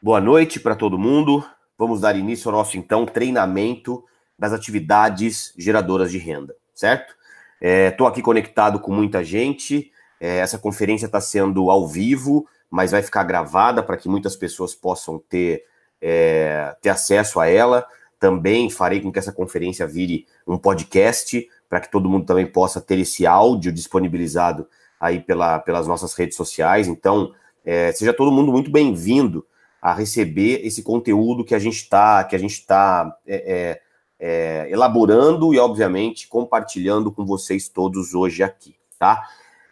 Boa 0.00 0.20
noite 0.20 0.60
para 0.60 0.76
todo 0.76 0.96
mundo. 0.96 1.44
Vamos 1.76 2.02
dar 2.02 2.14
início 2.14 2.48
ao 2.48 2.56
nosso 2.56 2.78
então 2.78 3.04
treinamento 3.04 4.04
das 4.38 4.52
atividades 4.52 5.52
geradoras 5.58 6.12
de 6.12 6.18
renda, 6.18 6.54
certo? 6.72 7.16
Estou 7.60 8.06
é, 8.06 8.10
aqui 8.10 8.22
conectado 8.22 8.78
com 8.78 8.92
muita 8.92 9.24
gente. 9.24 9.90
É, 10.20 10.38
essa 10.38 10.56
conferência 10.56 11.06
está 11.06 11.20
sendo 11.20 11.68
ao 11.68 11.88
vivo, 11.88 12.46
mas 12.70 12.92
vai 12.92 13.02
ficar 13.02 13.24
gravada 13.24 13.82
para 13.82 13.96
que 13.96 14.08
muitas 14.08 14.36
pessoas 14.36 14.72
possam 14.72 15.18
ter, 15.18 15.64
é, 16.00 16.76
ter 16.80 16.90
acesso 16.90 17.40
a 17.40 17.48
ela. 17.48 17.84
Também 18.20 18.70
farei 18.70 19.00
com 19.00 19.10
que 19.10 19.18
essa 19.18 19.32
conferência 19.32 19.84
vire 19.84 20.28
um 20.46 20.56
podcast 20.56 21.44
para 21.68 21.80
que 21.80 21.90
todo 21.90 22.08
mundo 22.08 22.24
também 22.24 22.46
possa 22.46 22.80
ter 22.80 23.00
esse 23.00 23.26
áudio 23.26 23.72
disponibilizado 23.72 24.64
aí 25.00 25.18
pela, 25.18 25.58
pelas 25.58 25.88
nossas 25.88 26.14
redes 26.14 26.36
sociais. 26.36 26.86
Então, 26.86 27.34
é, 27.64 27.90
seja 27.90 28.14
todo 28.14 28.30
mundo 28.30 28.52
muito 28.52 28.70
bem-vindo 28.70 29.44
a 29.80 29.92
receber 29.92 30.66
esse 30.66 30.82
conteúdo 30.82 31.44
que 31.44 31.54
a 31.54 31.58
gente 31.58 31.76
está 31.76 32.24
que 32.24 32.34
a 32.34 32.38
gente 32.38 32.54
está 32.54 33.16
é, 33.26 33.36
é, 33.36 33.80
é, 34.18 34.70
elaborando 34.70 35.54
e 35.54 35.58
obviamente 35.58 36.26
compartilhando 36.28 37.12
com 37.12 37.24
vocês 37.24 37.68
todos 37.68 38.14
hoje 38.14 38.42
aqui, 38.42 38.74
tá? 38.98 39.24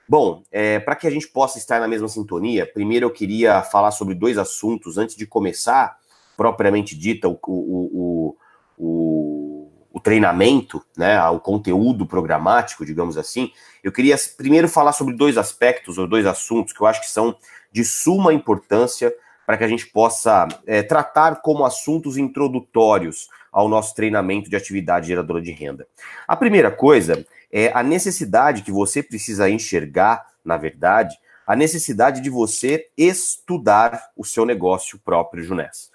Bom, 0.09 0.45
é, 0.53 0.79
para 0.79 0.95
que 0.95 1.07
a 1.07 1.11
gente 1.11 1.27
possa 1.27 1.59
estar 1.59 1.81
na 1.81 1.89
mesma 1.89 2.07
sintonia, 2.07 2.65
primeiro 2.65 3.07
eu 3.07 3.11
queria 3.11 3.63
falar 3.63 3.91
sobre 3.91 4.15
dois 4.15 4.39
assuntos 4.39 4.99
antes 4.99 5.17
de 5.17 5.27
começar 5.27 5.99
propriamente 6.37 6.97
dita 6.97 7.29
o, 7.29 7.37
o, 7.45 8.37
o, 8.79 9.71
o 9.93 10.01
treinamento, 10.01 10.81
né, 10.97 11.21
o 11.31 11.41
conteúdo 11.41 12.07
programático, 12.07 12.87
digamos 12.87 13.19
assim. 13.19 13.51
Eu 13.83 13.91
queria 13.91 14.15
primeiro 14.37 14.69
falar 14.69 14.93
sobre 14.93 15.15
dois 15.17 15.37
aspectos 15.37 15.99
ou 15.99 16.07
dois 16.07 16.25
assuntos 16.25 16.73
que 16.73 16.81
eu 16.81 16.87
acho 16.87 17.01
que 17.01 17.11
são 17.11 17.37
de 17.73 17.85
suma 17.85 18.33
importância 18.33 19.13
para 19.47 19.57
que 19.57 19.65
a 19.65 19.69
gente 19.69 19.87
possa 19.87 20.49
é, 20.67 20.83
tratar 20.83 21.37
como 21.37 21.65
assuntos 21.65 22.17
introdutórios 22.17 23.29
ao 23.53 23.69
nosso 23.69 23.95
treinamento 23.95 24.51
de 24.51 24.57
atividade 24.57 25.07
geradora 25.07 25.41
de 25.41 25.53
renda. 25.53 25.87
A 26.27 26.37
primeira 26.37 26.71
coisa 26.71 27.25
é 27.51 27.71
a 27.73 27.83
necessidade 27.83 28.63
que 28.63 28.73
você 28.73 29.03
precisa 29.03 29.49
enxergar, 29.49 30.27
na 30.45 30.57
verdade, 30.57 31.17
a 31.47 31.55
necessidade 31.55 32.21
de 32.21 32.29
você 32.29 32.89
estudar 32.99 34.11
o 34.17 34.25
seu 34.25 34.45
negócio 34.45 34.99
próprio, 34.99 35.45
Junés. 35.45 35.91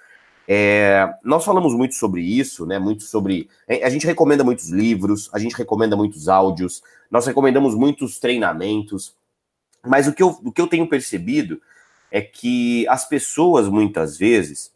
É, 0.47 1.13
nós 1.23 1.45
falamos 1.45 1.73
muito 1.73 1.95
sobre 1.95 2.21
isso, 2.21 2.65
né? 2.65 2.79
Muito 2.79 3.03
sobre. 3.03 3.49
A 3.83 3.89
gente 3.89 4.07
recomenda 4.07 4.43
muitos 4.43 4.69
livros, 4.69 5.29
a 5.33 5.39
gente 5.39 5.55
recomenda 5.55 5.95
muitos 5.95 6.27
áudios, 6.27 6.81
nós 7.09 7.25
recomendamos 7.25 7.75
muitos 7.75 8.19
treinamentos, 8.19 9.13
mas 9.85 10.07
o 10.07 10.13
que 10.13 10.23
eu, 10.23 10.29
o 10.43 10.51
que 10.51 10.61
eu 10.61 10.67
tenho 10.67 10.87
percebido 10.87 11.61
é 12.11 12.21
que 12.21 12.85
as 12.89 13.07
pessoas, 13.07 13.69
muitas 13.69 14.17
vezes, 14.17 14.71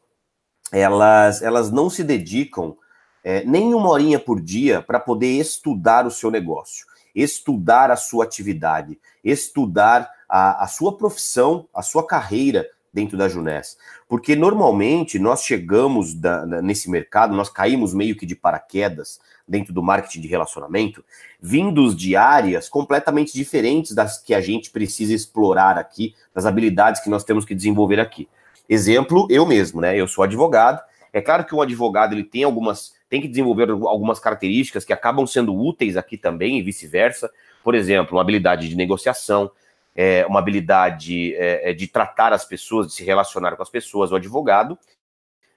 elas, 0.72 1.42
elas 1.42 1.70
não 1.70 1.90
se 1.90 2.04
dedicam 2.04 2.76
é, 3.24 3.44
nem 3.44 3.74
uma 3.74 3.90
horinha 3.90 4.20
por 4.20 4.40
dia 4.40 4.82
para 4.82 5.00
poder 5.00 5.40
estudar 5.40 6.06
o 6.08 6.12
seu 6.12 6.32
negócio, 6.32 6.86
estudar 7.14 7.92
a 7.92 7.96
sua 7.96 8.24
atividade, 8.24 9.00
estudar 9.24 10.10
a, 10.30 10.64
a 10.64 10.68
sua 10.68 10.98
profissão, 10.98 11.68
a 11.74 11.82
sua 11.82 12.06
carreira 12.06 12.70
dentro 12.96 13.18
da 13.18 13.28
Junés. 13.28 13.78
Porque 14.08 14.38
normalmente 14.38 15.20
nós 15.20 15.44
chegamos 15.44 16.14
da, 16.14 16.46
nesse 16.62 16.90
mercado, 16.90 17.36
nós 17.36 17.50
caímos 17.50 17.94
meio 17.94 18.16
que 18.16 18.26
de 18.26 18.36
paraquedas 18.36 19.20
dentro 19.46 19.74
do 19.74 19.84
marketing 19.84 20.22
de 20.22 20.28
relacionamento, 20.30 21.04
vindos 21.40 21.96
de 21.96 22.16
áreas 22.16 22.70
completamente 22.70 23.34
diferentes 23.34 23.94
das 23.94 24.18
que 24.18 24.34
a 24.34 24.40
gente 24.40 24.72
precisa 24.72 25.14
explorar 25.14 25.78
aqui, 25.78 26.16
das 26.34 26.46
habilidades 26.46 27.02
que 27.02 27.10
nós 27.10 27.26
temos 27.26 27.44
que 27.44 27.54
desenvolver 27.54 28.00
aqui. 28.00 28.30
Exemplo, 28.68 29.28
eu 29.30 29.46
mesmo, 29.46 29.82
né? 29.82 29.96
Eu 29.96 30.08
sou 30.08 30.24
advogado. 30.24 30.82
É 31.12 31.22
claro 31.22 31.44
que 31.44 31.54
um 31.54 31.62
advogado 31.62 32.14
ele 32.14 32.24
tem 32.24 32.44
algumas, 32.44 32.94
tem 33.10 33.22
que 33.22 33.28
desenvolver 33.28 33.70
algumas 33.70 34.20
características 34.20 34.86
que 34.86 34.94
acabam 34.94 35.28
sendo 35.28 35.54
úteis 35.54 35.98
aqui 35.98 36.18
também 36.18 36.58
e 36.58 36.62
vice-versa. 36.62 37.30
Por 37.64 37.76
exemplo, 37.76 38.16
uma 38.16 38.22
habilidade 38.22 38.70
de 38.70 38.76
negociação, 38.76 39.52
é, 39.96 40.26
uma 40.26 40.40
habilidade 40.40 41.34
é, 41.36 41.72
é, 41.72 41.74
de 41.74 41.88
tratar 41.88 42.34
as 42.34 42.44
pessoas, 42.44 42.88
de 42.88 42.94
se 42.94 43.04
relacionar 43.04 43.56
com 43.56 43.64
as 43.64 43.70
pessoas. 43.70 44.12
O 44.12 44.16
advogado 44.16 44.78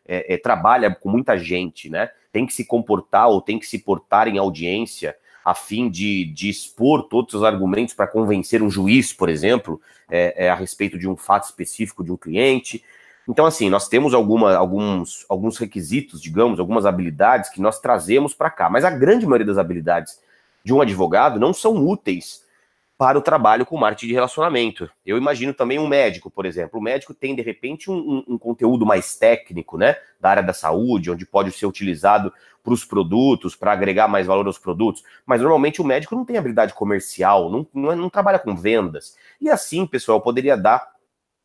é, 0.06 0.34
é, 0.34 0.38
trabalha 0.38 0.94
com 0.94 1.10
muita 1.10 1.36
gente, 1.36 1.90
né? 1.90 2.10
Tem 2.30 2.46
que 2.46 2.52
se 2.52 2.64
comportar 2.64 3.28
ou 3.28 3.40
tem 3.40 3.58
que 3.58 3.66
se 3.66 3.78
portar 3.78 4.28
em 4.28 4.38
audiência 4.38 5.16
a 5.44 5.54
fim 5.54 5.88
de, 5.90 6.26
de 6.26 6.48
expor 6.48 7.08
todos 7.08 7.34
os 7.34 7.42
argumentos 7.42 7.94
para 7.94 8.06
convencer 8.06 8.62
um 8.62 8.70
juiz, 8.70 9.12
por 9.12 9.28
exemplo, 9.28 9.80
é, 10.10 10.48
a 10.50 10.54
respeito 10.54 10.98
de 10.98 11.08
um 11.08 11.16
fato 11.16 11.44
específico 11.44 12.04
de 12.04 12.12
um 12.12 12.16
cliente. 12.16 12.84
Então, 13.26 13.44
assim, 13.44 13.68
nós 13.68 13.88
temos 13.88 14.14
alguma, 14.14 14.54
alguns, 14.54 15.24
alguns 15.28 15.58
requisitos, 15.58 16.20
digamos, 16.20 16.60
algumas 16.60 16.86
habilidades 16.86 17.50
que 17.50 17.60
nós 17.60 17.80
trazemos 17.80 18.34
para 18.34 18.50
cá, 18.50 18.70
mas 18.70 18.84
a 18.84 18.90
grande 18.90 19.26
maioria 19.26 19.46
das 19.46 19.58
habilidades 19.58 20.20
de 20.62 20.72
um 20.72 20.80
advogado 20.80 21.40
não 21.40 21.52
são 21.52 21.86
úteis 21.86 22.46
para 22.98 23.16
o 23.16 23.22
trabalho 23.22 23.64
com 23.64 23.78
marketing 23.78 24.08
de 24.08 24.12
relacionamento. 24.14 24.90
Eu 25.06 25.16
imagino 25.16 25.54
também 25.54 25.78
um 25.78 25.86
médico, 25.86 26.28
por 26.28 26.44
exemplo. 26.44 26.80
O 26.80 26.82
médico 26.82 27.14
tem, 27.14 27.32
de 27.32 27.40
repente, 27.40 27.88
um, 27.88 27.94
um, 27.94 28.24
um 28.34 28.38
conteúdo 28.38 28.84
mais 28.84 29.16
técnico, 29.16 29.78
né? 29.78 29.96
Da 30.20 30.30
área 30.30 30.42
da 30.42 30.52
saúde, 30.52 31.08
onde 31.08 31.24
pode 31.24 31.52
ser 31.52 31.64
utilizado 31.64 32.32
para 32.60 32.72
os 32.72 32.84
produtos, 32.84 33.54
para 33.54 33.70
agregar 33.70 34.08
mais 34.08 34.26
valor 34.26 34.48
aos 34.48 34.58
produtos. 34.58 35.04
Mas 35.24 35.40
normalmente 35.40 35.80
o 35.80 35.84
médico 35.84 36.16
não 36.16 36.24
tem 36.24 36.36
habilidade 36.36 36.74
comercial, 36.74 37.48
não, 37.48 37.64
não, 37.72 37.94
não 37.94 38.10
trabalha 38.10 38.38
com 38.40 38.56
vendas. 38.56 39.16
E 39.40 39.48
assim, 39.48 39.86
pessoal, 39.86 40.18
eu 40.18 40.22
poderia 40.22 40.56
dar 40.56 40.90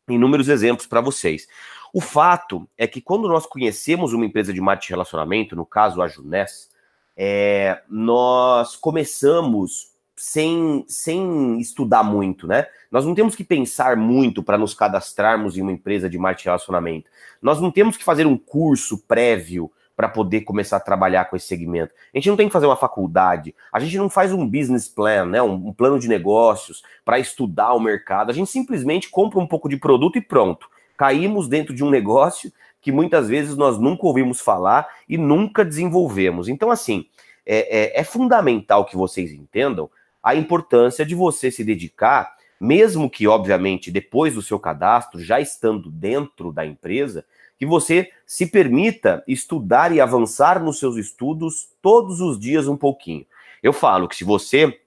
inúmeros 0.08 0.48
exemplos 0.48 0.88
para 0.88 1.00
vocês. 1.00 1.46
O 1.92 2.00
fato 2.00 2.68
é 2.76 2.88
que 2.88 3.00
quando 3.00 3.28
nós 3.28 3.46
conhecemos 3.46 4.12
uma 4.12 4.26
empresa 4.26 4.52
de 4.52 4.60
marketing 4.60 4.88
de 4.88 4.92
relacionamento, 4.94 5.54
no 5.54 5.64
caso 5.64 6.02
a 6.02 6.08
Juness, 6.08 6.68
é, 7.16 7.80
nós 7.88 8.74
começamos 8.74 9.93
sem, 10.24 10.86
sem 10.88 11.60
estudar 11.60 12.02
muito, 12.02 12.46
né? 12.46 12.66
Nós 12.90 13.04
não 13.04 13.14
temos 13.14 13.36
que 13.36 13.44
pensar 13.44 13.94
muito 13.94 14.42
para 14.42 14.56
nos 14.56 14.72
cadastrarmos 14.72 15.58
em 15.58 15.60
uma 15.60 15.70
empresa 15.70 16.08
de 16.08 16.16
marketing 16.16 16.48
relacionamento. 16.48 17.10
Nós 17.42 17.60
não 17.60 17.70
temos 17.70 17.98
que 17.98 18.02
fazer 18.02 18.26
um 18.26 18.38
curso 18.38 18.96
prévio 19.06 19.70
para 19.94 20.08
poder 20.08 20.40
começar 20.40 20.78
a 20.78 20.80
trabalhar 20.80 21.26
com 21.26 21.36
esse 21.36 21.46
segmento. 21.46 21.92
A 22.12 22.16
gente 22.16 22.30
não 22.30 22.36
tem 22.38 22.46
que 22.46 22.54
fazer 22.54 22.64
uma 22.64 22.74
faculdade, 22.74 23.54
a 23.70 23.78
gente 23.78 23.98
não 23.98 24.08
faz 24.08 24.32
um 24.32 24.48
business 24.48 24.88
plan, 24.88 25.26
né, 25.26 25.42
um, 25.42 25.68
um 25.68 25.72
plano 25.74 25.98
de 25.98 26.08
negócios 26.08 26.82
para 27.04 27.18
estudar 27.18 27.74
o 27.74 27.80
mercado. 27.80 28.30
A 28.30 28.34
gente 28.34 28.50
simplesmente 28.50 29.10
compra 29.10 29.38
um 29.38 29.46
pouco 29.46 29.68
de 29.68 29.76
produto 29.76 30.16
e 30.16 30.22
pronto. 30.22 30.70
Caímos 30.96 31.48
dentro 31.48 31.74
de 31.74 31.84
um 31.84 31.90
negócio 31.90 32.50
que 32.80 32.90
muitas 32.90 33.28
vezes 33.28 33.58
nós 33.58 33.78
nunca 33.78 34.06
ouvimos 34.06 34.40
falar 34.40 34.88
e 35.06 35.18
nunca 35.18 35.66
desenvolvemos. 35.66 36.48
Então, 36.48 36.70
assim, 36.70 37.04
é, 37.44 37.98
é, 37.98 38.00
é 38.00 38.04
fundamental 38.04 38.86
que 38.86 38.96
vocês 38.96 39.30
entendam 39.30 39.90
a 40.24 40.34
importância 40.34 41.04
de 41.04 41.14
você 41.14 41.50
se 41.50 41.62
dedicar, 41.62 42.34
mesmo 42.58 43.10
que, 43.10 43.28
obviamente, 43.28 43.90
depois 43.90 44.32
do 44.32 44.40
seu 44.40 44.58
cadastro, 44.58 45.20
já 45.20 45.38
estando 45.38 45.90
dentro 45.90 46.50
da 46.50 46.64
empresa, 46.64 47.26
que 47.58 47.66
você 47.66 48.10
se 48.26 48.46
permita 48.46 49.22
estudar 49.28 49.92
e 49.92 50.00
avançar 50.00 50.62
nos 50.62 50.78
seus 50.78 50.96
estudos 50.96 51.68
todos 51.82 52.22
os 52.22 52.38
dias 52.38 52.66
um 52.66 52.76
pouquinho. 52.76 53.26
Eu 53.62 53.72
falo 53.72 54.08
que 54.08 54.16
se 54.16 54.24
você, 54.24 54.80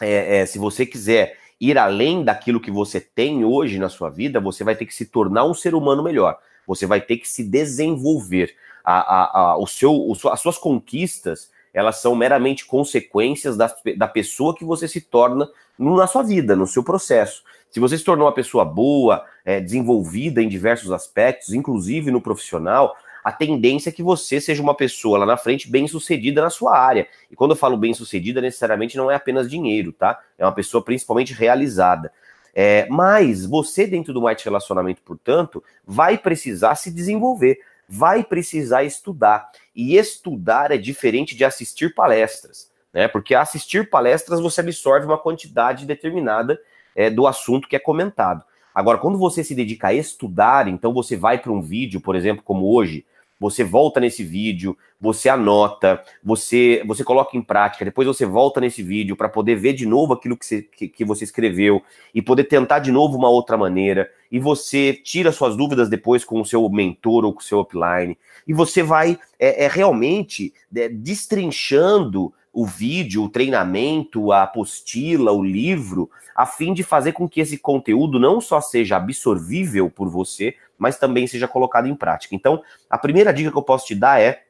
é, 0.00 0.38
é, 0.38 0.46
se 0.46 0.58
você 0.58 0.86
quiser 0.86 1.36
ir 1.60 1.76
além 1.76 2.24
daquilo 2.24 2.60
que 2.60 2.70
você 2.70 2.98
tem 2.98 3.44
hoje 3.44 3.78
na 3.78 3.90
sua 3.90 4.08
vida, 4.08 4.40
você 4.40 4.64
vai 4.64 4.74
ter 4.74 4.86
que 4.86 4.94
se 4.94 5.04
tornar 5.04 5.44
um 5.44 5.54
ser 5.54 5.74
humano 5.74 6.02
melhor. 6.02 6.38
Você 6.66 6.86
vai 6.86 7.00
ter 7.00 7.18
que 7.18 7.28
se 7.28 7.44
desenvolver. 7.44 8.54
A, 8.82 9.00
a, 9.00 9.40
a, 9.40 9.58
o 9.58 9.66
seu, 9.66 10.12
as 10.32 10.40
suas 10.40 10.56
conquistas 10.56 11.50
elas 11.78 12.00
são 12.00 12.16
meramente 12.16 12.66
consequências 12.66 13.56
da, 13.56 13.72
da 13.96 14.08
pessoa 14.08 14.52
que 14.52 14.64
você 14.64 14.88
se 14.88 15.00
torna 15.00 15.48
na 15.78 16.08
sua 16.08 16.24
vida, 16.24 16.56
no 16.56 16.66
seu 16.66 16.82
processo. 16.82 17.44
Se 17.70 17.78
você 17.78 17.96
se 17.96 18.02
tornou 18.02 18.26
uma 18.26 18.34
pessoa 18.34 18.64
boa, 18.64 19.24
é, 19.44 19.60
desenvolvida 19.60 20.42
em 20.42 20.48
diversos 20.48 20.90
aspectos, 20.90 21.54
inclusive 21.54 22.10
no 22.10 22.20
profissional, 22.20 22.96
a 23.22 23.30
tendência 23.30 23.90
é 23.90 23.92
que 23.92 24.02
você 24.02 24.40
seja 24.40 24.60
uma 24.60 24.74
pessoa 24.74 25.18
lá 25.18 25.26
na 25.26 25.36
frente 25.36 25.70
bem 25.70 25.86
sucedida 25.86 26.42
na 26.42 26.50
sua 26.50 26.76
área. 26.76 27.06
E 27.30 27.36
quando 27.36 27.52
eu 27.52 27.56
falo 27.56 27.76
bem 27.76 27.94
sucedida, 27.94 28.40
necessariamente 28.40 28.96
não 28.96 29.08
é 29.08 29.14
apenas 29.14 29.48
dinheiro, 29.48 29.92
tá? 29.92 30.18
É 30.36 30.44
uma 30.44 30.52
pessoa 30.52 30.82
principalmente 30.82 31.32
realizada. 31.32 32.10
É, 32.52 32.88
mas 32.90 33.46
você, 33.46 33.86
dentro 33.86 34.12
do 34.12 34.20
marketing 34.20 34.48
relacionamento, 34.48 35.00
portanto, 35.02 35.62
vai 35.86 36.18
precisar 36.18 36.74
se 36.74 36.90
desenvolver 36.90 37.60
vai 37.88 38.22
precisar 38.22 38.84
estudar. 38.84 39.50
E 39.74 39.96
estudar 39.96 40.70
é 40.70 40.76
diferente 40.76 41.34
de 41.34 41.44
assistir 41.44 41.94
palestras, 41.94 42.70
né? 42.92 43.08
Porque 43.08 43.34
assistir 43.34 43.88
palestras 43.88 44.40
você 44.40 44.60
absorve 44.60 45.06
uma 45.06 45.18
quantidade 45.18 45.86
determinada 45.86 46.60
é, 46.94 47.08
do 47.08 47.26
assunto 47.26 47.68
que 47.68 47.76
é 47.76 47.78
comentado. 47.78 48.44
Agora, 48.74 48.98
quando 48.98 49.18
você 49.18 49.42
se 49.42 49.54
dedica 49.54 49.88
a 49.88 49.94
estudar, 49.94 50.68
então 50.68 50.92
você 50.92 51.16
vai 51.16 51.38
para 51.38 51.50
um 51.50 51.60
vídeo, 51.60 52.00
por 52.00 52.14
exemplo, 52.14 52.42
como 52.44 52.72
hoje, 52.72 53.04
você 53.38 53.62
volta 53.62 54.00
nesse 54.00 54.24
vídeo, 54.24 54.76
você 55.00 55.28
anota, 55.28 56.02
você 56.22 56.82
você 56.86 57.04
coloca 57.04 57.36
em 57.36 57.42
prática, 57.42 57.84
depois 57.84 58.06
você 58.06 58.26
volta 58.26 58.60
nesse 58.60 58.82
vídeo 58.82 59.16
para 59.16 59.28
poder 59.28 59.56
ver 59.56 59.72
de 59.74 59.86
novo 59.86 60.12
aquilo 60.12 60.36
que 60.36 60.44
você, 60.44 60.62
que, 60.62 60.88
que 60.88 61.04
você 61.04 61.24
escreveu 61.24 61.82
e 62.14 62.20
poder 62.20 62.44
tentar 62.44 62.80
de 62.80 62.90
novo 62.90 63.16
uma 63.16 63.28
outra 63.28 63.56
maneira, 63.56 64.10
e 64.30 64.38
você 64.38 64.92
tira 64.92 65.32
suas 65.32 65.56
dúvidas 65.56 65.88
depois 65.88 66.24
com 66.24 66.40
o 66.40 66.44
seu 66.44 66.68
mentor 66.68 67.24
ou 67.24 67.32
com 67.32 67.40
o 67.40 67.44
seu 67.44 67.60
upline, 67.60 68.18
e 68.46 68.52
você 68.52 68.82
vai 68.82 69.18
é, 69.38 69.64
é 69.64 69.68
realmente 69.68 70.52
é, 70.74 70.88
destrinchando 70.88 72.32
o 72.52 72.66
vídeo, 72.66 73.22
o 73.22 73.28
treinamento, 73.28 74.32
a 74.32 74.42
apostila, 74.42 75.30
o 75.30 75.44
livro, 75.44 76.10
a 76.34 76.46
fim 76.46 76.72
de 76.72 76.82
fazer 76.82 77.12
com 77.12 77.28
que 77.28 77.40
esse 77.40 77.58
conteúdo 77.58 78.18
não 78.18 78.40
só 78.40 78.60
seja 78.60 78.96
absorvível 78.96 79.90
por 79.90 80.08
você, 80.08 80.54
mas 80.78 80.98
também 80.98 81.26
seja 81.26 81.48
colocado 81.48 81.88
em 81.88 81.94
prática. 81.94 82.34
Então, 82.34 82.62
a 82.88 82.96
primeira 82.96 83.32
dica 83.32 83.50
que 83.50 83.58
eu 83.58 83.62
posso 83.62 83.86
te 83.86 83.94
dar 83.94 84.20
é 84.20 84.44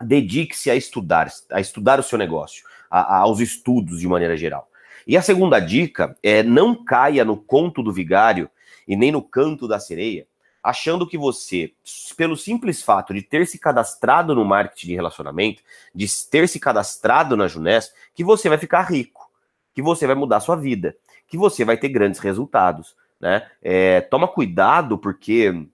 dedique-se 0.00 0.70
a 0.70 0.74
estudar, 0.74 1.30
a 1.50 1.60
estudar 1.60 1.98
o 1.98 2.02
seu 2.02 2.18
negócio, 2.18 2.64
a, 2.90 3.00
a, 3.00 3.18
aos 3.18 3.40
estudos 3.40 4.00
de 4.00 4.08
maneira 4.08 4.36
geral. 4.36 4.68
E 5.06 5.16
a 5.16 5.22
segunda 5.22 5.58
dica 5.58 6.16
é 6.22 6.42
não 6.42 6.84
caia 6.84 7.24
no 7.24 7.36
conto 7.36 7.82
do 7.82 7.92
vigário 7.92 8.48
e 8.86 8.96
nem 8.96 9.10
no 9.10 9.22
canto 9.22 9.66
da 9.66 9.80
sereia, 9.80 10.26
achando 10.62 11.06
que 11.06 11.18
você, 11.18 11.72
pelo 12.16 12.36
simples 12.36 12.82
fato 12.82 13.12
de 13.12 13.22
ter 13.22 13.46
se 13.46 13.58
cadastrado 13.58 14.34
no 14.34 14.44
marketing 14.44 14.88
de 14.88 14.94
relacionamento, 14.94 15.62
de 15.94 16.06
ter 16.30 16.48
se 16.48 16.60
cadastrado 16.60 17.36
na 17.36 17.48
Junés, 17.48 17.92
que 18.14 18.22
você 18.22 18.48
vai 18.48 18.58
ficar 18.58 18.82
rico, 18.82 19.30
que 19.74 19.82
você 19.82 20.06
vai 20.06 20.14
mudar 20.14 20.40
sua 20.40 20.56
vida, 20.56 20.94
que 21.26 21.36
você 21.36 21.64
vai 21.64 21.76
ter 21.76 21.88
grandes 21.88 22.20
resultados. 22.20 22.94
Né? 23.22 23.48
É, 23.62 24.00
toma 24.02 24.28
cuidado, 24.28 24.98
porque 24.98 25.66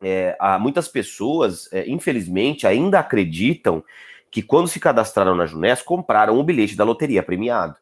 é, 0.00 0.36
há 0.38 0.58
muitas 0.58 0.88
pessoas, 0.88 1.70
é, 1.72 1.86
infelizmente, 1.90 2.66
ainda 2.66 3.00
acreditam 3.00 3.84
que 4.30 4.40
quando 4.40 4.68
se 4.68 4.80
cadastraram 4.80 5.34
na 5.34 5.46
Junés, 5.46 5.82
compraram 5.82 6.38
o 6.38 6.44
bilhete 6.44 6.76
da 6.76 6.84
loteria 6.84 7.22
premiado. 7.22 7.76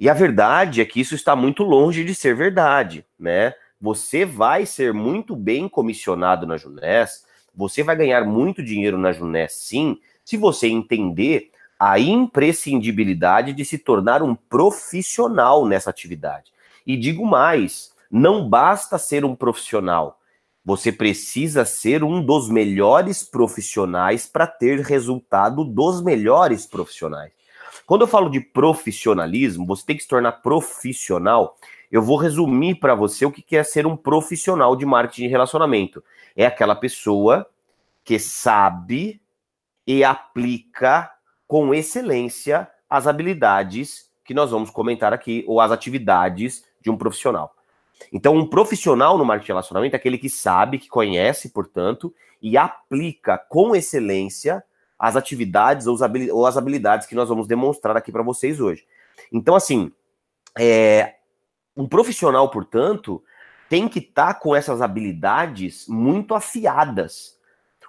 E 0.00 0.10
a 0.10 0.14
verdade 0.14 0.80
é 0.80 0.84
que 0.84 1.00
isso 1.00 1.14
está 1.14 1.36
muito 1.36 1.62
longe 1.62 2.04
de 2.04 2.14
ser 2.14 2.34
verdade, 2.34 3.06
né? 3.18 3.54
você 3.82 4.24
vai 4.24 4.64
ser 4.64 4.94
muito 4.94 5.34
bem 5.34 5.68
comissionado 5.68 6.46
na 6.46 6.56
Junés, 6.56 7.24
você 7.52 7.82
vai 7.82 7.96
ganhar 7.96 8.24
muito 8.24 8.62
dinheiro 8.62 8.96
na 8.96 9.10
Junés, 9.10 9.54
sim, 9.54 9.98
se 10.24 10.36
você 10.36 10.68
entender 10.68 11.50
a 11.80 11.98
imprescindibilidade 11.98 13.52
de 13.52 13.64
se 13.64 13.76
tornar 13.76 14.22
um 14.22 14.36
profissional 14.36 15.66
nessa 15.66 15.90
atividade. 15.90 16.52
E 16.86 16.96
digo 16.96 17.26
mais, 17.26 17.91
não 18.12 18.48
basta 18.48 18.98
ser 18.98 19.24
um 19.24 19.34
profissional, 19.34 20.20
você 20.64 20.92
precisa 20.92 21.64
ser 21.64 22.04
um 22.04 22.24
dos 22.24 22.48
melhores 22.48 23.24
profissionais 23.24 24.26
para 24.26 24.46
ter 24.46 24.80
resultado 24.80 25.64
dos 25.64 26.00
melhores 26.02 26.66
profissionais. 26.66 27.32
Quando 27.86 28.02
eu 28.02 28.06
falo 28.06 28.28
de 28.28 28.40
profissionalismo, 28.40 29.66
você 29.66 29.84
tem 29.84 29.96
que 29.96 30.02
se 30.02 30.08
tornar 30.08 30.32
profissional 30.32 31.56
eu 31.92 32.00
vou 32.00 32.16
resumir 32.16 32.76
para 32.76 32.94
você 32.94 33.26
o 33.26 33.30
que 33.30 33.54
é 33.54 33.62
ser 33.62 33.86
um 33.86 33.94
profissional 33.94 34.74
de 34.74 34.86
marketing 34.86 35.24
de 35.24 35.28
relacionamento. 35.28 36.02
É 36.34 36.46
aquela 36.46 36.74
pessoa 36.74 37.46
que 38.02 38.18
sabe 38.18 39.20
e 39.86 40.02
aplica 40.02 41.12
com 41.46 41.74
excelência 41.74 42.66
as 42.88 43.06
habilidades 43.06 44.10
que 44.24 44.32
nós 44.32 44.50
vamos 44.50 44.70
comentar 44.70 45.12
aqui, 45.12 45.44
ou 45.46 45.60
as 45.60 45.70
atividades 45.70 46.64
de 46.80 46.90
um 46.90 46.96
profissional. 46.96 47.54
Então, 48.12 48.34
um 48.34 48.46
profissional 48.46 49.18
no 49.18 49.24
marketing 49.24 49.46
de 49.46 49.52
relacionamento 49.52 49.94
é 49.94 49.98
aquele 49.98 50.16
que 50.16 50.30
sabe, 50.30 50.78
que 50.78 50.88
conhece, 50.88 51.50
portanto, 51.50 52.14
e 52.40 52.56
aplica 52.56 53.36
com 53.36 53.74
excelência 53.76 54.64
as 54.98 55.16
atividades 55.16 55.86
ou 55.86 56.46
as 56.46 56.56
habilidades 56.56 57.06
que 57.06 57.14
nós 57.14 57.28
vamos 57.28 57.46
demonstrar 57.46 57.96
aqui 57.96 58.12
para 58.12 58.22
vocês 58.22 58.60
hoje. 58.60 58.86
Então, 59.32 59.54
assim, 59.54 59.90
é, 60.58 61.16
um 61.76 61.88
profissional, 61.88 62.48
portanto, 62.50 63.22
tem 63.68 63.88
que 63.88 63.98
estar 63.98 64.34
tá 64.34 64.34
com 64.34 64.54
essas 64.54 64.80
habilidades 64.80 65.86
muito 65.88 66.34
afiadas. 66.34 67.38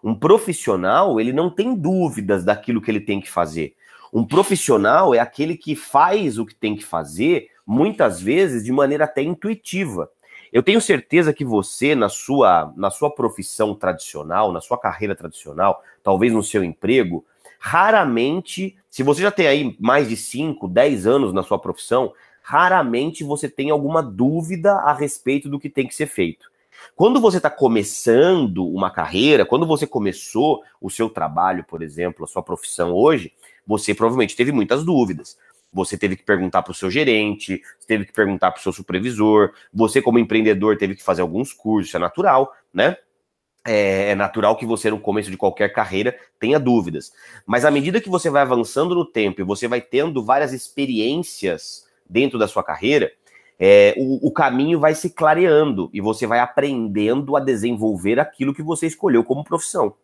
Um 0.04 0.16
profissional, 0.16 1.20
ele 1.20 1.32
não 1.32 1.50
tem 1.50 1.76
dúvidas 1.76 2.44
daquilo 2.44 2.82
que 2.82 2.90
ele 2.90 3.00
tem 3.00 3.22
que 3.22 3.30
fazer. 3.30 3.76
Um 4.12 4.26
profissional 4.26 5.14
é 5.14 5.20
aquele 5.20 5.58
que 5.58 5.76
faz 5.76 6.38
o 6.38 6.46
que 6.46 6.56
tem 6.56 6.76
que 6.76 6.84
fazer, 6.84 7.50
muitas 7.66 8.22
vezes 8.22 8.64
de 8.64 8.72
maneira 8.72 9.06
até 9.06 9.22
intuitiva. 9.22 10.10
Eu 10.52 10.62
tenho 10.62 10.80
certeza 10.80 11.34
que 11.34 11.44
você, 11.44 11.96
na 11.96 12.10
sua, 12.10 12.72
na 12.78 12.92
sua 12.92 13.10
profissão 13.10 13.74
tradicional, 13.74 14.52
na 14.52 14.62
sua 14.62 14.78
carreira 14.78 15.16
tradicional, 15.16 15.82
talvez 16.04 16.32
no 16.32 16.44
seu 16.44 16.64
emprego, 16.64 17.26
raramente, 17.60 18.78
se 18.90 19.02
você 19.02 19.22
já 19.22 19.32
tem 19.32 19.48
aí 19.48 19.76
mais 19.80 20.10
de 20.10 20.16
5, 20.16 20.68
10 20.68 21.08
anos 21.08 21.34
na 21.34 21.42
sua 21.42 21.58
profissão, 21.58 22.14
raramente 22.42 23.24
você 23.24 23.50
tem 23.50 23.72
alguma 23.72 24.04
dúvida 24.04 24.74
a 24.74 24.94
respeito 24.94 25.50
do 25.50 25.60
que 25.60 25.70
tem 25.70 25.88
que 25.88 25.96
ser 25.96 26.08
feito. 26.08 26.52
Quando 26.96 27.20
você 27.20 27.38
está 27.38 27.50
começando 27.50 28.68
uma 28.68 28.92
carreira, 28.92 29.46
quando 29.46 29.66
você 29.66 29.88
começou 29.88 30.62
o 30.82 30.90
seu 30.90 31.10
trabalho, 31.10 31.64
por 31.64 31.82
exemplo, 31.82 32.26
a 32.26 32.28
sua 32.28 32.44
profissão 32.44 32.94
hoje, 32.94 33.34
você 33.66 33.96
provavelmente 33.96 34.36
teve 34.36 34.52
muitas 34.52 34.84
dúvidas. 34.84 35.38
Você 35.74 35.98
teve 35.98 36.16
que 36.16 36.24
perguntar 36.24 36.62
para 36.62 36.72
o 36.72 36.76
seu 36.76 36.90
gerente, 36.92 37.62
teve 37.88 38.06
que 38.06 38.14
perguntar 38.14 38.52
para 38.52 38.60
o 38.60 38.64
seu 38.64 38.72
supervisor, 38.72 39.52
você, 39.74 40.02
como 40.02 40.20
empreendedor, 40.20 40.78
teve 40.78 40.96
que 40.96 41.04
fazer 41.04 41.22
alguns 41.22 41.52
cursos, 41.52 41.94
é 41.94 42.00
natural, 42.00 42.54
né? 42.74 42.96
É, 43.66 44.12
é 44.12 44.16
natural 44.16 44.58
que 44.58 44.66
você, 44.66 44.92
no 44.92 45.00
começo 45.00 45.32
de 45.32 45.38
qualquer 45.38 45.72
carreira, 45.72 46.16
tenha 46.40 46.60
dúvidas. 46.60 47.12
Mas 47.46 47.64
à 47.64 47.72
medida 47.72 48.02
que 48.02 48.10
você 48.10 48.30
vai 48.30 48.42
avançando 48.42 48.94
no 48.94 49.06
tempo 49.06 49.42
e 49.42 49.44
você 49.44 49.68
vai 49.68 49.82
tendo 49.82 50.24
várias 50.24 50.52
experiências 50.52 51.88
dentro 52.08 52.38
da 52.38 52.48
sua 52.48 52.64
carreira, 52.64 53.12
é, 53.58 53.94
o, 53.98 54.28
o, 54.28 54.32
caminho 54.32 54.80
vai 54.80 54.94
se 54.94 55.10
clareando 55.10 55.90
e 55.94 56.02
você 56.02 56.28
vai 56.28 56.40
aprendendo 56.40 57.38
a 57.38 57.40
desenvolver 57.40 58.20
aquilo 58.20 58.54
que 58.54 58.62
você 58.62 58.88
escolheu 58.88 59.24
como 59.24 59.44
profissão. 59.44 59.96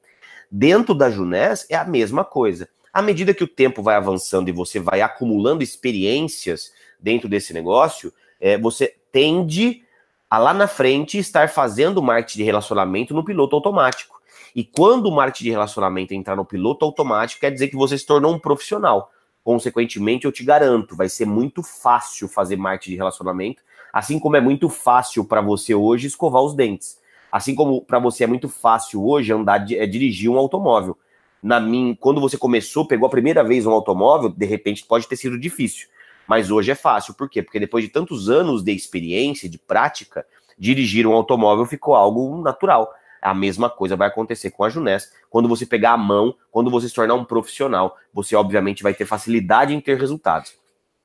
Dentro 0.50 0.96
da 0.96 1.10
Junés 1.10 1.66
é 1.70 1.76
a 1.76 1.84
mesma 1.84 2.24
coisa. 2.24 2.70
À 2.94 3.02
medida 3.02 3.34
que 3.34 3.44
o 3.44 3.48
tempo 3.48 3.82
vai 3.84 3.96
avançando 3.96 4.50
e 4.50 4.54
você 4.54 4.80
vai 4.80 5.02
acumulando 5.02 5.64
experiências 5.64 6.72
dentro 7.00 7.30
desse 7.30 7.54
negócio, 7.54 8.14
é, 8.40 8.58
você 8.58 8.96
tende 9.12 9.84
a 10.30 10.38
lá 10.38 10.54
na 10.54 10.68
frente 10.68 11.18
estar 11.18 11.50
fazendo 11.50 12.02
marketing 12.02 12.40
de 12.40 12.44
relacionamento 12.44 13.14
no 13.14 13.24
piloto 13.24 13.56
automático. 13.56 14.20
E 14.56 14.64
quando 14.64 15.08
o 15.08 15.12
marketing 15.12 15.46
de 15.46 15.52
relacionamento 15.52 16.14
entrar 16.14 16.36
no 16.36 16.46
piloto 16.46 16.86
automático, 16.86 17.42
quer 17.42 17.52
dizer 17.52 17.68
que 17.68 17.76
você 17.76 17.98
se 17.98 18.06
tornou 18.06 18.34
um 18.34 18.40
profissional. 18.40 19.12
Consequentemente, 19.44 20.26
eu 20.26 20.32
te 20.32 20.44
garanto, 20.44 20.96
vai 20.96 21.10
ser 21.10 21.26
muito 21.26 21.64
fácil 21.64 22.28
fazer 22.28 22.56
marketing 22.56 22.92
de 22.92 22.98
relacionamento, 22.98 23.64
assim 23.92 24.20
como 24.20 24.36
é 24.36 24.42
muito 24.42 24.70
fácil 24.70 25.26
para 25.26 25.42
você 25.42 25.74
hoje 25.74 26.08
escovar 26.08 26.42
os 26.42 26.54
dentes. 26.54 27.00
Assim 27.32 27.56
como 27.56 27.82
para 27.82 28.00
você 28.00 28.24
é 28.24 28.28
muito 28.28 28.50
fácil 28.50 29.06
hoje 29.06 29.32
andar 29.32 29.66
é, 29.72 29.86
dirigir 29.86 30.30
um 30.30 30.38
automóvel. 30.38 30.98
Na 31.42 31.60
mim, 31.60 31.98
quando 32.00 32.20
você 32.20 32.38
começou, 32.38 32.86
pegou 32.86 33.08
a 33.08 33.10
primeira 33.10 33.44
vez 33.44 33.66
um 33.66 33.72
automóvel, 33.72 34.30
de 34.30 34.46
repente 34.46 34.86
pode 34.86 35.08
ter 35.08 35.16
sido 35.16 35.40
difícil. 35.40 35.88
Mas 36.28 36.52
hoje 36.52 36.72
é 36.72 36.76
fácil. 36.76 37.14
Por 37.14 37.30
quê? 37.30 37.42
Porque 37.42 37.60
depois 37.60 37.84
de 37.84 37.90
tantos 37.90 38.30
anos 38.30 38.62
de 38.62 38.72
experiência, 38.72 39.50
de 39.50 39.58
prática, 39.58 40.26
dirigir 40.58 41.08
um 41.08 41.14
automóvel 41.14 41.66
ficou 41.66 41.96
algo 41.96 42.42
natural. 42.42 42.94
A 43.22 43.34
mesma 43.34 43.70
coisa 43.70 43.96
vai 43.96 44.08
acontecer 44.08 44.52
com 44.52 44.64
a 44.64 44.70
Junés. 44.70 45.12
Quando 45.30 45.50
você 45.50 45.66
pegar 45.66 45.94
a 45.94 45.98
mão, 45.98 46.36
quando 46.52 46.70
você 46.70 46.88
se 46.88 46.94
tornar 46.94 47.16
um 47.16 47.26
profissional, 47.26 47.98
você 48.14 48.36
obviamente 48.36 48.84
vai 48.84 48.94
ter 48.94 49.06
facilidade 49.06 49.74
em 49.74 49.82
ter 49.82 49.98
resultados. 49.98 50.54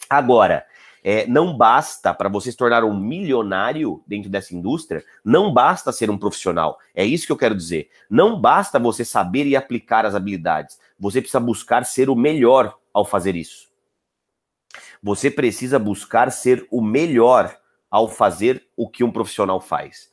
Agora, 0.08 0.66
é, 1.06 1.26
não 1.26 1.54
basta 1.54 2.14
para 2.14 2.30
você 2.30 2.50
se 2.50 2.56
tornar 2.56 2.82
um 2.82 2.98
milionário 2.98 4.02
dentro 4.06 4.30
dessa 4.30 4.56
indústria, 4.56 5.04
não 5.22 5.52
basta 5.52 5.92
ser 5.92 6.08
um 6.08 6.16
profissional. 6.16 6.78
É 6.94 7.04
isso 7.04 7.26
que 7.26 7.32
eu 7.32 7.36
quero 7.36 7.54
dizer. 7.54 7.90
Não 8.08 8.40
basta 8.40 8.78
você 8.78 9.04
saber 9.04 9.46
e 9.46 9.54
aplicar 9.54 10.06
as 10.06 10.14
habilidades. 10.14 10.78
Você 10.98 11.20
precisa 11.20 11.40
buscar 11.40 11.84
ser 11.84 12.08
o 12.08 12.16
melhor 12.16 12.74
ao 12.90 13.04
fazer 13.04 13.36
isso. 13.36 13.68
Você 15.02 15.30
precisa 15.30 15.78
buscar 15.78 16.32
ser 16.32 16.66
o 16.70 16.80
melhor 16.80 17.54
ao 17.90 18.08
fazer 18.08 18.66
o 18.74 18.88
que 18.88 19.04
um 19.04 19.12
profissional 19.12 19.60
faz. 19.60 20.08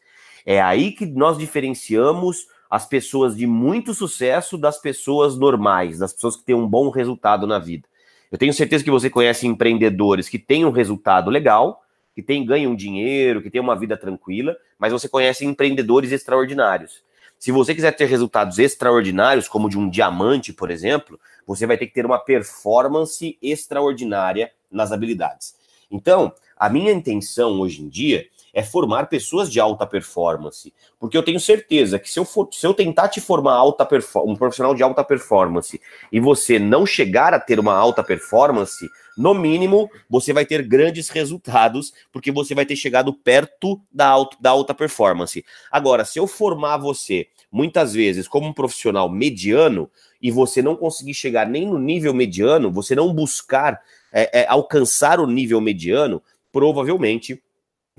É 0.46 0.62
aí 0.62 0.92
que 0.92 1.06
nós 1.06 1.38
diferenciamos 1.38 2.48
as 2.70 2.86
pessoas 2.86 3.36
de 3.36 3.48
muito 3.48 3.94
sucesso 3.94 4.58
das 4.58 4.78
pessoas 4.78 5.38
normais, 5.38 6.00
das 6.00 6.12
pessoas 6.14 6.36
que 6.36 6.44
têm 6.44 6.56
um 6.56 6.68
bom 6.68 6.90
resultado 6.90 7.48
na 7.48 7.60
vida. 7.60 7.88
Eu 8.32 8.38
tenho 8.38 8.54
certeza 8.54 8.84
que 8.84 8.90
você 8.90 9.10
conhece 9.10 9.46
empreendedores 9.46 10.30
que 10.30 10.40
têm 10.40 10.64
um 10.64 10.72
resultado 10.72 11.30
legal, 11.30 11.84
que 12.16 12.22
têm, 12.22 12.46
ganham 12.46 12.74
dinheiro, 12.74 13.42
que 13.42 13.50
têm 13.50 13.60
uma 13.60 13.76
vida 13.76 13.98
tranquila, 13.98 14.56
mas 14.80 14.94
você 14.94 15.10
conhece 15.10 15.46
empreendedores 15.46 16.14
extraordinários. 16.14 17.04
Se 17.38 17.52
você 17.52 17.76
quiser 17.76 17.92
ter 17.92 18.06
resultados 18.06 18.58
extraordinários, 18.58 19.50
como 19.50 19.70
de 19.70 19.78
um 19.78 19.90
diamante, 19.90 20.54
por 20.54 20.72
exemplo, 20.72 21.20
você 21.46 21.66
vai 21.66 21.78
ter 21.78 21.88
que 21.88 21.94
ter 21.94 22.06
uma 22.06 22.20
performance 22.20 23.38
extraordinária 23.42 24.52
nas 24.72 24.92
habilidades. 24.92 25.56
Então, 25.90 26.34
a 26.56 26.70
minha 26.70 26.92
intenção 26.92 27.60
hoje 27.60 27.82
em 27.82 27.90
dia 27.90 28.28
é 28.54 28.62
formar 28.64 29.08
pessoas 29.08 29.52
de 29.52 29.60
alta 29.60 29.86
performance. 29.86 30.74
Porque 31.00 31.18
eu 31.18 31.24
tenho 31.24 31.40
certeza 31.40 31.98
que 31.98 32.10
se 32.10 32.20
eu, 32.20 32.26
for, 32.26 32.50
se 32.52 32.66
eu 32.66 32.74
tentar 32.74 33.08
te 33.10 33.22
formar 33.22 33.54
alta 33.54 33.88
um 34.26 34.36
profissional 34.36 34.76
de 34.76 34.84
alta 34.84 35.04
performance 35.04 35.80
e 36.12 36.20
você 36.20 36.60
não 36.60 36.86
chegar 36.86 37.34
a 37.34 37.40
ter 37.40 37.60
uma 37.60 37.74
alta 37.74 38.04
performance, 38.04 38.90
no 39.18 39.34
mínimo 39.34 39.90
você 40.10 40.34
vai 40.34 40.46
ter 40.46 40.64
grandes 40.64 41.10
resultados, 41.10 41.94
porque 42.12 42.32
você 42.32 42.54
vai 42.54 42.66
ter 42.66 42.76
chegado 42.76 43.14
perto 43.14 43.82
da, 43.92 44.08
alta, 44.08 44.38
da 44.40 44.50
alta 44.50 44.74
performance. 44.74 45.44
Agora, 45.72 46.04
se 46.06 46.20
eu 46.20 46.28
formar 46.28 46.78
você 46.78 47.28
muitas 47.52 47.94
vezes 47.94 48.28
como 48.28 48.48
um 48.48 48.54
profissional 48.54 49.10
mediano 49.10 49.90
e 50.22 50.32
você 50.32 50.62
não 50.62 50.76
conseguir 50.76 51.14
chegar 51.14 51.48
nem 51.48 51.66
no 51.66 51.80
nível 51.80 52.14
mediano, 52.14 52.72
você 52.72 52.96
não 52.96 53.14
buscar 53.14 53.82
é, 54.12 54.42
é, 54.42 54.48
alcançar 54.48 55.20
o 55.20 55.28
nível 55.28 55.60
mediano, 55.60 56.22
provavelmente 56.52 57.42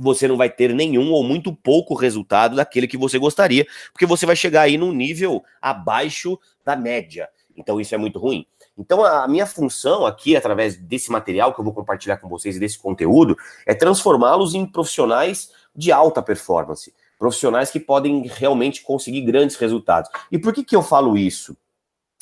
você 0.02 0.26
não 0.26 0.36
vai 0.36 0.50
ter 0.50 0.74
nenhum 0.74 1.12
ou 1.12 1.22
muito 1.22 1.54
pouco 1.54 1.94
resultado 1.94 2.56
daquele 2.56 2.88
que 2.88 2.96
você 2.96 3.18
gostaria, 3.18 3.66
porque 3.92 4.04
você 4.04 4.26
vai 4.26 4.34
chegar 4.34 4.62
aí 4.62 4.76
num 4.76 4.92
nível 4.92 5.42
abaixo 5.60 6.38
da 6.64 6.74
média. 6.74 7.28
Então 7.56 7.80
isso 7.80 7.94
é 7.94 7.98
muito 7.98 8.18
ruim. 8.18 8.46
Então 8.76 9.04
a 9.04 9.28
minha 9.28 9.46
função 9.46 10.04
aqui, 10.04 10.36
através 10.36 10.76
desse 10.76 11.10
material 11.10 11.54
que 11.54 11.60
eu 11.60 11.64
vou 11.64 11.74
compartilhar 11.74 12.16
com 12.16 12.28
vocês 12.28 12.56
e 12.56 12.60
desse 12.60 12.78
conteúdo, 12.78 13.36
é 13.66 13.74
transformá-los 13.74 14.54
em 14.54 14.66
profissionais 14.66 15.50
de 15.74 15.92
alta 15.92 16.22
performance, 16.22 16.92
profissionais 17.18 17.70
que 17.70 17.78
podem 17.78 18.26
realmente 18.26 18.82
conseguir 18.82 19.20
grandes 19.22 19.56
resultados. 19.56 20.10
E 20.30 20.38
por 20.38 20.52
que 20.52 20.64
que 20.64 20.74
eu 20.74 20.82
falo 20.82 21.16
isso? 21.16 21.56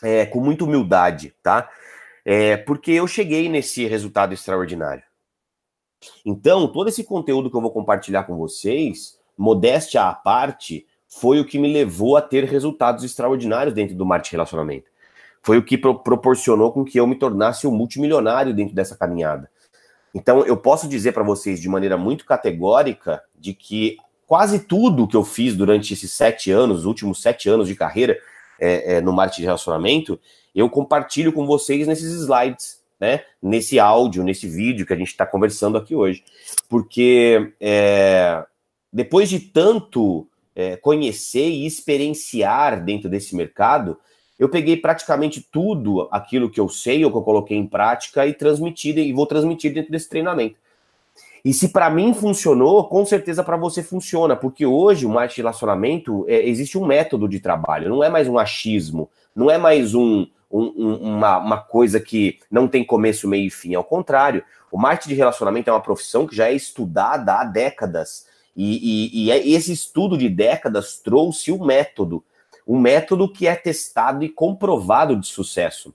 É, 0.03 0.27
com 0.27 0.41
muita 0.41 0.65
humildade, 0.65 1.35
tá? 1.43 1.69
É, 2.25 2.57
porque 2.57 2.93
eu 2.93 3.07
cheguei 3.07 3.49
nesse 3.49 3.87
resultado 3.87 4.33
extraordinário. 4.33 5.03
Então, 6.25 6.69
todo 6.69 6.89
esse 6.89 7.05
conteúdo 7.05 7.51
que 7.51 7.57
eu 7.57 7.61
vou 7.61 7.71
compartilhar 7.71 8.25
com 8.25 8.37
vocês, 8.37 9.19
modéstia 9.37 10.03
à 10.03 10.15
parte, 10.15 10.87
foi 11.09 11.41
o 11.41 11.45
que 11.45 11.59
me 11.59 11.73
levou 11.73 12.17
a 12.17 12.23
ter 12.23 12.45
resultados 12.45 13.05
extraordinários 13.05 13.75
dentro 13.75 13.97
do 13.97 14.07
marketing 14.07 14.37
relacionamento. 14.37 14.91
Foi 15.43 15.59
o 15.59 15.65
que 15.65 15.77
pro 15.77 15.99
proporcionou 15.99 16.73
com 16.73 16.85
que 16.85 16.99
eu 16.99 17.07
me 17.07 17.17
tornasse 17.17 17.67
um 17.67 17.73
multimilionário 17.73 18.55
dentro 18.55 18.75
dessa 18.75 18.97
caminhada. 18.97 19.51
Então, 20.15 20.45
eu 20.45 20.57
posso 20.57 20.89
dizer 20.89 21.13
para 21.13 21.23
vocês 21.23 21.61
de 21.61 21.69
maneira 21.69 21.97
muito 21.97 22.25
categórica 22.25 23.23
de 23.39 23.55
que 23.55 23.97
quase 24.27 24.61
tudo 24.61 25.09
que 25.09 25.17
eu 25.17 25.25
fiz 25.25 25.57
durante 25.57 25.95
esses 25.95 26.13
sete 26.13 26.51
anos, 26.51 26.81
os 26.81 26.85
últimos 26.85 27.21
sete 27.23 27.49
anos 27.49 27.69
de 27.69 27.75
carreira 27.75 28.19
é, 28.59 28.97
é, 28.97 29.01
no 29.01 29.13
marketing 29.13 29.43
de 29.43 29.47
relacionamento, 29.47 30.21
eu 30.55 30.69
compartilho 30.69 31.33
com 31.33 31.47
vocês 31.47 31.87
nesses 31.87 32.13
slides 32.13 32.80
né, 33.01 33.23
nesse 33.43 33.81
áudio, 33.81 34.23
nesse 34.23 34.47
vídeo 34.47 34.85
que 34.85 34.93
a 34.93 34.97
gente 34.97 35.09
está 35.09 35.25
conversando 35.25 35.79
aqui 35.79 35.95
hoje. 35.95 36.23
Porque 36.69 37.55
é, 37.59 38.45
depois 38.93 39.31
de 39.31 39.41
tanto 39.41 40.27
é, 40.55 40.77
conhecer 40.77 41.49
e 41.49 41.67
experienciar 41.67 42.85
dentro 42.85 43.09
desse 43.09 43.35
mercado, 43.35 43.97
eu 44.39 44.49
peguei 44.49 44.77
praticamente 44.77 45.41
tudo 45.41 46.09
aquilo 46.11 46.51
que 46.51 46.61
eu 46.61 46.69
sei 46.69 47.05
ou 47.05 47.11
que 47.11 47.17
eu 47.17 47.23
coloquei 47.23 47.57
em 47.57 47.67
prática 47.67 48.27
e 48.27 48.35
transmiti 48.35 48.91
e 48.91 49.13
vou 49.13 49.27
transmitir 49.27 49.73
dentro 49.73 49.91
desse 49.91 50.09
treinamento. 50.09 50.57
E 51.43 51.55
se 51.55 51.71
para 51.71 51.89
mim 51.89 52.13
funcionou, 52.13 52.85
com 52.85 53.05
certeza 53.07 53.43
para 53.43 53.57
você 53.57 53.83
funciona, 53.83 54.37
porque 54.37 54.67
hoje 54.67 55.07
o 55.07 55.09
marketing 55.09 55.37
de 55.37 55.43
relacionamento 55.43 56.25
é, 56.29 56.47
existe 56.47 56.77
um 56.77 56.85
método 56.85 57.27
de 57.27 57.41
trabalho, 57.41 57.89
não 57.89 58.05
é 58.05 58.11
mais 58.11 58.29
um 58.29 58.39
achismo, 58.39 59.09
não 59.35 59.51
é 59.51 59.57
mais 59.57 59.95
um, 59.95 60.27
um, 60.51 60.95
uma, 60.97 61.39
uma 61.39 61.59
coisa 61.59 62.01
que 62.01 62.39
não 62.51 62.67
tem 62.67 62.85
começo, 62.85 63.29
meio 63.29 63.47
e 63.47 63.51
fim. 63.51 63.75
Ao 63.75 63.85
contrário, 63.85 64.43
o 64.71 64.79
marketing 64.79 65.11
de 65.11 65.15
relacionamento 65.15 65.71
é 65.71 65.73
uma 65.73 65.81
profissão 65.81 66.27
que 66.27 66.35
já 66.35 66.49
é 66.49 66.55
estudada 66.55 67.35
há 67.35 67.45
décadas. 67.45 68.27
E, 68.57 69.15
e, 69.15 69.25
e 69.25 69.31
é, 69.31 69.47
esse 69.47 69.73
estudo 69.73 70.19
de 70.19 70.29
décadas 70.29 70.99
trouxe 70.99 71.53
um 71.53 71.65
método, 71.65 72.25
um 72.67 72.79
método 72.79 73.33
que 73.33 73.47
é 73.47 73.55
testado 73.55 74.25
e 74.25 74.29
comprovado 74.29 75.17
de 75.17 75.27
sucesso 75.27 75.95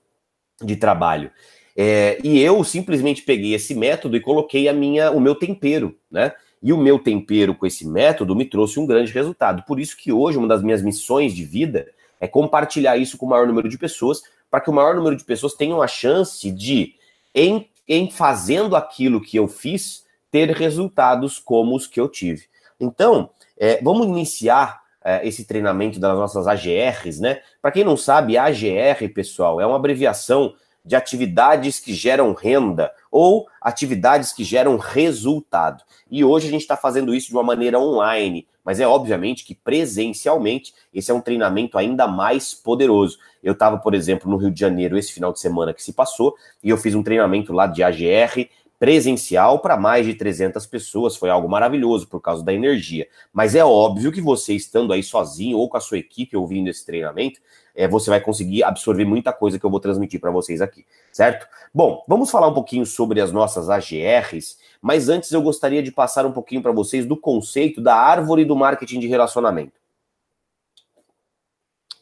de 0.62 0.76
trabalho. 0.76 1.32
É, 1.76 2.18
e 2.24 2.40
eu 2.40 2.64
simplesmente 2.64 3.22
peguei 3.22 3.54
esse 3.54 3.76
método 3.76 4.16
e 4.16 4.22
coloquei 4.22 4.70
a 4.70 4.74
minha, 4.74 5.12
o 5.12 5.20
meu 5.20 5.36
tempero, 5.36 5.98
né? 6.10 6.32
E 6.64 6.72
o 6.72 6.78
meu 6.78 6.98
tempero 6.98 7.54
com 7.54 7.66
esse 7.66 7.86
método 7.86 8.36
me 8.36 8.46
trouxe 8.46 8.80
um 8.80 8.86
grande 8.86 9.12
resultado. 9.12 9.64
Por 9.68 9.80
isso 9.80 9.96
que 9.98 10.12
hoje 10.12 10.38
uma 10.38 10.48
das 10.48 10.64
minhas 10.64 10.82
missões 10.82 11.34
de 11.34 11.44
vida 11.44 11.88
é 12.20 12.28
compartilhar 12.28 12.98
isso 12.98 13.18
com 13.18 13.26
o 13.26 13.30
maior 13.30 13.46
número 13.46 13.70
de 13.70 13.78
pessoas, 13.78 14.24
para 14.56 14.62
que 14.62 14.70
o 14.70 14.74
maior 14.74 14.96
número 14.96 15.18
de 15.18 15.26
pessoas 15.26 15.54
tenham 15.54 15.82
a 15.82 15.88
chance 15.88 16.50
de, 16.50 16.96
em, 17.34 17.70
em 17.86 18.10
fazendo 18.10 18.78
aquilo 18.78 19.20
que 19.20 19.36
eu 19.36 19.50
fiz, 19.50 20.06
ter 20.32 20.50
resultados 20.52 21.40
como 21.40 21.76
os 21.76 21.86
que 21.86 22.00
eu 22.00 22.08
tive. 22.08 22.46
Então, 22.80 23.32
é, 23.58 23.82
vamos 23.84 24.08
iniciar 24.08 24.82
é, 25.04 25.28
esse 25.28 25.44
treinamento 25.44 26.00
das 26.00 26.18
nossas 26.18 26.48
AGRs, 26.48 27.20
né? 27.20 27.42
Para 27.62 27.70
quem 27.70 27.84
não 27.84 27.98
sabe, 27.98 28.38
AGR, 28.38 29.10
pessoal, 29.14 29.60
é 29.60 29.66
uma 29.66 29.76
abreviação 29.76 30.56
de 30.86 30.96
atividades 30.96 31.80
que 31.80 31.94
geram 31.94 32.34
renda 32.34 32.92
ou 33.12 33.48
atividades 33.60 34.32
que 34.32 34.44
geram 34.44 34.78
resultado. 34.78 35.84
E 36.10 36.24
hoje 36.24 36.48
a 36.48 36.52
gente 36.52 36.62
está 36.62 36.78
fazendo 36.78 37.16
isso 37.16 37.28
de 37.30 37.34
uma 37.34 37.44
maneira 37.44 37.80
online, 37.80 38.48
mas 38.64 38.80
é 38.80 38.88
obviamente 38.88 39.44
que 39.44 39.56
presencialmente 39.56 40.74
esse 40.94 41.10
é 41.10 41.14
um 41.14 41.22
treinamento 41.22 41.78
ainda 41.78 42.08
mais 42.08 42.54
poderoso. 42.54 43.18
Eu 43.44 43.54
estava, 43.54 43.78
por 43.78 43.96
exemplo, 43.96 44.30
no 44.30 44.38
Rio 44.38 44.52
de 44.52 44.60
Janeiro 44.60 44.98
esse 44.98 45.12
final 45.12 45.34
de 45.34 45.40
semana 45.40 45.74
que 45.74 45.84
se 45.84 45.94
passou 45.94 46.36
e 46.64 46.70
eu 46.70 46.78
fiz 46.78 46.94
um 46.94 47.04
treinamento 47.04 47.52
lá 47.52 47.66
de 47.68 47.82
AGR 47.82 48.48
presencial 48.80 49.60
para 49.60 49.78
mais 49.78 50.06
de 50.06 50.14
300 50.14 50.66
pessoas. 50.66 51.16
Foi 51.16 51.30
algo 51.30 51.50
maravilhoso 51.50 52.08
por 52.08 52.20
causa 52.20 52.44
da 52.44 52.54
energia. 52.54 53.08
Mas 53.32 53.56
é 53.56 53.64
óbvio 53.64 54.12
que 54.12 54.22
você 54.22 54.54
estando 54.54 54.94
aí 54.94 55.04
sozinho 55.04 55.58
ou 55.58 55.70
com 55.70 55.78
a 55.78 55.82
sua 55.82 55.98
equipe 55.98 56.36
ouvindo 56.36 56.70
esse 56.70 56.86
treinamento, 56.86 57.40
é, 57.76 57.88
você 57.88 58.10
vai 58.10 58.22
conseguir 58.22 58.64
absorver 58.64 59.06
muita 59.06 59.34
coisa 59.34 59.60
que 59.60 59.66
eu 59.66 59.70
vou 59.70 59.80
transmitir 59.80 60.20
para 60.20 60.32
vocês 60.32 60.62
aqui, 60.62 60.86
certo? 61.12 61.46
Bom, 61.74 62.04
vamos 62.08 62.32
falar 62.32 62.48
um 62.48 62.54
pouquinho 62.54 62.86
sobre 62.86 63.20
as 63.20 63.32
nossas 63.32 63.70
AGRs, 63.70 64.58
mas 64.82 65.10
antes 65.10 65.32
eu 65.32 65.42
gostaria 65.42 65.84
de 65.84 65.92
passar 65.92 66.26
um 66.26 66.32
pouquinho 66.32 66.62
para 66.62 66.72
vocês 66.72 67.06
do 67.06 67.18
conceito 67.18 67.82
da 67.82 67.96
árvore 67.96 68.46
do 68.46 68.56
marketing 68.56 69.00
de 69.00 69.08
relacionamento. 69.08 69.74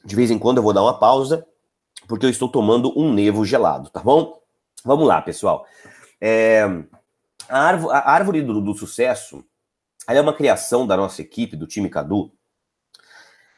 De 0.06 0.16
vez 0.16 0.30
em 0.30 0.38
quando 0.38 0.58
eu 0.58 0.64
vou 0.64 0.74
dar 0.74 0.84
uma 0.84 1.00
pausa, 1.00 1.46
porque 2.08 2.26
eu 2.26 2.30
estou 2.30 2.50
tomando 2.50 2.94
um 3.00 3.12
nevo 3.12 3.44
gelado, 3.44 3.90
tá 3.90 4.02
bom? 4.02 4.38
Vamos 4.86 5.08
lá, 5.08 5.22
pessoal. 5.22 5.66
É, 6.26 6.64
a, 7.50 7.60
árvore, 7.60 7.94
a 7.94 8.10
árvore 8.10 8.42
do, 8.44 8.62
do, 8.62 8.74
sucesso 8.74 9.44
é 10.08 10.22
uma 10.22 10.34
criação 10.34 10.88
da 10.88 10.96
nossa 10.96 11.22
equipe, 11.22 11.58
do 11.58 11.68
time 11.68 11.90
Cadu, 11.90 12.32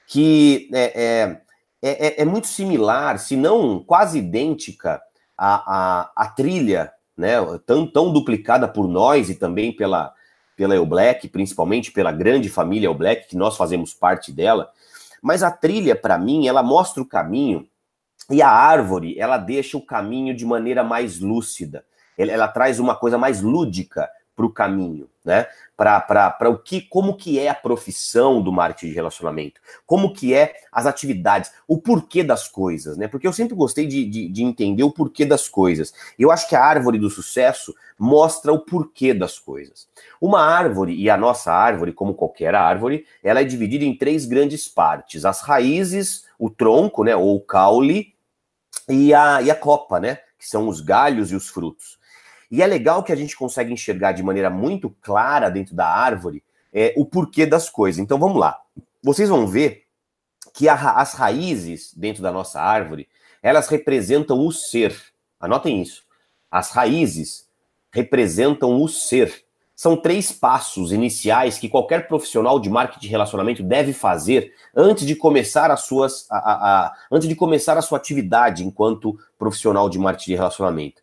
que 0.07 0.67
é, 0.73 1.03
é, 1.03 1.41
é, 1.83 2.21
é 2.23 2.25
muito 2.25 2.47
similar, 2.47 3.19
se 3.19 3.35
não 3.35 3.83
quase 3.83 4.17
idêntica 4.17 4.99
à, 5.37 6.07
à, 6.07 6.11
à 6.15 6.27
trilha, 6.27 6.91
né, 7.15 7.35
tão, 7.67 7.85
tão 7.85 8.11
duplicada 8.11 8.67
por 8.67 8.87
nós 8.87 9.29
e 9.29 9.35
também 9.35 9.71
pela, 9.71 10.11
pela 10.57 10.73
El 10.73 10.87
Black, 10.87 11.27
principalmente 11.27 11.91
pela 11.91 12.11
grande 12.11 12.49
família 12.49 12.87
El 12.87 12.95
Black, 12.95 13.27
que 13.27 13.37
nós 13.37 13.55
fazemos 13.55 13.93
parte 13.93 14.31
dela. 14.31 14.71
Mas 15.21 15.43
a 15.43 15.51
trilha, 15.51 15.95
para 15.95 16.17
mim, 16.17 16.47
ela 16.47 16.63
mostra 16.63 17.03
o 17.03 17.07
caminho 17.07 17.67
e 18.27 18.41
a 18.41 18.49
árvore, 18.49 19.19
ela 19.19 19.37
deixa 19.37 19.77
o 19.77 19.85
caminho 19.85 20.35
de 20.35 20.47
maneira 20.47 20.83
mais 20.83 21.19
lúcida 21.19 21.85
ela, 22.17 22.47
traz 22.47 22.79
uma 22.79 22.95
coisa 22.95 23.17
mais 23.17 23.41
lúdica 23.41 24.09
para 24.35 24.45
o 24.45 24.51
caminho, 24.51 25.09
né? 25.23 25.47
Para 25.77 26.49
o 26.49 26.57
que, 26.57 26.81
como 26.81 27.15
que 27.15 27.39
é 27.39 27.47
a 27.47 27.55
profissão 27.55 28.41
do 28.41 28.51
marketing 28.51 28.87
de 28.87 28.93
relacionamento, 28.93 29.61
como 29.85 30.13
que 30.13 30.33
é 30.33 30.53
as 30.71 30.85
atividades, 30.85 31.51
o 31.67 31.77
porquê 31.77 32.23
das 32.23 32.47
coisas, 32.47 32.97
né? 32.97 33.07
Porque 33.07 33.27
eu 33.27 33.33
sempre 33.33 33.55
gostei 33.55 33.87
de, 33.87 34.05
de, 34.05 34.27
de 34.29 34.43
entender 34.43 34.83
o 34.83 34.91
porquê 34.91 35.25
das 35.25 35.47
coisas. 35.47 35.93
Eu 36.19 36.31
acho 36.31 36.49
que 36.49 36.55
a 36.55 36.63
árvore 36.63 36.99
do 36.99 37.09
sucesso 37.09 37.73
mostra 37.97 38.51
o 38.51 38.59
porquê 38.59 39.13
das 39.13 39.39
coisas. 39.39 39.87
Uma 40.19 40.41
árvore, 40.41 40.93
e 40.93 41.09
a 41.09 41.15
nossa 41.15 41.53
árvore, 41.53 41.93
como 41.93 42.13
qualquer 42.13 42.53
árvore, 42.55 43.05
ela 43.23 43.39
é 43.39 43.45
dividida 43.45 43.85
em 43.85 43.97
três 43.97 44.25
grandes 44.25 44.67
partes: 44.67 45.23
as 45.23 45.41
raízes, 45.41 46.25
o 46.37 46.49
tronco, 46.49 47.03
né? 47.03 47.15
Ou 47.15 47.37
o 47.37 47.41
caule, 47.41 48.13
e 48.89 49.13
a, 49.13 49.41
e 49.41 49.49
a 49.49 49.55
copa, 49.55 49.99
né? 49.99 50.19
Que 50.37 50.47
são 50.47 50.67
os 50.67 50.81
galhos 50.81 51.31
e 51.31 51.35
os 51.35 51.49
frutos. 51.49 51.97
E 52.51 52.61
é 52.61 52.67
legal 52.67 53.03
que 53.03 53.11
a 53.11 53.15
gente 53.15 53.35
consegue 53.35 53.73
enxergar 53.73 54.11
de 54.11 54.23
maneira 54.23 54.49
muito 54.49 54.89
clara 55.01 55.49
dentro 55.49 55.75
da 55.75 55.87
árvore 55.87 56.43
é, 56.73 56.93
o 56.97 57.05
porquê 57.05 57.45
das 57.45 57.69
coisas. 57.69 57.99
Então 57.99 58.19
vamos 58.19 58.37
lá. 58.37 58.59
Vocês 59.01 59.29
vão 59.29 59.47
ver 59.47 59.85
que 60.53 60.67
a, 60.69 60.75
as 60.75 61.13
raízes 61.13 61.93
dentro 61.95 62.21
da 62.23 62.31
nossa 62.31 62.61
árvore, 62.61 63.07
elas 63.41 63.67
representam 63.67 64.45
o 64.45 64.51
ser. 64.51 64.95
Anotem 65.39 65.81
isso. 65.81 66.03
As 66.49 66.71
raízes 66.71 67.47
representam 67.91 68.81
o 68.81 68.87
ser. 68.87 69.43
São 69.75 69.97
três 69.97 70.31
passos 70.31 70.93
iniciais 70.93 71.57
que 71.57 71.67
qualquer 71.67 72.07
profissional 72.07 72.59
de 72.59 72.69
marketing 72.69 73.01
de 73.01 73.07
relacionamento 73.09 73.61
deve 73.61 73.91
fazer 73.91 74.53
antes 74.73 75.05
de 75.05 75.15
começar 75.15 75.69
as 75.69 75.81
suas, 75.81 76.25
a, 76.31 76.37
a, 76.37 76.85
a, 76.85 76.93
antes 77.11 77.27
de 77.27 77.35
começar 77.35 77.77
a 77.77 77.81
sua 77.81 77.97
atividade 77.97 78.65
enquanto 78.65 79.19
profissional 79.37 79.89
de 79.89 79.99
marketing 79.99 80.31
de 80.31 80.37
relacionamento. 80.37 81.01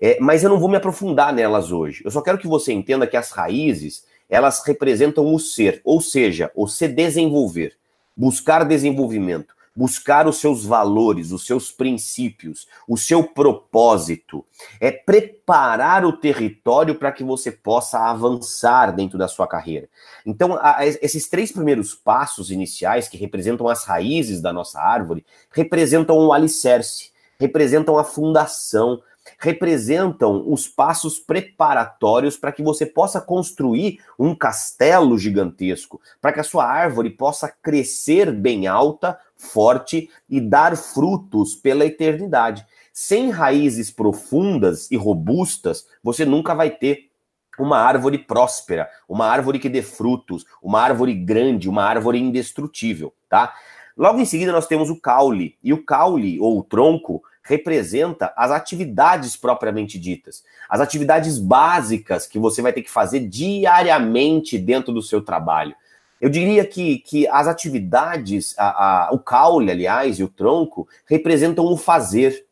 É, 0.00 0.18
mas 0.20 0.42
eu 0.42 0.50
não 0.50 0.60
vou 0.60 0.68
me 0.68 0.76
aprofundar 0.76 1.32
nelas 1.32 1.72
hoje. 1.72 2.02
Eu 2.04 2.10
só 2.10 2.20
quero 2.20 2.38
que 2.38 2.46
você 2.46 2.72
entenda 2.72 3.06
que 3.06 3.16
as 3.16 3.30
raízes 3.30 4.04
elas 4.28 4.62
representam 4.64 5.32
o 5.34 5.38
ser, 5.38 5.80
ou 5.84 6.00
seja, 6.00 6.50
o 6.54 6.68
se 6.68 6.86
desenvolver, 6.86 7.74
buscar 8.14 8.64
desenvolvimento, 8.64 9.54
buscar 9.74 10.26
os 10.26 10.38
seus 10.38 10.64
valores, 10.64 11.30
os 11.30 11.46
seus 11.46 11.70
princípios, 11.70 12.66
o 12.86 12.96
seu 12.96 13.22
propósito. 13.22 14.44
É 14.80 14.90
preparar 14.90 16.04
o 16.04 16.12
território 16.12 16.96
para 16.96 17.12
que 17.12 17.24
você 17.24 17.50
possa 17.52 17.98
avançar 18.10 18.90
dentro 18.90 19.16
da 19.16 19.28
sua 19.28 19.46
carreira. 19.46 19.88
Então, 20.26 20.58
a, 20.60 20.84
esses 20.84 21.28
três 21.28 21.52
primeiros 21.52 21.94
passos 21.94 22.50
iniciais, 22.50 23.08
que 23.08 23.16
representam 23.16 23.68
as 23.68 23.84
raízes 23.84 24.40
da 24.40 24.52
nossa 24.52 24.80
árvore, 24.80 25.24
representam 25.52 26.18
o 26.18 26.32
alicerce, 26.32 27.10
representam 27.38 27.96
a 27.96 28.04
fundação, 28.04 29.00
representam 29.38 30.44
os 30.50 30.66
passos 30.66 31.18
preparatórios 31.18 32.36
para 32.36 32.50
que 32.50 32.62
você 32.62 32.84
possa 32.84 33.20
construir 33.20 34.00
um 34.18 34.34
castelo 34.34 35.16
gigantesco, 35.16 36.00
para 36.20 36.32
que 36.32 36.40
a 36.40 36.44
sua 36.44 36.66
árvore 36.66 37.10
possa 37.10 37.48
crescer 37.48 38.32
bem 38.32 38.66
alta, 38.66 39.18
forte 39.36 40.10
e 40.28 40.40
dar 40.40 40.76
frutos 40.76 41.54
pela 41.54 41.86
eternidade. 41.86 42.66
Sem 42.92 43.30
raízes 43.30 43.92
profundas 43.92 44.90
e 44.90 44.96
robustas, 44.96 45.86
você 46.02 46.24
nunca 46.24 46.52
vai 46.52 46.70
ter 46.70 47.08
uma 47.56 47.78
árvore 47.78 48.18
próspera, 48.18 48.88
uma 49.08 49.26
árvore 49.26 49.58
que 49.60 49.68
dê 49.68 49.82
frutos, 49.82 50.44
uma 50.60 50.80
árvore 50.80 51.14
grande, 51.14 51.68
uma 51.68 51.84
árvore 51.84 52.18
indestrutível, 52.18 53.12
tá? 53.28 53.54
Logo 53.96 54.20
em 54.20 54.24
seguida 54.24 54.52
nós 54.52 54.66
temos 54.66 54.90
o 54.90 55.00
caule, 55.00 55.56
e 55.62 55.72
o 55.72 55.84
caule 55.84 56.38
ou 56.38 56.58
o 56.58 56.62
tronco 56.62 57.22
representa 57.48 58.32
as 58.36 58.50
atividades 58.50 59.34
propriamente 59.34 59.98
ditas, 59.98 60.44
as 60.68 60.80
atividades 60.80 61.38
básicas 61.38 62.26
que 62.26 62.38
você 62.38 62.60
vai 62.60 62.74
ter 62.74 62.82
que 62.82 62.90
fazer 62.90 63.20
diariamente 63.20 64.58
dentro 64.58 64.92
do 64.92 65.00
seu 65.00 65.22
trabalho. 65.22 65.74
Eu 66.20 66.28
diria 66.28 66.66
que, 66.66 66.98
que 66.98 67.26
as 67.28 67.46
atividades, 67.46 68.54
a, 68.58 69.06
a, 69.06 69.12
o 69.12 69.18
caule, 69.18 69.70
aliás, 69.70 70.18
e 70.18 70.24
o 70.24 70.28
tronco, 70.28 70.86
representam 71.06 71.64
o 71.64 71.76
fazer. 71.76 72.44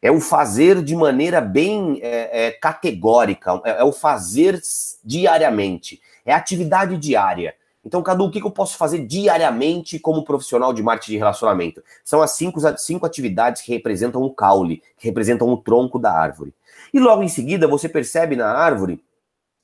É 0.00 0.10
o 0.10 0.20
fazer 0.20 0.82
de 0.82 0.94
maneira 0.94 1.40
bem 1.40 1.98
é, 2.00 2.46
é, 2.46 2.50
categórica, 2.52 3.60
é, 3.64 3.80
é 3.80 3.84
o 3.84 3.92
fazer 3.92 4.60
diariamente, 5.04 6.00
é 6.24 6.32
a 6.32 6.36
atividade 6.36 6.96
diária. 6.96 7.54
Então, 7.86 8.02
Cadu, 8.02 8.24
o 8.24 8.30
que 8.32 8.42
eu 8.42 8.50
posso 8.50 8.76
fazer 8.76 9.06
diariamente 9.06 9.96
como 10.00 10.24
profissional 10.24 10.72
de 10.72 10.82
marketing 10.82 11.12
de 11.12 11.18
relacionamento? 11.18 11.84
São 12.04 12.20
as 12.20 12.32
cinco, 12.32 12.58
cinco 12.76 13.06
atividades 13.06 13.62
que 13.62 13.70
representam 13.70 14.22
o 14.22 14.34
caule, 14.34 14.82
que 14.98 15.06
representam 15.06 15.48
o 15.48 15.56
tronco 15.56 15.96
da 15.96 16.12
árvore. 16.12 16.52
E 16.92 16.98
logo 16.98 17.22
em 17.22 17.28
seguida, 17.28 17.68
você 17.68 17.88
percebe 17.88 18.34
na 18.34 18.50
árvore 18.50 19.00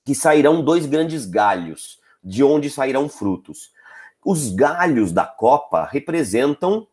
que 0.04 0.14
sairão 0.14 0.62
dois 0.62 0.86
grandes 0.86 1.26
galhos, 1.26 1.98
de 2.22 2.44
onde 2.44 2.70
sairão 2.70 3.08
frutos. 3.08 3.72
Os 4.24 4.50
galhos 4.50 5.10
da 5.10 5.26
copa 5.26 5.84
representam 5.90 6.86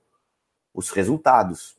os 0.73 0.89
resultados. 0.89 1.75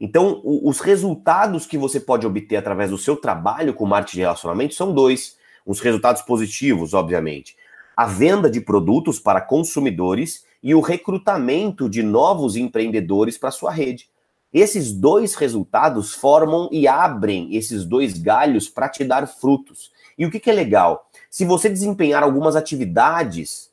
Então, 0.00 0.42
os 0.44 0.80
resultados 0.80 1.64
que 1.64 1.78
você 1.78 2.00
pode 2.00 2.26
obter 2.26 2.56
através 2.56 2.90
do 2.90 2.98
seu 2.98 3.16
trabalho 3.16 3.72
com 3.72 3.86
marketing 3.86 4.16
de 4.16 4.22
relacionamento 4.22 4.74
são 4.74 4.92
dois. 4.92 5.38
Os 5.64 5.78
resultados 5.78 6.22
positivos, 6.22 6.92
obviamente 6.92 7.54
a 8.00 8.06
venda 8.06 8.48
de 8.50 8.62
produtos 8.62 9.20
para 9.20 9.42
consumidores 9.42 10.46
e 10.62 10.74
o 10.74 10.80
recrutamento 10.80 11.86
de 11.86 12.02
novos 12.02 12.56
empreendedores 12.56 13.36
para 13.36 13.50
sua 13.50 13.70
rede. 13.70 14.08
Esses 14.50 14.90
dois 14.90 15.34
resultados 15.34 16.14
formam 16.14 16.66
e 16.72 16.88
abrem 16.88 17.54
esses 17.54 17.84
dois 17.84 18.18
galhos 18.18 18.70
para 18.70 18.88
te 18.88 19.04
dar 19.04 19.26
frutos. 19.26 19.92
E 20.16 20.24
o 20.24 20.30
que, 20.30 20.40
que, 20.40 20.48
é 20.48 20.52
legal? 20.54 21.10
Se 21.28 21.44
você 21.44 21.68
desempenhar 21.68 22.22
algumas 22.22 22.56
atividades 22.56 23.70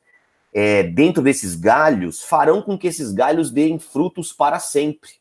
é, 0.54 0.84
dentro 0.84 1.24
desses 1.24 1.56
galhos, 1.56 2.22
farão 2.22 2.62
com 2.62 2.78
que 2.78 2.88
esses 2.88 3.14
galhos 3.14 3.50
deem 3.50 3.80
frutos 3.80 4.34
para 4.34 4.60
sempre. 4.60 5.12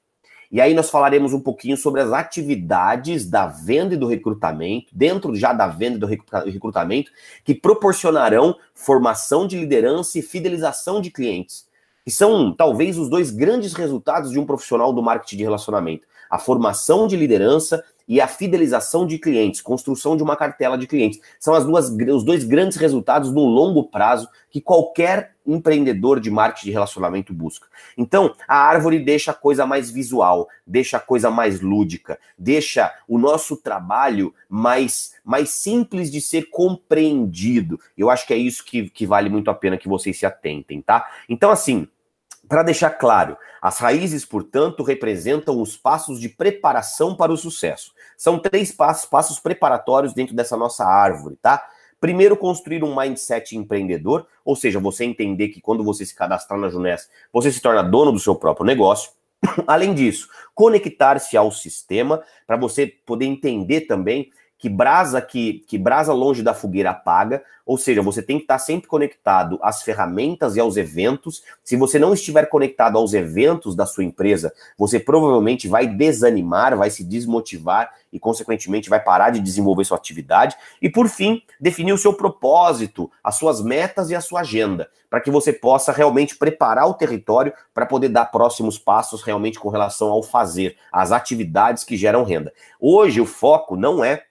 E 0.50 0.60
aí 0.60 0.74
nós 0.74 0.90
falaremos 0.90 1.32
um 1.32 1.40
pouquinho 1.40 1.76
sobre 1.76 2.00
as 2.00 2.12
atividades 2.12 3.28
da 3.28 3.46
venda 3.46 3.94
e 3.94 3.96
do 3.96 4.06
recrutamento, 4.06 4.86
dentro 4.92 5.34
já 5.34 5.52
da 5.52 5.66
venda 5.66 5.96
e 5.96 5.98
do 5.98 6.06
recrutamento, 6.50 7.10
que 7.44 7.54
proporcionarão 7.54 8.56
formação 8.74 9.46
de 9.46 9.58
liderança 9.58 10.18
e 10.18 10.22
fidelização 10.22 11.00
de 11.00 11.10
clientes. 11.10 11.66
Que 12.04 12.10
são 12.10 12.52
talvez 12.52 12.96
os 12.96 13.08
dois 13.08 13.30
grandes 13.30 13.74
resultados 13.74 14.30
de 14.30 14.38
um 14.38 14.46
profissional 14.46 14.92
do 14.92 15.02
marketing 15.02 15.38
de 15.38 15.42
relacionamento: 15.42 16.06
a 16.30 16.38
formação 16.38 17.08
de 17.08 17.16
liderança 17.16 17.82
e 18.08 18.20
a 18.20 18.28
fidelização 18.28 19.06
de 19.06 19.18
clientes, 19.18 19.60
construção 19.60 20.16
de 20.16 20.22
uma 20.22 20.36
cartela 20.36 20.78
de 20.78 20.86
clientes. 20.86 21.20
São 21.40 21.54
as 21.54 21.64
duas, 21.64 21.90
os 21.90 22.24
dois 22.24 22.44
grandes 22.44 22.76
resultados 22.76 23.32
no 23.32 23.44
longo 23.44 23.84
prazo 23.84 24.28
que 24.50 24.60
qualquer 24.60 25.34
empreendedor 25.46 26.18
de 26.18 26.30
marketing 26.30 26.66
de 26.66 26.72
relacionamento 26.72 27.32
busca. 27.32 27.68
Então, 27.96 28.34
a 28.48 28.56
árvore 28.56 28.98
deixa 28.98 29.30
a 29.30 29.34
coisa 29.34 29.66
mais 29.66 29.90
visual, 29.90 30.48
deixa 30.66 30.96
a 30.96 31.00
coisa 31.00 31.30
mais 31.30 31.60
lúdica, 31.60 32.18
deixa 32.36 32.92
o 33.06 33.18
nosso 33.18 33.56
trabalho 33.56 34.34
mais, 34.48 35.14
mais 35.24 35.50
simples 35.50 36.10
de 36.10 36.20
ser 36.20 36.50
compreendido. 36.50 37.78
Eu 37.96 38.10
acho 38.10 38.26
que 38.26 38.34
é 38.34 38.36
isso 38.36 38.64
que, 38.64 38.90
que 38.90 39.06
vale 39.06 39.28
muito 39.28 39.50
a 39.50 39.54
pena 39.54 39.78
que 39.78 39.88
vocês 39.88 40.18
se 40.18 40.26
atentem, 40.26 40.80
tá? 40.82 41.06
Então, 41.28 41.50
assim, 41.50 41.86
para 42.48 42.62
deixar 42.62 42.90
claro, 42.90 43.36
as 43.60 43.78
raízes, 43.78 44.24
portanto, 44.24 44.82
representam 44.82 45.60
os 45.60 45.76
passos 45.76 46.20
de 46.20 46.28
preparação 46.28 47.16
para 47.16 47.32
o 47.32 47.36
sucesso. 47.36 47.92
São 48.16 48.38
três 48.38 48.72
passos, 48.72 49.08
passos 49.08 49.38
preparatórios 49.38 50.14
dentro 50.14 50.34
dessa 50.34 50.56
nossa 50.56 50.84
árvore, 50.84 51.36
tá? 51.40 51.66
Primeiro, 52.00 52.36
construir 52.36 52.84
um 52.84 52.94
mindset 52.94 53.56
empreendedor, 53.56 54.26
ou 54.44 54.54
seja, 54.54 54.78
você 54.78 55.04
entender 55.04 55.48
que 55.48 55.60
quando 55.60 55.82
você 55.82 56.04
se 56.04 56.14
cadastrar 56.14 56.58
na 56.58 56.68
Juness, 56.68 57.08
você 57.32 57.50
se 57.50 57.60
torna 57.60 57.82
dono 57.82 58.12
do 58.12 58.18
seu 58.18 58.34
próprio 58.34 58.66
negócio. 58.66 59.10
Além 59.66 59.94
disso, 59.94 60.28
conectar-se 60.54 61.36
ao 61.36 61.50
sistema 61.50 62.22
para 62.46 62.56
você 62.56 62.86
poder 62.86 63.24
entender 63.24 63.82
também 63.82 64.30
que 64.58 64.68
brasa 64.68 65.20
que, 65.20 65.64
que 65.66 65.76
brasa 65.76 66.12
longe 66.12 66.42
da 66.42 66.54
fogueira 66.54 66.90
apaga, 66.90 67.42
ou 67.66 67.76
seja, 67.76 68.00
você 68.00 68.22
tem 68.22 68.38
que 68.38 68.44
estar 68.44 68.58
sempre 68.58 68.86
conectado 68.86 69.58
às 69.60 69.82
ferramentas 69.82 70.54
e 70.54 70.60
aos 70.60 70.76
eventos. 70.76 71.42
Se 71.64 71.76
você 71.76 71.98
não 71.98 72.14
estiver 72.14 72.46
conectado 72.46 72.96
aos 72.96 73.12
eventos 73.12 73.74
da 73.74 73.84
sua 73.84 74.04
empresa, 74.04 74.52
você 74.78 75.00
provavelmente 75.00 75.66
vai 75.66 75.86
desanimar, 75.86 76.76
vai 76.76 76.90
se 76.90 77.02
desmotivar 77.02 77.92
e, 78.12 78.20
consequentemente, 78.20 78.88
vai 78.88 79.02
parar 79.02 79.30
de 79.30 79.40
desenvolver 79.40 79.84
sua 79.84 79.96
atividade. 79.96 80.56
E, 80.80 80.88
por 80.88 81.08
fim, 81.08 81.42
definir 81.60 81.92
o 81.92 81.98
seu 81.98 82.14
propósito, 82.14 83.10
as 83.22 83.34
suas 83.34 83.60
metas 83.60 84.10
e 84.10 84.14
a 84.14 84.20
sua 84.20 84.42
agenda, 84.42 84.88
para 85.10 85.20
que 85.20 85.30
você 85.30 85.52
possa 85.52 85.90
realmente 85.90 86.36
preparar 86.36 86.86
o 86.86 86.94
território 86.94 87.52
para 87.74 87.84
poder 87.84 88.10
dar 88.10 88.26
próximos 88.26 88.78
passos 88.78 89.22
realmente 89.22 89.58
com 89.58 89.68
relação 89.68 90.08
ao 90.08 90.22
fazer, 90.22 90.76
às 90.92 91.10
atividades 91.10 91.82
que 91.82 91.96
geram 91.96 92.22
renda. 92.22 92.52
Hoje, 92.80 93.20
o 93.20 93.26
foco 93.26 93.76
não 93.76 94.04
é 94.04 94.25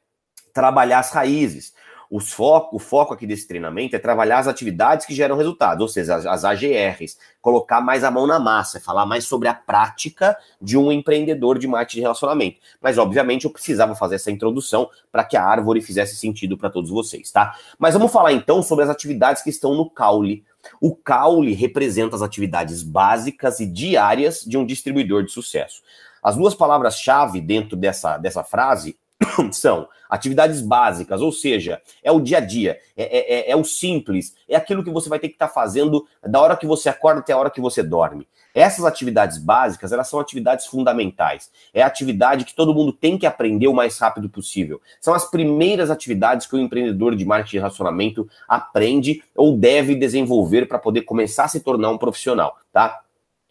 trabalhar 0.55 0.99
as 0.99 1.11
raízes. 1.11 1.75
Os 2.09 2.31
foco, 2.31 2.75
o 2.75 2.79
foco 2.79 3.13
aqui 3.13 3.25
desse 3.27 3.47
treinamento 3.47 3.95
é 3.95 3.99
trabalhar 3.99 4.37
as 4.37 4.47
atividades 4.47 5.05
que 5.05 5.13
geram 5.13 5.35
resultado, 5.35 5.81
ou 5.81 5.87
seja, 5.87 6.15
as, 6.15 6.25
as 6.25 6.45
AGRs, 6.45 7.17
colocar 7.41 7.81
mais 7.81 8.03
a 8.03 8.11
mão 8.11 8.27
na 8.27 8.39
massa, 8.39 8.79
falar 8.79 9.05
mais 9.05 9.25
sobre 9.25 9.47
a 9.47 9.53
prática 9.53 10.37
de 10.61 10.77
um 10.77 10.91
empreendedor 10.91 11.57
de 11.57 11.67
marketing 11.67 11.97
de 11.97 12.01
relacionamento. 12.03 12.59
Mas, 12.79 12.97
obviamente, 12.97 13.45
eu 13.45 13.51
precisava 13.51 13.95
fazer 13.95 14.15
essa 14.15 14.31
introdução 14.31 14.89
para 15.11 15.23
que 15.23 15.35
a 15.35 15.43
árvore 15.43 15.81
fizesse 15.81 16.15
sentido 16.15 16.57
para 16.57 16.69
todos 16.69 16.91
vocês, 16.91 17.31
tá? 17.31 17.55
Mas 17.77 17.95
vamos 17.95 18.11
falar 18.11 18.31
então 18.31 18.61
sobre 18.61 18.85
as 18.85 18.89
atividades 18.89 19.41
que 19.41 19.49
estão 19.49 19.73
no 19.73 19.89
caule. 19.89 20.45
O 20.79 20.95
caule 20.95 21.53
representa 21.53 22.15
as 22.15 22.21
atividades 22.21 22.83
básicas 22.83 23.59
e 23.59 23.65
diárias 23.65 24.41
de 24.41 24.57
um 24.57 24.65
distribuidor 24.65 25.23
de 25.23 25.31
sucesso. 25.31 25.81
As 26.23 26.37
duas 26.37 26.55
palavras-chave 26.55 27.41
dentro 27.41 27.75
dessa, 27.75 28.17
dessa 28.17 28.43
frase 28.43 28.97
são 29.51 29.87
atividades 30.09 30.61
básicas, 30.61 31.21
ou 31.21 31.31
seja, 31.31 31.81
é 32.03 32.11
o 32.11 32.19
dia 32.19 32.37
a 32.37 32.41
dia, 32.41 32.79
é, 32.95 33.03
é, 33.03 33.33
é, 33.33 33.51
é 33.51 33.55
o 33.55 33.63
simples, 33.63 34.35
é 34.47 34.55
aquilo 34.55 34.83
que 34.83 34.89
você 34.89 35.09
vai 35.09 35.19
ter 35.19 35.29
que 35.29 35.35
estar 35.35 35.47
tá 35.47 35.53
fazendo 35.53 36.05
da 36.23 36.39
hora 36.39 36.57
que 36.57 36.67
você 36.67 36.89
acorda 36.89 37.19
até 37.19 37.33
a 37.33 37.37
hora 37.37 37.49
que 37.49 37.61
você 37.61 37.83
dorme. 37.83 38.27
Essas 38.55 38.85
atividades 38.85 39.37
básicas, 39.37 39.91
elas 39.91 40.07
são 40.07 40.17
atividades 40.17 40.65
fundamentais. 40.65 41.51
É 41.73 41.81
a 41.81 41.87
atividade 41.87 42.45
que 42.45 42.55
todo 42.55 42.73
mundo 42.73 42.93
tem 42.93 43.17
que 43.17 43.25
aprender 43.25 43.67
o 43.67 43.73
mais 43.73 43.99
rápido 43.99 44.29
possível. 44.29 44.81
São 45.01 45.13
as 45.13 45.29
primeiras 45.29 45.91
atividades 45.91 46.47
que 46.47 46.55
o 46.55 46.59
empreendedor 46.59 47.17
de 47.17 47.25
marketing 47.25 47.57
e 47.57 47.59
relacionamento 47.59 48.29
aprende 48.47 49.21
ou 49.35 49.57
deve 49.57 49.93
desenvolver 49.93 50.67
para 50.67 50.79
poder 50.79 51.01
começar 51.01 51.43
a 51.43 51.49
se 51.49 51.59
tornar 51.59 51.89
um 51.89 51.97
profissional, 51.97 52.55
tá? 52.71 53.01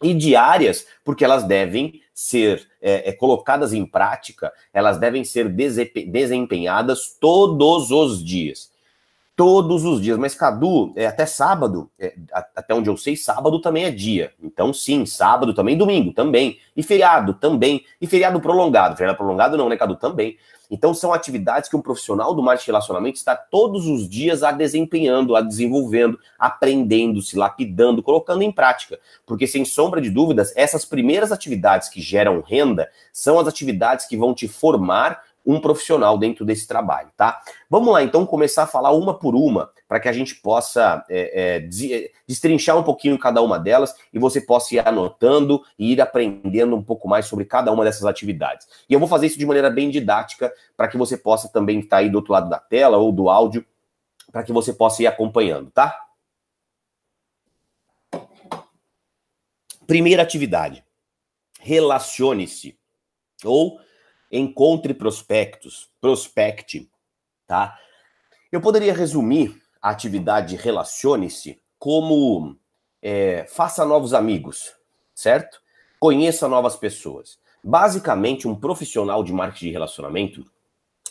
E 0.01 0.11
diárias, 0.11 0.87
porque 1.03 1.23
elas 1.23 1.43
devem 1.43 2.01
ser 2.15 2.65
é, 2.81 3.09
é, 3.09 3.11
colocadas 3.11 3.73
em 3.73 3.85
prática, 3.85 4.53
elas 4.73 4.97
devem 4.97 5.25
ser 5.25 5.49
desempenhadas 5.49 7.17
todos 7.19 7.91
os 7.91 8.23
dias. 8.23 8.71
Todos 9.35 9.83
os 9.83 10.01
dias. 10.01 10.17
Mas, 10.17 10.33
Cadu, 10.33 10.93
é, 10.95 11.07
até 11.07 11.25
sábado, 11.25 11.91
é, 11.99 12.15
até 12.31 12.73
onde 12.73 12.89
eu 12.89 12.95
sei, 12.95 13.17
sábado 13.17 13.59
também 13.59 13.83
é 13.83 13.91
dia. 13.91 14.31
Então, 14.41 14.73
sim, 14.73 15.05
sábado 15.05 15.53
também, 15.53 15.77
domingo 15.77 16.13
também. 16.13 16.57
E 16.75 16.81
feriado 16.81 17.33
também. 17.33 17.83
E 17.99 18.07
feriado 18.07 18.39
prolongado. 18.39 18.95
Feriado 18.95 19.17
prolongado 19.17 19.57
não, 19.57 19.67
né, 19.67 19.75
Cadu? 19.75 19.97
Também. 19.97 20.37
Então, 20.71 20.93
são 20.93 21.13
atividades 21.13 21.69
que 21.69 21.75
um 21.75 21.81
profissional 21.81 22.33
do 22.33 22.41
marketing 22.41 22.65
de 22.65 22.71
relacionamento 22.71 23.17
está 23.17 23.35
todos 23.35 23.85
os 23.87 24.07
dias 24.07 24.41
a 24.41 24.53
desempenhando, 24.53 25.35
a 25.35 25.41
desenvolvendo, 25.41 26.17
aprendendo, 26.39 27.21
se 27.21 27.37
lapidando, 27.37 28.01
colocando 28.01 28.41
em 28.41 28.51
prática. 28.51 28.99
Porque, 29.25 29.47
sem 29.47 29.65
sombra 29.65 29.99
de 29.99 30.09
dúvidas, 30.09 30.53
essas 30.55 30.85
primeiras 30.85 31.33
atividades 31.33 31.89
que 31.89 32.01
geram 32.01 32.41
renda 32.41 32.89
são 33.11 33.37
as 33.37 33.47
atividades 33.47 34.05
que 34.05 34.15
vão 34.15 34.33
te 34.33 34.47
formar 34.47 35.21
um 35.45 35.59
profissional 35.59 36.17
dentro 36.17 36.43
desse 36.43 36.67
trabalho, 36.67 37.09
tá? 37.15 37.41
Vamos 37.69 37.93
lá, 37.93 38.01
então, 38.01 38.25
começar 38.25 38.63
a 38.63 38.67
falar 38.67 38.91
uma 38.91 39.13
por 39.17 39.35
uma, 39.35 39.69
para 39.87 39.99
que 39.99 40.09
a 40.09 40.13
gente 40.13 40.35
possa 40.35 41.05
é, 41.09 41.57
é, 41.57 41.59
destrinchar 42.27 42.77
um 42.77 42.83
pouquinho 42.83 43.19
cada 43.19 43.41
uma 43.41 43.59
delas 43.59 43.95
e 44.11 44.17
você 44.17 44.41
possa 44.41 44.75
ir 44.75 44.87
anotando 44.87 45.63
e 45.77 45.93
ir 45.93 46.01
aprendendo 46.01 46.75
um 46.75 46.83
pouco 46.83 47.07
mais 47.07 47.27
sobre 47.27 47.45
cada 47.45 47.71
uma 47.71 47.83
dessas 47.83 48.05
atividades. 48.05 48.67
E 48.89 48.93
eu 48.93 48.99
vou 48.99 49.07
fazer 49.07 49.27
isso 49.27 49.37
de 49.37 49.45
maneira 49.45 49.69
bem 49.69 49.89
didática, 49.89 50.51
para 50.75 50.87
que 50.87 50.97
você 50.97 51.15
possa 51.15 51.47
também 51.47 51.79
estar 51.79 51.97
aí 51.97 52.09
do 52.09 52.15
outro 52.15 52.33
lado 52.33 52.49
da 52.49 52.59
tela 52.59 52.97
ou 52.97 53.11
do 53.11 53.29
áudio, 53.29 53.63
para 54.31 54.43
que 54.43 54.51
você 54.51 54.73
possa 54.73 55.03
ir 55.03 55.07
acompanhando, 55.07 55.69
tá? 55.71 56.01
Primeira 59.85 60.23
atividade. 60.23 60.83
Relacione-se. 61.59 62.77
Ou 63.43 63.79
encontre 64.37 64.93
prospectos, 64.93 65.89
prospecte, 66.01 66.89
tá? 67.47 67.77
Eu 68.51 68.61
poderia 68.61 68.93
resumir 68.93 69.61
a 69.81 69.89
atividade 69.89 70.55
relacione-se 70.55 71.59
como 71.77 72.57
é, 73.01 73.45
faça 73.47 73.85
novos 73.85 74.13
amigos, 74.13 74.73
certo? 75.13 75.61
Conheça 75.99 76.47
novas 76.47 76.75
pessoas. 76.75 77.37
Basicamente, 77.63 78.47
um 78.47 78.55
profissional 78.55 79.23
de 79.23 79.33
marketing 79.33 79.65
de 79.65 79.71
relacionamento 79.71 80.45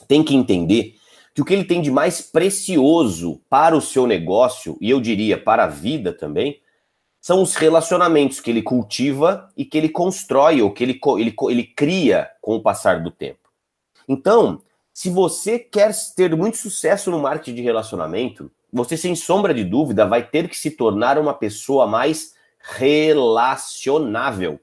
tem 0.08 0.22
que 0.22 0.34
entender 0.34 0.96
que 1.34 1.42
o 1.42 1.44
que 1.44 1.52
ele 1.52 1.64
tem 1.64 1.82
de 1.82 1.90
mais 1.90 2.20
precioso 2.20 3.40
para 3.50 3.76
o 3.76 3.80
seu 3.80 4.06
negócio, 4.06 4.78
e 4.80 4.88
eu 4.90 5.00
diria 5.00 5.36
para 5.36 5.64
a 5.64 5.68
vida 5.68 6.12
também, 6.12 6.60
são 7.24 7.40
os 7.40 7.54
relacionamentos 7.54 8.38
que 8.38 8.50
ele 8.50 8.60
cultiva 8.60 9.50
e 9.56 9.64
que 9.64 9.78
ele 9.78 9.88
constrói 9.88 10.60
ou 10.60 10.70
que 10.70 10.84
ele, 10.84 11.00
ele, 11.18 11.34
ele 11.48 11.64
cria 11.64 12.30
com 12.42 12.54
o 12.54 12.60
passar 12.60 13.02
do 13.02 13.10
tempo. 13.10 13.48
Então, 14.06 14.60
se 14.92 15.08
você 15.08 15.58
quer 15.58 15.94
ter 16.14 16.36
muito 16.36 16.58
sucesso 16.58 17.10
no 17.10 17.18
marketing 17.18 17.54
de 17.54 17.62
relacionamento, 17.62 18.52
você, 18.70 18.94
sem 18.94 19.16
sombra 19.16 19.54
de 19.54 19.64
dúvida, 19.64 20.04
vai 20.04 20.22
ter 20.22 20.50
que 20.50 20.58
se 20.58 20.72
tornar 20.72 21.18
uma 21.18 21.32
pessoa 21.32 21.86
mais 21.86 22.34
relacionável. 22.60 24.60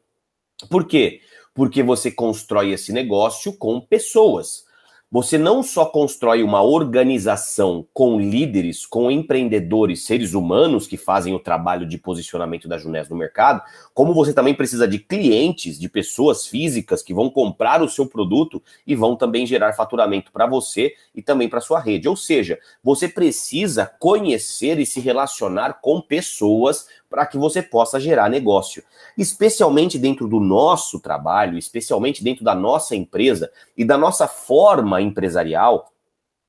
Por 0.69 0.85
quê? 0.85 1.21
Porque 1.55 1.81
você 1.81 2.11
constrói 2.11 2.73
esse 2.73 2.93
negócio 2.93 3.53
com 3.53 3.81
pessoas. 3.81 4.65
Você 5.11 5.37
não 5.37 5.61
só 5.61 5.83
constrói 5.83 6.41
uma 6.41 6.61
organização 6.61 7.85
com 7.93 8.17
líderes, 8.17 8.85
com 8.85 9.11
empreendedores, 9.11 10.05
seres 10.05 10.33
humanos 10.33 10.87
que 10.87 10.95
fazem 10.95 11.33
o 11.35 11.39
trabalho 11.39 11.85
de 11.85 11.97
posicionamento 11.97 12.65
da 12.65 12.77
Junés 12.77 13.09
no 13.09 13.17
mercado, 13.17 13.61
como 13.93 14.13
você 14.13 14.31
também 14.33 14.53
precisa 14.53 14.87
de 14.87 14.99
clientes, 14.99 15.77
de 15.77 15.89
pessoas 15.89 16.47
físicas 16.47 17.03
que 17.03 17.13
vão 17.13 17.29
comprar 17.29 17.81
o 17.81 17.89
seu 17.89 18.05
produto 18.05 18.63
e 18.87 18.95
vão 18.95 19.17
também 19.17 19.45
gerar 19.45 19.73
faturamento 19.73 20.31
para 20.31 20.47
você 20.47 20.93
e 21.13 21.21
também 21.21 21.49
para 21.49 21.59
sua 21.59 21.81
rede. 21.81 22.07
Ou 22.07 22.15
seja, 22.15 22.57
você 22.81 23.09
precisa 23.09 23.91
conhecer 23.99 24.79
e 24.79 24.85
se 24.85 25.01
relacionar 25.01 25.81
com 25.81 25.99
pessoas 25.99 26.87
para 27.11 27.25
que 27.25 27.37
você 27.37 27.61
possa 27.61 27.99
gerar 27.99 28.29
negócio. 28.29 28.81
Especialmente 29.17 29.99
dentro 29.99 30.29
do 30.29 30.39
nosso 30.39 30.97
trabalho, 30.97 31.57
especialmente 31.57 32.23
dentro 32.23 32.45
da 32.45 32.55
nossa 32.55 32.95
empresa 32.95 33.51
e 33.75 33.83
da 33.83 33.97
nossa 33.97 34.29
forma 34.29 35.01
empresarial, 35.01 35.91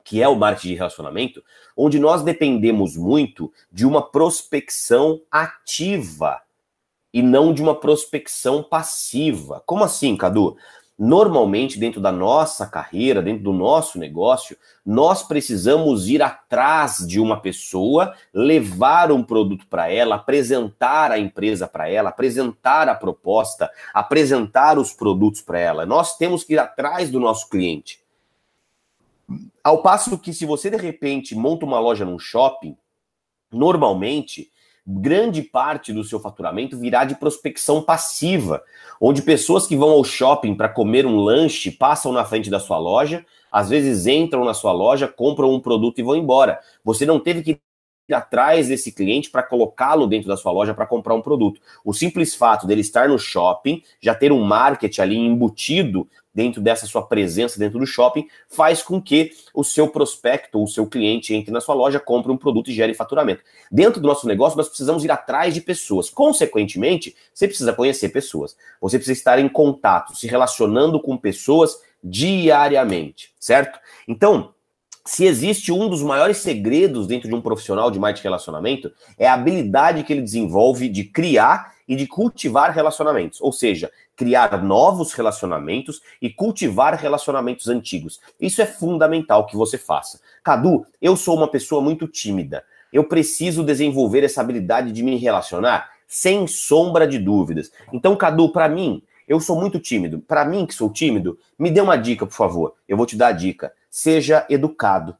que 0.04 0.22
é 0.22 0.28
o 0.28 0.36
marketing 0.36 0.68
de 0.68 0.74
relacionamento, 0.74 1.44
onde 1.76 1.98
nós 1.98 2.22
dependemos 2.22 2.96
muito 2.96 3.52
de 3.72 3.84
uma 3.84 4.00
prospecção 4.00 5.20
ativa 5.28 6.40
e 7.12 7.20
não 7.22 7.52
de 7.52 7.60
uma 7.60 7.74
prospecção 7.74 8.62
passiva. 8.62 9.62
Como 9.66 9.82
assim, 9.82 10.16
Cadu? 10.16 10.56
Normalmente, 11.04 11.80
dentro 11.80 12.00
da 12.00 12.12
nossa 12.12 12.64
carreira, 12.64 13.20
dentro 13.20 13.42
do 13.42 13.52
nosso 13.52 13.98
negócio, 13.98 14.56
nós 14.86 15.20
precisamos 15.24 16.08
ir 16.08 16.22
atrás 16.22 16.98
de 17.04 17.18
uma 17.18 17.40
pessoa, 17.40 18.14
levar 18.32 19.10
um 19.10 19.20
produto 19.20 19.66
para 19.66 19.90
ela, 19.90 20.14
apresentar 20.14 21.10
a 21.10 21.18
empresa 21.18 21.66
para 21.66 21.88
ela, 21.88 22.10
apresentar 22.10 22.88
a 22.88 22.94
proposta, 22.94 23.68
apresentar 23.92 24.78
os 24.78 24.92
produtos 24.92 25.40
para 25.40 25.58
ela. 25.58 25.84
Nós 25.84 26.16
temos 26.16 26.44
que 26.44 26.52
ir 26.52 26.60
atrás 26.60 27.10
do 27.10 27.18
nosso 27.18 27.48
cliente. 27.48 28.00
Ao 29.64 29.82
passo 29.82 30.16
que, 30.16 30.32
se 30.32 30.46
você 30.46 30.70
de 30.70 30.76
repente 30.76 31.34
monta 31.34 31.66
uma 31.66 31.80
loja 31.80 32.04
num 32.04 32.16
shopping, 32.16 32.76
normalmente 33.50 34.52
grande 34.86 35.42
parte 35.42 35.92
do 35.92 36.02
seu 36.02 36.18
faturamento 36.18 36.78
virá 36.78 37.04
de 37.04 37.14
prospecção 37.14 37.82
passiva, 37.82 38.62
onde 39.00 39.22
pessoas 39.22 39.66
que 39.66 39.76
vão 39.76 39.90
ao 39.90 40.04
shopping 40.04 40.54
para 40.54 40.68
comer 40.68 41.06
um 41.06 41.16
lanche 41.16 41.70
passam 41.70 42.12
na 42.12 42.24
frente 42.24 42.50
da 42.50 42.58
sua 42.58 42.78
loja, 42.78 43.24
às 43.50 43.68
vezes 43.68 44.06
entram 44.06 44.44
na 44.44 44.54
sua 44.54 44.72
loja, 44.72 45.06
compram 45.06 45.52
um 45.52 45.60
produto 45.60 45.98
e 45.98 46.02
vão 46.02 46.16
embora. 46.16 46.58
Você 46.84 47.06
não 47.06 47.20
teve 47.20 47.42
que 47.42 47.60
atrás 48.10 48.68
desse 48.68 48.92
cliente 48.92 49.30
para 49.30 49.42
colocá-lo 49.42 50.06
dentro 50.06 50.28
da 50.28 50.36
sua 50.36 50.52
loja 50.52 50.74
para 50.74 50.86
comprar 50.86 51.14
um 51.14 51.22
produto. 51.22 51.60
O 51.84 51.92
simples 51.92 52.34
fato 52.34 52.66
dele 52.66 52.80
estar 52.80 53.08
no 53.08 53.18
shopping, 53.18 53.82
já 54.00 54.14
ter 54.14 54.32
um 54.32 54.42
marketing 54.42 55.00
ali 55.00 55.16
embutido 55.16 56.08
dentro 56.34 56.62
dessa 56.62 56.86
sua 56.86 57.06
presença 57.06 57.58
dentro 57.58 57.78
do 57.78 57.86
shopping, 57.86 58.26
faz 58.48 58.82
com 58.82 59.00
que 59.00 59.32
o 59.54 59.62
seu 59.62 59.88
prospecto, 59.88 60.62
o 60.62 60.66
seu 60.66 60.86
cliente 60.86 61.34
entre 61.34 61.52
na 61.52 61.60
sua 61.60 61.74
loja, 61.74 62.00
compre 62.00 62.32
um 62.32 62.36
produto 62.36 62.70
e 62.70 62.74
gere 62.74 62.94
faturamento. 62.94 63.42
Dentro 63.70 64.00
do 64.00 64.08
nosso 64.08 64.26
negócio, 64.26 64.56
nós 64.56 64.68
precisamos 64.68 65.04
ir 65.04 65.10
atrás 65.10 65.52
de 65.52 65.60
pessoas. 65.60 66.08
Consequentemente, 66.08 67.14
você 67.34 67.46
precisa 67.46 67.72
conhecer 67.72 68.08
pessoas. 68.08 68.56
Você 68.80 68.98
precisa 68.98 69.18
estar 69.18 69.38
em 69.38 69.48
contato, 69.48 70.16
se 70.16 70.26
relacionando 70.26 71.00
com 71.00 71.16
pessoas 71.16 71.80
diariamente, 72.02 73.32
certo? 73.38 73.78
Então, 74.08 74.54
se 75.04 75.24
existe 75.24 75.72
um 75.72 75.88
dos 75.88 76.02
maiores 76.02 76.38
segredos 76.38 77.06
dentro 77.06 77.28
de 77.28 77.34
um 77.34 77.40
profissional 77.40 77.90
de 77.90 77.98
marketing 77.98 78.24
relacionamento, 78.24 78.92
é 79.18 79.26
a 79.26 79.34
habilidade 79.34 80.04
que 80.04 80.12
ele 80.12 80.22
desenvolve 80.22 80.88
de 80.88 81.04
criar 81.04 81.74
e 81.88 81.96
de 81.96 82.06
cultivar 82.06 82.70
relacionamentos. 82.72 83.40
Ou 83.40 83.52
seja, 83.52 83.90
criar 84.16 84.62
novos 84.62 85.12
relacionamentos 85.12 86.00
e 86.20 86.30
cultivar 86.30 86.94
relacionamentos 86.94 87.68
antigos. 87.68 88.20
Isso 88.40 88.62
é 88.62 88.66
fundamental 88.66 89.46
que 89.46 89.56
você 89.56 89.76
faça. 89.76 90.20
Cadu, 90.42 90.86
eu 91.00 91.16
sou 91.16 91.36
uma 91.36 91.48
pessoa 91.48 91.82
muito 91.82 92.06
tímida. 92.06 92.64
Eu 92.92 93.04
preciso 93.04 93.64
desenvolver 93.64 94.22
essa 94.22 94.40
habilidade 94.40 94.92
de 94.92 95.02
me 95.02 95.16
relacionar 95.16 95.90
sem 96.06 96.46
sombra 96.46 97.08
de 97.08 97.18
dúvidas. 97.18 97.72
Então, 97.92 98.14
Cadu, 98.14 98.52
para 98.52 98.68
mim, 98.68 99.02
eu 99.26 99.40
sou 99.40 99.60
muito 99.60 99.78
tímido. 99.78 100.20
Para 100.20 100.44
mim 100.44 100.66
que 100.66 100.74
sou 100.74 100.92
tímido, 100.92 101.38
me 101.58 101.70
dê 101.70 101.80
uma 101.80 101.96
dica, 101.96 102.26
por 102.26 102.34
favor. 102.34 102.74
Eu 102.88 102.96
vou 102.96 103.06
te 103.06 103.16
dar 103.16 103.28
a 103.28 103.32
dica. 103.32 103.72
Seja 103.90 104.46
educado. 104.48 105.16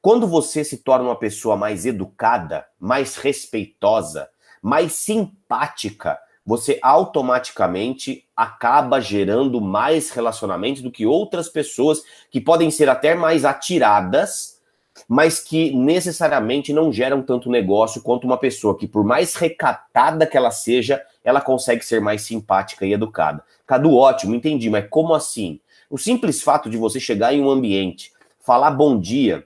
Quando 0.00 0.26
você 0.26 0.62
se 0.62 0.78
torna 0.78 1.06
uma 1.06 1.18
pessoa 1.18 1.56
mais 1.56 1.84
educada, 1.84 2.66
mais 2.78 3.16
respeitosa, 3.16 4.28
mais 4.62 4.92
simpática, 4.92 6.18
você 6.46 6.78
automaticamente 6.80 8.24
acaba 8.36 9.00
gerando 9.00 9.60
mais 9.60 10.10
relacionamentos 10.10 10.80
do 10.80 10.92
que 10.92 11.04
outras 11.04 11.48
pessoas 11.48 12.02
que 12.30 12.40
podem 12.40 12.70
ser 12.70 12.88
até 12.88 13.16
mais 13.16 13.44
atiradas, 13.44 14.60
mas 15.08 15.40
que 15.40 15.74
necessariamente 15.74 16.72
não 16.72 16.92
geram 16.92 17.20
tanto 17.20 17.50
negócio 17.50 18.00
quanto 18.00 18.24
uma 18.24 18.38
pessoa 18.38 18.78
que, 18.78 18.86
por 18.86 19.04
mais 19.04 19.34
recatada 19.34 20.26
que 20.26 20.36
ela 20.36 20.52
seja, 20.52 21.02
ela 21.26 21.40
consegue 21.40 21.84
ser 21.84 22.00
mais 22.00 22.22
simpática 22.22 22.86
e 22.86 22.92
educada. 22.92 23.42
Cadu, 23.66 23.96
ótimo, 23.96 24.32
entendi, 24.32 24.70
mas 24.70 24.86
como 24.88 25.12
assim? 25.12 25.60
O 25.90 25.98
simples 25.98 26.40
fato 26.40 26.70
de 26.70 26.76
você 26.76 27.00
chegar 27.00 27.34
em 27.34 27.42
um 27.42 27.50
ambiente, 27.50 28.12
falar 28.38 28.70
bom 28.70 28.96
dia, 28.96 29.44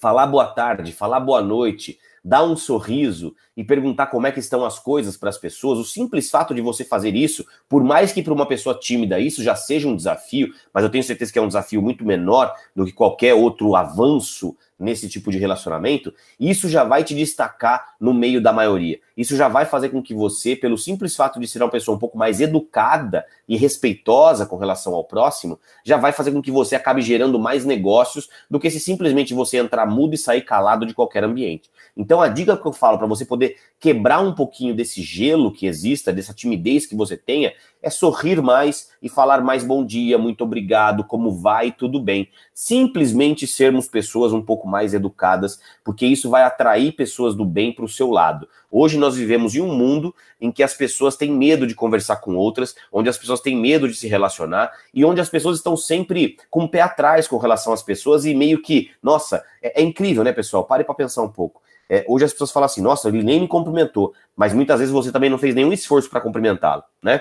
falar 0.00 0.26
boa 0.26 0.46
tarde, 0.46 0.92
falar 0.92 1.20
boa 1.20 1.40
noite, 1.40 2.00
dar 2.24 2.42
um 2.42 2.56
sorriso 2.56 3.32
e 3.56 3.62
perguntar 3.62 4.08
como 4.08 4.26
é 4.26 4.32
que 4.32 4.40
estão 4.40 4.64
as 4.64 4.80
coisas 4.80 5.16
para 5.16 5.28
as 5.28 5.38
pessoas, 5.38 5.78
o 5.78 5.84
simples 5.84 6.28
fato 6.30 6.52
de 6.52 6.60
você 6.60 6.84
fazer 6.84 7.14
isso, 7.14 7.46
por 7.68 7.84
mais 7.84 8.12
que 8.12 8.20
para 8.20 8.32
uma 8.32 8.46
pessoa 8.46 8.76
tímida 8.76 9.20
isso 9.20 9.40
já 9.40 9.54
seja 9.54 9.86
um 9.86 9.94
desafio, 9.94 10.52
mas 10.72 10.82
eu 10.82 10.90
tenho 10.90 11.04
certeza 11.04 11.32
que 11.32 11.38
é 11.38 11.42
um 11.42 11.46
desafio 11.46 11.80
muito 11.80 12.04
menor 12.04 12.52
do 12.74 12.84
que 12.84 12.92
qualquer 12.92 13.34
outro 13.34 13.76
avanço 13.76 14.56
nesse 14.78 15.08
tipo 15.08 15.30
de 15.30 15.38
relacionamento, 15.38 16.12
isso 16.38 16.68
já 16.68 16.84
vai 16.84 17.04
te 17.04 17.14
destacar 17.14 17.94
no 18.00 18.12
meio 18.12 18.40
da 18.40 18.52
maioria. 18.52 18.98
Isso 19.16 19.36
já 19.36 19.48
vai 19.48 19.64
fazer 19.64 19.90
com 19.90 20.02
que 20.02 20.12
você, 20.12 20.56
pelo 20.56 20.76
simples 20.76 21.14
fato 21.14 21.38
de 21.38 21.46
ser 21.46 21.62
uma 21.62 21.70
pessoa 21.70 21.96
um 21.96 21.98
pouco 21.98 22.18
mais 22.18 22.40
educada 22.40 23.24
e 23.48 23.56
respeitosa 23.56 24.44
com 24.46 24.56
relação 24.56 24.94
ao 24.94 25.04
próximo, 25.04 25.58
já 25.84 25.96
vai 25.96 26.12
fazer 26.12 26.32
com 26.32 26.42
que 26.42 26.50
você 26.50 26.74
acabe 26.74 27.00
gerando 27.00 27.38
mais 27.38 27.64
negócios 27.64 28.28
do 28.50 28.58
que 28.58 28.70
se 28.70 28.80
simplesmente 28.80 29.32
você 29.32 29.58
entrar 29.58 29.86
mudo 29.86 30.14
e 30.14 30.18
sair 30.18 30.42
calado 30.42 30.84
de 30.84 30.94
qualquer 30.94 31.22
ambiente. 31.22 31.70
Então 31.96 32.20
a 32.20 32.28
dica 32.28 32.56
que 32.56 32.66
eu 32.66 32.72
falo 32.72 32.98
para 32.98 33.06
você 33.06 33.24
poder 33.24 33.56
quebrar 33.78 34.20
um 34.20 34.34
pouquinho 34.34 34.74
desse 34.74 35.02
gelo 35.02 35.52
que 35.52 35.66
exista, 35.66 36.12
dessa 36.12 36.34
timidez 36.34 36.86
que 36.86 36.96
você 36.96 37.16
tenha, 37.16 37.52
é 37.84 37.90
sorrir 37.90 38.40
mais 38.40 38.90
e 39.02 39.10
falar 39.10 39.42
mais 39.42 39.62
bom 39.62 39.84
dia, 39.84 40.16
muito 40.16 40.42
obrigado, 40.42 41.04
como 41.04 41.30
vai, 41.30 41.70
tudo 41.70 42.00
bem. 42.00 42.30
Simplesmente 42.54 43.46
sermos 43.46 43.86
pessoas 43.86 44.32
um 44.32 44.40
pouco 44.40 44.66
mais 44.66 44.94
educadas, 44.94 45.60
porque 45.84 46.06
isso 46.06 46.30
vai 46.30 46.44
atrair 46.44 46.92
pessoas 46.92 47.34
do 47.34 47.44
bem 47.44 47.72
para 47.72 47.84
o 47.84 47.88
seu 47.88 48.10
lado. 48.10 48.48
Hoje 48.70 48.96
nós 48.96 49.16
vivemos 49.16 49.54
em 49.54 49.60
um 49.60 49.74
mundo 49.74 50.14
em 50.40 50.50
que 50.50 50.62
as 50.62 50.72
pessoas 50.72 51.14
têm 51.14 51.30
medo 51.30 51.66
de 51.66 51.74
conversar 51.74 52.16
com 52.16 52.34
outras, 52.36 52.74
onde 52.90 53.10
as 53.10 53.18
pessoas 53.18 53.40
têm 53.40 53.54
medo 53.54 53.86
de 53.86 53.94
se 53.94 54.08
relacionar 54.08 54.72
e 54.94 55.04
onde 55.04 55.20
as 55.20 55.28
pessoas 55.28 55.58
estão 55.58 55.76
sempre 55.76 56.38
com 56.48 56.64
o 56.64 56.68
pé 56.68 56.80
atrás 56.80 57.28
com 57.28 57.36
relação 57.36 57.70
às 57.70 57.82
pessoas 57.82 58.24
e 58.24 58.34
meio 58.34 58.62
que, 58.62 58.90
nossa, 59.02 59.44
é, 59.62 59.82
é 59.82 59.84
incrível, 59.84 60.24
né, 60.24 60.32
pessoal? 60.32 60.64
Pare 60.64 60.84
para 60.84 60.94
pensar 60.94 61.22
um 61.22 61.30
pouco. 61.30 61.60
É, 61.86 62.02
hoje 62.08 62.24
as 62.24 62.32
pessoas 62.32 62.50
falam 62.50 62.64
assim, 62.64 62.80
nossa, 62.80 63.08
ele 63.08 63.22
nem 63.22 63.42
me 63.42 63.46
cumprimentou, 63.46 64.14
mas 64.34 64.54
muitas 64.54 64.78
vezes 64.78 64.92
você 64.92 65.12
também 65.12 65.28
não 65.28 65.36
fez 65.36 65.54
nenhum 65.54 65.70
esforço 65.70 66.08
para 66.08 66.22
cumprimentá-lo, 66.22 66.82
né? 67.02 67.20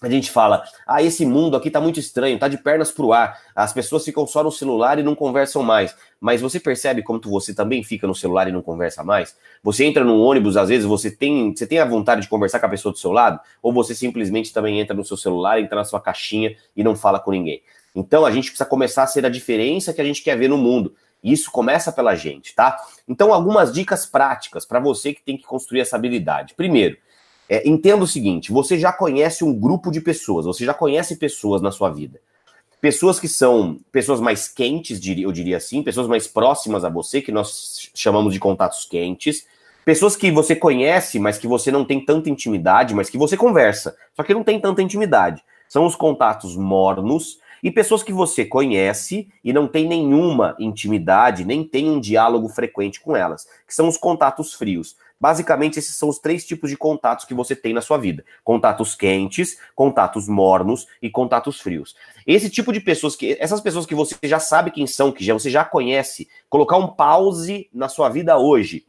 A 0.00 0.08
gente 0.08 0.30
fala, 0.30 0.64
ah, 0.86 1.02
esse 1.02 1.26
mundo 1.26 1.56
aqui 1.56 1.70
tá 1.70 1.80
muito 1.80 2.00
estranho, 2.00 2.38
tá 2.38 2.48
de 2.48 2.56
pernas 2.56 2.90
pro 2.90 3.12
ar, 3.12 3.38
as 3.54 3.72
pessoas 3.72 4.04
ficam 4.04 4.26
só 4.26 4.42
no 4.42 4.50
celular 4.50 4.98
e 4.98 5.02
não 5.02 5.14
conversam 5.14 5.62
mais. 5.62 5.94
Mas 6.18 6.40
você 6.40 6.58
percebe 6.58 7.02
como 7.02 7.20
você 7.22 7.52
também 7.54 7.82
fica 7.82 8.06
no 8.06 8.14
celular 8.14 8.48
e 8.48 8.52
não 8.52 8.62
conversa 8.62 9.04
mais? 9.04 9.36
Você 9.62 9.84
entra 9.84 10.02
num 10.02 10.18
ônibus, 10.18 10.56
às 10.56 10.70
vezes 10.70 10.86
você 10.86 11.10
tem, 11.10 11.54
você 11.54 11.66
tem 11.66 11.78
a 11.78 11.84
vontade 11.84 12.22
de 12.22 12.28
conversar 12.28 12.60
com 12.60 12.66
a 12.66 12.70
pessoa 12.70 12.92
do 12.92 12.98
seu 12.98 13.12
lado, 13.12 13.38
ou 13.62 13.72
você 13.72 13.94
simplesmente 13.94 14.52
também 14.52 14.80
entra 14.80 14.96
no 14.96 15.04
seu 15.04 15.16
celular, 15.16 15.60
entra 15.60 15.76
na 15.76 15.84
sua 15.84 16.00
caixinha 16.00 16.56
e 16.74 16.82
não 16.82 16.96
fala 16.96 17.20
com 17.20 17.30
ninguém. 17.30 17.62
Então 17.94 18.24
a 18.24 18.30
gente 18.30 18.46
precisa 18.46 18.64
começar 18.64 19.02
a 19.02 19.06
ser 19.06 19.26
a 19.26 19.28
diferença 19.28 19.92
que 19.92 20.00
a 20.00 20.04
gente 20.04 20.22
quer 20.22 20.38
ver 20.38 20.48
no 20.48 20.56
mundo. 20.56 20.94
E 21.22 21.32
isso 21.32 21.50
começa 21.50 21.92
pela 21.92 22.14
gente, 22.14 22.54
tá? 22.54 22.78
Então 23.06 23.34
algumas 23.34 23.72
dicas 23.72 24.06
práticas 24.06 24.64
para 24.64 24.80
você 24.80 25.12
que 25.12 25.22
tem 25.22 25.36
que 25.36 25.44
construir 25.44 25.80
essa 25.80 25.96
habilidade. 25.96 26.54
Primeiro, 26.54 26.96
é, 27.50 27.68
entenda 27.68 28.04
o 28.04 28.06
seguinte: 28.06 28.52
você 28.52 28.78
já 28.78 28.92
conhece 28.92 29.42
um 29.42 29.52
grupo 29.52 29.90
de 29.90 30.00
pessoas, 30.00 30.46
você 30.46 30.64
já 30.64 30.72
conhece 30.72 31.16
pessoas 31.16 31.60
na 31.60 31.72
sua 31.72 31.90
vida. 31.90 32.20
Pessoas 32.80 33.18
que 33.18 33.28
são 33.28 33.78
pessoas 33.92 34.20
mais 34.20 34.48
quentes, 34.48 35.00
eu 35.04 35.32
diria 35.32 35.58
assim, 35.58 35.82
pessoas 35.82 36.06
mais 36.06 36.26
próximas 36.26 36.82
a 36.82 36.88
você, 36.88 37.20
que 37.20 37.32
nós 37.32 37.90
chamamos 37.94 38.32
de 38.32 38.38
contatos 38.38 38.86
quentes. 38.86 39.46
Pessoas 39.84 40.14
que 40.14 40.30
você 40.30 40.54
conhece, 40.54 41.18
mas 41.18 41.36
que 41.36 41.48
você 41.48 41.70
não 41.70 41.84
tem 41.84 42.02
tanta 42.02 42.30
intimidade, 42.30 42.94
mas 42.94 43.10
que 43.10 43.18
você 43.18 43.36
conversa, 43.36 43.96
só 44.14 44.22
que 44.22 44.32
não 44.32 44.44
tem 44.44 44.60
tanta 44.60 44.80
intimidade. 44.80 45.42
São 45.68 45.84
os 45.84 45.96
contatos 45.96 46.56
mornos 46.56 47.38
e 47.62 47.70
pessoas 47.70 48.02
que 48.02 48.12
você 48.12 48.44
conhece 48.44 49.28
e 49.44 49.52
não 49.52 49.66
tem 49.66 49.86
nenhuma 49.86 50.54
intimidade, 50.58 51.44
nem 51.44 51.64
tem 51.64 51.90
um 51.90 52.00
diálogo 52.00 52.48
frequente 52.48 53.00
com 53.00 53.16
elas, 53.16 53.46
que 53.66 53.74
são 53.74 53.88
os 53.88 53.98
contatos 53.98 54.54
frios. 54.54 54.96
Basicamente, 55.20 55.78
esses 55.78 55.96
são 55.96 56.08
os 56.08 56.18
três 56.18 56.46
tipos 56.46 56.70
de 56.70 56.78
contatos 56.78 57.26
que 57.26 57.34
você 57.34 57.54
tem 57.54 57.74
na 57.74 57.82
sua 57.82 57.98
vida: 57.98 58.24
contatos 58.42 58.94
quentes, 58.94 59.58
contatos 59.74 60.26
mornos 60.26 60.86
e 61.02 61.10
contatos 61.10 61.60
frios. 61.60 61.94
Esse 62.26 62.48
tipo 62.48 62.72
de 62.72 62.80
pessoas 62.80 63.14
que 63.14 63.36
essas 63.38 63.60
pessoas 63.60 63.84
que 63.84 63.94
você 63.94 64.16
já 64.22 64.40
sabe 64.40 64.70
quem 64.70 64.86
são, 64.86 65.12
que 65.12 65.22
já 65.22 65.34
você 65.34 65.50
já 65.50 65.62
conhece, 65.62 66.26
colocar 66.48 66.78
um 66.78 66.88
pause 66.88 67.68
na 67.72 67.88
sua 67.88 68.08
vida 68.08 68.38
hoje 68.38 68.86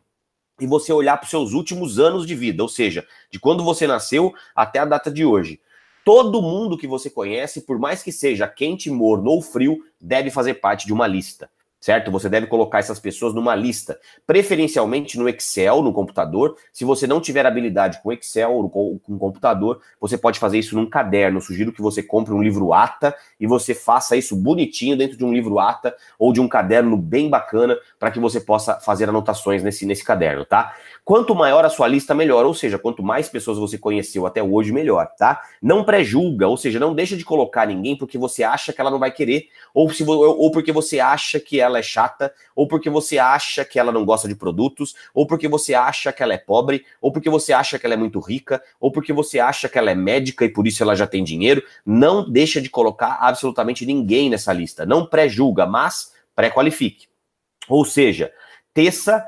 e 0.60 0.66
você 0.66 0.94
olhar 0.94 1.18
para 1.18 1.26
os 1.26 1.30
seus 1.30 1.52
últimos 1.52 2.00
anos 2.00 2.26
de 2.26 2.36
vida, 2.36 2.64
ou 2.64 2.70
seja, 2.70 3.06
de 3.30 3.38
quando 3.38 3.64
você 3.64 3.86
nasceu 3.86 4.34
até 4.56 4.80
a 4.80 4.86
data 4.86 5.12
de 5.12 5.26
hoje. 5.26 5.60
Todo 6.06 6.42
mundo 6.42 6.78
que 6.78 6.88
você 6.88 7.10
conhece, 7.10 7.62
por 7.62 7.78
mais 7.78 8.02
que 8.02 8.12
seja 8.12 8.48
quente, 8.48 8.90
morno 8.90 9.32
ou 9.32 9.42
frio, 9.42 9.84
deve 10.00 10.32
fazer 10.32 10.56
parte 10.56 10.88
de 10.88 10.94
uma 10.94 11.08
lista 11.08 11.50
certo? 11.82 12.12
Você 12.12 12.30
deve 12.30 12.46
colocar 12.46 12.78
essas 12.78 13.00
pessoas 13.00 13.34
numa 13.34 13.56
lista, 13.56 14.00
preferencialmente 14.28 15.18
no 15.18 15.28
Excel, 15.28 15.82
no 15.82 15.92
computador. 15.92 16.56
Se 16.72 16.86
você 16.86 17.08
não 17.08 17.20
tiver 17.20 17.44
habilidade 17.44 18.00
com 18.04 18.14
Excel 18.14 18.54
ou 18.54 18.70
com 19.00 19.18
computador, 19.18 19.82
você 20.00 20.16
pode 20.16 20.38
fazer 20.38 20.60
isso 20.60 20.76
num 20.76 20.88
caderno. 20.88 21.40
Eu 21.40 21.42
sugiro 21.42 21.74
que 21.74 21.82
você 21.82 22.04
compre 22.04 22.34
um 22.34 22.42
livro 22.42 22.72
ATA 22.72 23.16
e 23.40 23.48
você 23.48 23.74
faça 23.74 24.16
isso 24.16 24.36
bonitinho 24.36 24.96
dentro 24.96 25.18
de 25.18 25.26
um 25.26 25.34
livro 25.34 25.58
ATA 25.58 25.96
ou 26.20 26.32
de 26.32 26.40
um 26.40 26.48
caderno 26.48 26.96
bem 26.96 27.28
bacana 27.30 27.76
para 28.00 28.12
que 28.12 28.20
você 28.20 28.40
possa 28.40 28.76
fazer 28.80 29.10
anotações 29.10 29.64
nesse, 29.64 29.86
nesse 29.86 30.04
caderno, 30.04 30.46
tá? 30.46 30.76
Quanto 31.04 31.34
maior 31.34 31.66
a 31.66 31.70
sua 31.70 31.88
lista, 31.88 32.14
melhor. 32.14 32.46
Ou 32.46 32.54
seja, 32.54 32.78
quanto 32.78 33.02
mais 33.02 33.28
pessoas 33.28 33.58
você 33.58 33.78
conheceu 33.78 34.28
até 34.28 34.44
hoje, 34.44 34.72
melhor, 34.72 35.08
tá? 35.18 35.42
Não 35.60 35.84
pré-julga, 35.84 36.48
ou 36.48 36.58
seja, 36.58 36.80
não 36.80 36.94
deixa 36.94 37.18
de 37.18 37.26
colocar 37.26 37.66
ninguém 37.66 37.98
porque 37.98 38.20
você 38.20 38.44
acha 38.44 38.72
que 38.72 38.80
ela 38.80 38.92
não 38.92 39.00
vai 39.00 39.12
querer 39.12 39.48
ou, 39.74 39.90
se, 39.90 40.04
ou 40.04 40.52
porque 40.52 40.72
você 40.72 41.00
acha 41.00 41.40
que 41.40 41.60
ela 41.60 41.71
ela 41.72 41.80
é 41.80 41.84
chata, 41.84 42.34
ou 42.56 42.68
porque 42.68 42.90
você 42.90 43.18
acha 43.18 43.66
que 43.66 43.80
ela 43.80 43.92
não 43.92 44.06
gosta 44.06 44.28
de 44.28 44.36
produtos, 44.36 44.94
ou 45.14 45.26
porque 45.26 45.48
você 45.48 45.74
acha 45.74 46.14
que 46.14 46.22
ela 46.22 46.34
é 46.34 46.38
pobre, 46.38 46.86
ou 47.02 47.12
porque 47.12 47.30
você 47.30 47.52
acha 47.54 47.80
que 47.80 47.86
ela 47.86 47.96
é 47.96 47.98
muito 47.98 48.20
rica, 48.20 48.62
ou 48.80 48.92
porque 48.92 49.12
você 49.12 49.40
acha 49.40 49.68
que 49.68 49.78
ela 49.78 49.92
é 49.92 49.96
médica 49.96 50.46
e 50.46 50.50
por 50.50 50.68
isso 50.68 50.84
ela 50.84 50.96
já 50.96 51.08
tem 51.08 51.24
dinheiro. 51.24 51.64
Não 51.86 52.30
deixa 52.30 52.62
de 52.62 52.70
colocar 52.70 53.18
absolutamente 53.22 53.86
ninguém 53.86 54.30
nessa 54.30 54.54
lista. 54.54 54.86
Não 54.86 55.06
pré-julga, 55.06 55.66
mas 55.66 56.14
pré-qualifique. 56.36 57.08
Ou 57.68 57.86
seja, 57.86 58.32
teça 58.74 59.26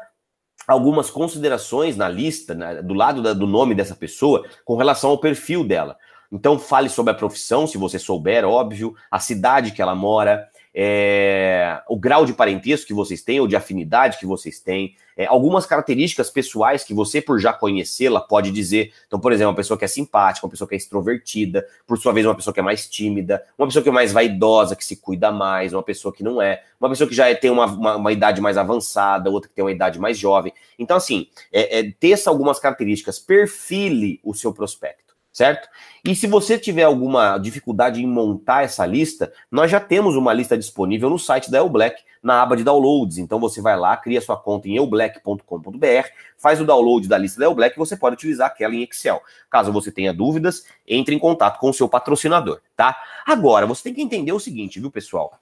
algumas 0.67 1.10
considerações 1.10 1.97
na 1.97 2.08
lista, 2.08 2.56
do 2.82 2.93
lado 2.93 3.21
da, 3.21 3.34
do 3.34 3.45
nome 3.45 3.75
dessa 3.75 3.95
pessoa, 3.95 4.45
com 4.63 4.75
relação 4.75 5.10
ao 5.10 5.17
perfil 5.17 5.63
dela. 5.63 5.97
Então, 6.32 6.58
fale 6.58 6.89
sobre 6.89 7.12
a 7.12 7.15
profissão, 7.15 7.67
se 7.67 7.77
você 7.77 7.99
souber, 7.99 8.43
óbvio, 8.43 8.95
a 9.12 9.19
cidade 9.19 9.71
que 9.71 9.82
ela 9.82 9.93
mora, 9.93 10.49
é, 10.73 11.81
o 11.88 11.97
grau 11.97 12.25
de 12.25 12.33
parentesco 12.33 12.88
que 12.88 12.93
vocês 12.93 13.21
têm 13.21 13.39
ou 13.39 13.47
de 13.47 13.55
afinidade 13.55 14.17
que 14.17 14.25
vocês 14.25 14.59
têm, 14.59 14.95
é, 15.15 15.25
algumas 15.27 15.65
características 15.65 16.29
pessoais 16.29 16.83
que 16.83 16.93
você, 16.93 17.21
por 17.21 17.39
já 17.39 17.53
conhecê-la, 17.53 18.19
pode 18.19 18.51
dizer. 18.51 18.91
Então, 19.05 19.19
por 19.19 19.31
exemplo, 19.31 19.51
uma 19.51 19.55
pessoa 19.55 19.77
que 19.77 19.86
é 19.86 19.88
simpática, 19.88 20.45
uma 20.45 20.49
pessoa 20.49 20.67
que 20.67 20.73
é 20.73 20.77
extrovertida, 20.77 21.67
por 21.86 21.97
sua 21.99 22.12
vez, 22.12 22.25
uma 22.25 22.36
pessoa 22.36 22.53
que 22.53 22.59
é 22.59 22.63
mais 22.63 22.89
tímida, 22.89 23.43
uma 23.57 23.67
pessoa 23.67 23.83
que 23.83 23.89
é 23.89 23.91
mais 23.91 24.12
vaidosa, 24.12 24.75
que 24.75 24.83
se 24.83 24.95
cuida 24.95 25.31
mais, 25.31 25.73
uma 25.73 25.83
pessoa 25.83 26.13
que 26.13 26.23
não 26.23 26.41
é, 26.41 26.63
uma 26.79 26.89
pessoa 26.89 27.07
que 27.07 27.15
já 27.15 27.29
é, 27.29 27.36
tem 27.36 27.51
uma, 27.51 27.65
uma, 27.65 27.95
uma, 27.95 28.12
idade 28.12 28.41
mais 28.41 28.57
avançada, 28.57 29.29
outra 29.29 29.49
que 29.49 29.55
tem 29.55 29.63
uma 29.63 29.71
idade 29.71 29.99
mais 29.99 30.17
jovem. 30.17 30.51
Então, 30.79 30.97
assim, 30.97 31.27
é, 31.51 31.79
é, 31.79 31.91
teça 31.91 32.29
algumas 32.29 32.59
características, 32.59 33.19
perfile 33.19 34.19
o 34.23 34.33
seu 34.33 34.51
prospecto 34.51 35.02
certo? 35.34 35.67
E 36.06 36.15
se 36.15 36.28
você 36.28 36.60
tiver 36.60 36.84
alguma 36.84 37.39
dificuldade 37.39 38.02
em 38.02 38.08
montar 38.08 38.63
essa 38.63 38.86
lista, 38.86 39.34
nós 39.52 39.72
já 39.72 39.80
temos 39.80 40.15
uma 40.15 40.32
lista 40.32 40.56
disponível 40.56 41.10
no 41.10 41.17
site 41.17 41.50
da 41.50 41.58
Eublack, 41.58 42.04
na 42.22 42.41
aba 42.41 42.56
de 42.56 42.63
downloads. 42.63 43.17
Então 43.17 43.39
você 43.39 43.60
vai 43.60 43.78
lá, 43.78 43.98
cria 43.98 44.22
sua 44.22 44.38
conta 44.38 44.69
em 44.69 44.78
eublack.com.br, 44.78 46.08
faz 46.38 46.62
o 46.62 46.65
download 46.65 47.08
da 47.08 47.17
lista 47.17 47.39
da 47.39 47.48
Eublack 47.48 47.76
e 47.76 47.80
você 47.80 47.98
pode 47.98 48.13
utilizar 48.13 48.48
aquela 48.48 48.76
em 48.76 48.84
Excel. 48.84 49.22
Caso 49.50 49.74
você 49.74 49.91
tenha 49.91 50.13
dúvidas, 50.13 50.65
entre 50.88 51.15
em 51.15 51.19
contato 51.19 51.60
com 51.60 51.69
o 51.69 51.74
seu 51.74 51.89
patrocinador, 51.89 52.62
tá? 52.78 52.96
Agora, 53.26 53.65
você 53.65 53.84
tem 53.84 53.93
que 53.93 54.02
entender 54.02 54.32
o 54.32 54.39
seguinte, 54.39 54.80
viu, 54.80 54.91
pessoal? 54.91 55.39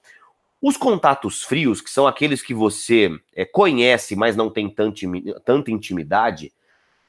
Os 0.60 0.76
contatos 0.76 1.42
frios, 1.42 1.80
que 1.80 1.90
são 1.90 2.06
aqueles 2.06 2.40
que 2.40 2.54
você 2.54 3.10
é, 3.34 3.44
conhece, 3.44 4.14
mas 4.14 4.36
não 4.36 4.48
tem 4.48 4.70
tanta 4.70 5.70
intimidade, 5.72 6.52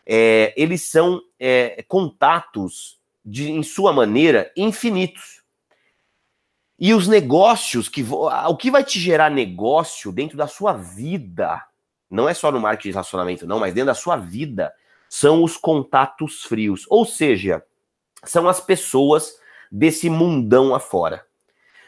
é, 0.06 0.54
eles 0.58 0.90
são 0.90 1.22
é, 1.40 1.84
contatos, 1.88 3.00
de, 3.26 3.52
em 3.52 3.64
sua 3.64 3.94
maneira, 3.94 4.52
infinitos. 4.56 5.42
E 6.80 6.94
os 6.94 7.08
negócios, 7.08 7.88
que 7.88 8.04
o 8.04 8.58
que 8.58 8.70
vai 8.70 8.84
te 8.84 9.00
gerar 9.00 9.30
negócio 9.30 10.12
dentro 10.12 10.36
da 10.36 10.48
sua 10.48 10.74
vida, 10.74 11.64
não 12.10 12.28
é 12.28 12.34
só 12.34 12.52
no 12.52 12.60
marketing 12.60 12.90
de 12.90 12.94
relacionamento, 12.94 13.48
não, 13.48 13.60
mas 13.60 13.74
dentro 13.74 13.88
da 13.88 13.94
sua 13.94 14.18
vida, 14.18 14.74
são 15.08 15.44
os 15.44 15.56
contatos 15.56 16.44
frios. 16.44 16.86
Ou 16.90 17.06
seja, 17.06 17.64
são 18.24 18.50
as 18.50 18.60
pessoas 18.60 19.36
desse 19.72 20.10
mundão 20.10 20.76
afora. 20.76 21.26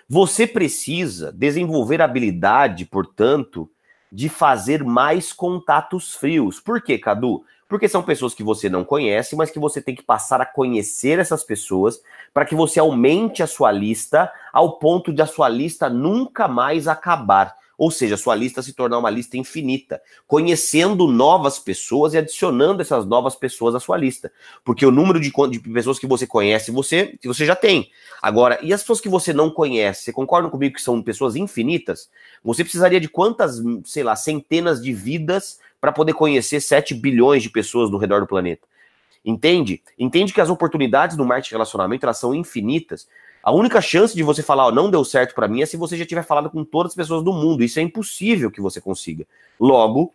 Você 0.07 0.45
precisa 0.45 1.31
desenvolver 1.31 2.01
habilidade, 2.01 2.85
portanto, 2.85 3.69
de 4.11 4.29
fazer 4.29 4.83
mais 4.83 5.33
contatos 5.33 6.13
frios. 6.13 6.59
Por 6.59 6.81
quê, 6.81 6.97
Cadu? 6.97 7.43
Porque 7.67 7.87
são 7.87 8.03
pessoas 8.03 8.33
que 8.33 8.43
você 8.43 8.69
não 8.69 8.83
conhece, 8.83 9.35
mas 9.35 9.49
que 9.49 9.59
você 9.59 9.81
tem 9.81 9.95
que 9.95 10.03
passar 10.03 10.39
a 10.39 10.45
conhecer 10.45 11.17
essas 11.17 11.43
pessoas 11.43 11.99
para 12.33 12.45
que 12.45 12.53
você 12.53 12.79
aumente 12.79 13.41
a 13.41 13.47
sua 13.47 13.71
lista 13.71 14.31
ao 14.53 14.77
ponto 14.77 15.11
de 15.11 15.21
a 15.21 15.25
sua 15.25 15.49
lista 15.49 15.89
nunca 15.89 16.47
mais 16.47 16.87
acabar. 16.87 17.55
Ou 17.77 17.91
seja, 17.91 18.15
sua 18.15 18.35
lista 18.35 18.61
se 18.61 18.73
tornar 18.73 18.97
uma 18.97 19.09
lista 19.09 19.35
infinita, 19.35 20.01
conhecendo 20.25 21.07
novas 21.07 21.59
pessoas 21.59 22.13
e 22.13 22.17
adicionando 22.17 22.81
essas 22.81 23.05
novas 23.05 23.35
pessoas 23.35 23.75
à 23.75 23.79
sua 23.79 23.97
lista. 23.97 24.31
Porque 24.63 24.85
o 24.85 24.91
número 24.91 25.19
de, 25.19 25.31
de 25.49 25.59
pessoas 25.59 25.99
que 25.99 26.07
você 26.07 26.25
conhece, 26.25 26.71
você, 26.71 27.17
você 27.23 27.45
já 27.45 27.55
tem. 27.55 27.89
Agora, 28.21 28.59
e 28.61 28.73
as 28.73 28.81
pessoas 28.81 29.01
que 29.01 29.09
você 29.09 29.33
não 29.33 29.49
conhece? 29.49 30.03
Você 30.03 30.13
concorda 30.13 30.49
comigo 30.49 30.75
que 30.75 30.81
são 30.81 31.01
pessoas 31.01 31.35
infinitas? 31.35 32.09
Você 32.43 32.63
precisaria 32.63 32.99
de 32.99 33.09
quantas, 33.09 33.61
sei 33.83 34.03
lá, 34.03 34.15
centenas 34.15 34.81
de 34.81 34.93
vidas 34.93 35.59
para 35.85 35.91
poder 35.91 36.13
conhecer 36.13 36.59
7 36.59 36.95
bilhões 36.95 37.43
de 37.43 37.49
pessoas 37.51 37.91
no 37.91 37.99
redor 37.99 38.19
do 38.19 38.25
planeta? 38.25 38.65
Entende? 39.23 39.83
Entende 39.99 40.33
que 40.33 40.41
as 40.41 40.49
oportunidades 40.49 41.15
no 41.15 41.23
marketing 41.23 41.49
de 41.49 41.53
relacionamento 41.53 42.03
elas 42.07 42.17
são 42.17 42.33
infinitas. 42.33 43.07
A 43.43 43.51
única 43.51 43.79
chance 43.79 44.15
de 44.15 44.23
você 44.23 44.41
falar, 44.41 44.71
não 44.71 44.89
deu 44.89 45.05
certo 45.05 45.35
para 45.35 45.47
mim, 45.47 45.61
é 45.61 45.65
se 45.67 45.77
você 45.77 45.95
já 45.95 46.03
tiver 46.03 46.23
falado 46.23 46.49
com 46.49 46.63
todas 46.63 46.93
as 46.93 46.95
pessoas 46.95 47.23
do 47.23 47.31
mundo. 47.31 47.63
Isso 47.63 47.77
é 47.77 47.83
impossível 47.83 48.49
que 48.49 48.59
você 48.59 48.81
consiga. 48.81 49.27
Logo, 49.59 50.11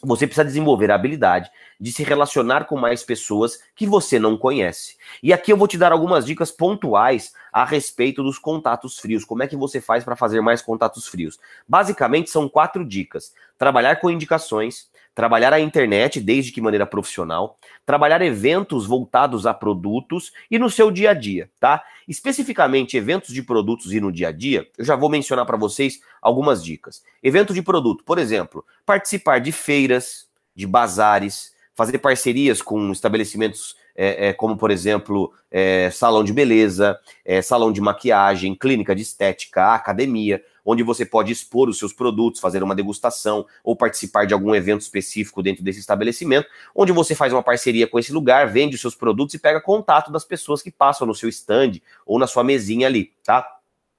você 0.00 0.26
precisa 0.26 0.44
desenvolver 0.44 0.90
a 0.90 0.94
habilidade 0.94 1.50
de 1.80 1.90
se 1.90 2.04
relacionar 2.04 2.66
com 2.66 2.76
mais 2.76 3.02
pessoas 3.02 3.58
que 3.74 3.86
você 3.86 4.18
não 4.18 4.36
conhece. 4.36 4.96
E 5.20 5.32
aqui 5.32 5.52
eu 5.52 5.56
vou 5.56 5.66
te 5.66 5.76
dar 5.76 5.90
algumas 5.90 6.24
dicas 6.24 6.52
pontuais 6.52 7.32
a 7.52 7.64
respeito 7.64 8.22
dos 8.22 8.38
contatos 8.38 8.98
frios. 8.98 9.24
Como 9.24 9.42
é 9.42 9.48
que 9.48 9.56
você 9.56 9.80
faz 9.80 10.04
para 10.04 10.14
fazer 10.14 10.40
mais 10.40 10.62
contatos 10.62 11.08
frios? 11.08 11.38
Basicamente, 11.66 12.30
são 12.30 12.48
quatro 12.48 12.84
dicas: 12.84 13.34
trabalhar 13.56 13.96
com 13.96 14.10
indicações, 14.10 14.88
trabalhar 15.18 15.52
a 15.52 15.58
internet 15.58 16.20
desde 16.20 16.52
que 16.52 16.60
maneira 16.60 16.86
profissional, 16.86 17.58
trabalhar 17.84 18.22
eventos 18.22 18.86
voltados 18.86 19.46
a 19.46 19.52
produtos 19.52 20.32
e 20.48 20.60
no 20.60 20.70
seu 20.70 20.92
dia 20.92 21.10
a 21.10 21.12
dia, 21.12 21.50
tá? 21.58 21.82
Especificamente 22.06 22.96
eventos 22.96 23.34
de 23.34 23.42
produtos 23.42 23.92
e 23.92 23.98
no 23.98 24.12
dia 24.12 24.28
a 24.28 24.30
dia, 24.30 24.68
eu 24.78 24.84
já 24.84 24.94
vou 24.94 25.10
mencionar 25.10 25.44
para 25.44 25.56
vocês 25.56 25.98
algumas 26.22 26.62
dicas. 26.62 27.02
Evento 27.20 27.52
de 27.52 27.60
produto, 27.62 28.04
por 28.04 28.16
exemplo, 28.16 28.64
participar 28.86 29.40
de 29.40 29.50
feiras, 29.50 30.28
de 30.54 30.68
bazares, 30.68 31.52
fazer 31.74 31.98
parcerias 31.98 32.62
com 32.62 32.92
estabelecimentos 32.92 33.74
é, 33.96 34.28
é, 34.28 34.32
como, 34.32 34.56
por 34.56 34.70
exemplo, 34.70 35.32
é, 35.50 35.90
salão 35.90 36.22
de 36.22 36.32
beleza, 36.32 36.96
é, 37.24 37.42
salão 37.42 37.72
de 37.72 37.80
maquiagem, 37.80 38.54
clínica 38.54 38.94
de 38.94 39.02
estética, 39.02 39.74
academia, 39.74 40.40
onde 40.70 40.82
você 40.82 41.06
pode 41.06 41.32
expor 41.32 41.66
os 41.70 41.78
seus 41.78 41.94
produtos, 41.94 42.42
fazer 42.42 42.62
uma 42.62 42.74
degustação 42.74 43.46
ou 43.64 43.74
participar 43.74 44.26
de 44.26 44.34
algum 44.34 44.54
evento 44.54 44.82
específico 44.82 45.42
dentro 45.42 45.64
desse 45.64 45.80
estabelecimento, 45.80 46.46
onde 46.74 46.92
você 46.92 47.14
faz 47.14 47.32
uma 47.32 47.42
parceria 47.42 47.86
com 47.86 47.98
esse 47.98 48.12
lugar, 48.12 48.52
vende 48.52 48.74
os 48.74 48.80
seus 48.82 48.94
produtos 48.94 49.34
e 49.34 49.38
pega 49.38 49.62
contato 49.62 50.12
das 50.12 50.26
pessoas 50.26 50.60
que 50.60 50.70
passam 50.70 51.06
no 51.06 51.14
seu 51.14 51.26
stand 51.30 51.80
ou 52.04 52.18
na 52.18 52.26
sua 52.26 52.44
mesinha 52.44 52.86
ali, 52.86 53.14
tá? 53.24 53.48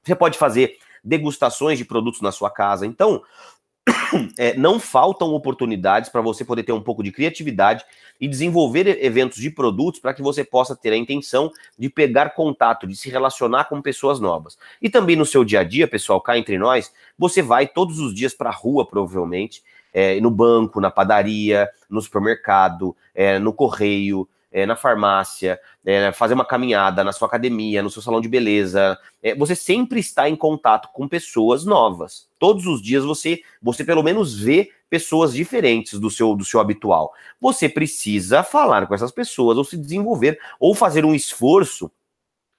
Você 0.04 0.14
pode 0.14 0.38
fazer 0.38 0.78
degustações 1.04 1.80
de 1.80 1.86
produtos 1.86 2.22
na 2.22 2.32
sua 2.32 2.52
casa. 2.52 2.86
Então, 2.86 3.24
é, 4.38 4.56
não 4.56 4.80
faltam 4.80 5.34
oportunidades 5.34 6.10
para 6.10 6.22
você 6.22 6.44
poder 6.44 6.64
ter 6.64 6.72
um 6.72 6.82
pouco 6.82 7.04
de 7.04 7.12
criatividade 7.12 7.84
e 8.20 8.28
desenvolver 8.28 9.04
eventos 9.04 9.38
de 9.38 9.50
produtos 9.50 10.00
para 10.00 10.14
que 10.14 10.22
você 10.22 10.44
possa 10.44 10.76
ter 10.76 10.92
a 10.92 10.98
intenção 10.98 11.52
de 11.78 11.90
pegar 11.90 12.32
contato, 12.32 12.86
de 12.86 12.96
se 12.96 13.10
relacionar 13.10 13.66
com 13.66 13.82
pessoas 13.82 14.20
novas. 14.20 14.58
E 14.82 14.90
também 14.90 15.16
no 15.16 15.26
seu 15.26 15.44
dia 15.44 15.62
a 15.62 15.64
dia, 15.64 15.88
pessoal, 15.88 16.20
cá 16.20 16.38
entre 16.38 16.58
nós, 16.58 16.92
você 17.18 17.42
vai 17.42 17.68
todos 17.68 18.00
os 18.00 18.14
dias 18.14 18.34
para 18.34 18.50
a 18.50 18.54
rua, 18.54 18.86
provavelmente, 18.86 19.64
é, 19.94 20.20
no 20.20 20.30
banco, 20.30 20.82
na 20.82 20.92
padaria, 20.92 21.70
no 21.90 22.02
supermercado, 22.02 22.96
é, 23.16 23.40
no 23.40 23.54
correio, 23.54 24.28
é, 24.52 24.66
na 24.66 24.76
farmácia, 24.76 25.60
é, 25.86 26.12
fazer 26.12 26.34
uma 26.34 26.46
caminhada 26.46 27.04
na 27.04 27.12
sua 27.12 27.28
academia, 27.28 27.84
no 27.84 27.90
seu 27.90 28.02
salão 28.02 28.22
de 28.22 28.28
beleza. 28.28 28.98
É, 29.22 29.36
você 29.36 29.56
sempre 29.56 30.00
está 30.00 30.30
em 30.30 30.36
contato 30.36 30.90
com 30.92 31.08
pessoas 31.08 31.66
novas. 31.66 32.28
Todos 32.38 32.66
os 32.66 32.82
dias 32.82 33.04
você, 33.04 33.42
você 33.62 33.84
pelo 33.84 34.04
menos 34.04 34.40
vê 34.40 34.72
pessoas 34.90 35.34
diferentes 35.34 36.00
do 36.00 36.10
seu, 36.10 36.36
do 36.36 36.44
seu 36.44 36.60
habitual. 36.60 37.14
Você 37.40 37.70
precisa 37.70 38.44
falar 38.44 38.88
com 38.88 38.96
essas 38.96 39.12
pessoas, 39.12 39.58
ou 39.58 39.64
se 39.64 39.78
desenvolver, 39.78 40.40
ou 40.60 40.74
fazer 40.74 41.06
um 41.06 41.14
esforço 41.14 41.92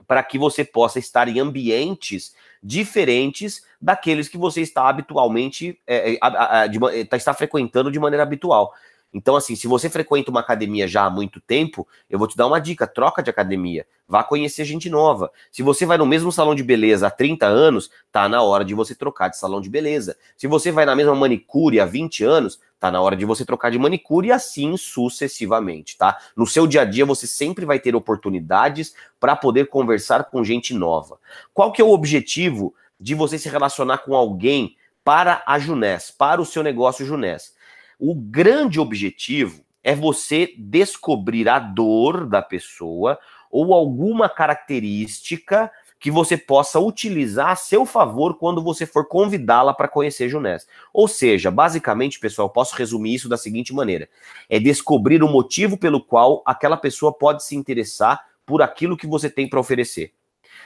para 0.07 0.22
que 0.22 0.38
você 0.38 0.64
possa 0.64 0.98
estar 0.98 1.29
em 1.29 1.38
ambientes 1.38 2.35
diferentes 2.62 3.64
daqueles 3.81 4.29
que 4.29 4.37
você 4.37 4.61
está 4.61 4.88
habitualmente 4.88 5.79
é, 5.87 6.18
é, 6.22 6.68
de, 6.68 6.79
tá, 7.07 7.16
está 7.16 7.33
frequentando 7.33 7.90
de 7.90 7.98
maneira 7.98 8.22
habitual. 8.22 8.74
Então, 9.12 9.35
assim, 9.35 9.57
se 9.57 9.66
você 9.66 9.90
frequenta 9.90 10.31
uma 10.31 10.40
academia 10.40 10.87
já 10.87 11.05
há 11.05 11.11
muito 11.11 11.40
tempo, 11.40 11.87
eu 12.09 12.18
vou 12.18 12.29
te 12.29 12.37
dar 12.37 12.46
uma 12.46 12.61
dica: 12.61 12.87
troca 12.87 13.23
de 13.23 13.31
academia, 13.31 13.85
vá 14.07 14.23
conhecer 14.23 14.64
gente 14.64 14.88
nova. 14.88 15.33
Se 15.51 15.62
você 15.62 15.85
vai 15.85 15.99
no 15.99 16.07
mesmo 16.07 16.31
salão 16.31 16.55
de 16.55 16.62
beleza 16.62 17.09
há 17.09 17.11
30 17.11 17.46
anos, 17.46 17.90
tá 18.12 18.29
na 18.29 18.42
hora 18.42 18.64
de 18.64 18.75
você 18.75 18.94
trocar 18.94 19.29
de 19.29 19.37
salão 19.37 19.61
de 19.61 19.68
beleza. 19.68 20.16
Se 20.37 20.46
você 20.46 20.70
vai 20.70 20.85
na 20.87 20.94
mesma 20.94 21.14
manicure 21.14 21.81
há 21.81 21.85
20 21.85 22.23
anos, 22.23 22.61
tá 22.79 22.90
na 22.90 23.01
hora 23.01 23.16
de 23.16 23.25
você 23.25 23.44
trocar 23.44 23.70
de 23.70 23.79
manicure 23.79 24.29
e 24.29 24.33
assim 24.33 24.77
sucessivamente, 24.77 25.99
tá? 25.99 26.18
No 26.37 26.46
seu 26.46 26.66
dia 26.66 26.83
a 26.83 26.85
dia 26.85 27.05
você 27.05 27.27
sempre 27.27 27.64
vai 27.64 27.81
ter 27.81 27.96
oportunidades 27.96 28.94
para 29.18 29.35
poder 29.35 29.66
conversar 29.66 30.25
com 30.25 30.44
gente 30.44 30.73
nova. 30.73 31.18
Qual 31.53 31.73
que 31.73 31.83
é 31.83 31.85
o 31.85 31.90
objetivo 31.90 32.75
de 32.99 33.14
você 33.14 33.38
se 33.38 33.49
relacionar 33.49 33.99
com 33.99 34.14
alguém 34.14 34.77
para 35.03 35.42
a 35.46 35.59
Junés, 35.59 36.11
para 36.11 36.40
o 36.40 36.46
seu 36.46 36.62
negócio 36.62 37.05
Junés? 37.05 37.59
O 38.03 38.15
grande 38.15 38.81
objetivo 38.81 39.63
é 39.85 39.95
você 39.95 40.55
descobrir 40.57 41.51
a 41.51 41.59
dor 41.59 42.27
da 42.27 42.41
pessoa 42.41 43.19
ou 43.51 43.75
alguma 43.75 44.27
característica 44.27 45.71
que 45.99 46.11
você 46.11 46.35
possa 46.39 46.81
utilizar 46.81 47.51
a 47.51 47.57
seu 47.57 47.85
favor 47.85 48.39
quando 48.39 48.63
você 48.63 48.87
for 48.87 49.07
convidá-la 49.07 49.75
para 49.75 49.87
conhecer 49.87 50.31
Junés. 50.31 50.67
Ou 50.95 51.07
seja, 51.07 51.51
basicamente, 51.51 52.19
pessoal, 52.19 52.49
posso 52.49 52.75
resumir 52.75 53.17
isso 53.17 53.29
da 53.29 53.37
seguinte 53.37 53.75
maneira: 53.75 54.09
é 54.49 54.59
descobrir 54.59 55.23
o 55.23 55.29
motivo 55.29 55.77
pelo 55.77 56.03
qual 56.03 56.43
aquela 56.47 56.79
pessoa 56.79 57.13
pode 57.13 57.45
se 57.45 57.55
interessar 57.55 58.25
por 58.47 58.63
aquilo 58.63 58.97
que 58.97 59.07
você 59.07 59.29
tem 59.29 59.47
para 59.47 59.61
oferecer. 59.61 60.15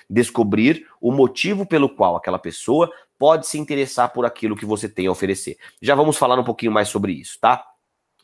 Descobrir 0.09 0.87
o 1.01 1.11
motivo 1.11 1.67
pelo 1.67 1.89
qual 1.89 2.15
aquela 2.15 2.39
pessoa 2.39 2.89
pode 3.19 3.47
se 3.47 3.59
interessar 3.59 4.13
por 4.13 4.25
aquilo 4.25 4.57
que 4.57 4.67
você 4.67 4.89
tem 4.89 5.07
a 5.07 5.11
oferecer. 5.11 5.57
Já 5.81 5.95
vamos 5.95 6.17
falar 6.17 6.39
um 6.39 6.45
pouquinho 6.45 6.73
mais 6.73 6.89
sobre 6.89 7.13
isso, 7.13 7.39
tá? 7.41 7.65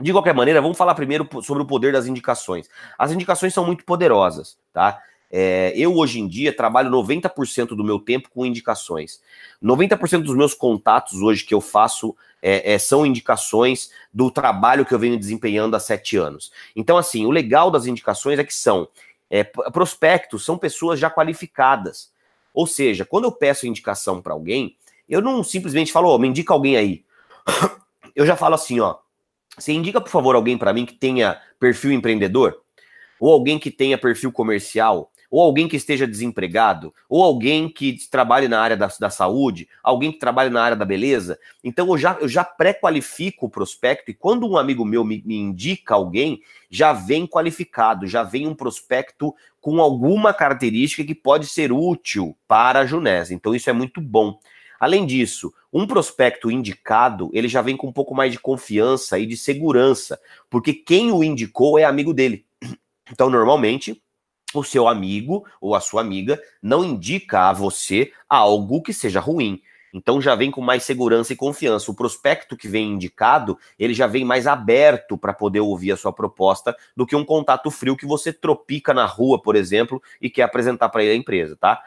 De 0.00 0.12
qualquer 0.12 0.34
maneira, 0.34 0.62
vamos 0.62 0.78
falar 0.78 0.94
primeiro 0.94 1.28
sobre 1.42 1.62
o 1.62 1.66
poder 1.66 1.92
das 1.92 2.06
indicações. 2.06 2.68
As 2.98 3.12
indicações 3.12 3.52
são 3.52 3.66
muito 3.66 3.84
poderosas, 3.84 4.58
tá? 4.72 5.00
É, 5.32 5.72
eu 5.76 5.94
hoje 5.94 6.18
em 6.18 6.26
dia 6.26 6.52
trabalho 6.52 6.90
90% 6.90 7.68
do 7.68 7.84
meu 7.84 8.00
tempo 8.00 8.28
com 8.30 8.44
indicações. 8.44 9.20
90% 9.62 10.22
dos 10.22 10.34
meus 10.34 10.54
contatos 10.54 11.20
hoje 11.20 11.44
que 11.44 11.54
eu 11.54 11.60
faço 11.60 12.16
é, 12.42 12.72
é, 12.72 12.78
são 12.78 13.06
indicações 13.06 13.90
do 14.12 14.30
trabalho 14.30 14.84
que 14.84 14.92
eu 14.92 14.98
venho 14.98 15.18
desempenhando 15.18 15.76
há 15.76 15.80
sete 15.80 16.16
anos. 16.16 16.50
Então, 16.74 16.96
assim, 16.96 17.26
o 17.26 17.30
legal 17.30 17.70
das 17.70 17.86
indicações 17.86 18.38
é 18.38 18.44
que 18.44 18.54
são 18.54 18.88
é, 19.30 19.44
prospectos, 19.44 20.44
são 20.44 20.58
pessoas 20.58 20.98
já 20.98 21.08
qualificadas. 21.08 22.10
Ou 22.60 22.66
seja, 22.66 23.06
quando 23.06 23.24
eu 23.24 23.32
peço 23.32 23.66
indicação 23.66 24.20
para 24.20 24.34
alguém, 24.34 24.76
eu 25.08 25.22
não 25.22 25.42
simplesmente 25.42 25.90
falo, 25.90 26.14
oh, 26.14 26.18
me 26.18 26.28
indica 26.28 26.52
alguém 26.52 26.76
aí. 26.76 27.04
Eu 28.14 28.26
já 28.26 28.36
falo 28.36 28.54
assim, 28.54 28.80
ó, 28.80 28.96
você 29.56 29.72
indica, 29.72 29.98
por 29.98 30.10
favor, 30.10 30.34
alguém 30.34 30.58
para 30.58 30.74
mim 30.74 30.84
que 30.84 30.92
tenha 30.92 31.40
perfil 31.58 31.90
empreendedor? 31.92 32.60
Ou 33.18 33.32
alguém 33.32 33.58
que 33.58 33.70
tenha 33.70 33.96
perfil 33.96 34.30
comercial? 34.30 35.10
Ou 35.30 35.42
alguém 35.42 35.68
que 35.68 35.76
esteja 35.76 36.06
desempregado? 36.06 36.92
Ou 37.08 37.22
alguém 37.22 37.68
que 37.68 37.96
trabalhe 38.10 38.48
na 38.48 38.60
área 38.60 38.76
da, 38.76 38.88
da 38.98 39.10
saúde? 39.10 39.68
Alguém 39.82 40.10
que 40.10 40.18
trabalhe 40.18 40.50
na 40.50 40.62
área 40.62 40.76
da 40.76 40.84
beleza? 40.84 41.38
Então 41.62 41.88
eu 41.88 41.98
já, 41.98 42.16
eu 42.20 42.28
já 42.28 42.42
pré-qualifico 42.42 43.46
o 43.46 43.50
prospecto 43.50 44.10
e 44.10 44.14
quando 44.14 44.48
um 44.48 44.56
amigo 44.56 44.84
meu 44.84 45.04
me, 45.04 45.22
me 45.24 45.36
indica 45.36 45.94
alguém, 45.94 46.40
já 46.68 46.92
vem 46.92 47.26
qualificado, 47.26 48.06
já 48.06 48.22
vem 48.22 48.46
um 48.46 48.54
prospecto 48.54 49.34
com 49.60 49.80
alguma 49.80 50.34
característica 50.34 51.04
que 51.04 51.14
pode 51.14 51.46
ser 51.46 51.70
útil 51.70 52.36
para 52.48 52.80
a 52.80 52.86
Junés. 52.86 53.30
Então 53.30 53.54
isso 53.54 53.70
é 53.70 53.72
muito 53.72 54.00
bom. 54.00 54.38
Além 54.80 55.04
disso, 55.04 55.52
um 55.70 55.86
prospecto 55.86 56.50
indicado, 56.50 57.30
ele 57.34 57.48
já 57.48 57.60
vem 57.60 57.76
com 57.76 57.86
um 57.86 57.92
pouco 57.92 58.14
mais 58.14 58.32
de 58.32 58.38
confiança 58.38 59.18
e 59.18 59.26
de 59.26 59.36
segurança, 59.36 60.18
porque 60.48 60.72
quem 60.72 61.12
o 61.12 61.22
indicou 61.22 61.78
é 61.78 61.84
amigo 61.84 62.14
dele. 62.14 62.46
Então, 63.12 63.28
normalmente, 63.28 64.00
o 64.54 64.64
seu 64.64 64.88
amigo 64.88 65.44
ou 65.60 65.74
a 65.74 65.80
sua 65.80 66.00
amiga 66.00 66.40
não 66.62 66.84
indica 66.84 67.48
a 67.48 67.52
você 67.52 68.12
algo 68.28 68.82
que 68.82 68.92
seja 68.92 69.20
ruim. 69.20 69.62
Então 69.92 70.20
já 70.20 70.34
vem 70.34 70.50
com 70.50 70.60
mais 70.60 70.84
segurança 70.84 71.32
e 71.32 71.36
confiança. 71.36 71.90
O 71.90 71.94
prospecto 71.94 72.56
que 72.56 72.68
vem 72.68 72.92
indicado, 72.92 73.58
ele 73.78 73.92
já 73.92 74.06
vem 74.06 74.24
mais 74.24 74.46
aberto 74.46 75.18
para 75.18 75.32
poder 75.32 75.60
ouvir 75.60 75.92
a 75.92 75.96
sua 75.96 76.12
proposta 76.12 76.76
do 76.96 77.06
que 77.06 77.16
um 77.16 77.24
contato 77.24 77.70
frio 77.70 77.96
que 77.96 78.06
você 78.06 78.32
tropica 78.32 78.94
na 78.94 79.04
rua, 79.04 79.40
por 79.40 79.56
exemplo, 79.56 80.00
e 80.20 80.30
quer 80.30 80.42
apresentar 80.42 80.88
para 80.90 81.02
ele 81.02 81.12
a 81.12 81.16
empresa, 81.16 81.56
tá? 81.56 81.82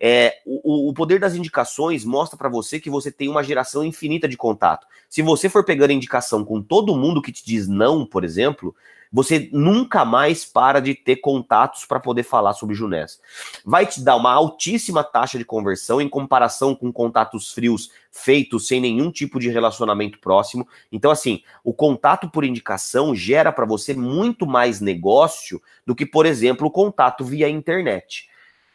é, 0.00 0.40
o, 0.44 0.90
o 0.90 0.94
poder 0.94 1.18
das 1.18 1.34
indicações 1.34 2.04
mostra 2.04 2.36
para 2.36 2.48
você 2.48 2.80
que 2.80 2.90
você 2.90 3.10
tem 3.10 3.28
uma 3.28 3.42
geração 3.42 3.84
infinita 3.84 4.28
de 4.28 4.36
contato. 4.36 4.86
Se 5.08 5.22
você 5.22 5.48
for 5.48 5.64
pegando 5.64 5.92
indicação 5.92 6.44
com 6.44 6.60
todo 6.60 6.96
mundo 6.96 7.22
que 7.22 7.32
te 7.32 7.44
diz 7.44 7.68
não, 7.68 8.04
por 8.04 8.24
exemplo, 8.24 8.74
você 9.14 9.48
nunca 9.52 10.04
mais 10.04 10.44
para 10.44 10.80
de 10.80 10.92
ter 10.92 11.16
contatos 11.16 11.84
para 11.84 12.00
poder 12.00 12.24
falar 12.24 12.52
sobre 12.52 12.74
Junés. 12.74 13.20
Vai 13.64 13.86
te 13.86 14.02
dar 14.02 14.16
uma 14.16 14.32
altíssima 14.32 15.04
taxa 15.04 15.38
de 15.38 15.44
conversão 15.44 16.00
em 16.00 16.08
comparação 16.08 16.74
com 16.74 16.92
contatos 16.92 17.52
frios 17.52 17.92
feitos 18.10 18.66
sem 18.66 18.80
nenhum 18.80 19.12
tipo 19.12 19.38
de 19.38 19.48
relacionamento 19.48 20.18
próximo. 20.18 20.66
Então, 20.90 21.12
assim, 21.12 21.44
o 21.62 21.72
contato 21.72 22.28
por 22.28 22.44
indicação 22.44 23.14
gera 23.14 23.52
para 23.52 23.64
você 23.64 23.94
muito 23.94 24.48
mais 24.48 24.80
negócio 24.80 25.62
do 25.86 25.94
que, 25.94 26.04
por 26.04 26.26
exemplo, 26.26 26.66
o 26.66 26.70
contato 26.70 27.24
via 27.24 27.48
internet. 27.48 28.28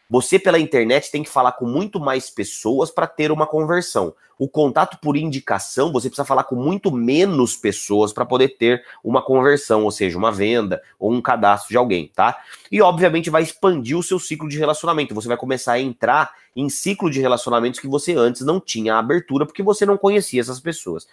Você, 0.10 0.40
pela 0.40 0.58
internet, 0.58 1.12
tem 1.12 1.22
que 1.22 1.30
falar 1.30 1.52
com 1.52 1.68
muito 1.68 2.00
mais 2.00 2.32
pessoas 2.32 2.90
para 2.90 3.06
ter 3.06 3.32
uma 3.32 3.46
conversão. 3.46 4.16
O 4.40 4.48
contato 4.48 4.98
por 5.00 5.16
indicação, 5.16 5.92
você 5.92 6.10
precisa 6.10 6.26
falar 6.26 6.46
com 6.46 6.56
muito 6.56 6.92
menos 6.92 7.56
pessoas 7.56 8.12
para 8.12 8.26
poder 8.26 8.58
ter 8.58 8.84
uma 9.04 9.22
conversão, 9.22 9.84
ou 9.84 9.92
seja, 9.92 10.18
uma 10.18 10.32
venda 10.32 10.82
ou 10.98 11.14
um 11.14 11.22
cadastro 11.22 11.70
de 11.70 11.78
alguém, 11.78 12.12
tá? 12.16 12.42
E, 12.72 12.82
obviamente, 12.82 13.30
vai 13.30 13.44
expandir 13.44 13.98
o 13.98 14.02
seu 14.02 14.18
ciclo 14.18 14.50
de 14.50 14.58
relacionamento. 14.58 15.14
Você 15.14 15.28
vai 15.28 15.38
começar 15.38 15.74
a 15.74 15.80
entrar 15.80 16.34
em 16.56 16.70
ciclo 16.70 17.12
de 17.12 17.20
relacionamentos 17.20 17.80
que 17.80 17.88
você 17.88 18.16
antes 18.16 18.42
não 18.42 18.60
tinha 18.60 18.96
abertura, 18.96 19.46
porque 19.46 19.62
você 19.62 19.86
não 19.86 19.98
conhecia 19.98 20.42
essas 20.42 20.60
pessoas. 20.60 21.08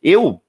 Eu 0.00 0.40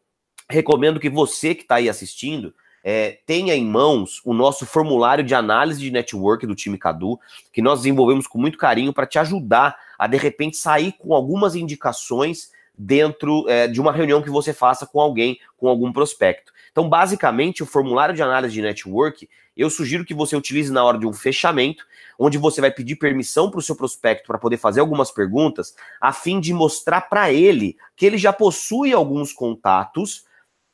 recomendo 0.50 1.00
que 1.00 1.10
você 1.10 1.56
que 1.56 1.64
está 1.64 1.76
aí 1.76 1.90
assistindo 1.90 2.54
é, 2.90 3.20
tenha 3.26 3.54
em 3.54 3.66
mãos 3.66 4.22
o 4.24 4.34
nosso 4.34 4.66
formulário 4.66 5.22
de 5.22 5.36
análise 5.36 5.78
de 5.78 5.92
network 5.92 6.48
do 6.48 6.56
time 6.56 6.78
Cadu, 6.78 7.20
que 7.52 7.62
nós 7.62 7.80
desenvolvemos 7.80 8.28
com 8.28 8.40
muito 8.40 8.58
carinho 8.58 8.94
para 8.94 9.06
te 9.06 9.20
ajudar 9.20 9.76
a, 10.00 10.08
de 10.08 10.16
repente, 10.16 10.56
sair 10.56 10.94
com 10.94 11.14
algumas 11.14 11.54
indicações 11.54 12.50
dentro 12.78 13.44
é, 13.50 13.68
de 13.68 13.82
uma 13.82 13.92
reunião 13.92 14.22
que 14.22 14.30
você 14.30 14.54
faça 14.54 14.88
com 14.88 15.02
alguém, 15.02 15.38
com 15.58 15.68
algum 15.68 15.92
prospecto. 15.92 16.54
Então, 16.72 16.88
basicamente, 16.88 17.62
o 17.62 17.66
formulário 17.66 18.16
de 18.16 18.24
análise 18.24 18.54
de 18.54 18.62
network, 18.62 19.28
eu 19.58 19.70
sugiro 19.70 20.06
que 20.06 20.14
você 20.14 20.38
utilize 20.38 20.72
na 20.72 20.82
hora 20.82 20.98
de 20.98 21.06
um 21.06 21.12
fechamento, 21.12 21.86
onde 22.18 22.38
você 22.38 22.62
vai 22.62 22.72
pedir 22.72 22.96
permissão 22.96 23.52
para 23.52 23.60
o 23.60 23.64
seu 23.64 23.76
prospecto 23.76 24.28
para 24.28 24.38
poder 24.38 24.56
fazer 24.56 24.80
algumas 24.80 25.12
perguntas, 25.12 25.76
a 26.00 26.14
fim 26.14 26.40
de 26.40 26.54
mostrar 26.54 27.02
para 27.02 27.34
ele 27.34 27.76
que 27.98 28.06
ele 28.06 28.18
já 28.18 28.32
possui 28.32 28.94
alguns 28.94 29.34
contatos 29.34 30.26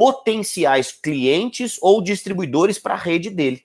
potenciais 0.03 0.91
clientes 0.91 1.79
ou 1.81 2.03
distribuidores 2.03 2.77
para 2.77 2.93
a 2.93 2.97
rede 2.97 3.29
dele. 3.29 3.63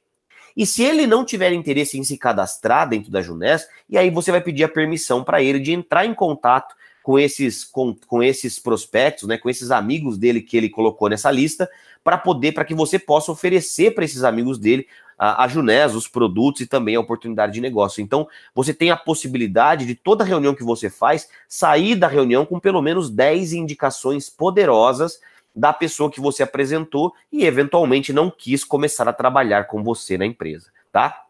E 0.56 0.64
se 0.64 0.84
ele 0.84 1.04
não 1.04 1.24
tiver 1.24 1.52
interesse 1.52 1.98
em 1.98 2.04
se 2.04 2.16
cadastrar 2.16 2.88
dentro 2.88 3.10
da 3.10 3.20
Junés, 3.20 3.66
e 3.90 3.98
aí 3.98 4.08
você 4.08 4.30
vai 4.30 4.40
pedir 4.40 4.62
a 4.62 4.68
permissão 4.68 5.24
para 5.24 5.42
ele 5.42 5.58
de 5.58 5.72
entrar 5.72 6.06
em 6.06 6.14
contato 6.14 6.76
com 7.02 7.18
esses, 7.18 7.64
com, 7.64 7.92
com 8.06 8.22
esses 8.22 8.56
prospectos, 8.56 9.26
né, 9.26 9.36
com 9.36 9.50
esses 9.50 9.72
amigos 9.72 10.16
dele 10.16 10.40
que 10.40 10.56
ele 10.56 10.68
colocou 10.68 11.08
nessa 11.08 11.28
lista, 11.28 11.68
para 12.04 12.16
poder, 12.16 12.52
para 12.52 12.64
que 12.64 12.72
você 12.72 13.00
possa 13.00 13.32
oferecer 13.32 13.92
para 13.92 14.04
esses 14.04 14.22
amigos 14.22 14.60
dele 14.60 14.86
a, 15.18 15.42
a 15.42 15.48
Junés, 15.48 15.96
os 15.96 16.06
produtos 16.06 16.60
e 16.60 16.66
também 16.68 16.94
a 16.94 17.00
oportunidade 17.00 17.54
de 17.54 17.60
negócio. 17.60 18.00
Então, 18.00 18.28
você 18.54 18.72
tem 18.72 18.92
a 18.92 18.96
possibilidade 18.96 19.84
de 19.84 19.96
toda 19.96 20.22
reunião 20.22 20.54
que 20.54 20.62
você 20.62 20.88
faz, 20.88 21.28
sair 21.48 21.96
da 21.96 22.06
reunião 22.06 22.46
com 22.46 22.60
pelo 22.60 22.80
menos 22.80 23.10
10 23.10 23.54
indicações 23.54 24.30
poderosas 24.30 25.18
da 25.54 25.72
pessoa 25.72 26.10
que 26.10 26.20
você 26.20 26.42
apresentou 26.42 27.12
e 27.32 27.44
eventualmente 27.44 28.12
não 28.12 28.30
quis 28.30 28.64
começar 28.64 29.08
a 29.08 29.12
trabalhar 29.12 29.66
com 29.66 29.82
você 29.82 30.16
na 30.16 30.26
empresa, 30.26 30.70
tá? 30.92 31.24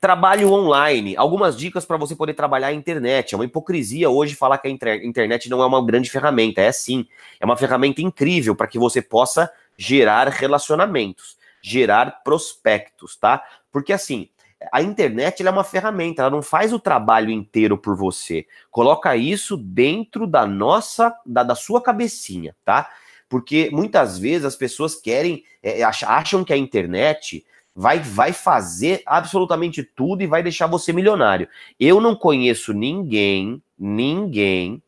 Trabalho 0.00 0.50
online. 0.52 1.16
Algumas 1.16 1.56
dicas 1.56 1.84
para 1.84 1.96
você 1.96 2.16
poder 2.16 2.34
trabalhar 2.34 2.68
a 2.68 2.72
internet. 2.72 3.34
É 3.34 3.38
uma 3.38 3.44
hipocrisia 3.44 4.08
hoje 4.08 4.34
falar 4.34 4.58
que 4.58 4.66
a 4.66 4.70
internet 4.70 5.48
não 5.48 5.62
é 5.62 5.66
uma 5.66 5.84
grande 5.84 6.10
ferramenta. 6.10 6.60
É 6.60 6.72
sim. 6.72 7.06
É 7.38 7.44
uma 7.44 7.56
ferramenta 7.56 8.00
incrível 8.00 8.54
para 8.54 8.66
que 8.66 8.78
você 8.78 9.02
possa 9.02 9.50
gerar 9.76 10.28
relacionamentos, 10.28 11.36
gerar 11.62 12.22
prospectos, 12.22 13.16
tá? 13.16 13.44
Porque 13.70 13.92
assim, 13.92 14.28
a 14.72 14.82
internet 14.82 15.46
é 15.46 15.50
uma 15.50 15.64
ferramenta, 15.64 16.22
ela 16.22 16.30
não 16.30 16.42
faz 16.42 16.72
o 16.72 16.78
trabalho 16.78 17.30
inteiro 17.30 17.78
por 17.78 17.96
você. 17.96 18.46
Coloca 18.70 19.16
isso 19.16 19.56
dentro 19.56 20.26
da 20.26 20.46
nossa, 20.46 21.14
da, 21.24 21.42
da 21.42 21.54
sua 21.54 21.80
cabecinha, 21.80 22.54
tá? 22.64 22.90
Porque 23.30 23.70
muitas 23.72 24.18
vezes 24.18 24.44
as 24.44 24.56
pessoas 24.56 24.96
querem, 24.96 25.44
é, 25.62 25.80
é 25.80 25.84
acham 25.84 26.44
que 26.44 26.52
a 26.52 26.56
internet 26.56 27.46
vai, 27.74 28.00
vai 28.00 28.32
fazer 28.32 29.02
absolutamente 29.06 29.84
tudo 29.84 30.22
e 30.22 30.26
vai 30.26 30.42
deixar 30.42 30.66
você 30.66 30.92
milionário. 30.92 31.48
Eu 31.78 32.00
não 32.00 32.16
conheço 32.16 32.74
ninguém, 32.74 33.62
ninguém 33.78 34.82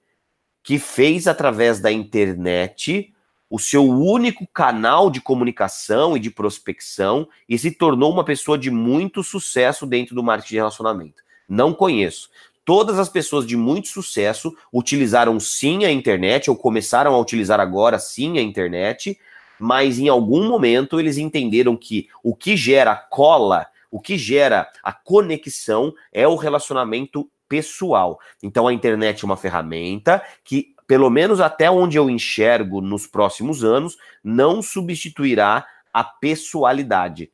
que 0.61 0.79
fez 0.79 1.29
através 1.29 1.81
da 1.81 1.93
internet 1.93 3.15
o 3.49 3.59
seu 3.59 3.85
único 3.85 4.45
canal 4.49 5.09
de 5.09 5.21
comunicação 5.21 6.17
e 6.17 6.21
de 6.21 6.31
prospecção 6.31 7.29
e 7.49 7.57
se 7.57 7.71
tornou 7.71 8.11
uma 8.11 8.25
pessoa 8.25 8.59
de 8.59 8.71
muito 8.71 9.23
sucesso 9.23 9.87
dentro 9.87 10.17
do 10.17 10.23
marketing 10.23 10.55
de 10.55 10.57
relacionamento. 10.57 11.23
Não 11.49 11.73
conheço 11.73 12.29
todas 12.65 12.99
as 12.99 13.09
pessoas 13.09 13.47
de 13.47 13.57
muito 13.57 13.89
sucesso 13.89 14.55
utilizaram 14.73 15.39
sim 15.41 15.85
a 15.85 15.91
internet, 15.91 16.51
ou 16.51 16.57
começaram 16.57 17.15
a 17.15 17.19
utilizar 17.19 17.61
agora 17.61 17.99
sim 17.99 18.39
a 18.39 18.43
internet, 18.43 19.19
mas 19.59 19.99
em 19.99 20.09
algum 20.09 20.49
momento 20.49 20.99
eles 20.99 21.19
entenderam 21.19 21.77
que 21.77 22.09
o 22.23 22.35
que 22.35 22.57
gera 22.57 22.97
cola, 22.97 23.67
o 23.91 24.01
que 24.01 24.17
gera 24.17 24.69
a 24.83 24.93
conexão 24.93 25.93
é 26.13 26.27
o 26.27 26.37
relacionamento 26.37 27.31
pessoal. 27.49 28.19
Então 28.43 28.67
a 28.67 28.73
internet 28.73 29.23
é 29.23 29.27
uma 29.27 29.37
ferramenta 29.37 30.23
que, 30.43 30.75
pelo 30.87 31.11
menos 31.11 31.41
até 31.41 31.71
onde 31.71 31.97
eu 31.97 32.09
enxergo 32.09 32.81
nos 32.81 33.07
próximos 33.07 33.63
anos, 33.63 33.97
não 34.25 34.63
substituirá 34.63 35.67
a 35.93 36.03
pessoalidade 36.03 37.31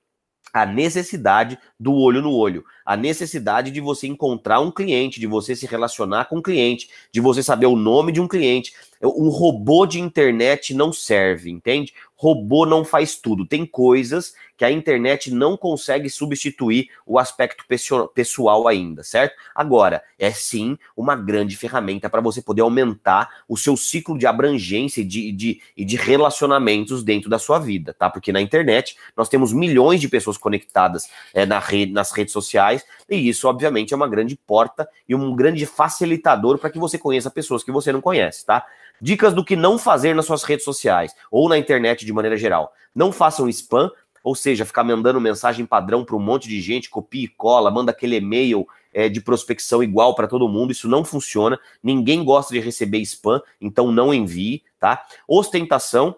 a 0.53 0.65
necessidade 0.67 1.59
do 1.79 1.95
olho 1.95 2.23
no 2.23 2.33
olho, 2.33 2.65
a 2.85 2.97
necessidade 2.97 3.71
de 3.71 3.81
você 3.81 4.07
encontrar 4.07 4.61
um 4.61 4.71
cliente, 4.71 5.21
de 5.21 5.27
você 5.27 5.55
se 5.55 5.67
relacionar 5.67 6.27
com 6.27 6.39
um 6.39 6.43
cliente, 6.43 6.89
de 7.13 7.21
você 7.21 7.43
saber 7.43 7.67
o 7.67 7.77
nome 7.77 8.13
de 8.13 8.21
um 8.21 8.29
cliente. 8.29 8.73
Um 9.01 9.29
robô 9.29 9.87
de 9.87 10.01
internet 10.01 10.75
não 10.75 10.93
serve, 10.93 11.51
entende? 11.51 11.95
Robô 12.21 12.67
não 12.67 12.85
faz 12.85 13.15
tudo. 13.15 13.47
Tem 13.47 13.65
coisas 13.65 14.35
que 14.57 14.65
a 14.65 14.73
internet 14.73 15.33
não 15.33 15.57
consegue 15.57 16.11
substituir 16.11 16.89
o 17.07 17.17
aspecto 17.17 17.65
pessoal 18.13 18.67
ainda, 18.67 19.05
certo? 19.05 19.37
Agora, 19.55 20.03
é 20.19 20.33
sim 20.33 20.77
uma 20.97 21.15
grande 21.15 21.57
ferramenta 21.57 22.11
para 22.11 22.21
você 22.21 22.43
poder 22.43 22.63
aumentar 22.63 23.45
o 23.49 23.57
seu 23.57 23.77
ciclo 23.77 24.19
de 24.19 24.27
abrangência 24.27 25.01
e 25.01 25.05
de, 25.05 25.31
de, 25.31 25.63
e 25.77 25.85
de 25.85 25.97
relacionamentos 25.97 27.05
dentro 27.05 27.31
da 27.31 27.39
sua 27.39 27.61
vida, 27.61 27.95
tá? 27.95 28.11
Porque 28.11 28.33
na 28.33 28.41
internet 28.41 28.97
nós 29.17 29.29
temos 29.29 29.53
milhões 29.53 30.01
de 30.01 30.09
pessoas 30.09 30.37
conectadas 30.37 31.09
é, 31.33 31.47
na 31.47 31.61
rede, 31.61 31.93
nas 31.93 32.11
redes 32.11 32.33
sociais, 32.33 32.85
e 33.09 33.29
isso, 33.29 33.47
obviamente, 33.47 33.95
é 33.95 33.97
uma 33.97 34.09
grande 34.09 34.35
porta 34.35 34.89
e 35.09 35.15
um 35.15 35.37
grande 35.37 35.65
facilitador 35.67 36.59
para 36.59 36.69
que 36.69 36.81
você 36.81 36.99
conheça 36.99 37.31
pessoas 37.31 37.63
que 37.63 37.71
você 37.71 37.93
não 37.93 38.01
conhece, 38.01 38.45
tá? 38.45 38.67
Dicas 39.01 39.35
do 39.35 39.45
que 39.45 39.57
não 39.57 39.79
fazer 39.79 40.15
nas 40.15 40.27
suas 40.27 40.43
redes 40.43 40.65
sociais 40.65 41.15
ou 41.31 41.49
na 41.49 41.59
internet 41.59 42.05
de 42.05 42.13
maneira 42.13 42.37
geral. 42.37 42.73
Não 42.95 43.13
façam 43.13 43.49
spam, 43.49 43.91
ou 44.23 44.35
seja, 44.35 44.65
ficar 44.65 44.85
mandando 44.85 45.21
mensagem 45.21 45.65
padrão 45.65 46.05
para 46.05 46.17
um 46.17 46.21
monte 46.21 46.49
de 46.49 46.61
gente, 46.61 46.91
copia 46.91 47.25
e 47.25 47.29
cola, 47.29 47.71
manda 47.71 47.93
aquele 47.93 48.17
e-mail 48.17 48.67
é, 48.93 49.09
de 49.09 49.21
prospecção 49.21 49.83
igual 49.83 50.15
para 50.15 50.27
todo 50.27 50.49
mundo. 50.49 50.73
Isso 50.73 50.89
não 50.89 51.05
funciona. 51.05 51.59
Ninguém 51.83 52.25
gosta 52.25 52.53
de 52.53 52.61
receber 52.61 52.99
spam, 52.99 53.41
então 53.61 53.93
não 53.93 54.13
envie, 54.13 54.63
tá? 54.79 55.05
Ostentação. 55.27 56.17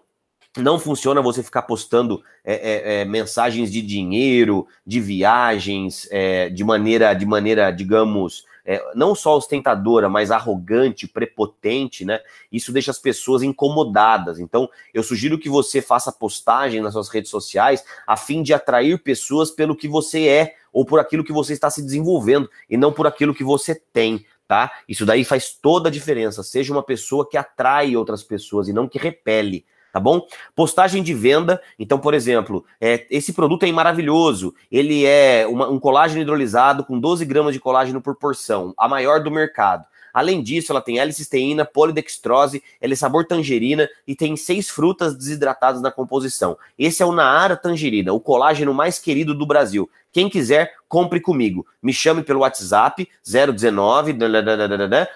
Não 0.57 0.77
funciona 0.77 1.21
você 1.21 1.41
ficar 1.41 1.61
postando 1.61 2.21
é, 2.43 2.53
é, 2.53 3.01
é 3.01 3.05
mensagens 3.05 3.71
de 3.71 3.81
dinheiro, 3.81 4.67
de 4.85 4.99
viagens, 4.99 6.09
é, 6.11 6.49
de 6.49 6.61
maneira, 6.61 7.13
de 7.13 7.25
maneira, 7.25 7.71
digamos, 7.71 8.43
é, 8.71 8.81
não 8.95 9.13
só 9.13 9.35
ostentadora, 9.35 10.07
mas 10.07 10.31
arrogante, 10.31 11.05
prepotente, 11.05 12.05
né? 12.05 12.21
Isso 12.49 12.71
deixa 12.71 12.89
as 12.89 12.97
pessoas 12.97 13.43
incomodadas. 13.43 14.39
Então, 14.39 14.69
eu 14.93 15.03
sugiro 15.03 15.37
que 15.37 15.49
você 15.49 15.81
faça 15.81 16.09
postagem 16.09 16.79
nas 16.79 16.93
suas 16.93 17.09
redes 17.09 17.29
sociais 17.29 17.83
a 18.07 18.15
fim 18.15 18.41
de 18.41 18.53
atrair 18.53 18.97
pessoas 19.03 19.51
pelo 19.51 19.75
que 19.75 19.89
você 19.89 20.25
é 20.25 20.55
ou 20.71 20.85
por 20.85 21.01
aquilo 21.01 21.21
que 21.21 21.33
você 21.33 21.51
está 21.51 21.69
se 21.69 21.83
desenvolvendo 21.83 22.49
e 22.69 22.77
não 22.77 22.93
por 22.93 23.05
aquilo 23.05 23.35
que 23.35 23.43
você 23.43 23.75
tem. 23.75 24.25
Tá? 24.47 24.71
Isso 24.87 25.05
daí 25.05 25.25
faz 25.25 25.51
toda 25.51 25.89
a 25.89 25.91
diferença. 25.91 26.41
Seja 26.41 26.71
uma 26.71 26.83
pessoa 26.83 27.27
que 27.29 27.35
atrai 27.35 27.97
outras 27.97 28.23
pessoas 28.23 28.69
e 28.69 28.73
não 28.73 28.87
que 28.87 28.97
repele 28.97 29.65
tá 29.91 29.99
bom? 29.99 30.25
Postagem 30.55 31.03
de 31.03 31.13
venda, 31.13 31.61
então, 31.77 31.99
por 31.99 32.13
exemplo, 32.13 32.65
é, 32.79 33.05
esse 33.09 33.33
produto 33.33 33.63
é 33.63 33.71
maravilhoso, 33.71 34.53
ele 34.71 35.05
é 35.05 35.45
uma, 35.47 35.69
um 35.69 35.79
colágeno 35.79 36.21
hidrolisado 36.21 36.83
com 36.83 36.99
12 36.99 37.25
gramas 37.25 37.53
de 37.53 37.59
colágeno 37.59 38.01
por 38.01 38.15
porção, 38.15 38.73
a 38.77 38.87
maior 38.87 39.23
do 39.23 39.31
mercado. 39.31 39.85
Além 40.13 40.43
disso, 40.43 40.71
ela 40.71 40.81
tem 40.81 40.99
L-cisteína, 40.99 41.65
polidextrose, 41.65 42.61
ela 42.79 42.93
é 42.93 42.95
sabor 42.95 43.25
tangerina 43.25 43.89
e 44.05 44.15
tem 44.15 44.35
seis 44.35 44.69
frutas 44.69 45.15
desidratadas 45.15 45.81
na 45.81 45.91
composição. 45.91 46.57
Esse 46.77 47.01
é 47.01 47.05
o 47.05 47.11
Naara 47.11 47.55
tangerina, 47.55 48.13
o 48.13 48.19
colágeno 48.19 48.73
mais 48.73 48.99
querido 48.99 49.33
do 49.33 49.45
Brasil. 49.45 49.89
Quem 50.11 50.29
quiser, 50.29 50.73
compre 50.89 51.21
comigo. 51.21 51.65
Me 51.81 51.93
chame 51.93 52.23
pelo 52.23 52.41
WhatsApp 52.41 53.07
019 53.23 54.17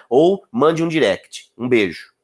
ou 0.08 0.42
mande 0.50 0.82
um 0.82 0.88
direct. 0.88 1.50
Um 1.58 1.68
beijo. 1.68 2.15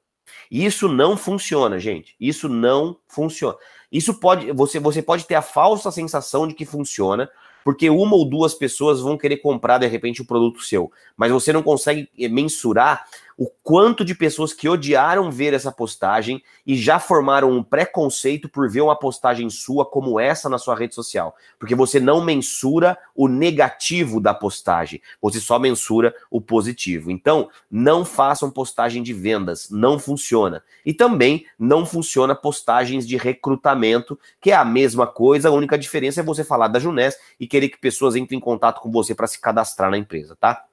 Isso 0.53 0.87
não 0.87 1.17
funciona, 1.17 1.79
gente. 1.79 2.15
Isso 2.21 2.47
não 2.47 2.99
funciona. 3.09 3.57
Isso 3.91 4.13
pode, 4.21 4.53
você, 4.53 4.79
você 4.79 5.01
pode 5.01 5.25
ter 5.25 5.35
a 5.35 5.41
falsa 5.41 5.91
sensação 5.91 6.47
de 6.47 6.53
que 6.53 6.67
funciona, 6.67 7.31
porque 7.65 7.89
uma 7.89 8.15
ou 8.15 8.29
duas 8.29 8.53
pessoas 8.53 9.01
vão 9.01 9.17
querer 9.17 9.39
comprar 9.39 9.79
de 9.79 9.87
repente 9.87 10.21
o 10.21 10.25
um 10.25 10.27
produto 10.27 10.61
seu, 10.61 10.93
mas 11.17 11.33
você 11.33 11.55
não 11.55 11.63
consegue 11.63 12.07
mensurar 12.29 13.07
o 13.37 13.49
quanto 13.63 14.05
de 14.05 14.15
pessoas 14.15 14.53
que 14.53 14.69
odiaram 14.69 15.31
ver 15.31 15.55
essa 15.55 15.73
postagem 15.73 16.43
e 16.67 16.77
já 16.77 16.99
formaram 16.99 17.51
um 17.51 17.63
preconceito 17.63 18.49
por 18.49 18.71
ver 18.71 18.83
uma 18.83 18.97
postagem 18.97 19.49
sua 19.51 19.85
como 19.85 20.21
essa 20.21 20.49
na 20.49 20.59
sua 20.59 20.75
rede 20.75 20.95
social. 20.95 21.35
Porque 21.59 21.75
você 21.75 21.99
não 21.99 22.25
mensura 22.25 22.97
o 23.15 23.29
negativo 23.29 24.21
da 24.21 24.35
postagem, 24.35 25.01
você 25.21 25.41
só 25.41 25.59
mensura 25.59 26.15
o 26.31 26.41
positivo. 26.41 27.11
Então, 27.11 27.49
não 27.71 28.05
façam 28.05 28.51
postagem 28.51 29.03
de 29.03 29.13
vendas, 29.13 29.69
não 29.71 29.99
funciona. 29.99 30.63
E 30.85 30.93
também 30.93 31.47
não 31.59 31.87
funciona 31.87 32.35
postagens 32.35 33.07
de 33.07 33.17
recrutamento, 33.17 34.19
que 34.41 34.51
é 34.51 34.55
a 34.55 34.65
mesma 34.65 35.07
coisa, 35.07 35.49
a 35.49 35.53
única 35.53 35.79
diferença 35.79 36.21
é 36.21 36.25
você 36.25 36.45
falar 36.45 36.69
da 36.69 36.79
Junés 36.79 37.17
e 37.39 37.47
querer 37.47 37.69
que 37.69 37.79
pessoas 37.79 38.17
entrem 38.17 38.39
em 38.39 38.43
contato 38.43 38.81
com 38.81 38.91
você 38.91 39.15
para 39.15 39.27
se 39.27 39.41
cadastrar 39.41 39.91
na 39.91 39.99
empresa, 39.99 40.37
tá? 40.39 40.65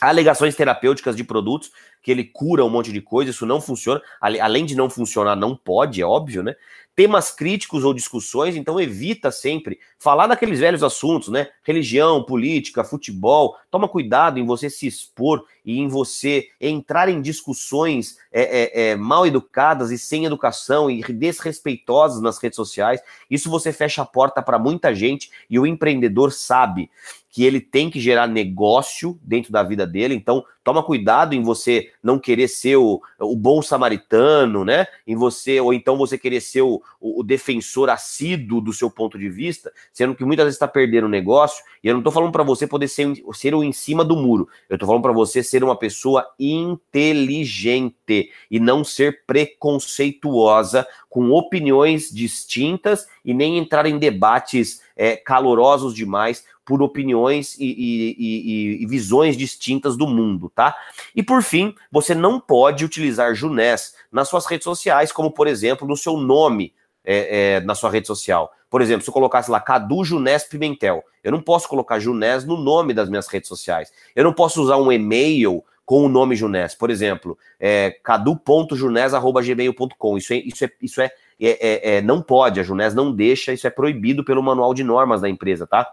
Alegações 0.00 0.54
terapêuticas 0.54 1.16
de 1.16 1.24
produtos, 1.24 1.70
que 2.02 2.10
ele 2.10 2.24
cura 2.24 2.64
um 2.64 2.70
monte 2.70 2.92
de 2.92 3.00
coisa, 3.00 3.30
isso 3.30 3.46
não 3.46 3.60
funciona. 3.60 4.00
Além 4.20 4.64
de 4.64 4.76
não 4.76 4.88
funcionar, 4.88 5.34
não 5.34 5.56
pode, 5.56 6.00
é 6.00 6.06
óbvio, 6.06 6.42
né? 6.42 6.54
Temas 6.94 7.30
críticos 7.30 7.84
ou 7.84 7.92
discussões, 7.92 8.56
então 8.56 8.80
evita 8.80 9.30
sempre 9.30 9.78
falar 9.98 10.26
daqueles 10.26 10.60
velhos 10.60 10.82
assuntos, 10.82 11.28
né? 11.28 11.48
Religião, 11.62 12.22
política, 12.22 12.84
futebol. 12.84 13.56
Toma 13.70 13.88
cuidado 13.88 14.38
em 14.38 14.46
você 14.46 14.70
se 14.70 14.86
expor 14.86 15.44
e 15.64 15.78
em 15.78 15.88
você 15.88 16.48
entrar 16.60 17.08
em 17.08 17.20
discussões 17.20 18.16
é, 18.32 18.42
é, 18.42 18.90
é, 18.90 18.96
mal 18.96 19.26
educadas 19.26 19.90
e 19.90 19.98
sem 19.98 20.24
educação 20.24 20.90
e 20.90 21.02
desrespeitosas 21.02 22.22
nas 22.22 22.38
redes 22.38 22.56
sociais. 22.56 23.00
Isso 23.28 23.50
você 23.50 23.72
fecha 23.72 24.00
a 24.00 24.06
porta 24.06 24.40
para 24.40 24.58
muita 24.58 24.94
gente 24.94 25.30
e 25.50 25.58
o 25.58 25.66
empreendedor 25.66 26.32
sabe 26.32 26.88
que 27.36 27.44
ele 27.44 27.60
tem 27.60 27.90
que 27.90 28.00
gerar 28.00 28.26
negócio 28.26 29.20
dentro 29.22 29.52
da 29.52 29.62
vida 29.62 29.86
dele. 29.86 30.14
Então, 30.14 30.42
toma 30.64 30.82
cuidado 30.82 31.34
em 31.34 31.42
você 31.42 31.92
não 32.02 32.18
querer 32.18 32.48
ser 32.48 32.76
o, 32.76 32.98
o 33.20 33.36
bom 33.36 33.60
samaritano, 33.60 34.64
né? 34.64 34.86
Em 35.06 35.14
você, 35.14 35.60
ou 35.60 35.74
então 35.74 35.98
você 35.98 36.16
querer 36.16 36.40
ser 36.40 36.62
o, 36.62 36.80
o, 36.98 37.22
defensor 37.22 37.90
assíduo 37.90 38.62
do 38.62 38.72
seu 38.72 38.90
ponto 38.90 39.18
de 39.18 39.28
vista, 39.28 39.70
sendo 39.92 40.14
que 40.14 40.24
muitas 40.24 40.44
vezes 40.44 40.56
está 40.56 40.66
perdendo 40.66 41.04
o 41.04 41.10
negócio. 41.10 41.62
E 41.84 41.88
eu 41.88 41.92
não 41.92 42.00
estou 42.00 42.12
falando 42.12 42.32
para 42.32 42.42
você 42.42 42.66
poder 42.66 42.88
ser, 42.88 43.14
ser 43.34 43.54
o 43.54 43.62
em 43.62 43.70
cima 43.70 44.02
do 44.02 44.16
muro. 44.16 44.48
Eu 44.66 44.76
estou 44.76 44.86
falando 44.86 45.02
para 45.02 45.12
você 45.12 45.42
ser 45.42 45.62
uma 45.62 45.76
pessoa 45.76 46.26
inteligente 46.40 48.30
e 48.50 48.58
não 48.58 48.82
ser 48.82 49.26
preconceituosa 49.26 50.86
com 51.10 51.30
opiniões 51.32 52.10
distintas 52.10 53.06
e 53.26 53.34
nem 53.34 53.58
entrar 53.58 53.84
em 53.86 53.98
debates 53.98 54.80
é, 54.96 55.16
calorosos 55.16 55.92
demais 55.92 56.44
por 56.64 56.80
opiniões 56.80 57.58
e, 57.58 57.64
e, 57.64 58.16
e, 58.18 58.82
e, 58.82 58.86
visões 58.86 59.36
distintas 59.36 59.96
do 59.96 60.06
mundo, 60.06 60.50
tá? 60.54 60.76
E 61.14 61.22
por 61.22 61.42
fim, 61.42 61.74
você 61.90 62.14
não 62.14 62.40
pode 62.40 62.84
utilizar 62.84 63.34
Junés 63.34 63.94
nas 64.10 64.28
suas 64.28 64.46
redes 64.46 64.64
sociais, 64.64 65.10
como 65.10 65.30
por 65.30 65.48
exemplo 65.48 65.86
no 65.86 65.96
seu 65.96 66.16
nome 66.16 66.72
é, 67.04 67.56
é, 67.56 67.60
na 67.60 67.74
sua 67.74 67.90
rede 67.90 68.06
social. 68.06 68.52
Por 68.70 68.80
exemplo, 68.80 69.02
se 69.02 69.10
eu 69.10 69.14
colocasse 69.14 69.50
lá 69.50 69.60
Cadu 69.60 70.04
Junés 70.04 70.44
Pimentel, 70.44 71.02
eu 71.22 71.32
não 71.32 71.40
posso 71.40 71.68
colocar 71.68 71.98
Junés 71.98 72.44
no 72.44 72.56
nome 72.56 72.94
das 72.94 73.08
minhas 73.08 73.28
redes 73.28 73.48
sociais. 73.48 73.92
Eu 74.14 74.24
não 74.24 74.32
posso 74.32 74.62
usar 74.62 74.76
um 74.76 74.90
e-mail 74.90 75.64
com 75.84 76.04
o 76.04 76.08
nome 76.08 76.34
Junés. 76.34 76.74
Por 76.74 76.90
exemplo, 76.90 77.38
é, 77.60 77.90
cadu.junés.gmail.com. 78.02 80.18
Isso 80.18 80.32
é, 80.32 80.36
isso 80.38 80.64
é, 80.64 80.70
isso 80.82 81.00
é, 81.00 81.12
é, 81.40 81.96
é, 81.96 82.02
não 82.02 82.22
pode, 82.22 82.60
a 82.60 82.62
Junés 82.62 82.94
não 82.94 83.12
deixa, 83.12 83.52
isso 83.52 83.66
é 83.66 83.70
proibido 83.70 84.24
pelo 84.24 84.42
manual 84.42 84.72
de 84.72 84.82
normas 84.82 85.20
da 85.20 85.28
empresa, 85.28 85.66
tá? 85.66 85.92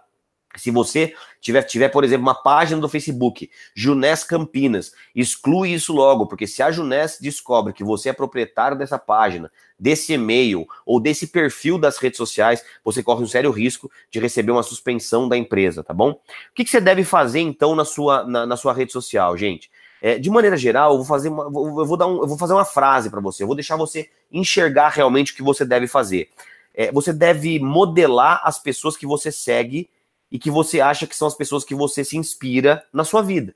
Se 0.56 0.70
você 0.70 1.16
tiver, 1.42 1.64
tiver, 1.64 1.90
por 1.90 2.04
exemplo, 2.04 2.22
uma 2.22 2.36
página 2.36 2.80
do 2.80 2.88
Facebook, 2.88 3.50
Junés 3.76 4.24
Campinas, 4.24 4.94
exclui 5.16 5.74
isso 5.74 5.92
logo, 5.92 6.28
porque 6.28 6.46
se 6.46 6.62
a 6.62 6.72
Junés 6.72 7.18
descobre 7.20 7.74
que 7.74 7.84
você 7.84 8.10
é 8.10 8.14
proprietário 8.14 8.78
dessa 8.78 9.00
página, 9.00 9.52
desse 9.80 10.14
e-mail 10.14 10.68
ou 10.86 11.00
desse 11.00 11.28
perfil 11.28 11.80
das 11.80 11.98
redes 11.98 12.18
sociais, 12.18 12.64
você 12.84 13.02
corre 13.02 13.24
um 13.24 13.28
sério 13.28 13.50
risco 13.50 13.92
de 14.12 14.20
receber 14.20 14.52
uma 14.52 14.62
suspensão 14.62 15.28
da 15.28 15.36
empresa, 15.36 15.84
tá 15.84 15.94
bom? 15.94 16.12
O 16.12 16.20
que, 16.54 16.64
que 16.64 16.70
você 16.70 16.80
deve 16.80 17.04
fazer 17.04 17.40
então 17.40 17.76
na 17.76 17.84
sua, 17.84 18.24
na, 18.24 18.46
na 18.46 18.56
sua 18.56 18.74
rede 18.74 18.92
social, 18.92 19.36
gente? 19.36 19.72
É, 20.06 20.20
de 20.20 20.30
maneira 20.30 20.58
geral, 20.58 20.92
eu 20.92 20.98
vou 20.98 21.06
fazer 21.06 21.30
uma, 21.30 21.44
eu 21.46 21.86
vou 21.86 21.96
dar 21.96 22.08
um, 22.08 22.22
eu 22.22 22.28
vou 22.28 22.38
fazer 22.38 22.52
uma 22.52 22.66
frase 22.66 23.10
para 23.10 23.22
você, 23.22 23.42
eu 23.42 23.48
vou 23.48 23.56
deixar 23.56 23.78
você 23.78 24.10
enxergar 24.30 24.90
realmente 24.90 25.32
o 25.32 25.36
que 25.36 25.42
você 25.42 25.64
deve 25.64 25.88
fazer. 25.88 26.30
É, 26.76 26.92
você 26.92 27.14
deve 27.14 27.58
modelar 27.58 28.42
as 28.44 28.60
pessoas 28.60 28.98
que 28.98 29.08
você 29.08 29.32
segue 29.32 29.90
e 30.30 30.38
que 30.38 30.52
você 30.52 30.82
acha 30.82 31.08
que 31.08 31.16
são 31.16 31.26
as 31.26 31.36
pessoas 31.36 31.64
que 31.64 31.74
você 31.74 32.04
se 32.04 32.18
inspira 32.18 32.84
na 32.92 33.06
sua 33.06 33.22
vida. 33.22 33.56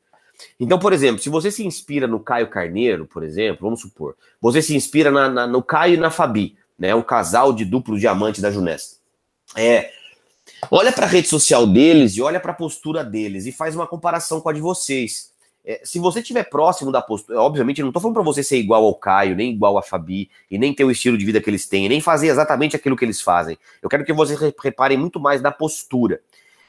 Então, 0.58 0.80
por 0.80 0.94
exemplo, 0.94 1.22
se 1.22 1.28
você 1.28 1.52
se 1.52 1.66
inspira 1.66 2.08
no 2.08 2.18
Caio 2.18 2.48
Carneiro, 2.50 3.06
por 3.06 3.24
exemplo, 3.24 3.64
vamos 3.64 3.82
supor, 3.82 4.16
você 4.40 4.62
se 4.62 4.74
inspira 4.74 5.12
na, 5.12 5.28
na, 5.28 5.48
no 5.48 5.62
Caio 5.62 5.96
e 5.96 5.98
na 5.98 6.10
Fabi, 6.10 6.56
né, 6.80 6.96
o 6.96 7.04
casal 7.04 7.52
de 7.52 7.66
duplo 7.66 8.00
diamante 8.00 8.40
da 8.40 8.52
Junesta. 8.52 8.96
É, 9.54 9.92
olha 10.72 10.94
para 10.94 11.08
a 11.08 11.10
rede 11.10 11.28
social 11.28 11.68
deles 11.68 12.16
e 12.16 12.22
olha 12.22 12.40
para 12.40 12.54
a 12.54 12.56
postura 12.56 13.04
deles 13.04 13.46
e 13.46 13.52
faz 13.52 13.76
uma 13.76 13.86
comparação 13.86 14.40
com 14.40 14.48
a 14.48 14.54
de 14.54 14.62
vocês. 14.62 15.36
É, 15.70 15.82
se 15.84 16.00
você 16.00 16.22
estiver 16.22 16.50
próximo 16.50 16.94
da 16.94 17.02
postura, 17.02 17.42
obviamente, 17.42 17.82
não 17.82 17.90
estou 17.90 18.02
falando 18.02 18.16
para 18.16 18.24
você 18.24 18.42
ser 18.42 18.56
igual 18.56 18.86
ao 18.86 18.96
Caio, 18.96 19.36
nem 19.36 19.52
igual 19.52 19.78
a 19.78 19.82
Fabi, 19.82 20.30
e 20.50 20.58
nem 20.58 20.74
ter 20.74 20.86
o 20.86 20.92
estilo 20.92 21.18
de 21.18 21.26
vida 21.26 21.42
que 21.42 21.50
eles 21.50 21.68
têm, 21.68 21.90
nem 21.90 22.00
fazer 22.00 22.28
exatamente 22.28 22.74
aquilo 22.74 22.96
que 22.96 23.04
eles 23.04 23.20
fazem. 23.20 23.58
Eu 23.82 23.90
quero 23.90 24.06
que 24.06 24.14
vocês 24.14 24.40
reparem 24.64 24.98
muito 24.98 25.20
mais 25.20 25.42
na 25.42 25.52
postura. 25.52 26.22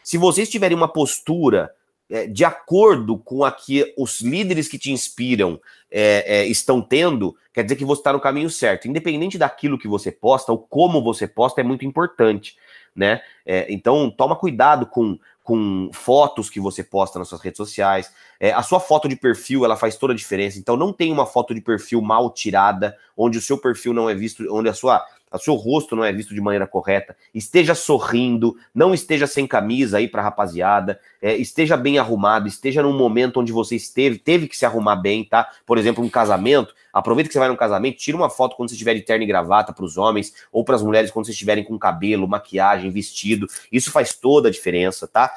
Se 0.02 0.18
vocês 0.18 0.50
tiverem 0.50 0.76
uma 0.76 0.88
postura 0.88 1.72
é, 2.10 2.26
de 2.26 2.44
acordo 2.44 3.18
com 3.18 3.44
a 3.44 3.52
que 3.52 3.94
os 3.96 4.20
líderes 4.20 4.66
que 4.66 4.78
te 4.78 4.90
inspiram 4.90 5.60
é, 5.90 6.40
é, 6.40 6.46
estão 6.46 6.82
tendo, 6.82 7.36
quer 7.52 7.62
dizer 7.62 7.76
que 7.76 7.84
você 7.84 8.00
está 8.00 8.12
no 8.12 8.20
caminho 8.20 8.50
certo. 8.50 8.88
Independente 8.88 9.38
daquilo 9.38 9.78
que 9.78 9.86
você 9.86 10.10
posta, 10.10 10.50
ou 10.50 10.58
como 10.58 11.02
você 11.02 11.28
posta, 11.28 11.60
é 11.60 11.64
muito 11.64 11.84
importante. 11.84 12.56
Né? 12.96 13.20
É, 13.46 13.72
então, 13.72 14.10
toma 14.10 14.34
cuidado 14.34 14.86
com, 14.86 15.16
com 15.48 15.88
fotos 15.94 16.50
que 16.50 16.60
você 16.60 16.84
posta 16.84 17.18
nas 17.18 17.26
suas 17.26 17.40
redes 17.40 17.56
sociais. 17.56 18.12
É, 18.38 18.52
a 18.52 18.62
sua 18.62 18.78
foto 18.78 19.08
de 19.08 19.16
perfil, 19.16 19.64
ela 19.64 19.78
faz 19.78 19.96
toda 19.96 20.12
a 20.12 20.16
diferença. 20.16 20.58
Então, 20.58 20.76
não 20.76 20.92
tem 20.92 21.10
uma 21.10 21.24
foto 21.24 21.54
de 21.54 21.60
perfil 21.62 22.02
mal 22.02 22.30
tirada, 22.30 22.94
onde 23.16 23.38
o 23.38 23.40
seu 23.40 23.56
perfil 23.56 23.94
não 23.94 24.10
é 24.10 24.14
visto, 24.14 24.46
onde 24.54 24.68
a 24.68 24.74
sua 24.74 25.02
o 25.32 25.38
seu 25.38 25.54
rosto 25.54 25.94
não 25.94 26.04
é 26.04 26.12
visto 26.12 26.34
de 26.34 26.40
maneira 26.40 26.66
correta, 26.66 27.16
esteja 27.34 27.74
sorrindo, 27.74 28.56
não 28.74 28.94
esteja 28.94 29.26
sem 29.26 29.46
camisa 29.46 29.98
aí 29.98 30.08
para 30.08 30.22
rapaziada, 30.22 30.98
é, 31.20 31.36
esteja 31.36 31.76
bem 31.76 31.98
arrumado, 31.98 32.48
esteja 32.48 32.82
num 32.82 32.96
momento 32.96 33.40
onde 33.40 33.52
você 33.52 33.76
esteve, 33.76 34.18
teve 34.18 34.48
que 34.48 34.56
se 34.56 34.64
arrumar 34.64 34.96
bem, 34.96 35.24
tá? 35.24 35.48
Por 35.66 35.78
exemplo, 35.78 36.04
um 36.04 36.08
casamento, 36.08 36.74
aproveita 36.92 37.28
que 37.28 37.32
você 37.32 37.38
vai 37.38 37.48
num 37.48 37.56
casamento, 37.56 37.98
tira 37.98 38.16
uma 38.16 38.30
foto 38.30 38.56
quando 38.56 38.68
você 38.68 38.74
estiver 38.74 38.94
de 38.94 39.02
terno 39.02 39.24
e 39.24 39.26
gravata 39.26 39.72
para 39.72 39.84
os 39.84 39.98
homens 39.98 40.32
ou 40.52 40.64
para 40.64 40.76
as 40.76 40.82
mulheres 40.82 41.10
quando 41.10 41.26
vocês 41.26 41.34
estiverem 41.34 41.64
com 41.64 41.78
cabelo, 41.78 42.28
maquiagem, 42.28 42.90
vestido, 42.90 43.46
isso 43.70 43.90
faz 43.90 44.14
toda 44.14 44.48
a 44.48 44.52
diferença, 44.52 45.06
tá? 45.06 45.34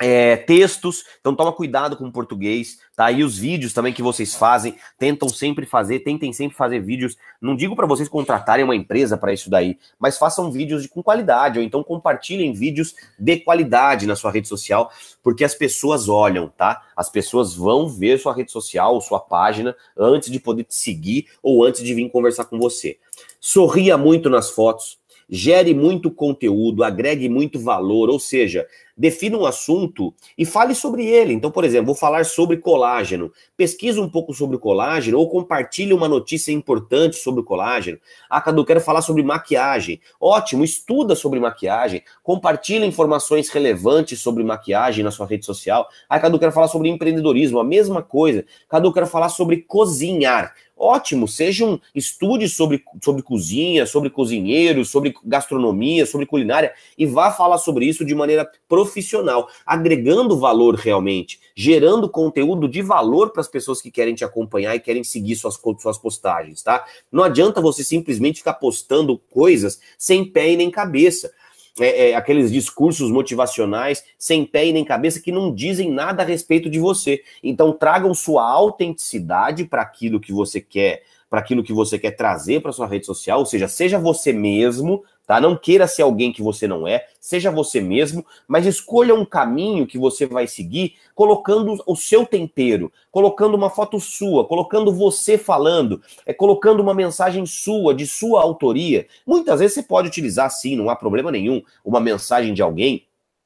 É, 0.00 0.36
textos, 0.36 1.04
então 1.20 1.36
toma 1.36 1.52
cuidado 1.52 1.96
com 1.96 2.04
o 2.04 2.12
português, 2.12 2.80
tá? 2.96 3.12
E 3.12 3.22
os 3.22 3.38
vídeos 3.38 3.72
também 3.72 3.92
que 3.92 4.02
vocês 4.02 4.34
fazem, 4.34 4.74
tentam 4.98 5.28
sempre 5.28 5.66
fazer, 5.66 6.00
tentem 6.00 6.32
sempre 6.32 6.56
fazer 6.56 6.80
vídeos. 6.80 7.16
Não 7.40 7.54
digo 7.54 7.76
para 7.76 7.86
vocês 7.86 8.08
contratarem 8.08 8.64
uma 8.64 8.74
empresa 8.74 9.16
para 9.16 9.32
isso 9.32 9.48
daí, 9.48 9.78
mas 9.96 10.18
façam 10.18 10.50
vídeos 10.50 10.82
de, 10.82 10.88
com 10.88 11.00
qualidade, 11.00 11.60
ou 11.60 11.64
então 11.64 11.84
compartilhem 11.84 12.52
vídeos 12.52 12.94
de 13.16 13.36
qualidade 13.38 14.04
na 14.04 14.16
sua 14.16 14.32
rede 14.32 14.48
social, 14.48 14.90
porque 15.22 15.44
as 15.44 15.54
pessoas 15.54 16.08
olham, 16.08 16.48
tá? 16.48 16.82
As 16.96 17.08
pessoas 17.08 17.54
vão 17.54 17.88
ver 17.88 18.18
sua 18.18 18.34
rede 18.34 18.50
social, 18.50 19.00
sua 19.00 19.20
página, 19.20 19.76
antes 19.96 20.28
de 20.28 20.40
poder 20.40 20.64
te 20.64 20.74
seguir 20.74 21.28
ou 21.40 21.64
antes 21.64 21.84
de 21.84 21.94
vir 21.94 22.10
conversar 22.10 22.46
com 22.46 22.58
você. 22.58 22.98
Sorria 23.40 23.96
muito 23.96 24.28
nas 24.28 24.50
fotos, 24.50 24.98
gere 25.28 25.74
muito 25.74 26.10
conteúdo, 26.10 26.84
agregue 26.84 27.28
muito 27.28 27.58
valor, 27.58 28.10
ou 28.10 28.18
seja, 28.18 28.66
defina 28.96 29.36
um 29.36 29.44
assunto 29.44 30.14
e 30.38 30.44
fale 30.44 30.74
sobre 30.74 31.04
ele. 31.06 31.32
Então, 31.32 31.50
por 31.50 31.64
exemplo, 31.64 31.86
vou 31.86 31.94
falar 31.94 32.24
sobre 32.24 32.56
colágeno. 32.58 33.32
Pesquisa 33.56 34.00
um 34.00 34.08
pouco 34.08 34.32
sobre 34.32 34.58
colágeno 34.58 35.18
ou 35.18 35.28
compartilhe 35.28 35.92
uma 35.92 36.08
notícia 36.08 36.52
importante 36.52 37.16
sobre 37.16 37.42
colágeno. 37.42 37.98
Ah, 38.30 38.40
Cadu, 38.40 38.64
quero 38.64 38.80
falar 38.80 39.02
sobre 39.02 39.22
maquiagem. 39.22 40.00
Ótimo, 40.20 40.64
estuda 40.64 41.14
sobre 41.14 41.40
maquiagem. 41.40 42.02
Compartilhe 42.22 42.86
informações 42.86 43.48
relevantes 43.48 44.20
sobre 44.20 44.44
maquiagem 44.44 45.04
na 45.04 45.10
sua 45.10 45.26
rede 45.26 45.44
social. 45.44 45.88
Ah, 46.08 46.20
Cadu, 46.20 46.38
quero 46.38 46.52
falar 46.52 46.68
sobre 46.68 46.88
empreendedorismo. 46.88 47.58
A 47.58 47.64
mesma 47.64 48.02
coisa. 48.02 48.44
Cadu, 48.68 48.92
quero 48.92 49.06
falar 49.06 49.28
sobre 49.28 49.62
cozinhar. 49.62 50.54
Ótimo, 50.76 51.28
sejam 51.28 51.80
estude 51.94 52.48
sobre, 52.48 52.82
sobre 53.00 53.22
cozinha, 53.22 53.86
sobre 53.86 54.10
cozinheiros, 54.10 54.90
sobre 54.90 55.14
gastronomia, 55.24 56.04
sobre 56.04 56.26
culinária 56.26 56.74
e 56.98 57.06
vá 57.06 57.30
falar 57.30 57.58
sobre 57.58 57.86
isso 57.86 58.04
de 58.04 58.14
maneira 58.14 58.50
profissional, 58.68 59.48
agregando 59.64 60.36
valor 60.36 60.74
realmente, 60.74 61.38
gerando 61.54 62.08
conteúdo 62.08 62.68
de 62.68 62.82
valor 62.82 63.30
para 63.30 63.40
as 63.40 63.48
pessoas 63.48 63.80
que 63.80 63.90
querem 63.90 64.16
te 64.16 64.24
acompanhar 64.24 64.74
e 64.74 64.80
querem 64.80 65.04
seguir 65.04 65.36
suas, 65.36 65.58
suas 65.78 65.96
postagens, 65.96 66.62
tá? 66.62 66.84
Não 67.10 67.22
adianta 67.22 67.60
você 67.60 67.84
simplesmente 67.84 68.38
ficar 68.38 68.54
postando 68.54 69.16
coisas 69.30 69.80
sem 69.96 70.24
pé 70.24 70.50
e 70.50 70.56
nem 70.56 70.72
cabeça 70.72 71.32
é, 71.80 72.10
é, 72.10 72.14
aqueles 72.14 72.52
discursos 72.52 73.10
motivacionais 73.10 74.04
sem 74.16 74.44
pé 74.44 74.66
e 74.66 74.72
nem 74.72 74.84
cabeça 74.84 75.20
que 75.20 75.32
não 75.32 75.52
dizem 75.52 75.90
nada 75.90 76.22
a 76.22 76.26
respeito 76.26 76.70
de 76.70 76.78
você. 76.78 77.22
Então 77.42 77.72
tragam 77.72 78.14
sua 78.14 78.48
autenticidade 78.48 79.64
para 79.64 79.82
aquilo 79.82 80.20
que 80.20 80.32
você 80.32 80.60
quer, 80.60 81.02
para 81.28 81.40
aquilo 81.40 81.64
que 81.64 81.72
você 81.72 81.98
quer 81.98 82.12
trazer 82.12 82.60
para 82.60 82.72
sua 82.72 82.86
rede 82.86 83.06
social, 83.06 83.40
ou 83.40 83.46
seja, 83.46 83.66
seja 83.66 83.98
você 83.98 84.32
mesmo, 84.32 85.02
tá? 85.26 85.40
Não 85.40 85.56
queira 85.56 85.86
ser 85.86 86.02
alguém 86.02 86.32
que 86.32 86.42
você 86.42 86.66
não 86.66 86.86
é, 86.86 87.06
seja 87.20 87.50
você 87.50 87.80
mesmo, 87.80 88.24
mas 88.46 88.66
escolha 88.66 89.14
um 89.14 89.24
caminho 89.24 89.86
que 89.86 89.98
você 89.98 90.26
vai 90.26 90.46
seguir 90.46 90.94
colocando 91.14 91.82
o 91.86 91.96
seu 91.96 92.26
tempero, 92.26 92.92
colocando 93.10 93.54
uma 93.54 93.70
foto 93.70 94.00
sua, 94.00 94.44
colocando 94.44 94.92
você 94.92 95.38
falando, 95.38 96.02
é 96.26 96.32
colocando 96.32 96.80
uma 96.80 96.94
mensagem 96.94 97.46
sua, 97.46 97.94
de 97.94 98.06
sua 98.06 98.42
autoria. 98.42 99.06
Muitas 99.26 99.60
vezes 99.60 99.74
você 99.74 99.82
pode 99.82 100.08
utilizar 100.08 100.50
sim, 100.50 100.76
não 100.76 100.90
há 100.90 100.96
problema 100.96 101.30
nenhum, 101.30 101.62
uma 101.84 102.00
mensagem 102.00 102.52
de 102.52 102.62
alguém 102.62 103.04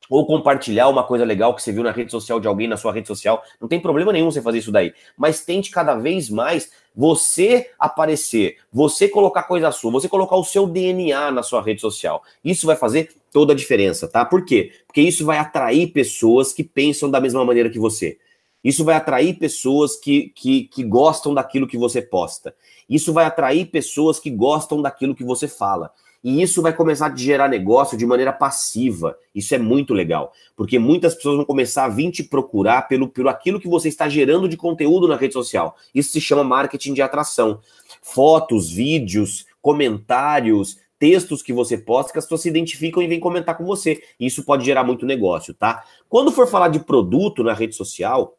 ou 0.08 0.26
compartilhar 0.26 0.88
uma 0.88 1.04
coisa 1.04 1.24
legal 1.24 1.54
que 1.54 1.62
você 1.62 1.72
viu 1.72 1.82
na 1.82 1.90
rede 1.90 2.10
social 2.10 2.40
de 2.40 2.48
alguém 2.48 2.66
na 2.66 2.76
sua 2.76 2.92
rede 2.92 3.08
social, 3.08 3.42
não 3.60 3.68
tem 3.68 3.80
problema 3.80 4.12
nenhum 4.12 4.30
você 4.30 4.42
fazer 4.42 4.58
isso 4.58 4.72
daí, 4.72 4.92
mas 5.16 5.44
tente 5.44 5.70
cada 5.70 5.94
vez 5.94 6.30
mais 6.30 6.70
você 6.94 7.70
aparecer, 7.78 8.56
você 8.72 9.08
colocar 9.08 9.44
coisa 9.44 9.70
sua, 9.70 9.92
você 9.92 10.08
colocar 10.08 10.36
o 10.36 10.44
seu 10.44 10.66
DNA 10.66 11.30
na 11.30 11.42
sua 11.42 11.62
rede 11.62 11.80
social. 11.80 12.22
Isso 12.44 12.66
vai 12.66 12.76
fazer 12.76 13.12
toda 13.32 13.52
a 13.52 13.56
diferença, 13.56 14.08
tá? 14.08 14.24
Por 14.24 14.44
quê? 14.44 14.72
Porque 14.86 15.00
isso 15.00 15.24
vai 15.24 15.38
atrair 15.38 15.92
pessoas 15.92 16.52
que 16.52 16.64
pensam 16.64 17.10
da 17.10 17.20
mesma 17.20 17.44
maneira 17.44 17.70
que 17.70 17.78
você. 17.78 18.18
Isso 18.64 18.84
vai 18.84 18.96
atrair 18.96 19.38
pessoas 19.38 19.96
que, 19.96 20.32
que, 20.34 20.64
que 20.64 20.82
gostam 20.82 21.32
daquilo 21.32 21.68
que 21.68 21.78
você 21.78 22.02
posta. 22.02 22.54
Isso 22.88 23.12
vai 23.12 23.24
atrair 23.24 23.66
pessoas 23.66 24.18
que 24.18 24.30
gostam 24.30 24.82
daquilo 24.82 25.14
que 25.14 25.22
você 25.22 25.46
fala. 25.46 25.92
E 26.22 26.42
isso 26.42 26.60
vai 26.60 26.72
começar 26.72 27.12
a 27.12 27.16
gerar 27.16 27.48
negócio 27.48 27.96
de 27.96 28.04
maneira 28.04 28.32
passiva. 28.32 29.16
Isso 29.34 29.54
é 29.54 29.58
muito 29.58 29.94
legal, 29.94 30.32
porque 30.56 30.78
muitas 30.78 31.14
pessoas 31.14 31.36
vão 31.36 31.44
começar 31.44 31.84
a 31.84 31.88
vir 31.88 32.10
te 32.10 32.24
procurar 32.24 32.88
pelo, 32.88 33.08
pelo 33.08 33.28
aquilo 33.28 33.60
que 33.60 33.68
você 33.68 33.88
está 33.88 34.08
gerando 34.08 34.48
de 34.48 34.56
conteúdo 34.56 35.06
na 35.06 35.16
rede 35.16 35.34
social. 35.34 35.76
Isso 35.94 36.10
se 36.10 36.20
chama 36.20 36.42
marketing 36.42 36.94
de 36.94 37.02
atração. 37.02 37.60
Fotos, 38.02 38.70
vídeos, 38.70 39.46
comentários, 39.62 40.76
textos 40.98 41.42
que 41.42 41.52
você 41.52 41.78
posta 41.78 42.12
que 42.12 42.18
as 42.18 42.24
pessoas 42.24 42.42
se 42.42 42.48
identificam 42.48 43.02
e 43.02 43.06
vêm 43.06 43.20
comentar 43.20 43.56
com 43.56 43.64
você. 43.64 44.02
Isso 44.18 44.44
pode 44.44 44.64
gerar 44.64 44.82
muito 44.82 45.06
negócio, 45.06 45.54
tá? 45.54 45.84
Quando 46.08 46.32
for 46.32 46.48
falar 46.48 46.68
de 46.68 46.80
produto 46.80 47.44
na 47.44 47.54
rede 47.54 47.74
social, 47.76 48.36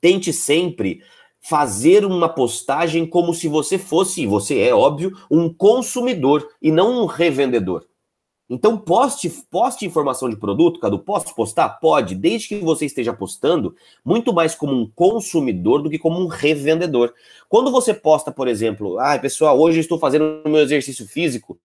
tente 0.00 0.32
sempre 0.32 1.00
fazer 1.42 2.04
uma 2.04 2.28
postagem 2.28 3.04
como 3.04 3.34
se 3.34 3.48
você 3.48 3.76
fosse, 3.76 4.26
você 4.26 4.60
é 4.60 4.74
óbvio, 4.74 5.16
um 5.30 5.52
consumidor 5.52 6.48
e 6.62 6.70
não 6.70 7.02
um 7.02 7.06
revendedor. 7.06 7.84
Então 8.48 8.76
poste, 8.76 9.30
poste 9.50 9.86
informação 9.86 10.28
de 10.28 10.36
produto, 10.36 10.78
Cadu, 10.78 10.98
posso 10.98 11.34
postar? 11.34 11.68
Pode, 11.80 12.14
desde 12.14 12.48
que 12.48 12.58
você 12.58 12.86
esteja 12.86 13.12
postando 13.12 13.74
muito 14.04 14.32
mais 14.32 14.54
como 14.54 14.72
um 14.72 14.88
consumidor 14.94 15.82
do 15.82 15.90
que 15.90 15.98
como 15.98 16.20
um 16.20 16.26
revendedor. 16.26 17.12
Quando 17.48 17.72
você 17.72 17.94
posta, 17.94 18.30
por 18.30 18.46
exemplo, 18.46 18.98
ah, 19.00 19.18
pessoal, 19.18 19.58
hoje 19.58 19.80
estou 19.80 19.98
fazendo 19.98 20.42
meu 20.44 20.60
exercício 20.60 21.08
físico, 21.08 21.58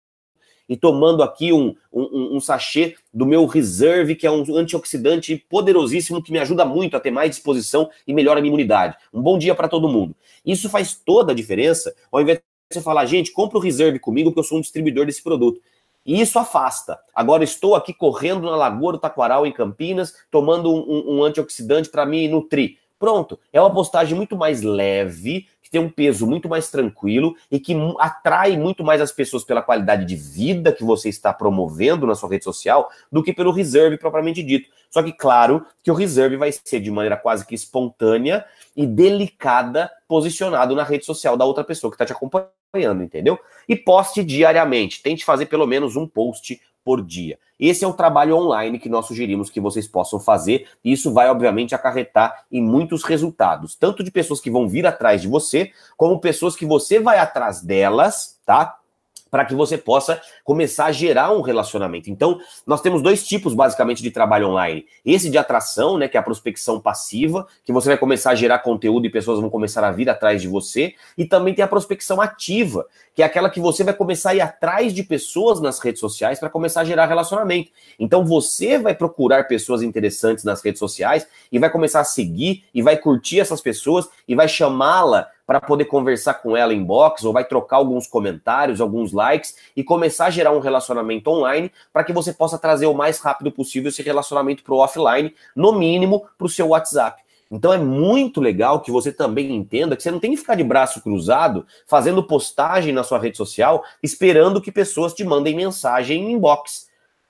e 0.67 0.75
tomando 0.75 1.23
aqui 1.23 1.53
um, 1.53 1.75
um, 1.91 2.35
um, 2.35 2.39
sachê 2.39 2.95
do 3.13 3.25
meu 3.25 3.45
Reserve, 3.45 4.15
que 4.15 4.27
é 4.27 4.31
um 4.31 4.43
antioxidante 4.55 5.45
poderosíssimo 5.49 6.21
que 6.21 6.31
me 6.31 6.39
ajuda 6.39 6.65
muito 6.65 6.97
a 6.97 6.99
ter 6.99 7.11
mais 7.11 7.31
disposição 7.31 7.89
e 8.05 8.13
melhora 8.13 8.39
a 8.39 8.41
minha 8.41 8.49
imunidade. 8.49 8.95
Um 9.13 9.21
bom 9.21 9.37
dia 9.37 9.55
para 9.55 9.67
todo 9.67 9.87
mundo. 9.87 10.15
Isso 10.45 10.69
faz 10.69 10.93
toda 10.93 11.31
a 11.31 11.35
diferença, 11.35 11.95
ao 12.11 12.21
invés 12.21 12.39
de 12.39 12.43
você 12.71 12.81
falar, 12.81 13.05
gente, 13.05 13.31
compra 13.31 13.57
o 13.57 13.61
Reserve 13.61 13.99
comigo, 13.99 14.31
que 14.31 14.39
eu 14.39 14.43
sou 14.43 14.57
um 14.57 14.61
distribuidor 14.61 15.05
desse 15.05 15.23
produto. 15.23 15.61
E 16.05 16.21
isso 16.21 16.39
afasta. 16.39 16.97
Agora 17.13 17.43
estou 17.43 17.75
aqui 17.75 17.93
correndo 17.93 18.43
na 18.43 18.55
Lagoa 18.55 18.93
do 18.93 18.97
Taquaral, 18.97 19.45
em 19.45 19.51
Campinas, 19.51 20.13
tomando 20.31 20.73
um, 20.73 21.17
um 21.17 21.23
antioxidante 21.23 21.89
para 21.89 22.05
me 22.05 22.29
nutrir. 22.29 22.77
Pronto, 22.99 23.39
é 23.53 23.61
uma 23.61 23.71
postagem 23.71 24.15
muito 24.15 24.35
mais 24.35 24.61
leve, 24.63 25.47
que 25.61 25.69
tem 25.69 25.81
um 25.81 25.89
peso 25.89 26.25
muito 26.25 26.49
mais 26.49 26.71
tranquilo 26.71 27.35
e 27.51 27.59
que 27.59 27.75
atrai 27.99 28.57
muito 28.57 28.83
mais 28.83 29.01
as 29.01 29.11
pessoas 29.11 29.43
pela 29.43 29.61
qualidade 29.61 30.05
de 30.05 30.15
vida 30.15 30.71
que 30.71 30.83
você 30.83 31.09
está 31.09 31.31
promovendo 31.33 32.07
na 32.07 32.15
sua 32.15 32.29
rede 32.29 32.45
social 32.45 32.89
do 33.11 33.21
que 33.21 33.33
pelo 33.33 33.51
reserve 33.51 33.97
propriamente 33.97 34.41
dito. 34.41 34.69
Só 34.89 35.03
que, 35.03 35.11
claro, 35.11 35.65
que 35.83 35.91
o 35.91 35.93
reserve 35.93 36.37
vai 36.37 36.51
ser 36.51 36.79
de 36.79 36.89
maneira 36.89 37.17
quase 37.17 37.45
que 37.45 37.53
espontânea 37.53 38.45
e 38.75 38.87
delicada 38.87 39.91
posicionado 40.07 40.73
na 40.73 40.83
rede 40.83 41.05
social 41.05 41.35
da 41.35 41.45
outra 41.45 41.63
pessoa 41.63 41.91
que 41.91 41.95
está 41.95 42.05
te 42.05 42.13
acompanhando, 42.13 43.03
entendeu? 43.03 43.37
E 43.67 43.75
poste 43.75 44.23
diariamente. 44.23 45.03
Tente 45.03 45.25
fazer 45.25 45.47
pelo 45.47 45.67
menos 45.67 45.95
um 45.95 46.07
post 46.07 46.59
por 46.87 47.03
dia. 47.03 47.37
Esse 47.59 47.83
é 47.83 47.87
o 47.87 47.91
trabalho 47.91 48.37
online 48.37 48.79
que 48.79 48.87
nós 48.87 49.07
sugerimos 49.07 49.49
que 49.49 49.59
vocês 49.59 49.85
possam 49.85 50.21
fazer, 50.21 50.69
e 50.81 50.93
isso 50.93 51.11
vai, 51.11 51.29
obviamente, 51.29 51.75
acarretar 51.75 52.45
em 52.49 52.61
muitos 52.61 53.03
resultados, 53.03 53.75
tanto 53.75 54.05
de 54.05 54.09
pessoas 54.09 54.39
que 54.39 54.49
vão 54.49 54.69
vir 54.69 54.87
atrás 54.87 55.21
de 55.21 55.27
você, 55.27 55.71
como 55.97 56.21
pessoas 56.21 56.55
que 56.55 56.65
você 56.65 56.97
vai 56.97 57.19
atrás 57.19 57.61
delas, 57.61 58.39
tá? 58.45 58.77
Para 59.29 59.45
que 59.45 59.55
você 59.55 59.77
possa 59.77 60.21
começar 60.43 60.85
a 60.85 60.91
gerar 60.91 61.31
um 61.31 61.41
relacionamento. 61.41 62.09
Então, 62.09 62.39
nós 62.65 62.81
temos 62.81 63.01
dois 63.01 63.25
tipos 63.27 63.53
basicamente 63.53 64.01
de 64.01 64.11
trabalho 64.11 64.49
online. 64.49 64.85
Esse 65.05 65.29
de 65.29 65.37
atração, 65.37 65.97
né, 65.97 66.07
que 66.07 66.17
é 66.17 66.19
a 66.19 66.23
prospecção 66.23 66.79
passiva, 66.79 67.47
que 67.63 67.73
você 67.73 67.89
vai 67.89 67.97
começar 67.97 68.31
a 68.31 68.35
gerar 68.35 68.59
conteúdo 68.59 69.05
e 69.05 69.09
pessoas 69.09 69.39
vão 69.39 69.49
começar 69.49 69.83
a 69.83 69.91
vir 69.91 70.09
atrás 70.09 70.41
de 70.41 70.47
você, 70.47 70.95
e 71.17 71.25
também 71.25 71.53
tem 71.53 71.63
a 71.63 71.67
prospecção 71.67 72.21
ativa, 72.21 72.85
que 73.13 73.21
é 73.21 73.25
aquela 73.25 73.49
que 73.49 73.59
você 73.59 73.83
vai 73.83 73.93
começar 73.93 74.31
a 74.31 74.35
ir 74.35 74.41
atrás 74.41 74.93
de 74.93 75.03
pessoas 75.03 75.59
nas 75.59 75.79
redes 75.79 75.99
sociais 75.99 76.39
para 76.39 76.49
começar 76.49 76.81
a 76.81 76.85
gerar 76.85 77.05
relacionamento. 77.05 77.71
Então, 77.99 78.25
você 78.25 78.77
vai 78.77 78.93
procurar 78.93 79.47
pessoas 79.47 79.81
interessantes 79.81 80.43
nas 80.43 80.61
redes 80.61 80.79
sociais 80.79 81.27
e 81.51 81.59
vai 81.59 81.69
começar 81.69 81.99
a 81.99 82.03
seguir 82.03 82.63
e 82.73 82.81
vai 82.81 82.97
curtir 82.97 83.39
essas 83.39 83.61
pessoas 83.61 84.07
e 84.27 84.35
vai 84.35 84.47
chamá-la 84.47 85.27
para 85.47 85.61
poder 85.61 85.85
conversar 85.85 86.33
com 86.35 86.57
ela 86.57 86.73
em 86.73 86.83
box 86.83 87.23
ou 87.23 87.31
vai 87.31 87.45
trocar 87.45 87.77
alguns 87.77 88.05
comentários, 88.05 88.81
alguns 88.81 89.13
likes 89.13 89.55
e 89.73 89.81
começar 89.81 90.25
a 90.25 90.29
gerar 90.29 90.51
um 90.51 90.59
relacionamento 90.59 91.29
online 91.29 91.71
para 91.93 92.03
que 92.03 92.11
você 92.11 92.33
possa 92.33 92.57
trazer 92.57 92.85
o 92.85 92.93
mais 92.93 93.19
rápido 93.19 93.49
possível 93.49 93.87
esse 93.87 94.03
relacionamento 94.03 94.61
para 94.61 94.73
o 94.73 94.79
offline, 94.79 95.33
no 95.55 95.71
mínimo 95.71 96.25
para 96.37 96.45
o 96.45 96.49
seu 96.49 96.67
WhatsApp. 96.67 97.23
Então 97.49 97.71
é 97.71 97.77
muito 97.77 98.41
legal 98.41 98.81
que 98.81 98.91
você 98.91 99.09
também 99.09 99.55
entenda 99.55 99.95
que 99.95 100.03
você 100.03 100.11
não 100.11 100.19
tem 100.19 100.31
que 100.31 100.37
ficar 100.37 100.55
de 100.55 100.65
braço 100.65 101.01
cruzado 101.01 101.65
fazendo 101.87 102.21
postagem 102.21 102.93
na 102.93 103.05
sua 103.05 103.17
rede 103.17 103.37
social 103.37 103.85
esperando 104.03 104.59
que 104.59 104.69
pessoas 104.69 105.13
te 105.13 105.23
mandem 105.23 105.55
mensagem 105.55 106.21
em 106.21 106.33
inbox. 106.33 106.87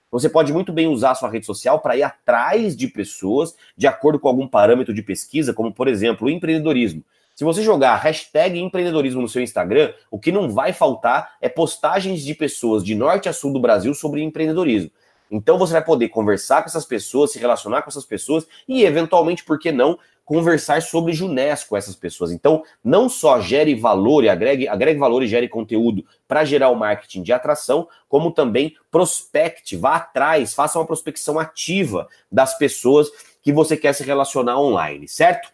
Você 0.09 0.27
pode 0.27 0.51
muito 0.51 0.73
bem 0.73 0.87
usar 0.87 1.11
a 1.11 1.15
sua 1.15 1.29
rede 1.29 1.45
social 1.45 1.79
para 1.79 1.95
ir 1.95 2.01
atrás 2.01 2.75
de 2.75 2.87
pessoas 2.87 3.53
de 3.75 3.85
acordo 3.85 4.19
com 4.19 4.27
algum 4.27 4.47
parâmetro 4.47 4.91
de 4.91 5.03
pesquisa, 5.03 5.53
como 5.53 5.71
por 5.71 5.87
exemplo 5.87 6.25
o 6.25 6.31
empreendedorismo. 6.31 7.03
Se 7.37 7.43
você 7.43 7.61
jogar 7.61 7.97
hashtag 7.97 8.59
empreendedorismo 8.59 9.21
no 9.21 9.29
seu 9.29 9.43
Instagram, 9.43 9.93
o 10.09 10.17
que 10.17 10.31
não 10.31 10.49
vai 10.49 10.73
faltar 10.73 11.35
é 11.39 11.47
postagens 11.47 12.23
de 12.23 12.33
pessoas 12.33 12.83
de 12.83 12.95
norte 12.95 13.29
a 13.29 13.33
sul 13.33 13.53
do 13.53 13.59
Brasil 13.59 13.93
sobre 13.93 14.23
empreendedorismo. 14.23 14.89
Então 15.29 15.55
você 15.55 15.73
vai 15.73 15.85
poder 15.85 16.09
conversar 16.09 16.63
com 16.63 16.67
essas 16.67 16.83
pessoas, 16.83 17.31
se 17.31 17.37
relacionar 17.37 17.83
com 17.83 17.91
essas 17.91 18.05
pessoas 18.05 18.47
e, 18.67 18.83
eventualmente, 18.83 19.43
por 19.43 19.59
que 19.59 19.71
não, 19.71 19.99
conversar 20.25 20.81
sobre 20.81 21.13
Junés 21.13 21.63
com 21.63 21.77
essas 21.77 21.95
pessoas. 21.95 22.31
Então, 22.31 22.63
não 22.83 23.07
só 23.07 23.39
gere 23.39 23.75
valor 23.75 24.23
e 24.23 24.29
agregue, 24.29 24.67
agregue 24.67 24.99
valor 24.99 25.21
e 25.21 25.27
gere 25.27 25.47
conteúdo 25.47 26.03
para 26.27 26.43
gerar 26.43 26.69
o 26.69 26.75
marketing 26.75 27.21
de 27.21 27.33
atração, 27.33 27.87
como 28.09 28.31
também 28.31 28.75
prospecte, 28.89 29.77
vá 29.77 29.97
atrás, 29.97 30.55
faça 30.55 30.79
uma 30.79 30.87
prospecção 30.87 31.37
ativa 31.37 32.07
das 32.31 32.57
pessoas 32.57 33.11
que 33.43 33.53
você 33.53 33.77
quer 33.77 33.93
se 33.93 34.03
relacionar 34.03 34.59
online, 34.59 35.07
certo? 35.07 35.53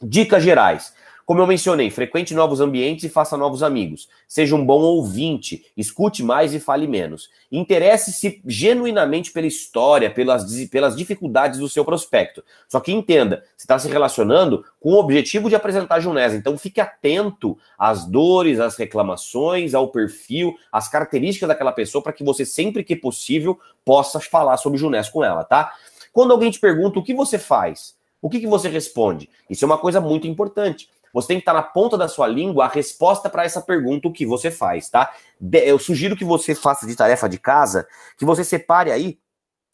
Dicas 0.00 0.42
gerais. 0.42 0.96
Como 1.28 1.42
eu 1.42 1.46
mencionei, 1.46 1.90
frequente 1.90 2.32
novos 2.32 2.58
ambientes 2.58 3.04
e 3.04 3.08
faça 3.10 3.36
novos 3.36 3.62
amigos. 3.62 4.08
Seja 4.26 4.56
um 4.56 4.64
bom 4.64 4.80
ouvinte, 4.80 5.62
escute 5.76 6.22
mais 6.22 6.54
e 6.54 6.58
fale 6.58 6.86
menos. 6.86 7.28
Interesse-se 7.52 8.40
genuinamente 8.46 9.30
pela 9.30 9.46
história, 9.46 10.10
pelas, 10.10 10.50
pelas 10.70 10.96
dificuldades 10.96 11.60
do 11.60 11.68
seu 11.68 11.84
prospecto. 11.84 12.42
Só 12.66 12.80
que 12.80 12.92
entenda, 12.92 13.44
você 13.54 13.64
está 13.64 13.78
se 13.78 13.90
relacionando 13.90 14.64
com 14.80 14.92
o 14.92 14.98
objetivo 14.98 15.50
de 15.50 15.54
apresentar 15.54 16.00
Junés. 16.00 16.32
Então 16.32 16.56
fique 16.56 16.80
atento 16.80 17.58
às 17.78 18.06
dores, 18.06 18.58
às 18.58 18.76
reclamações, 18.76 19.74
ao 19.74 19.88
perfil, 19.88 20.56
às 20.72 20.88
características 20.88 21.48
daquela 21.48 21.72
pessoa 21.72 22.02
para 22.02 22.14
que 22.14 22.24
você, 22.24 22.46
sempre 22.46 22.82
que 22.82 22.96
possível, 22.96 23.60
possa 23.84 24.18
falar 24.18 24.56
sobre 24.56 24.78
Junés 24.78 25.10
com 25.10 25.22
ela, 25.22 25.44
tá? 25.44 25.74
Quando 26.10 26.32
alguém 26.32 26.50
te 26.50 26.58
pergunta 26.58 26.98
o 26.98 27.04
que 27.04 27.12
você 27.12 27.38
faz, 27.38 27.98
o 28.20 28.28
que, 28.28 28.40
que 28.40 28.46
você 28.46 28.68
responde? 28.68 29.28
Isso 29.48 29.64
é 29.64 29.66
uma 29.66 29.78
coisa 29.78 30.00
muito 30.00 30.26
importante. 30.26 30.88
Você 31.12 31.28
tem 31.28 31.36
que 31.36 31.42
estar 31.42 31.52
na 31.52 31.62
ponta 31.62 31.96
da 31.96 32.08
sua 32.08 32.26
língua 32.26 32.64
a 32.64 32.68
resposta 32.68 33.28
para 33.28 33.44
essa 33.44 33.60
pergunta 33.60 34.10
que 34.10 34.26
você 34.26 34.50
faz, 34.50 34.88
tá? 34.88 35.12
Eu 35.52 35.78
sugiro 35.78 36.16
que 36.16 36.24
você 36.24 36.54
faça 36.54 36.86
de 36.86 36.94
tarefa 36.94 37.28
de 37.28 37.38
casa, 37.38 37.86
que 38.16 38.24
você 38.24 38.44
separe 38.44 38.90
aí 38.90 39.18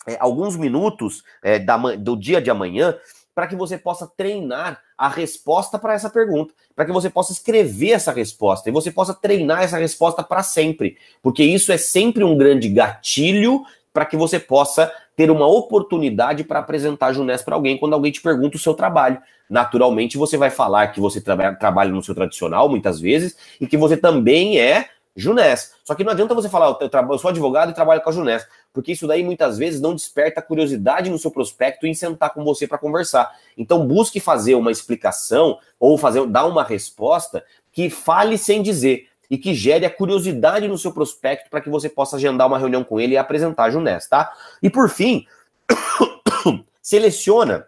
é, 0.06 0.16
alguns 0.20 0.56
minutos 0.56 1.22
é, 1.42 1.58
da, 1.58 1.76
do 1.96 2.16
dia 2.16 2.40
de 2.40 2.50
amanhã 2.50 2.96
para 3.34 3.46
que 3.46 3.56
você 3.56 3.76
possa 3.76 4.06
treinar 4.06 4.80
a 4.96 5.08
resposta 5.08 5.78
para 5.78 5.94
essa 5.94 6.08
pergunta, 6.08 6.54
para 6.74 6.84
que 6.84 6.92
você 6.92 7.10
possa 7.10 7.32
escrever 7.32 7.90
essa 7.90 8.12
resposta 8.12 8.68
e 8.68 8.72
você 8.72 8.92
possa 8.92 9.12
treinar 9.12 9.62
essa 9.62 9.76
resposta 9.76 10.22
para 10.22 10.42
sempre, 10.42 10.96
porque 11.20 11.42
isso 11.42 11.72
é 11.72 11.76
sempre 11.76 12.22
um 12.22 12.38
grande 12.38 12.68
gatilho 12.68 13.64
para 13.94 14.04
que 14.04 14.16
você 14.16 14.40
possa 14.40 14.92
ter 15.16 15.30
uma 15.30 15.46
oportunidade 15.46 16.42
para 16.42 16.58
apresentar 16.58 17.06
a 17.06 17.12
Junés 17.12 17.42
para 17.42 17.54
alguém 17.54 17.78
quando 17.78 17.92
alguém 17.92 18.10
te 18.10 18.20
pergunta 18.20 18.56
o 18.56 18.60
seu 18.60 18.74
trabalho. 18.74 19.22
Naturalmente, 19.48 20.18
você 20.18 20.36
vai 20.36 20.50
falar 20.50 20.88
que 20.88 21.00
você 21.00 21.20
tra 21.20 21.54
trabalha 21.54 21.92
no 21.92 22.02
seu 22.02 22.12
tradicional, 22.12 22.68
muitas 22.68 22.98
vezes, 22.98 23.36
e 23.60 23.68
que 23.68 23.76
você 23.76 23.96
também 23.96 24.58
é 24.58 24.88
Junés. 25.14 25.74
Só 25.84 25.94
que 25.94 26.02
não 26.02 26.10
adianta 26.10 26.34
você 26.34 26.48
falar, 26.48 26.76
eu, 26.80 26.90
eu 26.90 27.18
sou 27.18 27.28
advogado 27.28 27.70
e 27.70 27.74
trabalho 27.74 28.00
com 28.00 28.10
a 28.10 28.12
Junés, 28.12 28.44
porque 28.72 28.90
isso 28.90 29.06
daí 29.06 29.22
muitas 29.22 29.56
vezes 29.56 29.80
não 29.80 29.94
desperta 29.94 30.42
curiosidade 30.42 31.08
no 31.08 31.18
seu 31.18 31.30
prospecto 31.30 31.86
em 31.86 31.94
sentar 31.94 32.34
com 32.34 32.42
você 32.42 32.66
para 32.66 32.78
conversar. 32.78 33.32
Então 33.56 33.86
busque 33.86 34.18
fazer 34.18 34.56
uma 34.56 34.72
explicação 34.72 35.58
ou 35.78 35.96
fazer 35.96 36.26
dar 36.26 36.46
uma 36.46 36.64
resposta 36.64 37.44
que 37.70 37.88
fale 37.88 38.36
sem 38.36 38.60
dizer 38.60 39.08
e 39.30 39.38
que 39.38 39.54
gere 39.54 39.86
a 39.86 39.90
curiosidade 39.90 40.68
no 40.68 40.78
seu 40.78 40.92
prospecto 40.92 41.50
para 41.50 41.60
que 41.60 41.70
você 41.70 41.88
possa 41.88 42.16
agendar 42.16 42.46
uma 42.46 42.58
reunião 42.58 42.84
com 42.84 43.00
ele 43.00 43.14
e 43.14 43.18
apresentar 43.18 43.64
a 43.64 43.70
Junés, 43.70 44.06
tá? 44.06 44.32
E 44.62 44.70
por 44.70 44.88
fim, 44.88 45.26
seleciona 46.80 47.66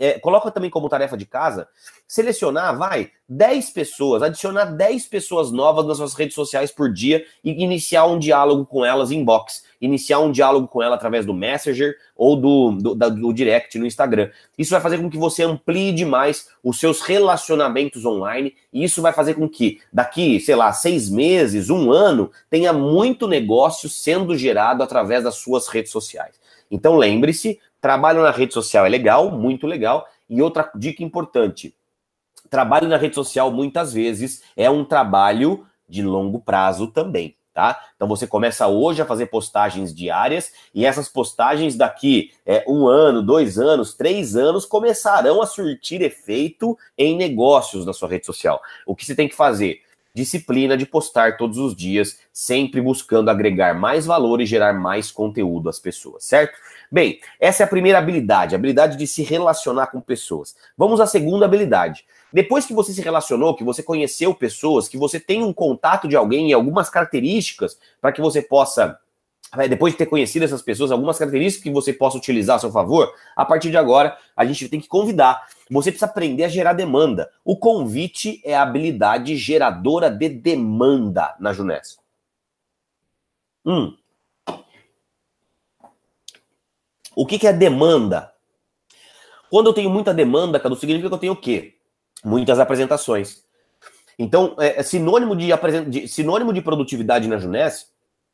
é, 0.00 0.18
coloca 0.18 0.50
também 0.50 0.70
como 0.70 0.88
tarefa 0.88 1.14
de 1.14 1.26
casa, 1.26 1.68
selecionar, 2.08 2.76
vai, 2.76 3.10
10 3.28 3.70
pessoas, 3.70 4.22
adicionar 4.22 4.64
10 4.64 5.06
pessoas 5.06 5.52
novas 5.52 5.86
nas 5.86 5.98
suas 5.98 6.14
redes 6.14 6.34
sociais 6.34 6.72
por 6.72 6.90
dia 6.90 7.22
e 7.44 7.62
iniciar 7.62 8.06
um 8.06 8.18
diálogo 8.18 8.64
com 8.64 8.82
elas 8.82 9.10
em 9.10 9.22
box, 9.22 9.62
iniciar 9.78 10.20
um 10.20 10.32
diálogo 10.32 10.66
com 10.66 10.82
ela 10.82 10.94
através 10.94 11.26
do 11.26 11.34
Messenger 11.34 11.94
ou 12.16 12.34
do, 12.34 12.72
do, 12.72 12.94
do, 12.94 13.10
do 13.10 13.32
direct 13.34 13.78
no 13.78 13.86
Instagram. 13.86 14.30
Isso 14.56 14.70
vai 14.70 14.80
fazer 14.80 14.96
com 14.96 15.10
que 15.10 15.18
você 15.18 15.42
amplie 15.42 15.92
demais 15.92 16.48
os 16.64 16.80
seus 16.80 17.02
relacionamentos 17.02 18.06
online 18.06 18.54
e 18.72 18.82
isso 18.82 19.02
vai 19.02 19.12
fazer 19.12 19.34
com 19.34 19.46
que 19.46 19.82
daqui, 19.92 20.40
sei 20.40 20.54
lá, 20.54 20.72
seis 20.72 21.10
meses, 21.10 21.68
um 21.68 21.92
ano, 21.92 22.30
tenha 22.48 22.72
muito 22.72 23.28
negócio 23.28 23.86
sendo 23.86 24.34
gerado 24.34 24.82
através 24.82 25.22
das 25.22 25.34
suas 25.34 25.68
redes 25.68 25.92
sociais. 25.92 26.40
Então 26.70 26.96
lembre-se, 26.96 27.58
Trabalho 27.80 28.22
na 28.22 28.30
rede 28.30 28.52
social 28.52 28.84
é 28.84 28.88
legal, 28.88 29.30
muito 29.30 29.66
legal. 29.66 30.06
E 30.28 30.42
outra 30.42 30.70
dica 30.74 31.02
importante: 31.02 31.74
trabalho 32.48 32.88
na 32.88 32.96
rede 32.96 33.14
social 33.14 33.50
muitas 33.50 33.92
vezes 33.92 34.42
é 34.56 34.68
um 34.70 34.84
trabalho 34.84 35.66
de 35.88 36.02
longo 36.02 36.40
prazo 36.40 36.88
também. 36.88 37.36
Tá? 37.52 37.80
Então 37.96 38.06
você 38.06 38.28
começa 38.28 38.68
hoje 38.68 39.02
a 39.02 39.04
fazer 39.04 39.26
postagens 39.26 39.92
diárias 39.92 40.52
e 40.72 40.86
essas 40.86 41.08
postagens 41.08 41.74
daqui 41.74 42.32
é, 42.46 42.64
um 42.66 42.86
ano, 42.86 43.20
dois 43.22 43.58
anos, 43.58 43.92
três 43.92 44.36
anos 44.36 44.64
começarão 44.64 45.42
a 45.42 45.46
surtir 45.46 46.00
efeito 46.00 46.78
em 46.96 47.16
negócios 47.16 47.84
na 47.84 47.92
sua 47.92 48.08
rede 48.08 48.24
social. 48.24 48.62
O 48.86 48.94
que 48.94 49.04
você 49.04 49.16
tem 49.16 49.28
que 49.28 49.34
fazer? 49.34 49.82
Disciplina 50.14 50.76
de 50.76 50.86
postar 50.86 51.36
todos 51.36 51.56
os 51.58 51.74
dias, 51.74 52.18
sempre 52.32 52.80
buscando 52.80 53.30
agregar 53.30 53.74
mais 53.74 54.06
valor 54.06 54.40
e 54.40 54.46
gerar 54.46 54.72
mais 54.72 55.10
conteúdo 55.10 55.68
às 55.68 55.78
pessoas, 55.78 56.24
certo? 56.24 56.58
Bem, 56.90 57.20
essa 57.38 57.62
é 57.62 57.66
a 57.66 57.68
primeira 57.68 57.98
habilidade, 57.98 58.54
a 58.54 58.58
habilidade 58.58 58.96
de 58.96 59.06
se 59.06 59.22
relacionar 59.22 59.86
com 59.86 60.00
pessoas. 60.00 60.56
Vamos 60.76 61.00
à 61.00 61.06
segunda 61.06 61.44
habilidade. 61.44 62.04
Depois 62.32 62.66
que 62.66 62.74
você 62.74 62.92
se 62.92 63.00
relacionou, 63.00 63.54
que 63.54 63.62
você 63.62 63.82
conheceu 63.82 64.34
pessoas, 64.34 64.88
que 64.88 64.98
você 64.98 65.20
tem 65.20 65.42
um 65.42 65.52
contato 65.52 66.08
de 66.08 66.16
alguém 66.16 66.50
e 66.50 66.52
algumas 66.52 66.90
características 66.90 67.78
para 68.00 68.10
que 68.10 68.20
você 68.20 68.42
possa 68.42 68.98
depois 69.68 69.94
de 69.94 69.98
ter 69.98 70.06
conhecido 70.06 70.44
essas 70.44 70.62
pessoas, 70.62 70.92
algumas 70.92 71.18
características 71.18 71.62
que 71.62 71.70
você 71.70 71.92
possa 71.92 72.16
utilizar 72.16 72.56
a 72.56 72.58
seu 72.60 72.70
favor, 72.70 73.12
a 73.34 73.44
partir 73.44 73.70
de 73.70 73.76
agora 73.76 74.16
a 74.36 74.44
gente 74.44 74.68
tem 74.68 74.80
que 74.80 74.86
convidar. 74.86 75.44
Você 75.70 75.90
precisa 75.92 76.06
aprender 76.06 76.44
a 76.44 76.48
gerar 76.48 76.72
demanda. 76.72 77.30
O 77.44 77.56
convite 77.56 78.40
é 78.44 78.56
a 78.56 78.62
habilidade 78.62 79.36
geradora 79.36 80.10
de 80.10 80.28
demanda 80.28 81.36
na 81.38 81.52
Junés. 81.52 81.98
Hum. 83.64 83.96
O 87.14 87.24
que, 87.26 87.38
que 87.38 87.46
é 87.46 87.52
demanda? 87.52 88.32
Quando 89.48 89.68
eu 89.68 89.72
tenho 89.72 89.90
muita 89.90 90.14
demanda, 90.14 90.58
Cadu, 90.58 90.74
significa 90.76 91.08
que 91.08 91.14
eu 91.14 91.18
tenho 91.18 91.32
o 91.34 91.40
quê? 91.40 91.76
Muitas 92.24 92.58
apresentações. 92.58 93.44
Então, 94.18 94.56
é, 94.58 94.80
é 94.80 94.82
sinônimo, 94.82 95.36
de, 95.36 95.48
de, 95.88 96.08
sinônimo 96.08 96.52
de 96.52 96.60
produtividade 96.60 97.28
na 97.28 97.38
Juness 97.38 97.90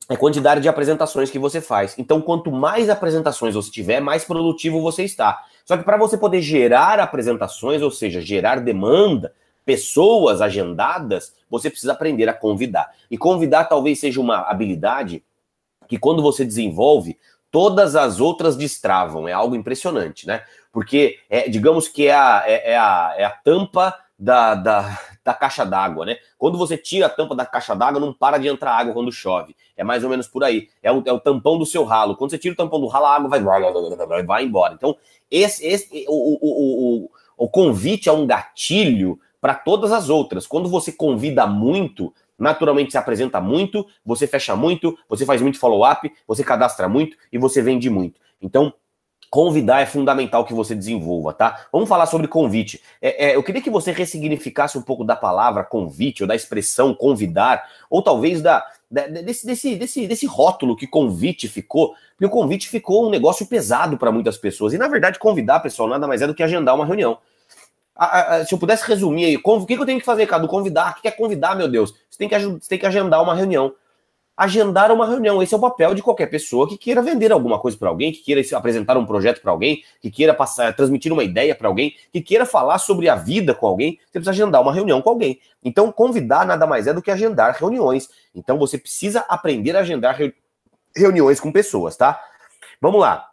é 0.08 0.16
quantidade 0.16 0.60
de 0.60 0.68
apresentações 0.68 1.30
que 1.30 1.38
você 1.38 1.60
faz. 1.60 1.98
Então, 1.98 2.20
quanto 2.20 2.50
mais 2.50 2.88
apresentações 2.88 3.54
você 3.54 3.70
tiver, 3.70 4.00
mais 4.00 4.24
produtivo 4.24 4.80
você 4.80 5.02
está. 5.02 5.44
Só 5.66 5.76
que 5.76 5.82
para 5.82 5.96
você 5.96 6.16
poder 6.16 6.40
gerar 6.40 7.00
apresentações, 7.00 7.82
ou 7.82 7.90
seja, 7.90 8.20
gerar 8.20 8.60
demanda, 8.60 9.34
pessoas 9.64 10.40
agendadas, 10.40 11.34
você 11.50 11.68
precisa 11.68 11.92
aprender 11.92 12.28
a 12.28 12.32
convidar. 12.32 12.94
E 13.10 13.18
convidar 13.18 13.64
talvez 13.64 13.98
seja 13.98 14.20
uma 14.20 14.48
habilidade 14.48 15.24
que 15.88 15.98
quando 15.98 16.22
você 16.22 16.44
desenvolve, 16.44 17.18
todas 17.50 17.96
as 17.96 18.20
outras 18.20 18.56
destravam. 18.56 19.26
É 19.26 19.32
algo 19.32 19.56
impressionante, 19.56 20.24
né? 20.24 20.44
Porque, 20.72 21.18
é, 21.28 21.48
digamos 21.48 21.88
que 21.88 22.06
é 22.06 22.14
a, 22.14 22.44
é, 22.46 22.72
é 22.72 22.76
a, 22.76 23.14
é 23.16 23.24
a 23.24 23.30
tampa 23.30 23.92
da, 24.16 24.54
da, 24.54 24.98
da 25.26 25.34
caixa 25.34 25.66
d'água, 25.66 26.06
né? 26.06 26.18
Quando 26.38 26.56
você 26.56 26.78
tira 26.78 27.06
a 27.06 27.08
tampa 27.08 27.34
da 27.34 27.44
caixa 27.44 27.74
d'água, 27.74 28.00
não 28.00 28.12
para 28.12 28.38
de 28.38 28.46
entrar 28.46 28.76
água 28.76 28.94
quando 28.94 29.10
chove. 29.10 29.56
É 29.76 29.82
mais 29.82 30.04
ou 30.04 30.08
menos 30.08 30.28
por 30.28 30.44
aí. 30.44 30.68
É 30.80 30.92
o, 30.92 31.02
é 31.04 31.12
o 31.12 31.18
tampão 31.18 31.58
do 31.58 31.66
seu 31.66 31.82
ralo. 31.82 32.16
Quando 32.16 32.30
você 32.30 32.38
tira 32.38 32.54
o 32.54 32.56
tampão 32.56 32.80
do 32.80 32.86
ralo, 32.86 33.06
a 33.06 33.16
água 33.16 33.28
vai, 33.28 33.42
vai 34.22 34.44
embora. 34.44 34.74
Então, 34.74 34.96
esse, 35.28 35.66
esse 35.66 36.06
o, 36.06 36.38
o, 36.40 37.04
o, 37.04 37.10
o 37.36 37.48
convite 37.48 38.08
é 38.08 38.12
um 38.12 38.24
gatilho 38.24 39.18
para 39.40 39.52
todas 39.52 39.90
as 39.90 40.08
outras. 40.08 40.46
Quando 40.46 40.68
você 40.68 40.92
convida 40.92 41.44
muito, 41.44 42.14
naturalmente 42.38 42.92
se 42.92 42.98
apresenta 42.98 43.40
muito, 43.40 43.84
você 44.04 44.28
fecha 44.28 44.54
muito, 44.54 44.96
você 45.08 45.26
faz 45.26 45.42
muito 45.42 45.58
follow-up, 45.58 46.08
você 46.24 46.44
cadastra 46.44 46.88
muito 46.88 47.16
e 47.32 47.38
você 47.38 47.60
vende 47.60 47.90
muito. 47.90 48.20
Então, 48.40 48.72
convidar 49.30 49.80
é 49.80 49.86
fundamental 49.86 50.44
que 50.44 50.54
você 50.54 50.74
desenvolva, 50.74 51.32
tá? 51.32 51.66
Vamos 51.72 51.88
falar 51.88 52.06
sobre 52.06 52.28
convite. 52.28 52.82
É, 53.00 53.26
é, 53.26 53.36
eu 53.36 53.42
queria 53.42 53.62
que 53.62 53.70
você 53.70 53.92
ressignificasse 53.92 54.78
um 54.78 54.82
pouco 54.82 55.04
da 55.04 55.16
palavra 55.16 55.64
convite, 55.64 56.22
ou 56.22 56.28
da 56.28 56.34
expressão 56.34 56.94
convidar, 56.94 57.64
ou 57.90 58.02
talvez 58.02 58.40
da, 58.40 58.64
da 58.90 59.06
desse, 59.06 59.46
desse, 59.46 59.76
desse, 59.76 60.06
desse 60.06 60.26
rótulo 60.26 60.76
que 60.76 60.86
convite 60.86 61.48
ficou, 61.48 61.94
porque 62.10 62.26
o 62.26 62.30
convite 62.30 62.68
ficou 62.68 63.06
um 63.06 63.10
negócio 63.10 63.46
pesado 63.46 63.98
para 63.98 64.12
muitas 64.12 64.36
pessoas. 64.36 64.72
E 64.72 64.78
na 64.78 64.88
verdade, 64.88 65.18
convidar, 65.18 65.60
pessoal, 65.60 65.88
nada 65.88 66.06
mais 66.06 66.22
é 66.22 66.26
do 66.26 66.34
que 66.34 66.42
agendar 66.42 66.74
uma 66.74 66.86
reunião 66.86 67.18
se 68.46 68.54
eu 68.54 68.58
pudesse 68.58 68.86
resumir 68.86 69.24
aí, 69.24 69.36
o 69.36 69.66
que, 69.66 69.74
eu 69.74 69.86
tenho 69.86 69.98
que 69.98 70.04
fazer, 70.04 70.26
Cadu? 70.26 70.46
Convidar. 70.46 70.96
O 70.98 71.00
que 71.00 71.08
é 71.08 71.10
convidar, 71.10 71.54
meu 71.56 71.68
Deus? 71.68 71.94
Você 72.10 72.18
tem, 72.18 72.28
que, 72.28 72.38
você 72.38 72.68
tem 72.68 72.78
que 72.78 72.86
agendar 72.86 73.22
uma 73.22 73.34
reunião. 73.34 73.74
Agendar 74.36 74.92
uma 74.92 75.06
reunião. 75.06 75.42
Esse 75.42 75.54
é 75.54 75.56
o 75.56 75.60
papel 75.60 75.94
de 75.94 76.02
qualquer 76.02 76.26
pessoa 76.26 76.68
que 76.68 76.76
queira 76.76 77.00
vender 77.00 77.32
alguma 77.32 77.58
coisa 77.58 77.76
para 77.78 77.88
alguém, 77.88 78.12
que 78.12 78.18
queira 78.18 78.42
apresentar 78.54 78.96
um 78.98 79.06
projeto 79.06 79.40
para 79.40 79.50
alguém, 79.50 79.82
que 80.00 80.10
queira 80.10 80.34
passar, 80.34 80.76
transmitir 80.76 81.12
uma 81.12 81.24
ideia 81.24 81.54
para 81.54 81.68
alguém, 81.68 81.94
que 82.12 82.20
queira 82.20 82.44
falar 82.44 82.78
sobre 82.78 83.08
a 83.08 83.14
vida 83.14 83.54
com 83.54 83.66
alguém. 83.66 83.98
Você 84.04 84.12
precisa 84.12 84.30
agendar 84.32 84.60
uma 84.60 84.74
reunião 84.74 85.00
com 85.00 85.08
alguém. 85.08 85.40
Então, 85.64 85.90
convidar 85.90 86.44
nada 86.44 86.66
mais 86.66 86.86
é 86.86 86.92
do 86.92 87.00
que 87.00 87.10
agendar 87.10 87.56
reuniões. 87.58 88.10
Então, 88.34 88.58
você 88.58 88.76
precisa 88.76 89.20
aprender 89.28 89.74
a 89.74 89.80
agendar 89.80 90.18
reuniões 90.94 91.40
com 91.40 91.50
pessoas, 91.50 91.96
tá? 91.96 92.20
Vamos 92.80 93.00
lá. 93.00 93.30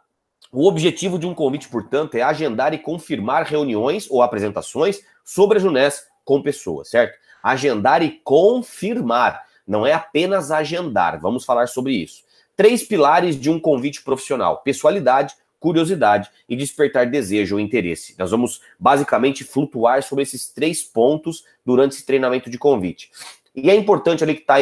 O 0.50 0.68
objetivo 0.68 1.18
de 1.18 1.26
um 1.26 1.34
convite, 1.34 1.68
portanto, 1.68 2.14
é 2.14 2.22
agendar 2.22 2.72
e 2.72 2.78
confirmar 2.78 3.42
reuniões 3.44 4.08
ou 4.08 4.22
apresentações 4.22 5.00
sobre 5.24 5.58
a 5.58 5.60
Junés 5.60 6.06
com 6.24 6.40
pessoas, 6.40 6.88
certo? 6.88 7.18
Agendar 7.42 8.02
e 8.02 8.20
confirmar, 8.22 9.42
não 9.66 9.86
é 9.86 9.92
apenas 9.92 10.50
agendar, 10.50 11.20
vamos 11.20 11.44
falar 11.44 11.68
sobre 11.68 11.92
isso. 11.94 12.22
Três 12.56 12.82
pilares 12.82 13.38
de 13.38 13.50
um 13.50 13.58
convite 13.58 14.02
profissional: 14.02 14.58
pessoalidade, 14.58 15.34
curiosidade 15.58 16.30
e 16.48 16.54
despertar 16.54 17.10
desejo 17.10 17.56
ou 17.56 17.60
interesse. 17.60 18.14
Nós 18.18 18.30
vamos 18.30 18.60
basicamente 18.78 19.44
flutuar 19.44 20.02
sobre 20.02 20.22
esses 20.22 20.48
três 20.48 20.82
pontos 20.82 21.44
durante 21.64 21.92
esse 21.92 22.04
treinamento 22.04 22.50
de 22.50 22.58
convite. 22.58 23.10
E 23.54 23.70
é 23.70 23.74
importante 23.74 24.22
ali 24.22 24.34
que 24.34 24.42
está 24.42 24.56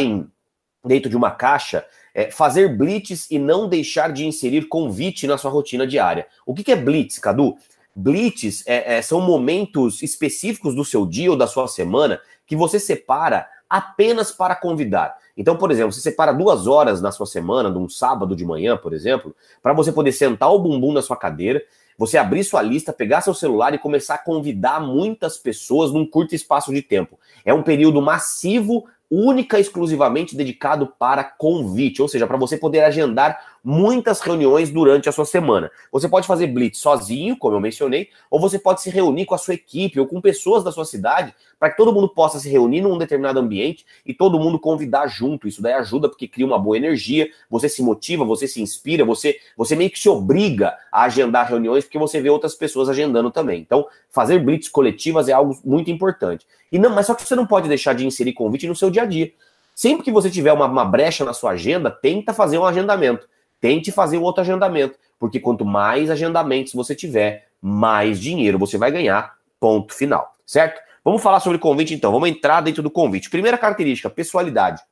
dentro 0.84 1.10
de 1.10 1.16
uma 1.16 1.30
caixa 1.30 1.84
é, 2.14 2.30
fazer 2.30 2.76
blitz 2.76 3.30
e 3.30 3.38
não 3.38 3.68
deixar 3.68 4.12
de 4.12 4.24
inserir 4.26 4.68
convite 4.68 5.26
na 5.26 5.38
sua 5.38 5.50
rotina 5.50 5.86
diária. 5.86 6.26
O 6.46 6.54
que, 6.54 6.62
que 6.62 6.72
é 6.72 6.76
blitz, 6.76 7.18
Cadu? 7.18 7.56
Blitz 7.94 8.66
é, 8.66 8.96
é, 8.96 9.02
são 9.02 9.20
momentos 9.20 10.02
específicos 10.02 10.74
do 10.74 10.84
seu 10.84 11.06
dia 11.06 11.30
ou 11.30 11.36
da 11.36 11.46
sua 11.46 11.68
semana 11.68 12.20
que 12.46 12.56
você 12.56 12.78
separa 12.78 13.48
apenas 13.72 14.30
para 14.30 14.54
convidar. 14.54 15.16
Então, 15.34 15.56
por 15.56 15.70
exemplo, 15.70 15.92
você 15.92 16.02
separa 16.02 16.30
duas 16.30 16.66
horas 16.66 17.00
na 17.00 17.10
sua 17.10 17.24
semana, 17.24 17.70
num 17.70 17.88
sábado 17.88 18.36
de 18.36 18.44
manhã, 18.44 18.76
por 18.76 18.92
exemplo, 18.92 19.34
para 19.62 19.72
você 19.72 19.90
poder 19.90 20.12
sentar 20.12 20.52
o 20.52 20.58
bumbum 20.58 20.92
na 20.92 21.00
sua 21.00 21.16
cadeira, 21.16 21.62
você 21.96 22.18
abrir 22.18 22.44
sua 22.44 22.60
lista, 22.60 22.92
pegar 22.92 23.22
seu 23.22 23.32
celular 23.32 23.72
e 23.72 23.78
começar 23.78 24.16
a 24.16 24.18
convidar 24.18 24.78
muitas 24.78 25.38
pessoas 25.38 25.90
num 25.90 26.04
curto 26.06 26.34
espaço 26.34 26.70
de 26.70 26.82
tempo. 26.82 27.18
É 27.46 27.54
um 27.54 27.62
período 27.62 28.02
massivo 28.02 28.84
única 29.10 29.56
e 29.56 29.62
exclusivamente 29.62 30.36
dedicado 30.36 30.86
para 30.98 31.24
convite, 31.24 32.02
ou 32.02 32.08
seja, 32.08 32.26
para 32.26 32.36
você 32.36 32.58
poder 32.58 32.80
agendar 32.80 33.51
muitas 33.64 34.20
reuniões 34.20 34.70
durante 34.70 35.08
a 35.08 35.12
sua 35.12 35.24
semana. 35.24 35.70
Você 35.90 36.08
pode 36.08 36.26
fazer 36.26 36.48
blitz 36.48 36.78
sozinho, 36.78 37.36
como 37.36 37.56
eu 37.56 37.60
mencionei, 37.60 38.08
ou 38.30 38.40
você 38.40 38.58
pode 38.58 38.82
se 38.82 38.90
reunir 38.90 39.24
com 39.24 39.34
a 39.34 39.38
sua 39.38 39.54
equipe 39.54 40.00
ou 40.00 40.06
com 40.06 40.20
pessoas 40.20 40.64
da 40.64 40.72
sua 40.72 40.84
cidade 40.84 41.34
para 41.58 41.70
que 41.70 41.76
todo 41.76 41.92
mundo 41.92 42.08
possa 42.08 42.40
se 42.40 42.48
reunir 42.48 42.80
num 42.80 42.98
determinado 42.98 43.38
ambiente 43.38 43.86
e 44.04 44.12
todo 44.12 44.38
mundo 44.38 44.58
convidar 44.58 45.06
junto. 45.06 45.46
Isso 45.46 45.62
daí 45.62 45.74
ajuda 45.74 46.08
porque 46.08 46.26
cria 46.26 46.44
uma 46.44 46.58
boa 46.58 46.76
energia, 46.76 47.30
você 47.48 47.68
se 47.68 47.82
motiva, 47.82 48.24
você 48.24 48.48
se 48.48 48.60
inspira, 48.60 49.04
você, 49.04 49.36
você 49.56 49.76
meio 49.76 49.90
que 49.90 49.98
se 49.98 50.08
obriga 50.08 50.76
a 50.90 51.04
agendar 51.04 51.48
reuniões 51.48 51.84
porque 51.84 51.98
você 51.98 52.20
vê 52.20 52.30
outras 52.30 52.54
pessoas 52.54 52.88
agendando 52.88 53.30
também. 53.30 53.60
Então, 53.60 53.86
fazer 54.10 54.40
blitz 54.40 54.68
coletivas 54.68 55.28
é 55.28 55.32
algo 55.32 55.56
muito 55.64 55.90
importante. 55.90 56.44
E 56.72 56.78
não, 56.78 56.90
mas 56.90 57.06
só 57.06 57.14
que 57.14 57.22
você 57.22 57.36
não 57.36 57.46
pode 57.46 57.68
deixar 57.68 57.94
de 57.94 58.04
inserir 58.04 58.32
convite 58.32 58.66
no 58.66 58.74
seu 58.74 58.90
dia 58.90 59.02
a 59.02 59.06
dia. 59.06 59.32
Sempre 59.74 60.04
que 60.04 60.12
você 60.12 60.30
tiver 60.30 60.52
uma, 60.52 60.66
uma 60.66 60.84
brecha 60.84 61.24
na 61.24 61.32
sua 61.32 61.52
agenda, 61.52 61.90
tenta 61.90 62.34
fazer 62.34 62.58
um 62.58 62.66
agendamento. 62.66 63.28
Tente 63.62 63.92
fazer 63.92 64.18
um 64.18 64.22
outro 64.22 64.40
agendamento, 64.40 64.98
porque 65.20 65.38
quanto 65.38 65.64
mais 65.64 66.10
agendamentos 66.10 66.72
você 66.72 66.96
tiver, 66.96 67.46
mais 67.60 68.18
dinheiro 68.18 68.58
você 68.58 68.76
vai 68.76 68.90
ganhar. 68.90 69.38
Ponto 69.60 69.94
final, 69.94 70.34
certo? 70.44 70.80
Vamos 71.04 71.22
falar 71.22 71.38
sobre 71.38 71.58
convite 71.58 71.94
então. 71.94 72.10
Vamos 72.10 72.28
entrar 72.28 72.60
dentro 72.60 72.82
do 72.82 72.90
convite. 72.90 73.30
Primeira 73.30 73.56
característica, 73.56 74.10
pessoalidade. 74.10 74.82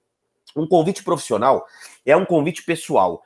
Um 0.57 0.69
convite 0.69 1.03
profissional 1.03 1.67
é 2.07 2.17
um 2.17 2.25
convite 2.25 2.63
pessoal. 2.63 3.25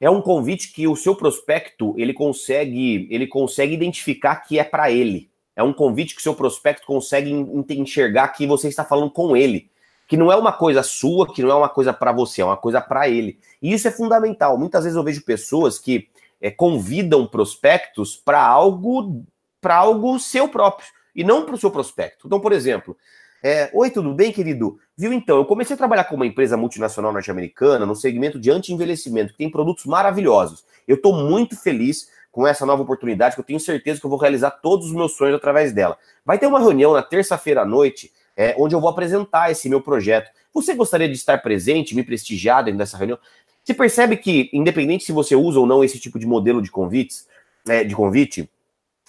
É 0.00 0.10
um 0.10 0.20
convite 0.20 0.72
que 0.72 0.88
o 0.88 0.96
seu 0.96 1.14
prospecto 1.14 1.94
ele 1.96 2.12
consegue 2.12 3.06
ele 3.12 3.28
consegue 3.28 3.72
identificar 3.72 4.36
que 4.36 4.58
é 4.58 4.64
para 4.64 4.90
ele. 4.90 5.30
É 5.54 5.62
um 5.62 5.72
convite 5.72 6.16
que 6.16 6.20
o 6.20 6.24
seu 6.24 6.34
prospecto 6.34 6.84
consegue 6.84 7.30
enxergar 7.78 8.26
que 8.28 8.44
você 8.44 8.66
está 8.66 8.84
falando 8.84 9.12
com 9.12 9.36
ele, 9.36 9.70
que 10.10 10.16
não 10.16 10.32
é 10.32 10.34
uma 10.34 10.52
coisa 10.52 10.82
sua, 10.82 11.32
que 11.32 11.40
não 11.40 11.52
é 11.52 11.54
uma 11.54 11.68
coisa 11.68 11.92
para 11.92 12.10
você, 12.10 12.42
é 12.42 12.44
uma 12.44 12.56
coisa 12.56 12.80
para 12.80 13.08
ele. 13.08 13.38
E 13.62 13.72
isso 13.72 13.86
é 13.86 13.92
fundamental. 13.92 14.58
Muitas 14.58 14.82
vezes 14.82 14.96
eu 14.96 15.04
vejo 15.04 15.24
pessoas 15.24 15.78
que 15.78 16.08
é, 16.40 16.50
convidam 16.50 17.24
prospectos 17.28 18.16
para 18.16 18.44
algo 18.44 19.24
para 19.60 19.76
algo 19.76 20.18
seu 20.18 20.48
próprio 20.48 20.88
e 21.14 21.22
não 21.22 21.44
para 21.44 21.54
o 21.54 21.58
seu 21.58 21.70
prospecto. 21.70 22.26
Então, 22.26 22.40
por 22.40 22.50
exemplo, 22.50 22.96
é, 23.40 23.70
Oi, 23.72 23.88
tudo 23.88 24.12
bem, 24.12 24.32
querido? 24.32 24.80
Viu 24.96 25.12
então, 25.12 25.36
eu 25.36 25.44
comecei 25.44 25.74
a 25.74 25.76
trabalhar 25.76 26.02
com 26.02 26.16
uma 26.16 26.26
empresa 26.26 26.56
multinacional 26.56 27.12
norte-americana 27.12 27.86
no 27.86 27.94
segmento 27.94 28.40
de 28.40 28.50
anti-envelhecimento, 28.50 29.30
que 29.30 29.38
tem 29.38 29.48
produtos 29.48 29.86
maravilhosos. 29.86 30.64
Eu 30.88 30.96
estou 30.96 31.14
muito 31.14 31.56
feliz 31.56 32.08
com 32.32 32.48
essa 32.48 32.66
nova 32.66 32.82
oportunidade, 32.82 33.36
que 33.36 33.40
eu 33.40 33.46
tenho 33.46 33.60
certeza 33.60 34.00
que 34.00 34.06
eu 34.06 34.10
vou 34.10 34.18
realizar 34.18 34.50
todos 34.50 34.86
os 34.86 34.92
meus 34.92 35.16
sonhos 35.16 35.36
através 35.36 35.72
dela. 35.72 35.96
Vai 36.24 36.36
ter 36.36 36.48
uma 36.48 36.58
reunião 36.58 36.94
na 36.94 37.02
terça-feira 37.02 37.62
à 37.62 37.64
noite, 37.64 38.12
é, 38.40 38.54
onde 38.56 38.74
eu 38.74 38.80
vou 38.80 38.88
apresentar 38.88 39.50
esse 39.50 39.68
meu 39.68 39.82
projeto. 39.82 40.30
Você 40.54 40.72
gostaria 40.72 41.06
de 41.06 41.14
estar 41.14 41.36
presente, 41.42 41.94
me 41.94 42.02
prestigiar 42.02 42.64
dentro 42.64 42.78
dessa 42.78 42.96
reunião? 42.96 43.18
Você 43.62 43.74
percebe 43.74 44.16
que, 44.16 44.48
independente 44.50 45.04
se 45.04 45.12
você 45.12 45.36
usa 45.36 45.60
ou 45.60 45.66
não 45.66 45.84
esse 45.84 46.00
tipo 46.00 46.18
de 46.18 46.26
modelo 46.26 46.62
de 46.62 46.70
convites, 46.70 47.28
é, 47.68 47.84
de 47.84 47.94
convite, 47.94 48.48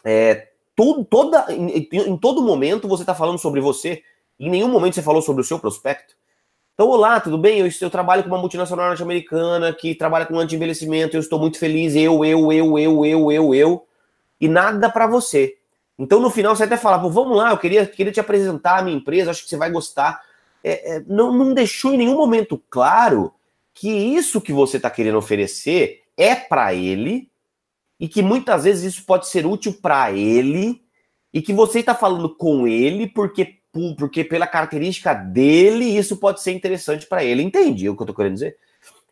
é, 0.03 0.49
todo, 0.75 1.05
toda, 1.05 1.45
em, 1.49 1.87
em 1.93 2.17
todo 2.17 2.41
momento 2.41 2.89
você 2.89 3.03
está 3.03 3.15
falando 3.15 3.37
sobre 3.37 3.61
você. 3.61 4.03
Em 4.37 4.49
nenhum 4.49 4.67
momento 4.67 4.95
você 4.95 5.01
falou 5.01 5.21
sobre 5.21 5.41
o 5.41 5.45
seu 5.45 5.57
prospecto. 5.57 6.13
Então, 6.73 6.89
olá, 6.89 7.17
tudo 7.21 7.37
bem? 7.37 7.59
Eu, 7.59 7.69
eu 7.79 7.89
trabalho 7.89 8.23
com 8.23 8.29
uma 8.29 8.37
multinacional 8.37 8.87
norte-americana 8.87 9.71
que 9.71 9.95
trabalha 9.95 10.25
com 10.25 10.37
anti-envelhecimento, 10.37 11.15
eu 11.15 11.21
estou 11.21 11.39
muito 11.39 11.57
feliz, 11.57 11.95
eu, 11.95 12.25
eu, 12.25 12.51
eu, 12.51 12.77
eu, 12.77 13.05
eu, 13.05 13.31
eu, 13.31 13.55
eu, 13.55 13.87
e 14.41 14.49
nada 14.49 14.89
para 14.89 15.07
você. 15.07 15.55
Então, 16.01 16.19
no 16.19 16.31
final, 16.31 16.55
você 16.55 16.63
até 16.63 16.77
fala, 16.77 16.97
vamos 16.97 17.37
lá, 17.37 17.51
eu 17.51 17.57
queria, 17.57 17.85
queria 17.85 18.11
te 18.11 18.19
apresentar 18.19 18.79
a 18.79 18.81
minha 18.81 18.97
empresa, 18.97 19.29
acho 19.29 19.43
que 19.43 19.49
você 19.49 19.57
vai 19.57 19.69
gostar. 19.69 20.21
É, 20.63 20.95
é, 20.95 21.03
não, 21.07 21.31
não 21.31 21.53
deixou 21.53 21.93
em 21.93 21.97
nenhum 21.97 22.17
momento 22.17 22.61
claro 22.69 23.33
que 23.73 23.89
isso 23.89 24.41
que 24.41 24.51
você 24.51 24.77
está 24.77 24.89
querendo 24.89 25.17
oferecer 25.17 26.01
é 26.17 26.35
para 26.35 26.73
ele 26.73 27.29
e 27.99 28.07
que 28.07 28.21
muitas 28.23 28.63
vezes 28.63 28.95
isso 28.95 29.05
pode 29.05 29.27
ser 29.27 29.45
útil 29.45 29.73
para 29.79 30.11
ele 30.11 30.81
e 31.31 31.41
que 31.41 31.53
você 31.53 31.79
está 31.79 31.93
falando 31.93 32.35
com 32.35 32.67
ele 32.67 33.07
porque 33.07 33.57
porque 33.97 34.25
pela 34.25 34.45
característica 34.45 35.13
dele, 35.13 35.85
isso 35.85 36.17
pode 36.17 36.41
ser 36.41 36.51
interessante 36.51 37.05
para 37.05 37.23
ele. 37.23 37.41
Entende 37.41 37.87
o 37.87 37.95
que 37.95 38.03
eu 38.03 38.07
tô 38.07 38.13
querendo 38.13 38.33
dizer? 38.33 38.57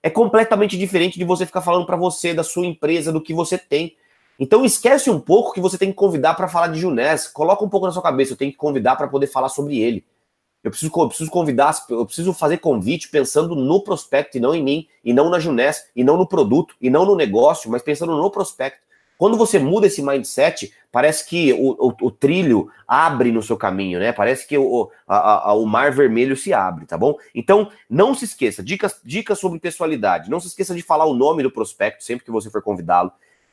É 0.04 0.10
completamente 0.10 0.78
diferente 0.78 1.18
de 1.18 1.24
você 1.24 1.46
ficar 1.46 1.62
falando 1.62 1.86
para 1.86 1.96
você, 1.96 2.34
da 2.34 2.44
sua 2.44 2.66
empresa, 2.66 3.10
do 3.10 3.22
que 3.22 3.34
você 3.34 3.58
tem. 3.58 3.96
Então 4.40 4.64
esquece 4.64 5.10
um 5.10 5.20
pouco 5.20 5.52
que 5.52 5.60
você 5.60 5.78
tem 5.78 5.90
que 5.90 5.96
convidar 5.96 6.34
para 6.34 6.48
falar 6.48 6.68
de 6.68 6.80
Junés. 6.80 7.28
Coloca 7.28 7.64
um 7.64 7.70
pouco 7.70 7.86
na 7.86 7.92
sua 7.92 8.02
cabeça, 8.02 8.34
eu 8.34 8.38
tenho 8.38 8.52
que 8.52 8.58
convidar 8.58 8.96
para 8.96 9.08
poder 9.08 9.28
falar 9.28 9.50
sobre 9.50 9.80
ele. 9.80 10.06
Eu 10.64 10.72
preciso, 10.72 10.92
eu 10.96 11.08
preciso 11.08 11.30
convidar, 11.30 11.76
eu 11.90 12.06
preciso 12.06 12.34
fazer 12.34 12.58
convite 12.58 13.10
pensando 13.10 13.56
no 13.56 13.82
prospecto 13.82 14.38
e 14.38 14.40
não 14.40 14.56
em 14.56 14.64
mim, 14.64 14.88
e 15.04 15.14
não 15.14 15.30
na 15.30 15.40
Junés, 15.40 15.90
e 15.96 16.04
não 16.04 16.18
no 16.18 16.28
produto, 16.28 16.76
e 16.82 16.90
não 16.90 17.06
no 17.06 17.16
negócio, 17.16 17.70
mas 17.70 17.82
pensando 17.82 18.16
no 18.16 18.32
prospecto. 18.32 18.90
Quando 19.18 19.38
você 19.38 19.60
muda 19.60 19.88
esse 19.88 20.02
mindset, 20.02 20.74
parece 20.90 21.28
que 21.28 21.52
o, 21.52 21.72
o, 21.72 22.08
o 22.08 22.12
trilho 22.12 22.72
abre 22.88 23.34
no 23.34 23.44
seu 23.44 23.58
caminho, 23.58 24.00
né? 24.00 24.14
Parece 24.14 24.48
que 24.48 24.58
o, 24.58 24.90
a, 25.06 25.50
a, 25.50 25.54
o 25.54 25.66
mar 25.66 25.92
vermelho 25.92 26.38
se 26.38 26.54
abre, 26.54 26.86
tá 26.86 26.98
bom? 26.98 27.18
Então, 27.36 27.70
não 27.90 28.16
se 28.16 28.24
esqueça, 28.24 28.64
dicas, 28.64 29.00
dicas 29.04 29.38
sobre 29.38 29.60
pessoalidade. 29.60 30.30
Não 30.30 30.40
se 30.40 30.48
esqueça 30.48 30.74
de 30.74 30.82
falar 30.82 31.06
o 31.06 31.14
nome 31.14 31.44
do 31.44 31.52
prospecto 31.52 32.02
sempre 32.02 32.24
que 32.24 32.32
você 32.32 32.50
for 32.50 32.62
convidá-lo. 32.62 33.12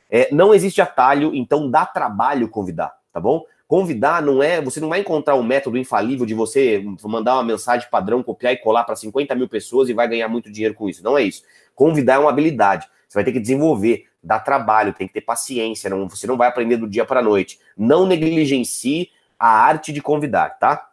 É, 0.09 0.29
não 0.33 0.53
existe 0.53 0.81
atalho, 0.81 1.33
então 1.33 1.69
dá 1.69 1.85
trabalho 1.85 2.47
convidar, 2.47 2.93
tá 3.11 3.19
bom? 3.19 3.43
Convidar 3.67 4.21
não 4.21 4.41
é. 4.41 4.61
Você 4.61 4.79
não 4.79 4.89
vai 4.89 5.01
encontrar 5.01 5.35
um 5.35 5.43
método 5.43 5.77
infalível 5.77 6.25
de 6.25 6.33
você 6.33 6.83
mandar 7.03 7.33
uma 7.35 7.43
mensagem 7.43 7.89
padrão, 7.89 8.23
copiar 8.23 8.53
e 8.53 8.57
colar 8.57 8.85
para 8.85 8.95
50 8.95 9.35
mil 9.35 9.49
pessoas 9.49 9.89
e 9.89 9.93
vai 9.93 10.07
ganhar 10.07 10.29
muito 10.29 10.51
dinheiro 10.51 10.73
com 10.73 10.87
isso. 10.87 11.03
Não 11.03 11.17
é 11.17 11.23
isso. 11.23 11.43
Convidar 11.75 12.15
é 12.15 12.19
uma 12.19 12.29
habilidade. 12.29 12.87
Você 13.07 13.17
vai 13.17 13.23
ter 13.25 13.33
que 13.33 13.39
desenvolver 13.39 14.07
dá 14.27 14.39
trabalho, 14.39 14.93
tem 14.93 15.07
que 15.07 15.13
ter 15.13 15.21
paciência, 15.21 15.89
não, 15.89 16.07
você 16.09 16.27
não 16.27 16.35
vai 16.35 16.49
aprender 16.49 16.75
do 16.75 16.87
dia 16.87 17.05
para 17.05 17.21
a 17.21 17.23
noite. 17.23 17.59
Não 17.77 18.05
negligencie 18.05 19.09
a 19.39 19.47
arte 19.47 19.93
de 19.93 20.01
convidar, 20.01 20.57
tá? 20.59 20.89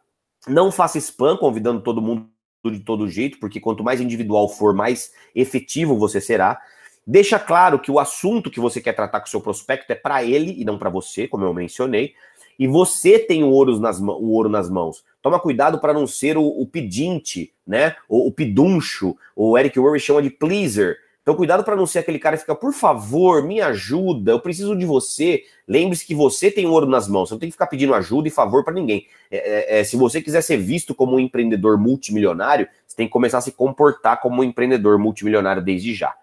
Não 0.47 0.71
faça 0.71 0.99
spam 0.99 1.37
convidando 1.37 1.81
todo 1.81 2.01
mundo 2.01 2.29
de 2.65 2.81
todo 2.81 3.09
jeito, 3.09 3.39
porque 3.39 3.61
quanto 3.61 3.83
mais 3.83 4.01
individual 4.01 4.49
for, 4.49 4.73
mais 4.73 5.13
efetivo 5.35 5.99
você 5.99 6.21
será. 6.21 6.61
Deixa 7.07 7.39
claro 7.39 7.79
que 7.79 7.91
o 7.91 7.99
assunto 7.99 8.51
que 8.51 8.61
você 8.61 8.81
quer 8.81 8.95
tratar 8.95 9.21
com 9.21 9.27
o 9.27 9.31
seu 9.31 9.41
prospecto 9.41 9.93
é 9.93 9.95
para 9.95 10.25
ele 10.25 10.55
e 10.59 10.65
não 10.65 10.79
para 10.79 10.89
você, 10.89 11.29
como 11.29 11.45
eu 11.45 11.53
mencionei. 11.53 12.15
E 12.59 12.67
você 12.67 13.19
tem 13.19 13.43
o 13.43 13.51
ouro 13.51 13.79
nas, 13.79 14.01
o 14.01 14.31
ouro 14.31 14.49
nas 14.49 14.71
mãos. 14.71 15.05
Toma 15.21 15.41
cuidado 15.41 15.79
para 15.79 15.93
não 15.93 16.07
ser 16.07 16.37
o, 16.37 16.47
o 16.47 16.67
pedinte, 16.67 17.53
né? 17.67 17.97
O, 18.09 18.29
o 18.29 18.33
peduncho. 18.33 19.17
O 19.35 19.59
Eric 19.59 19.79
Worre 19.79 20.01
chama 20.01 20.23
de 20.23 20.31
pleaser. 20.31 20.99
Então, 21.25 21.35
cuidado 21.35 21.65
para 21.65 21.75
não 21.75 21.87
ser 21.87 22.01
aquele 22.01 22.19
cara 22.19 22.37
que 22.37 22.43
fica, 22.43 22.55
por 22.55 22.75
favor, 22.75 23.43
me 23.43 23.59
ajuda, 23.59 24.33
eu 24.33 24.41
preciso 24.41 24.77
de 24.77 24.85
você. 24.85 25.43
Lembre-se 25.67 26.07
que 26.07 26.15
você 26.15 26.51
tem 26.51 26.67
ouro 26.67 26.87
nas 26.87 27.09
mãos, 27.09 27.31
você 27.31 27.35
não 27.35 27.39
tem 27.39 27.49
que 27.49 27.55
ficar 27.55 27.67
pedindo 27.67 27.95
ajuda 27.95 28.29
e 28.29 28.31
favor 28.31 28.63
para 28.63 28.75
ninguém. 28.75 29.07
É, 29.31 29.79
é, 29.79 29.81
é, 29.81 29.85
se 29.85 29.97
você 29.97 30.21
quiser 30.21 30.43
ser 30.43 30.59
visto 30.59 30.95
como 30.95 31.17
um 31.17 31.19
empreendedor 31.19 31.79
multimilionário, 31.79 32.69
você 32.87 32.95
tem 32.95 33.07
que 33.07 33.13
começar 33.13 33.39
a 33.39 33.41
se 33.41 33.53
comportar 33.53 34.21
como 34.21 34.43
um 34.43 34.45
empreendedor 34.45 34.99
multimilionário 34.99 35.63
desde 35.63 35.95
já. 35.95 36.15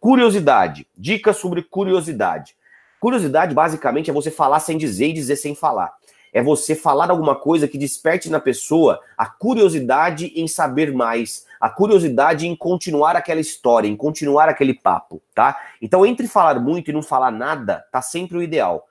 Curiosidade, 0.00 0.86
dicas 0.96 1.36
sobre 1.36 1.62
curiosidade. 1.62 2.56
Curiosidade, 3.00 3.54
basicamente, 3.54 4.10
é 4.10 4.12
você 4.12 4.30
falar 4.30 4.60
sem 4.60 4.78
dizer 4.78 5.08
e 5.08 5.12
dizer 5.12 5.36
sem 5.36 5.54
falar 5.54 5.92
é 6.32 6.42
você 6.42 6.74
falar 6.74 7.10
alguma 7.10 7.34
coisa 7.34 7.68
que 7.68 7.78
desperte 7.78 8.30
na 8.30 8.40
pessoa 8.40 9.00
a 9.16 9.26
curiosidade 9.26 10.32
em 10.36 10.46
saber 10.46 10.92
mais, 10.92 11.46
a 11.60 11.68
curiosidade 11.68 12.46
em 12.46 12.54
continuar 12.54 13.16
aquela 13.16 13.40
história, 13.40 13.88
em 13.88 13.96
continuar 13.96 14.48
aquele 14.48 14.74
papo, 14.74 15.20
tá? 15.34 15.56
Então, 15.80 16.04
entre 16.06 16.26
falar 16.26 16.60
muito 16.60 16.90
e 16.90 16.94
não 16.94 17.02
falar 17.02 17.30
nada, 17.30 17.84
tá 17.90 18.00
sempre 18.00 18.38
o 18.38 18.42
ideal. 18.42 18.87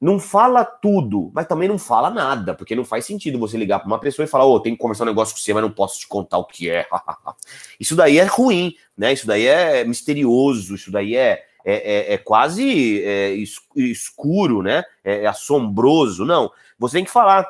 Não 0.00 0.18
fala 0.18 0.64
tudo, 0.64 1.30
mas 1.32 1.46
também 1.46 1.68
não 1.68 1.78
fala 1.78 2.10
nada, 2.10 2.54
porque 2.54 2.74
não 2.74 2.84
faz 2.84 3.06
sentido 3.06 3.38
você 3.38 3.56
ligar 3.56 3.78
para 3.78 3.86
uma 3.86 3.98
pessoa 3.98 4.24
e 4.24 4.28
falar: 4.28 4.44
Ô, 4.44 4.54
oh, 4.54 4.60
tenho 4.60 4.76
que 4.76 4.82
conversar 4.82 5.04
um 5.04 5.08
negócio 5.08 5.34
com 5.34 5.40
você, 5.40 5.54
mas 5.54 5.62
não 5.62 5.70
posso 5.70 6.00
te 6.00 6.08
contar 6.08 6.38
o 6.38 6.44
que 6.44 6.68
é. 6.68 6.86
isso 7.78 7.96
daí 7.96 8.18
é 8.18 8.24
ruim, 8.24 8.74
né? 8.96 9.12
Isso 9.12 9.26
daí 9.26 9.46
é 9.46 9.84
misterioso, 9.84 10.74
isso 10.74 10.90
daí 10.90 11.16
é, 11.16 11.44
é, 11.64 12.12
é, 12.12 12.14
é 12.14 12.18
quase 12.18 13.02
é, 13.02 13.34
escuro, 13.76 14.62
né? 14.62 14.84
É, 15.02 15.22
é 15.22 15.26
assombroso. 15.26 16.24
Não, 16.24 16.50
você 16.78 16.98
tem 16.98 17.04
que 17.04 17.10
falar, 17.10 17.48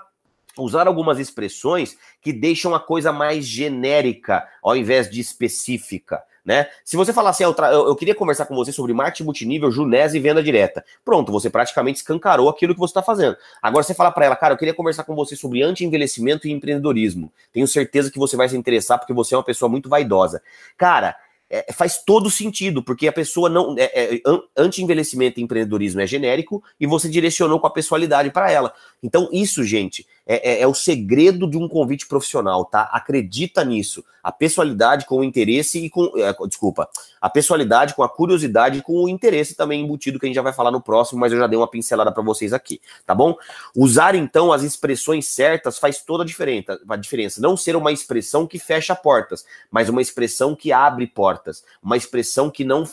usar 0.57 0.87
algumas 0.87 1.19
expressões 1.19 1.97
que 2.21 2.33
deixam 2.33 2.75
a 2.75 2.81
coisa 2.81 3.13
mais 3.13 3.47
genérica 3.47 4.47
ao 4.63 4.77
invés 4.77 5.11
de 5.11 5.21
específica. 5.21 6.23
Né? 6.45 6.69
Se 6.85 6.95
você 6.95 7.11
falar 7.11 7.31
assim, 7.31 7.43
eu, 7.43 7.55
eu, 7.59 7.89
eu, 7.89 7.97
queria 7.97 8.15
conversar 8.15 8.45
com 8.45 8.55
você 8.55 8.71
sobre 8.71 8.93
marketing 8.93 9.25
multinível, 9.25 9.71
Junés 9.71 10.15
e 10.15 10.19
venda 10.19 10.43
direta. 10.43 10.85
Pronto, 11.03 11.33
você 11.33 11.49
praticamente 11.49 12.01
escancarou 12.01 12.51
aquilo 12.51 12.75
que 12.75 12.81
você 12.81 12.91
está 12.91 13.03
fazendo. 13.03 13.35
Agora 13.63 13.83
você 13.83 13.95
fala 13.95 14.11
para 14.11 14.27
ela, 14.27 14.37
cara, 14.37 14.53
eu 14.53 14.59
queria 14.59 14.75
conversar 14.75 15.05
com 15.05 15.15
você 15.15 15.35
sobre 15.35 15.63
anti-envelhecimento 15.63 16.47
e 16.47 16.53
empreendedorismo. 16.53 17.33
Tenho 17.51 17.67
certeza 17.67 18.11
que 18.11 18.19
você 18.19 18.37
vai 18.37 18.47
se 18.49 18.57
interessar 18.57 18.99
porque 18.99 19.15
você 19.15 19.35
é 19.35 19.39
uma 19.39 19.45
pessoa 19.45 19.71
muito 19.71 19.89
vaidosa. 19.89 20.43
Cara, 20.77 21.17
é, 21.49 21.73
faz 21.73 22.03
todo 22.03 22.31
sentido, 22.31 22.83
porque 22.83 23.07
a 23.07 23.13
pessoa 23.13 23.49
não. 23.49 23.77
É, 23.79 24.17
é, 24.17 24.21
anti-envelhecimento 24.57 25.39
e 25.39 25.43
empreendedorismo 25.43 26.01
é 26.01 26.07
genérico 26.07 26.63
e 26.81 26.87
você 26.87 27.09
direcionou 27.09 27.61
com 27.61 27.67
a 27.67 27.71
pessoalidade 27.71 28.31
para 28.31 28.51
ela. 28.51 28.75
Então, 29.05 29.29
isso, 29.31 29.63
gente, 29.63 30.07
é, 30.27 30.53
é, 30.53 30.61
é, 30.63 30.67
o 30.67 30.73
segredo 30.73 31.47
de 31.47 31.59
um 31.59 31.69
convite 31.69 32.07
profissional, 32.07 32.65
tá? 32.65 32.89
Acredita 32.91 33.63
nisso. 33.63 34.03
A 34.23 34.33
pessoalidade 34.33 35.05
com 35.05 35.19
o 35.19 35.25
interesse 35.25 35.79
e 35.85 35.91
com. 35.91 36.11
É, 36.17 36.35
desculpa. 36.47 36.89
A 37.21 37.29
pessoalidade 37.29 37.95
com 37.95 38.03
a 38.03 38.09
curiosidade 38.09 38.79
e 38.79 38.83
com 38.83 39.05
o 39.05 39.09
interesse 39.11 39.55
também 39.55 39.85
embutido, 39.85 40.19
que 40.19 40.25
a 40.25 40.29
gente 40.29 40.37
já 40.37 40.41
vai 40.41 40.55
falar 40.55 40.71
no 40.71 40.81
próximo, 40.81 41.21
mas 41.21 41.35
eu 41.35 41.39
já 41.39 41.47
dei 41.47 41.59
uma 41.59 41.69
pincelada 41.69 42.11
para 42.11 42.23
vocês 42.23 42.55
aqui, 42.55 42.81
tá 43.05 43.15
bom? 43.15 43.37
Usar, 43.77 44.15
então, 44.15 44.51
as 44.51 44.63
expressões 44.63 45.27
certas 45.27 45.79
faz 45.79 46.01
toda 46.01 46.23
a 46.23 46.27
diferença, 46.27 46.81
a 46.89 46.97
diferença. 46.97 47.43
Não 47.43 47.59
ser 47.59 47.77
uma 47.77 47.93
expressão 47.93 48.47
que 48.47 48.59
fecha 48.59 48.97
portas, 48.97 49.45
mas 49.71 49.91
uma 49.91 50.01
expressão 50.01 50.57
que 50.57 50.73
abre 50.73 51.07
portas. 51.07 51.63
Uma 51.83 51.99
expressão 51.99 52.51
que 52.51 52.65
não 52.65 52.87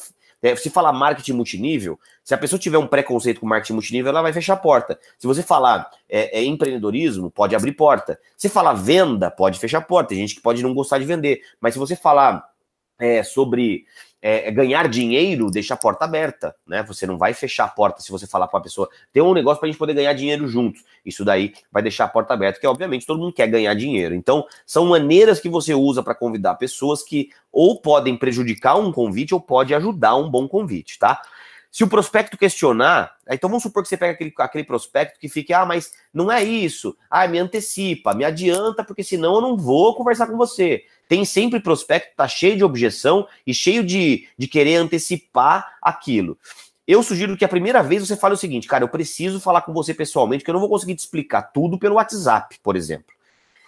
se 0.58 0.70
falar 0.70 0.92
marketing 0.92 1.34
multinível, 1.34 2.00
se 2.24 2.34
a 2.34 2.38
pessoa 2.38 2.60
tiver 2.60 2.78
um 2.78 2.88
preconceito 2.88 3.40
com 3.40 3.46
marketing 3.46 3.74
multinível, 3.74 4.10
ela 4.10 4.22
vai 4.22 4.34
fechar 4.34 4.54
a 4.54 4.58
porta. 4.58 5.00
Se 5.18 5.28
você 5.28 5.44
falar 5.44 5.90
é, 6.10 6.40
é 6.40 6.44
empreendedorismo, 6.44 7.30
pode 7.30 7.56
abrir 7.56 7.74
porta. 7.74 8.20
Se 8.36 8.50
falar 8.50 8.74
venda, 8.74 9.30
pode 9.30 9.60
fechar 9.60 9.78
a 9.78 9.82
porta. 9.82 10.10
Tem 10.10 10.18
gente 10.18 10.36
que 10.36 10.42
pode 10.42 10.64
não 10.64 10.74
gostar 10.74 10.98
de 10.98 11.06
vender. 11.06 11.42
Mas 11.60 11.74
se 11.74 11.80
você 11.80 11.96
falar 11.96 12.44
é, 13.00 13.24
sobre 13.24 13.86
é, 14.22 14.48
é, 14.48 14.52
ganhar 14.52 14.88
dinheiro, 14.88 15.50
deixa 15.50 15.74
a 15.74 15.78
porta 15.78 16.06
aberta, 16.06 16.56
né? 16.66 16.84
Você 16.84 17.08
não 17.08 17.18
vai 17.18 17.34
fechar 17.34 17.66
a 17.66 17.70
porta 17.70 18.02
se 18.02 18.12
você 18.12 18.28
falar 18.28 18.48
para 18.48 18.60
a 18.60 18.64
pessoa, 18.64 18.88
tem 19.12 19.24
um 19.24 19.34
negócio 19.34 19.60
para 19.60 19.68
a 19.68 19.72
gente 19.72 19.80
poder 19.80 19.94
ganhar 19.94 20.14
dinheiro 20.14 20.48
juntos. 20.48 20.84
Isso 21.04 21.26
daí 21.26 21.54
vai 21.72 21.82
deixar 21.82 22.06
a 22.06 22.08
porta 22.08 22.34
aberta, 22.34 22.60
que 22.60 22.68
obviamente 22.68 23.06
todo 23.06 23.20
mundo 23.20 23.34
quer 23.34 23.48
ganhar 23.48 23.74
dinheiro. 23.74 24.14
Então, 24.14 24.46
são 24.66 24.86
maneiras 24.86 25.40
que 25.40 25.50
você 25.50 25.74
usa 25.74 26.04
para 26.04 26.14
convidar 26.14 26.56
pessoas 26.56 27.02
que 27.02 27.30
ou 27.52 27.82
podem 27.82 28.16
prejudicar 28.16 28.76
um 28.76 28.92
convite 28.92 29.34
ou 29.34 29.42
pode 29.42 29.74
ajudar 29.74 30.16
um 30.16 30.30
bom 30.30 30.48
convite, 30.48 31.00
tá? 31.00 31.22
Se 31.72 31.86
o 31.86 31.88
prospecto 31.88 32.38
questionar, 32.38 33.16
então 33.30 33.50
vamos 33.50 33.64
supor 33.64 33.82
que 33.82 33.88
você 33.88 33.96
pega 33.96 34.12
aquele, 34.12 34.34
aquele 34.38 34.64
prospecto 34.66 35.18
que 35.18 35.30
fique, 35.30 35.54
ah, 35.54 35.66
mas 35.66 35.94
não 36.14 36.30
é 36.30 36.44
isso, 36.44 36.98
ah, 37.10 37.26
me 37.30 37.40
antecipa, 37.40 38.14
me 38.14 38.26
adianta, 38.26 38.84
porque 38.84 39.06
senão 39.06 39.36
eu 39.36 39.42
não 39.42 39.56
vou 39.56 39.96
conversar 39.96 40.28
com 40.28 40.36
você. 40.36 40.84
Tem 41.12 41.26
sempre 41.26 41.60
prospecto, 41.60 42.16
tá 42.16 42.26
cheio 42.26 42.56
de 42.56 42.64
objeção 42.64 43.28
e 43.46 43.54
cheio 43.54 43.84
de, 43.84 44.30
de 44.38 44.48
querer 44.48 44.78
antecipar 44.78 45.76
aquilo. 45.82 46.38
Eu 46.88 47.04
sugiro 47.04 47.36
que 47.36 47.44
a 47.44 47.50
primeira 47.50 47.84
vez 47.84 48.08
você 48.08 48.16
fale 48.16 48.34
o 48.34 48.38
seguinte, 48.38 48.66
cara, 48.66 48.86
eu 48.86 48.88
preciso 48.88 49.38
falar 49.38 49.64
com 49.64 49.74
você 49.74 49.94
pessoalmente, 49.94 50.42
que 50.42 50.50
eu 50.50 50.54
não 50.54 50.62
vou 50.62 50.70
conseguir 50.70 50.96
te 50.96 51.00
explicar 51.00 51.42
tudo 51.42 51.78
pelo 51.78 51.96
WhatsApp, 51.96 52.58
por 52.64 52.78
exemplo. 52.78 53.14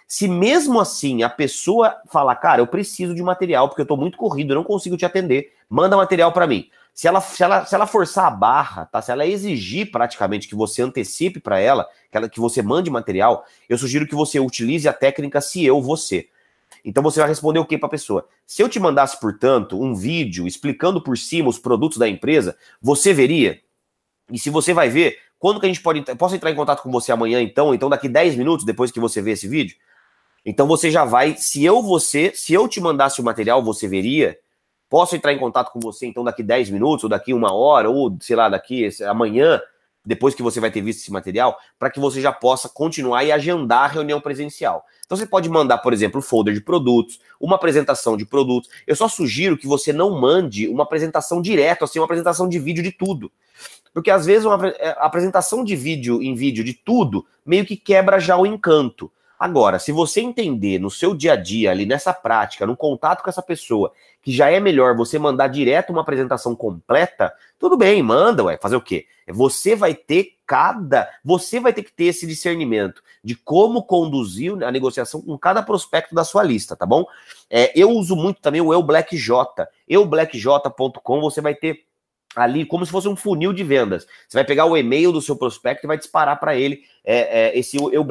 Se 0.08 0.26
mesmo 0.26 0.80
assim 0.80 1.22
a 1.22 1.28
pessoa 1.28 1.94
falar, 2.08 2.34
cara, 2.36 2.62
eu 2.62 2.66
preciso 2.66 3.14
de 3.14 3.22
material, 3.22 3.68
porque 3.68 3.82
eu 3.82 3.86
tô 3.86 3.94
muito 3.98 4.16
corrido, 4.16 4.52
eu 4.52 4.56
não 4.56 4.64
consigo 4.64 4.96
te 4.96 5.04
atender, 5.04 5.52
manda 5.68 5.98
material 5.98 6.32
para 6.32 6.46
mim. 6.46 6.70
Se 6.94 7.06
ela, 7.06 7.20
se, 7.20 7.42
ela, 7.42 7.66
se 7.66 7.74
ela 7.74 7.86
forçar 7.86 8.24
a 8.24 8.30
barra, 8.30 8.86
tá? 8.86 9.02
Se 9.02 9.12
ela 9.12 9.26
exigir 9.26 9.90
praticamente 9.90 10.48
que 10.48 10.54
você 10.54 10.80
antecipe 10.80 11.40
para 11.40 11.60
ela, 11.60 11.86
que 12.10 12.16
ela, 12.16 12.26
que 12.26 12.40
você 12.40 12.62
mande 12.62 12.90
material, 12.90 13.44
eu 13.68 13.76
sugiro 13.76 14.06
que 14.06 14.14
você 14.14 14.40
utilize 14.40 14.88
a 14.88 14.94
técnica 14.94 15.42
se 15.42 15.62
eu, 15.62 15.82
você. 15.82 16.30
Então 16.84 17.02
você 17.02 17.18
vai 17.20 17.28
responder 17.28 17.58
o 17.58 17.64
que 17.64 17.78
para 17.78 17.86
a 17.86 17.90
pessoa? 17.90 18.28
Se 18.46 18.62
eu 18.62 18.68
te 18.68 18.78
mandasse, 18.78 19.18
portanto, 19.18 19.80
um 19.80 19.94
vídeo 19.94 20.46
explicando 20.46 21.00
por 21.00 21.16
cima 21.16 21.48
os 21.48 21.58
produtos 21.58 21.96
da 21.96 22.08
empresa, 22.08 22.56
você 22.80 23.14
veria? 23.14 23.60
E 24.30 24.38
se 24.38 24.50
você 24.50 24.74
vai 24.74 24.88
ver, 24.88 25.18
quando 25.38 25.60
que 25.60 25.66
a 25.66 25.68
gente 25.68 25.82
pode. 25.82 26.02
Posso 26.16 26.34
entrar 26.34 26.50
em 26.50 26.54
contato 26.54 26.82
com 26.82 26.90
você 26.90 27.12
amanhã, 27.12 27.40
então? 27.40 27.74
Então, 27.74 27.90
daqui 27.90 28.08
10 28.08 28.36
minutos 28.36 28.64
depois 28.64 28.90
que 28.90 29.00
você 29.00 29.20
vê 29.20 29.32
esse 29.32 29.46
vídeo? 29.46 29.76
Então 30.44 30.66
você 30.66 30.90
já 30.90 31.04
vai. 31.04 31.36
Se 31.36 31.64
eu 31.64 31.82
você, 31.82 32.32
se 32.34 32.52
eu 32.52 32.68
te 32.68 32.80
mandasse 32.80 33.20
o 33.20 33.24
material, 33.24 33.62
você 33.62 33.88
veria. 33.88 34.38
Posso 34.88 35.16
entrar 35.16 35.32
em 35.32 35.38
contato 35.38 35.72
com 35.72 35.80
você 35.80 36.06
então 36.06 36.22
daqui 36.22 36.42
10 36.42 36.70
minutos, 36.70 37.04
ou 37.04 37.10
daqui 37.10 37.32
uma 37.32 37.52
hora, 37.52 37.90
ou 37.90 38.16
sei 38.20 38.36
lá, 38.36 38.48
daqui 38.48 38.88
amanhã, 39.06 39.60
depois 40.04 40.34
que 40.34 40.42
você 40.42 40.60
vai 40.60 40.70
ter 40.70 40.80
visto 40.80 41.00
esse 41.00 41.12
material, 41.12 41.58
para 41.78 41.90
que 41.90 41.98
você 41.98 42.20
já 42.20 42.32
possa 42.32 42.68
continuar 42.68 43.24
e 43.24 43.32
agendar 43.32 43.84
a 43.84 43.86
reunião 43.86 44.20
presencial. 44.20 44.84
Então 45.04 45.16
você 45.16 45.26
pode 45.26 45.48
mandar, 45.48 45.78
por 45.78 45.92
exemplo, 45.92 46.18
um 46.18 46.22
folder 46.22 46.54
de 46.54 46.60
produtos, 46.60 47.20
uma 47.40 47.56
apresentação 47.56 48.16
de 48.16 48.26
produtos. 48.26 48.70
Eu 48.86 48.96
só 48.96 49.08
sugiro 49.08 49.56
que 49.56 49.66
você 49.66 49.92
não 49.92 50.18
mande 50.18 50.68
uma 50.68 50.84
apresentação 50.84 51.40
direto, 51.40 51.84
assim, 51.84 51.98
uma 51.98 52.04
apresentação 52.04 52.48
de 52.48 52.58
vídeo 52.58 52.82
de 52.82 52.92
tudo. 52.92 53.30
Porque 53.92 54.10
às 54.10 54.26
vezes 54.26 54.44
uma 54.44 54.68
é, 54.68 54.96
apresentação 54.98 55.62
de 55.62 55.76
vídeo 55.76 56.20
em 56.20 56.34
vídeo 56.34 56.64
de 56.64 56.74
tudo 56.74 57.24
meio 57.46 57.64
que 57.64 57.76
quebra 57.76 58.18
já 58.18 58.36
o 58.36 58.44
encanto. 58.44 59.10
Agora, 59.38 59.78
se 59.78 59.92
você 59.92 60.20
entender 60.20 60.78
no 60.78 60.90
seu 60.90 61.14
dia 61.14 61.34
a 61.34 61.36
dia, 61.36 61.70
ali 61.70 61.84
nessa 61.84 62.12
prática, 62.12 62.66
no 62.66 62.76
contato 62.76 63.22
com 63.22 63.28
essa 63.28 63.42
pessoa, 63.42 63.92
que 64.24 64.32
já 64.32 64.50
é 64.50 64.58
melhor 64.58 64.96
você 64.96 65.18
mandar 65.18 65.48
direto 65.48 65.90
uma 65.90 66.00
apresentação 66.00 66.56
completa, 66.56 67.32
tudo 67.58 67.76
bem, 67.76 68.02
manda, 68.02 68.42
ué, 68.44 68.56
fazer 68.56 68.76
o 68.76 68.80
quê? 68.80 69.06
Você 69.28 69.76
vai 69.76 69.94
ter 69.94 70.34
cada. 70.46 71.08
Você 71.24 71.60
vai 71.60 71.72
ter 71.72 71.82
que 71.82 71.92
ter 71.92 72.06
esse 72.06 72.26
discernimento 72.26 73.02
de 73.22 73.34
como 73.34 73.82
conduzir 73.82 74.62
a 74.62 74.70
negociação 74.70 75.20
com 75.20 75.38
cada 75.38 75.62
prospecto 75.62 76.14
da 76.14 76.24
sua 76.24 76.42
lista, 76.42 76.74
tá 76.76 76.84
bom? 76.84 77.04
É, 77.48 77.72
eu 77.78 77.90
uso 77.90 78.16
muito 78.16 78.40
também 78.40 78.60
o 78.60 78.72
EuBlackJ. 78.72 79.30
EuBlackJ.com, 79.88 81.20
você 81.20 81.40
vai 81.40 81.54
ter 81.54 81.84
ali 82.34 82.66
como 82.66 82.84
se 82.84 82.92
fosse 82.92 83.08
um 83.08 83.16
funil 83.16 83.52
de 83.52 83.62
vendas. 83.62 84.06
Você 84.28 84.36
vai 84.36 84.44
pegar 84.44 84.66
o 84.66 84.76
e-mail 84.76 85.12
do 85.12 85.22
seu 85.22 85.36
prospecto 85.36 85.86
e 85.86 85.88
vai 85.88 85.96
disparar 85.96 86.38
para 86.38 86.56
ele 86.56 86.82
é, 87.04 87.46
é, 87.46 87.58
esse 87.58 87.76
Eu. 87.76 88.06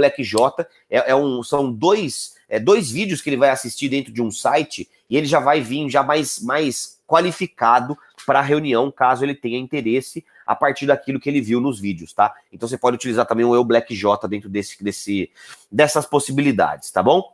É, 0.90 1.12
é, 1.12 1.16
um, 1.16 1.44
são 1.44 1.72
dois, 1.72 2.36
é, 2.48 2.60
dois 2.60 2.90
vídeos 2.90 3.22
que 3.22 3.30
ele 3.30 3.38
vai 3.38 3.50
assistir 3.50 3.90
dentro 3.90 4.14
de 4.14 4.22
um 4.22 4.32
site 4.32 4.90
e 5.14 5.18
ele 5.18 5.28
já 5.28 5.40
vai 5.40 5.62
vir 5.62 5.88
já 5.92 6.02
mais, 6.02 6.40
mais 6.42 7.00
qualificado 7.06 7.96
para 8.26 8.40
a 8.40 8.42
reunião, 8.42 8.90
caso 8.90 9.24
ele 9.24 9.36
tenha 9.36 9.60
interesse 9.60 10.26
a 10.44 10.56
partir 10.56 10.88
daquilo 10.88 11.20
que 11.20 11.30
ele 11.30 11.40
viu 11.40 11.62
nos 11.62 11.80
vídeos, 11.80 12.14
tá? 12.14 12.34
Então 12.52 12.68
você 12.68 12.80
pode 12.80 12.96
utilizar 12.96 13.24
também 13.28 13.46
o 13.46 13.54
Eu 13.54 13.64
Black 13.64 13.94
J 13.94 14.28
dentro 14.28 14.50
desse, 14.50 14.84
desse, 14.84 15.30
dessas 15.72 16.08
possibilidades, 16.08 16.90
tá 16.90 17.04
bom? 17.04 17.32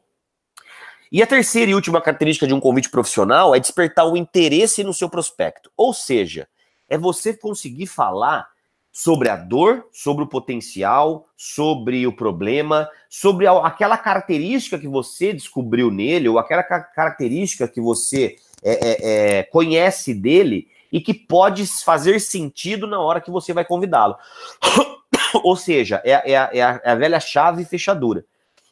E 1.10 1.24
a 1.24 1.26
terceira 1.26 1.72
e 1.72 1.74
última 1.74 2.02
característica 2.02 2.46
de 2.46 2.54
um 2.54 2.60
convite 2.60 2.90
profissional 2.90 3.56
é 3.56 3.62
despertar 3.62 4.06
o 4.06 4.18
interesse 4.18 4.84
no 4.84 4.94
seu 4.94 5.10
prospecto. 5.10 5.72
Ou 5.78 5.94
seja, 5.94 6.50
é 6.90 6.98
você 6.98 7.34
conseguir 7.34 7.88
falar 7.88 8.46
sobre 8.92 9.30
a 9.30 9.36
dor, 9.36 9.88
sobre 9.92 10.24
o 10.24 10.28
potencial, 10.28 11.26
sobre 11.38 12.06
o 12.08 12.16
problema, 12.16 12.90
sobre 13.08 13.48
aquela 13.48 13.98
característica 13.98 14.80
que 14.80 14.88
você 14.88 15.32
descobriu 15.34 15.92
nele, 15.92 16.28
ou 16.28 16.40
aquela 16.40 16.64
característica 16.64 17.68
que 17.68 17.80
você 17.80 18.36
é, 18.64 18.72
é, 18.72 19.38
é, 19.40 19.44
conhece 19.44 20.14
dele 20.14 20.68
e 20.92 21.00
que 21.00 21.14
pode 21.14 21.66
fazer 21.68 22.20
sentido 22.20 22.88
na 22.88 23.00
hora 23.00 23.22
que 23.22 23.32
você 23.32 23.54
vai 23.54 23.64
convidá-lo. 23.64 24.16
ou 25.44 25.56
seja, 25.56 26.02
é, 26.04 26.12
é, 26.12 26.34
é, 26.34 26.64
a, 26.64 26.82
é 26.84 26.92
a 26.92 26.96
velha 26.96 27.20
chave 27.20 27.64
fechadura. 27.64 28.26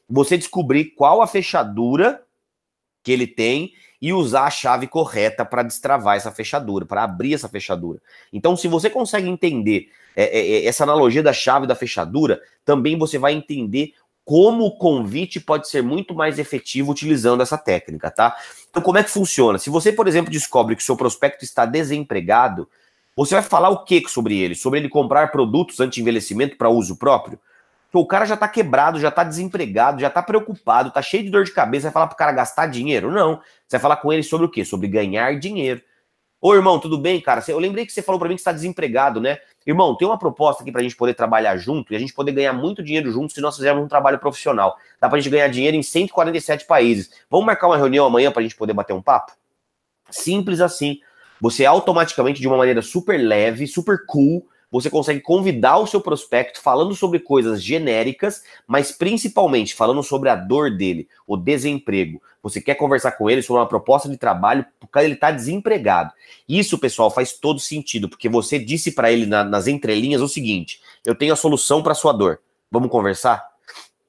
Você 0.09 0.37
descobrir 0.37 0.85
qual 0.95 1.21
a 1.21 1.27
fechadura 1.27 2.23
que 3.03 3.11
ele 3.11 3.27
tem 3.27 3.73
e 4.01 4.13
usar 4.13 4.43
a 4.43 4.49
chave 4.49 4.87
correta 4.87 5.43
para 5.43 5.63
destravar 5.63 6.17
essa 6.17 6.31
fechadura, 6.31 6.85
para 6.85 7.03
abrir 7.03 7.33
essa 7.33 7.49
fechadura. 7.49 7.99
Então, 8.31 8.55
se 8.55 8.67
você 8.67 8.89
consegue 8.89 9.27
entender 9.27 9.89
é, 10.15 10.23
é, 10.23 10.51
é, 10.51 10.65
essa 10.65 10.83
analogia 10.83 11.23
da 11.23 11.33
chave 11.33 11.67
da 11.67 11.75
fechadura, 11.75 12.41
também 12.63 12.97
você 12.97 13.17
vai 13.17 13.33
entender 13.33 13.93
como 14.23 14.65
o 14.65 14.77
convite 14.77 15.39
pode 15.39 15.69
ser 15.69 15.81
muito 15.81 16.13
mais 16.13 16.37
efetivo 16.37 16.91
utilizando 16.91 17.41
essa 17.41 17.57
técnica, 17.57 18.11
tá? 18.11 18.35
Então, 18.69 18.83
como 18.83 18.97
é 18.97 19.03
que 19.03 19.09
funciona? 19.09 19.57
Se 19.57 19.69
você, 19.69 19.91
por 19.91 20.07
exemplo, 20.07 20.31
descobre 20.31 20.75
que 20.75 20.83
seu 20.83 20.97
prospecto 20.97 21.45
está 21.45 21.65
desempregado, 21.65 22.67
você 23.15 23.33
vai 23.33 23.43
falar 23.43 23.69
o 23.69 23.83
que 23.83 24.03
sobre 24.07 24.37
ele? 24.37 24.53
Sobre 24.53 24.79
ele 24.79 24.89
comprar 24.89 25.31
produtos 25.31 25.79
anti-envelhecimento 25.79 26.57
para 26.57 26.69
uso 26.69 26.97
próprio? 26.97 27.39
O 28.01 28.07
cara 28.07 28.25
já 28.25 28.35
tá 28.37 28.47
quebrado, 28.47 28.99
já 28.99 29.11
tá 29.11 29.23
desempregado, 29.23 30.01
já 30.01 30.09
tá 30.09 30.21
preocupado, 30.21 30.91
tá 30.91 31.01
cheio 31.01 31.23
de 31.23 31.29
dor 31.29 31.43
de 31.43 31.51
cabeça, 31.51 31.83
vai 31.83 31.93
falar 31.93 32.07
pro 32.07 32.17
cara 32.17 32.31
gastar 32.31 32.67
dinheiro? 32.67 33.11
Não. 33.11 33.37
Você 33.67 33.77
vai 33.77 33.79
falar 33.79 33.97
com 33.97 34.11
ele 34.11 34.23
sobre 34.23 34.45
o 34.45 34.49
quê? 34.49 34.65
Sobre 34.65 34.87
ganhar 34.87 35.37
dinheiro. 35.39 35.81
Ô, 36.39 36.53
irmão, 36.53 36.79
tudo 36.79 36.99
bem, 36.99 37.19
cara? 37.19 37.43
Eu 37.47 37.57
lembrei 37.57 37.85
que 37.85 37.91
você 37.91 38.01
falou 38.01 38.19
para 38.19 38.29
mim 38.29 38.35
que 38.35 38.41
está 38.41 38.51
desempregado, 38.51 39.19
né? 39.19 39.39
Irmão, 39.65 39.97
tem 39.97 40.07
uma 40.07 40.19
proposta 40.19 40.61
aqui 40.61 40.71
pra 40.71 40.83
gente 40.83 40.95
poder 40.95 41.15
trabalhar 41.15 41.57
junto 41.57 41.91
e 41.91 41.95
a 41.95 41.99
gente 41.99 42.13
poder 42.13 42.31
ganhar 42.31 42.53
muito 42.53 42.83
dinheiro 42.83 43.11
junto 43.11 43.33
se 43.33 43.41
nós 43.41 43.55
fizermos 43.55 43.83
um 43.83 43.87
trabalho 43.87 44.19
profissional. 44.19 44.77
Dá 45.01 45.09
pra 45.09 45.19
gente 45.19 45.31
ganhar 45.31 45.47
dinheiro 45.47 45.75
em 45.75 45.81
147 45.81 46.65
países. 46.65 47.09
Vamos 47.29 47.45
marcar 47.45 47.67
uma 47.67 47.77
reunião 47.77 48.05
amanhã 48.05 48.31
pra 48.31 48.43
gente 48.43 48.55
poder 48.55 48.73
bater 48.73 48.93
um 48.93 49.01
papo? 49.01 49.33
Simples 50.11 50.61
assim. 50.61 50.99
Você 51.41 51.65
automaticamente, 51.65 52.39
de 52.39 52.47
uma 52.47 52.57
maneira 52.57 52.81
super 52.81 53.17
leve, 53.17 53.67
super 53.67 54.05
cool, 54.05 54.47
você 54.69 54.89
consegue 54.89 55.21
convidar 55.21 55.77
o 55.77 55.87
seu 55.87 56.01
prospecto 56.01 56.61
falando 56.61 56.93
sobre 56.93 57.19
coisas 57.19 57.63
genéricas, 57.63 58.43
mas 58.67 58.91
principalmente 58.91 59.73
falando 59.73 60.03
sobre 60.03 60.29
a 60.29 60.35
dor 60.35 60.75
dele, 60.75 61.07
o 61.25 61.37
desemprego. 61.37 62.21
Você 62.43 62.61
quer 62.61 62.75
conversar 62.75 63.13
com 63.13 63.29
ele 63.29 63.41
sobre 63.41 63.61
uma 63.61 63.67
proposta 63.67 64.09
de 64.09 64.17
trabalho 64.17 64.65
porque 64.79 64.99
ele 64.99 65.13
está 65.13 65.31
desempregado. 65.31 66.13
Isso, 66.47 66.77
pessoal, 66.77 67.09
faz 67.09 67.33
todo 67.33 67.59
sentido, 67.59 68.09
porque 68.09 68.29
você 68.29 68.59
disse 68.59 68.91
para 68.91 69.11
ele 69.11 69.25
na, 69.25 69.43
nas 69.43 69.67
entrelinhas 69.67 70.21
o 70.21 70.27
seguinte: 70.27 70.81
eu 71.05 71.15
tenho 71.15 71.33
a 71.33 71.37
solução 71.37 71.81
para 71.81 71.93
sua 71.93 72.11
dor. 72.11 72.39
Vamos 72.71 72.89
conversar? 72.89 73.45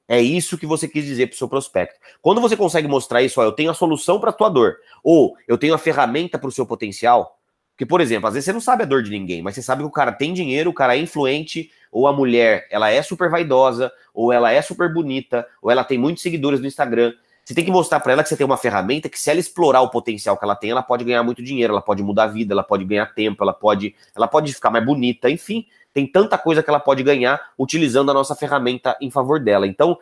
É 0.09 0.21
isso 0.21 0.57
que 0.57 0.67
você 0.67 0.89
quis 0.89 1.05
dizer 1.05 1.27
para 1.27 1.35
o 1.35 1.39
seu 1.39 1.49
prospecto. 1.49 2.01
Quando 2.23 2.41
você 2.41 2.57
consegue 2.57 2.89
mostrar 2.89 3.23
isso, 3.23 3.41
ó, 3.41 3.45
eu 3.45 3.53
tenho 3.53 3.71
a 3.71 3.75
solução 3.75 4.19
para 4.19 4.31
a 4.31 4.33
tua 4.33 4.49
dor, 4.49 4.77
ou 5.05 5.37
eu 5.47 5.59
tenho 5.59 5.75
a 5.75 5.79
ferramenta 5.79 6.39
para 6.39 6.49
o 6.49 6.53
seu 6.53 6.65
potencial, 6.65 7.38
porque, 7.79 7.87
por 7.87 8.01
exemplo, 8.01 8.27
às 8.27 8.35
vezes 8.35 8.47
você 8.47 8.53
não 8.53 8.61
sabe 8.61 8.83
a 8.83 8.87
dor 8.87 9.05
de 9.05 9.11
ninguém, 9.13 9.41
mas 9.41 9.55
você 9.55 9.63
sabe 9.63 9.83
que 9.83 9.87
o 9.87 9.93
cara 9.93 10.11
tem 10.11 10.35
dinheiro, 10.35 10.69
o 10.69 10.75
cara 10.75 10.97
é 10.97 11.01
influente, 11.01 11.71
ou 11.93 12.09
a 12.09 12.13
mulher, 12.13 12.67
ela 12.73 12.91
é 12.91 13.01
super 13.03 13.31
vaidosa, 13.31 13.93
ou 14.13 14.33
ela 14.33 14.51
é 14.51 14.61
super 14.61 14.93
bonita, 14.93 15.47
ou 15.63 15.71
ela 15.71 15.85
tem 15.85 15.97
muitos 15.97 16.21
seguidores 16.21 16.59
no 16.59 16.67
Instagram. 16.67 17.13
Você 17.45 17.55
tem 17.55 17.65
que 17.65 17.71
mostrar 17.71 18.01
para 18.01 18.15
ela 18.15 18.25
que 18.25 18.31
você 18.31 18.37
tem 18.37 18.45
uma 18.45 18.57
ferramenta 18.57 19.09
que, 19.09 19.17
se 19.17 19.31
ela 19.31 19.39
explorar 19.39 19.81
o 19.83 19.91
potencial 19.91 20.37
que 20.37 20.45
ela 20.45 20.57
tem, 20.57 20.71
ela 20.71 20.83
pode 20.83 21.05
ganhar 21.05 21.23
muito 21.23 21.41
dinheiro, 21.41 21.73
ela 21.73 21.81
pode 21.81 22.03
mudar 22.03 22.25
a 22.25 22.27
vida, 22.27 22.53
ela 22.53 22.65
pode 22.65 22.85
ganhar 22.85 23.07
tempo, 23.15 23.45
ela 23.45 23.53
pode, 23.53 23.95
ela 24.13 24.27
pode 24.27 24.53
ficar 24.53 24.71
mais 24.71 24.85
bonita, 24.85 25.31
enfim, 25.31 25.65
tem 25.95 26.05
tanta 26.05 26.37
coisa 26.37 26.65
que 26.65 26.69
ela 26.69 26.81
pode 26.81 27.05
ganhar 27.05 27.41
utilizando 27.57 28.11
a 28.11 28.15
nossa 28.15 28.35
ferramenta 28.35 28.97
em 29.01 29.09
favor 29.09 29.39
dela. 29.39 29.69
Então, 29.69 29.97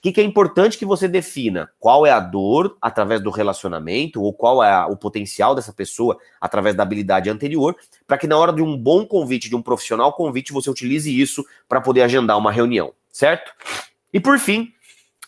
o 0.00 0.02
que, 0.02 0.12
que, 0.12 0.20
é 0.22 0.24
importante 0.24 0.78
que 0.78 0.86
você 0.86 1.06
defina? 1.06 1.70
Qual 1.78 2.06
é 2.06 2.10
a 2.10 2.18
dor 2.18 2.74
através 2.80 3.20
do 3.20 3.28
relacionamento, 3.28 4.22
ou 4.22 4.32
qual 4.32 4.64
é 4.64 4.72
a, 4.72 4.86
o 4.86 4.96
potencial 4.96 5.54
dessa 5.54 5.74
pessoa 5.74 6.18
através 6.40 6.74
da 6.74 6.82
habilidade 6.82 7.28
anterior, 7.28 7.76
para 8.06 8.16
que 8.16 8.26
na 8.26 8.38
hora 8.38 8.50
de 8.50 8.62
um 8.62 8.78
bom 8.78 9.04
convite, 9.04 9.50
de 9.50 9.54
um 9.54 9.60
profissional 9.60 10.10
convite, 10.14 10.54
você 10.54 10.70
utilize 10.70 11.20
isso 11.20 11.44
para 11.68 11.82
poder 11.82 12.00
agendar 12.00 12.38
uma 12.38 12.50
reunião, 12.50 12.94
certo? 13.12 13.52
E 14.10 14.18
por 14.18 14.38
fim, 14.38 14.72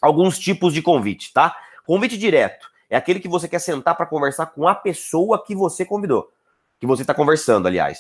alguns 0.01 0.39
tipos 0.39 0.73
de 0.73 0.81
convite, 0.81 1.35
tá? 1.35 1.55
Convite 1.85 2.17
direto 2.17 2.71
é 2.89 2.97
aquele 2.97 3.21
que 3.21 3.29
você 3.29 3.47
quer 3.47 3.59
sentar 3.59 3.95
para 3.95 4.07
conversar 4.07 4.47
com 4.47 4.67
a 4.67 4.75
pessoa 4.75 5.45
que 5.45 5.55
você 5.55 5.85
convidou, 5.85 6.33
que 6.81 6.87
você 6.87 7.03
está 7.03 7.13
conversando, 7.13 7.69
aliás. 7.69 7.99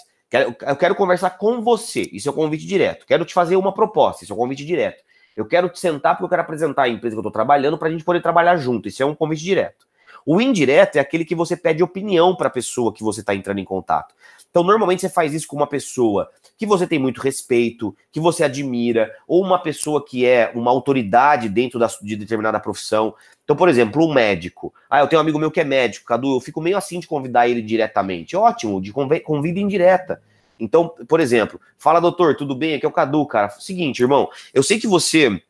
Eu 0.66 0.76
quero 0.76 0.94
conversar 0.94 1.28
com 1.36 1.60
você, 1.60 2.08
isso 2.14 2.30
é 2.30 2.32
um 2.32 2.34
convite 2.34 2.66
direto. 2.66 3.04
Quero 3.04 3.26
te 3.26 3.34
fazer 3.34 3.56
uma 3.56 3.74
proposta, 3.74 4.24
isso 4.24 4.32
é 4.32 4.36
um 4.36 4.38
convite 4.38 4.64
direto. 4.64 5.02
Eu 5.36 5.46
quero 5.46 5.68
te 5.68 5.78
sentar 5.78 6.14
porque 6.14 6.24
eu 6.24 6.28
quero 6.28 6.42
apresentar 6.42 6.82
a 6.84 6.88
empresa 6.88 7.14
que 7.14 7.18
eu 7.18 7.22
estou 7.22 7.32
trabalhando 7.32 7.78
para 7.78 7.88
a 7.88 7.90
gente 7.90 8.04
poder 8.04 8.20
trabalhar 8.20 8.56
junto, 8.56 8.88
isso 8.88 9.02
é 9.02 9.06
um 9.06 9.14
convite 9.14 9.42
direto. 9.42 9.86
O 10.24 10.40
indireto 10.40 10.96
é 10.96 11.00
aquele 11.00 11.24
que 11.24 11.34
você 11.34 11.56
pede 11.56 11.82
opinião 11.82 12.34
para 12.36 12.46
a 12.46 12.50
pessoa 12.50 12.92
que 12.92 13.02
você 13.02 13.20
está 13.20 13.34
entrando 13.34 13.58
em 13.58 13.64
contato. 13.64 14.14
Então, 14.50 14.62
normalmente 14.62 15.00
você 15.00 15.08
faz 15.08 15.32
isso 15.32 15.48
com 15.48 15.56
uma 15.56 15.66
pessoa 15.66 16.30
que 16.58 16.66
você 16.66 16.86
tem 16.86 16.98
muito 16.98 17.20
respeito, 17.20 17.96
que 18.12 18.20
você 18.20 18.44
admira, 18.44 19.10
ou 19.26 19.42
uma 19.42 19.58
pessoa 19.58 20.04
que 20.04 20.26
é 20.26 20.52
uma 20.54 20.70
autoridade 20.70 21.48
dentro 21.48 21.78
da, 21.78 21.88
de 22.00 22.14
determinada 22.14 22.60
profissão. 22.60 23.14
Então, 23.42 23.56
por 23.56 23.68
exemplo, 23.68 24.06
um 24.06 24.12
médico. 24.12 24.72
Ah, 24.88 25.00
eu 25.00 25.08
tenho 25.08 25.20
um 25.20 25.22
amigo 25.22 25.38
meu 25.38 25.50
que 25.50 25.60
é 25.60 25.64
médico, 25.64 26.06
Cadu, 26.06 26.36
eu 26.36 26.40
fico 26.40 26.60
meio 26.60 26.76
assim 26.76 27.00
de 27.00 27.08
convidar 27.08 27.48
ele 27.48 27.62
diretamente. 27.62 28.36
Ótimo, 28.36 28.80
de 28.80 28.92
convida 28.92 29.58
indireta. 29.58 30.22
Então, 30.58 30.88
por 31.08 31.20
exemplo, 31.20 31.60
fala, 31.76 32.00
doutor, 32.00 32.36
tudo 32.36 32.54
bem? 32.54 32.74
Aqui 32.74 32.86
é 32.86 32.88
o 32.88 32.92
Cadu, 32.92 33.26
cara. 33.26 33.48
Seguinte, 33.50 34.00
irmão, 34.00 34.28
eu 34.54 34.62
sei 34.62 34.78
que 34.78 34.86
você 34.86 35.42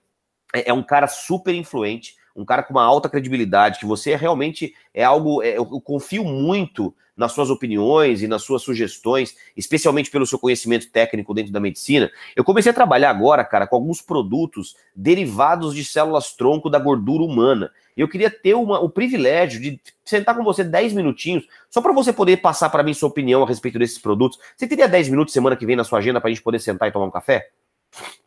é, 0.55 0.71
é 0.71 0.73
um 0.73 0.83
cara 0.83 1.07
super 1.07 1.55
influente, 1.55 2.17
um 2.35 2.45
cara 2.45 2.63
com 2.63 2.73
uma 2.73 2.85
alta 2.85 3.09
credibilidade, 3.09 3.79
que 3.79 3.87
você 3.87 4.13
é 4.13 4.17
realmente 4.17 4.75
é 4.95 5.05
algo. 5.05 5.43
É, 5.43 5.57
eu 5.57 5.67
confio 5.81 6.25
muito 6.25 6.95
nas 7.17 7.33
suas 7.33 7.51
opiniões 7.51 8.23
e 8.23 8.29
nas 8.29 8.43
suas 8.43 8.63
sugestões, 8.63 9.37
especialmente 9.57 10.11
pelo 10.11 10.27
seu 10.27 10.39
conhecimento 10.39 10.91
técnico 10.91 11.35
dentro 11.35 11.53
da 11.53 11.61
medicina. 11.61 12.11
Eu 12.35 12.45
comecei 12.45 12.71
a 12.71 12.75
trabalhar 12.75 13.11
agora, 13.11 13.45
cara, 13.45 13.67
com 13.67 13.77
alguns 13.77 14.01
produtos 14.01 14.75
derivados 14.95 15.75
de 15.75 15.85
células 15.85 16.33
tronco 16.33 16.71
da 16.71 16.79
gordura 16.79 17.23
humana. 17.23 17.71
E 17.97 18.01
eu 18.01 18.09
queria 18.09 18.31
ter 18.31 18.55
uma, 18.55 18.81
o 18.81 18.89
privilégio 18.89 19.61
de 19.61 19.81
sentar 20.05 20.37
com 20.37 20.43
você 20.43 20.65
10 20.65 20.95
minutinhos, 20.95 21.47
só 21.69 21.81
para 21.81 21.93
você 21.93 22.13
poder 22.13 22.39
passar 22.39 22.71
para 22.71 22.83
mim 22.83 22.95
sua 22.95 23.09
opinião 23.09 23.43
a 23.43 23.47
respeito 23.47 23.79
desses 23.79 23.99
produtos. 23.99 24.39
Você 24.57 24.67
teria 24.67 24.89
10 24.89 25.09
minutos 25.11 25.35
semana 25.35 25.57
que 25.57 25.67
vem 25.67 25.77
na 25.77 25.85
sua 25.85 25.99
agenda 25.99 26.21
para 26.21 26.29
a 26.29 26.33
gente 26.33 26.43
poder 26.43 26.59
sentar 26.59 26.89
e 26.89 26.93
tomar 26.93 27.07
um 27.07 27.11
café? 27.11 27.51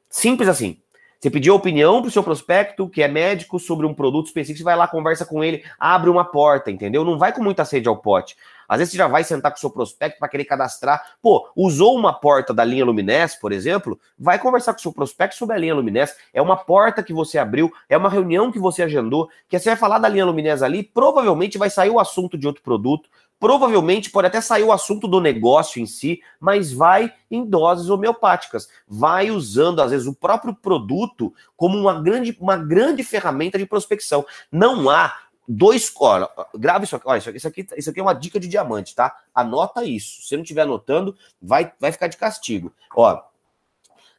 Simples 0.09 0.47
assim. 0.47 0.77
Você 1.19 1.29
pediu 1.29 1.55
opinião 1.55 2.01
para 2.01 2.09
o 2.09 2.11
seu 2.11 2.23
prospecto, 2.23 2.89
que 2.89 3.01
é 3.01 3.07
médico, 3.07 3.59
sobre 3.59 3.85
um 3.85 3.93
produto 3.93 4.27
específico, 4.27 4.59
você 4.59 4.63
vai 4.63 4.75
lá, 4.75 4.87
conversa 4.87 5.25
com 5.25 5.43
ele, 5.43 5.63
abre 5.79 6.09
uma 6.09 6.25
porta, 6.25 6.69
entendeu? 6.69 7.03
Não 7.03 7.17
vai 7.17 7.33
com 7.33 7.43
muita 7.43 7.65
sede 7.65 7.87
ao 7.87 7.97
pote. 7.97 8.35
Às 8.67 8.79
vezes 8.79 8.91
você 8.91 8.97
já 8.97 9.07
vai 9.07 9.23
sentar 9.23 9.51
com 9.51 9.57
o 9.57 9.59
seu 9.59 9.69
prospecto 9.69 10.19
para 10.19 10.27
querer 10.27 10.45
cadastrar. 10.45 11.13
Pô, 11.21 11.49
usou 11.55 11.95
uma 11.95 12.13
porta 12.13 12.53
da 12.53 12.63
linha 12.63 12.85
Luminess, 12.85 13.35
por 13.35 13.51
exemplo, 13.51 13.99
vai 14.17 14.39
conversar 14.39 14.73
com 14.73 14.79
o 14.79 14.81
seu 14.81 14.93
prospecto 14.93 15.35
sobre 15.35 15.55
a 15.55 15.59
linha 15.59 15.75
Luminess. 15.75 16.15
É 16.33 16.41
uma 16.41 16.57
porta 16.57 17.03
que 17.03 17.13
você 17.13 17.37
abriu, 17.37 17.71
é 17.87 17.97
uma 17.97 18.09
reunião 18.09 18.51
que 18.51 18.59
você 18.59 18.83
agendou, 18.83 19.29
que 19.47 19.57
você 19.57 19.69
vai 19.69 19.77
falar 19.77 19.99
da 19.99 20.09
linha 20.09 20.25
Luminess 20.25 20.63
ali, 20.63 20.83
provavelmente 20.83 21.57
vai 21.57 21.69
sair 21.69 21.89
o 21.89 21.99
assunto 21.99 22.37
de 22.37 22.47
outro 22.47 22.63
produto, 22.63 23.09
Provavelmente 23.39 24.09
pode 24.09 24.27
até 24.27 24.39
sair 24.39 24.63
o 24.63 24.71
assunto 24.71 25.07
do 25.07 25.19
negócio 25.19 25.81
em 25.81 25.85
si, 25.85 26.21
mas 26.39 26.71
vai 26.71 27.13
em 27.29 27.45
doses 27.45 27.89
homeopáticas. 27.89 28.69
Vai 28.87 29.29
usando, 29.29 29.81
às 29.81 29.91
vezes, 29.91 30.07
o 30.07 30.15
próprio 30.15 30.55
produto 30.55 31.33
como 31.55 31.77
uma 31.77 32.01
grande, 32.01 32.35
uma 32.39 32.57
grande 32.57 33.03
ferramenta 33.03 33.57
de 33.57 33.65
prospecção. 33.65 34.25
Não 34.51 34.89
há 34.89 35.13
dois. 35.47 35.91
Olha, 35.99 36.29
grava 36.55 36.85
isso 36.85 36.95
aqui. 36.95 37.07
Olha, 37.07 37.17
isso 37.17 37.47
aqui, 37.47 37.67
isso 37.77 37.89
aqui 37.89 37.99
é 37.99 38.03
uma 38.03 38.15
dica 38.15 38.39
de 38.39 38.47
diamante, 38.47 38.95
tá? 38.95 39.15
Anota 39.33 39.83
isso. 39.83 40.21
Se 40.23 40.35
não 40.35 40.43
estiver 40.43 40.61
anotando, 40.61 41.15
vai, 41.41 41.71
vai 41.79 41.91
ficar 41.91 42.07
de 42.07 42.17
castigo. 42.17 42.73
Ó, 42.95 43.21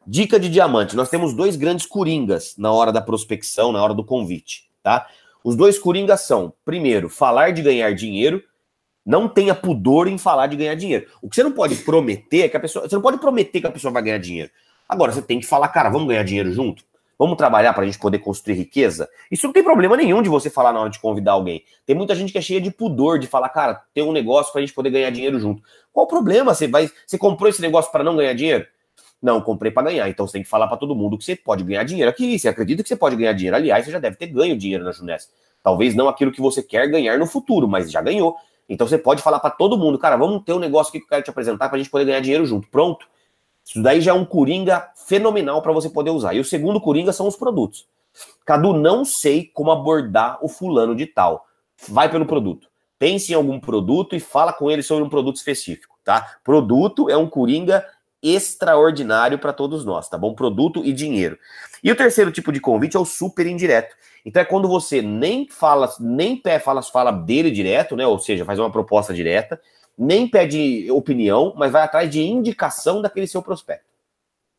dica 0.06 0.38
de 0.38 0.48
diamante: 0.48 0.94
nós 0.94 1.08
temos 1.08 1.34
dois 1.34 1.56
grandes 1.56 1.86
coringas 1.86 2.54
na 2.56 2.70
hora 2.70 2.92
da 2.92 3.00
prospecção, 3.00 3.72
na 3.72 3.82
hora 3.82 3.94
do 3.94 4.04
convite, 4.04 4.70
tá? 4.82 5.08
Os 5.42 5.56
dois 5.56 5.78
coringas 5.78 6.22
são, 6.22 6.52
primeiro, 6.64 7.08
falar 7.08 7.52
de 7.52 7.62
ganhar 7.62 7.94
dinheiro 7.94 8.42
não 9.06 9.28
tenha 9.28 9.54
pudor 9.54 10.08
em 10.08 10.18
falar 10.18 10.48
de 10.48 10.56
ganhar 10.56 10.74
dinheiro. 10.74 11.06
O 11.22 11.28
que 11.30 11.36
você 11.36 11.44
não 11.44 11.52
pode 11.52 11.76
prometer 11.76 12.40
é 12.40 12.48
que 12.48 12.56
a 12.56 12.60
pessoa. 12.60 12.88
Você 12.88 12.94
não 12.96 13.02
pode 13.02 13.18
prometer 13.18 13.60
que 13.60 13.66
a 13.66 13.70
pessoa 13.70 13.92
vai 13.92 14.02
ganhar 14.02 14.18
dinheiro. 14.18 14.50
Agora, 14.88 15.12
você 15.12 15.22
tem 15.22 15.38
que 15.38 15.46
falar, 15.46 15.68
cara, 15.68 15.88
vamos 15.88 16.08
ganhar 16.08 16.24
dinheiro 16.24 16.50
junto? 16.52 16.84
Vamos 17.18 17.38
trabalhar 17.38 17.72
para 17.72 17.84
a 17.84 17.86
gente 17.86 17.98
poder 17.98 18.18
construir 18.18 18.56
riqueza? 18.56 19.08
Isso 19.30 19.46
não 19.46 19.52
tem 19.52 19.62
problema 19.62 19.96
nenhum 19.96 20.20
de 20.20 20.28
você 20.28 20.50
falar 20.50 20.72
na 20.72 20.80
hora 20.80 20.90
de 20.90 20.98
convidar 20.98 21.32
alguém. 21.32 21.64
Tem 21.86 21.96
muita 21.96 22.14
gente 22.14 22.30
que 22.30 22.36
é 22.36 22.42
cheia 22.42 22.60
de 22.60 22.70
pudor 22.70 23.18
de 23.18 23.26
falar, 23.26 23.48
cara, 23.48 23.82
tem 23.94 24.04
um 24.04 24.12
negócio 24.12 24.52
para 24.52 24.60
a 24.60 24.64
gente 24.66 24.74
poder 24.74 24.90
ganhar 24.90 25.10
dinheiro 25.10 25.38
junto. 25.40 25.62
Qual 25.92 26.04
o 26.04 26.08
problema? 26.08 26.54
Você 26.54 26.68
vai, 26.68 26.90
você 27.06 27.16
comprou 27.16 27.48
esse 27.48 27.62
negócio 27.62 27.90
para 27.90 28.04
não 28.04 28.16
ganhar 28.16 28.34
dinheiro? 28.34 28.66
Não, 29.22 29.40
comprei 29.40 29.72
para 29.72 29.84
ganhar. 29.84 30.08
Então 30.10 30.26
você 30.26 30.34
tem 30.34 30.42
que 30.42 30.48
falar 30.48 30.66
para 30.66 30.76
todo 30.76 30.94
mundo 30.94 31.16
que 31.16 31.24
você 31.24 31.34
pode 31.34 31.64
ganhar 31.64 31.84
dinheiro 31.84 32.10
aqui. 32.10 32.38
Você 32.38 32.48
acredita 32.48 32.82
que 32.82 32.88
você 32.88 32.96
pode 32.96 33.16
ganhar 33.16 33.32
dinheiro? 33.32 33.56
Aliás, 33.56 33.84
você 33.84 33.92
já 33.92 33.98
deve 33.98 34.16
ter 34.16 34.26
ganho 34.26 34.56
dinheiro 34.56 34.84
na 34.84 34.92
Juness. 34.92 35.30
Talvez 35.62 35.94
não 35.94 36.08
aquilo 36.08 36.30
que 36.30 36.40
você 36.40 36.62
quer 36.62 36.86
ganhar 36.88 37.18
no 37.18 37.26
futuro, 37.26 37.66
mas 37.66 37.90
já 37.90 38.02
ganhou. 38.02 38.36
Então 38.68 38.86
você 38.86 38.98
pode 38.98 39.22
falar 39.22 39.40
para 39.40 39.50
todo 39.50 39.78
mundo, 39.78 39.98
cara, 39.98 40.16
vamos 40.16 40.42
ter 40.44 40.52
um 40.52 40.58
negócio 40.58 40.90
aqui 40.90 40.98
que 40.98 41.04
eu 41.04 41.08
quero 41.08 41.22
te 41.22 41.30
apresentar 41.30 41.68
para 41.68 41.76
a 41.76 41.78
gente 41.78 41.90
poder 41.90 42.04
ganhar 42.04 42.20
dinheiro 42.20 42.46
junto. 42.46 42.68
Pronto. 42.68 43.06
Isso 43.64 43.82
daí 43.82 44.00
já 44.00 44.12
é 44.12 44.14
um 44.14 44.24
coringa 44.24 44.90
fenomenal 44.94 45.60
para 45.60 45.72
você 45.72 45.90
poder 45.90 46.10
usar. 46.10 46.34
E 46.34 46.40
o 46.40 46.44
segundo 46.44 46.80
coringa 46.80 47.12
são 47.12 47.26
os 47.26 47.36
produtos. 47.36 47.86
Cadu, 48.44 48.72
não 48.72 49.04
sei 49.04 49.50
como 49.52 49.70
abordar 49.70 50.38
o 50.40 50.48
fulano 50.48 50.94
de 50.94 51.06
tal. 51.06 51.46
Vai 51.88 52.10
pelo 52.10 52.26
produto. 52.26 52.68
Pense 52.98 53.32
em 53.32 53.34
algum 53.34 53.60
produto 53.60 54.16
e 54.16 54.20
fala 54.20 54.52
com 54.52 54.70
ele 54.70 54.82
sobre 54.82 55.04
um 55.04 55.08
produto 55.08 55.36
específico, 55.36 55.98
tá? 56.02 56.38
Produto 56.42 57.10
é 57.10 57.16
um 57.16 57.28
coringa 57.28 57.84
extraordinário 58.34 59.38
para 59.38 59.52
todos 59.52 59.84
nós, 59.84 60.08
tá 60.08 60.16
bom? 60.18 60.34
Produto 60.34 60.84
e 60.84 60.92
dinheiro. 60.92 61.38
E 61.82 61.90
o 61.90 61.96
terceiro 61.96 62.32
tipo 62.32 62.52
de 62.52 62.60
convite 62.60 62.96
é 62.96 63.00
o 63.00 63.04
super 63.04 63.46
indireto. 63.46 63.94
Então 64.24 64.42
é 64.42 64.44
quando 64.44 64.68
você 64.68 65.00
nem 65.00 65.48
fala, 65.48 65.92
nem 66.00 66.36
pé 66.36 66.58
fala, 66.58 66.82
fala 66.82 67.10
dele 67.10 67.50
direto, 67.50 67.94
né? 67.94 68.06
Ou 68.06 68.18
seja, 68.18 68.44
faz 68.44 68.58
uma 68.58 68.70
proposta 68.70 69.14
direta, 69.14 69.60
nem 69.96 70.28
pede 70.28 70.90
opinião, 70.90 71.54
mas 71.56 71.70
vai 71.70 71.82
atrás 71.82 72.10
de 72.10 72.22
indicação 72.22 73.00
daquele 73.00 73.26
seu 73.26 73.42
prospecto. 73.42 73.86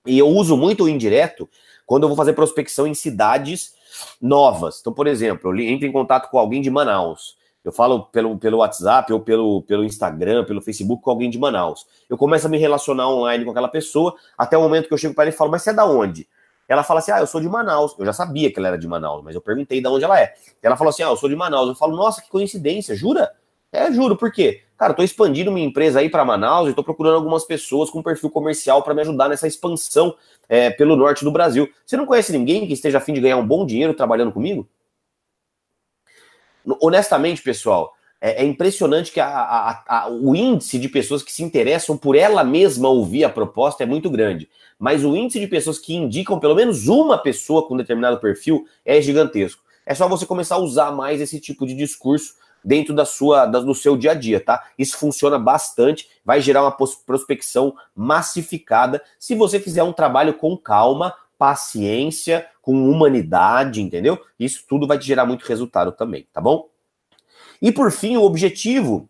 E 0.06 0.18
eu 0.18 0.28
uso 0.28 0.56
muito 0.56 0.86
o 0.86 0.90
indireto 0.90 1.50
quando 1.86 2.04
eu 2.04 2.10
vou 2.10 2.18
fazer 2.18 2.34
prospecção 2.34 2.88
em 2.88 2.94
cidades 2.94 3.74
novas. 4.22 4.80
Então, 4.80 4.94
por 4.94 5.08
exemplo, 5.08 5.52
eu 5.52 5.60
entro 5.60 5.88
em 5.88 5.92
contato 5.92 6.30
com 6.30 6.38
alguém 6.38 6.62
de 6.62 6.70
Manaus. 6.70 7.37
Eu 7.68 7.72
falo 7.74 8.06
pelo, 8.06 8.38
pelo 8.38 8.60
WhatsApp 8.60 9.12
ou 9.12 9.20
pelo, 9.20 9.62
pelo 9.64 9.84
Instagram, 9.84 10.46
pelo 10.46 10.62
Facebook 10.62 11.04
com 11.04 11.10
alguém 11.12 11.30
de 11.30 11.38
Manaus. 11.38 11.86
Eu 12.10 12.18
começo 12.18 12.48
a 12.48 12.50
me 12.50 12.58
relacionar 12.58 13.10
online 13.10 13.44
com 13.44 13.52
aquela 13.52 13.68
pessoa, 13.68 14.16
até 14.38 14.58
o 14.58 14.62
momento 14.62 14.88
que 14.88 14.94
eu 14.94 14.98
chego 14.98 15.14
para 15.14 15.26
ele 15.26 15.36
e 15.36 15.38
falo, 15.38 15.52
mas 15.52 15.64
você 15.64 15.72
é 15.72 15.74
da 15.74 15.86
onde? 15.86 16.26
Ela 16.66 16.82
fala 16.82 17.02
assim: 17.02 17.12
Ah, 17.12 17.20
eu 17.20 17.28
sou 17.28 17.42
de 17.42 17.50
Manaus. 17.50 17.94
Eu 18.00 18.06
já 18.06 18.14
sabia 18.14 18.50
que 18.52 18.58
ela 18.58 18.70
era 18.70 18.78
de 18.78 18.88
Manaus, 18.88 19.22
mas 19.22 19.36
eu 19.36 19.42
perguntei 19.42 19.82
de 19.82 19.88
onde 19.88 20.06
ela 20.06 20.18
é. 20.18 20.34
Ela 20.64 20.78
falou 20.78 20.90
assim: 20.90 21.04
Ah, 21.04 21.10
eu 21.10 21.18
sou 21.18 21.28
de 21.28 21.36
Manaus. 21.36 21.68
Eu 21.68 21.76
falo: 21.76 21.96
Nossa, 21.96 22.22
que 22.22 22.30
coincidência, 22.30 22.96
jura? 22.96 23.32
É, 23.70 23.92
juro, 23.92 24.16
por 24.16 24.32
quê? 24.32 24.62
Cara, 24.78 24.92
eu 24.94 24.96
tô 24.96 25.04
expandindo 25.04 25.52
minha 25.52 25.68
empresa 25.68 26.00
aí 26.00 26.10
para 26.10 26.24
Manaus 26.24 26.70
e 26.70 26.74
tô 26.74 26.84
procurando 26.84 27.16
algumas 27.16 27.44
pessoas 27.44 27.90
com 27.90 28.02
perfil 28.02 28.30
comercial 28.30 28.82
para 28.82 28.94
me 28.94 29.02
ajudar 29.02 29.28
nessa 29.28 29.46
expansão 29.46 30.16
é, 30.48 30.70
pelo 30.70 30.96
norte 30.96 31.26
do 31.26 31.32
Brasil. 31.32 31.70
Você 31.86 31.98
não 31.98 32.06
conhece 32.06 32.32
ninguém 32.32 32.66
que 32.66 32.74
esteja 32.74 32.98
afim 32.98 33.14
de 33.14 33.20
ganhar 33.20 33.38
um 33.38 33.46
bom 33.46 33.66
dinheiro 33.66 33.94
trabalhando 33.94 34.32
comigo? 34.32 34.68
Honestamente, 36.82 37.42
pessoal, 37.42 37.94
é, 38.20 38.44
é 38.44 38.46
impressionante 38.46 39.12
que 39.12 39.20
a, 39.20 39.28
a, 39.28 39.84
a, 39.88 40.10
o 40.10 40.36
índice 40.36 40.80
de 40.80 40.90
pessoas 40.90 41.22
que 41.24 41.32
se 41.32 41.44
interessam 41.44 41.98
por 41.98 42.16
ela 42.16 42.44
mesma 42.44 42.90
ouvir 42.90 43.24
a 43.24 43.30
proposta 43.30 43.84
é 43.84 43.86
muito 43.86 44.10
grande. 44.10 44.50
Mas 44.80 45.04
o 45.04 45.16
índice 45.16 45.40
de 45.40 45.48
pessoas 45.48 45.80
que 45.80 45.96
indicam 45.96 46.40
pelo 46.40 46.56
menos 46.56 46.88
uma 46.88 47.18
pessoa 47.18 47.68
com 47.68 47.78
determinado 47.78 48.20
perfil 48.20 48.68
é 48.86 49.02
gigantesco. 49.02 49.64
É 49.86 49.96
só 49.96 50.08
você 50.08 50.26
começar 50.26 50.56
a 50.56 50.60
usar 50.60 50.92
mais 50.92 51.22
esse 51.22 51.40
tipo 51.40 51.66
de 51.66 51.74
discurso 51.74 52.36
dentro 52.64 52.94
da 52.94 53.06
sua, 53.06 53.46
da, 53.46 53.60
do 53.60 53.74
seu 53.74 53.96
dia 53.96 54.12
a 54.12 54.14
dia, 54.14 54.40
tá? 54.40 54.62
Isso 54.78 54.98
funciona 54.98 55.40
bastante, 55.40 56.10
vai 56.26 56.42
gerar 56.42 56.64
uma 56.64 56.76
prospecção 57.06 57.74
massificada 57.96 59.02
se 59.18 59.36
você 59.36 59.60
fizer 59.60 59.84
um 59.84 59.94
trabalho 59.94 60.34
com 60.34 60.58
calma, 60.58 61.14
paciência, 61.38 62.48
com 62.62 62.90
humanidade, 62.90 63.82
entendeu? 63.82 64.20
Isso 64.40 64.64
tudo 64.68 64.88
vai 64.88 64.98
te 64.98 65.06
gerar 65.06 65.26
muito 65.26 65.46
resultado 65.46 65.92
também, 65.92 66.28
tá 66.34 66.42
bom? 66.42 66.68
E 67.62 67.72
por 67.72 67.92
fim, 67.92 68.18
o 68.18 68.24
objetivo, 68.24 69.10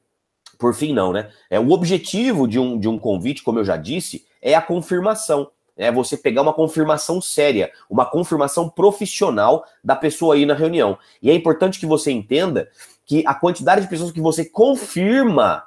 por 0.58 0.74
fim 0.74 0.94
não, 0.94 1.12
né? 1.12 1.30
É 1.50 1.60
o 1.60 1.72
objetivo 1.72 2.48
de 2.48 2.60
um, 2.60 2.80
de 2.80 2.88
um 2.88 2.98
convite, 2.98 3.44
como 3.44 3.60
eu 3.60 3.66
já 3.66 3.78
disse, 3.78 4.26
é 4.42 4.56
a 4.56 4.62
confirmação. 4.62 5.52
É 5.76 5.92
você 5.92 6.18
pegar 6.18 6.42
uma 6.42 6.54
confirmação 6.54 7.22
séria, 7.22 7.72
uma 7.88 8.06
confirmação 8.06 8.68
profissional 8.68 9.64
da 9.84 9.96
pessoa 9.96 10.34
aí 10.34 10.46
na 10.46 10.56
reunião. 10.56 10.98
E 11.22 11.30
é 11.30 11.36
importante 11.36 11.80
que 11.80 11.86
você 11.86 12.12
entenda 12.12 12.70
que 13.06 13.24
a 13.28 13.36
quantidade 13.36 13.82
de 13.82 13.88
pessoas 13.88 14.12
que 14.12 14.20
você 14.20 14.44
confirma 14.44 15.67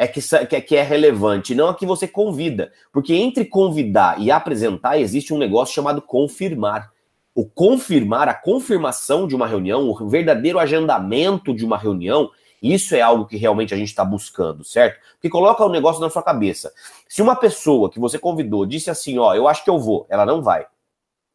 é 0.00 0.08
que, 0.08 0.22
que 0.62 0.76
é 0.76 0.82
relevante, 0.82 1.54
não 1.54 1.68
a 1.68 1.74
que 1.74 1.84
você 1.84 2.08
convida. 2.08 2.72
Porque 2.90 3.12
entre 3.12 3.44
convidar 3.44 4.18
e 4.18 4.30
apresentar 4.30 4.98
existe 4.98 5.34
um 5.34 5.36
negócio 5.36 5.74
chamado 5.74 6.00
confirmar. 6.00 6.90
O 7.34 7.44
confirmar, 7.44 8.26
a 8.26 8.32
confirmação 8.32 9.28
de 9.28 9.36
uma 9.36 9.46
reunião, 9.46 9.90
o 9.90 10.08
verdadeiro 10.08 10.58
agendamento 10.58 11.54
de 11.54 11.66
uma 11.66 11.76
reunião, 11.76 12.30
isso 12.62 12.94
é 12.94 13.02
algo 13.02 13.26
que 13.26 13.36
realmente 13.36 13.74
a 13.74 13.76
gente 13.76 13.88
está 13.88 14.02
buscando, 14.02 14.64
certo? 14.64 14.98
Porque 15.12 15.28
coloca 15.28 15.62
o 15.62 15.68
um 15.68 15.70
negócio 15.70 16.00
na 16.00 16.08
sua 16.08 16.22
cabeça. 16.22 16.72
Se 17.06 17.20
uma 17.20 17.36
pessoa 17.36 17.90
que 17.90 18.00
você 18.00 18.18
convidou 18.18 18.64
disse 18.64 18.88
assim, 18.88 19.18
ó, 19.18 19.34
eu 19.34 19.46
acho 19.46 19.62
que 19.62 19.68
eu 19.68 19.78
vou, 19.78 20.06
ela 20.08 20.24
não 20.24 20.42
vai. 20.42 20.66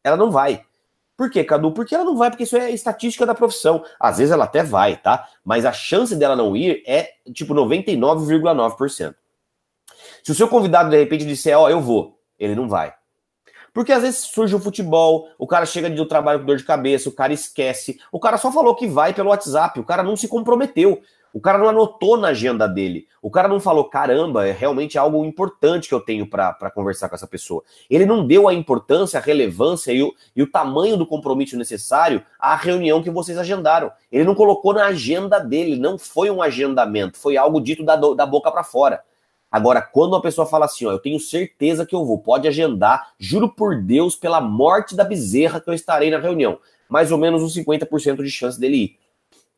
Ela 0.02 0.16
não 0.16 0.32
vai. 0.32 0.64
Por 1.16 1.30
quê, 1.30 1.42
Cadu? 1.42 1.72
Porque 1.72 1.94
ela 1.94 2.04
não 2.04 2.16
vai, 2.16 2.30
porque 2.30 2.44
isso 2.44 2.56
é 2.56 2.70
estatística 2.70 3.24
da 3.24 3.34
profissão. 3.34 3.82
Às 3.98 4.18
vezes 4.18 4.32
ela 4.32 4.44
até 4.44 4.62
vai, 4.62 4.96
tá? 4.96 5.26
Mas 5.44 5.64
a 5.64 5.72
chance 5.72 6.14
dela 6.14 6.36
não 6.36 6.54
ir 6.54 6.82
é 6.86 7.14
tipo 7.32 7.54
99,9%. 7.54 9.14
Se 10.22 10.32
o 10.32 10.34
seu 10.34 10.48
convidado 10.48 10.90
de 10.90 10.98
repente 10.98 11.24
disser, 11.24 11.58
ó, 11.58 11.70
eu 11.70 11.80
vou, 11.80 12.20
ele 12.38 12.54
não 12.54 12.68
vai. 12.68 12.92
Porque 13.72 13.92
às 13.92 14.02
vezes 14.02 14.20
surge 14.20 14.54
o 14.54 14.58
futebol, 14.58 15.28
o 15.38 15.46
cara 15.46 15.66
chega 15.66 15.88
do 15.88 16.06
trabalho 16.06 16.40
com 16.40 16.46
dor 16.46 16.56
de 16.56 16.64
cabeça, 16.64 17.08
o 17.08 17.12
cara 17.12 17.32
esquece, 17.32 18.00
o 18.10 18.18
cara 18.18 18.38
só 18.38 18.50
falou 18.50 18.74
que 18.74 18.86
vai 18.86 19.12
pelo 19.12 19.28
WhatsApp, 19.28 19.78
o 19.78 19.84
cara 19.84 20.02
não 20.02 20.16
se 20.16 20.28
comprometeu. 20.28 21.00
O 21.32 21.40
cara 21.40 21.58
não 21.58 21.68
anotou 21.68 22.16
na 22.16 22.28
agenda 22.28 22.66
dele. 22.66 23.06
O 23.20 23.30
cara 23.30 23.46
não 23.46 23.60
falou, 23.60 23.84
caramba, 23.84 24.46
é 24.46 24.52
realmente 24.52 24.96
algo 24.96 25.24
importante 25.24 25.88
que 25.88 25.94
eu 25.94 26.00
tenho 26.00 26.26
para 26.26 26.70
conversar 26.74 27.08
com 27.08 27.14
essa 27.14 27.26
pessoa. 27.26 27.62
Ele 27.90 28.06
não 28.06 28.26
deu 28.26 28.48
a 28.48 28.54
importância, 28.54 29.18
a 29.18 29.22
relevância 29.22 29.92
e 29.92 30.02
o, 30.02 30.14
e 30.34 30.42
o 30.42 30.50
tamanho 30.50 30.96
do 30.96 31.06
compromisso 31.06 31.58
necessário 31.58 32.24
à 32.38 32.56
reunião 32.56 33.02
que 33.02 33.10
vocês 33.10 33.36
agendaram. 33.36 33.92
Ele 34.10 34.24
não 34.24 34.34
colocou 34.34 34.72
na 34.72 34.86
agenda 34.86 35.38
dele, 35.38 35.76
não 35.76 35.98
foi 35.98 36.30
um 36.30 36.40
agendamento, 36.40 37.18
foi 37.18 37.36
algo 37.36 37.60
dito 37.60 37.84
da, 37.84 37.96
da 37.96 38.24
boca 38.24 38.50
para 38.50 38.64
fora. 38.64 39.02
Agora, 39.50 39.80
quando 39.80 40.12
uma 40.12 40.22
pessoa 40.22 40.46
fala 40.46 40.64
assim, 40.64 40.86
ó, 40.86 40.92
eu 40.92 40.98
tenho 40.98 41.20
certeza 41.20 41.86
que 41.86 41.94
eu 41.94 42.04
vou, 42.04 42.18
pode 42.18 42.48
agendar, 42.48 43.12
juro 43.18 43.48
por 43.48 43.80
Deus, 43.80 44.16
pela 44.16 44.40
morte 44.40 44.94
da 44.94 45.04
bezerra 45.04 45.60
que 45.60 45.68
eu 45.68 45.74
estarei 45.74 46.10
na 46.10 46.18
reunião. 46.18 46.58
Mais 46.88 47.12
ou 47.12 47.18
menos 47.18 47.42
uns 47.42 47.54
50% 47.56 48.22
de 48.22 48.30
chance 48.30 48.58
dele 48.58 48.76
ir 48.76 49.05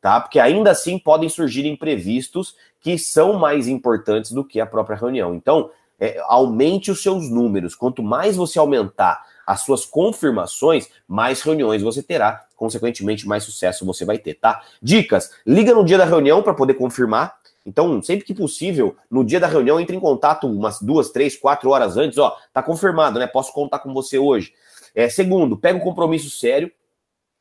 tá? 0.01 0.21
Porque 0.21 0.39
ainda 0.39 0.71
assim 0.71 0.99
podem 0.99 1.29
surgir 1.29 1.67
imprevistos 1.67 2.55
que 2.81 2.99
são 2.99 3.35
mais 3.35 3.69
importantes 3.69 4.33
do 4.33 4.45
que 4.45 4.61
a 4.61 4.67
própria 4.67 4.97
reunião. 4.97 5.35
Então, 5.35 5.71
é, 5.99 6.21
aumente 6.27 6.91
os 6.91 7.03
seus 7.03 7.29
números. 7.29 7.75
Quanto 7.75 8.03
mais 8.03 8.37
você 8.37 8.59
aumentar 8.59 9.25
as 9.47 9.63
suas 9.63 9.85
confirmações, 9.85 10.89
mais 11.07 11.41
reuniões 11.43 11.83
você 11.83 12.03
terá, 12.03 12.47
consequentemente, 12.57 13.27
mais 13.27 13.45
sucesso 13.45 13.85
você 13.85 14.05
vai 14.05 14.19
ter, 14.19 14.35
tá? 14.35 14.63
Dicas: 14.81 15.31
liga 15.47 15.75
no 15.75 15.85
dia 15.85 15.99
da 15.99 16.05
reunião 16.05 16.43
para 16.43 16.55
poder 16.55 16.75
confirmar. 16.75 17.37
Então, 17.67 18.01
sempre 18.03 18.25
que 18.25 18.33
possível, 18.33 18.97
no 19.11 19.23
dia 19.23 19.39
da 19.39 19.47
reunião, 19.47 19.79
entre 19.79 19.95
em 19.95 20.01
contato 20.01 20.47
umas 20.47 20.81
duas, 20.81 21.11
três, 21.11 21.37
quatro 21.37 21.69
horas 21.71 21.99
antes. 21.99 22.17
Ó, 22.17 22.35
tá 22.53 22.63
confirmado, 22.63 23.19
né? 23.19 23.27
Posso 23.27 23.53
contar 23.53 23.81
com 23.81 23.93
você 23.93 24.19
hoje. 24.19 24.55
É, 24.95 25.09
segundo, 25.09 25.57
pega 25.57 25.77
um 25.77 25.83
compromisso 25.83 26.31
sério. 26.31 26.73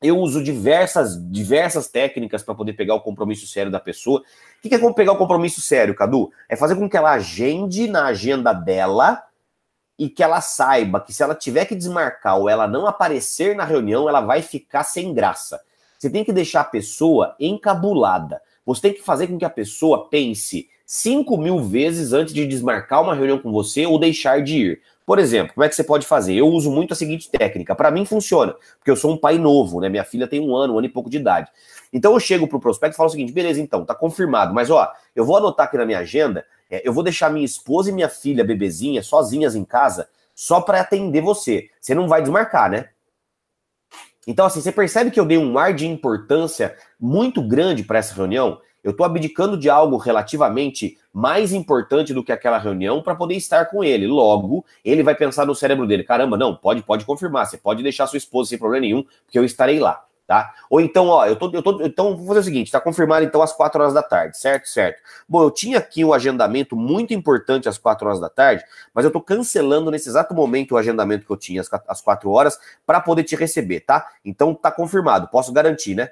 Eu 0.01 0.19
uso 0.19 0.43
diversas, 0.43 1.17
diversas 1.31 1.87
técnicas 1.87 2.43
para 2.43 2.53
poder 2.53 2.73
pegar 2.73 2.93
o 2.93 3.01
compromisso 3.01 3.47
sério 3.47 3.71
da 3.71 3.79
pessoa. 3.79 4.21
O 4.63 4.69
que 4.69 4.73
é 4.73 4.93
pegar 4.93 5.13
o 5.13 5.17
compromisso 5.17 5.59
sério, 5.59 5.95
Cadu? 5.95 6.31
É 6.47 6.55
fazer 6.55 6.75
com 6.75 6.87
que 6.87 6.95
ela 6.95 7.11
agende 7.11 7.87
na 7.87 8.05
agenda 8.05 8.53
dela 8.53 9.23
e 9.97 10.07
que 10.07 10.21
ela 10.21 10.39
saiba 10.39 11.01
que 11.01 11.11
se 11.11 11.23
ela 11.23 11.33
tiver 11.33 11.65
que 11.65 11.75
desmarcar 11.75 12.37
ou 12.37 12.47
ela 12.47 12.67
não 12.67 12.85
aparecer 12.85 13.55
na 13.55 13.65
reunião, 13.65 14.07
ela 14.07 14.21
vai 14.21 14.43
ficar 14.43 14.83
sem 14.83 15.13
graça. 15.13 15.59
Você 15.97 16.11
tem 16.11 16.23
que 16.23 16.31
deixar 16.31 16.61
a 16.61 16.65
pessoa 16.65 17.35
encabulada. 17.39 18.39
Você 18.63 18.81
tem 18.81 18.93
que 18.93 19.01
fazer 19.01 19.25
com 19.25 19.37
que 19.37 19.45
a 19.45 19.49
pessoa 19.49 20.07
pense 20.09 20.69
5 20.85 21.35
mil 21.37 21.59
vezes 21.63 22.13
antes 22.13 22.33
de 22.33 22.45
desmarcar 22.45 23.01
uma 23.01 23.15
reunião 23.15 23.39
com 23.39 23.51
você 23.51 23.87
ou 23.87 23.97
deixar 23.97 24.43
de 24.43 24.57
ir. 24.57 24.81
Por 25.07 25.19
exemplo, 25.19 25.53
como 25.53 25.63
é 25.63 25.69
que 25.69 25.75
você 25.75 25.85
pode 25.85 26.05
fazer? 26.05 26.35
Eu 26.35 26.49
uso 26.49 26.69
muito 26.69 26.91
a 26.91 26.95
seguinte 26.95 27.31
técnica. 27.31 27.73
Para 27.73 27.89
mim 27.89 28.05
funciona, 28.05 28.53
porque 28.77 28.91
eu 28.91 28.95
sou 28.97 29.13
um 29.13 29.17
pai 29.17 29.37
novo, 29.37 29.79
né? 29.79 29.87
Minha 29.87 30.03
filha 30.03 30.27
tem 30.27 30.41
um 30.41 30.53
ano, 30.53 30.73
um 30.73 30.77
ano 30.79 30.85
e 30.85 30.89
pouco 30.89 31.09
de 31.09 31.15
idade. 31.15 31.49
Então 31.93 32.11
eu 32.11 32.19
chego 32.19 32.45
pro 32.45 32.59
prospecto 32.59 32.93
e 32.93 32.97
falo 32.97 33.07
o 33.07 33.11
seguinte: 33.13 33.31
beleza, 33.31 33.61
então, 33.61 33.85
tá 33.85 33.95
confirmado, 33.95 34.53
mas 34.53 34.69
ó, 34.69 34.91
eu 35.15 35.23
vou 35.23 35.37
anotar 35.37 35.67
aqui 35.67 35.77
na 35.77 35.85
minha 35.85 35.99
agenda, 35.99 36.45
é, 36.69 36.85
eu 36.85 36.91
vou 36.91 37.03
deixar 37.03 37.31
minha 37.31 37.45
esposa 37.45 37.89
e 37.89 37.93
minha 37.93 38.09
filha 38.09 38.43
bebezinha 38.43 39.01
sozinhas 39.01 39.55
em 39.55 39.63
casa, 39.63 40.09
só 40.35 40.59
para 40.59 40.81
atender 40.81 41.21
você. 41.21 41.69
Você 41.79 41.95
não 41.95 42.09
vai 42.09 42.21
desmarcar, 42.21 42.69
né? 42.69 42.89
Então, 44.27 44.45
assim, 44.45 44.59
você 44.59 44.73
percebe 44.73 45.09
que 45.09 45.19
eu 45.21 45.25
dei 45.25 45.37
um 45.37 45.57
ar 45.57 45.73
de 45.73 45.87
importância 45.87 46.75
muito 46.99 47.41
grande 47.41 47.81
para 47.81 47.99
essa 47.99 48.13
reunião? 48.13 48.59
Eu 48.87 48.91
estou 48.91 49.05
abdicando 49.05 49.57
de 49.57 49.69
algo 49.69 49.97
relativamente 49.97 50.97
mais 51.11 51.51
importante 51.51 52.13
do 52.13 52.23
que 52.23 52.31
aquela 52.31 52.57
reunião 52.57 53.03
para 53.03 53.15
poder 53.15 53.35
estar 53.35 53.65
com 53.65 53.83
ele. 53.83 54.07
Logo, 54.07 54.65
ele 54.81 55.03
vai 55.03 55.13
pensar 55.13 55.45
no 55.45 55.53
cérebro 55.53 55.85
dele: 55.85 56.05
caramba, 56.05 56.37
não, 56.37 56.55
pode, 56.55 56.81
pode 56.83 57.03
confirmar, 57.03 57.45
você 57.45 57.57
pode 57.57 57.83
deixar 57.83 58.07
sua 58.07 58.15
esposa 58.15 58.47
sem 58.47 58.57
problema 58.57 58.79
nenhum, 58.85 59.03
porque 59.25 59.37
eu 59.37 59.43
estarei 59.43 59.77
lá. 59.77 60.05
Tá? 60.25 60.53
Ou 60.69 60.79
então, 60.79 61.07
ó, 61.07 61.25
eu 61.25 61.35
tô, 61.35 61.51
eu 61.53 61.61
tô, 61.61 61.81
então 61.81 62.15
vou 62.15 62.27
fazer 62.27 62.39
o 62.39 62.43
seguinte, 62.43 62.71
tá 62.71 62.79
confirmado 62.79 63.25
então 63.25 63.41
às 63.41 63.51
4 63.51 63.81
horas 63.81 63.93
da 63.93 64.03
tarde, 64.03 64.37
certo? 64.37 64.69
Certo. 64.69 65.01
Bom, 65.27 65.43
eu 65.43 65.51
tinha 65.51 65.79
aqui 65.79 66.05
um 66.05 66.13
agendamento 66.13 66.73
muito 66.73 67.13
importante 67.13 67.67
às 67.67 67.77
4 67.77 68.07
horas 68.07 68.21
da 68.21 68.29
tarde, 68.29 68.63
mas 68.93 69.03
eu 69.03 69.11
tô 69.11 69.19
cancelando 69.19 69.91
nesse 69.91 70.07
exato 70.07 70.33
momento 70.33 70.73
o 70.73 70.77
agendamento 70.77 71.25
que 71.25 71.31
eu 71.31 71.37
tinha 71.37 71.59
às, 71.59 71.69
às 71.87 72.01
4 72.01 72.29
horas 72.29 72.57
para 72.85 73.01
poder 73.01 73.23
te 73.23 73.35
receber, 73.35 73.81
tá? 73.81 74.07
Então 74.23 74.53
tá 74.53 74.71
confirmado, 74.71 75.27
posso 75.27 75.51
garantir, 75.51 75.93
né? 75.93 76.09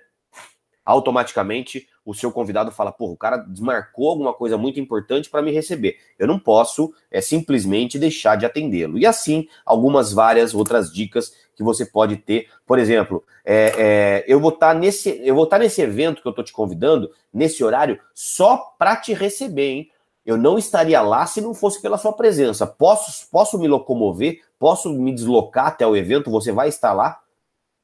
automaticamente 0.86 1.88
o 2.06 2.14
seu 2.14 2.32
convidado 2.32 2.72
fala: 2.72 2.92
porra, 2.92 3.14
o 3.14 3.18
cara 3.18 3.38
desmarcou 3.38 4.10
alguma 4.10 4.34
coisa 4.34 4.58
muito 4.58 4.80
importante 4.80 5.30
para 5.30 5.42
me 5.42 5.52
receber. 5.52 5.98
Eu 6.20 6.28
não 6.28 6.38
posso 6.38 6.94
é, 7.10 7.20
simplesmente 7.20 7.98
deixar 7.98 8.36
de 8.36 8.46
atendê-lo. 8.46 8.98
E 8.98 9.06
assim, 9.06 9.48
algumas 9.66 10.14
várias 10.14 10.54
outras 10.54 10.94
dicas 10.94 11.34
que 11.56 11.64
você 11.64 11.86
pode 11.86 12.18
ter. 12.18 12.48
Por 12.66 12.78
exemplo, 12.78 13.24
é, 13.44 13.74
é, 13.78 14.26
eu 14.28 14.40
vou 14.40 14.52
estar 14.52 14.74
tá 14.74 14.80
nesse, 14.80 15.20
eu 15.26 15.34
vou 15.34 15.46
estar 15.46 15.58
tá 15.58 15.64
nesse 15.64 15.82
evento 15.82 16.22
que 16.22 16.28
eu 16.28 16.32
estou 16.32 16.46
te 16.46 16.54
convidando, 16.54 17.10
nesse 17.34 17.64
horário, 17.64 18.00
só 18.14 18.76
para 18.78 18.96
te 18.96 19.14
receber, 19.14 19.70
hein? 19.70 19.92
Eu 20.26 20.38
não 20.38 20.58
estaria 20.58 21.00
lá 21.02 21.26
se 21.28 21.40
não 21.40 21.54
fosse 21.54 21.80
pela 21.80 22.00
sua 22.00 22.12
presença. 22.12 22.66
Posso, 22.66 23.30
posso 23.30 23.60
me 23.60 23.68
locomover, 23.68 24.42
posso 24.58 24.92
me 24.92 25.14
deslocar 25.14 25.68
até 25.68 25.86
o 25.86 25.96
evento, 25.96 26.32
você 26.32 26.52
vai 26.52 26.68
estar 26.68 26.94
lá? 26.94 27.20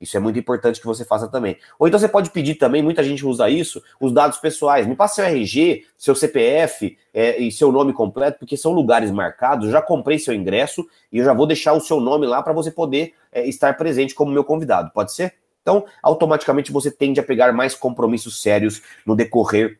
Isso 0.02 0.18
é 0.18 0.20
muito 0.20 0.40
importante 0.40 0.80
que 0.80 0.86
você 0.86 1.06
faça 1.06 1.28
também. 1.28 1.58
Ou 1.78 1.88
então 1.88 2.00
você 2.00 2.08
pode 2.08 2.32
pedir 2.32 2.56
também, 2.56 2.82
muita 2.82 3.04
gente 3.04 3.26
usa 3.26 3.50
isso, 3.50 3.82
os 4.00 4.12
dados 4.12 4.40
pessoais. 4.40 4.88
Me 4.88 4.96
passe 4.96 5.16
seu 5.16 5.26
RG, 5.26 5.86
seu 5.96 6.16
CPF 6.16 6.98
é, 7.14 7.40
e 7.40 7.52
seu 7.52 7.72
nome 7.72 7.94
completo, 7.94 8.40
porque 8.40 8.58
são 8.58 8.72
lugares 8.72 9.12
marcados. 9.12 9.68
Eu 9.68 9.72
já 9.72 9.82
comprei 9.82 10.18
seu 10.18 10.34
ingresso 10.34 10.86
e 11.12 11.20
eu 11.20 11.24
já 11.24 11.34
vou 11.34 11.46
deixar 11.46 11.74
o 11.74 11.80
seu 11.80 12.00
nome 12.00 12.26
lá 12.26 12.42
para 12.42 12.52
você 12.52 12.72
poder 12.72 13.14
é, 13.32 13.48
estar 13.48 13.78
presente 13.78 14.16
como 14.16 14.32
meu 14.32 14.44
convidado. 14.44 14.92
Pode 14.92 15.14
ser? 15.14 15.36
Então, 15.62 15.86
automaticamente 16.02 16.72
você 16.72 16.90
tende 16.90 17.20
a 17.20 17.24
pegar 17.24 17.54
mais 17.54 17.76
compromissos 17.76 18.42
sérios 18.42 18.82
no 19.06 19.16
decorrer 19.16 19.78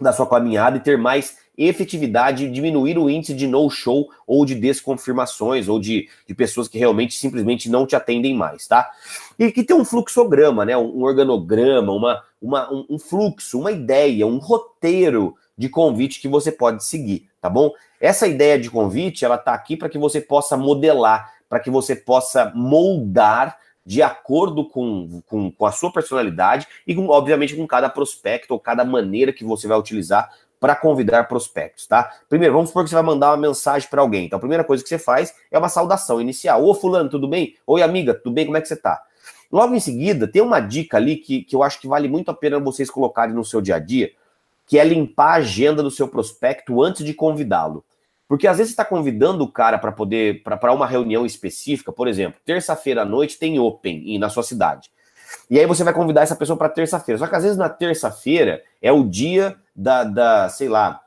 da 0.00 0.12
sua 0.12 0.28
caminhada 0.28 0.76
e 0.76 0.80
ter 0.80 0.98
mais 0.98 1.38
efetividade, 1.56 2.50
diminuir 2.50 2.98
o 2.98 3.08
índice 3.08 3.34
de 3.34 3.46
no-show 3.46 4.08
ou 4.26 4.44
de 4.44 4.54
desconfirmações 4.54 5.68
ou 5.68 5.78
de, 5.78 6.08
de 6.26 6.34
pessoas 6.34 6.68
que 6.68 6.78
realmente 6.78 7.14
simplesmente 7.14 7.70
não 7.70 7.86
te 7.86 7.94
atendem 7.94 8.34
mais, 8.34 8.66
tá? 8.66 8.90
E 9.38 9.50
que 9.52 9.62
tem 9.62 9.76
um 9.76 9.84
fluxograma, 9.84 10.64
né? 10.64 10.76
Um 10.76 11.02
organograma, 11.02 11.92
uma, 11.92 12.22
uma, 12.40 12.72
um, 12.72 12.86
um 12.90 12.98
fluxo, 12.98 13.58
uma 13.58 13.72
ideia, 13.72 14.26
um 14.26 14.38
roteiro 14.38 15.34
de 15.56 15.68
convite 15.68 16.20
que 16.20 16.28
você 16.28 16.50
pode 16.50 16.84
seguir, 16.84 17.28
tá 17.40 17.48
bom? 17.48 17.70
Essa 18.00 18.26
ideia 18.26 18.58
de 18.58 18.70
convite, 18.70 19.24
ela 19.24 19.38
tá 19.38 19.54
aqui 19.54 19.76
para 19.76 19.88
que 19.88 19.98
você 19.98 20.20
possa 20.20 20.56
modelar, 20.56 21.32
para 21.48 21.60
que 21.60 21.70
você 21.70 21.94
possa 21.94 22.52
moldar 22.54 23.56
de 23.86 24.02
acordo 24.02 24.68
com, 24.68 25.22
com, 25.26 25.50
com, 25.50 25.66
a 25.66 25.72
sua 25.72 25.92
personalidade 25.92 26.66
e, 26.86 26.94
com, 26.94 27.06
obviamente, 27.08 27.54
com 27.54 27.66
cada 27.66 27.88
prospecto 27.88 28.54
ou 28.54 28.60
cada 28.60 28.84
maneira 28.84 29.32
que 29.32 29.44
você 29.44 29.68
vai 29.68 29.78
utilizar 29.78 30.30
para 30.64 30.74
convidar 30.74 31.28
prospectos, 31.28 31.86
tá? 31.86 32.10
Primeiro, 32.26 32.54
vamos 32.54 32.70
supor 32.70 32.84
que 32.84 32.88
você 32.88 32.94
vai 32.94 33.04
mandar 33.04 33.32
uma 33.32 33.36
mensagem 33.36 33.86
para 33.86 34.00
alguém. 34.00 34.24
Então, 34.24 34.38
a 34.38 34.40
primeira 34.40 34.64
coisa 34.64 34.82
que 34.82 34.88
você 34.88 34.98
faz 34.98 35.34
é 35.50 35.58
uma 35.58 35.68
saudação 35.68 36.22
inicial. 36.22 36.64
Ô, 36.64 36.74
fulano, 36.74 37.10
tudo 37.10 37.28
bem? 37.28 37.54
Oi, 37.66 37.82
amiga, 37.82 38.14
tudo 38.14 38.32
bem? 38.32 38.46
Como 38.46 38.56
é 38.56 38.62
que 38.62 38.68
você 38.68 38.76
tá? 38.76 39.02
Logo 39.52 39.74
em 39.74 39.78
seguida, 39.78 40.26
tem 40.26 40.40
uma 40.40 40.60
dica 40.60 40.96
ali 40.96 41.16
que, 41.16 41.42
que 41.42 41.54
eu 41.54 41.62
acho 41.62 41.78
que 41.78 41.86
vale 41.86 42.08
muito 42.08 42.30
a 42.30 42.34
pena 42.34 42.58
vocês 42.58 42.88
colocarem 42.88 43.34
no 43.34 43.44
seu 43.44 43.60
dia 43.60 43.76
a 43.76 43.78
dia, 43.78 44.12
que 44.64 44.78
é 44.78 44.84
limpar 44.84 45.32
a 45.32 45.34
agenda 45.34 45.82
do 45.82 45.90
seu 45.90 46.08
prospecto 46.08 46.82
antes 46.82 47.04
de 47.04 47.12
convidá-lo. 47.12 47.84
Porque 48.26 48.46
às 48.46 48.56
vezes 48.56 48.70
você 48.70 48.80
está 48.80 48.86
convidando 48.86 49.44
o 49.44 49.52
cara 49.52 49.76
para 49.76 49.92
poder, 49.92 50.42
para 50.44 50.72
uma 50.72 50.86
reunião 50.86 51.26
específica, 51.26 51.92
por 51.92 52.08
exemplo, 52.08 52.40
terça-feira 52.42 53.02
à 53.02 53.04
noite 53.04 53.38
tem 53.38 53.58
Open 53.58 54.18
na 54.18 54.30
sua 54.30 54.42
cidade. 54.42 54.90
E 55.50 55.58
aí 55.58 55.66
você 55.66 55.84
vai 55.84 55.92
convidar 55.92 56.22
essa 56.22 56.36
pessoa 56.36 56.56
para 56.56 56.68
terça-feira. 56.68 57.18
Só 57.18 57.26
que 57.26 57.34
às 57.34 57.42
vezes 57.42 57.58
na 57.58 57.68
terça-feira 57.68 58.62
é 58.80 58.92
o 58.92 59.04
dia 59.04 59.56
da, 59.74 60.04
da, 60.04 60.48
sei 60.48 60.68
lá, 60.68 61.00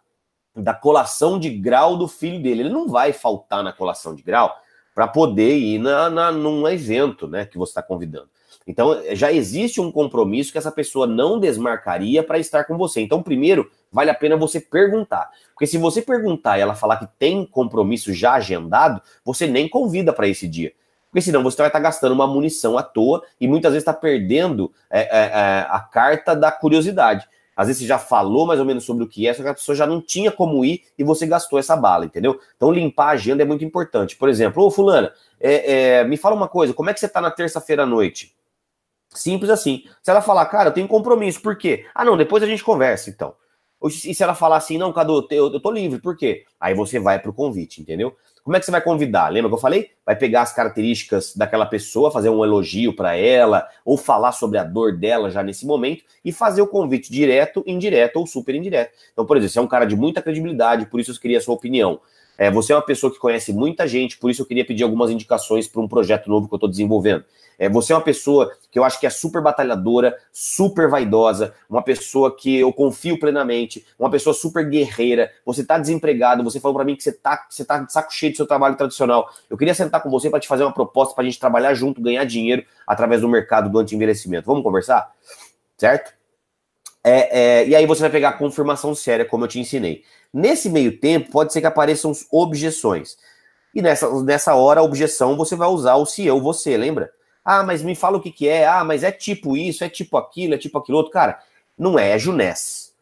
da 0.55 0.73
colação 0.73 1.39
de 1.39 1.49
grau 1.49 1.97
do 1.97 2.07
filho 2.07 2.41
dele. 2.41 2.61
Ele 2.61 2.69
não 2.69 2.87
vai 2.87 3.13
faltar 3.13 3.63
na 3.63 3.73
colação 3.73 4.15
de 4.15 4.23
grau 4.23 4.55
para 4.93 5.07
poder 5.07 5.57
ir 5.57 5.79
na, 5.79 6.09
na, 6.09 6.31
num 6.31 6.67
evento 6.67 7.27
né, 7.27 7.45
que 7.45 7.57
você 7.57 7.71
está 7.71 7.83
convidando. 7.83 8.29
Então 8.65 9.01
já 9.13 9.31
existe 9.31 9.79
um 9.79 9.91
compromisso 9.91 10.51
que 10.51 10.57
essa 10.57 10.71
pessoa 10.71 11.07
não 11.07 11.39
desmarcaria 11.39 12.21
para 12.21 12.37
estar 12.37 12.65
com 12.65 12.77
você. 12.77 13.01
Então, 13.01 13.23
primeiro, 13.23 13.71
vale 13.91 14.09
a 14.09 14.15
pena 14.15 14.35
você 14.35 14.59
perguntar. 14.59 15.29
Porque 15.53 15.65
se 15.65 15.77
você 15.77 16.01
perguntar 16.01 16.57
e 16.57 16.61
ela 16.61 16.75
falar 16.75 16.97
que 16.97 17.07
tem 17.17 17.45
compromisso 17.45 18.13
já 18.13 18.33
agendado, 18.33 19.01
você 19.23 19.47
nem 19.47 19.69
convida 19.69 20.11
para 20.11 20.27
esse 20.27 20.47
dia. 20.47 20.73
Porque 21.17 21.25
senão 21.25 21.41
você 21.41 21.57
vai 21.57 21.65
estar 21.65 21.79
gastando 21.79 22.11
uma 22.11 22.27
munição 22.27 22.77
à 22.77 22.83
toa 22.83 23.23
e 23.41 23.47
muitas 23.47 23.71
vezes 23.71 23.81
está 23.81 23.91
perdendo 23.91 24.71
é, 24.87 24.99
é, 24.99 25.25
é, 25.25 25.67
a 25.67 25.79
carta 25.79 26.35
da 26.35 26.51
curiosidade. 26.51 27.27
Às 27.55 27.65
vezes 27.65 27.81
você 27.81 27.87
já 27.87 27.97
falou 27.97 28.45
mais 28.45 28.59
ou 28.59 28.65
menos 28.67 28.83
sobre 28.83 29.03
o 29.03 29.07
que 29.07 29.27
é, 29.27 29.33
só 29.33 29.41
que 29.41 29.49
a 29.49 29.53
pessoa 29.55 29.75
já 29.75 29.87
não 29.87 29.99
tinha 29.99 30.31
como 30.31 30.63
ir 30.63 30.83
e 30.95 31.03
você 31.03 31.25
gastou 31.25 31.57
essa 31.57 31.75
bala, 31.75 32.05
entendeu? 32.05 32.39
Então 32.55 32.71
limpar 32.71 33.07
a 33.07 33.11
agenda 33.13 33.41
é 33.41 33.47
muito 33.47 33.65
importante. 33.65 34.15
Por 34.15 34.29
exemplo, 34.29 34.63
ô 34.63 34.69
fulana, 34.69 35.11
é, 35.39 36.01
é, 36.01 36.03
me 36.03 36.17
fala 36.17 36.35
uma 36.35 36.47
coisa, 36.47 36.71
como 36.71 36.91
é 36.91 36.93
que 36.93 36.99
você 36.99 37.07
está 37.07 37.19
na 37.19 37.31
terça-feira 37.31 37.81
à 37.81 37.85
noite? 37.87 38.35
Simples 39.09 39.49
assim. 39.49 39.85
Se 40.03 40.11
ela 40.11 40.21
falar, 40.21 40.45
cara, 40.45 40.69
eu 40.69 40.73
tenho 40.73 40.87
compromisso, 40.87 41.41
por 41.41 41.57
quê? 41.57 41.87
Ah, 41.95 42.05
não, 42.05 42.15
depois 42.15 42.43
a 42.43 42.45
gente 42.45 42.63
conversa, 42.63 43.09
então. 43.09 43.33
E 43.83 44.13
se 44.13 44.23
ela 44.23 44.35
falar 44.35 44.57
assim, 44.57 44.77
não, 44.77 44.93
Cadu, 44.93 45.27
eu 45.31 45.59
tô 45.59 45.71
livre, 45.71 45.99
por 45.99 46.15
quê? 46.15 46.45
Aí 46.59 46.75
você 46.75 46.99
vai 46.99 47.17
pro 47.19 47.33
convite, 47.33 47.81
entendeu? 47.81 48.15
Como 48.47 48.55
é 48.55 48.61
que 48.61 48.65
você 48.65 48.71
vai 48.71 48.79
convidar? 48.79 49.27
Lembra 49.27 49.49
que 49.49 49.55
eu 49.55 49.59
falei? 49.59 49.89
Vai 50.05 50.15
pegar 50.15 50.43
as 50.43 50.53
características 50.53 51.35
daquela 51.35 51.65
pessoa, 51.65 52.09
fazer 52.09 52.29
um 52.29 52.45
elogio 52.45 52.95
para 52.95 53.13
ela, 53.13 53.67
ou 53.83 53.97
falar 53.97 54.31
sobre 54.31 54.57
a 54.57 54.63
dor 54.63 54.95
dela 54.95 55.29
já 55.29 55.43
nesse 55.43 55.65
momento, 55.65 56.05
e 56.23 56.31
fazer 56.31 56.61
o 56.61 56.67
convite 56.67 57.11
direto, 57.11 57.61
indireto 57.67 58.15
ou 58.15 58.25
super 58.25 58.55
indireto. 58.55 58.93
Então, 59.11 59.25
por 59.25 59.35
exemplo, 59.35 59.51
você 59.51 59.59
é 59.59 59.61
um 59.61 59.67
cara 59.67 59.83
de 59.83 59.97
muita 59.97 60.21
credibilidade, 60.21 60.85
por 60.85 60.97
isso 60.97 61.11
eu 61.11 61.15
queria 61.19 61.39
a 61.39 61.41
sua 61.41 61.55
opinião. 61.55 61.99
É, 62.37 62.51
você 62.51 62.71
é 62.71 62.75
uma 62.75 62.81
pessoa 62.81 63.11
que 63.11 63.17
conhece 63.17 63.51
muita 63.51 63.87
gente, 63.87 64.17
por 64.17 64.29
isso 64.29 64.41
eu 64.41 64.45
queria 64.45 64.65
pedir 64.65 64.83
algumas 64.83 65.09
indicações 65.09 65.67
para 65.67 65.81
um 65.81 65.87
projeto 65.87 66.29
novo 66.29 66.47
que 66.47 66.53
eu 66.53 66.57
estou 66.57 66.69
desenvolvendo. 66.69 67.25
É, 67.59 67.67
você 67.67 67.91
é 67.91 67.95
uma 67.95 68.03
pessoa 68.03 68.51
que 68.71 68.77
eu 68.77 68.83
acho 68.83 68.99
que 68.99 69.07
é 69.07 69.09
super 69.09 69.41
batalhadora, 69.41 70.15
super 70.31 70.87
vaidosa, 70.87 71.55
uma 71.67 71.81
pessoa 71.81 72.35
que 72.35 72.59
eu 72.59 72.71
confio 72.71 73.19
plenamente, 73.19 73.83
uma 73.97 74.11
pessoa 74.11 74.33
super 74.33 74.69
guerreira. 74.69 75.31
Você 75.43 75.61
está 75.61 75.79
desempregado, 75.79 76.43
você 76.43 76.59
falou 76.59 76.75
para 76.75 76.85
mim 76.85 76.95
que 76.95 77.01
você 77.01 77.09
está 77.09 77.47
você 77.49 77.65
tá 77.65 77.79
de 77.79 77.91
saco 77.91 78.13
cheio 78.13 78.31
do 78.31 78.37
seu 78.37 78.45
trabalho 78.45 78.75
tradicional. 78.75 79.27
Eu 79.49 79.57
queria 79.57 79.73
sentar 79.73 80.03
com 80.03 80.09
você 80.09 80.29
para 80.29 80.39
te 80.39 80.47
fazer 80.47 80.63
uma 80.63 80.73
proposta 80.73 81.15
para 81.15 81.23
a 81.23 81.25
gente 81.25 81.39
trabalhar 81.39 81.73
junto, 81.73 81.99
ganhar 81.99 82.23
dinheiro 82.25 82.63
através 82.85 83.21
do 83.21 83.27
mercado 83.27 83.69
do 83.69 83.79
anti-envelhecimento. 83.79 84.45
Vamos 84.45 84.61
conversar? 84.61 85.11
Certo? 85.75 86.15
É, 87.03 87.61
é, 87.61 87.67
e 87.67 87.75
aí 87.75 87.85
você 87.85 88.01
vai 88.01 88.09
pegar 88.09 88.29
a 88.29 88.33
confirmação 88.33 88.93
séria, 88.93 89.23
como 89.23 89.45
eu 89.45 89.47
te 89.47 89.59
ensinei. 89.59 90.03
Nesse 90.33 90.69
meio 90.69 90.99
tempo, 90.99 91.31
pode 91.31 91.53
ser 91.53 91.61
que 91.61 91.67
apareçam 91.67 92.11
objeções. 92.31 93.17
E 93.73 93.81
nessa, 93.81 94.23
nessa 94.23 94.55
hora, 94.55 94.79
a 94.79 94.83
objeção, 94.83 95.37
você 95.37 95.55
vai 95.55 95.67
usar 95.67 95.95
o 95.95 96.05
se 96.05 96.25
eu, 96.25 96.41
você, 96.41 96.75
lembra? 96.75 97.11
Ah, 97.43 97.63
mas 97.63 97.81
me 97.81 97.95
fala 97.95 98.17
o 98.17 98.21
que, 98.21 98.31
que 98.31 98.47
é. 98.47 98.67
Ah, 98.67 98.83
mas 98.83 99.03
é 99.03 99.11
tipo 99.11 99.55
isso, 99.55 99.83
é 99.83 99.89
tipo 99.89 100.17
aquilo, 100.17 100.53
é 100.53 100.57
tipo 100.57 100.77
aquilo 100.77 100.97
outro. 100.97 101.11
Cara, 101.11 101.39
não 101.77 101.97
é, 101.97 102.11
é 102.11 102.19
Junés. 102.19 102.93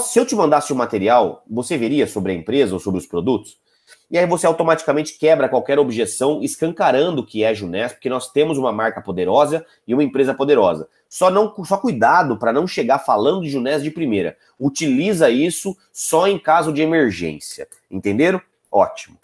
Se 0.00 0.18
eu 0.18 0.24
te 0.24 0.34
mandasse 0.34 0.72
o 0.72 0.74
um 0.74 0.78
material, 0.78 1.44
você 1.50 1.76
veria 1.76 2.06
sobre 2.06 2.32
a 2.32 2.34
empresa 2.34 2.72
ou 2.72 2.80
sobre 2.80 2.98
os 2.98 3.06
produtos? 3.06 3.58
E 4.12 4.18
aí 4.18 4.26
você 4.26 4.46
automaticamente 4.46 5.16
quebra 5.18 5.48
qualquer 5.48 5.78
objeção, 5.78 6.42
escancarando 6.42 7.24
que 7.24 7.42
é 7.42 7.54
Junés, 7.54 7.92
porque 7.92 8.10
nós 8.10 8.30
temos 8.30 8.58
uma 8.58 8.70
marca 8.70 9.00
poderosa 9.00 9.64
e 9.88 9.94
uma 9.94 10.04
empresa 10.04 10.34
poderosa. 10.34 10.86
Só 11.08 11.30
não 11.30 11.54
só 11.64 11.78
cuidado 11.78 12.36
para 12.36 12.52
não 12.52 12.66
chegar 12.66 12.98
falando 12.98 13.40
de 13.40 13.48
Junés 13.48 13.82
de 13.82 13.90
primeira. 13.90 14.36
Utiliza 14.60 15.30
isso 15.30 15.74
só 15.90 16.28
em 16.28 16.38
caso 16.38 16.74
de 16.74 16.82
emergência. 16.82 17.66
Entenderam? 17.90 18.38
Ótimo. 18.70 19.16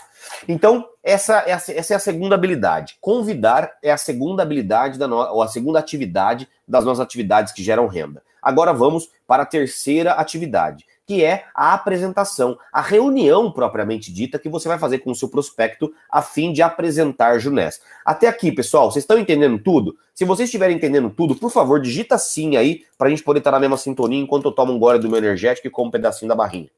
Então, 0.49 0.89
essa, 1.03 1.45
essa, 1.47 1.71
essa 1.71 1.93
é 1.93 1.97
a 1.97 2.01
segunda 2.01 2.35
habilidade. 2.35 2.97
Convidar 2.99 3.77
é 3.83 3.91
a 3.91 3.99
segunda 3.99 4.43
habilidade 4.43 4.99
da 4.99 5.07
no, 5.07 5.17
ou 5.17 5.43
a 5.43 5.49
segunda 5.49 5.79
atividade 5.79 6.49
das 6.67 6.87
nossas 6.87 7.01
atividades 7.01 7.53
que 7.53 7.63
geram 7.63 7.87
renda. 7.87 8.23
Agora 8.41 8.73
vamos 8.73 9.11
para 9.27 9.43
a 9.43 9.47
terceira 9.47 10.13
atividade, 10.13 10.87
que 11.09 11.25
é 11.25 11.47
a 11.55 11.73
apresentação, 11.73 12.59
a 12.71 12.83
reunião 12.83 13.51
propriamente 13.51 14.13
dita 14.13 14.39
que 14.39 14.47
você 14.47 14.69
vai 14.69 14.79
fazer 14.79 14.99
com 14.99 15.11
o 15.11 15.15
seu 15.15 15.31
prospecto 15.31 15.91
a 16.11 16.21
fim 16.21 16.53
de 16.53 16.61
apresentar 16.61 17.39
Junés. 17.39 17.81
Até 18.05 18.29
aqui, 18.29 18.53
pessoal, 18.53 18.93
vocês 18.93 19.05
estão 19.05 19.19
entendendo 19.19 19.59
tudo? 19.59 19.97
Se 20.13 20.27
vocês 20.27 20.49
estiverem 20.49 20.77
entendendo 20.77 21.09
tudo, 21.09 21.35
por 21.35 21.51
favor, 21.51 21.81
digita 21.81 22.19
sim 22.19 22.59
aí 22.59 22.85
para 22.99 23.07
a 23.07 23.11
gente 23.11 23.23
poder 23.23 23.39
estar 23.39 23.51
na 23.51 23.59
mesma 23.59 23.79
sintonia 23.79 24.21
enquanto 24.21 24.45
eu 24.45 24.53
tomo 24.53 24.75
um 24.75 24.79
gole 24.79 24.99
do 24.99 25.09
meu 25.09 25.17
energético 25.17 25.67
e 25.67 25.71
como 25.71 25.89
um 25.89 25.91
pedacinho 25.91 26.29
da 26.29 26.35
barrinha. 26.35 26.69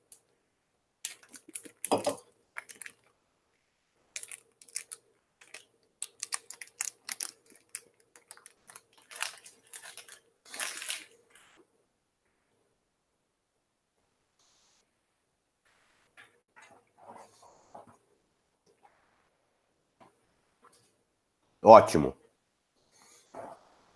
Ótimo. 21.63 22.15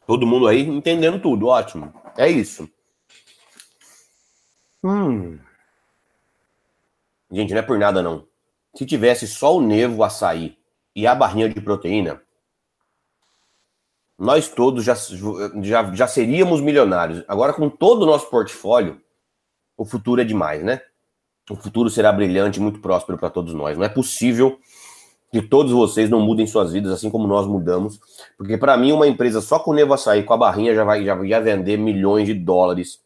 Todo 0.07 0.27
mundo 0.27 0.47
aí 0.47 0.61
entendendo 0.61 1.21
tudo, 1.21 1.47
ótimo. 1.47 1.93
É 2.17 2.29
isso. 2.29 2.69
Hum. 4.83 5.39
Gente, 7.31 7.53
não 7.53 7.61
é 7.61 7.63
por 7.63 7.79
nada 7.79 8.03
não. 8.03 8.27
Se 8.75 8.85
tivesse 8.85 9.27
só 9.27 9.57
o 9.57 9.63
nevo, 9.63 9.97
o 9.97 10.05
açaí 10.05 10.59
e 10.95 11.07
a 11.07 11.15
barrinha 11.15 11.49
de 11.49 11.61
proteína, 11.61 12.23
nós 14.19 14.49
todos 14.49 14.85
já, 14.85 14.95
já, 15.63 15.95
já 15.95 16.07
seríamos 16.07 16.61
milionários. 16.61 17.25
Agora, 17.27 17.53
com 17.53 17.69
todo 17.69 18.03
o 18.03 18.07
nosso 18.07 18.29
portfólio, 18.31 19.01
o 19.77 19.85
futuro 19.85 20.21
é 20.21 20.25
demais, 20.25 20.63
né? 20.63 20.81
O 21.51 21.57
futuro 21.57 21.91
será 21.91 22.13
brilhante 22.13 22.61
muito 22.61 22.81
próspero 22.81 23.19
para 23.19 23.31
todos 23.31 23.53
nós. 23.55 23.77
Não 23.77 23.85
é 23.85 23.89
possível 23.89 24.59
que 25.35 25.43
todos 25.43 25.73
vocês 25.73 26.09
não 26.09 26.21
mudem 26.21 26.47
suas 26.47 26.73
vidas 26.73 26.93
assim 26.93 27.11
como 27.11 27.27
nós 27.27 27.45
mudamos, 27.45 27.99
porque 28.39 28.57
para 28.57 28.77
mim 28.77 28.93
uma 28.93 29.09
empresa 29.09 29.41
só 29.41 29.59
com 29.59 29.73
o 29.73 29.75
Nevo 29.75 29.93
Açaí, 29.93 30.23
com 30.23 30.33
a 30.33 30.37
barrinha, 30.37 30.73
já 30.73 30.85
vai, 30.85 31.05
já 31.05 31.13
vai 31.17 31.41
vender 31.41 31.77
milhões 31.77 32.29
de 32.29 32.35
dólares 32.35 33.01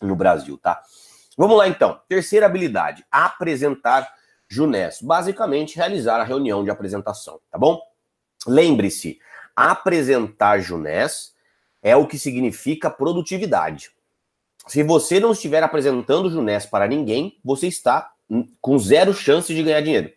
no 0.00 0.14
Brasil, 0.14 0.56
tá? 0.56 0.80
Vamos 1.36 1.58
lá 1.58 1.66
então. 1.66 1.98
Terceira 2.08 2.46
habilidade, 2.46 3.04
apresentar 3.10 4.08
Junés. 4.46 5.00
Basicamente, 5.02 5.74
realizar 5.74 6.20
a 6.20 6.22
reunião 6.22 6.62
de 6.62 6.70
apresentação, 6.70 7.40
tá 7.50 7.58
bom? 7.58 7.80
Lembre-se, 8.46 9.18
apresentar 9.56 10.60
Junés 10.60 11.34
é 11.82 11.96
o 11.96 12.06
que 12.06 12.20
significa 12.20 12.88
produtividade. 12.88 13.90
Se 14.68 14.84
você 14.84 15.18
não 15.18 15.32
estiver 15.32 15.64
apresentando 15.64 16.30
Junés 16.30 16.66
para 16.66 16.86
ninguém, 16.86 17.36
você 17.44 17.66
está 17.66 18.12
com 18.60 18.78
zero 18.78 19.12
chance 19.12 19.52
de 19.52 19.60
ganhar 19.60 19.80
dinheiro. 19.80 20.12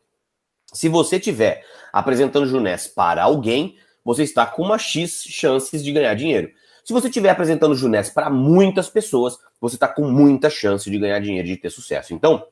Se 0.74 0.90
você 0.90 1.20
tiver 1.20 1.66
apresentando 1.92 2.48
Junés 2.48 2.88
para 2.88 3.24
alguém, 3.24 3.78
você 4.04 4.24
está 4.24 4.46
com 4.46 4.64
uma 4.64 4.78
X 4.78 5.24
chances 5.28 5.84
de 5.84 5.92
ganhar 5.92 6.14
dinheiro. 6.14 6.52
Se 6.84 6.94
você 6.94 7.08
estiver 7.08 7.30
apresentando 7.30 7.76
Junés 7.76 8.10
para 8.10 8.30
muitas 8.30 8.90
pessoas, 8.90 9.38
você 9.60 9.76
está 9.76 9.88
com 9.88 10.10
muita 10.10 10.50
chance 10.50 10.90
de 10.90 10.98
ganhar 10.98 11.20
dinheiro, 11.20 11.48
de 11.48 11.58
ter 11.58 11.70
sucesso. 11.70 12.14
Então, 12.14 12.46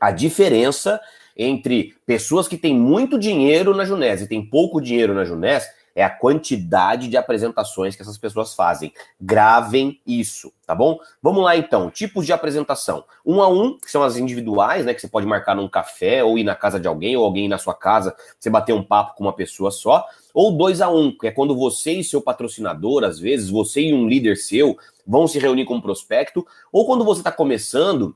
a 0.00 0.10
diferença 0.10 1.00
entre 1.36 1.94
pessoas 2.04 2.48
que 2.48 2.56
têm 2.56 2.74
muito 2.74 3.18
dinheiro 3.18 3.74
na 3.74 3.84
Junés 3.84 4.22
e 4.22 4.26
têm 4.26 4.44
pouco 4.44 4.80
dinheiro 4.80 5.14
na 5.14 5.24
Junés 5.24 5.68
é 5.94 6.04
a 6.04 6.10
quantidade 6.10 7.08
de 7.08 7.16
apresentações 7.16 7.96
que 7.96 8.02
essas 8.02 8.18
pessoas 8.18 8.54
fazem. 8.54 8.92
Gravem 9.20 10.00
isso, 10.06 10.52
tá 10.66 10.74
bom? 10.74 10.98
Vamos 11.22 11.42
lá 11.44 11.56
então, 11.56 11.90
tipos 11.90 12.26
de 12.26 12.32
apresentação. 12.32 13.04
Um 13.24 13.40
a 13.42 13.48
um, 13.48 13.78
que 13.78 13.90
são 13.90 14.02
as 14.02 14.16
individuais, 14.16 14.84
né? 14.84 14.94
Que 14.94 15.00
você 15.00 15.08
pode 15.08 15.26
marcar 15.26 15.54
num 15.54 15.68
café, 15.68 16.22
ou 16.22 16.38
ir 16.38 16.44
na 16.44 16.54
casa 16.54 16.78
de 16.78 16.88
alguém, 16.88 17.16
ou 17.16 17.24
alguém 17.24 17.48
na 17.48 17.58
sua 17.58 17.74
casa, 17.74 18.14
você 18.38 18.50
bater 18.50 18.72
um 18.72 18.82
papo 18.82 19.16
com 19.16 19.24
uma 19.24 19.32
pessoa 19.32 19.70
só. 19.70 20.06
Ou 20.32 20.56
dois 20.56 20.80
a 20.80 20.88
um, 20.88 21.10
que 21.16 21.26
é 21.26 21.30
quando 21.30 21.56
você 21.56 21.92
e 21.92 22.04
seu 22.04 22.22
patrocinador, 22.22 23.04
às 23.04 23.18
vezes, 23.18 23.50
você 23.50 23.80
e 23.82 23.92
um 23.92 24.08
líder 24.08 24.36
seu, 24.36 24.78
vão 25.06 25.26
se 25.26 25.38
reunir 25.38 25.64
com 25.64 25.74
um 25.74 25.80
prospecto, 25.80 26.46
ou 26.72 26.86
quando 26.86 27.04
você 27.04 27.20
está 27.20 27.32
começando, 27.32 28.14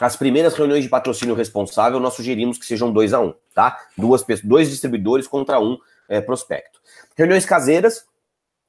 as 0.00 0.16
primeiras 0.16 0.54
reuniões 0.54 0.82
de 0.82 0.88
patrocínio 0.88 1.34
responsável, 1.34 2.00
nós 2.00 2.14
sugerimos 2.14 2.56
que 2.56 2.64
sejam 2.64 2.90
dois 2.90 3.12
a 3.12 3.20
um, 3.20 3.34
tá? 3.54 3.78
Duas, 3.98 4.24
dois 4.42 4.70
distribuidores 4.70 5.26
contra 5.26 5.60
um 5.60 5.76
é, 6.10 6.20
prospecto. 6.20 6.80
Reuniões 7.16 7.46
caseiras, 7.46 8.04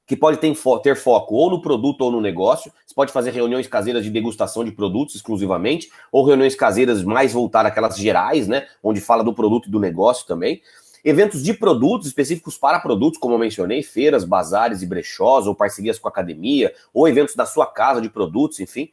que 0.06 0.16
pode 0.16 0.38
ter, 0.38 0.54
fo 0.54 0.78
ter 0.78 0.96
foco 0.96 1.34
ou 1.34 1.50
no 1.50 1.60
produto 1.60 2.02
ou 2.02 2.10
no 2.10 2.20
negócio. 2.20 2.72
Você 2.86 2.94
pode 2.94 3.12
fazer 3.12 3.30
reuniões 3.32 3.66
caseiras 3.66 4.04
de 4.04 4.10
degustação 4.10 4.64
de 4.64 4.70
produtos 4.70 5.16
exclusivamente, 5.16 5.90
ou 6.10 6.24
reuniões 6.24 6.54
caseiras 6.54 7.02
mais 7.02 7.32
voltadas 7.32 7.70
àquelas 7.70 7.96
gerais, 7.96 8.46
né? 8.48 8.66
Onde 8.82 9.00
fala 9.00 9.24
do 9.24 9.34
produto 9.34 9.68
e 9.68 9.70
do 9.70 9.80
negócio 9.80 10.26
também. 10.26 10.62
Eventos 11.04 11.42
de 11.42 11.52
produtos 11.52 12.06
específicos 12.06 12.56
para 12.56 12.78
produtos, 12.78 13.18
como 13.18 13.34
eu 13.34 13.38
mencionei, 13.38 13.82
feiras, 13.82 14.24
bazares 14.24 14.82
e 14.82 14.86
brechós, 14.86 15.48
ou 15.48 15.54
parcerias 15.54 15.98
com 15.98 16.06
academia, 16.06 16.72
ou 16.94 17.08
eventos 17.08 17.34
da 17.34 17.44
sua 17.44 17.66
casa 17.66 18.00
de 18.00 18.08
produtos, 18.08 18.60
enfim. 18.60 18.88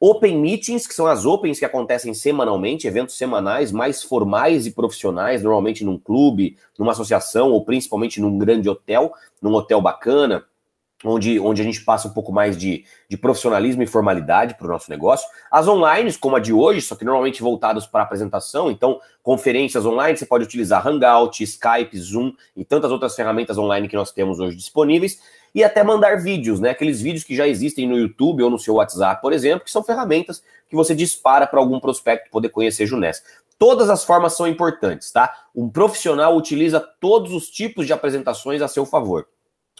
Open 0.00 0.38
Meetings, 0.38 0.86
que 0.86 0.94
são 0.94 1.06
as 1.06 1.24
Opens 1.24 1.58
que 1.58 1.64
acontecem 1.64 2.12
semanalmente, 2.12 2.86
eventos 2.86 3.16
semanais 3.16 3.72
mais 3.72 4.02
formais 4.02 4.66
e 4.66 4.70
profissionais, 4.70 5.42
normalmente 5.42 5.84
num 5.84 5.98
clube, 5.98 6.56
numa 6.78 6.92
associação 6.92 7.50
ou 7.50 7.64
principalmente 7.64 8.20
num 8.20 8.38
grande 8.38 8.68
hotel, 8.68 9.12
num 9.40 9.54
hotel 9.54 9.80
bacana, 9.80 10.44
onde, 11.04 11.38
onde 11.38 11.62
a 11.62 11.64
gente 11.64 11.82
passa 11.82 12.08
um 12.08 12.12
pouco 12.12 12.32
mais 12.32 12.56
de, 12.56 12.84
de 13.08 13.16
profissionalismo 13.16 13.82
e 13.82 13.86
formalidade 13.86 14.54
para 14.54 14.66
o 14.66 14.70
nosso 14.70 14.90
negócio. 14.90 15.26
As 15.50 15.68
online, 15.68 16.12
como 16.14 16.36
a 16.36 16.40
de 16.40 16.52
hoje, 16.52 16.80
só 16.82 16.94
que 16.94 17.04
normalmente 17.04 17.42
voltadas 17.42 17.86
para 17.86 18.02
apresentação, 18.02 18.70
então 18.70 19.00
conferências 19.22 19.84
online, 19.84 20.16
você 20.16 20.26
pode 20.26 20.44
utilizar 20.44 20.86
Hangout, 20.86 21.42
Skype, 21.42 21.98
Zoom 21.98 22.32
e 22.54 22.64
tantas 22.64 22.90
outras 22.90 23.14
ferramentas 23.14 23.58
online 23.58 23.88
que 23.88 23.96
nós 23.96 24.10
temos 24.12 24.40
hoje 24.40 24.56
disponíveis 24.56 25.20
e 25.54 25.64
até 25.64 25.82
mandar 25.82 26.16
vídeos, 26.20 26.60
né? 26.60 26.70
Aqueles 26.70 27.00
vídeos 27.00 27.24
que 27.24 27.34
já 27.34 27.46
existem 27.46 27.88
no 27.88 27.96
YouTube 27.96 28.42
ou 28.42 28.50
no 28.50 28.58
seu 28.58 28.74
WhatsApp, 28.74 29.20
por 29.22 29.32
exemplo, 29.32 29.64
que 29.64 29.70
são 29.70 29.82
ferramentas 29.82 30.42
que 30.68 30.76
você 30.76 30.94
dispara 30.94 31.46
para 31.46 31.60
algum 31.60 31.80
prospecto 31.80 32.30
poder 32.30 32.48
conhecer 32.50 32.86
Junés. 32.86 33.22
Todas 33.58 33.88
as 33.88 34.04
formas 34.04 34.36
são 34.36 34.46
importantes, 34.46 35.10
tá? 35.10 35.32
Um 35.54 35.68
profissional 35.68 36.36
utiliza 36.36 36.78
todos 36.78 37.32
os 37.32 37.48
tipos 37.48 37.86
de 37.86 37.92
apresentações 37.92 38.60
a 38.60 38.68
seu 38.68 38.84
favor. 38.84 39.26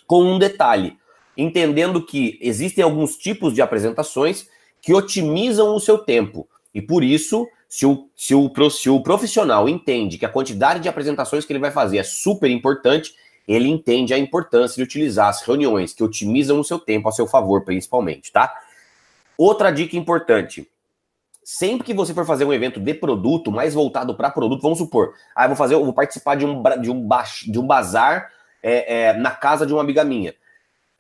Com 0.07 0.23
um 0.23 0.39
detalhe, 0.39 0.97
entendendo 1.37 2.05
que 2.05 2.39
existem 2.41 2.83
alguns 2.83 3.17
tipos 3.17 3.55
de 3.55 3.61
apresentações 3.61 4.49
que 4.81 4.95
otimizam 4.95 5.75
o 5.75 5.81
seu 5.81 5.99
tempo. 5.99 6.49
E 6.75 6.81
por 6.81 7.03
isso, 7.05 7.47
se 7.69 7.85
o, 7.85 8.09
se 8.17 8.35
o, 8.35 8.71
se 8.71 8.89
o 8.89 9.01
profissional 9.01 9.69
entende 9.69 10.17
que 10.17 10.25
a 10.25 10.31
quantidade 10.31 10.81
de 10.81 10.89
apresentações 10.89 11.45
que 11.45 11.53
ele 11.53 11.61
vai 11.61 11.71
fazer 11.71 11.99
é 11.99 12.03
super 12.03 12.51
importante, 12.51 13.15
ele 13.47 13.69
entende 13.69 14.13
a 14.13 14.19
importância 14.19 14.77
de 14.77 14.83
utilizar 14.83 15.29
as 15.29 15.43
reuniões 15.43 15.95
que 15.95 16.03
otimizam 16.03 16.59
o 16.59 16.65
seu 16.65 16.79
tempo 16.79 17.09
a 17.09 17.13
seu 17.13 17.27
favor, 17.27 17.65
principalmente, 17.65 18.33
tá? 18.33 18.53
Outra 19.39 19.71
dica 19.71 19.97
importante. 19.97 20.69
Sempre 21.45 21.87
que 21.87 21.95
você 21.95 22.13
for 22.13 22.27
fazer 22.27 22.45
um 22.45 22.53
evento 22.53 22.81
de 22.81 22.93
produto, 22.93 23.53
mais 23.53 23.73
voltado 23.73 24.17
para 24.17 24.31
produto, 24.31 24.63
vamos 24.63 24.79
supor, 24.79 25.15
ah, 25.35 25.45
eu 25.45 25.51
vou 25.51 25.57
fazer, 25.57 25.75
eu 25.75 25.85
vou 25.85 25.93
participar 25.93 26.35
de 26.35 26.45
um, 26.45 26.61
de 26.81 26.91
um, 26.91 27.09
de 27.47 27.59
um 27.61 27.67
bazar 27.67 28.33
é, 28.61 29.11
é, 29.11 29.13
na 29.13 29.31
casa 29.31 29.65
de 29.65 29.73
uma 29.73 29.81
amiga 29.81 30.03
minha. 30.03 30.35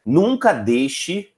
Nunca 0.04 0.52
deixe 0.52 1.32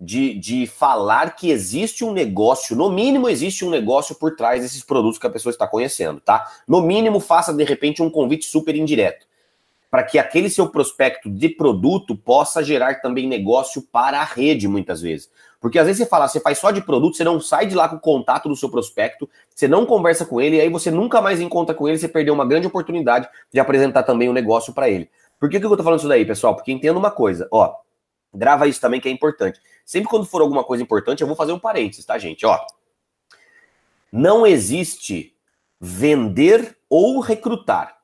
de, 0.00 0.32
de 0.38 0.66
falar 0.66 1.36
que 1.36 1.50
existe 1.50 2.02
um 2.02 2.12
negócio, 2.12 2.74
no 2.74 2.88
mínimo 2.88 3.28
existe 3.28 3.62
um 3.62 3.68
negócio 3.68 4.14
por 4.14 4.34
trás 4.34 4.62
desses 4.62 4.82
produtos 4.82 5.18
que 5.18 5.26
a 5.26 5.30
pessoa 5.30 5.50
está 5.50 5.68
conhecendo, 5.68 6.18
tá? 6.18 6.50
No 6.66 6.80
mínimo, 6.80 7.20
faça 7.20 7.52
de 7.52 7.62
repente 7.62 8.02
um 8.02 8.08
convite 8.08 8.46
super 8.46 8.74
indireto 8.74 9.28
para 9.90 10.04
que 10.04 10.18
aquele 10.18 10.48
seu 10.48 10.68
prospecto 10.68 11.28
de 11.28 11.48
produto 11.48 12.16
possa 12.16 12.62
gerar 12.62 13.00
também 13.00 13.26
negócio 13.26 13.82
para 13.82 14.20
a 14.20 14.24
rede, 14.24 14.68
muitas 14.68 15.00
vezes. 15.00 15.28
Porque 15.60 15.78
às 15.78 15.86
vezes 15.86 16.02
você 16.02 16.08
fala, 16.08 16.28
você 16.28 16.40
faz 16.40 16.58
só 16.58 16.70
de 16.70 16.80
produto, 16.80 17.16
você 17.16 17.24
não 17.24 17.40
sai 17.40 17.66
de 17.66 17.74
lá 17.74 17.88
com 17.88 17.96
o 17.96 18.00
contato 18.00 18.48
do 18.48 18.56
seu 18.56 18.70
prospecto, 18.70 19.28
você 19.54 19.66
não 19.66 19.84
conversa 19.84 20.24
com 20.24 20.40
ele, 20.40 20.56
e 20.56 20.60
aí 20.60 20.70
você 20.70 20.90
nunca 20.90 21.20
mais 21.20 21.40
encontra 21.40 21.74
com 21.74 21.88
ele, 21.88 21.98
você 21.98 22.08
perdeu 22.08 22.32
uma 22.32 22.46
grande 22.46 22.66
oportunidade 22.66 23.28
de 23.52 23.58
apresentar 23.58 24.04
também 24.04 24.28
o 24.28 24.30
um 24.30 24.34
negócio 24.34 24.72
para 24.72 24.88
ele. 24.88 25.10
Por 25.38 25.50
que, 25.50 25.58
que 25.58 25.66
eu 25.66 25.76
tô 25.76 25.82
falando 25.82 25.98
isso 25.98 26.08
daí, 26.08 26.24
pessoal? 26.24 26.54
Porque 26.54 26.72
entenda 26.72 26.98
uma 26.98 27.10
coisa, 27.10 27.48
ó, 27.50 27.74
grava 28.32 28.68
isso 28.68 28.80
também 28.80 29.00
que 29.00 29.08
é 29.08 29.12
importante. 29.12 29.60
Sempre 29.84 30.08
quando 30.08 30.24
for 30.24 30.40
alguma 30.40 30.62
coisa 30.62 30.82
importante, 30.82 31.20
eu 31.20 31.26
vou 31.26 31.36
fazer 31.36 31.52
um 31.52 31.58
parênteses, 31.58 32.04
tá, 32.04 32.16
gente? 32.16 32.46
Ó, 32.46 32.58
não 34.12 34.46
existe 34.46 35.34
vender 35.80 36.76
ou 36.88 37.20
recrutar. 37.20 37.98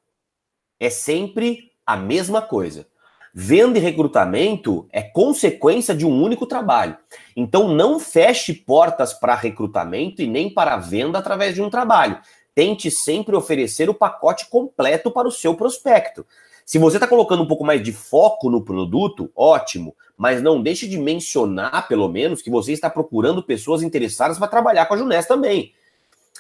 É 0.78 0.90
sempre 0.90 1.72
a 1.86 1.96
mesma 1.96 2.42
coisa. 2.42 2.86
Venda 3.32 3.78
e 3.78 3.82
recrutamento 3.82 4.88
é 4.90 5.02
consequência 5.02 5.94
de 5.94 6.06
um 6.06 6.22
único 6.22 6.46
trabalho. 6.46 6.96
Então 7.36 7.68
não 7.68 8.00
feche 8.00 8.52
portas 8.52 9.12
para 9.12 9.34
recrutamento 9.34 10.22
e 10.22 10.26
nem 10.26 10.52
para 10.52 10.78
venda 10.78 11.18
através 11.18 11.54
de 11.54 11.62
um 11.62 11.70
trabalho. 11.70 12.18
Tente 12.54 12.90
sempre 12.90 13.36
oferecer 13.36 13.90
o 13.90 13.94
pacote 13.94 14.48
completo 14.48 15.10
para 15.10 15.28
o 15.28 15.30
seu 15.30 15.54
prospecto. 15.54 16.24
Se 16.64 16.78
você 16.78 16.96
está 16.96 17.06
colocando 17.06 17.42
um 17.42 17.46
pouco 17.46 17.62
mais 17.62 17.82
de 17.82 17.92
foco 17.92 18.50
no 18.50 18.64
produto, 18.64 19.30
ótimo, 19.36 19.94
mas 20.16 20.42
não 20.42 20.60
deixe 20.60 20.88
de 20.88 20.98
mencionar, 20.98 21.86
pelo 21.86 22.08
menos, 22.08 22.42
que 22.42 22.50
você 22.50 22.72
está 22.72 22.90
procurando 22.90 23.42
pessoas 23.42 23.82
interessadas 23.82 24.38
para 24.38 24.48
trabalhar 24.48 24.86
com 24.86 24.94
a 24.94 24.96
Junés 24.96 25.26
também. 25.26 25.72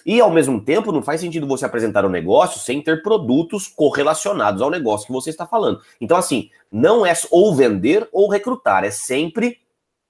E 0.06 0.20
ao 0.20 0.30
mesmo 0.30 0.60
tempo, 0.60 0.92
não 0.92 1.02
faz 1.02 1.20
sentido 1.20 1.48
você 1.48 1.64
apresentar 1.64 2.04
o 2.04 2.08
um 2.08 2.12
negócio 2.12 2.60
sem 2.60 2.80
ter 2.80 3.02
produtos 3.02 3.66
correlacionados 3.66 4.62
ao 4.62 4.70
negócio 4.70 5.08
que 5.08 5.12
você 5.12 5.30
está 5.30 5.44
falando. 5.44 5.80
Então, 6.00 6.16
assim, 6.16 6.48
não 6.70 7.04
é 7.04 7.12
ou 7.28 7.52
vender 7.56 8.08
ou 8.12 8.30
recrutar, 8.30 8.84
é 8.84 8.90
sempre 8.92 9.58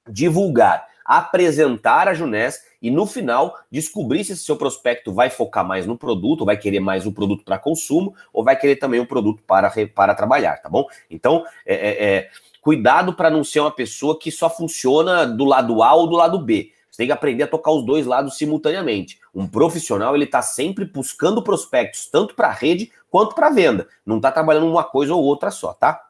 divulgar, 0.07 0.87
apresentar 1.03 2.09
a 2.09 2.15
Junés 2.15 2.63
e 2.83 2.91
no 2.91 3.07
final 3.07 3.59
descobrir 3.71 4.23
se 4.23 4.37
seu 4.37 4.57
prospecto 4.57 5.15
vai 5.15 5.31
focar 5.31 5.67
mais 5.67 5.87
no 5.87 5.97
produto, 5.97 6.45
vai 6.45 6.59
querer 6.59 6.81
mais 6.81 7.07
o 7.07 7.13
produto 7.13 7.43
para 7.43 7.59
consumo 7.59 8.15
ou 8.35 8.45
vai 8.45 8.55
querer 8.55 8.77
também 8.77 9.01
o 9.01 9.07
produto 9.07 9.43
para, 9.47 9.73
para 9.95 10.15
trabalhar, 10.15 10.61
tá 10.61 10.69
bom? 10.69 10.87
Então, 11.11 11.43
é, 11.65 11.75
é, 11.75 12.05
é 12.05 12.31
cuidado 12.61 13.15
para 13.15 13.31
não 13.31 13.43
ser 13.43 13.61
uma 13.61 13.71
pessoa 13.71 14.19
que 14.19 14.31
só 14.31 14.51
funciona 14.51 15.25
do 15.25 15.47
lado 15.47 15.83
A 15.83 15.95
ou 15.95 16.07
do 16.07 16.17
lado 16.17 16.39
B. 16.39 16.73
Você 16.97 17.03
tem 17.03 17.09
que 17.09 17.13
aprender 17.13 17.43
a 17.43 17.47
tocar 17.47 17.73
os 17.73 17.85
dois 17.85 18.07
lados 18.07 18.39
simultaneamente. 18.39 19.21
Um 19.35 19.47
profissional, 19.47 20.15
ele 20.15 20.25
está 20.25 20.41
sempre 20.41 20.87
buscando 20.87 21.43
prospectos, 21.43 22.09
tanto 22.09 22.35
para 22.35 22.51
rede 22.51 22.91
quanto 23.11 23.35
para 23.35 23.51
venda. 23.51 23.87
Não 24.07 24.17
está 24.17 24.33
trabalhando 24.33 24.67
uma 24.67 24.83
coisa 24.83 25.15
ou 25.15 25.23
outra 25.23 25.51
só, 25.51 25.75
tá? 25.75 26.07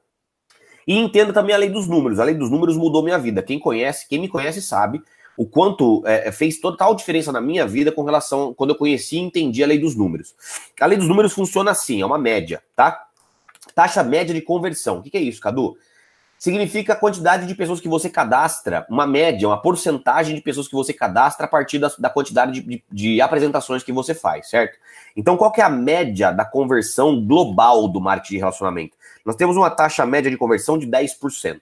E 0.87 0.97
entenda 0.97 1.33
também 1.33 1.57
a 1.57 1.59
lei 1.59 1.69
dos 1.69 1.89
números. 1.89 2.21
A 2.21 2.25
lei 2.25 2.37
dos 2.37 2.49
números 2.49 2.77
mudou 2.77 3.03
minha 3.03 3.19
vida. 3.19 3.43
Quem 3.43 3.59
conhece, 3.59 4.07
quem 4.09 4.21
me 4.21 4.29
conhece 4.29 4.63
sabe 4.63 5.03
o 5.37 5.45
quanto 5.45 6.05
é, 6.07 6.29
é 6.29 6.33
fez 6.33 6.61
total 6.61 6.95
diferença 6.95 7.33
na 7.33 7.41
minha 7.41 7.67
vida 7.67 7.91
com 7.91 8.05
relação 8.05 8.55
quando 8.55 8.71
eu 8.71 8.77
conheci 8.77 9.17
e 9.17 9.21
entendi 9.21 9.65
a 9.65 9.67
lei 9.67 9.81
dos 9.81 9.97
números. 9.97 10.37
A 10.81 10.87
lei 10.87 10.97
dos 10.97 11.09
números 11.09 11.33
funciona 11.33 11.73
assim, 11.73 12.01
é 12.01 12.07
uma 12.07 12.17
média, 12.17 12.63
tá? 12.77 13.09
Taxa 13.75 14.05
média 14.05 14.33
de 14.33 14.41
conversão. 14.41 14.99
O 14.99 15.03
que, 15.03 15.11
que 15.11 15.17
é 15.17 15.21
isso, 15.21 15.41
Cadu? 15.41 15.77
Significa 16.39 16.93
a 16.93 16.97
quantidade 16.97 17.47
de 17.47 17.55
pessoas 17.55 17.81
que 17.81 17.89
você 17.89 18.11
cadastra, 18.11 18.87
uma 18.91 19.07
média, 19.07 19.49
uma 19.49 19.61
porcentagem 19.61 20.35
de 20.35 20.41
pessoas 20.41 20.69
que 20.69 20.75
você 20.75 20.93
cadastra 20.93 21.47
a 21.47 21.49
partir 21.49 21.79
da, 21.79 21.91
da 21.99 22.11
quantidade 22.11 22.53
de, 22.53 22.61
de, 22.61 22.85
de, 22.91 23.21
apresentações 23.21 23.83
que 23.83 23.93
você 23.93 24.15
faz, 24.15 24.51
certo? 24.51 24.79
Então, 25.17 25.37
qual 25.37 25.51
que 25.51 25.61
é 25.61 25.65
a 25.65 25.71
média 25.71 26.31
da 26.31 26.45
conversão 26.45 27.25
global 27.25 27.89
do 27.89 28.01
marketing 28.01 28.35
de 28.35 28.39
relacionamento? 28.39 28.97
Nós 29.25 29.37
temos 29.37 29.57
uma 29.57 29.71
taxa 29.71 30.05
média 30.05 30.31
de 30.31 30.37
conversão 30.37 30.79
de 30.79 30.87
10%, 30.87 31.61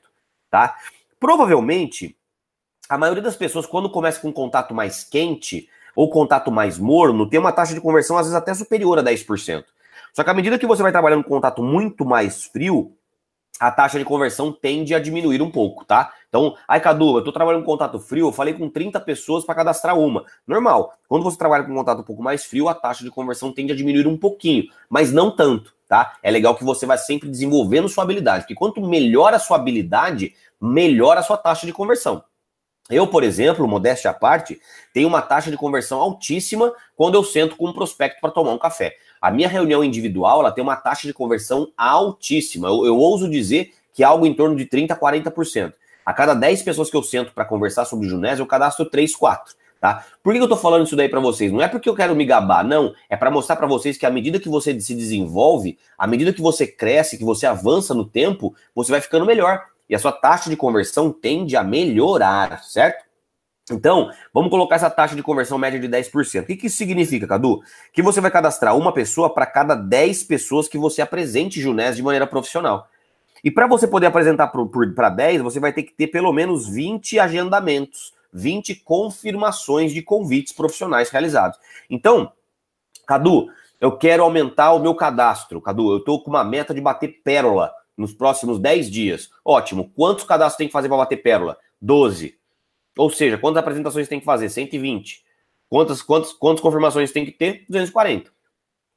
tá? 0.50 0.76
Provavelmente, 1.20 2.16
a 2.88 2.98
maioria 2.98 3.22
das 3.22 3.36
pessoas, 3.36 3.66
quando 3.66 3.88
começa 3.88 4.20
com 4.20 4.28
um 4.28 4.32
contato 4.32 4.74
mais 4.74 5.04
quente 5.04 5.68
ou 5.94 6.10
contato 6.10 6.50
mais 6.50 6.78
morno, 6.78 7.28
tem 7.28 7.38
uma 7.38 7.52
taxa 7.52 7.74
de 7.74 7.80
conversão, 7.80 8.18
às 8.18 8.26
vezes, 8.26 8.36
até 8.36 8.52
superior 8.52 8.98
a 8.98 9.02
10%. 9.02 9.64
Só 10.12 10.22
que 10.22 10.30
à 10.30 10.34
medida 10.34 10.58
que 10.58 10.66
você 10.66 10.82
vai 10.82 10.92
trabalhando 10.92 11.24
com 11.24 11.30
contato 11.30 11.62
muito 11.62 12.04
mais 12.04 12.44
frio, 12.44 12.96
a 13.60 13.70
taxa 13.70 13.98
de 13.98 14.04
conversão 14.04 14.52
tende 14.52 14.94
a 14.94 14.98
diminuir 14.98 15.40
um 15.40 15.50
pouco, 15.50 15.84
tá? 15.84 16.12
Então, 16.28 16.56
ai 16.66 16.80
Cadu, 16.80 17.18
eu 17.18 17.24
tô 17.24 17.30
trabalhando 17.30 17.62
com 17.62 17.70
contato 17.70 18.00
frio, 18.00 18.26
eu 18.26 18.32
falei 18.32 18.52
com 18.54 18.68
30 18.68 18.98
pessoas 19.00 19.44
para 19.44 19.54
cadastrar 19.54 19.96
uma. 19.96 20.24
Normal. 20.46 20.92
Quando 21.08 21.22
você 21.22 21.38
trabalha 21.38 21.62
com 21.62 21.72
contato 21.72 22.00
um 22.00 22.04
pouco 22.04 22.22
mais 22.22 22.44
frio, 22.44 22.68
a 22.68 22.74
taxa 22.74 23.04
de 23.04 23.10
conversão 23.10 23.52
tende 23.52 23.72
a 23.72 23.76
diminuir 23.76 24.06
um 24.06 24.16
pouquinho, 24.16 24.64
mas 24.90 25.12
não 25.12 25.30
tanto, 25.30 25.72
tá? 25.88 26.16
É 26.22 26.30
legal 26.30 26.56
que 26.56 26.64
você 26.64 26.84
vai 26.84 26.98
sempre 26.98 27.28
desenvolvendo 27.28 27.88
sua 27.88 28.02
habilidade, 28.02 28.42
porque 28.42 28.54
quanto 28.54 28.80
melhor 28.80 29.32
a 29.32 29.38
sua 29.38 29.56
habilidade, 29.56 30.34
melhor 30.60 31.16
a 31.16 31.22
sua 31.22 31.36
taxa 31.36 31.66
de 31.66 31.72
conversão. 31.72 32.24
Eu, 32.90 33.06
por 33.06 33.22
exemplo, 33.22 33.66
modéstia 33.66 34.10
à 34.10 34.14
parte, 34.14 34.60
tenho 34.92 35.08
uma 35.08 35.22
taxa 35.22 35.50
de 35.50 35.56
conversão 35.56 36.00
altíssima 36.00 36.70
quando 36.94 37.14
eu 37.14 37.24
sento 37.24 37.56
com 37.56 37.68
um 37.68 37.72
prospecto 37.72 38.20
para 38.20 38.30
tomar 38.30 38.52
um 38.52 38.58
café. 38.58 38.94
A 39.24 39.30
minha 39.30 39.48
reunião 39.48 39.82
individual 39.82 40.40
ela 40.40 40.52
tem 40.52 40.62
uma 40.62 40.76
taxa 40.76 41.06
de 41.06 41.14
conversão 41.14 41.72
altíssima. 41.78 42.68
Eu, 42.68 42.84
eu 42.84 42.98
ouso 42.98 43.26
dizer 43.26 43.72
que 43.94 44.02
é 44.02 44.06
algo 44.06 44.26
em 44.26 44.34
torno 44.34 44.54
de 44.54 44.66
30% 44.66 44.90
a 44.90 44.96
40%. 44.96 45.72
A 46.04 46.12
cada 46.12 46.34
10 46.34 46.62
pessoas 46.62 46.90
que 46.90 46.96
eu 46.98 47.02
sento 47.02 47.32
para 47.32 47.46
conversar 47.46 47.86
sobre 47.86 48.06
Junés, 48.06 48.38
eu 48.38 48.44
cadastro 48.44 48.84
3, 48.84 49.16
4. 49.16 49.54
Tá? 49.80 50.04
Por 50.22 50.34
que 50.34 50.38
eu 50.38 50.46
tô 50.46 50.58
falando 50.58 50.84
isso 50.84 50.94
daí 50.94 51.08
para 51.08 51.20
vocês? 51.20 51.50
Não 51.50 51.62
é 51.62 51.68
porque 51.68 51.88
eu 51.88 51.94
quero 51.94 52.14
me 52.14 52.26
gabar, 52.26 52.62
não. 52.62 52.92
É 53.08 53.16
para 53.16 53.30
mostrar 53.30 53.56
para 53.56 53.66
vocês 53.66 53.96
que 53.96 54.04
à 54.04 54.10
medida 54.10 54.38
que 54.38 54.50
você 54.50 54.78
se 54.78 54.94
desenvolve, 54.94 55.78
à 55.96 56.06
medida 56.06 56.30
que 56.30 56.42
você 56.42 56.66
cresce, 56.66 57.16
que 57.16 57.24
você 57.24 57.46
avança 57.46 57.94
no 57.94 58.04
tempo, 58.04 58.54
você 58.74 58.92
vai 58.92 59.00
ficando 59.00 59.24
melhor. 59.24 59.64
E 59.88 59.94
a 59.94 59.98
sua 59.98 60.12
taxa 60.12 60.50
de 60.50 60.56
conversão 60.56 61.10
tende 61.10 61.56
a 61.56 61.64
melhorar, 61.64 62.62
certo? 62.62 63.03
Então, 63.70 64.10
vamos 64.32 64.50
colocar 64.50 64.76
essa 64.76 64.90
taxa 64.90 65.16
de 65.16 65.22
conversão 65.22 65.56
média 65.56 65.80
de 65.80 65.88
10%. 65.88 66.42
O 66.42 66.46
que, 66.46 66.56
que 66.56 66.66
isso 66.66 66.76
significa, 66.76 67.26
Cadu? 67.26 67.62
Que 67.92 68.02
você 68.02 68.20
vai 68.20 68.30
cadastrar 68.30 68.76
uma 68.76 68.92
pessoa 68.92 69.32
para 69.32 69.46
cada 69.46 69.74
10 69.74 70.24
pessoas 70.24 70.68
que 70.68 70.76
você 70.76 71.00
apresente 71.00 71.60
Junés 71.60 71.96
de 71.96 72.02
maneira 72.02 72.26
profissional. 72.26 72.88
E 73.42 73.50
para 73.50 73.66
você 73.66 73.86
poder 73.86 74.06
apresentar 74.06 74.48
para 74.48 75.08
10, 75.08 75.42
você 75.42 75.60
vai 75.60 75.72
ter 75.72 75.82
que 75.82 75.92
ter 75.92 76.08
pelo 76.08 76.32
menos 76.32 76.68
20 76.68 77.18
agendamentos, 77.18 78.12
20 78.32 78.74
confirmações 78.76 79.92
de 79.92 80.02
convites 80.02 80.52
profissionais 80.52 81.08
realizados. 81.08 81.58
Então, 81.88 82.32
Cadu, 83.06 83.48
eu 83.80 83.96
quero 83.96 84.22
aumentar 84.22 84.72
o 84.72 84.78
meu 84.78 84.94
cadastro. 84.94 85.60
Cadu, 85.60 85.92
eu 85.92 85.98
estou 85.98 86.22
com 86.22 86.30
uma 86.30 86.44
meta 86.44 86.74
de 86.74 86.80
bater 86.80 87.20
pérola 87.22 87.72
nos 87.96 88.12
próximos 88.12 88.58
10 88.58 88.90
dias. 88.90 89.30
Ótimo. 89.44 89.90
Quantos 89.94 90.24
cadastros 90.24 90.58
tem 90.58 90.66
que 90.66 90.72
fazer 90.72 90.88
para 90.88 90.98
bater 90.98 91.18
pérola? 91.18 91.56
12. 91.80 92.34
Ou 92.96 93.10
seja, 93.10 93.38
quantas 93.38 93.60
apresentações 93.60 94.08
tem 94.08 94.20
que 94.20 94.24
fazer? 94.24 94.48
120. 94.48 95.24
Quantas, 95.68 96.02
quantas, 96.02 96.32
quantas 96.32 96.62
confirmações 96.62 97.12
tem 97.12 97.24
que 97.24 97.32
ter? 97.32 97.64
240. 97.68 98.30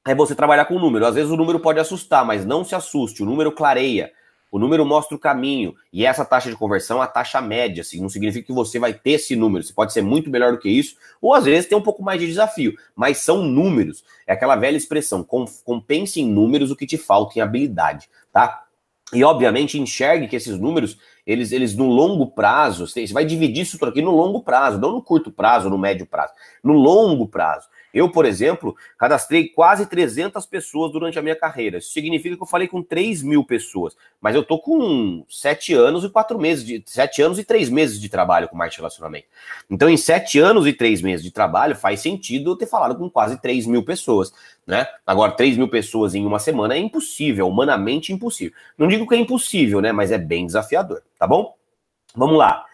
É 0.07 0.15
você 0.15 0.35
trabalhar 0.35 0.65
com 0.65 0.75
o 0.75 0.79
número. 0.79 1.05
Às 1.05 1.15
vezes 1.15 1.31
o 1.31 1.35
número 1.35 1.59
pode 1.59 1.79
assustar, 1.79 2.25
mas 2.25 2.45
não 2.45 2.63
se 2.63 2.75
assuste. 2.75 3.23
O 3.23 3.25
número 3.25 3.51
clareia. 3.51 4.11
O 4.49 4.57
número 4.57 4.85
mostra 4.85 5.15
o 5.15 5.19
caminho. 5.19 5.75
E 5.91 6.05
essa 6.05 6.23
taxa 6.23 6.49
de 6.49 6.55
conversão 6.55 7.01
é 7.01 7.03
a 7.03 7.07
taxa 7.07 7.41
média. 7.41 7.81
Assim, 7.81 7.99
não 7.99 8.07
significa 8.07 8.45
que 8.45 8.53
você 8.53 8.79
vai 8.79 8.93
ter 8.93 9.11
esse 9.11 9.35
número. 9.35 9.63
Você 9.63 9.73
pode 9.73 9.91
ser 9.91 10.01
muito 10.01 10.29
melhor 10.29 10.53
do 10.53 10.59
que 10.59 10.69
isso, 10.69 10.95
ou 11.21 11.33
às 11.33 11.45
vezes 11.45 11.67
tem 11.67 11.77
um 11.77 11.81
pouco 11.81 12.01
mais 12.01 12.19
de 12.19 12.27
desafio. 12.27 12.73
Mas 12.95 13.17
são 13.17 13.43
números. 13.43 14.05
É 14.25 14.33
aquela 14.33 14.55
velha 14.55 14.77
expressão: 14.77 15.25
compense 15.65 16.21
em 16.21 16.29
números 16.29 16.71
o 16.71 16.75
que 16.75 16.87
te 16.87 16.97
falta 16.97 17.37
em 17.37 17.41
habilidade. 17.41 18.09
Tá? 18.31 18.63
E, 19.13 19.23
obviamente, 19.23 19.79
enxergue 19.79 20.27
que 20.27 20.35
esses 20.35 20.57
números, 20.57 20.97
eles, 21.27 21.51
eles 21.51 21.75
no 21.75 21.87
longo 21.87 22.27
prazo, 22.27 22.87
você 22.87 23.05
vai 23.07 23.25
dividir 23.25 23.63
isso 23.63 23.83
aqui 23.85 24.01
no 24.01 24.11
longo 24.11 24.41
prazo, 24.41 24.79
não 24.79 24.93
no 24.93 25.01
curto 25.01 25.29
prazo, 25.29 25.69
no 25.69 25.77
médio 25.77 26.05
prazo, 26.05 26.31
no 26.63 26.71
longo 26.71 27.27
prazo. 27.27 27.67
Eu, 27.93 28.11
por 28.11 28.25
exemplo, 28.25 28.75
cadastrei 28.97 29.47
quase 29.47 29.85
300 29.85 30.45
pessoas 30.45 30.91
durante 30.91 31.17
a 31.17 31.21
minha 31.21 31.35
carreira. 31.35 31.77
Isso 31.77 31.91
significa 31.91 32.35
que 32.35 32.43
eu 32.43 32.47
falei 32.47 32.67
com 32.67 32.83
3 32.83 33.23
mil 33.23 33.43
pessoas. 33.43 33.95
Mas 34.21 34.35
eu 34.35 34.43
tô 34.43 34.59
com 34.59 35.25
7 35.29 35.73
anos 35.73 36.03
e 36.03 36.09
4 36.09 36.37
meses, 36.37 36.65
de 36.65 36.83
7 36.85 37.21
anos 37.21 37.39
e 37.39 37.43
3 37.43 37.69
meses 37.69 37.99
de 37.99 38.09
trabalho 38.09 38.47
com 38.47 38.55
marketing 38.55 38.81
relacionamento. 38.81 39.27
Então, 39.69 39.89
em 39.89 39.97
7 39.97 40.39
anos 40.39 40.67
e 40.67 40.73
3 40.73 41.01
meses 41.01 41.23
de 41.23 41.31
trabalho, 41.31 41.75
faz 41.75 42.01
sentido 42.01 42.51
eu 42.51 42.55
ter 42.55 42.67
falado 42.67 42.97
com 42.97 43.09
quase 43.09 43.41
3 43.41 43.65
mil 43.65 43.83
pessoas. 43.83 44.33
Né? 44.65 44.85
Agora, 45.05 45.31
3 45.31 45.57
mil 45.57 45.69
pessoas 45.69 46.13
em 46.13 46.25
uma 46.25 46.39
semana 46.39 46.75
é 46.75 46.77
impossível, 46.77 47.47
humanamente 47.47 48.11
impossível. 48.11 48.53
Não 48.77 48.87
digo 48.87 49.07
que 49.07 49.15
é 49.15 49.17
impossível, 49.17 49.81
né? 49.81 49.91
Mas 49.91 50.11
é 50.11 50.17
bem 50.17 50.45
desafiador, 50.45 51.01
tá 51.17 51.25
bom? 51.25 51.55
Vamos 52.13 52.37
lá. 52.37 52.66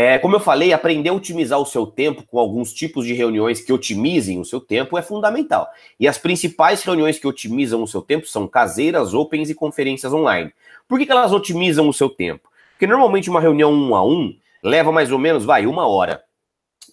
É, 0.00 0.16
como 0.16 0.36
eu 0.36 0.38
falei, 0.38 0.72
aprender 0.72 1.08
a 1.08 1.12
otimizar 1.12 1.58
o 1.58 1.66
seu 1.66 1.84
tempo 1.84 2.22
com 2.22 2.38
alguns 2.38 2.72
tipos 2.72 3.04
de 3.04 3.14
reuniões 3.14 3.60
que 3.60 3.72
otimizem 3.72 4.38
o 4.38 4.44
seu 4.44 4.60
tempo 4.60 4.96
é 4.96 5.02
fundamental. 5.02 5.68
E 5.98 6.06
as 6.06 6.16
principais 6.16 6.84
reuniões 6.84 7.18
que 7.18 7.26
otimizam 7.26 7.82
o 7.82 7.88
seu 7.88 8.00
tempo 8.00 8.24
são 8.24 8.46
caseiras, 8.46 9.12
opens 9.12 9.50
e 9.50 9.56
conferências 9.56 10.12
online. 10.12 10.54
Por 10.86 11.00
que, 11.00 11.06
que 11.06 11.10
elas 11.10 11.32
otimizam 11.32 11.88
o 11.88 11.92
seu 11.92 12.08
tempo? 12.08 12.48
Porque 12.74 12.86
normalmente 12.86 13.28
uma 13.28 13.40
reunião 13.40 13.72
um 13.72 13.96
a 13.96 14.06
um 14.06 14.36
leva 14.62 14.92
mais 14.92 15.10
ou 15.10 15.18
menos, 15.18 15.44
vai, 15.44 15.66
uma 15.66 15.88
hora. 15.88 16.22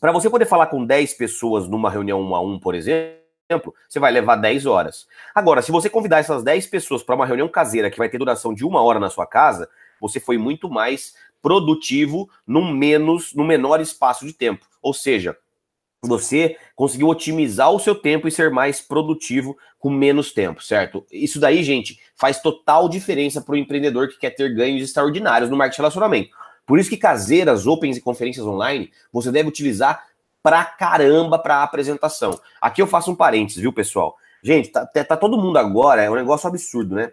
Para 0.02 0.11
você 0.11 0.27
poder 0.27 0.48
falar 0.48 0.65
com 0.65 0.84
10 0.84 1.14
pessoas 1.14 1.69
numa 1.69 1.91
reunião 1.91 2.19
um 2.19 2.34
a 2.34 2.41
um, 2.41 2.57
por 2.57 2.73
exemplo, 2.73 3.22
você 3.88 3.99
vai 3.99 4.11
levar 4.11 4.36
10 4.38 4.65
horas. 4.65 5.06
Agora, 5.36 5.61
se 5.61 5.72
você 5.72 5.91
convidar 5.91 6.18
essas 6.18 6.41
10 6.41 6.65
pessoas 6.65 7.03
para 7.03 7.14
uma 7.14 7.27
reunião 7.27 7.48
caseira 7.48 7.91
que 7.91 7.99
vai 7.99 8.10
ter 8.10 8.18
duração 8.18 8.52
de 8.52 8.65
uma 8.65 8.82
hora 8.82 8.99
na 8.99 9.11
sua 9.11 9.27
casa, 9.27 9.69
você 10.02 10.19
foi 10.19 10.38
muito 10.38 10.69
mais 10.69 11.14
produtivo 11.45 12.27
num 12.47 12.73
menos, 12.73 13.31
no 13.35 13.45
menor 13.45 13.80
espaço 13.80 14.26
de 14.26 14.34
tempo. 14.34 14.65
Ou 14.81 14.95
seja, 14.95 15.38
você 16.01 16.57
conseguiu 16.76 17.07
otimizar 17.07 17.69
o 17.69 17.80
seu 17.80 17.93
tempo 17.93 18.27
e 18.27 18.31
ser 18.31 18.49
mais 18.49 18.81
produtivo 18.81 19.55
com 19.77 19.91
menos 19.91 20.34
tempo, 20.34 20.63
certo? 20.63 21.05
Isso 21.11 21.39
daí, 21.39 21.61
gente, 21.61 21.99
faz 22.15 22.41
total 22.41 22.89
diferença 22.89 23.41
para 23.41 23.53
o 23.53 23.57
empreendedor 23.57 24.07
que 24.07 24.17
quer 24.17 24.31
ter 24.31 24.55
ganhos 24.55 24.81
extraordinários 24.81 25.47
no 25.47 25.55
marketing 25.55 25.81
relacionamento. 25.81 26.30
Por 26.65 26.80
isso 26.80 26.89
que 26.89 26.97
caseiras, 26.97 27.67
opens 27.67 27.95
e 27.95 28.01
conferências 28.01 28.43
online, 28.43 28.91
você 29.13 29.31
deve 29.31 29.47
utilizar 29.47 30.03
pra 30.41 30.65
caramba 30.65 31.38
para 31.38 31.61
apresentação. 31.61 32.39
Aqui 32.59 32.81
eu 32.81 32.88
faço 32.88 33.11
um 33.11 33.15
parênteses, 33.15 33.61
viu, 33.61 33.72
pessoal? 33.72 34.17
Gente, 34.41 34.69
tá, 34.69 34.84
tá, 34.84 35.03
tá 35.03 35.15
todo 35.15 35.38
mundo 35.38 35.57
agora, 35.57 36.01
é 36.01 36.09
um 36.09 36.15
negócio 36.15 36.47
absurdo, 36.47 36.95
né? 36.95 37.11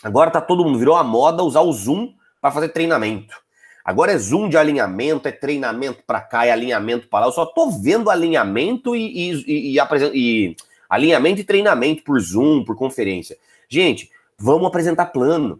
Agora 0.00 0.30
tá 0.30 0.40
todo 0.40 0.64
mundo, 0.64 0.78
virou 0.78 0.94
a 0.94 1.02
moda 1.02 1.42
usar 1.42 1.62
o 1.62 1.72
Zoom 1.72 2.14
para 2.40 2.52
fazer 2.52 2.68
treinamento. 2.68 3.47
Agora 3.88 4.12
é 4.12 4.18
zoom 4.18 4.50
de 4.50 4.58
alinhamento, 4.58 5.28
é 5.28 5.32
treinamento 5.32 6.02
para 6.06 6.20
cá, 6.20 6.44
é 6.44 6.50
alinhamento 6.50 7.08
para 7.08 7.20
lá. 7.20 7.26
Eu 7.28 7.32
só 7.32 7.46
tô 7.46 7.70
vendo 7.70 8.10
alinhamento 8.10 8.94
e, 8.94 9.30
e, 9.30 9.74
e, 9.74 9.78
e, 10.12 10.56
alinhamento 10.90 11.40
e 11.40 11.44
treinamento 11.44 12.02
por 12.04 12.20
Zoom, 12.20 12.66
por 12.66 12.76
conferência. 12.76 13.38
Gente, 13.66 14.10
vamos 14.38 14.68
apresentar 14.68 15.06
plano. 15.06 15.58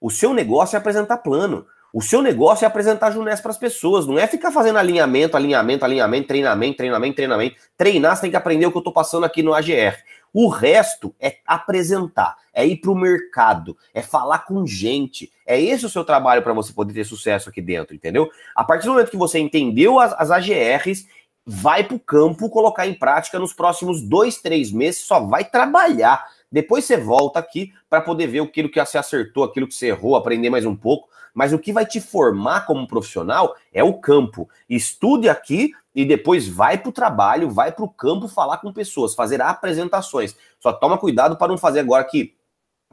O 0.00 0.10
seu 0.10 0.32
negócio 0.32 0.76
é 0.76 0.78
apresentar 0.78 1.18
plano. 1.18 1.66
O 1.92 2.00
seu 2.00 2.22
negócio 2.22 2.64
é 2.64 2.66
apresentar 2.66 3.10
Junés 3.10 3.38
para 3.38 3.50
as 3.50 3.58
pessoas, 3.58 4.06
não 4.06 4.18
é 4.18 4.26
ficar 4.26 4.50
fazendo 4.50 4.78
alinhamento, 4.78 5.36
alinhamento, 5.36 5.84
alinhamento, 5.84 6.26
treinamento, 6.26 6.76
treinamento, 6.78 7.16
treinamento. 7.16 7.56
Treinar, 7.76 8.16
você 8.16 8.22
tem 8.22 8.30
que 8.30 8.36
aprender 8.38 8.64
o 8.64 8.70
que 8.70 8.78
eu 8.78 8.80
estou 8.80 8.94
passando 8.94 9.24
aqui 9.24 9.42
no 9.42 9.52
AGR. 9.52 9.94
O 10.32 10.48
resto 10.48 11.14
é 11.18 11.38
apresentar, 11.46 12.36
é 12.52 12.66
ir 12.66 12.76
para 12.76 12.90
o 12.90 12.94
mercado, 12.94 13.76
é 13.94 14.02
falar 14.02 14.40
com 14.40 14.66
gente. 14.66 15.32
É 15.46 15.60
esse 15.60 15.86
o 15.86 15.90
seu 15.90 16.04
trabalho 16.04 16.42
para 16.42 16.52
você 16.52 16.72
poder 16.72 16.92
ter 16.92 17.04
sucesso 17.04 17.48
aqui 17.48 17.62
dentro, 17.62 17.94
entendeu? 17.94 18.30
A 18.54 18.62
partir 18.62 18.86
do 18.86 18.92
momento 18.92 19.10
que 19.10 19.16
você 19.16 19.38
entendeu 19.38 19.98
as, 19.98 20.12
as 20.12 20.30
AGRs, 20.30 21.06
vai 21.50 21.82
para 21.82 21.96
o 21.96 22.00
campo 22.00 22.50
colocar 22.50 22.86
em 22.86 22.92
prática 22.92 23.38
nos 23.38 23.54
próximos 23.54 24.02
dois, 24.02 24.36
três 24.36 24.70
meses, 24.70 25.00
só 25.00 25.20
vai 25.20 25.44
trabalhar. 25.44 26.26
Depois 26.52 26.84
você 26.84 26.98
volta 26.98 27.38
aqui 27.38 27.72
para 27.88 28.02
poder 28.02 28.26
ver 28.26 28.42
aquilo 28.42 28.68
que 28.68 28.84
você 28.84 28.98
acertou, 28.98 29.44
aquilo 29.44 29.66
que 29.66 29.74
você 29.74 29.86
errou, 29.86 30.14
aprender 30.14 30.50
mais 30.50 30.66
um 30.66 30.76
pouco. 30.76 31.08
Mas 31.32 31.52
o 31.52 31.58
que 31.58 31.72
vai 31.72 31.86
te 31.86 32.00
formar 32.00 32.66
como 32.66 32.86
profissional 32.86 33.54
é 33.72 33.82
o 33.82 33.94
campo. 33.94 34.48
Estude 34.68 35.28
aqui 35.28 35.72
e 35.98 36.04
depois 36.04 36.46
vai 36.46 36.78
para 36.78 36.90
o 36.90 36.92
trabalho, 36.92 37.50
vai 37.50 37.72
para 37.72 37.84
o 37.84 37.88
campo 37.88 38.28
falar 38.28 38.58
com 38.58 38.72
pessoas, 38.72 39.16
fazer 39.16 39.42
apresentações. 39.42 40.36
Só 40.60 40.72
toma 40.72 40.96
cuidado 40.96 41.36
para 41.36 41.48
não 41.48 41.58
fazer 41.58 41.80
agora 41.80 42.04
que, 42.04 42.36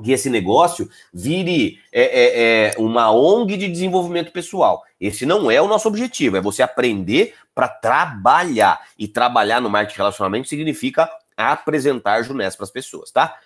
que 0.03 0.11
esse 0.11 0.27
negócio 0.27 0.89
vire 1.13 1.79
é, 1.93 2.01
é, 2.01 2.67
é 2.69 2.75
uma 2.79 3.11
ONG 3.11 3.57
de 3.57 3.67
desenvolvimento 3.69 4.31
pessoal. 4.31 4.83
Esse 4.99 5.23
não 5.23 5.51
é 5.51 5.61
o 5.61 5.67
nosso 5.67 5.87
objetivo, 5.87 6.35
é 6.35 6.41
você 6.41 6.63
aprender 6.63 7.35
para 7.53 7.67
trabalhar. 7.67 8.81
E 8.97 9.07
trabalhar 9.07 9.61
no 9.61 9.69
marketing 9.69 9.97
relacionamento 9.97 10.47
significa 10.47 11.07
apresentar 11.37 12.23
Junés 12.23 12.55
para 12.55 12.63
as 12.63 12.71
pessoas, 12.71 13.11
tá? 13.11 13.37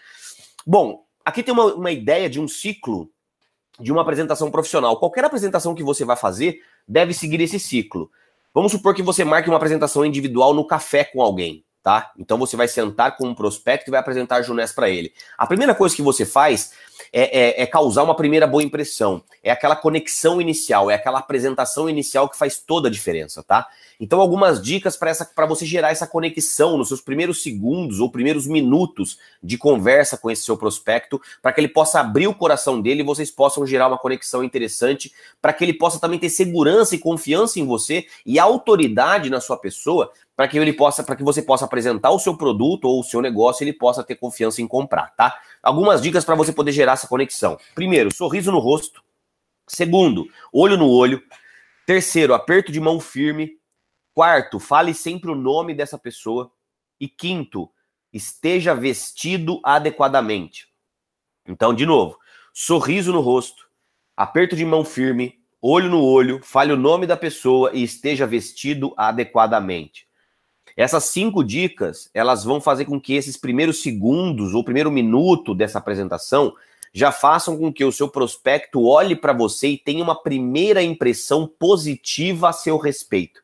Bom, 0.65 1.03
aqui 1.25 1.43
tem 1.43 1.53
uma, 1.53 1.65
uma 1.73 1.91
ideia 1.91 2.29
de 2.29 2.39
um 2.39 2.47
ciclo 2.47 3.11
de 3.77 3.91
uma 3.91 4.03
apresentação 4.03 4.49
profissional. 4.49 4.97
Qualquer 4.97 5.25
apresentação 5.25 5.75
que 5.75 5.83
você 5.83 6.05
vai 6.05 6.15
fazer 6.15 6.61
deve 6.87 7.13
seguir 7.13 7.41
esse 7.41 7.59
ciclo. 7.59 8.09
Vamos 8.53 8.71
supor 8.71 8.95
que 8.95 9.03
você 9.03 9.23
marque 9.23 9.49
uma 9.49 9.57
apresentação 9.57 10.05
individual 10.05 10.53
no 10.53 10.65
café 10.65 11.03
com 11.03 11.21
alguém, 11.21 11.63
tá? 11.83 12.11
Então 12.17 12.37
você 12.37 12.57
vai 12.57 12.67
sentar 12.67 13.15
com 13.15 13.27
um 13.27 13.35
prospecto 13.35 13.89
e 13.89 13.91
vai 13.91 13.99
apresentar 13.99 14.37
a 14.37 14.41
Junés 14.41 14.71
para 14.71 14.89
ele. 14.89 15.13
A 15.37 15.45
primeira 15.45 15.75
coisa 15.75 15.95
que 15.95 16.01
você 16.01 16.25
faz 16.25 16.73
é, 17.11 17.61
é, 17.61 17.63
é, 17.63 17.65
causar 17.65 18.03
uma 18.03 18.15
primeira 18.15 18.47
boa 18.47 18.63
impressão. 18.63 19.23
É 19.43 19.51
aquela 19.51 19.75
conexão 19.75 20.41
inicial, 20.41 20.89
é 20.89 20.95
aquela 20.95 21.19
apresentação 21.19 21.89
inicial 21.89 22.29
que 22.29 22.37
faz 22.37 22.57
toda 22.57 22.87
a 22.87 22.91
diferença, 22.91 23.43
tá? 23.43 23.67
Então, 23.99 24.21
algumas 24.21 24.61
dicas 24.61 24.95
para 24.95 25.45
você 25.45 25.65
gerar 25.65 25.91
essa 25.91 26.07
conexão 26.07 26.77
nos 26.77 26.87
seus 26.87 27.01
primeiros 27.01 27.43
segundos 27.43 27.99
ou 27.99 28.09
primeiros 28.09 28.47
minutos 28.47 29.17
de 29.43 29.57
conversa 29.57 30.17
com 30.17 30.31
esse 30.31 30.43
seu 30.43 30.55
prospecto, 30.55 31.21
para 31.41 31.51
que 31.51 31.59
ele 31.59 31.67
possa 31.67 31.99
abrir 31.99 32.27
o 32.27 32.33
coração 32.33 32.81
dele 32.81 33.01
e 33.01 33.05
vocês 33.05 33.29
possam 33.29 33.65
gerar 33.65 33.87
uma 33.87 33.97
conexão 33.97 34.41
interessante, 34.41 35.11
para 35.41 35.51
que 35.51 35.65
ele 35.65 35.73
possa 35.73 35.99
também 35.99 36.17
ter 36.17 36.29
segurança 36.29 36.95
e 36.95 36.99
confiança 36.99 37.59
em 37.59 37.65
você 37.65 38.05
e 38.25 38.39
autoridade 38.39 39.29
na 39.29 39.41
sua 39.41 39.57
pessoa, 39.57 40.11
para 40.33 40.47
que 40.47 40.57
ele 40.57 40.71
possa, 40.71 41.03
para 41.03 41.17
que 41.17 41.23
você 41.23 41.41
possa 41.41 41.65
apresentar 41.65 42.11
o 42.11 42.19
seu 42.19 42.37
produto 42.37 42.85
ou 42.85 43.01
o 43.01 43.03
seu 43.03 43.21
negócio, 43.21 43.61
e 43.61 43.65
ele 43.65 43.77
possa 43.77 44.01
ter 44.01 44.15
confiança 44.15 44.61
em 44.61 44.67
comprar, 44.67 45.13
tá? 45.13 45.37
Algumas 45.61 46.01
dicas 46.01 46.23
para 46.25 46.35
você 46.35 46.51
poder 46.53 46.71
gerar 46.71 46.93
essa 46.93 47.07
conexão. 47.07 47.57
Primeiro, 47.75 48.13
sorriso 48.13 48.51
no 48.51 48.59
rosto. 48.59 49.03
Segundo, 49.67 50.27
olho 50.51 50.77
no 50.77 50.89
olho. 50.89 51.21
Terceiro, 51.85 52.33
aperto 52.33 52.71
de 52.71 52.79
mão 52.79 52.99
firme. 52.99 53.59
Quarto, 54.13 54.59
fale 54.59 54.93
sempre 54.93 55.29
o 55.29 55.35
nome 55.35 55.73
dessa 55.73 55.97
pessoa. 55.97 56.51
E 56.99 57.07
quinto, 57.07 57.69
esteja 58.11 58.73
vestido 58.73 59.61
adequadamente. 59.63 60.67
Então, 61.47 61.73
de 61.73 61.85
novo, 61.85 62.17
sorriso 62.53 63.11
no 63.11 63.21
rosto, 63.21 63.69
aperto 64.15 64.55
de 64.55 64.65
mão 64.65 64.83
firme, 64.83 65.39
olho 65.61 65.89
no 65.89 66.03
olho, 66.03 66.41
fale 66.43 66.73
o 66.73 66.77
nome 66.77 67.07
da 67.07 67.15
pessoa 67.15 67.71
e 67.73 67.83
esteja 67.83 68.27
vestido 68.27 68.93
adequadamente. 68.97 70.08
Essas 70.79 71.03
cinco 71.03 71.43
dicas, 71.43 72.09
elas 72.13 72.45
vão 72.45 72.61
fazer 72.61 72.85
com 72.85 73.01
que 73.01 73.13
esses 73.13 73.35
primeiros 73.35 73.81
segundos 73.81 74.53
ou 74.53 74.63
primeiro 74.63 74.89
minuto 74.89 75.53
dessa 75.53 75.77
apresentação 75.77 76.55
já 76.93 77.11
façam 77.11 77.57
com 77.57 77.71
que 77.71 77.83
o 77.83 77.91
seu 77.91 78.07
prospecto 78.07 78.87
olhe 78.87 79.13
para 79.13 79.33
você 79.33 79.67
e 79.67 79.77
tenha 79.77 80.01
uma 80.01 80.15
primeira 80.15 80.81
impressão 80.81 81.45
positiva 81.45 82.47
a 82.47 82.53
seu 82.53 82.77
respeito. 82.77 83.41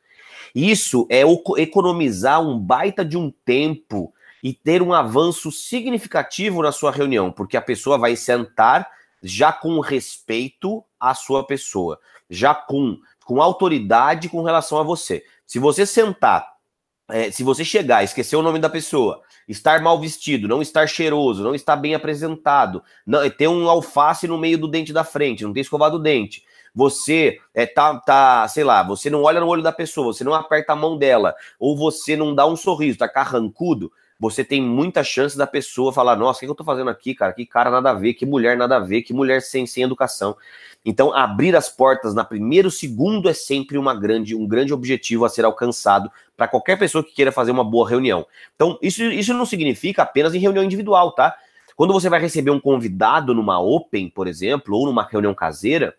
Isso 0.56 1.06
é 1.10 1.24
economizar 1.58 2.42
um 2.42 2.58
baita 2.58 3.04
de 3.04 3.18
um 3.18 3.30
tempo 3.44 4.14
e 4.42 4.54
ter 4.54 4.82
um 4.82 4.94
avanço 4.94 5.52
significativo 5.52 6.62
na 6.62 6.72
sua 6.72 6.90
reunião, 6.90 7.34
porque 7.34 7.58
a 7.58 7.62
pessoa 7.62 7.98
vai 7.98 8.16
sentar 8.16 8.90
já 9.22 9.52
com 9.52 9.82
respeito 9.82 10.82
à 10.98 11.14
sua 11.14 11.46
pessoa, 11.46 12.00
já 12.30 12.56
com, 12.56 12.98
com 13.26 13.42
autoridade 13.42 14.30
com 14.30 14.42
relação 14.42 14.78
a 14.80 14.84
você. 14.84 15.26
Se 15.46 15.60
você 15.60 15.86
sentar, 15.86 16.55
é, 17.10 17.30
se 17.32 17.44
você 17.44 17.64
chegar, 17.64 18.04
esquecer 18.04 18.36
o 18.36 18.42
nome 18.42 18.60
da 18.60 18.70
pessoa, 18.70 19.22
estar 19.48 19.82
mal 19.82 20.00
vestido, 20.00 20.48
não 20.48 20.62
estar 20.62 20.88
cheiroso, 20.88 21.44
não 21.44 21.54
estar 21.54 21.76
bem 21.76 21.94
apresentado, 21.94 22.84
não, 23.06 23.30
ter 23.30 23.48
um 23.48 23.70
alface 23.70 24.28
no 24.28 24.38
meio 24.38 24.58
do 24.58 24.68
dente 24.68 24.92
da 24.92 25.04
frente, 25.04 25.44
não 25.44 25.54
ter 25.54 25.62
escovado 25.62 25.98
o 25.98 26.02
dente, 26.02 26.44
você 26.74 27.40
é, 27.54 27.66
tá, 27.66 27.98
tá, 28.00 28.48
sei 28.48 28.64
lá, 28.64 28.84
você 28.84 29.10
não 29.10 29.24
olha 29.24 29.40
no 29.40 29.48
olho 29.48 29.64
da 29.64 29.72
pessoa, 29.72 30.14
você 30.14 30.24
não 30.24 30.34
aperta 30.34 30.74
a 30.74 30.76
mão 30.76 30.98
dela, 30.98 31.34
ou 31.60 31.78
você 31.78 32.18
não 32.18 32.36
dá 32.36 32.46
um 32.46 32.56
sorriso, 32.56 32.98
tá 32.98 33.08
carrancudo, 33.08 33.92
você 34.20 34.44
tem 34.44 34.62
muita 34.62 35.04
chance 35.04 35.38
da 35.38 35.46
pessoa 35.46 35.92
falar: 35.92 36.16
nossa, 36.16 36.38
o 36.38 36.40
que 36.42 36.48
eu 36.48 36.56
tô 36.56 36.64
fazendo 36.64 36.90
aqui, 36.90 37.14
cara? 37.14 37.34
Que 37.34 37.46
cara 37.46 37.70
nada 37.70 37.92
a 37.92 37.94
ver, 37.94 38.14
que 38.14 38.26
mulher 38.26 38.58
nada 38.58 38.78
a 38.78 38.80
ver, 38.80 39.02
que 39.02 39.14
mulher 39.14 39.42
sem, 39.42 39.66
sem 39.66 39.84
educação. 39.84 40.36
Então, 40.86 41.14
abrir 41.14 41.56
as 41.56 41.68
portas 41.68 42.14
na 42.14 42.24
primeiro 42.24 42.70
segundo 42.70 43.28
é 43.28 43.34
sempre 43.34 43.78
uma 43.78 43.94
grande, 43.94 44.36
um 44.36 44.48
grande 44.48 44.74
objetivo 44.74 45.26
a 45.26 45.30
ser 45.30 45.44
alcançado 45.44 46.12
para 46.38 46.48
qualquer 46.48 46.78
pessoa 46.78 47.04
que 47.04 47.12
queira 47.12 47.32
fazer 47.32 47.52
uma 47.52 47.64
boa 47.64 47.90
reunião. 47.90 48.26
Então, 48.56 48.78
isso, 48.82 49.04
isso 49.04 49.34
não 49.34 49.46
significa 49.46 50.04
apenas 50.04 50.36
em 50.36 50.40
reunião 50.40 50.64
individual, 50.64 51.12
tá? 51.14 51.36
Quando 51.76 51.92
você 51.92 52.08
vai 52.08 52.20
receber 52.22 52.52
um 52.52 52.60
convidado 52.60 53.34
numa 53.34 53.60
Open, 53.60 54.10
por 54.10 54.28
exemplo, 54.28 54.78
ou 54.78 54.86
numa 54.86 55.04
reunião 55.04 55.34
caseira, 55.34 55.96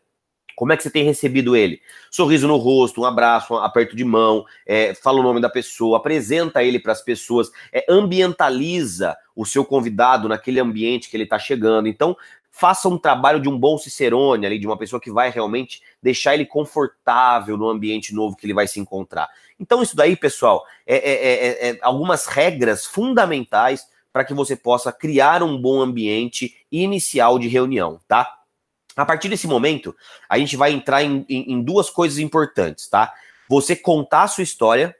como 0.57 0.73
é 0.73 0.77
que 0.77 0.83
você 0.83 0.91
tem 0.91 1.05
recebido 1.05 1.55
ele? 1.55 1.83
Sorriso 2.11 2.49
no 2.49 2.57
rosto, 2.57 3.03
um 3.03 3.05
abraço, 3.05 3.53
um 3.55 3.59
aperto 3.59 3.95
de 3.95 4.05
mão, 4.05 4.47
é, 4.67 4.95
fala 4.95 5.21
o 5.21 5.23
nome 5.23 5.41
da 5.41 5.51
pessoa, 5.51 5.99
apresenta 5.99 6.65
ele 6.65 6.79
para 6.79 6.93
as 6.93 7.03
pessoas, 7.03 7.51
é, 7.71 7.85
ambientaliza 7.89 9.15
o 9.37 9.45
seu 9.45 9.67
convidado 9.67 10.29
naquele 10.29 10.59
ambiente 10.59 11.11
que 11.11 11.17
ele 11.17 11.25
está 11.25 11.39
chegando. 11.39 11.87
Então, 11.87 12.17
faça 12.51 12.89
um 12.89 12.97
trabalho 12.97 13.39
de 13.39 13.51
um 13.51 13.59
bom 13.59 13.77
cicerone 13.77 14.47
ali, 14.47 14.59
de 14.59 14.67
uma 14.67 14.79
pessoa 14.79 14.99
que 14.99 15.13
vai 15.13 15.31
realmente 15.31 15.83
deixar 16.03 16.33
ele 16.33 16.47
confortável 16.47 17.59
no 17.59 17.69
ambiente 17.69 18.15
novo 18.15 18.35
que 18.35 18.47
ele 18.47 18.55
vai 18.55 18.67
se 18.67 18.81
encontrar. 18.81 19.29
Então, 19.61 19.83
isso 19.83 19.95
daí, 19.95 20.17
pessoal, 20.17 20.65
é, 20.87 20.97
é, 20.97 21.13
é, 21.13 21.69
é 21.69 21.79
algumas 21.83 22.25
regras 22.25 22.87
fundamentais 22.87 23.87
para 24.11 24.25
que 24.25 24.33
você 24.33 24.57
possa 24.57 24.91
criar 24.91 25.43
um 25.43 25.61
bom 25.61 25.83
ambiente 25.83 26.57
inicial 26.73 27.39
de 27.39 27.47
reunião, 27.47 28.01
tá? 28.09 28.46
A 28.97 29.05
partir 29.05 29.29
desse 29.29 29.47
momento, 29.47 29.95
a 30.29 30.39
gente 30.39 30.57
vai 30.57 30.73
entrar 30.73 31.03
em, 31.03 31.25
em, 31.29 31.53
em 31.53 31.63
duas 31.63 31.91
coisas 31.91 32.19
importantes, 32.19 32.89
tá? 32.89 33.13
Você 33.49 33.77
contar 33.77 34.23
a 34.23 34.29
sua 34.29 34.43
história 34.43 34.97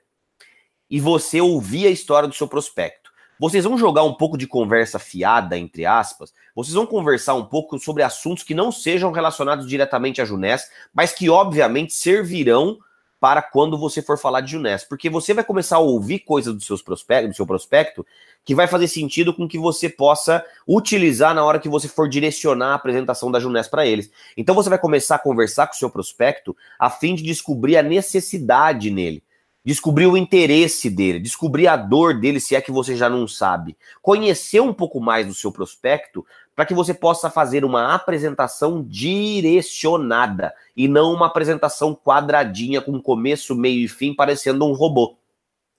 e 0.89 0.99
você 0.99 1.41
ouvir 1.41 1.87
a 1.87 1.91
história 1.91 2.29
do 2.29 2.35
seu 2.35 2.47
prospecto. 2.47 3.11
Vocês 3.39 3.65
vão 3.65 3.77
jogar 3.77 4.03
um 4.03 4.13
pouco 4.13 4.37
de 4.37 4.47
conversa 4.47 4.97
fiada, 4.97 5.57
entre 5.57 5.85
aspas. 5.85 6.33
Vocês 6.55 6.73
vão 6.73 6.85
conversar 6.85 7.35
um 7.35 7.45
pouco 7.45 7.77
sobre 7.77 8.01
assuntos 8.01 8.43
que 8.43 8.55
não 8.55 8.71
sejam 8.71 9.11
relacionados 9.11 9.67
diretamente 9.67 10.21
a 10.21 10.25
Junés, 10.25 10.69
mas 10.93 11.11
que 11.11 11.29
obviamente 11.29 11.93
servirão 11.93 12.79
para 13.19 13.41
quando 13.41 13.77
você 13.77 14.01
for 14.01 14.17
falar 14.17 14.41
de 14.41 14.51
Junés, 14.51 14.83
porque 14.83 15.09
você 15.09 15.33
vai 15.33 15.43
começar 15.43 15.77
a 15.77 15.79
ouvir 15.79 16.19
coisas 16.19 16.53
do, 16.53 16.61
seus 16.61 16.81
prospecto, 16.81 17.29
do 17.29 17.35
seu 17.35 17.47
prospecto 17.47 18.05
que 18.45 18.55
vai 18.55 18.67
fazer 18.67 18.87
sentido 18.87 19.33
com 19.33 19.47
que 19.47 19.57
você 19.57 19.89
possa 19.89 20.45
utilizar 20.67 21.33
na 21.33 21.43
hora 21.43 21.59
que 21.59 21.67
você 21.67 21.87
for 21.87 22.07
direcionar 22.07 22.71
a 22.71 22.75
apresentação 22.75 23.31
da 23.31 23.39
Junés 23.39 23.67
para 23.67 23.85
eles. 23.85 24.09
Então 24.37 24.55
você 24.55 24.69
vai 24.69 24.79
começar 24.79 25.15
a 25.15 25.19
conversar 25.19 25.67
com 25.67 25.73
o 25.73 25.77
seu 25.77 25.89
prospecto 25.89 26.55
a 26.79 26.89
fim 26.89 27.15
de 27.15 27.23
descobrir 27.23 27.75
a 27.75 27.83
necessidade 27.83 28.91
nele, 28.91 29.23
descobrir 29.65 30.05
o 30.05 30.15
interesse 30.15 30.89
dele, 30.89 31.19
descobrir 31.19 31.67
a 31.67 31.75
dor 31.75 32.13
dele, 32.19 32.39
se 32.39 32.55
é 32.55 32.61
que 32.61 32.71
você 32.71 32.95
já 32.95 33.09
não 33.09 33.27
sabe. 33.27 33.75
Conhecer 34.01 34.61
um 34.61 34.73
pouco 34.73 35.01
mais 35.01 35.27
do 35.27 35.33
seu 35.33 35.51
prospecto 35.51 36.25
para 36.57 36.65
que 36.65 36.73
você 36.73 36.91
possa 36.91 37.29
fazer 37.29 37.63
uma 37.63 37.93
apresentação 37.93 38.83
direcionada 38.83 40.51
e 40.75 40.87
não 40.87 41.13
uma 41.13 41.27
apresentação 41.27 41.93
quadradinha 41.93 42.81
com 42.81 42.99
começo, 42.99 43.53
meio 43.53 43.85
e 43.85 43.87
fim, 43.87 44.11
parecendo 44.11 44.65
um 44.65 44.73
robô. 44.73 45.19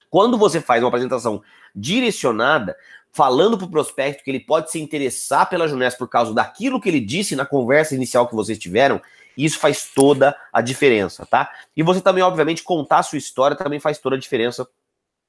Quando 0.08 0.38
você 0.38 0.60
faz 0.60 0.80
uma 0.80 0.88
apresentação 0.88 1.42
direcionada, 1.74 2.76
falando 3.12 3.58
para 3.58 3.66
o 3.66 3.70
prospecto 3.70 4.22
que 4.22 4.30
ele 4.30 4.38
pode 4.38 4.70
se 4.70 4.80
interessar 4.80 5.50
pela 5.50 5.66
Junés 5.66 5.96
por 5.96 6.06
causa 6.06 6.32
daquilo 6.32 6.80
que 6.80 6.88
ele 6.88 7.00
disse 7.00 7.34
na 7.34 7.44
conversa 7.44 7.96
inicial 7.96 8.28
que 8.28 8.36
vocês 8.36 8.56
tiveram, 8.56 9.02
isso 9.36 9.58
faz 9.58 9.90
toda 9.92 10.36
a 10.52 10.60
diferença, 10.60 11.26
tá? 11.26 11.50
E 11.76 11.82
você 11.82 12.00
também, 12.00 12.22
obviamente, 12.22 12.62
contar 12.62 13.00
a 13.00 13.02
sua 13.02 13.18
história 13.18 13.56
também 13.56 13.80
faz 13.80 13.98
toda 13.98 14.14
a 14.14 14.18
diferença. 14.18 14.64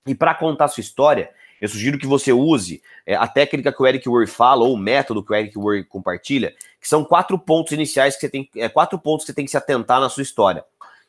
E 0.06 0.14
para 0.14 0.36
contar 0.36 0.66
a 0.66 0.68
sua 0.68 0.82
história, 0.82 1.32
eu 1.62 1.68
sugiro 1.68 1.98
que 1.98 2.08
você 2.08 2.32
use 2.32 2.82
é, 3.06 3.16
a 3.16 3.28
técnica 3.28 3.72
que 3.72 3.82
o 3.82 3.88
Eric 3.88 4.08
Word 4.08 4.32
fala, 4.32 4.64
ou 4.64 4.74
o 4.74 4.78
método 4.78 5.24
que 5.24 5.32
o 5.32 5.36
Eric 5.36 5.58
Word 5.58 5.84
compartilha, 5.86 6.56
que 6.80 6.88
são 6.88 7.04
quatro 7.04 7.38
pontos 7.38 7.74
iniciais 7.74 8.16
que 8.16 8.22
você 8.22 8.30
tem, 8.30 8.50
é, 8.56 8.70
quatro 8.70 8.98
pontos 8.98 9.26
que 9.26 9.32
você 9.32 9.36
tem 9.36 9.46
que 9.46 9.52
se 9.52 9.58
atentar 9.58 10.00
na 10.00 10.10
sua 10.10 10.24
história. 10.24 10.64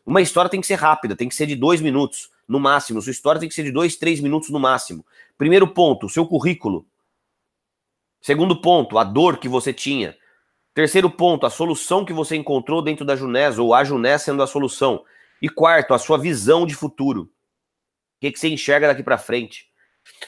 Uma 0.04 0.20
história 0.20 0.50
tem 0.50 0.60
que 0.60 0.66
ser 0.66 0.74
rápida, 0.74 1.14
tem 1.14 1.28
que 1.28 1.34
ser 1.34 1.46
de 1.46 1.54
dois 1.54 1.80
minutos 1.80 2.30
no 2.48 2.58
máximo. 2.58 3.00
Sua 3.00 3.12
história 3.12 3.38
tem 3.38 3.48
que 3.48 3.54
ser 3.54 3.62
de 3.62 3.70
dois, 3.70 3.96
três 3.96 4.20
minutos 4.20 4.50
no 4.50 4.58
máximo. 4.58 5.04
Primeiro 5.38 5.68
ponto, 5.68 6.08
seu 6.08 6.26
currículo. 6.26 6.84
Segundo 8.20 8.60
ponto, 8.60 8.98
a 8.98 9.04
dor 9.04 9.38
que 9.38 9.48
você 9.48 9.72
tinha. 9.72 10.16
Terceiro 10.74 11.10
ponto, 11.10 11.46
a 11.46 11.50
solução 11.50 12.04
que 12.04 12.12
você 12.12 12.36
encontrou 12.36 12.82
dentro 12.82 13.04
da 13.04 13.14
Junés, 13.14 13.58
ou 13.58 13.72
a 13.74 13.84
Junés 13.84 14.22
sendo 14.22 14.42
a 14.42 14.46
solução. 14.46 15.04
E 15.40 15.48
quarto, 15.48 15.94
a 15.94 15.98
sua 15.98 16.18
visão 16.18 16.66
de 16.66 16.74
futuro. 16.74 17.22
O 17.22 17.28
que, 18.20 18.32
que 18.32 18.38
você 18.38 18.48
enxerga 18.48 18.88
daqui 18.88 19.02
para 19.02 19.16
frente? 19.16 19.69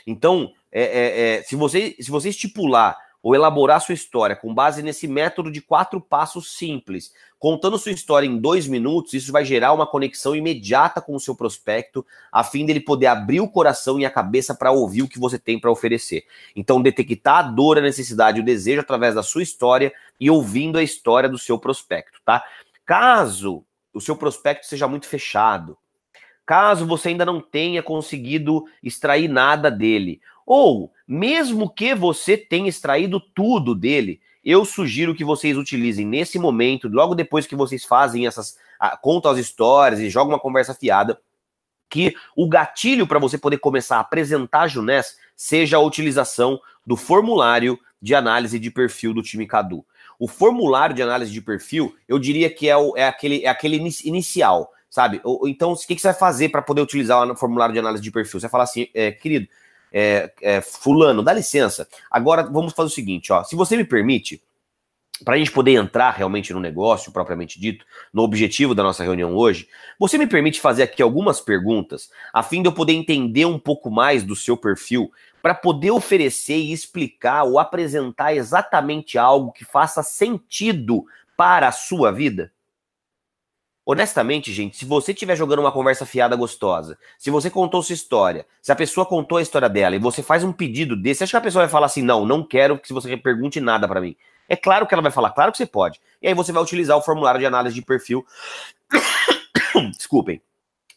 Então, 0.07 0.53
é, 0.71 0.83
é, 0.83 1.21
é, 1.39 1.43
se, 1.43 1.57
você, 1.57 1.97
se 2.01 2.11
você 2.11 2.31
estipular 2.31 2.97
ou 3.23 3.37
elaborar 3.37 3.81
sua 3.81 3.95
história 3.95 4.35
com 4.35 4.53
base 4.53 4.83
nesse 4.83 5.07
método 5.07 5.51
de 5.51 5.61
quatro 5.61 6.01
passos 6.01 6.57
simples, 6.57 7.13
contando 7.39 7.79
sua 7.79 7.93
história 7.93 8.27
em 8.27 8.37
dois 8.37 8.67
minutos, 8.67 9.15
isso 9.15 9.31
vai 9.31 9.45
gerar 9.45 9.73
uma 9.73 9.87
conexão 9.87 10.35
imediata 10.35 11.01
com 11.01 11.15
o 11.15 11.21
seu 11.21 11.35
prospecto, 11.37 12.05
a 12.33 12.43
fim 12.43 12.67
dele 12.67 12.81
poder 12.81 13.07
abrir 13.07 13.41
o 13.41 13.49
coração 13.49 14.01
e 14.01 14.05
a 14.05 14.11
cabeça 14.11 14.55
para 14.55 14.73
ouvir 14.73 15.03
o 15.03 15.09
que 15.09 15.21
você 15.21 15.39
tem 15.39 15.59
para 15.59 15.71
oferecer. 15.71 16.25
Então, 16.57 16.83
detectar 16.83 17.39
a 17.39 17.43
dor, 17.43 17.79
a 17.79 17.83
necessidade, 17.83 18.41
o 18.41 18.45
desejo 18.45 18.81
através 18.81 19.15
da 19.15 19.23
sua 19.23 19.43
história 19.43 19.93
e 20.19 20.29
ouvindo 20.29 20.77
a 20.77 20.83
história 20.83 21.29
do 21.29 21.39
seu 21.39 21.59
prospecto, 21.59 22.21
tá? 22.25 22.45
Caso 22.85 23.65
o 23.95 24.01
seu 24.01 24.17
prospecto 24.17 24.67
seja 24.67 24.89
muito 24.89 25.07
fechado, 25.07 25.77
caso 26.53 26.85
você 26.85 27.09
ainda 27.09 27.25
não 27.25 27.41
tenha 27.41 27.83
conseguido 27.83 28.67
extrair 28.83 29.27
nada 29.27 29.71
dele, 29.71 30.21
ou 30.45 30.93
mesmo 31.09 31.73
que 31.73 31.95
você 31.95 32.37
tenha 32.37 32.69
extraído 32.69 33.19
tudo 33.19 33.75
dele, 33.75 34.21
eu 34.45 34.63
sugiro 34.67 35.15
que 35.15 35.25
vocês 35.25 35.57
utilizem 35.57 36.07
nesse 36.07 36.39
momento, 36.39 36.89
logo 36.89 37.15
depois 37.15 37.47
que 37.47 37.57
vocês 37.57 37.87
fazem 37.87 38.27
essas, 38.27 38.59
contam 39.01 39.31
as 39.31 39.39
histórias 39.39 39.99
e 39.99 40.11
jogam 40.11 40.35
uma 40.35 40.39
conversa 40.39 40.75
fiada, 40.75 41.19
que 41.89 42.15
o 42.37 42.47
gatilho 42.47 43.07
para 43.07 43.19
você 43.19 43.39
poder 43.39 43.57
começar 43.57 43.97
a 43.97 44.01
apresentar 44.01 44.65
a 44.65 44.69
Junés 44.69 45.17
seja 45.35 45.79
a 45.79 45.81
utilização 45.81 46.61
do 46.87 46.99
formulário 46.99 47.79
de 47.99 48.15
análise 48.15 48.59
de 48.59 48.71
perfil 48.71 49.15
do 49.15 49.23
time 49.23 49.47
Cadu. 49.47 49.87
O 50.19 50.29
formulário 50.29 50.95
de 50.95 51.03
análise 51.03 51.33
de 51.33 51.41
perfil, 51.41 51.97
eu 52.07 52.19
diria 52.19 52.51
que 52.51 52.69
é, 52.69 52.77
o, 52.77 52.95
é 52.95 53.07
aquele, 53.07 53.43
é 53.43 53.49
aquele 53.49 53.79
inicial 54.05 54.71
sabe? 54.93 55.23
Ou, 55.25 55.49
então, 55.49 55.73
o 55.73 55.77
que, 55.77 55.95
que 55.95 56.01
você 56.03 56.09
vai 56.09 56.19
fazer 56.19 56.51
para 56.51 56.61
poder 56.61 56.83
utilizar 56.83 57.27
o 57.27 57.35
formulário 57.35 57.73
de 57.73 57.79
análise 57.79 58.03
de 58.03 58.11
perfil? 58.11 58.39
Você 58.39 58.45
vai 58.45 58.51
falar 58.51 58.65
assim, 58.65 58.89
é, 58.93 59.11
querido, 59.11 59.49
é, 59.91 60.31
é, 60.43 60.61
fulano, 60.61 61.23
dá 61.23 61.33
licença. 61.33 61.89
Agora 62.11 62.43
vamos 62.43 62.75
fazer 62.75 62.89
o 62.89 62.95
seguinte, 62.95 63.33
ó. 63.33 63.43
Se 63.43 63.57
você 63.57 63.75
me 63.75 63.85
permite, 63.85 64.43
para 65.25 65.35
a 65.35 65.39
gente 65.39 65.51
poder 65.51 65.73
entrar 65.73 66.11
realmente 66.11 66.53
no 66.53 66.61
negócio 66.61 67.11
propriamente 67.11 67.59
dito, 67.59 67.87
no 68.13 68.23
objetivo 68.23 68.75
da 68.75 68.83
nossa 68.83 69.03
reunião 69.03 69.35
hoje, 69.35 69.67
você 69.99 70.19
me 70.19 70.27
permite 70.27 70.61
fazer 70.61 70.83
aqui 70.83 71.03
algumas 71.03 71.41
perguntas, 71.41 72.11
a 72.31 72.43
fim 72.43 72.61
de 72.61 72.69
eu 72.69 72.73
poder 72.73 72.93
entender 72.93 73.47
um 73.47 73.59
pouco 73.59 73.91
mais 73.91 74.23
do 74.23 74.37
seu 74.37 74.59
perfil, 74.59 75.11
para 75.41 75.55
poder 75.55 75.91
oferecer 75.91 76.59
e 76.59 76.71
explicar 76.71 77.45
ou 77.45 77.59
apresentar 77.59 78.35
exatamente 78.35 79.17
algo 79.17 79.53
que 79.53 79.65
faça 79.65 80.03
sentido 80.03 81.07
para 81.35 81.69
a 81.69 81.73
sua 81.73 82.13
vida? 82.13 82.53
Honestamente, 83.85 84.53
gente, 84.53 84.77
se 84.77 84.85
você 84.85 85.11
estiver 85.11 85.35
jogando 85.37 85.59
uma 85.59 85.73
conversa 85.73 86.07
fiada 86.07 86.37
gostosa, 86.37 86.97
se 87.19 87.31
você 87.31 87.51
contou 87.51 87.83
sua 87.83 87.95
história, 87.95 88.47
se 88.61 88.71
a 88.71 88.77
pessoa 88.77 89.05
contou 89.05 89.39
a 89.39 89.43
história 89.43 89.69
dela 89.69 89.97
e 89.97 89.99
você 89.99 90.23
faz 90.23 90.45
um 90.45 90.53
pedido 90.53 90.97
desse, 90.97 91.25
acha 91.25 91.33
que 91.33 91.37
a 91.37 91.41
pessoa 91.41 91.65
vai 91.65 91.71
falar 91.71 91.87
assim: 91.87 92.03
não, 92.03 92.25
não 92.25 92.45
quero 92.45 92.79
que 92.79 92.93
você 92.93 93.17
pergunte 93.17 93.61
nada 93.61 93.89
para 93.89 94.01
mim. 94.01 94.17
É 94.49 94.55
claro 94.55 94.87
que 94.87 94.95
ela 94.95 95.03
vai 95.03 95.11
falar, 95.11 95.31
claro 95.31 95.51
que 95.51 95.59
você 95.59 95.67
pode. 95.67 96.01
E 96.21 96.29
aí 96.29 96.35
você 96.35 96.53
vai 96.53 96.63
utilizar 96.63 96.97
o 96.97 97.03
formulário 97.03 97.41
de 97.41 97.47
análise 97.47 97.75
de 97.75 97.83
perfil. 97.83 98.25
Desculpem. 99.97 100.41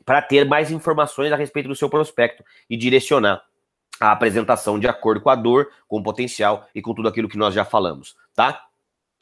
Para 0.06 0.22
ter 0.22 0.46
mais 0.46 0.70
informações 0.70 1.32
a 1.32 1.36
respeito 1.36 1.68
do 1.68 1.76
seu 1.76 1.90
prospecto 1.90 2.44
e 2.70 2.78
direcionar 2.78 3.44
a 4.00 4.12
apresentação 4.12 4.78
de 4.78 4.88
acordo 4.88 5.22
com 5.22 5.30
a 5.30 5.36
dor, 5.36 5.72
com 5.88 5.98
o 5.98 6.04
potencial 6.04 6.68
e 6.76 6.82
com 6.82 6.94
tudo 6.94 7.08
aquilo 7.08 7.30
que 7.30 7.38
nós 7.38 7.54
já 7.56 7.66
falamos, 7.66 8.16
tá? 8.36 8.66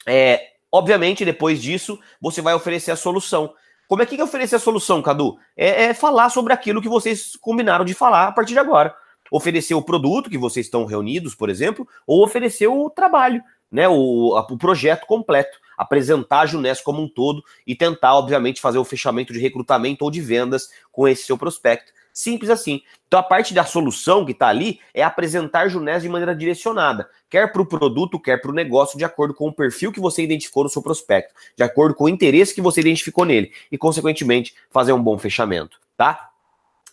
É, 0.06 0.53
Obviamente, 0.74 1.24
depois 1.24 1.62
disso, 1.62 2.00
você 2.20 2.42
vai 2.42 2.52
oferecer 2.52 2.90
a 2.90 2.96
solução. 2.96 3.54
Como 3.86 4.02
é 4.02 4.06
que 4.06 4.20
é 4.20 4.24
oferecer 4.24 4.56
a 4.56 4.58
solução, 4.58 5.00
Cadu? 5.00 5.36
É, 5.56 5.84
é, 5.84 5.94
falar 5.94 6.30
sobre 6.30 6.52
aquilo 6.52 6.82
que 6.82 6.88
vocês 6.88 7.36
combinaram 7.40 7.84
de 7.84 7.94
falar 7.94 8.26
a 8.26 8.32
partir 8.32 8.54
de 8.54 8.58
agora. 8.58 8.92
Oferecer 9.30 9.74
o 9.74 9.82
produto 9.82 10.28
que 10.28 10.36
vocês 10.36 10.66
estão 10.66 10.84
reunidos, 10.84 11.32
por 11.32 11.48
exemplo, 11.48 11.86
ou 12.04 12.24
oferecer 12.24 12.66
o 12.66 12.90
trabalho, 12.90 13.40
né, 13.70 13.88
o, 13.88 14.36
o 14.36 14.58
projeto 14.58 15.06
completo, 15.06 15.56
apresentar 15.78 16.40
a 16.40 16.46
Junés 16.46 16.80
como 16.80 17.00
um 17.00 17.08
todo 17.08 17.40
e 17.64 17.76
tentar, 17.76 18.16
obviamente, 18.16 18.60
fazer 18.60 18.78
o 18.78 18.84
fechamento 18.84 19.32
de 19.32 19.38
recrutamento 19.38 20.04
ou 20.04 20.10
de 20.10 20.20
vendas 20.20 20.70
com 20.90 21.06
esse 21.06 21.22
seu 21.22 21.38
prospecto. 21.38 21.92
Simples 22.14 22.48
assim. 22.48 22.80
Então 23.08 23.18
a 23.18 23.22
parte 23.24 23.52
da 23.52 23.64
solução 23.64 24.24
que 24.24 24.30
está 24.30 24.46
ali 24.46 24.78
é 24.94 25.02
apresentar 25.02 25.68
Junés 25.68 26.04
de 26.04 26.08
maneira 26.08 26.34
direcionada, 26.34 27.10
quer 27.28 27.52
para 27.52 27.60
o 27.60 27.66
produto, 27.66 28.20
quer 28.20 28.40
para 28.40 28.52
o 28.52 28.54
negócio, 28.54 28.96
de 28.96 29.04
acordo 29.04 29.34
com 29.34 29.48
o 29.48 29.52
perfil 29.52 29.90
que 29.90 29.98
você 29.98 30.22
identificou 30.22 30.62
no 30.62 30.70
seu 30.70 30.80
prospecto, 30.80 31.34
de 31.56 31.64
acordo 31.64 31.92
com 31.92 32.04
o 32.04 32.08
interesse 32.08 32.54
que 32.54 32.60
você 32.60 32.80
identificou 32.80 33.24
nele 33.24 33.52
e, 33.70 33.76
consequentemente, 33.76 34.54
fazer 34.70 34.92
um 34.92 35.02
bom 35.02 35.18
fechamento, 35.18 35.80
tá? 35.96 36.30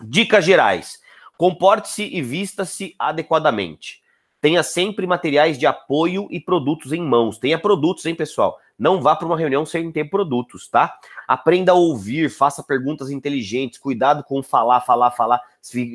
Dicas 0.02 0.44
gerais. 0.44 1.00
Comporte-se 1.38 2.04
e 2.04 2.20
vista-se 2.24 2.96
adequadamente. 2.98 4.02
Tenha 4.42 4.64
sempre 4.64 5.06
materiais 5.06 5.56
de 5.56 5.68
apoio 5.68 6.28
e 6.32 6.40
produtos 6.40 6.92
em 6.94 7.02
mãos. 7.02 7.38
Tenha 7.38 7.60
produtos, 7.60 8.08
hein, 8.08 8.16
pessoal? 8.16 8.60
Não 8.82 9.00
vá 9.00 9.16
para 9.16 9.28
uma 9.28 9.38
reunião 9.38 9.64
sem 9.64 9.92
ter 9.92 10.06
produtos, 10.06 10.68
tá? 10.68 10.98
Aprenda 11.28 11.72
a 11.72 11.76
ouvir, 11.76 12.32
faça 12.32 12.64
perguntas 12.64 13.12
inteligentes, 13.12 13.78
cuidado 13.78 14.24
com 14.24 14.42
falar, 14.42 14.82
falar, 14.82 15.12
falar. 15.12 15.40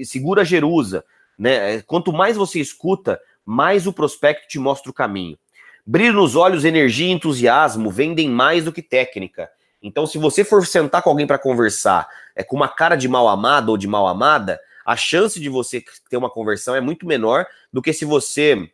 Segura 0.05 0.43
a 0.43 0.45
Jerusa, 0.45 1.05
né? 1.37 1.83
Quanto 1.83 2.13
mais 2.13 2.37
você 2.37 2.61
escuta, 2.61 3.21
mais 3.45 3.89
o 3.89 3.93
prospecto 3.93 4.47
te 4.47 4.61
mostra 4.61 4.89
o 4.89 4.95
caminho. 4.95 5.37
Brilho 5.85 6.13
nos 6.13 6.37
olhos, 6.37 6.65
energia 6.65 7.09
e 7.09 7.11
entusiasmo 7.11 7.91
vendem 7.91 8.31
mais 8.31 8.65
do 8.65 8.73
que 8.73 8.83
técnica. 8.83 9.51
Então, 9.83 10.07
se 10.07 10.17
você 10.17 10.45
for 10.45 10.65
sentar 10.65 11.03
com 11.03 11.11
alguém 11.11 11.27
para 11.27 11.41
conversar 11.41 12.07
é, 12.37 12.45
com 12.45 12.55
uma 12.55 12.69
cara 12.69 12.95
de 12.95 13.09
mal 13.09 13.27
amado 13.27 13.71
ou 13.71 13.77
de 13.77 13.89
mal 13.89 14.07
amada, 14.07 14.61
a 14.85 14.95
chance 14.95 15.41
de 15.41 15.49
você 15.49 15.83
ter 16.09 16.17
uma 16.17 16.31
conversão 16.31 16.77
é 16.77 16.81
muito 16.81 17.05
menor 17.05 17.47
do 17.73 17.83
que 17.83 17.93
se 17.93 18.05
você 18.05 18.71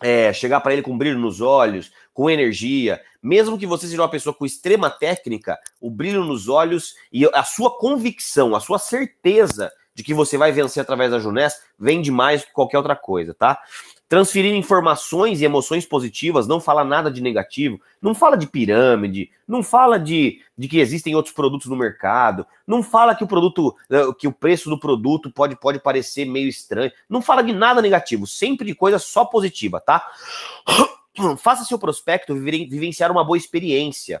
é, 0.00 0.32
chegar 0.32 0.60
para 0.60 0.72
ele 0.72 0.82
com 0.82 0.96
brilho 0.96 1.18
nos 1.18 1.40
olhos, 1.40 1.92
com 2.12 2.30
energia, 2.30 3.00
mesmo 3.22 3.58
que 3.58 3.66
você 3.66 3.86
seja 3.86 4.02
uma 4.02 4.08
pessoa 4.08 4.34
com 4.34 4.46
extrema 4.46 4.90
técnica, 4.90 5.58
o 5.80 5.90
brilho 5.90 6.24
nos 6.24 6.48
olhos 6.48 6.94
e 7.12 7.26
a 7.32 7.44
sua 7.44 7.76
convicção, 7.78 8.54
a 8.54 8.60
sua 8.60 8.78
certeza 8.78 9.70
de 9.94 10.02
que 10.02 10.14
você 10.14 10.38
vai 10.38 10.52
vencer 10.52 10.80
através 10.80 11.10
da 11.10 11.18
Junés 11.18 11.60
vem 11.78 12.00
demais 12.00 12.44
que 12.44 12.52
qualquer 12.52 12.78
outra 12.78 12.96
coisa, 12.96 13.34
tá? 13.34 13.60
Transferir 14.10 14.52
informações 14.56 15.40
e 15.40 15.44
emoções 15.44 15.86
positivas, 15.86 16.48
não 16.48 16.58
fala 16.58 16.82
nada 16.82 17.08
de 17.08 17.20
negativo, 17.20 17.80
não 18.02 18.12
fala 18.12 18.36
de 18.36 18.44
pirâmide, 18.44 19.30
não 19.46 19.62
fala 19.62 20.00
de, 20.00 20.40
de 20.58 20.66
que 20.66 20.80
existem 20.80 21.14
outros 21.14 21.32
produtos 21.32 21.68
no 21.68 21.76
mercado, 21.76 22.44
não 22.66 22.82
fala 22.82 23.14
que 23.14 23.22
o 23.22 23.26
produto, 23.28 23.72
eh, 23.88 24.02
que 24.18 24.26
o 24.26 24.32
preço 24.32 24.68
do 24.68 24.80
produto 24.80 25.30
pode, 25.30 25.54
pode 25.54 25.78
parecer 25.78 26.24
meio 26.24 26.48
estranho, 26.48 26.90
não 27.08 27.22
fala 27.22 27.40
de 27.40 27.52
nada 27.52 27.80
negativo, 27.80 28.26
sempre 28.26 28.66
de 28.66 28.74
coisa 28.74 28.98
só 28.98 29.24
positiva, 29.24 29.80
tá? 29.80 30.04
Faça 31.38 31.64
seu 31.64 31.78
prospecto 31.78 32.34
vivenciar 32.34 33.12
uma 33.12 33.22
boa 33.22 33.38
experiência. 33.38 34.20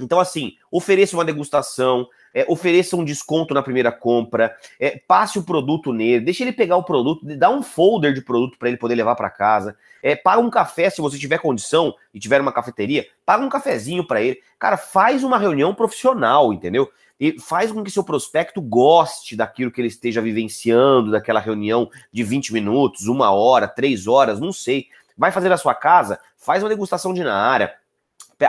Então, 0.00 0.18
assim, 0.18 0.54
ofereça 0.72 1.16
uma 1.16 1.24
degustação, 1.24 2.08
é, 2.34 2.44
ofereça 2.48 2.96
um 2.96 3.04
desconto 3.04 3.54
na 3.54 3.62
primeira 3.62 3.92
compra, 3.92 4.54
é, 4.80 5.00
passe 5.06 5.38
o 5.38 5.44
produto 5.44 5.92
nele, 5.92 6.24
deixe 6.24 6.42
ele 6.42 6.52
pegar 6.52 6.76
o 6.76 6.82
produto, 6.82 7.24
dá 7.36 7.48
um 7.48 7.62
folder 7.62 8.12
de 8.12 8.20
produto 8.20 8.58
para 8.58 8.68
ele 8.68 8.76
poder 8.76 8.96
levar 8.96 9.14
para 9.14 9.30
casa, 9.30 9.76
é, 10.02 10.16
paga 10.16 10.42
um 10.42 10.50
café 10.50 10.90
se 10.90 11.00
você 11.00 11.16
tiver 11.16 11.38
condição 11.38 11.94
e 12.12 12.18
tiver 12.18 12.40
uma 12.40 12.52
cafeteria, 12.52 13.06
paga 13.24 13.44
um 13.44 13.48
cafezinho 13.48 14.04
para 14.04 14.20
ele. 14.20 14.40
Cara, 14.58 14.76
faz 14.76 15.22
uma 15.22 15.38
reunião 15.38 15.74
profissional, 15.74 16.52
entendeu? 16.52 16.90
E 17.18 17.38
faz 17.38 17.70
com 17.70 17.84
que 17.84 17.90
seu 17.90 18.02
prospecto 18.02 18.60
goste 18.60 19.36
daquilo 19.36 19.70
que 19.70 19.80
ele 19.80 19.88
esteja 19.88 20.20
vivenciando, 20.20 21.12
daquela 21.12 21.38
reunião 21.38 21.88
de 22.12 22.24
20 22.24 22.52
minutos, 22.52 23.06
uma 23.06 23.30
hora, 23.30 23.68
três 23.68 24.08
horas, 24.08 24.40
não 24.40 24.52
sei. 24.52 24.88
Vai 25.16 25.30
fazer 25.30 25.48
na 25.48 25.56
sua 25.56 25.74
casa, 25.74 26.18
faz 26.36 26.62
uma 26.62 26.68
degustação 26.68 27.14
de 27.14 27.22
na 27.22 27.36
área, 27.36 27.72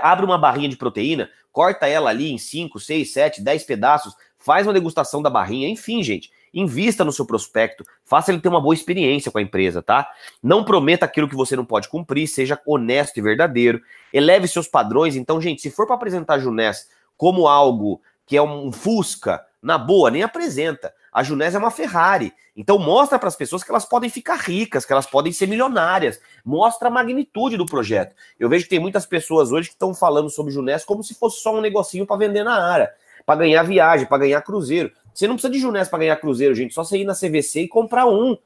abre 0.01 0.25
uma 0.25 0.37
barrinha 0.37 0.67
de 0.67 0.75
proteína, 0.75 1.29
corta 1.55 1.87
ela 1.87 2.09
ali 2.09 2.33
em 2.33 2.37
5, 2.37 2.81
6, 2.81 3.13
7, 3.13 3.41
10 3.41 3.63
pedaços, 3.63 4.13
faz 4.37 4.67
uma 4.67 4.73
degustação 4.73 5.21
da 5.21 5.29
barrinha, 5.29 5.69
enfim, 5.69 6.03
gente. 6.03 6.29
Invista 6.53 7.05
no 7.05 7.13
seu 7.13 7.25
prospecto, 7.25 7.85
faça 8.03 8.29
ele 8.29 8.41
ter 8.41 8.49
uma 8.49 8.59
boa 8.59 8.73
experiência 8.73 9.31
com 9.31 9.37
a 9.37 9.41
empresa, 9.41 9.81
tá? 9.81 10.05
Não 10.43 10.65
prometa 10.65 11.05
aquilo 11.05 11.29
que 11.29 11.35
você 11.35 11.55
não 11.55 11.63
pode 11.63 11.87
cumprir, 11.87 12.27
seja 12.27 12.59
honesto 12.65 13.17
e 13.17 13.21
verdadeiro, 13.21 13.81
eleve 14.11 14.49
seus 14.49 14.67
padrões. 14.67 15.15
Então, 15.15 15.39
gente, 15.39 15.61
se 15.61 15.71
for 15.71 15.87
para 15.87 15.95
apresentar 15.95 16.33
a 16.33 16.39
Junés 16.39 16.89
como 17.15 17.47
algo 17.47 18.01
que 18.25 18.35
é 18.35 18.41
um 18.41 18.69
Fusca, 18.69 19.41
na 19.61 19.77
boa, 19.77 20.11
nem 20.11 20.23
apresenta. 20.23 20.93
A 21.15 21.23
Junés 21.23 21.55
é 21.55 21.57
uma 21.57 21.71
Ferrari. 21.71 22.33
Então 22.57 22.77
mostra 22.77 23.17
para 23.17 23.29
as 23.29 23.37
pessoas 23.37 23.63
que 23.63 23.71
elas 23.71 23.85
podem 23.85 24.09
ficar 24.09 24.35
ricas, 24.35 24.83
que 24.83 24.91
elas 24.91 25.05
podem 25.05 25.31
ser 25.31 25.47
milionárias. 25.47 26.19
Mostra 26.43 26.89
a 26.89 26.91
magnitude 26.91 27.55
do 27.55 27.65
projeto. 27.65 28.13
Eu 28.37 28.49
vejo 28.49 28.65
que 28.65 28.69
tem 28.71 28.81
muitas 28.81 29.05
pessoas 29.05 29.49
hoje 29.49 29.69
que 29.69 29.75
estão 29.75 29.93
falando 29.93 30.29
sobre 30.29 30.51
Junés 30.51 30.83
como 30.83 31.01
se 31.05 31.13
fosse 31.13 31.39
só 31.39 31.55
um 31.55 31.61
negocinho 31.61 32.05
para 32.05 32.17
vender 32.17 32.43
na 32.43 32.61
área, 32.61 32.91
para 33.25 33.39
ganhar 33.39 33.63
viagem, 33.63 34.05
para 34.05 34.17
ganhar 34.17 34.41
cruzeiro. 34.41 34.91
Você 35.13 35.25
não 35.25 35.35
precisa 35.35 35.53
de 35.53 35.57
Junés 35.57 35.87
para 35.87 35.99
ganhar 35.99 36.17
cruzeiro, 36.17 36.53
gente. 36.53 36.73
Só 36.73 36.83
você 36.83 36.97
ir 36.97 37.05
na 37.05 37.15
CVC 37.15 37.61
e 37.61 37.67
comprar 37.69 38.07
um. 38.07 38.37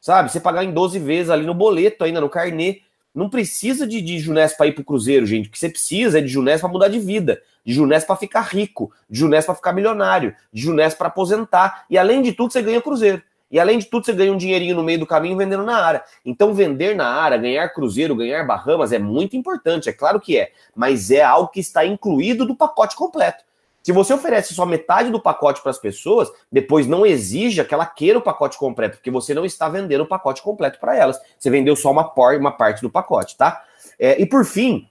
Sabe? 0.00 0.28
Você 0.28 0.40
pagar 0.40 0.64
em 0.64 0.72
12 0.72 0.98
vezes 0.98 1.30
ali 1.30 1.46
no 1.46 1.54
boleto, 1.54 2.02
ainda 2.02 2.20
no 2.20 2.28
carnê. 2.28 2.80
Não 3.16 3.30
precisa 3.30 3.86
de, 3.86 4.02
de 4.02 4.18
Junés 4.18 4.54
para 4.54 4.66
ir 4.66 4.72
para 4.72 4.82
o 4.82 4.84
Cruzeiro, 4.84 5.24
gente. 5.24 5.48
O 5.48 5.50
que 5.50 5.58
você 5.58 5.70
precisa 5.70 6.18
é 6.18 6.20
de 6.20 6.28
Junés 6.28 6.60
para 6.60 6.68
mudar 6.68 6.88
de 6.88 6.98
vida, 6.98 7.40
de 7.64 7.72
Junés 7.72 8.04
para 8.04 8.14
ficar 8.14 8.42
rico, 8.42 8.92
de 9.08 9.18
Junés 9.18 9.46
para 9.46 9.54
ficar 9.54 9.72
milionário, 9.72 10.34
de 10.52 10.60
Junés 10.60 10.92
para 10.92 11.08
aposentar. 11.08 11.86
E 11.88 11.96
além 11.96 12.20
de 12.20 12.34
tudo, 12.34 12.52
você 12.52 12.60
ganha 12.60 12.82
Cruzeiro. 12.82 13.22
E 13.50 13.58
além 13.58 13.78
de 13.78 13.86
tudo, 13.86 14.04
você 14.04 14.12
ganha 14.12 14.30
um 14.30 14.36
dinheirinho 14.36 14.76
no 14.76 14.82
meio 14.82 14.98
do 14.98 15.06
caminho 15.06 15.34
vendendo 15.34 15.62
na 15.62 15.78
área. 15.78 16.04
Então, 16.26 16.52
vender 16.52 16.94
na 16.94 17.08
área, 17.08 17.38
ganhar 17.38 17.66
Cruzeiro, 17.70 18.14
ganhar 18.14 18.44
Bahamas 18.44 18.92
é 18.92 18.98
muito 18.98 19.34
importante, 19.34 19.88
é 19.88 19.94
claro 19.94 20.20
que 20.20 20.36
é. 20.36 20.52
Mas 20.74 21.10
é 21.10 21.22
algo 21.22 21.48
que 21.48 21.60
está 21.60 21.86
incluído 21.86 22.44
do 22.44 22.54
pacote 22.54 22.94
completo. 22.94 23.45
Se 23.86 23.92
você 23.92 24.12
oferece 24.12 24.52
só 24.52 24.66
metade 24.66 25.12
do 25.12 25.22
pacote 25.22 25.62
para 25.62 25.70
as 25.70 25.78
pessoas, 25.78 26.28
depois 26.50 26.88
não 26.88 27.06
exija 27.06 27.64
que 27.64 27.72
ela 27.72 27.86
queira 27.86 28.18
o 28.18 28.20
pacote 28.20 28.58
completo, 28.58 28.96
porque 28.96 29.12
você 29.12 29.32
não 29.32 29.44
está 29.44 29.68
vendendo 29.68 30.00
o 30.00 30.08
pacote 30.08 30.42
completo 30.42 30.80
para 30.80 30.96
elas. 30.96 31.20
Você 31.38 31.48
vendeu 31.50 31.76
só 31.76 31.92
uma, 31.92 32.02
por, 32.02 32.34
uma 32.34 32.50
parte 32.50 32.82
do 32.82 32.90
pacote, 32.90 33.36
tá? 33.36 33.62
É, 33.96 34.20
e 34.20 34.26
por 34.26 34.44
fim, 34.44 34.88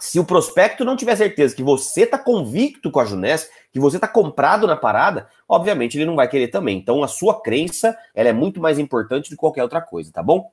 se 0.00 0.18
o 0.18 0.24
prospecto 0.24 0.82
não 0.82 0.96
tiver 0.96 1.14
certeza 1.14 1.54
que 1.54 1.62
você 1.62 2.04
está 2.04 2.16
convicto 2.16 2.90
com 2.90 3.00
a 3.00 3.04
Junés, 3.04 3.50
que 3.70 3.78
você 3.78 3.98
está 3.98 4.08
comprado 4.08 4.66
na 4.66 4.76
parada, 4.76 5.28
obviamente 5.46 5.98
ele 5.98 6.06
não 6.06 6.16
vai 6.16 6.26
querer 6.26 6.48
também. 6.48 6.78
Então 6.78 7.04
a 7.04 7.08
sua 7.08 7.38
crença 7.38 7.94
ela 8.14 8.30
é 8.30 8.32
muito 8.32 8.62
mais 8.62 8.78
importante 8.78 9.28
do 9.28 9.32
que 9.32 9.36
qualquer 9.36 9.62
outra 9.62 9.82
coisa, 9.82 10.10
tá 10.10 10.22
bom? 10.22 10.50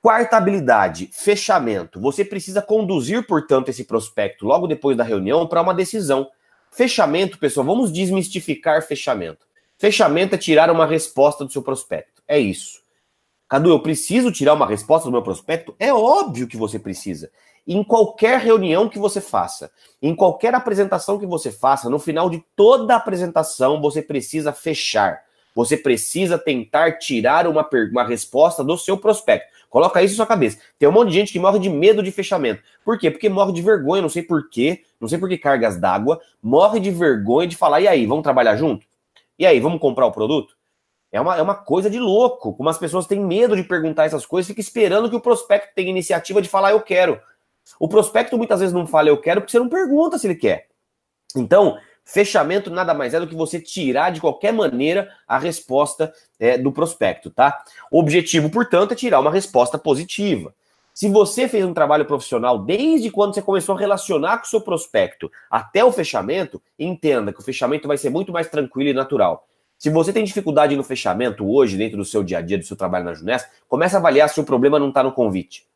Quarta 0.00 0.36
habilidade, 0.36 1.10
fechamento. 1.12 2.00
Você 2.00 2.24
precisa 2.24 2.62
conduzir, 2.62 3.26
portanto, 3.26 3.68
esse 3.68 3.82
prospecto 3.82 4.46
logo 4.46 4.68
depois 4.68 4.96
da 4.96 5.02
reunião 5.02 5.44
para 5.48 5.60
uma 5.60 5.74
decisão. 5.74 6.30
Fechamento, 6.76 7.38
pessoal, 7.38 7.64
vamos 7.64 7.90
desmistificar 7.90 8.86
fechamento. 8.86 9.46
Fechamento 9.78 10.34
é 10.34 10.38
tirar 10.38 10.70
uma 10.70 10.84
resposta 10.84 11.42
do 11.42 11.50
seu 11.50 11.62
prospecto. 11.62 12.22
É 12.28 12.38
isso. 12.38 12.82
Cadu, 13.48 13.70
eu 13.70 13.80
preciso 13.80 14.30
tirar 14.30 14.52
uma 14.52 14.66
resposta 14.66 15.08
do 15.08 15.12
meu 15.12 15.22
prospecto? 15.22 15.74
É 15.78 15.90
óbvio 15.90 16.46
que 16.46 16.54
você 16.54 16.78
precisa. 16.78 17.30
Em 17.66 17.82
qualquer 17.82 18.40
reunião 18.40 18.90
que 18.90 18.98
você 18.98 19.22
faça, 19.22 19.70
em 20.02 20.14
qualquer 20.14 20.54
apresentação 20.54 21.18
que 21.18 21.24
você 21.24 21.50
faça, 21.50 21.88
no 21.88 21.98
final 21.98 22.28
de 22.28 22.44
toda 22.54 22.92
a 22.92 22.98
apresentação, 22.98 23.80
você 23.80 24.02
precisa 24.02 24.52
fechar. 24.52 25.22
Você 25.54 25.78
precisa 25.78 26.38
tentar 26.38 26.98
tirar 26.98 27.46
uma, 27.46 27.66
uma 27.90 28.04
resposta 28.04 28.62
do 28.62 28.76
seu 28.76 28.98
prospecto. 28.98 29.50
Coloca 29.70 30.02
isso 30.02 30.14
na 30.14 30.16
sua 30.16 30.26
cabeça. 30.26 30.58
Tem 30.78 30.88
um 30.88 30.92
monte 30.92 31.08
de 31.08 31.14
gente 31.14 31.32
que 31.32 31.38
morre 31.38 31.58
de 31.58 31.68
medo 31.68 32.02
de 32.02 32.10
fechamento. 32.10 32.62
Por 32.84 32.98
quê? 32.98 33.10
Porque 33.10 33.28
morre 33.28 33.52
de 33.52 33.62
vergonha, 33.62 34.02
não 34.02 34.08
sei 34.08 34.22
por 34.22 34.48
quê, 34.48 34.84
não 35.00 35.08
sei 35.08 35.18
por 35.18 35.28
que 35.28 35.36
cargas 35.36 35.78
d'água, 35.78 36.20
morre 36.42 36.80
de 36.80 36.90
vergonha 36.90 37.46
de 37.46 37.56
falar, 37.56 37.80
e 37.80 37.88
aí, 37.88 38.06
vamos 38.06 38.22
trabalhar 38.22 38.56
junto? 38.56 38.86
E 39.38 39.44
aí, 39.44 39.60
vamos 39.60 39.80
comprar 39.80 40.06
o 40.06 40.12
produto? 40.12 40.56
É 41.12 41.20
uma, 41.20 41.36
é 41.36 41.42
uma 41.42 41.54
coisa 41.54 41.88
de 41.88 41.98
louco. 41.98 42.54
Como 42.54 42.68
as 42.68 42.78
pessoas 42.78 43.06
têm 43.06 43.20
medo 43.20 43.56
de 43.56 43.62
perguntar 43.62 44.04
essas 44.04 44.26
coisas, 44.26 44.48
fica 44.48 44.60
esperando 44.60 45.08
que 45.08 45.16
o 45.16 45.20
prospecto 45.20 45.74
tenha 45.74 45.90
iniciativa 45.90 46.42
de 46.42 46.48
falar, 46.48 46.72
eu 46.72 46.80
quero. 46.80 47.20
O 47.80 47.88
prospecto 47.88 48.36
muitas 48.36 48.60
vezes 48.60 48.72
não 48.74 48.86
fala, 48.86 49.08
eu 49.08 49.20
quero, 49.20 49.40
porque 49.40 49.50
você 49.50 49.58
não 49.58 49.68
pergunta 49.68 50.18
se 50.18 50.26
ele 50.26 50.36
quer. 50.36 50.68
Então, 51.34 51.78
Fechamento 52.08 52.70
nada 52.70 52.94
mais 52.94 53.14
é 53.14 53.18
do 53.18 53.26
que 53.26 53.34
você 53.34 53.60
tirar 53.60 54.10
de 54.10 54.20
qualquer 54.20 54.52
maneira 54.52 55.10
a 55.26 55.38
resposta 55.38 56.14
é, 56.38 56.56
do 56.56 56.70
prospecto, 56.70 57.30
tá? 57.30 57.64
O 57.90 57.98
objetivo, 57.98 58.48
portanto, 58.48 58.92
é 58.92 58.94
tirar 58.94 59.18
uma 59.18 59.30
resposta 59.30 59.76
positiva. 59.76 60.54
Se 60.94 61.08
você 61.08 61.48
fez 61.48 61.64
um 61.64 61.74
trabalho 61.74 62.04
profissional 62.04 62.60
desde 62.60 63.10
quando 63.10 63.34
você 63.34 63.42
começou 63.42 63.74
a 63.74 63.78
relacionar 63.78 64.38
com 64.38 64.44
o 64.44 64.48
seu 64.48 64.60
prospecto 64.60 65.30
até 65.50 65.84
o 65.84 65.90
fechamento, 65.90 66.62
entenda 66.78 67.32
que 67.32 67.40
o 67.40 67.44
fechamento 67.44 67.88
vai 67.88 67.98
ser 67.98 68.08
muito 68.08 68.32
mais 68.32 68.48
tranquilo 68.48 68.90
e 68.90 68.94
natural. 68.94 69.44
Se 69.76 69.90
você 69.90 70.12
tem 70.12 70.24
dificuldade 70.24 70.76
no 70.76 70.84
fechamento 70.84 71.44
hoje, 71.44 71.76
dentro 71.76 71.98
do 71.98 72.04
seu 72.04 72.22
dia 72.22 72.38
a 72.38 72.40
dia, 72.40 72.56
do 72.56 72.64
seu 72.64 72.76
trabalho 72.76 73.04
na 73.04 73.14
Junés, 73.14 73.44
comece 73.68 73.96
a 73.96 73.98
avaliar 73.98 74.28
se 74.28 74.40
o 74.40 74.44
problema 74.44 74.78
não 74.78 74.90
está 74.90 75.02
no 75.02 75.10
convite. 75.10 75.66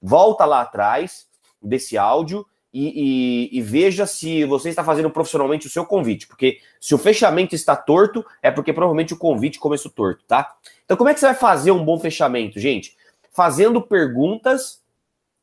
Volta 0.00 0.46
lá 0.46 0.62
atrás 0.62 1.26
desse 1.62 1.98
áudio 1.98 2.46
e, 2.80 3.50
e, 3.50 3.58
e, 3.58 3.60
veja 3.60 4.06
se 4.06 4.44
você 4.44 4.68
está 4.68 4.84
fazendo 4.84 5.10
profissionalmente 5.10 5.66
o 5.66 5.70
seu 5.70 5.84
convite, 5.84 6.28
porque 6.28 6.60
se 6.80 6.94
o 6.94 6.98
fechamento 6.98 7.52
está 7.54 7.74
torto, 7.74 8.24
é 8.40 8.52
porque 8.52 8.72
provavelmente 8.72 9.12
o 9.12 9.16
convite 9.16 9.58
começou 9.58 9.90
torto, 9.90 10.22
tá? 10.28 10.54
Então, 10.84 10.96
como 10.96 11.10
é 11.10 11.14
que 11.14 11.18
você 11.18 11.26
vai 11.26 11.34
fazer 11.34 11.72
um 11.72 11.84
bom 11.84 11.98
fechamento, 11.98 12.60
gente? 12.60 12.96
Fazendo 13.32 13.82
perguntas 13.82 14.80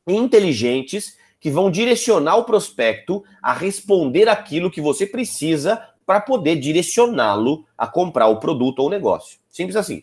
inteligentes 0.06 1.18
que 1.38 1.50
vão 1.50 1.70
direcionar 1.70 2.36
o 2.36 2.44
prospecto 2.44 3.22
a 3.42 3.52
responder 3.52 4.30
aquilo 4.30 4.70
que 4.70 4.80
você 4.80 5.06
precisa 5.06 5.82
para 6.06 6.20
poder 6.20 6.56
direcioná-lo 6.56 7.66
a 7.76 7.86
comprar 7.86 8.28
o 8.28 8.40
produto 8.40 8.78
ou 8.78 8.86
o 8.86 8.90
negócio. 8.90 9.38
Simples 9.50 9.76
assim. 9.76 10.02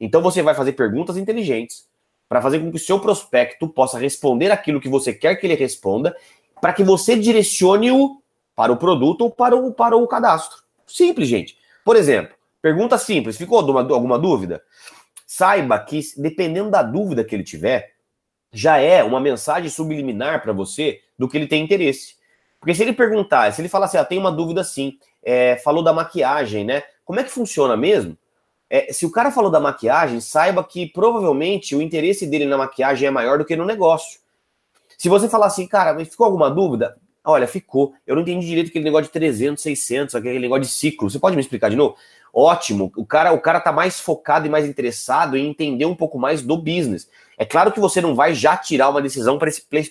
Então 0.00 0.22
você 0.22 0.40
vai 0.40 0.54
fazer 0.54 0.72
perguntas 0.72 1.18
inteligentes 1.18 1.86
para 2.28 2.40
fazer 2.40 2.60
com 2.60 2.70
que 2.70 2.76
o 2.76 2.80
seu 2.80 2.98
prospecto 2.98 3.68
possa 3.68 3.98
responder 3.98 4.50
aquilo 4.50 4.80
que 4.80 4.88
você 4.88 5.12
quer 5.12 5.36
que 5.36 5.46
ele 5.46 5.54
responda, 5.54 6.16
para 6.62 6.72
que 6.72 6.84
você 6.84 7.16
direcione-o 7.18 8.22
para 8.54 8.70
o 8.70 8.76
produto 8.76 9.22
ou 9.22 9.30
para 9.32 9.56
o, 9.56 9.74
para 9.74 9.96
o 9.96 10.06
cadastro. 10.06 10.62
Simples, 10.86 11.26
gente. 11.26 11.58
Por 11.84 11.96
exemplo, 11.96 12.36
pergunta 12.62 12.96
simples: 12.96 13.36
ficou 13.36 13.58
alguma 13.58 14.16
dúvida? 14.16 14.62
Saiba 15.26 15.76
que, 15.80 16.00
dependendo 16.16 16.70
da 16.70 16.84
dúvida 16.84 17.24
que 17.24 17.34
ele 17.34 17.42
tiver, 17.42 17.94
já 18.52 18.76
é 18.76 19.02
uma 19.02 19.18
mensagem 19.18 19.68
subliminar 19.68 20.40
para 20.40 20.52
você 20.52 21.00
do 21.18 21.28
que 21.28 21.36
ele 21.36 21.48
tem 21.48 21.64
interesse. 21.64 22.14
Porque 22.60 22.74
se 22.76 22.82
ele 22.82 22.92
perguntar, 22.92 23.52
se 23.52 23.60
ele 23.60 23.68
falar 23.68 23.86
assim, 23.86 23.96
ah, 23.96 24.04
tem 24.04 24.18
uma 24.18 24.30
dúvida 24.30 24.62
sim, 24.62 24.98
é, 25.20 25.56
falou 25.56 25.82
da 25.82 25.92
maquiagem, 25.92 26.64
né? 26.64 26.84
Como 27.04 27.18
é 27.18 27.24
que 27.24 27.30
funciona 27.30 27.76
mesmo? 27.76 28.16
É, 28.70 28.92
se 28.92 29.04
o 29.04 29.10
cara 29.10 29.32
falou 29.32 29.50
da 29.50 29.58
maquiagem, 29.58 30.20
saiba 30.20 30.62
que 30.62 30.86
provavelmente 30.86 31.74
o 31.74 31.82
interesse 31.82 32.24
dele 32.24 32.46
na 32.46 32.56
maquiagem 32.56 33.08
é 33.08 33.10
maior 33.10 33.38
do 33.38 33.44
que 33.44 33.56
no 33.56 33.64
negócio. 33.64 34.21
Se 35.02 35.08
você 35.08 35.28
falar 35.28 35.46
assim, 35.46 35.66
cara, 35.66 35.92
mas 35.92 36.10
ficou 36.10 36.26
alguma 36.26 36.48
dúvida? 36.48 36.96
Olha, 37.24 37.48
ficou. 37.48 37.92
Eu 38.06 38.14
não 38.14 38.22
entendi 38.22 38.46
direito 38.46 38.68
aquele 38.68 38.84
negócio 38.84 39.06
de 39.06 39.10
300, 39.10 39.60
600, 39.60 40.14
aquele 40.14 40.38
negócio 40.38 40.62
de 40.62 40.68
ciclo. 40.68 41.10
Você 41.10 41.18
pode 41.18 41.34
me 41.34 41.42
explicar 41.42 41.70
de 41.70 41.74
novo? 41.74 41.96
Ótimo. 42.32 42.92
O 42.96 43.04
cara, 43.04 43.32
o 43.32 43.40
cara 43.40 43.58
tá 43.58 43.72
mais 43.72 43.98
focado 43.98 44.46
e 44.46 44.48
mais 44.48 44.64
interessado 44.64 45.36
em 45.36 45.50
entender 45.50 45.86
um 45.86 45.94
pouco 45.96 46.20
mais 46.20 46.40
do 46.40 46.56
business. 46.56 47.10
É 47.36 47.44
claro 47.44 47.72
que 47.72 47.80
você 47.80 48.00
não 48.00 48.14
vai 48.14 48.32
já 48.32 48.56
tirar 48.56 48.90
uma 48.90 49.02
decisão 49.02 49.40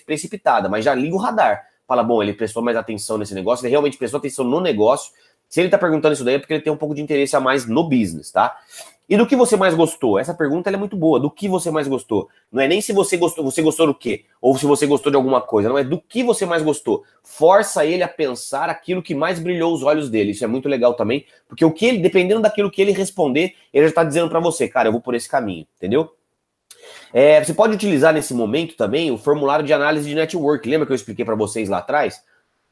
precipitada, 0.06 0.70
mas 0.70 0.82
já 0.82 0.94
liga 0.94 1.14
o 1.14 1.18
radar. 1.18 1.62
Fala, 1.86 2.02
bom, 2.02 2.22
ele 2.22 2.32
prestou 2.32 2.62
mais 2.62 2.78
atenção 2.78 3.18
nesse 3.18 3.34
negócio, 3.34 3.66
ele 3.66 3.70
realmente 3.70 3.98
prestou 3.98 4.16
atenção 4.16 4.46
no 4.46 4.62
negócio. 4.62 5.12
Se 5.52 5.60
ele 5.60 5.68
tá 5.68 5.76
perguntando 5.76 6.14
isso 6.14 6.24
daí 6.24 6.36
é 6.36 6.38
porque 6.38 6.54
ele 6.54 6.62
tem 6.62 6.72
um 6.72 6.78
pouco 6.78 6.94
de 6.94 7.02
interesse 7.02 7.36
a 7.36 7.40
mais 7.40 7.66
no 7.66 7.84
business, 7.86 8.30
tá? 8.30 8.56
E 9.06 9.18
do 9.18 9.26
que 9.26 9.36
você 9.36 9.54
mais 9.54 9.74
gostou? 9.74 10.18
Essa 10.18 10.32
pergunta 10.32 10.70
é 10.70 10.76
muito 10.78 10.96
boa. 10.96 11.20
Do 11.20 11.30
que 11.30 11.46
você 11.46 11.70
mais 11.70 11.86
gostou? 11.86 12.30
Não 12.50 12.62
é 12.62 12.66
nem 12.66 12.80
se 12.80 12.90
você 12.90 13.18
gostou, 13.18 13.44
você 13.44 13.60
gostou 13.60 13.86
do 13.86 13.94
quê? 13.94 14.24
Ou 14.40 14.56
se 14.56 14.64
você 14.64 14.86
gostou 14.86 15.12
de 15.12 15.16
alguma 15.16 15.42
coisa. 15.42 15.68
Não 15.68 15.76
é 15.76 15.84
do 15.84 16.00
que 16.00 16.22
você 16.22 16.46
mais 16.46 16.62
gostou. 16.62 17.04
Força 17.22 17.84
ele 17.84 18.02
a 18.02 18.08
pensar 18.08 18.70
aquilo 18.70 19.02
que 19.02 19.14
mais 19.14 19.38
brilhou 19.38 19.74
os 19.74 19.82
olhos 19.82 20.08
dele. 20.08 20.30
Isso 20.30 20.42
é 20.42 20.46
muito 20.46 20.70
legal 20.70 20.94
também, 20.94 21.26
porque 21.46 21.66
o 21.66 21.70
que 21.70 21.84
ele, 21.84 21.98
dependendo 21.98 22.40
daquilo 22.40 22.70
que 22.70 22.80
ele 22.80 22.92
responder, 22.92 23.54
ele 23.74 23.84
já 23.84 23.90
está 23.90 24.04
dizendo 24.04 24.30
para 24.30 24.40
você, 24.40 24.66
cara, 24.66 24.88
eu 24.88 24.92
vou 24.92 25.02
por 25.02 25.14
esse 25.14 25.28
caminho, 25.28 25.66
entendeu? 25.76 26.14
É, 27.12 27.44
você 27.44 27.52
pode 27.52 27.74
utilizar 27.74 28.14
nesse 28.14 28.32
momento 28.32 28.74
também 28.74 29.10
o 29.10 29.18
formulário 29.18 29.66
de 29.66 29.74
análise 29.74 30.08
de 30.08 30.14
network. 30.14 30.66
Lembra 30.66 30.86
que 30.86 30.92
eu 30.92 30.96
expliquei 30.96 31.26
para 31.26 31.34
vocês 31.34 31.68
lá 31.68 31.76
atrás? 31.76 32.22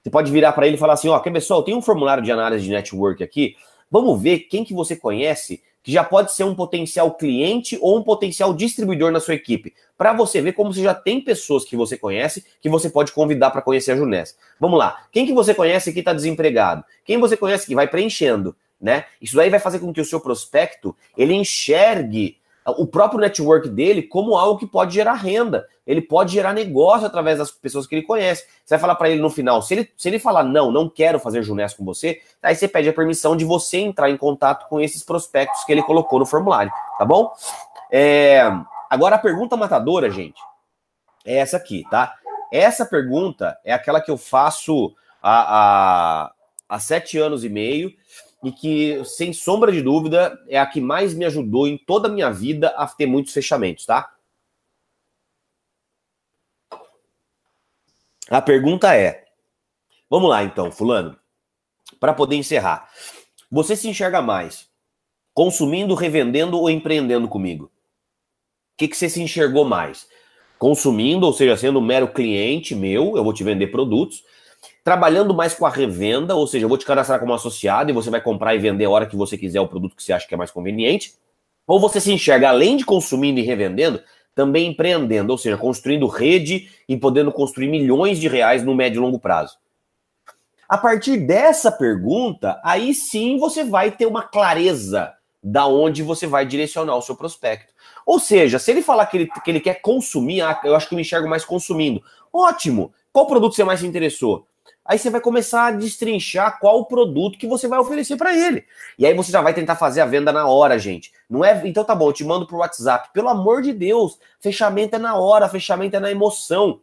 Você 0.02 0.10
pode 0.10 0.32
virar 0.32 0.52
para 0.52 0.66
ele 0.66 0.76
e 0.76 0.78
falar 0.78 0.94
assim, 0.94 1.08
ó, 1.08 1.18
quer 1.18 1.32
pessoal, 1.32 1.62
tem 1.62 1.74
um 1.74 1.82
formulário 1.82 2.22
de 2.22 2.32
análise 2.32 2.64
de 2.64 2.70
network 2.70 3.22
aqui. 3.22 3.54
Vamos 3.90 4.20
ver 4.20 4.40
quem 4.40 4.64
que 4.64 4.72
você 4.72 4.96
conhece 4.96 5.62
que 5.82 5.92
já 5.92 6.04
pode 6.04 6.32
ser 6.32 6.44
um 6.44 6.54
potencial 6.54 7.12
cliente 7.14 7.78
ou 7.80 7.98
um 7.98 8.02
potencial 8.02 8.52
distribuidor 8.52 9.10
na 9.10 9.20
sua 9.20 9.34
equipe, 9.34 9.74
para 9.96 10.12
você 10.12 10.40
ver 10.40 10.52
como 10.52 10.72
você 10.72 10.82
já 10.82 10.94
tem 10.94 11.20
pessoas 11.20 11.64
que 11.64 11.76
você 11.76 11.96
conhece 11.96 12.44
que 12.60 12.68
você 12.68 12.90
pode 12.90 13.12
convidar 13.12 13.50
para 13.50 13.62
conhecer 13.62 13.92
a 13.92 13.96
Junés. 13.96 14.36
Vamos 14.58 14.78
lá, 14.78 15.04
quem 15.10 15.26
que 15.26 15.32
você 15.32 15.54
conhece 15.54 15.92
que 15.92 16.00
está 16.00 16.12
desempregado? 16.12 16.84
Quem 17.04 17.18
você 17.18 17.36
conhece 17.36 17.66
que 17.66 17.74
vai 17.74 17.88
preenchendo, 17.88 18.54
né? 18.80 19.06
Isso 19.20 19.36
daí 19.36 19.50
vai 19.50 19.60
fazer 19.60 19.78
com 19.78 19.92
que 19.92 20.00
o 20.00 20.04
seu 20.04 20.20
prospecto 20.20 20.94
ele 21.16 21.34
enxergue 21.34 22.36
o 22.66 22.86
próprio 22.86 23.20
network 23.20 23.68
dele 23.68 24.02
como 24.02 24.36
algo 24.36 24.58
que 24.58 24.66
pode 24.66 24.94
gerar 24.94 25.14
renda. 25.14 25.66
Ele 25.86 26.00
pode 26.00 26.32
gerar 26.32 26.52
negócio 26.52 27.06
através 27.06 27.38
das 27.38 27.50
pessoas 27.50 27.86
que 27.86 27.94
ele 27.94 28.02
conhece. 28.02 28.44
Você 28.64 28.74
vai 28.74 28.78
falar 28.78 28.94
para 28.94 29.10
ele 29.10 29.20
no 29.20 29.30
final, 29.30 29.62
se 29.62 29.74
ele, 29.74 29.90
se 29.96 30.08
ele 30.08 30.18
falar 30.18 30.44
não, 30.44 30.70
não 30.70 30.88
quero 30.88 31.18
fazer 31.18 31.42
Junés 31.42 31.74
com 31.74 31.84
você, 31.84 32.20
aí 32.42 32.54
você 32.54 32.68
pede 32.68 32.88
a 32.88 32.92
permissão 32.92 33.36
de 33.36 33.44
você 33.44 33.78
entrar 33.78 34.10
em 34.10 34.16
contato 34.16 34.68
com 34.68 34.80
esses 34.80 35.02
prospectos 35.02 35.64
que 35.64 35.72
ele 35.72 35.82
colocou 35.82 36.18
no 36.18 36.26
formulário, 36.26 36.70
tá 36.98 37.04
bom? 37.04 37.32
É, 37.90 38.42
agora 38.88 39.16
a 39.16 39.18
pergunta 39.18 39.56
matadora, 39.56 40.10
gente, 40.10 40.40
é 41.24 41.38
essa 41.38 41.56
aqui, 41.56 41.84
tá? 41.90 42.14
Essa 42.52 42.84
pergunta 42.84 43.58
é 43.64 43.72
aquela 43.72 44.00
que 44.00 44.10
eu 44.10 44.16
faço 44.16 44.94
há, 45.22 46.24
há, 46.24 46.32
há 46.68 46.78
sete 46.78 47.18
anos 47.18 47.42
e 47.44 47.48
meio 47.48 47.92
e 48.42 48.50
que, 48.50 49.04
sem 49.04 49.32
sombra 49.32 49.70
de 49.70 49.82
dúvida, 49.82 50.42
é 50.48 50.58
a 50.58 50.66
que 50.66 50.80
mais 50.80 51.14
me 51.14 51.24
ajudou 51.24 51.66
em 51.66 51.76
toda 51.76 52.08
a 52.08 52.10
minha 52.10 52.30
vida 52.30 52.68
a 52.70 52.86
ter 52.86 53.06
muitos 53.06 53.32
fechamentos, 53.32 53.84
tá? 53.84 54.14
A 58.28 58.40
pergunta 58.40 58.94
é: 58.94 59.26
vamos 60.08 60.30
lá 60.30 60.42
então, 60.42 60.70
Fulano, 60.70 61.18
para 61.98 62.14
poder 62.14 62.36
encerrar. 62.36 62.88
Você 63.50 63.76
se 63.76 63.88
enxerga 63.88 64.22
mais 64.22 64.70
consumindo, 65.34 65.94
revendendo 65.94 66.58
ou 66.58 66.68
empreendendo 66.68 67.28
comigo? 67.28 67.64
O 67.64 67.70
que, 68.76 68.88
que 68.88 68.96
você 68.96 69.08
se 69.08 69.22
enxergou 69.22 69.64
mais? 69.64 70.08
Consumindo, 70.58 71.26
ou 71.26 71.32
seja, 71.32 71.56
sendo 71.56 71.78
um 71.78 71.82
mero 71.82 72.12
cliente 72.12 72.74
meu, 72.74 73.16
eu 73.16 73.24
vou 73.24 73.32
te 73.32 73.42
vender 73.42 73.68
produtos, 73.68 74.22
trabalhando 74.82 75.34
mais 75.34 75.54
com 75.54 75.66
a 75.66 75.70
revenda, 75.70 76.34
ou 76.34 76.46
seja, 76.46 76.64
eu 76.64 76.68
vou 76.68 76.78
te 76.78 76.86
cadastrar 76.86 77.20
como 77.20 77.34
associado 77.34 77.90
e 77.90 77.94
você 77.94 78.10
vai 78.10 78.20
comprar 78.20 78.54
e 78.54 78.58
vender 78.58 78.84
a 78.84 78.90
hora 78.90 79.06
que 79.06 79.16
você 79.16 79.36
quiser 79.36 79.60
o 79.60 79.68
produto 79.68 79.94
que 79.94 80.02
você 80.02 80.12
acha 80.12 80.26
que 80.26 80.34
é 80.34 80.36
mais 80.36 80.50
conveniente. 80.50 81.14
Ou 81.66 81.78
você 81.78 82.00
se 82.00 82.12
enxerga, 82.12 82.48
além 82.48 82.76
de 82.76 82.84
consumindo 82.84 83.38
e 83.38 83.42
revendendo, 83.42 84.02
também 84.34 84.68
empreendendo, 84.68 85.30
ou 85.30 85.38
seja, 85.38 85.56
construindo 85.56 86.06
rede 86.06 86.70
e 86.88 86.96
podendo 86.96 87.30
construir 87.30 87.68
milhões 87.68 88.18
de 88.18 88.28
reais 88.28 88.64
no 88.64 88.74
médio 88.74 88.98
e 88.98 89.02
longo 89.02 89.18
prazo. 89.18 89.58
A 90.68 90.78
partir 90.78 91.16
dessa 91.18 91.70
pergunta, 91.70 92.60
aí 92.64 92.94
sim 92.94 93.38
você 93.38 93.64
vai 93.64 93.90
ter 93.90 94.06
uma 94.06 94.22
clareza 94.22 95.12
da 95.42 95.66
onde 95.66 96.02
você 96.02 96.26
vai 96.26 96.46
direcionar 96.46 96.96
o 96.96 97.02
seu 97.02 97.16
prospecto. 97.16 97.72
Ou 98.06 98.20
seja, 98.20 98.58
se 98.58 98.70
ele 98.70 98.82
falar 98.82 99.06
que 99.06 99.16
ele, 99.16 99.26
que 99.26 99.50
ele 99.50 99.60
quer 99.60 99.80
consumir, 99.80 100.42
ah, 100.42 100.60
eu 100.64 100.74
acho 100.74 100.88
que 100.88 100.94
eu 100.94 100.96
me 100.96 101.02
enxergo 101.02 101.28
mais 101.28 101.44
consumindo. 101.44 102.02
Ótimo! 102.32 102.92
Qual 103.12 103.26
produto 103.26 103.54
você 103.54 103.64
mais 103.64 103.80
se 103.80 103.86
interessou? 103.86 104.46
Aí 104.84 104.98
você 104.98 105.10
vai 105.10 105.20
começar 105.20 105.66
a 105.66 105.70
destrinchar 105.72 106.58
qual 106.58 106.80
o 106.80 106.86
produto 106.86 107.38
que 107.38 107.46
você 107.46 107.68
vai 107.68 107.78
oferecer 107.78 108.16
para 108.16 108.34
ele. 108.34 108.64
E 108.98 109.06
aí 109.06 109.14
você 109.14 109.30
já 109.30 109.40
vai 109.40 109.54
tentar 109.54 109.76
fazer 109.76 110.00
a 110.00 110.06
venda 110.06 110.32
na 110.32 110.46
hora, 110.46 110.78
gente. 110.78 111.12
Não 111.28 111.44
é, 111.44 111.60
então 111.66 111.84
tá 111.84 111.94
bom, 111.94 112.08
eu 112.08 112.12
te 112.12 112.24
mando 112.24 112.46
pro 112.46 112.58
WhatsApp. 112.58 113.10
Pelo 113.12 113.28
amor 113.28 113.62
de 113.62 113.72
Deus, 113.72 114.18
fechamento 114.40 114.96
é 114.96 114.98
na 114.98 115.16
hora, 115.16 115.48
fechamento 115.48 115.96
é 115.96 116.00
na 116.00 116.10
emoção. 116.10 116.80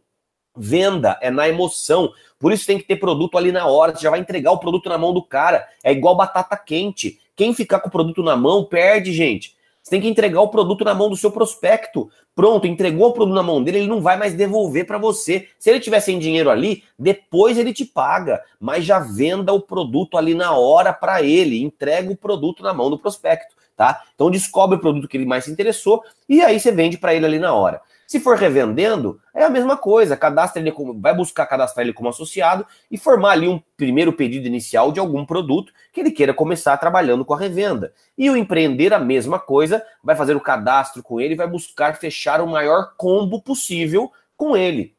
Venda 0.56 1.18
é 1.20 1.30
na 1.30 1.48
emoção. 1.48 2.12
Por 2.38 2.52
isso 2.52 2.66
tem 2.66 2.78
que 2.78 2.84
ter 2.84 2.96
produto 2.96 3.36
ali 3.36 3.52
na 3.52 3.66
hora. 3.66 3.94
Você 3.94 4.02
já 4.02 4.10
vai 4.10 4.20
entregar 4.20 4.52
o 4.52 4.58
produto 4.58 4.88
na 4.88 4.96
mão 4.96 5.12
do 5.12 5.22
cara. 5.22 5.68
É 5.82 5.92
igual 5.92 6.16
batata 6.16 6.56
quente. 6.56 7.20
Quem 7.36 7.52
ficar 7.52 7.80
com 7.80 7.88
o 7.88 7.92
produto 7.92 8.22
na 8.22 8.36
mão 8.36 8.64
perde, 8.64 9.12
gente. 9.12 9.57
Você 9.88 9.92
tem 9.92 10.02
que 10.02 10.08
entregar 10.08 10.42
o 10.42 10.48
produto 10.48 10.84
na 10.84 10.94
mão 10.94 11.08
do 11.08 11.16
seu 11.16 11.30
prospecto. 11.30 12.10
Pronto, 12.34 12.66
entregou 12.66 13.08
o 13.08 13.12
produto 13.14 13.34
na 13.34 13.42
mão 13.42 13.64
dele, 13.64 13.78
ele 13.78 13.86
não 13.86 14.02
vai 14.02 14.18
mais 14.18 14.34
devolver 14.34 14.86
para 14.86 14.98
você. 14.98 15.48
Se 15.58 15.70
ele 15.70 15.80
tiver 15.80 16.00
sem 16.00 16.18
dinheiro 16.18 16.50
ali, 16.50 16.84
depois 16.98 17.56
ele 17.56 17.72
te 17.72 17.86
paga, 17.86 18.42
mas 18.60 18.84
já 18.84 18.98
venda 18.98 19.50
o 19.50 19.62
produto 19.62 20.18
ali 20.18 20.34
na 20.34 20.52
hora 20.52 20.92
para 20.92 21.22
ele, 21.22 21.62
entrega 21.62 22.12
o 22.12 22.16
produto 22.16 22.62
na 22.62 22.74
mão 22.74 22.90
do 22.90 22.98
prospecto, 22.98 23.54
tá? 23.74 24.02
Então 24.14 24.30
descobre 24.30 24.76
o 24.76 24.80
produto 24.80 25.08
que 25.08 25.16
ele 25.16 25.24
mais 25.24 25.44
se 25.44 25.50
interessou 25.50 26.02
e 26.28 26.42
aí 26.42 26.60
você 26.60 26.70
vende 26.70 26.98
para 26.98 27.14
ele 27.14 27.24
ali 27.24 27.38
na 27.38 27.54
hora. 27.54 27.80
Se 28.08 28.18
for 28.18 28.38
revendendo, 28.38 29.20
é 29.34 29.44
a 29.44 29.50
mesma 29.50 29.76
coisa. 29.76 30.16
Cadastra 30.16 30.62
ele 30.62 30.72
como, 30.72 30.98
vai 30.98 31.14
buscar 31.14 31.44
cadastrar 31.44 31.84
ele 31.84 31.92
como 31.92 32.08
associado 32.08 32.66
e 32.90 32.96
formar 32.96 33.32
ali 33.32 33.46
um 33.46 33.60
primeiro 33.76 34.14
pedido 34.14 34.46
inicial 34.46 34.90
de 34.90 34.98
algum 34.98 35.26
produto 35.26 35.74
que 35.92 36.00
ele 36.00 36.10
queira 36.10 36.32
começar 36.32 36.74
trabalhando 36.78 37.22
com 37.22 37.34
a 37.34 37.38
revenda. 37.38 37.92
E 38.16 38.30
o 38.30 38.36
empreender, 38.36 38.94
a 38.94 38.98
mesma 38.98 39.38
coisa, 39.38 39.84
vai 40.02 40.16
fazer 40.16 40.34
o 40.34 40.40
cadastro 40.40 41.02
com 41.02 41.20
ele 41.20 41.36
vai 41.36 41.46
buscar 41.46 41.98
fechar 41.98 42.40
o 42.40 42.46
maior 42.46 42.94
combo 42.96 43.42
possível 43.42 44.10
com 44.38 44.56
ele. 44.56 44.96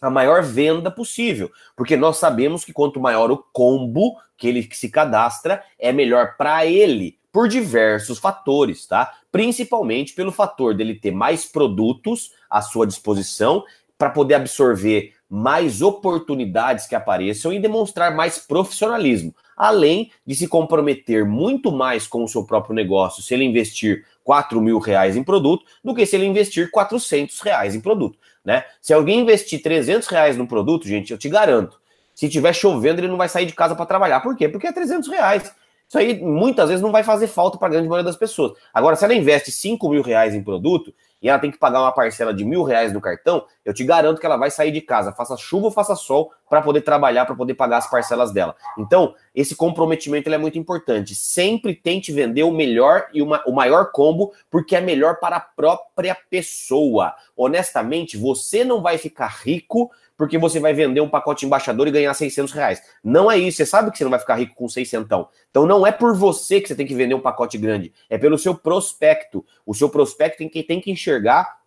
A 0.00 0.10
maior 0.10 0.42
venda 0.42 0.90
possível. 0.90 1.52
Porque 1.76 1.96
nós 1.96 2.16
sabemos 2.16 2.64
que 2.64 2.72
quanto 2.72 2.98
maior 2.98 3.30
o 3.30 3.38
combo 3.52 4.16
que 4.36 4.48
ele 4.48 4.68
se 4.72 4.88
cadastra, 4.88 5.62
é 5.78 5.92
melhor 5.92 6.36
para 6.36 6.66
ele 6.66 7.17
por 7.32 7.48
diversos 7.48 8.18
fatores, 8.18 8.86
tá? 8.86 9.12
Principalmente 9.30 10.14
pelo 10.14 10.32
fator 10.32 10.74
dele 10.74 10.94
ter 10.94 11.10
mais 11.10 11.44
produtos 11.44 12.32
à 12.48 12.62
sua 12.62 12.86
disposição 12.86 13.64
para 13.96 14.10
poder 14.10 14.34
absorver 14.34 15.12
mais 15.28 15.82
oportunidades 15.82 16.86
que 16.86 16.94
apareçam 16.94 17.52
e 17.52 17.58
demonstrar 17.60 18.14
mais 18.14 18.38
profissionalismo, 18.38 19.34
além 19.56 20.10
de 20.26 20.34
se 20.34 20.48
comprometer 20.48 21.24
muito 21.24 21.70
mais 21.70 22.06
com 22.06 22.24
o 22.24 22.28
seu 22.28 22.44
próprio 22.44 22.74
negócio 22.74 23.22
se 23.22 23.34
ele 23.34 23.44
investir 23.44 24.06
4 24.24 24.60
mil 24.60 24.78
reais 24.78 25.16
em 25.16 25.24
produto 25.24 25.66
do 25.84 25.94
que 25.94 26.06
se 26.06 26.16
ele 26.16 26.24
investir 26.24 26.70
400 26.70 27.40
reais 27.40 27.74
em 27.74 27.80
produto, 27.80 28.18
né? 28.44 28.64
Se 28.80 28.94
alguém 28.94 29.20
investir 29.20 29.60
300 29.60 30.08
reais 30.08 30.36
no 30.36 30.46
produto, 30.46 30.86
gente, 30.86 31.10
eu 31.10 31.18
te 31.18 31.28
garanto, 31.28 31.78
se 32.14 32.28
tiver 32.28 32.52
chovendo 32.52 33.00
ele 33.00 33.08
não 33.08 33.16
vai 33.16 33.28
sair 33.28 33.46
de 33.46 33.52
casa 33.52 33.74
para 33.74 33.86
trabalhar. 33.86 34.20
Por 34.20 34.36
quê? 34.36 34.48
Porque 34.48 34.66
é 34.66 34.72
300 34.72 35.08
reais. 35.08 35.54
Isso 35.88 35.96
aí 35.96 36.20
muitas 36.20 36.68
vezes 36.68 36.82
não 36.82 36.92
vai 36.92 37.02
fazer 37.02 37.28
falta 37.28 37.56
para 37.56 37.68
a 37.68 37.70
grande 37.70 37.88
maioria 37.88 38.04
das 38.04 38.16
pessoas. 38.16 38.52
Agora, 38.74 38.94
se 38.94 39.04
ela 39.04 39.14
investe 39.14 39.50
5 39.50 39.88
mil 39.88 40.02
reais 40.02 40.34
em 40.34 40.42
produto 40.42 40.92
e 41.20 41.30
ela 41.30 41.38
tem 41.38 41.50
que 41.50 41.58
pagar 41.58 41.80
uma 41.80 41.92
parcela 41.92 42.32
de 42.32 42.44
mil 42.44 42.62
reais 42.62 42.92
no 42.92 43.00
cartão, 43.00 43.44
eu 43.64 43.72
te 43.72 43.84
garanto 43.84 44.20
que 44.20 44.26
ela 44.26 44.36
vai 44.36 44.50
sair 44.50 44.70
de 44.70 44.82
casa, 44.82 45.12
faça 45.12 45.34
chuva 45.36 45.66
ou 45.66 45.70
faça 45.70 45.96
sol, 45.96 46.30
para 46.48 46.62
poder 46.62 46.82
trabalhar, 46.82 47.24
para 47.26 47.34
poder 47.34 47.54
pagar 47.54 47.78
as 47.78 47.90
parcelas 47.90 48.32
dela. 48.32 48.54
Então, 48.78 49.14
esse 49.34 49.56
comprometimento 49.56 50.32
é 50.32 50.38
muito 50.38 50.58
importante. 50.58 51.14
Sempre 51.14 51.74
tente 51.74 52.12
vender 52.12 52.42
o 52.42 52.50
melhor 52.50 53.06
e 53.12 53.20
uma, 53.20 53.42
o 53.46 53.52
maior 53.52 53.90
combo, 53.90 54.32
porque 54.50 54.76
é 54.76 54.80
melhor 54.80 55.18
para 55.18 55.36
a 55.36 55.40
própria 55.40 56.16
pessoa. 56.30 57.14
Honestamente, 57.36 58.16
você 58.16 58.62
não 58.62 58.82
vai 58.82 58.98
ficar 58.98 59.28
rico 59.28 59.90
porque 60.18 60.36
você 60.36 60.58
vai 60.58 60.74
vender 60.74 61.00
um 61.00 61.08
pacote 61.08 61.46
embaixador 61.46 61.86
e 61.86 61.92
ganhar 61.92 62.12
600 62.12 62.52
reais. 62.52 62.82
Não 63.04 63.30
é 63.30 63.38
isso. 63.38 63.58
Você 63.58 63.64
sabe 63.64 63.92
que 63.92 63.96
você 63.96 64.02
não 64.02 64.10
vai 64.10 64.18
ficar 64.18 64.34
rico 64.34 64.54
com 64.56 64.68
600. 64.68 65.08
Então 65.48 65.64
não 65.64 65.86
é 65.86 65.92
por 65.92 66.14
você 66.16 66.60
que 66.60 66.66
você 66.66 66.74
tem 66.74 66.86
que 66.86 66.94
vender 66.94 67.14
um 67.14 67.20
pacote 67.20 67.56
grande. 67.56 67.92
É 68.10 68.18
pelo 68.18 68.36
seu 68.36 68.52
prospecto. 68.52 69.46
O 69.64 69.72
seu 69.72 69.88
prospecto 69.88 70.38
tem 70.38 70.48
que, 70.48 70.62
tem 70.64 70.80
que 70.80 70.90
enxergar 70.90 71.58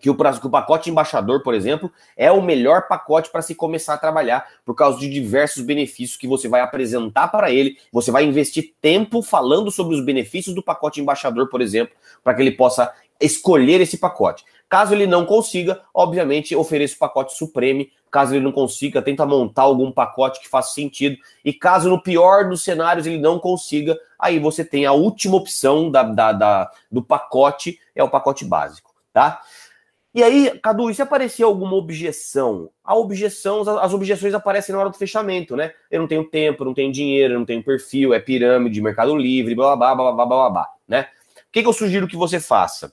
que 0.00 0.10
o, 0.10 0.16
que 0.16 0.46
o 0.46 0.50
pacote 0.50 0.90
embaixador, 0.90 1.42
por 1.42 1.54
exemplo, 1.54 1.92
é 2.16 2.32
o 2.32 2.42
melhor 2.42 2.88
pacote 2.88 3.30
para 3.30 3.42
se 3.42 3.54
começar 3.54 3.94
a 3.94 3.98
trabalhar, 3.98 4.48
por 4.64 4.74
causa 4.74 4.98
de 4.98 5.08
diversos 5.08 5.62
benefícios 5.62 6.18
que 6.18 6.26
você 6.26 6.48
vai 6.48 6.62
apresentar 6.62 7.28
para 7.28 7.52
ele. 7.52 7.76
Você 7.92 8.10
vai 8.10 8.24
investir 8.24 8.74
tempo 8.80 9.22
falando 9.22 9.70
sobre 9.70 9.94
os 9.94 10.04
benefícios 10.04 10.54
do 10.54 10.62
pacote 10.62 11.00
embaixador, 11.00 11.48
por 11.48 11.60
exemplo, 11.60 11.94
para 12.24 12.34
que 12.34 12.42
ele 12.42 12.52
possa 12.52 12.92
escolher 13.20 13.80
esse 13.80 13.98
pacote. 13.98 14.44
Caso 14.68 14.94
ele 14.94 15.06
não 15.06 15.26
consiga, 15.26 15.82
obviamente, 15.92 16.54
ofereça 16.54 16.94
o 16.94 16.98
pacote 16.98 17.36
Supreme. 17.36 17.90
Caso 18.08 18.34
ele 18.34 18.44
não 18.44 18.52
consiga, 18.52 19.02
tenta 19.02 19.26
montar 19.26 19.62
algum 19.62 19.90
pacote 19.90 20.40
que 20.40 20.48
faça 20.48 20.72
sentido. 20.72 21.16
E 21.44 21.52
caso 21.52 21.90
no 21.90 22.00
pior 22.00 22.48
dos 22.48 22.62
cenários 22.62 23.06
ele 23.06 23.18
não 23.18 23.38
consiga, 23.38 23.98
aí 24.18 24.38
você 24.38 24.64
tem 24.64 24.86
a 24.86 24.92
última 24.92 25.36
opção 25.36 25.90
da, 25.90 26.04
da, 26.04 26.32
da 26.32 26.70
do 26.90 27.02
pacote, 27.02 27.80
é 27.94 28.02
o 28.02 28.08
pacote 28.08 28.44
básico, 28.44 28.94
tá? 29.12 29.40
E 30.12 30.24
aí, 30.24 30.58
Cadu, 30.60 30.90
e 30.90 30.94
se 30.94 31.02
aparecer 31.02 31.44
alguma 31.44 31.74
objeção? 31.74 32.70
A 32.84 32.96
objeção, 32.96 33.62
as 33.78 33.94
objeções 33.94 34.34
aparecem 34.34 34.72
na 34.72 34.80
hora 34.80 34.90
do 34.90 34.96
fechamento, 34.96 35.54
né? 35.54 35.72
Eu 35.88 36.00
não 36.00 36.08
tenho 36.08 36.24
tempo, 36.24 36.64
não 36.64 36.74
tenho 36.74 36.92
dinheiro, 36.92 37.38
não 37.38 37.44
tenho 37.44 37.62
perfil, 37.62 38.12
é 38.12 38.18
pirâmide, 38.18 38.82
mercado 38.82 39.16
livre, 39.16 39.54
blá 39.54 39.76
blá 39.76 39.94
blá 39.94 40.12
blá 40.12 40.26
blá 40.26 40.26
blá, 40.26 40.50
blá 40.50 40.68
né? 40.86 41.08
O 41.48 41.52
que, 41.52 41.62
que 41.62 41.68
eu 41.68 41.72
sugiro 41.72 42.08
que 42.08 42.16
você 42.16 42.40
faça? 42.40 42.92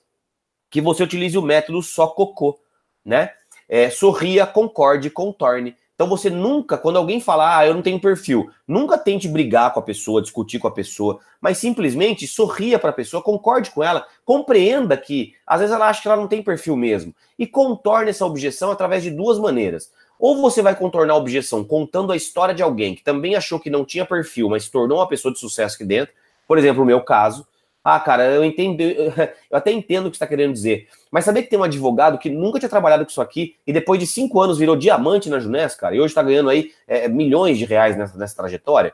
Que 0.69 0.81
você 0.81 1.03
utilize 1.03 1.37
o 1.37 1.41
método 1.41 1.81
só 1.81 2.07
cocô, 2.07 2.59
né? 3.05 3.31
É, 3.69 3.89
sorria, 3.89 4.45
concorde, 4.45 5.09
contorne. 5.09 5.75
Então 5.97 6.07
você 6.07 6.29
nunca, 6.29 6.77
quando 6.77 6.97
alguém 6.97 7.19
falar, 7.19 7.57
ah, 7.57 7.65
eu 7.65 7.73
não 7.73 7.81
tenho 7.81 7.99
perfil, 7.99 8.51
nunca 8.67 8.99
tente 8.99 9.27
brigar 9.27 9.73
com 9.73 9.79
a 9.79 9.83
pessoa, 9.83 10.21
discutir 10.21 10.59
com 10.59 10.67
a 10.67 10.71
pessoa, 10.71 11.19
mas 11.41 11.57
simplesmente 11.57 12.27
sorria 12.27 12.77
para 12.77 12.91
a 12.91 12.93
pessoa, 12.93 13.23
concorde 13.23 13.71
com 13.71 13.83
ela, 13.83 14.05
compreenda 14.23 14.95
que 14.95 15.33
às 15.45 15.59
vezes 15.59 15.73
ela 15.73 15.89
acha 15.89 15.99
que 15.99 16.07
ela 16.07 16.15
não 16.15 16.27
tem 16.27 16.43
perfil 16.43 16.75
mesmo 16.75 17.15
e 17.37 17.47
contorne 17.47 18.11
essa 18.11 18.27
objeção 18.27 18.69
através 18.69 19.01
de 19.01 19.09
duas 19.09 19.39
maneiras. 19.39 19.91
Ou 20.19 20.39
você 20.39 20.61
vai 20.61 20.75
contornar 20.75 21.13
a 21.13 21.17
objeção 21.17 21.63
contando 21.63 22.11
a 22.11 22.15
história 22.15 22.53
de 22.53 22.61
alguém 22.61 22.93
que 22.93 23.03
também 23.03 23.35
achou 23.35 23.59
que 23.59 23.69
não 23.69 23.83
tinha 23.83 24.05
perfil, 24.05 24.49
mas 24.49 24.69
tornou 24.69 24.99
uma 24.99 25.07
pessoa 25.07 25.33
de 25.33 25.39
sucesso 25.39 25.75
aqui 25.75 25.85
dentro. 25.85 26.13
Por 26.47 26.59
exemplo, 26.59 26.83
o 26.83 26.85
meu 26.85 27.01
caso, 27.01 27.45
ah, 27.89 28.01
cara, 28.01 28.25
eu 28.25 28.43
entendo, 28.43 28.81
eu 29.49 29.57
até 29.57 29.71
entendo 29.71 30.07
o 30.07 30.11
que 30.11 30.17
você 30.17 30.23
está 30.25 30.27
querendo 30.27 30.51
dizer. 30.51 30.89
Mas 31.09 31.23
saber 31.23 31.43
que 31.43 31.49
tem 31.49 31.57
um 31.57 31.63
advogado 31.63 32.17
que 32.17 32.29
nunca 32.29 32.59
tinha 32.59 32.67
trabalhado 32.67 33.05
com 33.05 33.09
isso 33.09 33.21
aqui 33.21 33.55
e 33.65 33.71
depois 33.71 33.97
de 33.97 34.05
cinco 34.05 34.41
anos 34.41 34.57
virou 34.57 34.75
diamante 34.75 35.29
na 35.29 35.39
Junés, 35.39 35.73
cara, 35.73 35.95
e 35.95 35.99
hoje 36.01 36.07
está 36.11 36.21
ganhando 36.21 36.49
aí 36.49 36.73
é, 36.85 37.07
milhões 37.07 37.57
de 37.57 37.63
reais 37.63 37.95
nessa, 37.95 38.17
nessa 38.17 38.35
trajetória. 38.35 38.93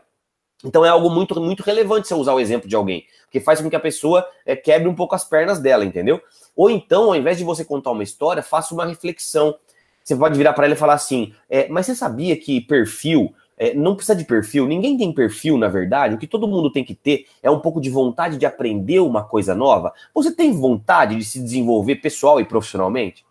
Então 0.64 0.86
é 0.86 0.90
algo 0.90 1.10
muito, 1.10 1.42
muito 1.42 1.64
relevante 1.64 2.08
você 2.08 2.14
usar 2.14 2.34
o 2.34 2.40
exemplo 2.40 2.70
de 2.70 2.76
alguém, 2.76 3.04
porque 3.24 3.40
faz 3.40 3.60
com 3.60 3.68
que 3.68 3.76
a 3.76 3.80
pessoa 3.80 4.28
é, 4.46 4.56
quebre 4.56 4.88
um 4.88 4.94
pouco 4.94 5.16
as 5.16 5.24
pernas 5.24 5.60
dela, 5.60 5.84
entendeu? 5.84 6.22
Ou 6.56 6.70
então, 6.70 7.06
ao 7.06 7.16
invés 7.16 7.40
de 7.40 7.44
você 7.44 7.66
contar 7.66 7.90
uma 7.90 8.04
história, 8.04 8.44
faça 8.44 8.76
uma 8.76 8.86
reflexão. 8.86 9.56
Você 10.04 10.16
pode 10.16 10.38
virar 10.38 10.54
para 10.54 10.66
ela 10.66 10.76
e 10.76 10.78
falar 10.78 10.94
assim: 10.94 11.34
é, 11.50 11.68
mas 11.68 11.88
você 11.88 11.96
sabia 11.96 12.38
que 12.38 12.62
perfil 12.62 13.34
é, 13.58 13.74
não 13.74 13.96
precisa 13.96 14.16
de 14.16 14.26
perfil, 14.26 14.68
ninguém 14.68 14.98
tem 14.98 15.14
perfil, 15.14 15.58
na 15.58 15.68
verdade. 15.68 16.16
O 16.16 16.18
que 16.18 16.28
todo 16.28 16.48
mundo 16.48 16.72
tem 16.72 16.84
que 16.84 16.96
ter 16.96 17.28
é 17.42 17.50
um 17.50 17.60
pouco 17.60 17.80
de 17.80 17.90
vontade 17.90 18.38
de 18.38 18.46
aprender 18.46 19.00
uma 19.00 19.24
coisa 19.24 19.54
nova. 19.54 19.94
Você 20.14 20.32
tem 20.32 20.52
vontade 20.52 21.16
de 21.16 21.24
se 21.24 21.40
desenvolver 21.40 21.98
pessoal 21.98 22.40
e 22.40 22.46
profissionalmente? 22.46 23.26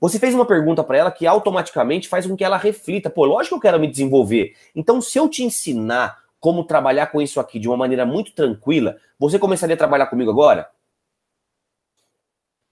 Você 0.00 0.18
fez 0.18 0.34
uma 0.34 0.44
pergunta 0.44 0.82
para 0.82 0.98
ela 0.98 1.10
que 1.10 1.26
automaticamente 1.26 2.08
faz 2.08 2.26
com 2.26 2.36
que 2.36 2.44
ela 2.44 2.56
reflita: 2.56 3.08
pô, 3.08 3.24
lógico 3.24 3.54
que 3.54 3.58
eu 3.58 3.70
quero 3.70 3.80
me 3.80 3.86
desenvolver. 3.86 4.54
Então, 4.74 5.00
se 5.00 5.18
eu 5.18 5.28
te 5.28 5.42
ensinar 5.42 6.18
como 6.40 6.64
trabalhar 6.64 7.06
com 7.06 7.20
isso 7.20 7.40
aqui 7.40 7.58
de 7.58 7.68
uma 7.68 7.76
maneira 7.76 8.04
muito 8.04 8.32
tranquila, 8.32 8.96
você 9.18 9.38
começaria 9.38 9.74
a 9.74 9.78
trabalhar 9.78 10.06
comigo 10.06 10.30
agora? 10.30 10.68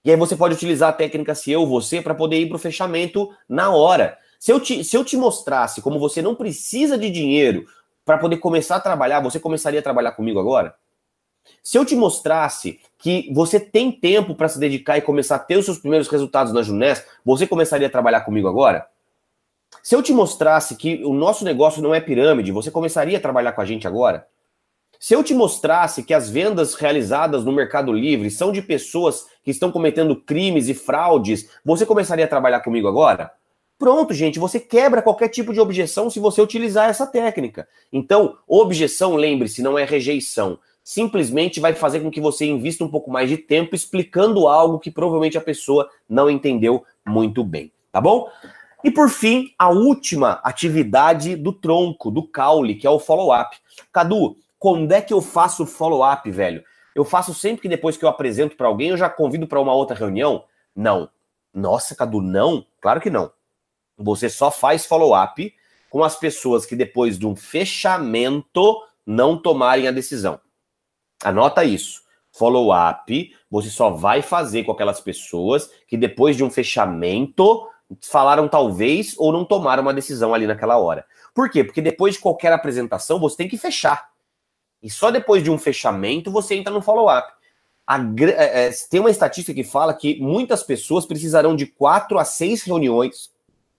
E 0.03 0.11
aí 0.11 0.17
você 0.17 0.35
pode 0.35 0.53
utilizar 0.53 0.89
a 0.89 0.93
técnica 0.93 1.33
se 1.33 1.51
eu, 1.51 1.65
você, 1.65 1.99
para 1.99 2.13
poder 2.13 2.39
ir 2.39 2.47
para 2.47 2.57
o 2.57 2.59
fechamento 2.59 3.31
na 3.49 3.71
hora. 3.71 4.19
Se 4.39 4.51
eu 4.51 4.59
te, 4.59 4.83
se 4.83 4.95
eu 4.95 5.03
te 5.03 5.17
mostrasse 5.17 5.81
como 5.81 5.99
você 5.99 6.21
não 6.21 6.35
precisa 6.35 6.97
de 6.97 7.09
dinheiro 7.09 7.65
para 8.03 8.17
poder 8.17 8.37
começar 8.37 8.75
a 8.75 8.79
trabalhar, 8.79 9.19
você 9.19 9.39
começaria 9.39 9.79
a 9.79 9.83
trabalhar 9.83 10.11
comigo 10.11 10.39
agora? 10.39 10.75
Se 11.63 11.77
eu 11.77 11.85
te 11.85 11.95
mostrasse 11.95 12.79
que 12.97 13.31
você 13.33 13.59
tem 13.59 13.91
tempo 13.91 14.35
para 14.35 14.47
se 14.47 14.59
dedicar 14.59 14.97
e 14.97 15.01
começar 15.01 15.35
a 15.35 15.39
ter 15.39 15.57
os 15.57 15.65
seus 15.65 15.79
primeiros 15.79 16.07
resultados 16.07 16.53
na 16.53 16.61
Junés, 16.61 17.05
você 17.23 17.47
começaria 17.47 17.87
a 17.87 17.91
trabalhar 17.91 18.21
comigo 18.21 18.47
agora? 18.47 18.87
Se 19.81 19.95
eu 19.95 20.01
te 20.01 20.13
mostrasse 20.13 20.75
que 20.75 21.03
o 21.03 21.13
nosso 21.13 21.43
negócio 21.43 21.81
não 21.81 21.93
é 21.93 21.99
pirâmide, 21.99 22.51
você 22.51 22.71
começaria 22.71 23.17
a 23.17 23.21
trabalhar 23.21 23.51
com 23.51 23.61
a 23.61 23.65
gente 23.65 23.87
agora? 23.87 24.27
Se 24.99 25.13
eu 25.13 25.23
te 25.23 25.33
mostrasse 25.33 26.03
que 26.03 26.13
as 26.13 26.29
vendas 26.29 26.73
realizadas 26.73 27.43
no 27.43 27.51
Mercado 27.51 27.91
Livre 27.91 28.31
são 28.31 28.51
de 28.51 28.61
pessoas 28.61 29.27
que 29.43 29.51
estão 29.51 29.71
cometendo 29.71 30.15
crimes 30.15 30.67
e 30.69 30.73
fraudes, 30.73 31.49
você 31.63 31.85
começaria 31.85 32.25
a 32.25 32.27
trabalhar 32.27 32.61
comigo 32.61 32.87
agora? 32.87 33.31
Pronto, 33.77 34.13
gente, 34.13 34.39
você 34.39 34.59
quebra 34.59 35.01
qualquer 35.01 35.27
tipo 35.27 35.53
de 35.53 35.59
objeção 35.59 36.09
se 36.09 36.19
você 36.19 36.41
utilizar 36.41 36.89
essa 36.89 37.05
técnica. 37.05 37.67
Então, 37.91 38.37
objeção, 38.47 39.15
lembre-se, 39.15 39.61
não 39.61 39.77
é 39.77 39.83
rejeição. 39.83 40.57
Simplesmente 40.81 41.59
vai 41.59 41.73
fazer 41.73 41.99
com 41.99 42.09
que 42.09 42.21
você 42.21 42.45
invista 42.45 42.83
um 42.83 42.89
pouco 42.89 43.11
mais 43.11 43.27
de 43.27 43.37
tempo 43.37 43.75
explicando 43.75 44.47
algo 44.47 44.79
que 44.79 44.91
provavelmente 44.91 45.37
a 45.37 45.41
pessoa 45.41 45.89
não 46.07 46.29
entendeu 46.29 46.85
muito 47.05 47.43
bem, 47.43 47.71
tá 47.91 47.99
bom? 47.99 48.29
E 48.83 48.91
por 48.91 49.09
fim, 49.09 49.53
a 49.57 49.69
última 49.69 50.39
atividade 50.43 51.35
do 51.35 51.51
tronco, 51.51 52.11
do 52.11 52.21
caule, 52.21 52.75
que 52.75 52.85
é 52.85 52.89
o 52.89 52.99
follow-up. 52.99 53.57
Cadu, 53.91 54.37
quando 54.59 54.91
é 54.91 55.01
que 55.01 55.13
eu 55.13 55.21
faço 55.21 55.63
o 55.63 55.65
follow-up, 55.67 56.29
velho? 56.29 56.63
Eu 56.93 57.03
faço 57.03 57.33
sempre 57.33 57.63
que 57.63 57.67
depois 57.67 57.97
que 57.97 58.05
eu 58.05 58.09
apresento 58.09 58.55
para 58.55 58.67
alguém, 58.67 58.89
eu 58.89 58.97
já 58.97 59.09
convido 59.09 59.47
para 59.47 59.59
uma 59.59 59.73
outra 59.73 59.97
reunião? 59.97 60.43
Não. 60.75 61.09
Nossa, 61.53 61.95
Cadu, 61.95 62.21
não? 62.21 62.65
Claro 62.79 63.01
que 63.01 63.09
não. 63.09 63.31
Você 63.97 64.29
só 64.29 64.51
faz 64.51 64.85
follow-up 64.85 65.53
com 65.89 66.03
as 66.03 66.15
pessoas 66.17 66.65
que 66.65 66.75
depois 66.75 67.17
de 67.17 67.25
um 67.25 67.35
fechamento 67.35 68.81
não 69.05 69.37
tomarem 69.37 69.87
a 69.87 69.91
decisão. 69.91 70.39
Anota 71.23 71.63
isso. 71.63 72.03
Follow-up, 72.31 73.33
você 73.49 73.69
só 73.69 73.91
vai 73.91 74.21
fazer 74.21 74.65
com 74.65 74.71
aquelas 74.73 74.99
pessoas 74.99 75.69
que 75.87 75.95
depois 75.95 76.35
de 76.35 76.43
um 76.43 76.49
fechamento 76.49 77.65
falaram 78.01 78.47
talvez 78.47 79.15
ou 79.17 79.31
não 79.31 79.45
tomaram 79.45 79.83
uma 79.83 79.93
decisão 79.93 80.33
ali 80.33 80.45
naquela 80.45 80.77
hora. 80.77 81.05
Por 81.33 81.49
quê? 81.49 81.63
Porque 81.63 81.81
depois 81.81 82.15
de 82.15 82.19
qualquer 82.19 82.51
apresentação 82.51 83.19
você 83.19 83.37
tem 83.37 83.47
que 83.47 83.57
fechar. 83.57 84.09
E 84.83 84.89
só 84.89 85.11
depois 85.11 85.43
de 85.43 85.49
um 85.49 85.57
fechamento 85.57 86.29
você 86.29 86.55
entra 86.55 86.73
no 86.73 86.81
follow-up. 86.81 87.31
É, 88.37 88.67
é, 88.67 88.71
tem 88.89 88.99
uma 88.99 89.11
estatística 89.11 89.53
que 89.53 89.63
fala 89.63 89.93
que 89.93 90.19
muitas 90.19 90.63
pessoas 90.63 91.05
precisarão 91.05 91.55
de 91.55 91.67
quatro 91.67 92.17
a 92.17 92.25
seis 92.25 92.63
reuniões 92.63 93.31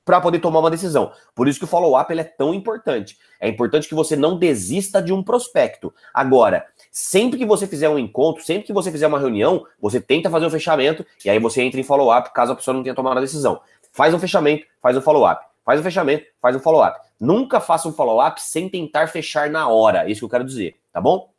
para 0.06 0.20
poder 0.20 0.38
tomar 0.38 0.60
uma 0.60 0.70
decisão. 0.70 1.10
Por 1.34 1.48
isso 1.48 1.58
que 1.58 1.64
o 1.64 1.68
follow-up 1.68 2.16
é 2.16 2.22
tão 2.22 2.54
importante. 2.54 3.18
É 3.40 3.48
importante 3.48 3.88
que 3.88 3.94
você 3.94 4.14
não 4.14 4.38
desista 4.38 5.02
de 5.02 5.12
um 5.12 5.20
prospecto. 5.20 5.92
Agora, 6.14 6.64
sempre 6.92 7.36
que 7.36 7.44
você 7.44 7.66
fizer 7.66 7.88
um 7.88 7.98
encontro, 7.98 8.44
sempre 8.44 8.68
que 8.68 8.72
você 8.72 8.92
fizer 8.92 9.08
uma 9.08 9.18
reunião, 9.18 9.66
você 9.80 10.00
tenta 10.00 10.30
fazer 10.30 10.46
um 10.46 10.50
fechamento 10.50 11.04
e 11.24 11.28
aí 11.28 11.40
você 11.40 11.60
entra 11.60 11.80
em 11.80 11.82
follow-up 11.82 12.32
caso 12.32 12.52
a 12.52 12.56
pessoa 12.56 12.72
não 12.72 12.84
tenha 12.84 12.94
tomado 12.94 13.18
a 13.18 13.20
decisão. 13.20 13.60
Faz 13.92 14.14
um 14.14 14.18
fechamento, 14.20 14.64
faz 14.80 14.96
um 14.96 15.00
follow-up. 15.00 15.44
Faz 15.64 15.80
um 15.80 15.82
fechamento, 15.82 16.24
faz 16.40 16.54
um 16.54 16.60
follow-up. 16.60 17.00
Nunca 17.18 17.58
faça 17.58 17.88
um 17.88 17.92
follow-up 17.92 18.40
sem 18.40 18.68
tentar 18.68 19.08
fechar 19.08 19.50
na 19.50 19.68
hora. 19.68 20.04
É 20.04 20.10
isso 20.12 20.20
que 20.20 20.24
eu 20.26 20.30
quero 20.30 20.44
dizer, 20.44 20.76
tá 20.92 21.00
bom? 21.00 21.30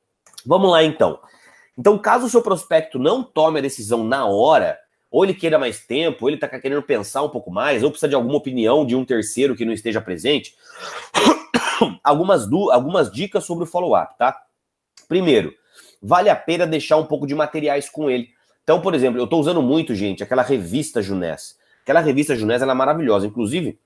Vamos 0.46 0.70
lá 0.70 0.84
então. 0.84 1.20
Então, 1.78 1.98
caso 1.98 2.26
o 2.26 2.30
seu 2.30 2.42
prospecto 2.42 3.00
não 3.00 3.24
tome 3.24 3.60
a 3.60 3.62
decisão 3.62 4.04
na 4.04 4.26
hora, 4.26 4.78
ou 5.18 5.24
ele 5.24 5.34
queira 5.34 5.58
mais 5.58 5.80
tempo, 5.80 6.18
ou 6.22 6.30
ele 6.30 6.38
está 6.38 6.48
querendo 6.48 6.84
pensar 6.84 7.24
um 7.24 7.30
pouco 7.30 7.50
mais, 7.50 7.82
ou 7.82 7.90
precisa 7.90 8.08
de 8.08 8.14
alguma 8.14 8.38
opinião 8.38 8.86
de 8.86 8.96
um 8.96 9.04
terceiro 9.04 9.56
que 9.56 9.66
não 9.66 9.74
esteja 9.74 10.00
presente. 10.00 10.54
algumas, 12.04 12.48
algumas 12.72 13.12
dicas 13.12 13.44
sobre 13.44 13.64
o 13.64 13.68
follow-up, 13.68 14.16
tá? 14.16 14.40
Primeiro, 15.08 15.52
vale 16.00 16.30
a 16.30 16.36
pena 16.36 16.68
deixar 16.68 16.98
um 16.98 17.06
pouco 17.06 17.26
de 17.26 17.34
materiais 17.34 17.90
com 17.90 18.12
ele. 18.12 18.30
Então, 18.62 18.80
por 18.80 18.94
exemplo, 18.94 19.20
eu 19.20 19.24
estou 19.24 19.40
usando 19.40 19.60
muito, 19.60 19.96
gente, 19.96 20.22
aquela 20.22 20.44
revista 20.44 21.02
Junés. 21.02 21.58
Aquela 21.82 22.00
revista 22.00 22.36
Junés 22.36 22.62
ela 22.62 22.74
é 22.74 22.76
maravilhosa. 22.76 23.26
Inclusive, 23.26 23.80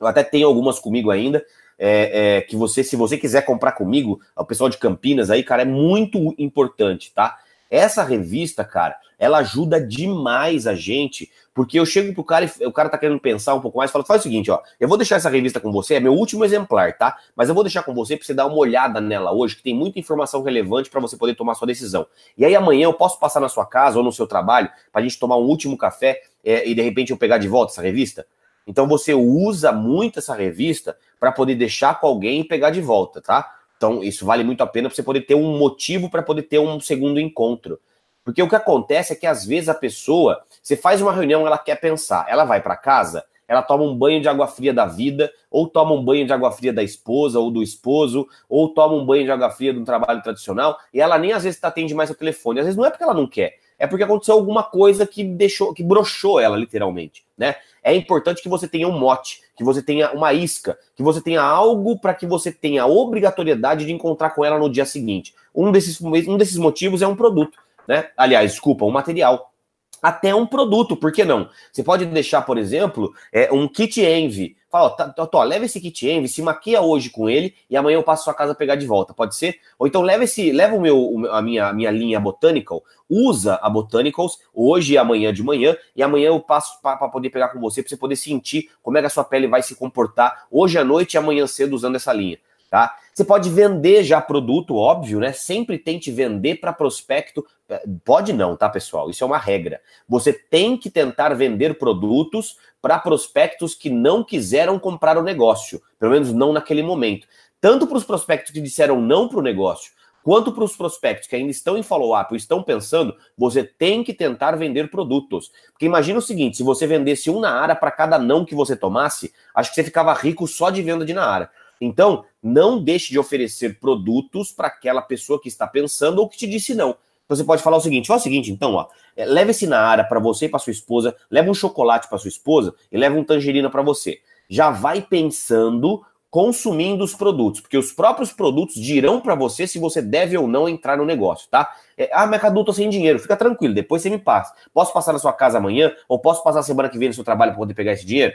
eu 0.00 0.06
até 0.06 0.24
tenho 0.24 0.46
algumas 0.46 0.78
comigo 0.78 1.10
ainda. 1.10 1.44
é, 1.78 2.36
é, 2.38 2.40
que 2.40 2.56
você, 2.56 2.82
se 2.82 2.96
você 2.96 3.18
quiser 3.18 3.42
comprar 3.44 3.72
comigo, 3.72 4.22
o 4.34 4.44
pessoal 4.46 4.70
de 4.70 4.78
Campinas 4.78 5.28
aí, 5.28 5.42
cara, 5.42 5.62
é 5.62 5.66
muito 5.66 6.34
importante, 6.38 7.12
tá? 7.12 7.41
Essa 7.72 8.02
revista, 8.02 8.62
cara, 8.64 8.98
ela 9.18 9.38
ajuda 9.38 9.80
demais 9.80 10.66
a 10.66 10.74
gente, 10.74 11.30
porque 11.54 11.80
eu 11.80 11.86
chego 11.86 12.12
pro 12.12 12.22
cara 12.22 12.44
e 12.44 12.66
o 12.66 12.70
cara 12.70 12.90
tá 12.90 12.98
querendo 12.98 13.18
pensar 13.18 13.54
um 13.54 13.62
pouco 13.62 13.78
mais, 13.78 13.90
fala, 13.90 14.04
faz 14.04 14.20
o 14.20 14.24
seguinte, 14.24 14.50
ó, 14.50 14.60
eu 14.78 14.86
vou 14.86 14.98
deixar 14.98 15.16
essa 15.16 15.30
revista 15.30 15.58
com 15.58 15.72
você, 15.72 15.94
é 15.94 16.00
meu 16.00 16.12
último 16.12 16.44
exemplar, 16.44 16.98
tá? 16.98 17.16
Mas 17.34 17.48
eu 17.48 17.54
vou 17.54 17.64
deixar 17.64 17.82
com 17.82 17.94
você 17.94 18.14
pra 18.14 18.26
você 18.26 18.34
dar 18.34 18.44
uma 18.44 18.58
olhada 18.58 19.00
nela 19.00 19.32
hoje, 19.32 19.56
que 19.56 19.62
tem 19.62 19.74
muita 19.74 19.98
informação 19.98 20.42
relevante 20.42 20.90
para 20.90 21.00
você 21.00 21.16
poder 21.16 21.34
tomar 21.34 21.54
sua 21.54 21.66
decisão. 21.66 22.06
E 22.36 22.44
aí 22.44 22.54
amanhã 22.54 22.84
eu 22.84 22.92
posso 22.92 23.18
passar 23.18 23.40
na 23.40 23.48
sua 23.48 23.64
casa 23.64 23.96
ou 23.96 24.04
no 24.04 24.12
seu 24.12 24.26
trabalho 24.26 24.68
pra 24.92 25.00
gente 25.00 25.18
tomar 25.18 25.38
um 25.38 25.44
último 25.44 25.78
café 25.78 26.20
é, 26.44 26.68
e 26.68 26.74
de 26.74 26.82
repente 26.82 27.10
eu 27.10 27.16
pegar 27.16 27.38
de 27.38 27.48
volta 27.48 27.72
essa 27.72 27.80
revista? 27.80 28.26
Então 28.66 28.86
você 28.86 29.14
usa 29.14 29.72
muito 29.72 30.18
essa 30.18 30.34
revista 30.34 30.94
para 31.18 31.32
poder 31.32 31.54
deixar 31.54 31.98
com 31.98 32.06
alguém 32.06 32.40
e 32.40 32.44
pegar 32.44 32.68
de 32.68 32.82
volta, 32.82 33.22
tá? 33.22 33.50
Então, 33.82 34.00
isso 34.00 34.24
vale 34.24 34.44
muito 34.44 34.60
a 34.60 34.66
pena 34.68 34.88
para 34.88 34.94
você 34.94 35.02
poder 35.02 35.22
ter 35.22 35.34
um 35.34 35.58
motivo 35.58 36.08
para 36.08 36.22
poder 36.22 36.42
ter 36.42 36.60
um 36.60 36.78
segundo 36.78 37.18
encontro. 37.18 37.80
Porque 38.24 38.40
o 38.40 38.48
que 38.48 38.54
acontece 38.54 39.12
é 39.12 39.16
que 39.16 39.26
às 39.26 39.44
vezes 39.44 39.68
a 39.68 39.74
pessoa, 39.74 40.44
você 40.62 40.76
faz 40.76 41.02
uma 41.02 41.12
reunião, 41.12 41.44
ela 41.44 41.58
quer 41.58 41.80
pensar, 41.80 42.24
ela 42.28 42.44
vai 42.44 42.62
para 42.62 42.76
casa, 42.76 43.24
ela 43.48 43.60
toma 43.60 43.82
um 43.82 43.92
banho 43.92 44.20
de 44.20 44.28
água 44.28 44.46
fria 44.46 44.72
da 44.72 44.86
vida, 44.86 45.32
ou 45.50 45.66
toma 45.66 45.92
um 45.94 46.04
banho 46.04 46.24
de 46.24 46.32
água 46.32 46.52
fria 46.52 46.72
da 46.72 46.84
esposa 46.84 47.40
ou 47.40 47.50
do 47.50 47.60
esposo, 47.60 48.28
ou 48.48 48.68
toma 48.68 48.94
um 48.94 49.04
banho 49.04 49.24
de 49.24 49.32
água 49.32 49.50
fria 49.50 49.72
de 49.72 49.80
um 49.80 49.84
trabalho 49.84 50.22
tradicional, 50.22 50.78
e 50.94 51.00
ela 51.00 51.18
nem 51.18 51.32
às 51.32 51.42
vezes 51.42 51.58
atende 51.60 51.92
mais 51.92 52.08
o 52.08 52.14
telefone. 52.14 52.60
Às 52.60 52.66
vezes 52.66 52.78
não 52.78 52.86
é 52.86 52.90
porque 52.90 53.02
ela 53.02 53.14
não 53.14 53.26
quer, 53.26 53.58
é 53.82 53.86
porque 53.88 54.04
aconteceu 54.04 54.34
alguma 54.34 54.62
coisa 54.62 55.04
que 55.04 55.24
deixou, 55.24 55.74
que 55.74 55.82
brochou 55.82 56.38
ela 56.38 56.56
literalmente, 56.56 57.24
né? 57.36 57.56
É 57.82 57.92
importante 57.92 58.40
que 58.40 58.48
você 58.48 58.68
tenha 58.68 58.86
um 58.86 58.96
mote, 58.96 59.40
que 59.56 59.64
você 59.64 59.82
tenha 59.82 60.12
uma 60.12 60.32
isca, 60.32 60.78
que 60.94 61.02
você 61.02 61.20
tenha 61.20 61.42
algo 61.42 61.98
para 61.98 62.14
que 62.14 62.24
você 62.24 62.52
tenha 62.52 62.84
a 62.84 62.86
obrigatoriedade 62.86 63.84
de 63.84 63.90
encontrar 63.90 64.30
com 64.30 64.44
ela 64.44 64.56
no 64.56 64.70
dia 64.70 64.86
seguinte. 64.86 65.34
Um 65.52 65.72
desses, 65.72 66.00
um 66.00 66.36
desses 66.36 66.58
motivos 66.58 67.02
é 67.02 67.08
um 67.08 67.16
produto, 67.16 67.58
né? 67.88 68.08
Aliás, 68.16 68.52
desculpa, 68.52 68.84
um 68.84 68.90
material 68.92 69.52
até 70.00 70.32
um 70.32 70.46
produto, 70.46 70.96
por 70.96 71.10
que 71.10 71.24
não? 71.24 71.48
Você 71.72 71.82
pode 71.82 72.06
deixar, 72.06 72.42
por 72.42 72.58
exemplo, 72.58 73.12
é, 73.32 73.52
um 73.52 73.66
kit 73.66 74.00
Envy. 74.00 74.56
Fala, 74.72 74.88
tá, 74.88 75.06
tá, 75.06 75.44
leva 75.44 75.66
esse 75.66 75.78
kit 75.78 76.08
Envy, 76.08 76.26
se 76.26 76.40
maquia 76.40 76.80
hoje 76.80 77.10
com 77.10 77.28
ele 77.28 77.54
e 77.68 77.76
amanhã 77.76 77.96
eu 77.96 78.02
passo 78.02 78.24
sua 78.24 78.32
casa 78.32 78.54
pegar 78.54 78.74
de 78.74 78.86
volta, 78.86 79.12
pode 79.12 79.36
ser? 79.36 79.56
Ou 79.78 79.86
então 79.86 80.00
leva 80.00 80.24
esse, 80.24 80.50
leva 80.50 80.74
o 80.74 80.80
meu, 80.80 81.30
a 81.30 81.42
minha, 81.42 81.66
a 81.66 81.72
minha 81.74 81.90
linha 81.90 82.18
Botanical, 82.18 82.82
usa 83.06 83.58
a 83.60 83.68
Botanicals 83.68 84.38
hoje 84.54 84.94
e 84.94 84.98
amanhã 84.98 85.30
de 85.30 85.42
manhã 85.42 85.76
e 85.94 86.02
amanhã 86.02 86.28
eu 86.28 86.40
passo 86.40 86.80
para 86.80 86.96
poder 86.96 87.28
pegar 87.28 87.48
com 87.48 87.60
você, 87.60 87.82
para 87.82 87.90
você 87.90 87.98
poder 87.98 88.16
sentir 88.16 88.70
como 88.82 88.96
é 88.96 89.02
que 89.02 89.08
a 89.08 89.10
sua 89.10 89.24
pele 89.24 89.46
vai 89.46 89.62
se 89.62 89.74
comportar 89.74 90.46
hoje 90.50 90.78
à 90.78 90.84
noite 90.84 91.14
e 91.14 91.18
amanhã 91.18 91.46
cedo 91.46 91.74
usando 91.74 91.96
essa 91.96 92.10
linha 92.10 92.38
tá? 92.72 92.96
Você 93.12 93.22
pode 93.22 93.50
vender 93.50 94.02
já 94.02 94.18
produto, 94.18 94.74
óbvio, 94.76 95.20
né? 95.20 95.30
Sempre 95.30 95.76
tente 95.76 96.10
vender 96.10 96.54
para 96.54 96.72
prospecto. 96.72 97.46
É, 97.68 97.82
pode 98.02 98.32
não, 98.32 98.56
tá, 98.56 98.66
pessoal? 98.66 99.10
Isso 99.10 99.22
é 99.22 99.26
uma 99.26 99.36
regra. 99.36 99.78
Você 100.08 100.32
tem 100.32 100.78
que 100.78 100.88
tentar 100.88 101.34
vender 101.34 101.74
produtos 101.74 102.56
para 102.82 102.98
prospectos 102.98 103.76
que 103.76 103.88
não 103.88 104.24
quiseram 104.24 104.76
comprar 104.78 105.16
o 105.16 105.22
negócio, 105.22 105.80
pelo 106.00 106.12
menos 106.12 106.32
não 106.32 106.52
naquele 106.52 106.82
momento. 106.82 107.28
Tanto 107.60 107.86
para 107.86 107.96
os 107.96 108.04
prospectos 108.04 108.52
que 108.52 108.60
disseram 108.60 109.00
não 109.00 109.28
para 109.28 109.38
o 109.38 109.42
negócio, 109.42 109.92
quanto 110.24 110.50
para 110.52 110.64
os 110.64 110.76
prospectos 110.76 111.28
que 111.28 111.36
ainda 111.36 111.52
estão 111.52 111.78
em 111.78 111.82
follow-up 111.82 112.32
ou 112.32 112.36
estão 112.36 112.60
pensando, 112.60 113.16
você 113.38 113.62
tem 113.62 114.02
que 114.02 114.12
tentar 114.12 114.56
vender 114.56 114.90
produtos. 114.90 115.52
Porque 115.70 115.86
imagina 115.86 116.18
o 116.18 116.22
seguinte: 116.22 116.56
se 116.56 116.64
você 116.64 116.86
vendesse 116.88 117.30
um 117.30 117.38
Naara 117.38 117.76
para 117.76 117.92
cada 117.92 118.18
não 118.18 118.44
que 118.44 118.54
você 118.54 118.74
tomasse, 118.74 119.32
acho 119.54 119.70
que 119.70 119.76
você 119.76 119.84
ficava 119.84 120.12
rico 120.12 120.48
só 120.48 120.68
de 120.70 120.82
venda 120.82 121.04
de 121.04 121.14
Naara. 121.14 121.50
Então, 121.80 122.24
não 122.42 122.82
deixe 122.82 123.12
de 123.12 123.18
oferecer 123.18 123.78
produtos 123.78 124.52
para 124.52 124.68
aquela 124.68 125.02
pessoa 125.02 125.40
que 125.40 125.48
está 125.48 125.66
pensando 125.66 126.18
ou 126.18 126.28
que 126.28 126.36
te 126.36 126.46
disse 126.48 126.74
não. 126.74 126.96
Então, 127.24 127.36
você 127.36 127.44
pode 127.44 127.62
falar 127.62 127.76
o 127.76 127.80
seguinte: 127.80 128.06
fala 128.06 128.20
o 128.20 128.22
seguinte, 128.22 128.50
então, 128.50 128.74
ó, 128.74 128.88
é, 129.16 129.24
leva 129.24 129.50
esse 129.50 129.66
Naara 129.66 130.04
para 130.04 130.20
você 130.20 130.46
e 130.46 130.48
para 130.48 130.58
sua 130.58 130.72
esposa, 130.72 131.14
leva 131.30 131.50
um 131.50 131.54
chocolate 131.54 132.08
para 132.08 132.18
sua 132.18 132.28
esposa 132.28 132.74
e 132.90 132.96
leva 132.96 133.18
um 133.18 133.24
tangerina 133.24 133.70
para 133.70 133.82
você. 133.82 134.20
Já 134.48 134.70
vai 134.70 135.00
pensando 135.00 136.04
consumindo 136.32 137.04
os 137.04 137.14
produtos, 137.14 137.60
porque 137.60 137.76
os 137.76 137.92
próprios 137.92 138.32
produtos 138.32 138.76
dirão 138.76 139.20
para 139.20 139.34
você 139.34 139.66
se 139.66 139.78
você 139.78 140.00
deve 140.00 140.34
ou 140.38 140.48
não 140.48 140.66
entrar 140.66 140.96
no 140.96 141.04
negócio, 141.04 141.46
tá? 141.50 141.70
É, 141.94 142.08
ah, 142.10 142.26
mas 142.26 142.40
Cadu, 142.40 142.64
tô 142.64 142.72
sem 142.72 142.88
dinheiro. 142.88 143.18
Fica 143.18 143.36
tranquilo, 143.36 143.74
depois 143.74 144.00
você 144.00 144.08
me 144.08 144.16
passa. 144.16 144.54
Posso 144.72 144.94
passar 144.94 145.12
na 145.12 145.18
sua 145.18 145.34
casa 145.34 145.58
amanhã 145.58 145.94
ou 146.08 146.18
posso 146.18 146.42
passar 146.42 146.62
semana 146.62 146.88
que 146.88 146.96
vem 146.96 147.08
no 147.08 147.14
seu 147.14 147.22
trabalho 147.22 147.52
para 147.52 147.58
poder 147.58 147.74
pegar 147.74 147.92
esse 147.92 148.06
dinheiro? 148.06 148.34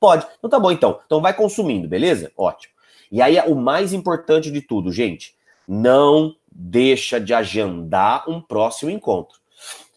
Pode. 0.00 0.26
Então 0.38 0.48
tá 0.48 0.58
bom, 0.58 0.72
então. 0.72 0.98
Então 1.04 1.20
vai 1.20 1.34
consumindo, 1.34 1.86
beleza? 1.86 2.32
Ótimo. 2.34 2.72
E 3.12 3.20
aí 3.20 3.38
o 3.40 3.54
mais 3.54 3.92
importante 3.92 4.50
de 4.50 4.62
tudo, 4.62 4.90
gente, 4.90 5.34
não 5.68 6.34
deixa 6.58 7.20
de 7.20 7.34
agendar 7.34 8.28
um 8.28 8.40
próximo 8.40 8.90
encontro. 8.90 9.38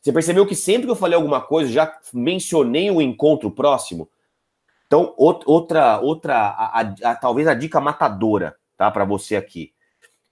Você 0.02 0.12
percebeu 0.12 0.46
que 0.46 0.56
sempre 0.56 0.86
que 0.86 0.92
eu 0.92 0.96
falei 0.96 1.16
alguma 1.16 1.42
coisa, 1.42 1.72
já 1.72 1.98
mencionei 2.14 2.92
o 2.92 3.02
encontro 3.02 3.50
próximo? 3.52 4.10
Então, 4.88 5.14
outra, 5.18 6.00
outra, 6.00 6.36
a, 6.36 6.82
a, 6.82 7.12
a, 7.12 7.16
talvez 7.16 7.48
a 7.48 7.54
dica 7.54 7.80
matadora, 7.80 8.56
tá, 8.76 8.90
para 8.90 9.06
você 9.06 9.36
aqui. 9.36 9.72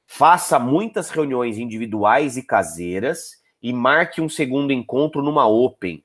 Faça 0.06 0.58
muitas 0.58 1.10
reuniões 1.10 1.58
individuais 1.58 2.38
e 2.38 2.44
caseiras 2.44 3.42
e 3.62 3.72
marque 3.72 4.22
um 4.22 4.30
segundo 4.30 4.72
encontro 4.72 5.22
numa 5.22 5.48
open. 5.48 6.04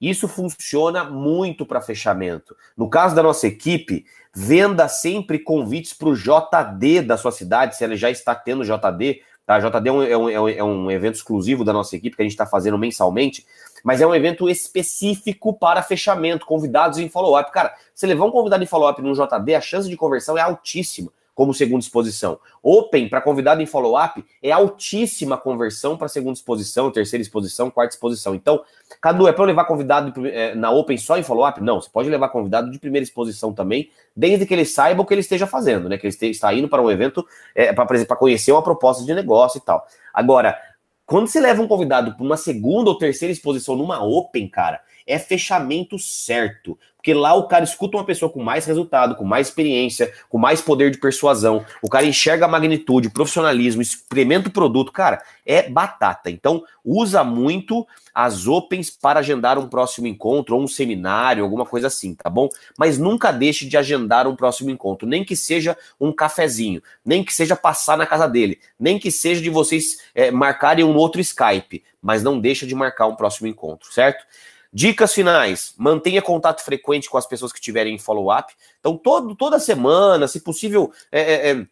Isso 0.00 0.28
funciona 0.28 1.04
muito 1.04 1.66
para 1.66 1.80
fechamento. 1.80 2.56
No 2.76 2.88
caso 2.88 3.14
da 3.14 3.22
nossa 3.22 3.46
equipe, 3.46 4.06
venda 4.34 4.88
sempre 4.88 5.38
convites 5.38 5.92
para 5.92 6.08
o 6.08 6.16
JD 6.16 7.02
da 7.02 7.16
sua 7.16 7.32
cidade, 7.32 7.76
se 7.76 7.84
ela 7.84 7.96
já 7.96 8.10
está 8.10 8.34
tendo 8.34 8.64
JD. 8.64 9.22
Tá? 9.48 9.58
JD 9.58 9.88
é 9.88 9.92
um, 9.92 10.02
é 10.02 10.38
um, 10.38 10.48
é 10.50 10.62
um 10.62 10.90
evento 10.90 11.14
exclusivo 11.14 11.64
da 11.64 11.72
nossa 11.72 11.96
equipe 11.96 12.14
que 12.14 12.20
a 12.20 12.24
gente 12.24 12.32
está 12.32 12.44
fazendo 12.44 12.76
mensalmente, 12.76 13.46
mas 13.82 13.98
é 13.98 14.06
um 14.06 14.14
evento 14.14 14.46
específico 14.46 15.54
para 15.54 15.82
fechamento, 15.82 16.44
convidados 16.44 16.98
em 16.98 17.08
follow-up. 17.08 17.50
Cara, 17.50 17.74
se 17.94 18.06
levar 18.06 18.26
um 18.26 18.30
convidado 18.30 18.62
em 18.62 18.66
follow-up 18.66 19.00
no 19.00 19.14
JD, 19.14 19.54
a 19.54 19.60
chance 19.62 19.88
de 19.88 19.96
conversão 19.96 20.36
é 20.36 20.42
altíssima 20.42 21.10
como 21.38 21.54
segunda 21.54 21.84
exposição. 21.84 22.40
Open 22.60 23.08
para 23.08 23.20
convidado 23.20 23.62
em 23.62 23.66
follow-up 23.66 24.24
é 24.42 24.50
altíssima 24.50 25.36
conversão 25.36 25.96
para 25.96 26.08
segunda 26.08 26.32
exposição, 26.32 26.90
terceira 26.90 27.22
exposição, 27.22 27.70
quarta 27.70 27.94
exposição. 27.94 28.34
Então, 28.34 28.60
Cadu, 29.00 29.28
é 29.28 29.32
para 29.32 29.44
levar 29.44 29.64
convidado 29.64 30.26
eh, 30.26 30.56
na 30.56 30.72
Open 30.72 30.98
só 30.98 31.16
em 31.16 31.22
follow-up? 31.22 31.60
Não, 31.60 31.80
você 31.80 31.88
pode 31.88 32.08
levar 32.08 32.30
convidado 32.30 32.72
de 32.72 32.78
primeira 32.80 33.04
exposição 33.04 33.52
também, 33.52 33.88
desde 34.16 34.46
que 34.46 34.52
ele 34.52 34.64
saiba 34.64 35.02
o 35.02 35.06
que 35.06 35.14
ele 35.14 35.20
esteja 35.20 35.46
fazendo, 35.46 35.88
né? 35.88 35.96
Que 35.96 36.08
ele 36.08 36.16
está 36.22 36.52
indo 36.52 36.68
para 36.68 36.82
um 36.82 36.90
evento 36.90 37.24
é, 37.54 37.72
para 37.72 38.16
conhecer 38.16 38.50
uma 38.50 38.60
proposta 38.60 39.04
de 39.04 39.14
negócio 39.14 39.58
e 39.58 39.60
tal. 39.60 39.86
Agora, 40.12 40.58
quando 41.06 41.28
você 41.28 41.38
leva 41.38 41.62
um 41.62 41.68
convidado 41.68 42.16
para 42.16 42.24
uma 42.24 42.36
segunda 42.36 42.90
ou 42.90 42.98
terceira 42.98 43.30
exposição 43.30 43.76
numa 43.76 44.02
Open, 44.04 44.48
cara, 44.48 44.80
é 45.08 45.18
fechamento 45.18 45.98
certo. 45.98 46.78
Porque 46.96 47.14
lá 47.14 47.32
o 47.32 47.48
cara 47.48 47.64
escuta 47.64 47.96
uma 47.96 48.04
pessoa 48.04 48.30
com 48.30 48.42
mais 48.42 48.66
resultado, 48.66 49.14
com 49.14 49.24
mais 49.24 49.46
experiência, 49.46 50.12
com 50.28 50.36
mais 50.36 50.60
poder 50.60 50.90
de 50.90 50.98
persuasão. 50.98 51.64
O 51.80 51.88
cara 51.88 52.04
enxerga 52.04 52.44
a 52.44 52.48
magnitude, 52.48 53.08
o 53.08 53.10
profissionalismo, 53.10 53.80
experimenta 53.80 54.48
o 54.48 54.52
produto. 54.52 54.92
Cara, 54.92 55.22
é 55.46 55.70
batata. 55.70 56.28
Então, 56.28 56.62
usa 56.84 57.24
muito 57.24 57.86
as 58.12 58.48
opens 58.48 58.90
para 58.90 59.20
agendar 59.20 59.58
um 59.58 59.68
próximo 59.68 60.08
encontro, 60.08 60.56
ou 60.56 60.62
um 60.62 60.66
seminário, 60.66 61.44
alguma 61.44 61.64
coisa 61.64 61.86
assim, 61.86 62.16
tá 62.16 62.28
bom? 62.28 62.48
Mas 62.76 62.98
nunca 62.98 63.30
deixe 63.30 63.64
de 63.64 63.76
agendar 63.76 64.26
um 64.26 64.34
próximo 64.34 64.68
encontro, 64.68 65.06
nem 65.06 65.24
que 65.24 65.36
seja 65.36 65.76
um 66.00 66.12
cafezinho, 66.12 66.82
nem 67.04 67.22
que 67.22 67.32
seja 67.32 67.54
passar 67.54 67.96
na 67.96 68.06
casa 68.06 68.26
dele, 68.26 68.58
nem 68.78 68.98
que 68.98 69.12
seja 69.12 69.40
de 69.40 69.48
vocês 69.48 69.98
é, 70.16 70.32
marcarem 70.32 70.84
um 70.84 70.96
outro 70.96 71.20
Skype, 71.20 71.84
mas 72.02 72.24
não 72.24 72.40
deixa 72.40 72.66
de 72.66 72.74
marcar 72.74 73.06
um 73.06 73.14
próximo 73.14 73.46
encontro, 73.46 73.92
certo? 73.92 74.26
Dicas 74.72 75.14
finais: 75.14 75.74
mantenha 75.78 76.20
contato 76.20 76.62
frequente 76.62 77.08
com 77.08 77.16
as 77.16 77.26
pessoas 77.26 77.52
que 77.52 77.60
tiverem 77.60 77.94
em 77.94 77.98
follow-up. 77.98 78.52
Então, 78.78 78.96
todo, 78.96 79.34
toda 79.34 79.58
semana, 79.58 80.28
se 80.28 80.40
possível, 80.40 80.92
é, 81.10 81.50
é, 81.50 81.66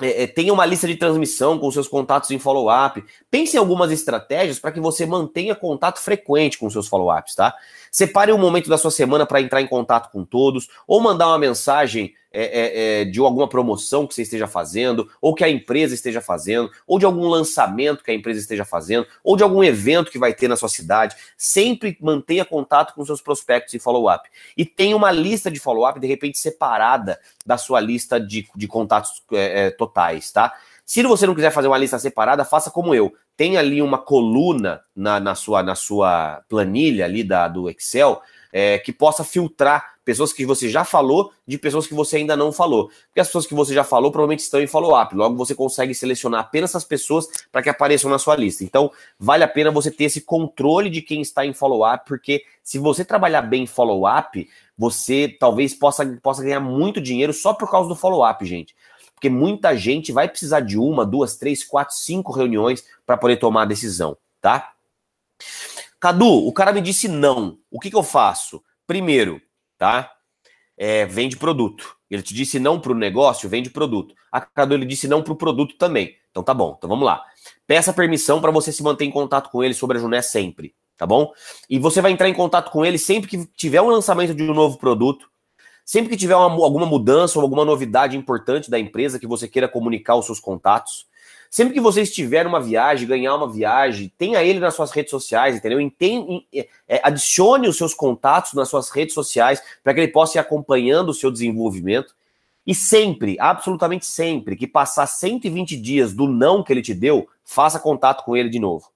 é, 0.00 0.22
é, 0.22 0.26
tenha 0.26 0.52
uma 0.52 0.64
lista 0.64 0.86
de 0.86 0.96
transmissão 0.96 1.58
com 1.58 1.70
seus 1.70 1.86
contatos 1.86 2.30
em 2.30 2.38
follow-up. 2.38 3.04
Pense 3.30 3.56
em 3.56 3.58
algumas 3.58 3.90
estratégias 3.90 4.58
para 4.58 4.72
que 4.72 4.80
você 4.80 5.04
mantenha 5.04 5.54
contato 5.54 5.98
frequente 5.98 6.58
com 6.58 6.70
seus 6.70 6.88
follow-ups, 6.88 7.34
tá? 7.34 7.54
Separe 7.90 8.32
um 8.32 8.38
momento 8.38 8.68
da 8.68 8.78
sua 8.78 8.90
semana 8.90 9.26
para 9.26 9.40
entrar 9.40 9.60
em 9.60 9.66
contato 9.66 10.10
com 10.10 10.24
todos, 10.24 10.68
ou 10.86 11.00
mandar 11.00 11.28
uma 11.28 11.38
mensagem 11.38 12.14
é, 12.32 12.42
é, 12.42 13.00
é, 13.00 13.04
de 13.04 13.18
alguma 13.18 13.48
promoção 13.48 14.06
que 14.06 14.14
você 14.14 14.22
esteja 14.22 14.46
fazendo, 14.46 15.10
ou 15.20 15.34
que 15.34 15.42
a 15.42 15.48
empresa 15.48 15.94
esteja 15.94 16.20
fazendo, 16.20 16.70
ou 16.86 16.98
de 16.98 17.04
algum 17.04 17.26
lançamento 17.26 18.04
que 18.04 18.10
a 18.10 18.14
empresa 18.14 18.38
esteja 18.38 18.64
fazendo, 18.64 19.06
ou 19.24 19.36
de 19.36 19.42
algum 19.42 19.64
evento 19.64 20.12
que 20.12 20.18
vai 20.18 20.32
ter 20.32 20.46
na 20.46 20.56
sua 20.56 20.68
cidade. 20.68 21.16
Sempre 21.36 21.98
mantenha 22.00 22.44
contato 22.44 22.94
com 22.94 23.04
seus 23.04 23.20
prospectos 23.20 23.74
e 23.74 23.80
follow-up. 23.80 24.28
E 24.56 24.64
tenha 24.64 24.96
uma 24.96 25.10
lista 25.10 25.50
de 25.50 25.58
follow-up, 25.58 25.98
de 25.98 26.06
repente, 26.06 26.38
separada 26.38 27.18
da 27.44 27.58
sua 27.58 27.80
lista 27.80 28.20
de, 28.20 28.48
de 28.54 28.68
contatos 28.68 29.22
é, 29.32 29.66
é, 29.66 29.70
totais, 29.70 30.30
tá? 30.30 30.54
Se 30.90 31.04
você 31.04 31.24
não 31.24 31.36
quiser 31.36 31.52
fazer 31.52 31.68
uma 31.68 31.78
lista 31.78 32.00
separada, 32.00 32.44
faça 32.44 32.68
como 32.68 32.92
eu. 32.92 33.12
Tem 33.36 33.56
ali 33.56 33.80
uma 33.80 33.96
coluna 33.96 34.82
na, 34.92 35.20
na, 35.20 35.36
sua, 35.36 35.62
na 35.62 35.76
sua 35.76 36.42
planilha 36.48 37.04
ali 37.04 37.22
da, 37.22 37.46
do 37.46 37.70
Excel 37.70 38.20
é, 38.52 38.76
que 38.76 38.92
possa 38.92 39.22
filtrar 39.22 39.94
pessoas 40.04 40.32
que 40.32 40.44
você 40.44 40.68
já 40.68 40.84
falou 40.84 41.32
de 41.46 41.56
pessoas 41.56 41.86
que 41.86 41.94
você 41.94 42.16
ainda 42.16 42.36
não 42.36 42.50
falou. 42.50 42.88
Porque 43.06 43.20
as 43.20 43.28
pessoas 43.28 43.46
que 43.46 43.54
você 43.54 43.72
já 43.72 43.84
falou 43.84 44.10
provavelmente 44.10 44.40
estão 44.40 44.60
em 44.60 44.66
follow-up. 44.66 45.14
Logo, 45.14 45.36
você 45.36 45.54
consegue 45.54 45.94
selecionar 45.94 46.40
apenas 46.40 46.70
essas 46.70 46.82
pessoas 46.82 47.28
para 47.52 47.62
que 47.62 47.68
apareçam 47.68 48.10
na 48.10 48.18
sua 48.18 48.34
lista. 48.34 48.64
Então, 48.64 48.90
vale 49.16 49.44
a 49.44 49.48
pena 49.48 49.70
você 49.70 49.92
ter 49.92 50.06
esse 50.06 50.22
controle 50.22 50.90
de 50.90 51.02
quem 51.02 51.20
está 51.20 51.46
em 51.46 51.52
follow-up, 51.52 52.04
porque 52.04 52.42
se 52.64 52.80
você 52.80 53.04
trabalhar 53.04 53.42
bem 53.42 53.62
em 53.62 53.66
follow-up, 53.68 54.44
você 54.76 55.28
talvez 55.38 55.72
possa, 55.72 56.04
possa 56.20 56.42
ganhar 56.42 56.58
muito 56.58 57.00
dinheiro 57.00 57.32
só 57.32 57.54
por 57.54 57.70
causa 57.70 57.88
do 57.88 57.94
follow-up, 57.94 58.44
gente. 58.44 58.74
Porque 59.20 59.28
muita 59.28 59.76
gente 59.76 60.12
vai 60.12 60.26
precisar 60.26 60.60
de 60.60 60.78
uma, 60.78 61.04
duas, 61.04 61.36
três, 61.36 61.62
quatro, 61.62 61.94
cinco 61.94 62.32
reuniões 62.32 62.82
para 63.04 63.18
poder 63.18 63.36
tomar 63.36 63.62
a 63.62 63.66
decisão, 63.66 64.16
tá? 64.40 64.72
Cadu, 66.00 66.46
o 66.46 66.50
cara 66.54 66.72
me 66.72 66.80
disse 66.80 67.06
não. 67.06 67.58
O 67.70 67.78
que, 67.78 67.90
que 67.90 67.96
eu 67.96 68.02
faço? 68.02 68.64
Primeiro, 68.86 69.38
tá? 69.76 70.10
É, 70.74 71.04
vende 71.04 71.36
produto. 71.36 71.98
Ele 72.10 72.22
te 72.22 72.32
disse 72.32 72.58
não 72.58 72.80
para 72.80 72.92
o 72.92 72.94
negócio, 72.94 73.46
vende 73.46 73.68
produto. 73.68 74.14
A 74.32 74.40
Cadu 74.40 74.72
ele 74.72 74.86
disse 74.86 75.06
não 75.06 75.22
para 75.22 75.34
o 75.34 75.36
produto 75.36 75.76
também. 75.76 76.16
Então 76.30 76.42
tá 76.42 76.54
bom. 76.54 76.74
Então 76.78 76.88
vamos 76.88 77.04
lá. 77.04 77.22
Peça 77.66 77.92
permissão 77.92 78.40
para 78.40 78.50
você 78.50 78.72
se 78.72 78.82
manter 78.82 79.04
em 79.04 79.10
contato 79.10 79.50
com 79.50 79.62
ele 79.62 79.74
sobre 79.74 79.98
a 79.98 80.00
Juné 80.00 80.22
sempre, 80.22 80.74
tá 80.96 81.06
bom? 81.06 81.30
E 81.68 81.78
você 81.78 82.00
vai 82.00 82.10
entrar 82.10 82.30
em 82.30 82.34
contato 82.34 82.70
com 82.70 82.86
ele 82.86 82.96
sempre 82.96 83.28
que 83.28 83.44
tiver 83.54 83.82
um 83.82 83.88
lançamento 83.88 84.34
de 84.34 84.42
um 84.44 84.54
novo 84.54 84.78
produto, 84.78 85.29
sempre 85.90 86.10
que 86.10 86.16
tiver 86.16 86.36
uma, 86.36 86.64
alguma 86.64 86.86
mudança 86.86 87.36
ou 87.36 87.42
alguma 87.42 87.64
novidade 87.64 88.16
importante 88.16 88.70
da 88.70 88.78
empresa 88.78 89.18
que 89.18 89.26
você 89.26 89.48
queira 89.48 89.66
comunicar 89.66 90.12
aos 90.12 90.24
seus 90.24 90.38
contatos. 90.38 91.04
Sempre 91.50 91.74
que 91.74 91.80
você 91.80 92.02
estiver 92.02 92.44
numa 92.44 92.60
viagem, 92.60 93.08
ganhar 93.08 93.34
uma 93.34 93.50
viagem, 93.50 94.12
tenha 94.16 94.40
ele 94.40 94.60
nas 94.60 94.76
suas 94.76 94.92
redes 94.92 95.10
sociais, 95.10 95.56
entendeu? 95.56 95.80
Entende, 95.80 96.46
é, 96.86 97.00
adicione 97.02 97.66
os 97.66 97.76
seus 97.76 97.92
contatos 97.92 98.52
nas 98.52 98.68
suas 98.68 98.88
redes 98.88 99.14
sociais 99.14 99.60
para 99.82 99.92
que 99.92 99.98
ele 99.98 100.12
possa 100.12 100.38
ir 100.38 100.40
acompanhando 100.40 101.08
o 101.08 101.14
seu 101.14 101.28
desenvolvimento. 101.28 102.14
E 102.64 102.72
sempre, 102.72 103.36
absolutamente 103.40 104.06
sempre, 104.06 104.54
que 104.54 104.68
passar 104.68 105.08
120 105.08 105.76
dias 105.76 106.12
do 106.12 106.28
não 106.28 106.62
que 106.62 106.72
ele 106.72 106.82
te 106.82 106.94
deu, 106.94 107.28
faça 107.44 107.80
contato 107.80 108.24
com 108.24 108.36
ele 108.36 108.48
de 108.48 108.60
novo. 108.60 108.92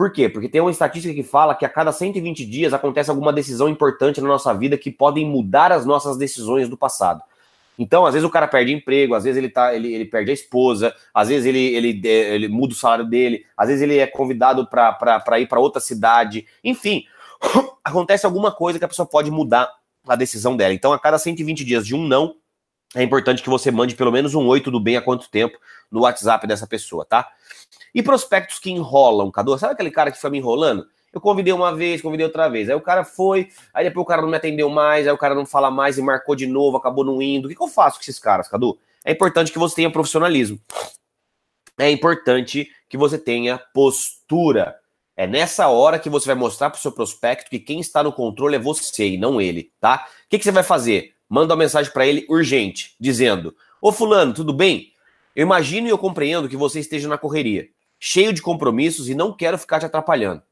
Por 0.00 0.10
quê? 0.10 0.30
Porque 0.30 0.48
tem 0.48 0.62
uma 0.62 0.70
estatística 0.70 1.12
que 1.12 1.22
fala 1.22 1.54
que 1.54 1.62
a 1.62 1.68
cada 1.68 1.92
120 1.92 2.46
dias 2.46 2.72
acontece 2.72 3.10
alguma 3.10 3.34
decisão 3.34 3.68
importante 3.68 4.18
na 4.18 4.28
nossa 4.28 4.54
vida 4.54 4.78
que 4.78 4.90
podem 4.90 5.26
mudar 5.26 5.70
as 5.72 5.84
nossas 5.84 6.16
decisões 6.16 6.70
do 6.70 6.74
passado. 6.74 7.20
Então, 7.78 8.06
às 8.06 8.14
vezes 8.14 8.26
o 8.26 8.30
cara 8.30 8.48
perde 8.48 8.72
emprego, 8.72 9.14
às 9.14 9.24
vezes 9.24 9.36
ele, 9.36 9.50
tá, 9.50 9.74
ele, 9.74 9.92
ele 9.92 10.06
perde 10.06 10.30
a 10.30 10.32
esposa, 10.32 10.94
às 11.12 11.28
vezes 11.28 11.44
ele, 11.44 11.58
ele, 11.58 12.00
ele 12.08 12.48
muda 12.48 12.72
o 12.72 12.76
salário 12.76 13.04
dele, 13.04 13.44
às 13.54 13.68
vezes 13.68 13.82
ele 13.82 13.98
é 13.98 14.06
convidado 14.06 14.66
para 14.66 15.38
ir 15.38 15.46
para 15.46 15.60
outra 15.60 15.82
cidade. 15.82 16.46
Enfim, 16.64 17.04
acontece 17.84 18.24
alguma 18.24 18.50
coisa 18.50 18.78
que 18.78 18.84
a 18.86 18.88
pessoa 18.88 19.04
pode 19.04 19.30
mudar 19.30 19.70
a 20.08 20.16
decisão 20.16 20.56
dela. 20.56 20.72
Então, 20.72 20.94
a 20.94 20.98
cada 20.98 21.18
120 21.18 21.62
dias 21.62 21.86
de 21.86 21.94
um 21.94 22.08
não, 22.08 22.36
é 22.94 23.02
importante 23.02 23.42
que 23.42 23.50
você 23.50 23.70
mande 23.70 23.94
pelo 23.94 24.10
menos 24.10 24.34
um 24.34 24.46
oi, 24.46 24.62
tudo 24.62 24.80
bem, 24.80 24.96
há 24.96 25.02
quanto 25.02 25.28
tempo, 25.28 25.58
no 25.90 26.00
WhatsApp 26.00 26.46
dessa 26.46 26.66
pessoa, 26.66 27.04
tá? 27.04 27.28
E 27.94 28.02
prospectos 28.02 28.58
que 28.58 28.70
enrolam, 28.70 29.30
Cadu, 29.30 29.56
sabe 29.58 29.74
aquele 29.74 29.90
cara 29.90 30.10
que 30.10 30.16
fica 30.16 30.30
me 30.30 30.38
enrolando? 30.38 30.86
Eu 31.12 31.20
convidei 31.20 31.52
uma 31.52 31.74
vez, 31.74 32.00
convidei 32.00 32.24
outra 32.24 32.48
vez. 32.48 32.68
Aí 32.68 32.76
o 32.76 32.80
cara 32.80 33.04
foi, 33.04 33.48
aí 33.74 33.84
depois 33.84 34.04
o 34.04 34.06
cara 34.06 34.22
não 34.22 34.28
me 34.28 34.36
atendeu 34.36 34.68
mais, 34.68 35.06
aí 35.06 35.12
o 35.12 35.18
cara 35.18 35.34
não 35.34 35.44
fala 35.44 35.70
mais 35.70 35.98
e 35.98 36.02
marcou 36.02 36.36
de 36.36 36.46
novo, 36.46 36.76
acabou 36.76 37.04
não 37.04 37.20
indo. 37.20 37.46
O 37.46 37.48
que, 37.48 37.56
que 37.56 37.62
eu 37.62 37.68
faço 37.68 37.96
com 37.96 38.02
esses 38.02 38.18
caras, 38.18 38.48
Cadu? 38.48 38.78
É 39.04 39.10
importante 39.10 39.50
que 39.50 39.58
você 39.58 39.76
tenha 39.76 39.90
profissionalismo. 39.90 40.60
É 41.78 41.90
importante 41.90 42.68
que 42.88 42.96
você 42.96 43.18
tenha 43.18 43.58
postura. 43.72 44.76
É 45.16 45.26
nessa 45.26 45.68
hora 45.68 45.98
que 45.98 46.08
você 46.08 46.26
vai 46.26 46.34
mostrar 46.34 46.70
para 46.70 46.78
o 46.78 46.80
seu 46.80 46.92
prospecto 46.92 47.50
que 47.50 47.58
quem 47.58 47.80
está 47.80 48.02
no 48.02 48.12
controle 48.12 48.56
é 48.56 48.58
você 48.58 49.08
e 49.08 49.18
não 49.18 49.40
ele, 49.40 49.72
tá? 49.80 50.06
O 50.26 50.28
que, 50.28 50.38
que 50.38 50.44
você 50.44 50.52
vai 50.52 50.62
fazer? 50.62 51.14
Manda 51.28 51.54
uma 51.54 51.58
mensagem 51.58 51.92
para 51.92 52.06
ele 52.06 52.26
urgente, 52.28 52.94
dizendo: 53.00 53.54
Ô 53.80 53.92
Fulano, 53.92 54.32
tudo 54.32 54.52
bem? 54.52 54.92
Eu 55.34 55.42
imagino 55.42 55.86
e 55.86 55.90
eu 55.90 55.98
compreendo 55.98 56.48
que 56.48 56.56
você 56.56 56.80
esteja 56.80 57.08
na 57.08 57.16
correria, 57.16 57.68
cheio 58.00 58.32
de 58.32 58.40
compromissos 58.40 59.10
e 59.10 59.14
não 59.14 59.32
quero 59.32 59.58
ficar 59.58 59.78
te 59.78 59.84
atrapalhando. 59.84 60.42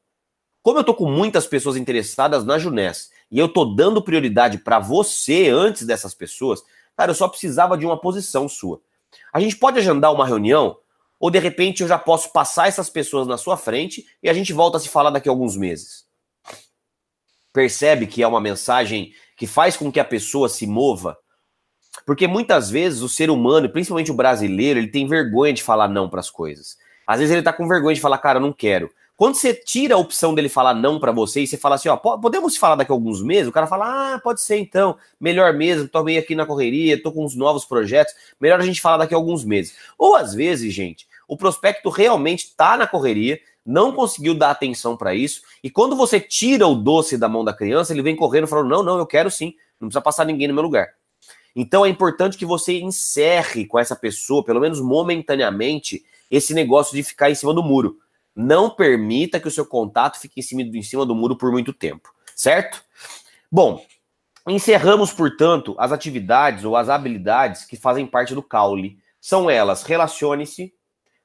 Como 0.61 0.77
eu 0.77 0.83
tô 0.83 0.93
com 0.93 1.09
muitas 1.09 1.47
pessoas 1.47 1.75
interessadas 1.75 2.45
na 2.45 2.59
Junés 2.59 3.09
e 3.31 3.39
eu 3.39 3.49
tô 3.49 3.65
dando 3.65 4.03
prioridade 4.03 4.59
para 4.59 4.77
você 4.77 5.49
antes 5.49 5.85
dessas 5.85 6.13
pessoas, 6.13 6.61
cara, 6.95 7.11
eu 7.11 7.15
só 7.15 7.27
precisava 7.27 7.75
de 7.75 7.85
uma 7.85 7.99
posição 7.99 8.47
sua. 8.47 8.79
A 9.33 9.39
gente 9.39 9.55
pode 9.55 9.79
agendar 9.79 10.13
uma 10.13 10.27
reunião 10.27 10.77
ou 11.19 11.31
de 11.31 11.39
repente 11.39 11.81
eu 11.81 11.87
já 11.87 11.97
posso 11.97 12.31
passar 12.31 12.67
essas 12.67 12.89
pessoas 12.89 13.27
na 13.27 13.37
sua 13.37 13.57
frente 13.57 14.05
e 14.21 14.29
a 14.29 14.33
gente 14.33 14.53
volta 14.53 14.77
a 14.77 14.79
se 14.79 14.87
falar 14.87 15.09
daqui 15.09 15.27
a 15.27 15.31
alguns 15.31 15.57
meses. 15.57 16.05
Percebe 17.51 18.05
que 18.05 18.21
é 18.21 18.27
uma 18.27 18.39
mensagem 18.39 19.11
que 19.35 19.47
faz 19.47 19.75
com 19.75 19.91
que 19.91 19.99
a 19.99 20.05
pessoa 20.05 20.47
se 20.47 20.67
mova? 20.67 21.17
Porque 22.05 22.27
muitas 22.27 22.69
vezes 22.69 23.01
o 23.01 23.09
ser 23.09 23.29
humano, 23.31 23.69
principalmente 23.69 24.11
o 24.11 24.15
brasileiro, 24.15 24.79
ele 24.79 24.91
tem 24.91 25.07
vergonha 25.07 25.53
de 25.53 25.63
falar 25.63 25.87
não 25.87 26.07
para 26.07 26.19
as 26.19 26.29
coisas. 26.29 26.77
Às 27.09 27.17
vezes 27.17 27.33
ele 27.33 27.41
tá 27.41 27.51
com 27.51 27.67
vergonha 27.67 27.95
de 27.95 28.01
falar, 28.01 28.19
cara, 28.19 28.37
eu 28.37 28.41
não 28.43 28.53
quero. 28.53 28.91
Quando 29.17 29.33
você 29.33 29.51
tira 29.51 29.95
a 29.95 29.97
opção 29.97 30.35
dele 30.35 30.47
falar 30.47 30.75
não 30.75 30.99
para 30.99 31.11
você 31.11 31.41
e 31.41 31.47
você 31.47 31.57
fala 31.57 31.73
assim, 31.73 31.89
ó, 31.89 31.97
podemos 31.97 32.55
falar 32.55 32.75
daqui 32.75 32.91
a 32.91 32.93
alguns 32.93 33.19
meses? 33.23 33.47
O 33.47 33.51
cara 33.51 33.65
fala, 33.65 34.13
ah, 34.13 34.19
pode 34.19 34.41
ser 34.41 34.59
então, 34.59 34.95
melhor 35.19 35.51
mesmo, 35.51 35.87
tô 35.87 36.03
meio 36.03 36.19
aqui 36.19 36.35
na 36.35 36.45
correria, 36.45 37.01
tô 37.01 37.11
com 37.11 37.25
uns 37.25 37.35
novos 37.35 37.65
projetos, 37.65 38.13
melhor 38.39 38.59
a 38.59 38.63
gente 38.63 38.79
falar 38.79 38.97
daqui 38.97 39.15
a 39.15 39.17
alguns 39.17 39.43
meses. 39.43 39.75
Ou 39.97 40.15
às 40.15 40.35
vezes, 40.35 40.71
gente, 40.71 41.07
o 41.27 41.35
prospecto 41.35 41.89
realmente 41.89 42.55
tá 42.55 42.77
na 42.77 42.85
correria, 42.85 43.39
não 43.65 43.91
conseguiu 43.91 44.35
dar 44.35 44.51
atenção 44.51 44.95
para 44.95 45.15
isso, 45.15 45.41
e 45.63 45.69
quando 45.71 45.95
você 45.95 46.19
tira 46.19 46.67
o 46.67 46.75
doce 46.75 47.17
da 47.17 47.27
mão 47.27 47.43
da 47.43 47.53
criança, 47.53 47.91
ele 47.91 48.03
vem 48.03 48.15
correndo 48.15 48.45
falando, 48.45 48.69
não, 48.69 48.83
não, 48.83 48.99
eu 48.99 49.07
quero 49.07 49.31
sim, 49.31 49.55
não 49.81 49.87
precisa 49.87 50.01
passar 50.01 50.25
ninguém 50.25 50.47
no 50.47 50.53
meu 50.53 50.61
lugar. 50.61 50.89
Então 51.55 51.83
é 51.83 51.89
importante 51.89 52.37
que 52.37 52.45
você 52.45 52.79
encerre 52.79 53.65
com 53.65 53.79
essa 53.79 53.95
pessoa, 53.95 54.45
pelo 54.45 54.59
menos 54.59 54.79
momentaneamente, 54.79 56.03
esse 56.29 56.53
negócio 56.53 56.95
de 56.95 57.03
ficar 57.03 57.29
em 57.29 57.35
cima 57.35 57.53
do 57.53 57.63
muro. 57.63 57.97
Não 58.35 58.69
permita 58.69 59.39
que 59.39 59.47
o 59.47 59.51
seu 59.51 59.65
contato 59.65 60.19
fique 60.19 60.39
em 60.39 60.43
cima, 60.43 60.61
em 60.61 60.81
cima 60.81 61.05
do 61.05 61.15
muro 61.15 61.35
por 61.35 61.51
muito 61.51 61.73
tempo, 61.73 62.13
certo? 62.35 62.83
Bom, 63.51 63.83
encerramos, 64.47 65.11
portanto, 65.11 65.75
as 65.77 65.91
atividades 65.91 66.63
ou 66.63 66.75
as 66.75 66.89
habilidades 66.89 67.65
que 67.65 67.75
fazem 67.75 68.05
parte 68.05 68.33
do 68.33 68.43
caule. 68.43 68.97
São 69.19 69.49
elas: 69.49 69.83
relacione-se, 69.83 70.73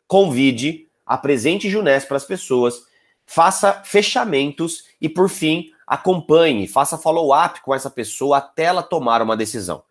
convide, 0.06 0.88
apresente 1.06 1.70
Junés 1.70 2.04
para 2.04 2.16
as 2.16 2.24
pessoas, 2.24 2.82
faça 3.26 3.82
fechamentos 3.84 4.84
e, 5.00 5.08
por 5.08 5.28
fim, 5.28 5.70
acompanhe, 5.86 6.66
faça 6.66 6.98
follow-up 6.98 7.60
com 7.62 7.74
essa 7.74 7.90
pessoa 7.90 8.38
até 8.38 8.64
ela 8.64 8.82
tomar 8.82 9.22
uma 9.22 9.36
decisão. 9.36 9.82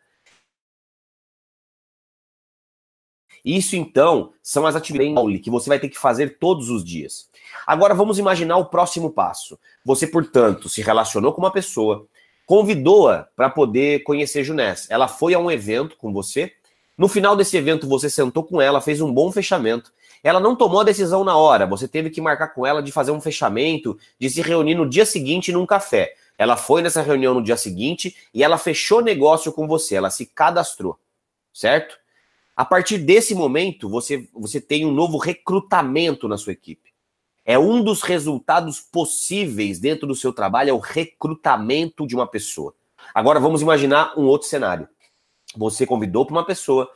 Isso 3.43 3.75
então 3.75 4.31
são 4.41 4.65
as 4.65 4.75
atividades 4.75 5.41
que 5.41 5.49
você 5.49 5.69
vai 5.69 5.79
ter 5.79 5.89
que 5.89 5.97
fazer 5.97 6.37
todos 6.39 6.69
os 6.69 6.83
dias. 6.83 7.29
Agora 7.67 7.93
vamos 7.93 8.17
imaginar 8.17 8.57
o 8.57 8.65
próximo 8.65 9.09
passo. 9.09 9.59
Você, 9.85 10.07
portanto, 10.07 10.69
se 10.69 10.81
relacionou 10.81 11.33
com 11.33 11.41
uma 11.41 11.51
pessoa, 11.51 12.05
convidou-a 12.45 13.27
para 13.35 13.49
poder 13.49 14.03
conhecer 14.03 14.43
Junés. 14.43 14.87
Ela 14.89 15.07
foi 15.07 15.33
a 15.33 15.39
um 15.39 15.51
evento 15.51 15.97
com 15.97 16.13
você. 16.13 16.53
No 16.97 17.07
final 17.07 17.35
desse 17.35 17.57
evento, 17.57 17.87
você 17.87 18.09
sentou 18.09 18.43
com 18.43 18.61
ela, 18.61 18.79
fez 18.79 19.01
um 19.01 19.11
bom 19.11 19.31
fechamento. 19.31 19.91
Ela 20.23 20.39
não 20.39 20.55
tomou 20.55 20.79
a 20.79 20.85
decisão 20.85 21.23
na 21.25 21.35
hora, 21.35 21.65
você 21.65 21.85
teve 21.85 22.09
que 22.09 22.21
marcar 22.21 22.49
com 22.49 22.65
ela 22.65 22.81
de 22.81 22.93
fazer 22.93 23.11
um 23.11 23.19
fechamento, 23.19 23.99
de 24.17 24.29
se 24.29 24.41
reunir 24.41 24.73
no 24.73 24.87
dia 24.87 25.05
seguinte 25.05 25.51
num 25.51 25.65
café. 25.65 26.13
Ela 26.37 26.55
foi 26.55 26.81
nessa 26.81 27.01
reunião 27.01 27.33
no 27.33 27.43
dia 27.43 27.57
seguinte 27.57 28.15
e 28.33 28.41
ela 28.41 28.57
fechou 28.57 29.01
negócio 29.01 29.51
com 29.51 29.67
você, 29.67 29.95
ela 29.95 30.09
se 30.09 30.25
cadastrou, 30.25 30.97
certo? 31.53 31.97
A 32.55 32.63
partir 32.63 32.99
desse 32.99 33.33
momento, 33.33 33.89
você, 33.89 34.27
você 34.33 34.61
tem 34.61 34.85
um 34.85 34.91
novo 34.91 35.17
recrutamento 35.17 36.27
na 36.27 36.37
sua 36.37 36.53
equipe. 36.53 36.93
É 37.45 37.57
um 37.57 37.83
dos 37.83 38.01
resultados 38.03 38.79
possíveis 38.79 39.79
dentro 39.79 40.07
do 40.07 40.15
seu 40.15 40.31
trabalho, 40.31 40.69
é 40.69 40.73
o 40.73 40.79
recrutamento 40.79 42.07
de 42.07 42.15
uma 42.15 42.27
pessoa. 42.27 42.73
Agora 43.13 43.39
vamos 43.39 43.61
imaginar 43.61 44.13
um 44.17 44.23
outro 44.23 44.47
cenário. 44.47 44.87
Você 45.57 45.85
convidou 45.85 46.25
para 46.25 46.33
uma 46.33 46.45
pessoa, 46.45 46.89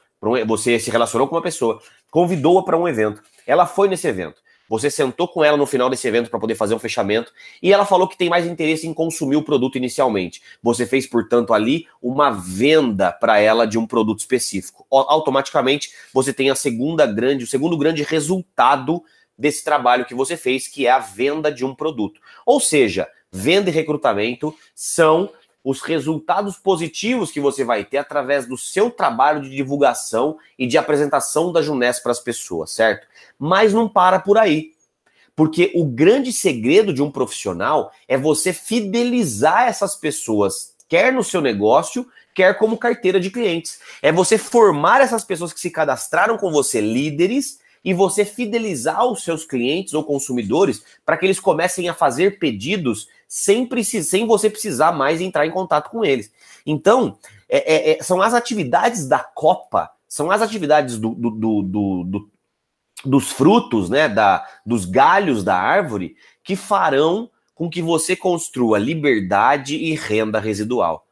você 0.45 0.79
se 0.79 0.89
relacionou 0.89 1.27
com 1.27 1.35
uma 1.35 1.41
pessoa, 1.41 1.81
convidou-a 2.09 2.63
para 2.63 2.77
um 2.77 2.87
evento. 2.87 3.21
Ela 3.45 3.65
foi 3.65 3.89
nesse 3.89 4.07
evento. 4.07 4.41
Você 4.69 4.89
sentou 4.89 5.27
com 5.27 5.43
ela 5.43 5.57
no 5.57 5.65
final 5.65 5.89
desse 5.89 6.07
evento 6.07 6.29
para 6.29 6.39
poder 6.39 6.55
fazer 6.55 6.75
um 6.75 6.79
fechamento 6.79 7.31
e 7.61 7.71
ela 7.71 7.85
falou 7.85 8.07
que 8.07 8.17
tem 8.17 8.29
mais 8.29 8.45
interesse 8.45 8.87
em 8.87 8.93
consumir 8.93 9.35
o 9.35 9.43
produto 9.43 9.77
inicialmente. 9.77 10.41
Você 10.61 10.85
fez, 10.85 11.07
portanto, 11.07 11.53
ali 11.53 11.87
uma 12.01 12.31
venda 12.31 13.11
para 13.11 13.39
ela 13.39 13.65
de 13.65 13.77
um 13.77 13.87
produto 13.87 14.19
específico. 14.19 14.85
Automaticamente, 14.89 15.91
você 16.13 16.33
tem 16.33 16.49
a 16.49 16.55
segunda 16.55 17.05
grande, 17.05 17.43
o 17.43 17.47
segundo 17.47 17.77
grande 17.77 18.03
resultado 18.03 19.03
desse 19.37 19.63
trabalho 19.63 20.05
que 20.05 20.15
você 20.15 20.35
fez, 20.35 20.67
que 20.67 20.87
é 20.87 20.91
a 20.91 20.99
venda 20.99 21.51
de 21.51 21.63
um 21.63 21.75
produto. 21.75 22.19
Ou 22.45 22.59
seja, 22.59 23.07
venda 23.31 23.69
e 23.69 23.73
recrutamento 23.73 24.53
são 24.73 25.29
os 25.69 25.81
resultados 25.81 26.55
positivos 26.55 27.29
que 27.29 27.41
você 27.41 27.65
vai 27.65 27.83
ter 27.83 27.97
através 27.97 28.47
do 28.47 28.57
seu 28.57 28.89
trabalho 28.89 29.41
de 29.41 29.49
divulgação 29.49 30.37
e 30.57 30.65
de 30.65 30.77
apresentação 30.77 31.51
da 31.51 31.61
Junés 31.61 31.99
para 31.99 32.13
as 32.13 32.21
pessoas, 32.21 32.71
certo? 32.71 33.05
Mas 33.37 33.73
não 33.73 33.89
para 33.89 34.17
por 34.17 34.37
aí. 34.37 34.71
Porque 35.35 35.73
o 35.75 35.83
grande 35.83 36.31
segredo 36.31 36.93
de 36.93 37.03
um 37.03 37.11
profissional 37.11 37.91
é 38.07 38.17
você 38.17 38.53
fidelizar 38.53 39.67
essas 39.67 39.93
pessoas, 39.93 40.73
quer 40.87 41.11
no 41.11 41.21
seu 41.21 41.41
negócio, 41.41 42.07
quer 42.33 42.57
como 42.57 42.77
carteira 42.77 43.19
de 43.19 43.29
clientes. 43.29 43.81
É 44.01 44.09
você 44.09 44.37
formar 44.37 45.01
essas 45.01 45.25
pessoas 45.25 45.51
que 45.51 45.59
se 45.59 45.69
cadastraram 45.69 46.37
com 46.37 46.49
você 46.49 46.79
líderes 46.79 47.59
e 47.83 47.93
você 47.93 48.25
fidelizar 48.25 49.05
os 49.05 49.23
seus 49.23 49.45
clientes 49.45 49.93
ou 49.93 50.03
consumidores 50.03 50.83
para 51.05 51.17
que 51.17 51.25
eles 51.25 51.39
comecem 51.39 51.89
a 51.89 51.93
fazer 51.93 52.39
pedidos 52.39 53.07
sem, 53.27 53.67
sem 54.03 54.25
você 54.25 54.49
precisar 54.49 54.91
mais 54.91 55.21
entrar 55.21 55.45
em 55.45 55.51
contato 55.51 55.89
com 55.89 56.03
eles. 56.03 56.31
Então, 56.65 57.17
é, 57.47 57.91
é, 57.91 57.99
é 57.99 58.03
são 58.03 58.21
as 58.21 58.33
atividades 58.33 59.07
da 59.07 59.19
Copa, 59.19 59.91
são 60.07 60.31
as 60.31 60.41
atividades 60.41 60.97
do, 60.97 61.09
do, 61.15 61.31
do, 61.31 62.03
do 62.03 62.31
dos 63.05 63.31
frutos, 63.31 63.89
né, 63.89 64.09
da, 64.09 64.45
dos 64.65 64.85
galhos 64.85 65.43
da 65.43 65.55
árvore, 65.55 66.15
que 66.43 66.55
farão 66.55 67.29
com 67.53 67.69
que 67.69 67.81
você 67.81 68.15
construa 68.15 68.77
liberdade 68.77 69.75
e 69.75 69.95
renda 69.95 70.39
residual. 70.39 71.06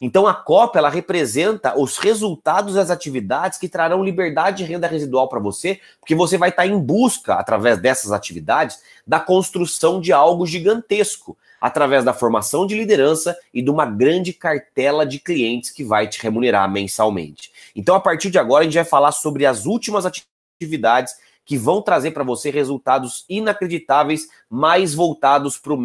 Então 0.00 0.26
a 0.26 0.34
COP 0.34 0.76
ela 0.76 0.88
representa 0.88 1.78
os 1.78 1.98
resultados 1.98 2.74
das 2.74 2.90
atividades 2.90 3.58
que 3.58 3.68
trarão 3.68 4.04
liberdade 4.04 4.62
e 4.62 4.66
renda 4.66 4.86
residual 4.86 5.28
para 5.28 5.38
você, 5.38 5.80
porque 6.00 6.14
você 6.14 6.36
vai 6.36 6.50
estar 6.50 6.66
em 6.66 6.78
busca, 6.78 7.34
através 7.34 7.78
dessas 7.78 8.12
atividades, 8.12 8.80
da 9.06 9.20
construção 9.20 10.00
de 10.00 10.12
algo 10.12 10.46
gigantesco, 10.46 11.36
através 11.60 12.04
da 12.04 12.12
formação 12.12 12.66
de 12.66 12.74
liderança 12.74 13.34
e 13.52 13.62
de 13.62 13.70
uma 13.70 13.86
grande 13.86 14.32
cartela 14.34 15.06
de 15.06 15.18
clientes 15.18 15.70
que 15.70 15.82
vai 15.82 16.06
te 16.06 16.20
remunerar 16.20 16.70
mensalmente. 16.70 17.50
Então, 17.74 17.94
a 17.94 18.00
partir 18.00 18.30
de 18.30 18.38
agora, 18.38 18.62
a 18.62 18.64
gente 18.64 18.74
vai 18.74 18.84
falar 18.84 19.12
sobre 19.12 19.46
as 19.46 19.64
últimas 19.64 20.04
atividades 20.04 21.14
que 21.44 21.56
vão 21.56 21.80
trazer 21.80 22.10
para 22.10 22.24
você 22.24 22.50
resultados 22.50 23.24
inacreditáveis, 23.28 24.28
mais 24.50 24.94
voltados 24.94 25.56
para 25.56 25.72
o 25.72 25.78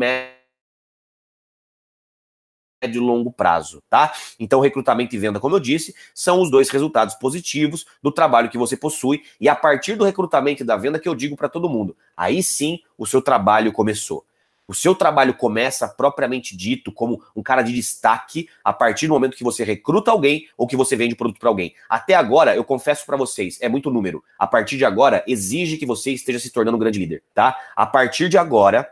médio 2.82 3.02
e 3.02 3.06
longo 3.06 3.32
prazo, 3.32 3.84
tá? 3.90 4.14
Então, 4.40 4.60
recrutamento 4.60 5.16
e 5.16 5.20
venda, 5.20 5.40
como 5.40 5.56
eu 5.56 5.60
disse, 5.60 5.94
são 6.14 6.42
os 6.42 6.50
dois 6.50 6.70
resultados 6.70 7.16
positivos 7.16 7.86
do 8.02 8.12
trabalho 8.12 8.50
que 8.50 8.58
você 8.58 8.78
possui, 8.78 9.24
e 9.40 9.50
a 9.50 9.56
partir 9.56 9.96
do 9.96 10.06
recrutamento 10.06 10.64
e 10.64 10.66
da 10.66 10.78
venda 10.78 11.00
que 11.00 11.08
eu 11.08 11.16
digo 11.16 11.36
para 11.36 11.50
todo 11.50 11.70
mundo, 11.70 11.96
aí 12.16 12.42
sim 12.42 12.80
o 12.98 13.06
seu 13.06 13.22
trabalho 13.22 13.72
começou. 13.72 14.26
O 14.68 14.74
seu 14.74 14.94
trabalho 14.94 15.34
começa 15.34 15.88
propriamente 15.88 16.56
dito 16.56 16.92
como 16.92 17.24
um 17.36 17.42
cara 17.42 17.64
de 17.64 17.74
destaque 17.74 18.48
a 18.64 18.72
partir 18.72 19.08
do 19.08 19.14
momento 19.16 19.36
que 19.36 19.44
você 19.44 19.64
recruta 19.64 20.12
alguém 20.12 20.48
ou 20.56 20.68
que 20.68 20.76
você 20.76 20.96
vende 20.96 21.16
produto 21.16 21.40
para 21.40 21.50
alguém. 21.50 21.74
Até 21.90 22.14
agora, 22.14 22.56
eu 22.56 22.64
confesso 22.64 23.04
para 23.04 23.18
vocês, 23.18 23.58
é 23.62 23.68
muito 23.68 23.90
número. 23.90 24.24
A 24.38 24.46
partir 24.46 24.78
de 24.78 24.86
agora, 24.86 25.24
exige 25.28 25.76
que 25.76 25.88
você 25.88 26.12
esteja 26.12 26.38
se 26.38 26.52
tornando 26.52 26.78
um 26.78 26.80
grande 26.80 27.00
líder, 27.00 27.24
tá? 27.34 27.58
A 27.76 27.88
partir 27.88 28.30
de 28.30 28.38
agora, 28.38 28.88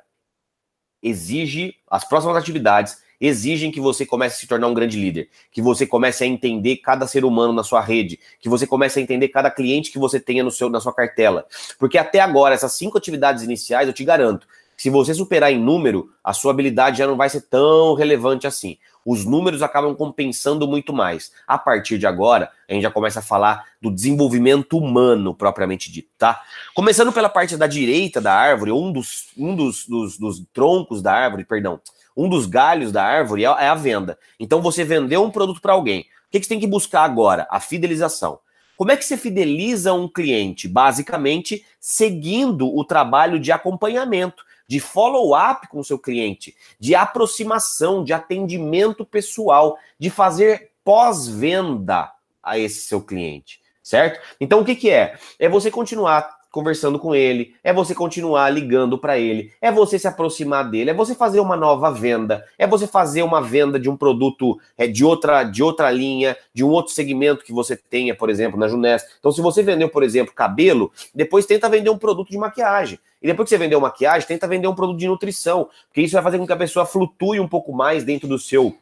exige 1.04 1.76
as 1.88 2.04
próximas 2.04 2.36
atividades 2.36 2.98
exigem 3.20 3.72
que 3.72 3.80
você 3.80 4.06
comece 4.06 4.36
a 4.36 4.40
se 4.40 4.48
tornar 4.48 4.68
um 4.68 4.74
grande 4.74 5.00
líder, 5.00 5.30
que 5.52 5.62
você 5.62 5.86
comece 5.86 6.24
a 6.24 6.28
entender 6.28 6.78
cada 6.78 7.08
ser 7.08 7.26
humano 7.26 7.54
na 7.54 7.64
sua 7.64 7.82
rede, 7.82 8.20
que 8.40 8.50
você 8.50 8.68
comece 8.68 9.00
a 9.00 9.02
entender 9.02 9.30
cada 9.30 9.50
cliente 9.50 9.92
que 9.92 10.00
você 10.00 10.20
tenha 10.20 10.44
no 10.44 10.52
seu, 10.52 10.70
na 10.70 10.80
sua 10.80 10.94
cartela. 10.94 11.46
Porque 11.80 11.98
até 11.98 12.20
agora, 12.20 12.54
essas 12.54 12.74
cinco 12.74 12.98
atividades 12.98 13.44
iniciais, 13.44 13.88
eu 13.88 13.94
te 13.94 14.04
garanto, 14.04 14.48
se 14.78 14.92
você 14.92 15.12
superar 15.12 15.52
em 15.52 15.60
número, 15.60 16.12
a 16.24 16.34
sua 16.34 16.52
habilidade 16.52 17.00
já 17.00 17.08
não 17.08 17.18
vai 17.18 17.30
ser 17.30 17.42
tão 17.42 17.96
relevante 17.96 18.46
assim. 18.46 18.78
Os 19.04 19.26
números 19.26 19.64
acabam 19.64 19.96
compensando 19.96 20.68
muito 20.68 20.94
mais. 20.94 21.32
A 21.48 21.58
partir 21.58 21.98
de 21.98 22.06
agora, 22.06 22.52
a 22.70 22.74
gente 22.74 22.84
já 22.84 22.92
começa 22.92 23.20
a 23.20 23.24
falar 23.24 23.66
do 23.82 23.90
desenvolvimento 23.90 24.78
humano 24.78 25.34
propriamente 25.34 25.92
dito, 25.92 26.10
tá? 26.16 26.40
Começando 26.76 27.12
pela 27.12 27.30
parte 27.30 27.58
da 27.58 27.66
direita 27.66 28.22
da 28.22 28.34
árvore, 28.34 28.72
um 28.72 28.92
dos, 28.92 29.30
um 29.36 29.56
dos, 29.56 29.88
dos, 29.88 30.18
dos 30.20 30.44
troncos 30.54 31.02
da 31.02 31.14
árvore, 31.14 31.44
perdão, 31.46 31.80
um 32.18 32.28
dos 32.28 32.48
galhos 32.48 32.92
da 32.92 33.04
árvore 33.04 33.46
é, 33.46 33.48
é 33.48 33.68
a 33.68 33.76
venda. 33.76 34.18
Então 34.40 34.62
você 34.62 34.84
vendeu 34.84 35.24
um 35.24 35.30
produto 35.30 35.62
para 35.62 35.74
alguém. 35.74 36.02
O 36.02 36.32
que, 36.32 36.40
que 36.40 36.46
você 36.46 36.50
tem 36.50 36.60
que 36.60 36.68
buscar 36.68 37.04
agora? 37.04 37.48
A 37.50 37.60
fidelização. 37.60 38.40
Como 38.76 38.92
é 38.92 38.98
que 38.98 39.06
você 39.06 39.16
fideliza 39.16 39.94
um 39.94 40.08
cliente? 40.08 40.68
Basicamente, 40.68 41.66
seguindo 41.80 42.68
o 42.68 42.84
trabalho 42.84 43.40
de 43.40 43.52
acompanhamento 43.52 44.46
de 44.68 44.80
follow-up 44.80 45.68
com 45.70 45.80
o 45.80 45.84
seu 45.84 45.98
cliente, 45.98 46.54
de 46.80 46.94
aproximação, 46.94 48.04
de 48.04 48.12
atendimento 48.12 49.06
pessoal, 49.06 49.78
de 49.98 50.10
fazer 50.10 50.72
pós-venda 50.84 52.12
a 52.44 52.60
esse 52.60 52.82
seu 52.82 53.02
cliente, 53.02 53.62
certo? 53.82 54.20
Então 54.40 54.60
o 54.60 54.66
que, 54.66 54.76
que 54.76 54.90
é? 54.90 55.18
É 55.40 55.48
você 55.48 55.72
continuar 55.72 56.37
conversando 56.52 56.98
com 56.98 57.14
ele, 57.14 57.56
é 57.64 57.72
você 57.72 57.94
continuar 57.94 58.50
ligando 58.50 58.98
para 58.98 59.18
ele, 59.18 59.52
é 59.62 59.72
você 59.72 60.00
se 60.00 60.08
aproximar 60.08 60.70
dele, 60.70 60.90
é 60.90 60.94
você 60.94 61.14
fazer 61.14 61.40
uma 61.40 61.56
nova 61.56 61.92
venda, 61.92 62.44
é 62.58 62.66
você 62.66 62.88
fazer 62.88 63.24
uma 63.24 63.42
venda 63.42 63.80
de 63.80 63.90
um 63.90 63.98
produto 63.98 64.60
é, 64.78 64.88
de 64.88 65.06
outra 65.06 65.44
de 65.44 65.62
outra 65.62 65.92
linha, 65.92 66.36
de 66.54 66.64
um 66.64 66.70
outro 66.70 66.94
segmento 66.94 67.44
que 67.44 67.54
você 67.54 67.76
tenha, 67.76 68.16
por 68.16 68.30
exemplo, 68.30 68.60
na 68.60 68.68
Junés. 68.68 69.06
Então, 69.20 69.32
se 69.32 69.42
você 69.42 69.62
vendeu, 69.62 69.90
por 69.90 70.04
exemplo, 70.04 70.34
cabelo, 70.34 70.92
depois 71.14 71.46
tenta 71.46 71.70
vender 71.70 71.90
um 71.90 71.98
produto 71.98 72.30
de 72.30 72.38
maquiagem. 72.38 73.00
E 73.22 73.28
depois 73.28 73.50
que 73.50 73.56
você 73.56 73.58
vendeu 73.58 73.80
maquiagem, 73.80 74.28
tenta 74.28 74.48
vender 74.48 74.68
um 74.68 74.76
produto 74.76 74.98
de 74.98 75.08
nutrição, 75.08 75.70
porque 75.88 76.02
isso 76.02 76.14
vai 76.14 76.24
fazer 76.24 76.38
com 76.38 76.46
que 76.46 76.54
a 76.54 76.58
pessoa 76.58 76.86
flutue 76.86 77.40
um 77.40 77.48
pouco 77.48 77.74
mais 77.74 78.04
dentro 78.04 78.28
do 78.28 78.38
seu 78.38 78.76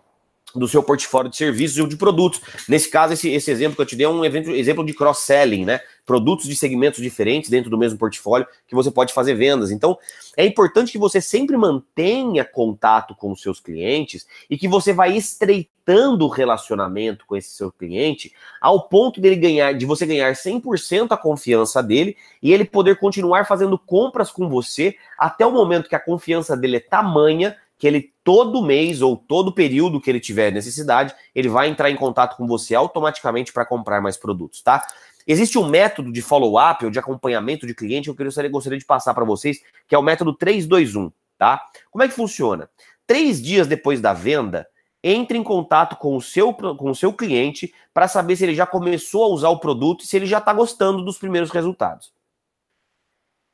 do 0.60 0.68
seu 0.68 0.82
portfólio 0.82 1.30
de 1.30 1.38
serviços 1.38 1.78
ou 1.78 1.88
de 1.88 1.96
produtos. 1.96 2.42
Nesse 2.68 2.90
caso, 2.90 3.14
esse, 3.14 3.30
esse 3.30 3.52
exemplo 3.52 3.76
que 3.76 3.82
eu 3.82 3.86
te 3.86 3.96
dei 3.96 4.06
é 4.06 4.10
um 4.10 4.24
exemplo 4.24 4.86
de 4.86 4.94
cross-selling, 4.94 5.66
né? 5.66 5.80
Produtos 6.06 6.48
de 6.48 6.56
segmentos 6.56 7.02
diferentes 7.02 7.50
dentro 7.50 7.70
do 7.70 7.78
mesmo 7.78 7.98
portfólio 7.98 8.48
que 8.68 8.76
você 8.76 8.92
pode 8.92 9.14
fazer 9.14 9.34
vendas. 9.34 9.72
Então, 9.72 9.98
é 10.38 10.46
importante 10.46 10.92
que 10.92 10.98
você 10.98 11.20
sempre 11.20 11.58
mantenha 11.58 12.46
contato 12.46 13.16
com 13.16 13.32
os 13.32 13.42
seus 13.42 13.60
clientes 13.60 14.28
e 14.50 14.58
que 14.58 14.68
você 14.68 14.94
vai 14.94 15.16
estreitando 15.16 16.26
o 16.26 16.30
relacionamento 16.30 17.26
com 17.26 17.36
esse 17.36 17.50
seu 17.50 17.72
cliente 17.72 18.34
ao 18.60 18.88
ponto 18.88 19.22
dele 19.22 19.36
ganhar, 19.36 19.74
de 19.74 19.86
você 19.86 20.06
ganhar 20.06 20.34
100% 20.34 21.08
a 21.12 21.18
confiança 21.18 21.82
dele 21.82 22.18
e 22.42 22.52
ele 22.54 22.66
poder 22.66 22.98
continuar 22.98 23.46
fazendo 23.46 23.78
compras 23.78 24.32
com 24.32 24.50
você 24.50 24.96
até 25.18 25.46
o 25.46 25.52
momento 25.52 25.90
que 25.90 25.96
a 25.96 26.00
confiança 26.00 26.56
dele 26.58 26.78
é 26.78 26.80
tamanha 26.80 27.56
que 27.78 27.88
ele 27.88 28.14
todo 28.24 28.64
mês 28.64 29.02
ou 29.02 29.18
todo 29.18 29.54
período 29.54 30.00
que 30.00 30.10
ele 30.10 30.20
tiver 30.20 30.52
necessidade, 30.52 31.14
ele 31.34 31.50
vai 31.50 31.68
entrar 31.68 31.90
em 31.92 31.96
contato 31.96 32.38
com 32.38 32.48
você 32.48 32.74
automaticamente 32.74 33.52
para 33.52 33.66
comprar 33.66 34.02
mais 34.02 34.18
produtos, 34.18 34.62
tá? 34.62 34.86
Existe 35.28 35.58
um 35.58 35.68
método 35.68 36.12
de 36.12 36.22
follow-up 36.22 36.86
ou 36.86 36.92
de 36.92 37.00
acompanhamento 37.00 37.66
de 37.66 37.74
cliente 37.74 38.14
que 38.14 38.22
eu 38.22 38.52
gostaria, 38.52 38.78
de 38.78 38.86
passar 38.86 39.14
para 39.14 39.26
vocês, 39.26 39.60
que 39.88 39.96
é 39.96 39.98
o 39.98 40.04
método 40.04 40.34
321, 40.34 41.12
tá? 41.38 41.62
Como 41.90 42.04
é 42.04 42.08
que 42.08 42.14
funciona? 42.14 42.70
Três 43.08 43.42
dias 43.42 43.68
depois 43.68 44.00
da 44.00 44.14
venda, 44.14 44.68
entre 45.04 45.38
em 45.38 45.44
contato 45.44 45.98
com 45.98 46.16
o 46.16 46.22
seu, 46.22 46.54
com 46.54 46.90
o 46.90 46.96
seu 46.96 47.12
cliente 47.12 47.74
para 47.94 48.08
saber 48.08 48.36
se 48.36 48.44
ele 48.44 48.56
já 48.56 48.66
começou 48.66 49.24
a 49.24 49.28
usar 49.28 49.50
o 49.50 49.60
produto 49.60 50.04
e 50.04 50.08
se 50.08 50.16
ele 50.16 50.26
já 50.26 50.38
está 50.38 50.54
gostando 50.54 51.04
dos 51.04 51.18
primeiros 51.18 51.52
resultados. 51.52 52.14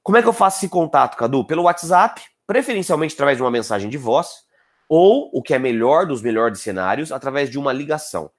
Como 0.03 0.17
é 0.17 0.21
que 0.21 0.27
eu 0.27 0.33
faço 0.33 0.57
esse 0.57 0.69
contato, 0.69 1.15
Cadu? 1.15 1.45
Pelo 1.45 1.63
WhatsApp, 1.63 2.21
preferencialmente 2.51 3.13
através 3.13 3.37
de 3.37 3.43
uma 3.43 3.49
mensagem 3.49 3.89
de 3.89 3.97
voz, 3.97 4.43
ou, 4.89 5.29
o 5.31 5.41
que 5.41 5.53
é 5.53 5.57
melhor 5.57 6.05
dos 6.05 6.21
melhores 6.21 6.59
cenários, 6.59 7.09
através 7.09 7.49
de 7.49 7.57
uma 7.57 7.71
ligação, 7.71 8.29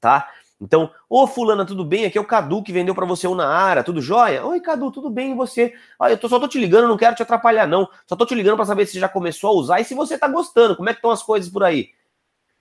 tá? 0.00 0.28
Então, 0.60 0.90
ô 1.08 1.28
fulana, 1.28 1.64
tudo 1.64 1.84
bem? 1.84 2.06
Aqui 2.06 2.18
é 2.18 2.20
o 2.20 2.24
Cadu 2.24 2.60
que 2.60 2.72
vendeu 2.72 2.92
para 2.92 3.06
você 3.06 3.24
o 3.28 3.36
Naara, 3.36 3.84
tudo 3.84 4.02
jóia? 4.02 4.44
Oi, 4.44 4.58
Cadu, 4.58 4.90
tudo 4.90 5.08
bem 5.08 5.30
e 5.30 5.34
você? 5.36 5.74
Olha, 5.96 6.14
eu 6.14 6.18
tô, 6.18 6.28
só 6.28 6.40
tô 6.40 6.48
te 6.48 6.58
ligando, 6.58 6.88
não 6.88 6.96
quero 6.96 7.14
te 7.14 7.22
atrapalhar 7.22 7.68
não. 7.68 7.88
Só 8.04 8.16
tô 8.16 8.26
te 8.26 8.34
ligando 8.34 8.56
para 8.56 8.64
saber 8.64 8.84
se 8.84 8.94
você 8.94 8.98
já 8.98 9.08
começou 9.08 9.50
a 9.50 9.52
usar 9.52 9.80
e 9.80 9.84
se 9.84 9.94
você 9.94 10.18
tá 10.18 10.26
gostando, 10.26 10.74
como 10.74 10.88
é 10.88 10.92
que 10.92 10.98
estão 10.98 11.12
as 11.12 11.22
coisas 11.22 11.48
por 11.48 11.62
aí? 11.62 11.90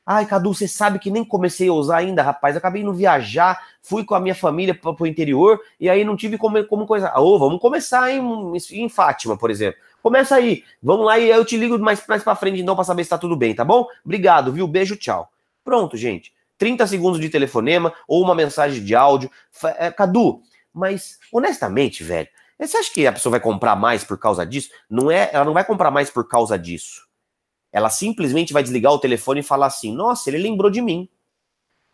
Ai, 0.06 0.28
Cadu, 0.28 0.54
você 0.54 0.68
sabe 0.68 1.00
que 1.00 1.10
nem 1.10 1.26
comecei 1.26 1.68
a 1.68 1.74
usar 1.74 1.98
ainda, 1.98 2.22
rapaz. 2.22 2.56
acabei 2.56 2.84
indo 2.84 2.94
viajar, 2.94 3.60
fui 3.82 4.06
com 4.06 4.14
a 4.14 4.20
minha 4.20 4.36
família 4.36 4.76
para 4.76 4.96
o 5.00 5.08
interior 5.08 5.60
e 5.80 5.90
aí 5.90 6.04
não 6.04 6.16
tive 6.16 6.38
como, 6.38 6.64
como 6.68 6.86
coisa. 6.86 7.12
Ô, 7.18 7.40
vamos 7.40 7.60
começar 7.60 8.12
em, 8.12 8.22
em 8.74 8.88
Fátima, 8.88 9.36
por 9.36 9.50
exemplo. 9.50 9.80
Começa 10.06 10.36
aí, 10.36 10.64
vamos 10.84 11.04
lá 11.04 11.18
e 11.18 11.32
eu 11.32 11.44
te 11.44 11.58
ligo 11.58 11.80
mais, 11.80 12.06
mais 12.06 12.24
para 12.24 12.36
frente 12.36 12.62
então 12.62 12.76
para 12.76 12.84
saber 12.84 13.04
se 13.04 13.10
tá 13.10 13.18
tudo 13.18 13.36
bem, 13.36 13.56
tá 13.56 13.66
bom? 13.66 13.88
Obrigado, 14.06 14.54
viu? 14.54 14.68
Beijo, 14.68 14.96
tchau. 14.96 15.32
Pronto, 15.64 15.98
gente. 15.98 16.32
30 16.60 16.86
segundos 16.86 17.20
de 17.20 17.28
telefonema 17.28 17.92
ou 18.08 18.22
uma 18.22 18.36
mensagem 18.36 18.84
de 18.84 18.94
áudio. 18.94 19.32
É, 19.80 19.90
Cadu, 19.90 20.44
mas 20.72 21.18
honestamente, 21.34 22.04
velho, 22.04 22.28
você 22.60 22.78
acha 22.78 22.94
que 22.94 23.08
a 23.08 23.14
pessoa 23.14 23.32
vai 23.32 23.40
comprar 23.40 23.76
mais 23.76 24.04
por 24.04 24.20
causa 24.20 24.46
disso? 24.46 24.70
Não 24.88 25.10
é, 25.10 25.32
ela 25.34 25.44
não 25.44 25.54
vai 25.54 25.66
comprar 25.66 25.90
mais 25.90 26.12
por 26.12 26.28
causa 26.28 26.56
disso. 26.56 27.08
Ela 27.74 27.90
simplesmente 27.90 28.54
vai 28.54 28.62
desligar 28.62 28.94
o 28.94 29.00
telefone 29.00 29.40
e 29.40 29.44
falar 29.44 29.66
assim: 29.66 29.92
"Nossa, 29.92 30.30
ele 30.30 30.38
lembrou 30.38 30.70
de 30.70 30.84
mim. 30.84 31.10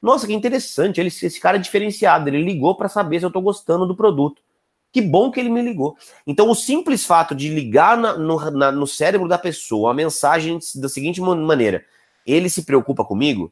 Nossa, 0.02 0.28
que 0.28 0.34
interessante, 0.34 1.00
ele, 1.00 1.08
esse 1.08 1.40
cara 1.40 1.56
é 1.56 1.62
diferenciado, 1.62 2.28
ele 2.28 2.44
ligou 2.44 2.76
para 2.76 2.90
saber 2.90 3.20
se 3.20 3.26
eu 3.26 3.32
tô 3.32 3.40
gostando 3.40 3.86
do 3.88 3.96
produto. 3.96 4.42
Que 4.92 5.02
bom 5.02 5.32
que 5.32 5.40
ele 5.40 5.50
me 5.50 5.62
ligou. 5.62 5.96
Então, 6.28 6.50
o 6.50 6.56
simples 6.56 7.06
fato 7.06 7.34
de 7.34 7.48
ligar 7.48 7.98
na, 7.98 8.18
no, 8.18 8.52
na, 8.52 8.72
no 8.72 8.86
cérebro 8.86 9.28
da 9.28 9.38
pessoa 9.38 9.92
a 9.92 9.94
mensagem 9.94 10.60
da 10.76 10.90
seguinte 10.90 11.22
maneira: 11.22 11.86
ele 12.26 12.50
se 12.50 12.64
preocupa 12.64 13.06
comigo, 13.06 13.52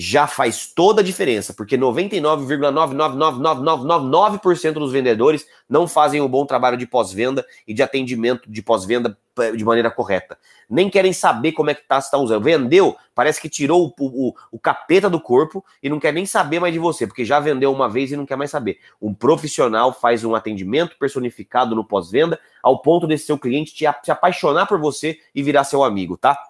já 0.00 0.26
faz 0.26 0.72
toda 0.74 1.02
a 1.02 1.04
diferença, 1.04 1.52
porque 1.52 1.76
99,9999999% 1.76 4.72
dos 4.72 4.92
vendedores 4.92 5.46
não 5.68 5.86
fazem 5.86 6.22
um 6.22 6.28
bom 6.28 6.46
trabalho 6.46 6.78
de 6.78 6.86
pós-venda 6.86 7.44
e 7.68 7.74
de 7.74 7.82
atendimento 7.82 8.50
de 8.50 8.62
pós-venda 8.62 9.14
de 9.54 9.62
maneira 9.62 9.90
correta. 9.90 10.38
Nem 10.68 10.88
querem 10.88 11.12
saber 11.12 11.52
como 11.52 11.68
é 11.68 11.74
que 11.74 11.86
tá, 11.86 12.00
se 12.00 12.10
tá 12.10 12.16
usando. 12.16 12.42
Vendeu, 12.42 12.96
parece 13.14 13.38
que 13.40 13.48
tirou 13.48 13.94
o, 13.98 14.28
o, 14.28 14.34
o 14.52 14.58
capeta 14.58 15.10
do 15.10 15.20
corpo 15.20 15.62
e 15.82 15.90
não 15.90 16.00
quer 16.00 16.14
nem 16.14 16.24
saber 16.24 16.60
mais 16.60 16.72
de 16.72 16.78
você, 16.78 17.06
porque 17.06 17.24
já 17.24 17.38
vendeu 17.38 17.70
uma 17.70 17.86
vez 17.86 18.10
e 18.10 18.16
não 18.16 18.24
quer 18.24 18.36
mais 18.36 18.50
saber. 18.50 18.78
Um 19.02 19.12
profissional 19.12 19.92
faz 19.92 20.24
um 20.24 20.34
atendimento 20.34 20.96
personificado 20.98 21.76
no 21.76 21.84
pós-venda 21.84 22.40
ao 22.62 22.80
ponto 22.80 23.06
desse 23.06 23.26
seu 23.26 23.38
cliente 23.38 23.74
te, 23.74 23.84
se 24.02 24.10
apaixonar 24.10 24.66
por 24.66 24.80
você 24.80 25.18
e 25.34 25.42
virar 25.42 25.64
seu 25.64 25.84
amigo, 25.84 26.16
tá? 26.16 26.49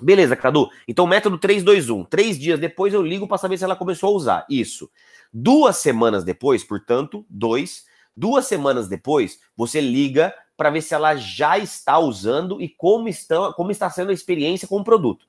Beleza, 0.00 0.36
Cadu. 0.36 0.68
Então, 0.86 1.06
método 1.06 1.38
321. 1.38 2.04
Três 2.04 2.38
dias 2.38 2.60
depois 2.60 2.94
eu 2.94 3.02
ligo 3.02 3.26
para 3.26 3.38
saber 3.38 3.58
se 3.58 3.64
ela 3.64 3.76
começou 3.76 4.10
a 4.10 4.16
usar. 4.16 4.46
Isso. 4.48 4.90
Duas 5.32 5.76
semanas 5.76 6.24
depois, 6.24 6.62
portanto, 6.62 7.26
dois. 7.28 7.84
Duas 8.16 8.46
semanas 8.46 8.88
depois, 8.88 9.38
você 9.56 9.80
liga 9.80 10.34
para 10.56 10.70
ver 10.70 10.82
se 10.82 10.92
ela 10.92 11.14
já 11.14 11.56
está 11.56 12.00
usando 12.00 12.60
e 12.60 12.68
como 12.68 13.08
está, 13.08 13.52
como 13.52 13.70
está 13.70 13.88
sendo 13.88 14.10
a 14.10 14.14
experiência 14.14 14.66
com 14.66 14.80
o 14.80 14.84
produto. 14.84 15.24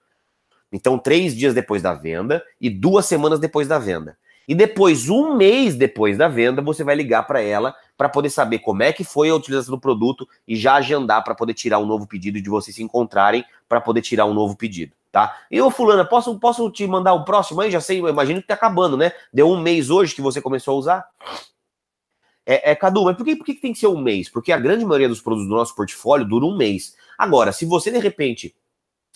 Então, 0.72 0.98
três 0.98 1.36
dias 1.36 1.54
depois 1.54 1.84
da 1.84 1.94
venda 1.94 2.44
e 2.60 2.70
duas 2.70 3.06
semanas 3.06 3.40
depois 3.40 3.68
da 3.68 3.78
venda. 3.78 4.18
E 4.50 4.56
depois, 4.56 5.10
um 5.10 5.36
mês 5.36 5.76
depois 5.76 6.18
da 6.18 6.28
venda, 6.28 6.60
você 6.60 6.84
vai 6.84 6.96
ligar 6.96 7.22
para 7.28 7.40
ela 7.40 7.76
para 7.96 8.10
poder 8.10 8.32
saber 8.32 8.58
como 8.58 8.82
é 8.82 8.92
que 8.92 9.04
foi 9.04 9.30
a 9.30 9.36
utilização 9.36 9.76
do 9.76 9.80
produto 9.80 10.28
e 10.48 10.56
já 10.56 10.74
agendar 10.74 11.24
para 11.24 11.36
poder 11.36 11.54
tirar 11.54 11.78
um 11.78 11.86
novo 11.86 12.08
pedido 12.08 12.42
de 12.42 12.50
vocês 12.50 12.76
se 12.76 12.82
encontrarem 12.82 13.46
para 13.68 13.80
poder 13.80 14.02
tirar 14.02 14.26
um 14.26 14.34
novo 14.34 14.58
pedido, 14.58 14.96
tá? 15.12 15.38
E 15.52 15.62
ô 15.62 15.70
fulana, 15.70 16.04
posso, 16.04 16.40
posso 16.40 16.68
te 16.72 16.88
mandar 16.88 17.14
o 17.14 17.24
próximo 17.24 17.62
aí? 17.62 17.70
Já 17.70 17.80
sei, 17.80 18.00
imagino 18.00 18.42
que 18.42 18.48
tá 18.48 18.56
acabando, 18.56 18.98
né? 18.98 19.12
Deu 19.32 19.48
um 19.48 19.62
mês 19.62 19.92
hoje 19.92 20.16
que 20.16 20.22
você 20.22 20.42
começou 20.42 20.74
a 20.74 20.80
usar. 20.80 21.06
É, 22.44 22.72
é 22.72 22.76
Cadu, 22.76 23.04
mas 23.04 23.16
por 23.16 23.24
que, 23.24 23.36
por 23.36 23.46
que 23.46 23.54
tem 23.54 23.72
que 23.72 23.78
ser 23.78 23.86
um 23.86 24.02
mês? 24.02 24.30
Porque 24.30 24.52
a 24.52 24.58
grande 24.58 24.84
maioria 24.84 25.10
dos 25.10 25.22
produtos 25.22 25.48
do 25.48 25.56
nosso 25.56 25.76
portfólio 25.76 26.28
dura 26.28 26.48
um 26.48 26.58
mês. 26.58 26.96
Agora, 27.16 27.52
se 27.52 27.68
você 27.68 27.92
de 27.92 28.00
repente 28.00 28.56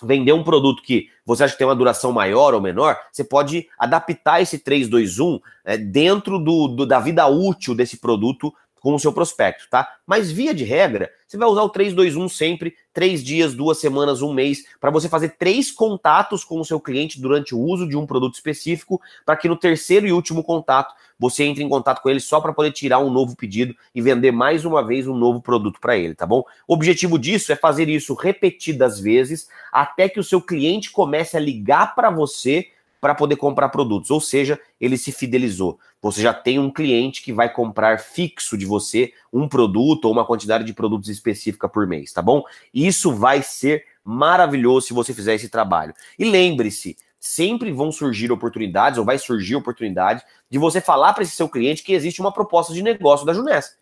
vender 0.03 0.33
um 0.33 0.43
produto 0.43 0.81
que 0.83 1.09
você 1.25 1.43
acha 1.43 1.53
que 1.53 1.59
tem 1.59 1.67
uma 1.67 1.75
duração 1.75 2.11
maior 2.11 2.53
ou 2.53 2.61
menor, 2.61 2.97
você 3.11 3.23
pode 3.23 3.67
adaptar 3.77 4.41
esse 4.41 4.59
321 4.59 5.39
é, 5.63 5.77
dentro 5.77 6.37
do, 6.37 6.67
do, 6.67 6.85
da 6.85 6.99
vida 6.99 7.25
útil 7.27 7.73
desse 7.73 7.97
produto 7.97 8.53
com 8.81 8.93
o 8.93 8.99
seu 8.99 9.13
prospecto, 9.13 9.65
tá? 9.69 9.95
Mas 10.05 10.29
via 10.29 10.53
de 10.53 10.65
regra, 10.65 11.09
você 11.25 11.37
vai 11.37 11.47
usar 11.47 11.63
o 11.63 11.69
321 11.69 12.27
sempre, 12.27 12.75
três 12.93 13.23
dias, 13.23 13.55
duas 13.55 13.79
semanas, 13.79 14.21
um 14.21 14.31
mês, 14.31 14.65
para 14.79 14.91
você 14.91 15.09
fazer 15.09 15.35
três 15.37 15.71
contatos 15.71 16.43
com 16.43 16.59
o 16.59 16.65
seu 16.65 16.79
cliente 16.79 17.19
durante 17.19 17.55
o 17.55 17.59
uso 17.59 17.87
de 17.87 17.97
um 17.97 18.05
produto 18.05 18.35
específico, 18.35 19.01
para 19.25 19.35
que 19.35 19.49
no 19.49 19.55
terceiro 19.55 20.05
e 20.05 20.13
último 20.13 20.43
contato 20.43 20.93
você 21.19 21.43
entre 21.43 21.63
em 21.63 21.69
contato 21.69 22.01
com 22.01 22.09
ele 22.09 22.19
só 22.19 22.39
para 22.41 22.53
poder 22.53 22.71
tirar 22.71 22.99
um 22.99 23.09
novo 23.09 23.35
pedido 23.35 23.75
e 23.95 24.01
vender 24.01 24.31
mais 24.31 24.65
uma 24.65 24.85
vez 24.85 25.07
um 25.07 25.15
novo 25.15 25.41
produto 25.41 25.79
para 25.79 25.97
ele, 25.97 26.13
tá 26.13 26.25
bom? 26.25 26.43
O 26.67 26.73
objetivo 26.73 27.17
disso 27.17 27.51
é 27.51 27.55
fazer 27.55 27.89
isso 27.89 28.13
repetidas 28.13 28.99
vezes 28.99 29.47
até 29.71 30.09
que 30.09 30.19
o 30.19 30.23
seu 30.23 30.41
cliente 30.41 30.91
comece 30.91 31.37
a 31.37 31.39
ligar 31.39 31.95
para 31.95 32.09
você 32.09 32.67
para 33.03 33.13
poder 33.13 33.35
comprar 33.35 33.67
produtos, 33.67 34.09
ou 34.09 34.21
seja, 34.21 34.57
ele 34.79 34.97
se 34.97 35.11
fidelizou. 35.11 35.77
Você 36.01 36.21
já 36.21 36.33
tem 36.33 36.57
um 36.57 36.71
cliente 36.71 37.21
que 37.21 37.33
vai 37.33 37.51
comprar 37.51 37.99
fixo 37.99 38.57
de 38.57 38.65
você 38.65 39.11
um 39.31 39.45
produto 39.45 40.05
ou 40.05 40.13
uma 40.13 40.25
quantidade 40.25 40.63
de 40.63 40.73
produtos 40.73 41.09
específica 41.09 41.67
por 41.67 41.85
mês, 41.85 42.13
tá 42.13 42.21
bom? 42.21 42.43
Isso 42.73 43.13
vai 43.13 43.43
ser 43.43 43.83
maravilhoso 44.05 44.87
se 44.87 44.93
você 44.93 45.13
fizer 45.13 45.35
esse 45.35 45.49
trabalho. 45.49 45.93
E 46.17 46.23
lembre-se, 46.23 46.95
sempre 47.19 47.73
vão 47.73 47.91
surgir 47.91 48.31
oportunidades, 48.31 48.97
ou 48.97 49.03
vai 49.03 49.17
surgir 49.17 49.57
oportunidade, 49.57 50.23
de 50.49 50.57
você 50.57 50.79
falar 50.79 51.11
para 51.11 51.23
esse 51.23 51.35
seu 51.35 51.49
cliente 51.49 51.83
que 51.83 51.91
existe 51.91 52.21
uma 52.21 52.31
proposta 52.31 52.73
de 52.73 52.81
negócio 52.81 53.25
da 53.25 53.33
Junessa. 53.33 53.73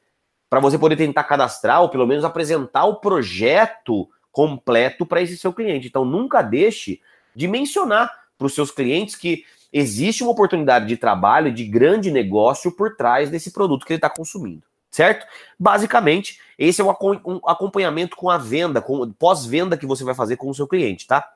Para 0.49 0.59
você 0.59 0.79
poder 0.79 0.95
tentar 0.95 1.25
cadastrar, 1.25 1.83
ou 1.83 1.89
pelo 1.89 2.07
menos 2.07 2.25
apresentar 2.25 2.85
o 2.85 2.95
projeto 2.95 4.09
completo 4.31 5.05
para 5.05 5.21
esse 5.21 5.37
seu 5.37 5.53
cliente. 5.53 5.87
Então, 5.87 6.03
nunca 6.03 6.41
deixe 6.41 6.99
de 7.35 7.47
mencionar 7.47 8.20
para 8.41 8.47
os 8.47 8.55
seus 8.55 8.71
clientes 8.71 9.15
que 9.15 9.45
existe 9.71 10.23
uma 10.23 10.31
oportunidade 10.31 10.87
de 10.87 10.97
trabalho, 10.97 11.53
de 11.53 11.63
grande 11.63 12.09
negócio 12.09 12.71
por 12.71 12.95
trás 12.95 13.29
desse 13.29 13.51
produto 13.51 13.85
que 13.85 13.93
ele 13.93 13.99
está 13.99 14.09
consumindo, 14.09 14.63
certo? 14.89 15.27
Basicamente, 15.59 16.39
esse 16.57 16.81
é 16.81 16.83
um 16.83 16.89
acompanhamento 16.89 18.15
com 18.15 18.31
a 18.31 18.39
venda, 18.39 18.81
com 18.81 19.11
pós-venda 19.11 19.77
que 19.77 19.85
você 19.85 20.03
vai 20.03 20.15
fazer 20.15 20.37
com 20.37 20.49
o 20.49 20.55
seu 20.55 20.67
cliente, 20.67 21.05
tá? 21.05 21.31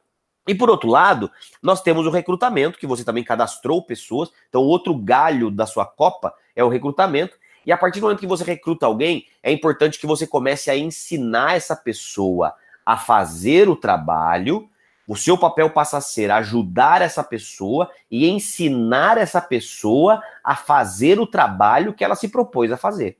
E 0.47 0.55
por 0.55 0.67
outro 0.67 0.89
lado, 0.89 1.29
nós 1.61 1.79
temos 1.83 2.07
o 2.07 2.09
recrutamento, 2.09 2.79
que 2.79 2.87
você 2.87 3.03
também 3.03 3.23
cadastrou 3.23 3.83
pessoas. 3.83 4.31
Então, 4.49 4.63
outro 4.63 4.95
galho 4.95 5.51
da 5.51 5.67
sua 5.67 5.85
copa 5.85 6.33
é 6.55 6.63
o 6.63 6.69
recrutamento. 6.69 7.37
E 7.65 7.71
a 7.71 7.77
partir 7.77 7.99
do 7.99 8.03
momento 8.03 8.19
que 8.19 8.27
você 8.27 8.43
recruta 8.43 8.87
alguém, 8.87 9.27
é 9.43 9.51
importante 9.51 9.99
que 9.99 10.07
você 10.07 10.25
comece 10.25 10.71
a 10.71 10.77
ensinar 10.77 11.55
essa 11.55 11.75
pessoa 11.75 12.53
a 12.83 12.97
fazer 12.97 13.69
o 13.69 13.75
trabalho 13.75 14.69
o 15.07 15.15
seu 15.15 15.37
papel 15.37 15.69
passa 15.69 15.97
a 15.97 16.01
ser 16.01 16.31
ajudar 16.31 17.01
essa 17.01 17.23
pessoa 17.23 17.89
e 18.09 18.27
ensinar 18.27 19.17
essa 19.17 19.41
pessoa 19.41 20.21
a 20.43 20.55
fazer 20.55 21.19
o 21.19 21.27
trabalho 21.27 21.93
que 21.93 22.03
ela 22.03 22.15
se 22.15 22.27
propôs 22.27 22.71
a 22.71 22.77
fazer. 22.77 23.17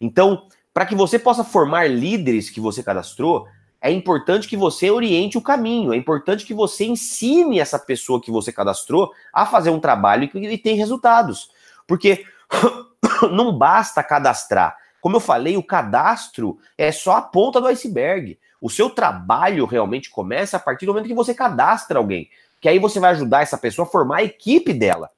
Então, 0.00 0.48
para 0.72 0.86
que 0.86 0.94
você 0.94 1.18
possa 1.18 1.44
formar 1.44 1.88
líderes 1.88 2.48
que 2.48 2.60
você 2.60 2.82
cadastrou, 2.82 3.46
é 3.80 3.90
importante 3.90 4.48
que 4.48 4.56
você 4.56 4.90
oriente 4.90 5.36
o 5.36 5.42
caminho, 5.42 5.92
é 5.92 5.96
importante 5.96 6.46
que 6.46 6.54
você 6.54 6.84
ensine 6.84 7.58
essa 7.58 7.78
pessoa 7.78 8.20
que 8.20 8.30
você 8.30 8.52
cadastrou 8.52 9.12
a 9.32 9.44
fazer 9.44 9.70
um 9.70 9.80
trabalho 9.80 10.30
ele 10.34 10.56
tem 10.56 10.76
resultados. 10.76 11.50
Porque 11.86 12.24
não 13.32 13.56
basta 13.56 14.02
cadastrar. 14.02 14.76
Como 15.00 15.16
eu 15.16 15.20
falei, 15.20 15.56
o 15.56 15.64
cadastro 15.64 16.58
é 16.78 16.92
só 16.92 17.16
a 17.16 17.22
ponta 17.22 17.60
do 17.60 17.66
iceberg. 17.66 18.38
O 18.62 18.70
seu 18.70 18.88
trabalho 18.88 19.66
realmente 19.66 20.08
começa 20.08 20.56
a 20.56 20.60
partir 20.60 20.86
do 20.86 20.92
momento 20.92 21.08
que 21.08 21.14
você 21.14 21.34
cadastra 21.34 21.98
alguém. 21.98 22.30
Que 22.60 22.68
aí 22.68 22.78
você 22.78 23.00
vai 23.00 23.10
ajudar 23.10 23.42
essa 23.42 23.58
pessoa 23.58 23.88
a 23.88 23.90
formar 23.90 24.18
a 24.18 24.22
equipe 24.22 24.72
dela. 24.72 25.10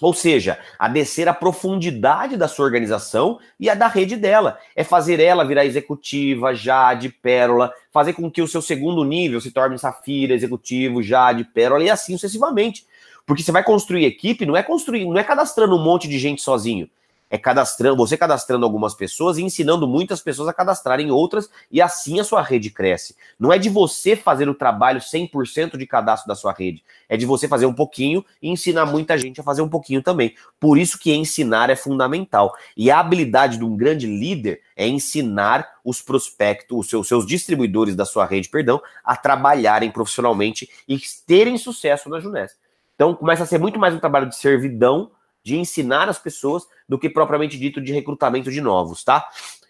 Ou 0.00 0.14
seja, 0.14 0.60
a 0.78 0.86
descer 0.86 1.28
a 1.28 1.34
profundidade 1.34 2.36
da 2.36 2.46
sua 2.46 2.64
organização 2.64 3.40
e 3.58 3.68
a 3.68 3.74
da 3.74 3.88
rede 3.88 4.14
dela. 4.14 4.60
É 4.76 4.84
fazer 4.84 5.18
ela 5.18 5.44
virar 5.44 5.66
executiva, 5.66 6.54
Jade, 6.54 7.08
Pérola, 7.08 7.72
fazer 7.90 8.12
com 8.12 8.30
que 8.30 8.40
o 8.40 8.46
seu 8.46 8.62
segundo 8.62 9.02
nível 9.02 9.40
se 9.40 9.50
torne 9.50 9.76
Safira, 9.76 10.32
executivo, 10.32 11.02
Jade, 11.02 11.42
Pérola 11.42 11.82
e 11.82 11.90
assim 11.90 12.12
sucessivamente. 12.12 12.86
Porque 13.26 13.42
você 13.42 13.50
vai 13.50 13.64
construir 13.64 14.04
equipe, 14.04 14.46
não 14.46 14.56
é 14.56 14.62
construir, 14.62 15.04
não 15.04 15.18
é 15.18 15.24
cadastrando 15.24 15.74
um 15.74 15.82
monte 15.82 16.06
de 16.06 16.16
gente 16.16 16.40
sozinho 16.40 16.88
é 17.30 17.36
cadastrando, 17.36 17.96
você 17.96 18.16
cadastrando 18.16 18.64
algumas 18.64 18.94
pessoas 18.94 19.38
e 19.38 19.42
ensinando 19.42 19.86
muitas 19.86 20.20
pessoas 20.20 20.48
a 20.48 20.52
cadastrarem 20.52 21.10
outras, 21.10 21.50
e 21.70 21.80
assim 21.80 22.20
a 22.20 22.24
sua 22.24 22.42
rede 22.42 22.70
cresce. 22.70 23.14
Não 23.38 23.52
é 23.52 23.58
de 23.58 23.68
você 23.68 24.16
fazer 24.16 24.48
o 24.48 24.54
trabalho 24.54 25.00
100% 25.00 25.76
de 25.76 25.86
cadastro 25.86 26.28
da 26.28 26.34
sua 26.34 26.52
rede, 26.52 26.82
é 27.08 27.16
de 27.16 27.26
você 27.26 27.46
fazer 27.46 27.66
um 27.66 27.74
pouquinho 27.74 28.24
e 28.40 28.48
ensinar 28.48 28.86
muita 28.86 29.18
gente 29.18 29.40
a 29.40 29.44
fazer 29.44 29.62
um 29.62 29.68
pouquinho 29.68 30.02
também. 30.02 30.34
Por 30.58 30.78
isso 30.78 30.98
que 30.98 31.14
ensinar 31.14 31.70
é 31.70 31.76
fundamental. 31.76 32.54
E 32.76 32.90
a 32.90 33.00
habilidade 33.00 33.58
de 33.58 33.64
um 33.64 33.76
grande 33.76 34.06
líder 34.06 34.60
é 34.76 34.86
ensinar 34.86 35.68
os 35.84 36.00
prospectos, 36.00 36.78
os 36.78 36.88
seus, 36.88 37.08
seus 37.08 37.26
distribuidores 37.26 37.94
da 37.96 38.04
sua 38.04 38.24
rede, 38.24 38.48
perdão, 38.48 38.80
a 39.04 39.16
trabalharem 39.16 39.90
profissionalmente 39.90 40.68
e 40.88 40.98
terem 41.26 41.58
sucesso 41.58 42.08
na 42.08 42.20
Junés. 42.20 42.56
Então 42.94 43.14
começa 43.14 43.44
a 43.44 43.46
ser 43.46 43.58
muito 43.58 43.78
mais 43.78 43.94
um 43.94 43.98
trabalho 43.98 44.28
de 44.28 44.36
servidão 44.36 45.10
de 45.48 45.56
ensinar 45.56 46.10
as 46.10 46.18
pessoas 46.18 46.64
do 46.86 46.98
que 46.98 47.08
propriamente 47.08 47.58
dito 47.58 47.80
de 47.80 47.90
recrutamento 47.92 48.50
de 48.50 48.60
novos, 48.60 49.02
tá? 49.02 49.26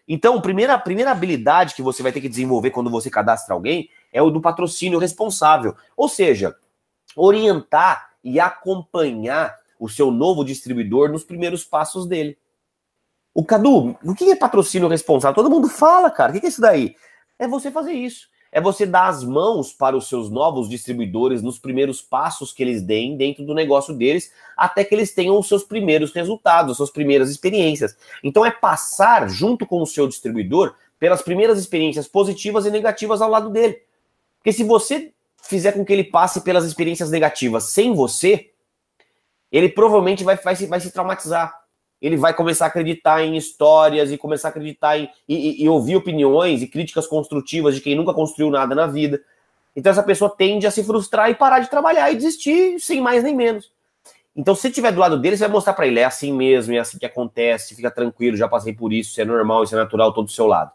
Então, 0.08 0.36
a 0.36 0.40
primeira, 0.40 0.74
a 0.74 0.78
primeira 0.78 1.12
habilidade 1.12 1.74
que 1.74 1.82
você 1.82 2.02
vai 2.02 2.10
ter 2.10 2.20
que 2.20 2.28
desenvolver 2.28 2.70
quando 2.70 2.90
você 2.90 3.08
cadastra 3.08 3.54
alguém 3.54 3.88
é 4.12 4.20
o 4.20 4.30
do 4.30 4.40
patrocínio 4.40 4.98
responsável. 4.98 5.76
Ou 5.96 6.08
seja, 6.08 6.56
orientar 7.14 8.10
e 8.24 8.40
acompanhar 8.40 9.56
o 9.78 9.88
seu 9.88 10.10
novo 10.10 10.44
distribuidor 10.44 11.10
nos 11.10 11.22
primeiros 11.22 11.64
passos 11.64 12.06
dele. 12.06 12.36
O 13.32 13.44
Cadu, 13.44 13.96
o 14.02 14.14
que 14.16 14.32
é 14.32 14.34
patrocínio 14.34 14.88
responsável? 14.88 15.34
Todo 15.34 15.50
mundo 15.50 15.68
fala, 15.68 16.10
cara. 16.10 16.32
O 16.32 16.40
que 16.40 16.44
é 16.44 16.48
isso 16.48 16.60
daí? 16.60 16.96
É 17.38 17.46
você 17.46 17.70
fazer 17.70 17.92
isso 17.92 18.28
é 18.50 18.60
você 18.60 18.86
dar 18.86 19.08
as 19.08 19.22
mãos 19.22 19.72
para 19.72 19.96
os 19.96 20.08
seus 20.08 20.30
novos 20.30 20.68
distribuidores 20.68 21.42
nos 21.42 21.58
primeiros 21.58 22.00
passos 22.00 22.52
que 22.52 22.62
eles 22.62 22.82
deem 22.82 23.16
dentro 23.16 23.44
do 23.44 23.54
negócio 23.54 23.94
deles, 23.94 24.32
até 24.56 24.84
que 24.84 24.94
eles 24.94 25.12
tenham 25.12 25.38
os 25.38 25.48
seus 25.48 25.62
primeiros 25.62 26.12
resultados, 26.12 26.72
as 26.72 26.76
suas 26.78 26.90
primeiras 26.90 27.30
experiências. 27.30 27.96
Então 28.22 28.44
é 28.44 28.50
passar 28.50 29.28
junto 29.28 29.66
com 29.66 29.82
o 29.82 29.86
seu 29.86 30.08
distribuidor 30.08 30.74
pelas 30.98 31.22
primeiras 31.22 31.58
experiências 31.58 32.08
positivas 32.08 32.66
e 32.66 32.70
negativas 32.70 33.20
ao 33.20 33.30
lado 33.30 33.50
dele. 33.50 33.82
Porque 34.38 34.52
se 34.52 34.64
você 34.64 35.12
fizer 35.42 35.72
com 35.72 35.84
que 35.84 35.92
ele 35.92 36.04
passe 36.04 36.40
pelas 36.40 36.64
experiências 36.64 37.10
negativas 37.10 37.64
sem 37.64 37.94
você, 37.94 38.50
ele 39.50 39.68
provavelmente 39.68 40.24
vai, 40.24 40.36
vai, 40.36 40.54
vai 40.54 40.80
se 40.80 40.90
traumatizar 40.90 41.67
ele 42.00 42.16
vai 42.16 42.32
começar 42.32 42.66
a 42.66 42.68
acreditar 42.68 43.22
em 43.22 43.36
histórias 43.36 44.12
e 44.12 44.18
começar 44.18 44.48
a 44.48 44.50
acreditar 44.50 44.98
em 44.98 45.08
e, 45.28 45.62
e, 45.62 45.68
ouvir 45.68 45.96
opiniões 45.96 46.62
e 46.62 46.66
críticas 46.66 47.06
construtivas 47.06 47.74
de 47.74 47.80
quem 47.80 47.94
nunca 47.94 48.14
construiu 48.14 48.50
nada 48.50 48.74
na 48.74 48.86
vida. 48.86 49.20
Então 49.74 49.90
essa 49.90 50.02
pessoa 50.02 50.30
tende 50.30 50.66
a 50.66 50.70
se 50.70 50.82
frustrar 50.84 51.30
e 51.30 51.34
parar 51.34 51.60
de 51.60 51.70
trabalhar 51.70 52.10
e 52.10 52.16
desistir 52.16 52.78
sem 52.80 53.00
mais 53.00 53.22
nem 53.22 53.34
menos. 53.34 53.70
Então, 54.38 54.54
se 54.54 54.70
tiver 54.70 54.92
do 54.92 55.00
lado 55.00 55.18
dele, 55.18 55.36
você 55.36 55.42
vai 55.42 55.52
mostrar 55.52 55.72
para 55.72 55.88
ele, 55.88 55.98
é 55.98 56.04
assim 56.04 56.32
mesmo, 56.32 56.72
é 56.72 56.78
assim 56.78 56.96
que 56.96 57.04
acontece, 57.04 57.74
fica 57.74 57.90
tranquilo, 57.90 58.36
já 58.36 58.46
passei 58.46 58.72
por 58.72 58.92
isso, 58.92 59.10
isso 59.10 59.20
é 59.20 59.24
normal, 59.24 59.64
isso 59.64 59.74
é 59.74 59.78
natural, 59.78 60.12
todo 60.12 60.26
do 60.26 60.30
seu 60.30 60.46
lado. 60.46 60.70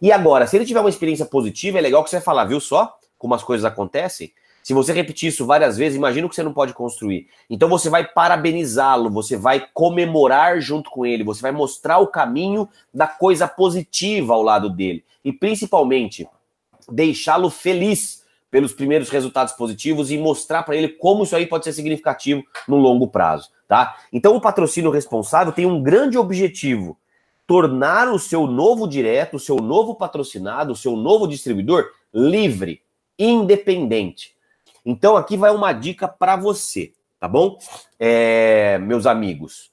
E 0.00 0.10
agora, 0.10 0.46
se 0.46 0.56
ele 0.56 0.64
tiver 0.64 0.80
uma 0.80 0.88
experiência 0.88 1.26
positiva, 1.26 1.76
é 1.76 1.82
legal 1.82 2.02
que 2.02 2.08
você 2.08 2.16
vai 2.16 2.24
falar, 2.24 2.46
viu 2.46 2.58
só 2.58 2.96
como 3.18 3.34
as 3.34 3.44
coisas 3.44 3.66
acontecem? 3.66 4.32
Se 4.62 4.72
você 4.72 4.92
repetir 4.92 5.28
isso 5.28 5.44
várias 5.44 5.76
vezes, 5.76 5.96
imagina 5.96 6.26
o 6.26 6.30
que 6.30 6.36
você 6.36 6.42
não 6.42 6.52
pode 6.52 6.72
construir. 6.72 7.26
Então 7.50 7.68
você 7.68 7.90
vai 7.90 8.06
parabenizá-lo, 8.06 9.10
você 9.10 9.36
vai 9.36 9.66
comemorar 9.74 10.60
junto 10.60 10.90
com 10.90 11.04
ele, 11.04 11.24
você 11.24 11.42
vai 11.42 11.52
mostrar 11.52 11.98
o 11.98 12.06
caminho 12.06 12.68
da 12.94 13.06
coisa 13.06 13.48
positiva 13.48 14.32
ao 14.34 14.42
lado 14.42 14.70
dele. 14.70 15.04
E 15.24 15.32
principalmente, 15.32 16.28
deixá-lo 16.88 17.50
feliz 17.50 18.22
pelos 18.52 18.72
primeiros 18.72 19.08
resultados 19.08 19.54
positivos 19.54 20.10
e 20.10 20.18
mostrar 20.18 20.62
para 20.62 20.76
ele 20.76 20.88
como 20.88 21.24
isso 21.24 21.34
aí 21.34 21.46
pode 21.46 21.64
ser 21.64 21.72
significativo 21.72 22.44
no 22.68 22.76
longo 22.76 23.08
prazo, 23.08 23.48
tá? 23.66 23.96
Então 24.12 24.36
o 24.36 24.40
patrocínio 24.40 24.90
responsável 24.90 25.54
tem 25.54 25.64
um 25.64 25.82
grande 25.82 26.18
objetivo, 26.18 26.98
tornar 27.46 28.08
o 28.12 28.18
seu 28.18 28.46
novo 28.46 28.86
direto, 28.86 29.36
o 29.36 29.40
seu 29.40 29.56
novo 29.56 29.94
patrocinado, 29.94 30.72
o 30.72 30.76
seu 30.76 30.96
novo 30.96 31.26
distribuidor 31.26 31.86
livre, 32.12 32.82
independente. 33.18 34.34
Então 34.84 35.16
aqui 35.16 35.36
vai 35.36 35.50
uma 35.50 35.72
dica 35.72 36.08
para 36.08 36.36
você, 36.36 36.92
tá 37.20 37.28
bom? 37.28 37.58
É, 37.98 38.78
meus 38.78 39.06
amigos, 39.06 39.70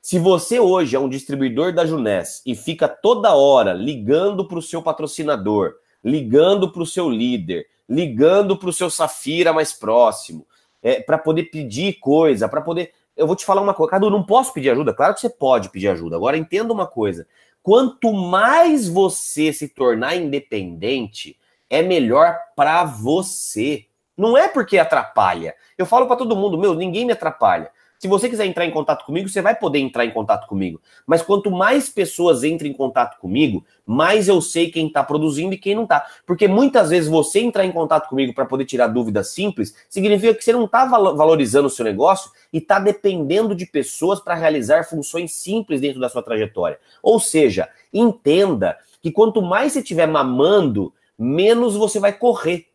se 0.00 0.18
você 0.18 0.60
hoje 0.60 0.94
é 0.94 1.00
um 1.00 1.08
distribuidor 1.08 1.72
da 1.72 1.84
Junés 1.84 2.40
e 2.46 2.54
fica 2.54 2.86
toda 2.86 3.34
hora 3.34 3.72
ligando 3.72 4.46
para 4.46 4.58
o 4.58 4.62
seu 4.62 4.80
patrocinador, 4.80 5.74
ligando 6.02 6.70
para 6.70 6.82
o 6.82 6.86
seu 6.86 7.10
líder, 7.10 7.66
ligando 7.88 8.56
para 8.56 8.68
o 8.68 8.72
seu 8.72 8.88
Safira 8.88 9.52
mais 9.52 9.72
próximo, 9.72 10.46
é, 10.82 11.00
para 11.00 11.18
poder 11.18 11.44
pedir 11.44 11.94
coisa, 11.94 12.48
para 12.48 12.60
poder. 12.60 12.92
Eu 13.16 13.26
vou 13.26 13.34
te 13.34 13.44
falar 13.44 13.60
uma 13.60 13.74
coisa, 13.74 13.90
Cadu, 13.90 14.08
não 14.08 14.22
posso 14.22 14.52
pedir 14.52 14.70
ajuda? 14.70 14.94
Claro 14.94 15.14
que 15.14 15.20
você 15.20 15.28
pode 15.30 15.70
pedir 15.70 15.88
ajuda. 15.88 16.14
Agora 16.14 16.36
entenda 16.36 16.72
uma 16.72 16.86
coisa: 16.86 17.26
quanto 17.60 18.12
mais 18.12 18.86
você 18.86 19.52
se 19.52 19.68
tornar 19.68 20.14
independente, 20.14 21.36
é 21.68 21.82
melhor 21.82 22.38
para 22.54 22.84
você. 22.84 23.85
Não 24.16 24.36
é 24.36 24.48
porque 24.48 24.78
atrapalha. 24.78 25.54
Eu 25.76 25.86
falo 25.86 26.06
para 26.06 26.16
todo 26.16 26.36
mundo, 26.36 26.56
meu, 26.56 26.74
ninguém 26.74 27.04
me 27.04 27.12
atrapalha. 27.12 27.70
Se 27.98 28.06
você 28.06 28.28
quiser 28.28 28.44
entrar 28.44 28.66
em 28.66 28.70
contato 28.70 29.06
comigo, 29.06 29.28
você 29.28 29.40
vai 29.40 29.54
poder 29.54 29.78
entrar 29.78 30.04
em 30.04 30.10
contato 30.10 30.46
comigo. 30.46 30.80
Mas 31.06 31.22
quanto 31.22 31.50
mais 31.50 31.88
pessoas 31.88 32.44
entram 32.44 32.68
em 32.68 32.72
contato 32.72 33.18
comigo, 33.18 33.64
mais 33.86 34.28
eu 34.28 34.40
sei 34.42 34.70
quem 34.70 34.86
está 34.86 35.02
produzindo 35.02 35.54
e 35.54 35.58
quem 35.58 35.74
não 35.74 35.84
está. 35.84 36.06
Porque 36.26 36.46
muitas 36.46 36.90
vezes 36.90 37.08
você 37.08 37.40
entrar 37.40 37.64
em 37.64 37.72
contato 37.72 38.08
comigo 38.08 38.34
para 38.34 38.44
poder 38.44 38.66
tirar 38.66 38.88
dúvidas 38.88 39.30
simples, 39.30 39.74
significa 39.88 40.34
que 40.34 40.44
você 40.44 40.52
não 40.52 40.66
está 40.66 40.84
valorizando 40.84 41.68
o 41.68 41.70
seu 41.70 41.86
negócio 41.86 42.30
e 42.52 42.58
está 42.58 42.78
dependendo 42.78 43.54
de 43.54 43.64
pessoas 43.64 44.20
para 44.20 44.34
realizar 44.34 44.84
funções 44.84 45.32
simples 45.32 45.80
dentro 45.80 45.98
da 45.98 46.10
sua 46.10 46.22
trajetória. 46.22 46.78
Ou 47.02 47.18
seja, 47.18 47.68
entenda 47.92 48.76
que 49.00 49.10
quanto 49.10 49.40
mais 49.40 49.72
você 49.72 49.78
estiver 49.78 50.06
mamando, 50.06 50.92
menos 51.18 51.74
você 51.74 51.98
vai 51.98 52.12
correr. 52.12 52.66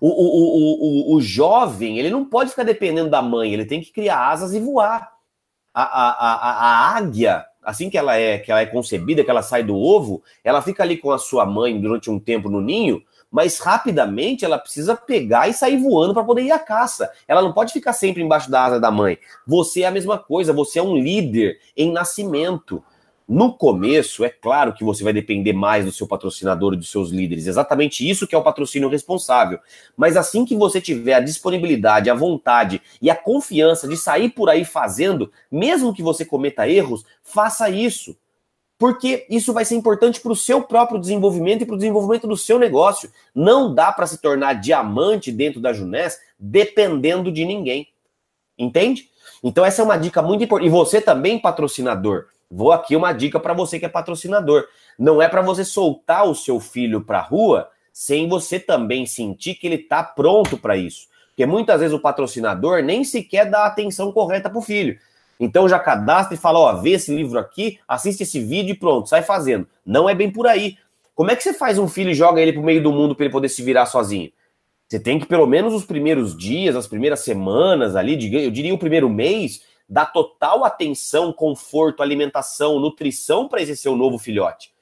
O, 0.00 0.08
o, 0.08 1.12
o, 1.12 1.16
o, 1.16 1.20
jovem, 1.20 1.98
ele 1.98 2.10
não 2.10 2.24
pode 2.24 2.50
ficar 2.50 2.64
dependendo 2.64 3.10
da 3.10 3.22
mãe, 3.22 3.52
ele 3.52 3.64
tem 3.64 3.80
que 3.80 3.92
criar 3.92 4.28
asas 4.28 4.52
e 4.52 4.60
voar. 4.60 5.12
A, 5.74 5.82
a, 5.82 6.10
a, 6.10 6.92
a 6.92 6.96
águia, 6.96 7.44
assim 7.62 7.90
que 7.90 7.98
ela 7.98 8.16
é 8.16 8.38
que 8.38 8.50
ela 8.50 8.60
é 8.60 8.66
concebida, 8.66 9.22
que 9.22 9.30
ela 9.30 9.42
sai 9.42 9.62
do 9.62 9.76
ovo, 9.76 10.22
ela 10.42 10.62
fica 10.62 10.82
ali 10.82 10.96
com 10.96 11.10
a 11.10 11.18
sua 11.18 11.44
mãe 11.44 11.78
durante 11.78 12.10
um 12.10 12.18
tempo 12.18 12.48
no 12.48 12.60
ninho, 12.60 13.02
mas 13.30 13.58
rapidamente 13.58 14.44
ela 14.44 14.58
precisa 14.58 14.96
pegar 14.96 15.48
e 15.48 15.52
sair 15.52 15.76
voando 15.76 16.14
para 16.14 16.24
poder 16.24 16.42
ir 16.42 16.52
à 16.52 16.58
caça. 16.58 17.10
Ela 17.26 17.42
não 17.42 17.52
pode 17.52 17.72
ficar 17.72 17.92
sempre 17.92 18.22
embaixo 18.22 18.50
da 18.50 18.64
asa 18.64 18.80
da 18.80 18.90
mãe. 18.90 19.18
Você 19.46 19.82
é 19.82 19.86
a 19.86 19.90
mesma 19.90 20.18
coisa, 20.18 20.52
você 20.52 20.78
é 20.78 20.82
um 20.82 20.96
líder 20.96 21.58
em 21.76 21.92
nascimento. 21.92 22.82
No 23.28 23.52
começo, 23.52 24.24
é 24.24 24.28
claro 24.28 24.72
que 24.72 24.84
você 24.84 25.02
vai 25.02 25.12
depender 25.12 25.52
mais 25.52 25.84
do 25.84 25.90
seu 25.90 26.06
patrocinador 26.06 26.74
e 26.74 26.76
dos 26.76 26.88
seus 26.88 27.10
líderes. 27.10 27.48
Exatamente 27.48 28.08
isso 28.08 28.24
que 28.24 28.36
é 28.36 28.38
o 28.38 28.42
patrocínio 28.42 28.88
responsável. 28.88 29.58
Mas 29.96 30.16
assim 30.16 30.44
que 30.44 30.54
você 30.54 30.80
tiver 30.80 31.14
a 31.14 31.20
disponibilidade, 31.20 32.08
a 32.08 32.14
vontade 32.14 32.80
e 33.02 33.10
a 33.10 33.16
confiança 33.16 33.88
de 33.88 33.96
sair 33.96 34.28
por 34.28 34.48
aí 34.48 34.64
fazendo, 34.64 35.32
mesmo 35.50 35.92
que 35.92 36.04
você 36.04 36.24
cometa 36.24 36.68
erros, 36.68 37.04
faça 37.20 37.68
isso. 37.68 38.16
Porque 38.78 39.26
isso 39.28 39.52
vai 39.52 39.64
ser 39.64 39.74
importante 39.74 40.20
para 40.20 40.30
o 40.30 40.36
seu 40.36 40.62
próprio 40.62 41.00
desenvolvimento 41.00 41.62
e 41.62 41.66
para 41.66 41.74
o 41.74 41.78
desenvolvimento 41.78 42.28
do 42.28 42.36
seu 42.36 42.60
negócio. 42.60 43.10
Não 43.34 43.74
dá 43.74 43.90
para 43.90 44.06
se 44.06 44.18
tornar 44.18 44.52
diamante 44.52 45.32
dentro 45.32 45.60
da 45.60 45.72
Junés 45.72 46.16
dependendo 46.38 47.32
de 47.32 47.44
ninguém. 47.44 47.88
Entende? 48.56 49.10
Então, 49.42 49.64
essa 49.64 49.82
é 49.82 49.84
uma 49.84 49.96
dica 49.96 50.22
muito 50.22 50.44
importante. 50.44 50.68
E 50.68 50.70
você 50.70 51.00
também, 51.00 51.40
patrocinador 51.40 52.26
Vou 52.50 52.72
aqui 52.72 52.94
uma 52.94 53.12
dica 53.12 53.40
para 53.40 53.52
você 53.52 53.78
que 53.78 53.86
é 53.86 53.88
patrocinador. 53.88 54.64
Não 54.98 55.20
é 55.20 55.28
para 55.28 55.42
você 55.42 55.64
soltar 55.64 56.24
o 56.26 56.34
seu 56.34 56.60
filho 56.60 57.00
para 57.02 57.18
a 57.18 57.22
rua 57.22 57.68
sem 57.92 58.28
você 58.28 58.60
também 58.60 59.06
sentir 59.06 59.54
que 59.54 59.66
ele 59.66 59.76
está 59.76 60.02
pronto 60.02 60.56
para 60.56 60.76
isso. 60.76 61.08
Porque 61.28 61.46
muitas 61.46 61.80
vezes 61.80 61.94
o 61.94 62.00
patrocinador 62.00 62.82
nem 62.82 63.04
sequer 63.04 63.50
dá 63.50 63.60
a 63.60 63.66
atenção 63.66 64.12
correta 64.12 64.48
para 64.48 64.58
o 64.58 64.62
filho. 64.62 64.98
Então 65.38 65.68
já 65.68 65.78
cadastra 65.78 66.34
e 66.34 66.38
fala: 66.38 66.58
ó, 66.58 66.72
vê 66.74 66.90
esse 66.90 67.14
livro 67.14 67.38
aqui, 67.38 67.78
assiste 67.86 68.22
esse 68.22 68.40
vídeo 68.40 68.72
e 68.72 68.78
pronto, 68.78 69.08
sai 69.08 69.22
fazendo. 69.22 69.66
Não 69.84 70.08
é 70.08 70.14
bem 70.14 70.30
por 70.30 70.46
aí. 70.46 70.78
Como 71.14 71.30
é 71.30 71.36
que 71.36 71.42
você 71.42 71.54
faz 71.54 71.78
um 71.78 71.88
filho 71.88 72.10
e 72.10 72.14
joga 72.14 72.40
ele 72.40 72.52
para 72.52 72.60
o 72.60 72.64
meio 72.64 72.82
do 72.82 72.92
mundo 72.92 73.14
para 73.14 73.24
ele 73.24 73.32
poder 73.32 73.48
se 73.48 73.62
virar 73.62 73.86
sozinho? 73.86 74.30
Você 74.86 75.00
tem 75.00 75.18
que, 75.18 75.26
pelo 75.26 75.46
menos, 75.46 75.74
os 75.74 75.84
primeiros 75.84 76.36
dias, 76.36 76.76
as 76.76 76.86
primeiras 76.86 77.20
semanas 77.20 77.96
ali, 77.96 78.12
eu 78.44 78.50
diria 78.50 78.72
o 78.72 78.78
primeiro 78.78 79.08
mês, 79.10 79.62
dá 79.88 80.04
total 80.04 80.64
atenção, 80.64 81.32
conforto, 81.32 82.02
alimentação, 82.02 82.78
nutrição 82.80 83.48
para 83.48 83.62
esse 83.62 83.76
seu 83.76 83.96
novo 83.96 84.18
filhote. 84.18 84.74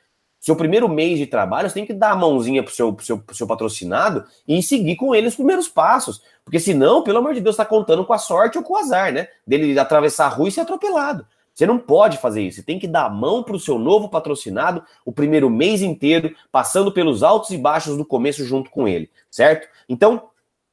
Seu 0.45 0.55
primeiro 0.55 0.89
mês 0.89 1.19
de 1.19 1.27
trabalho, 1.27 1.71
você 1.71 1.75
tem 1.75 1.87
que 1.87 1.95
dar 1.95 2.11
a 2.11 2.17
mãozinha 2.17 2.63
pro 2.63 2.75
seu, 2.75 2.93
pro 2.93 3.05
seu, 3.05 3.19
pro 3.19 3.35
seu 3.35 3.47
patrocinado 3.47 4.27
e 4.47 4.63
seguir 4.63 4.95
com 4.97 5.15
ele 5.15 5.27
os 5.27 5.35
primeiros 5.35 5.69
passos. 5.69 6.23
Porque 6.45 6.61
senão, 6.61 7.03
pelo 7.03 7.17
amor 7.17 7.33
de 7.33 7.41
Deus, 7.41 7.55
está 7.55 7.65
contando 7.65 8.05
com 8.05 8.13
a 8.13 8.19
sorte 8.19 8.59
ou 8.59 8.65
com 8.65 8.75
o 8.75 8.77
azar, 8.77 9.11
né? 9.11 9.29
Dele 9.47 9.79
atravessar 9.79 10.27
a 10.27 10.29
rua 10.29 10.49
e 10.49 10.53
ser 10.53 10.61
atropelado. 10.61 11.27
Você 11.55 11.67
não 11.67 11.79
pode 11.79 12.19
fazer 12.19 12.43
isso. 12.43 12.57
Você 12.57 12.63
tem 12.63 12.79
que 12.79 12.87
dar 12.87 13.07
a 13.07 13.09
mão 13.09 13.43
para 13.43 13.57
o 13.57 13.61
seu 13.61 13.79
novo 13.79 14.11
patrocinado 14.11 14.85
o 15.03 15.13
primeiro 15.13 15.49
mês 15.49 15.81
inteiro, 15.81 16.35
passando 16.53 16.93
pelos 16.93 17.23
altos 17.23 17.51
e 17.51 17.57
baixos 17.57 17.97
do 17.97 18.05
começo 18.05 18.45
junto 18.45 18.71
com 18.71 18.87
ele, 18.87 19.09
certo? 19.31 19.67
Então, 19.89 20.29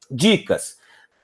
dicas. 0.09 0.80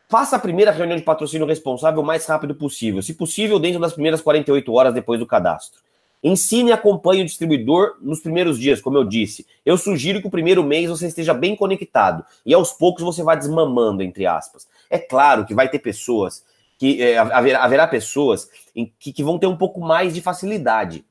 Faça 0.09 0.37
a 0.37 0.39
primeira 0.39 0.71
reunião 0.71 0.97
de 0.97 1.03
patrocínio 1.03 1.45
responsável 1.45 2.01
o 2.01 2.05
mais 2.05 2.25
rápido 2.25 2.55
possível, 2.55 3.01
se 3.01 3.13
possível, 3.13 3.59
dentro 3.59 3.77
das 3.77 3.91
primeiras 3.91 4.21
48 4.21 4.71
horas 4.71 4.93
depois 4.93 5.19
do 5.19 5.25
cadastro. 5.25 5.81
Ensine 6.23 6.69
e 6.69 6.73
acompanhe 6.73 7.21
o 7.21 7.25
distribuidor 7.25 7.97
nos 8.01 8.21
primeiros 8.21 8.57
dias, 8.57 8.79
como 8.79 8.97
eu 8.97 9.03
disse. 9.03 9.45
Eu 9.65 9.77
sugiro 9.77 10.21
que 10.21 10.27
o 10.27 10.31
primeiro 10.31 10.63
mês 10.63 10.89
você 10.89 11.07
esteja 11.07 11.33
bem 11.33 11.57
conectado 11.57 12.23
e 12.45 12.53
aos 12.53 12.71
poucos 12.71 13.03
você 13.03 13.21
vá 13.21 13.35
desmamando, 13.35 14.01
entre 14.01 14.25
aspas. 14.25 14.65
É 14.89 14.97
claro 14.97 15.45
que 15.45 15.53
vai 15.53 15.67
ter 15.67 15.79
pessoas, 15.79 16.43
que 16.77 17.01
é, 17.01 17.17
haverá, 17.17 17.63
haverá, 17.63 17.85
pessoas 17.85 18.49
em, 18.73 18.91
que, 18.97 19.11
que 19.11 19.23
vão 19.23 19.37
ter 19.37 19.47
um 19.47 19.57
pouco 19.57 19.81
mais 19.81 20.13
de 20.13 20.21
facilidade, 20.21 21.05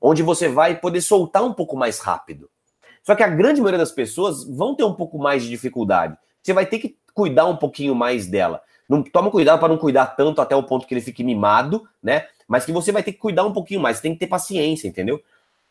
onde 0.00 0.22
você 0.22 0.48
vai 0.48 0.76
poder 0.76 1.00
soltar 1.00 1.42
um 1.42 1.52
pouco 1.52 1.76
mais 1.76 1.98
rápido. 1.98 2.48
Só 3.02 3.16
que 3.16 3.22
a 3.24 3.28
grande 3.28 3.60
maioria 3.60 3.78
das 3.78 3.92
pessoas 3.92 4.44
vão 4.44 4.76
ter 4.76 4.84
um 4.84 4.94
pouco 4.94 5.18
mais 5.18 5.42
de 5.42 5.48
dificuldade. 5.48 6.16
Você 6.40 6.52
vai 6.52 6.64
ter 6.64 6.78
que 6.78 6.96
cuidar 7.18 7.46
um 7.46 7.56
pouquinho 7.56 7.96
mais 7.96 8.28
dela. 8.28 8.62
Não 8.88 9.02
toma 9.02 9.28
cuidado 9.28 9.58
para 9.58 9.66
não 9.66 9.76
cuidar 9.76 10.06
tanto 10.06 10.40
até 10.40 10.54
o 10.54 10.62
ponto 10.62 10.86
que 10.86 10.94
ele 10.94 11.00
fique 11.00 11.24
mimado, 11.24 11.82
né? 12.00 12.28
Mas 12.46 12.64
que 12.64 12.70
você 12.70 12.92
vai 12.92 13.02
ter 13.02 13.10
que 13.10 13.18
cuidar 13.18 13.44
um 13.44 13.52
pouquinho 13.52 13.80
mais, 13.80 14.00
tem 14.00 14.12
que 14.12 14.20
ter 14.20 14.28
paciência, 14.28 14.86
entendeu? 14.86 15.20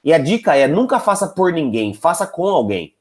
E 0.03 0.13
a 0.13 0.17
dica 0.17 0.57
é 0.57 0.67
nunca 0.67 0.99
faça 0.99 1.25
por 1.25 1.53
ninguém, 1.53 1.93
faça 1.93 2.27
com 2.27 2.45
alguém. 2.49 2.93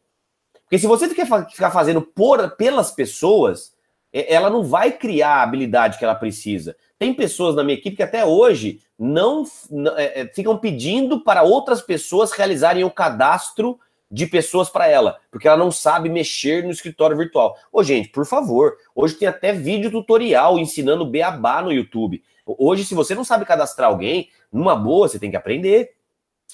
Porque 0.62 0.78
se 0.78 0.86
você 0.86 1.08
ficar 1.08 1.72
fazendo 1.72 2.00
por, 2.00 2.52
pelas 2.52 2.92
pessoas, 2.92 3.74
ela 4.12 4.48
não 4.48 4.62
vai 4.62 4.92
criar 4.92 5.38
a 5.38 5.42
habilidade 5.42 5.98
que 5.98 6.04
ela 6.04 6.14
precisa. 6.14 6.76
Tem 7.00 7.12
pessoas 7.12 7.56
na 7.56 7.64
minha 7.64 7.76
equipe 7.76 7.96
que 7.96 8.02
até 8.02 8.24
hoje 8.24 8.80
não, 8.96 9.44
não 9.68 9.98
é, 9.98 10.20
é 10.20 10.26
ficam 10.28 10.56
pedindo 10.56 11.20
para 11.20 11.42
outras 11.42 11.82
pessoas 11.82 12.30
realizarem 12.30 12.84
o 12.84 12.90
cadastro 12.90 13.78
de 14.16 14.26
pessoas 14.26 14.70
para 14.70 14.88
ela, 14.88 15.18
porque 15.30 15.46
ela 15.46 15.58
não 15.58 15.70
sabe 15.70 16.08
mexer 16.08 16.64
no 16.64 16.70
escritório 16.70 17.14
virtual. 17.14 17.54
Ô, 17.70 17.82
gente, 17.82 18.08
por 18.08 18.24
favor, 18.24 18.78
hoje 18.94 19.12
tem 19.12 19.28
até 19.28 19.52
vídeo 19.52 19.90
tutorial 19.90 20.58
ensinando 20.58 21.04
beabá 21.04 21.60
no 21.60 21.70
YouTube. 21.70 22.22
Hoje, 22.46 22.86
se 22.86 22.94
você 22.94 23.14
não 23.14 23.24
sabe 23.24 23.44
cadastrar 23.44 23.90
alguém, 23.90 24.30
numa 24.50 24.74
boa, 24.74 25.06
você 25.06 25.18
tem 25.18 25.30
que 25.30 25.36
aprender. 25.36 25.90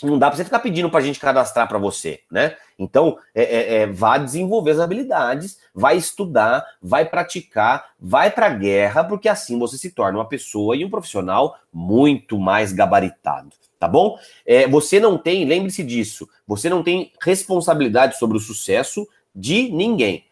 Não 0.02 0.18
dá 0.18 0.26
para 0.26 0.38
você 0.38 0.44
ficar 0.44 0.58
pedindo 0.58 0.90
para 0.90 0.98
a 0.98 1.02
gente 1.04 1.20
cadastrar 1.20 1.68
para 1.68 1.78
você, 1.78 2.22
né? 2.28 2.56
Então, 2.76 3.16
é, 3.32 3.42
é, 3.42 3.74
é, 3.74 3.86
vá 3.86 4.18
desenvolver 4.18 4.72
as 4.72 4.80
habilidades, 4.80 5.60
vai 5.72 5.96
estudar, 5.96 6.66
vai 6.82 7.04
praticar, 7.04 7.92
vai 8.00 8.28
para 8.28 8.46
a 8.46 8.54
guerra, 8.54 9.04
porque 9.04 9.28
assim 9.28 9.56
você 9.56 9.78
se 9.78 9.92
torna 9.92 10.18
uma 10.18 10.28
pessoa 10.28 10.74
e 10.74 10.84
um 10.84 10.90
profissional 10.90 11.56
muito 11.72 12.40
mais 12.40 12.72
gabaritado 12.72 13.54
tá 13.82 13.88
bom? 13.88 14.16
É, 14.46 14.68
você 14.68 15.00
não 15.00 15.18
tem, 15.18 15.44
lembre-se 15.44 15.82
disso, 15.82 16.28
você 16.46 16.70
não 16.70 16.84
tem 16.84 17.10
responsabilidade 17.20 18.16
sobre 18.16 18.36
o 18.36 18.40
sucesso 18.40 19.08
de 19.34 19.70
ninguém. 19.72 20.24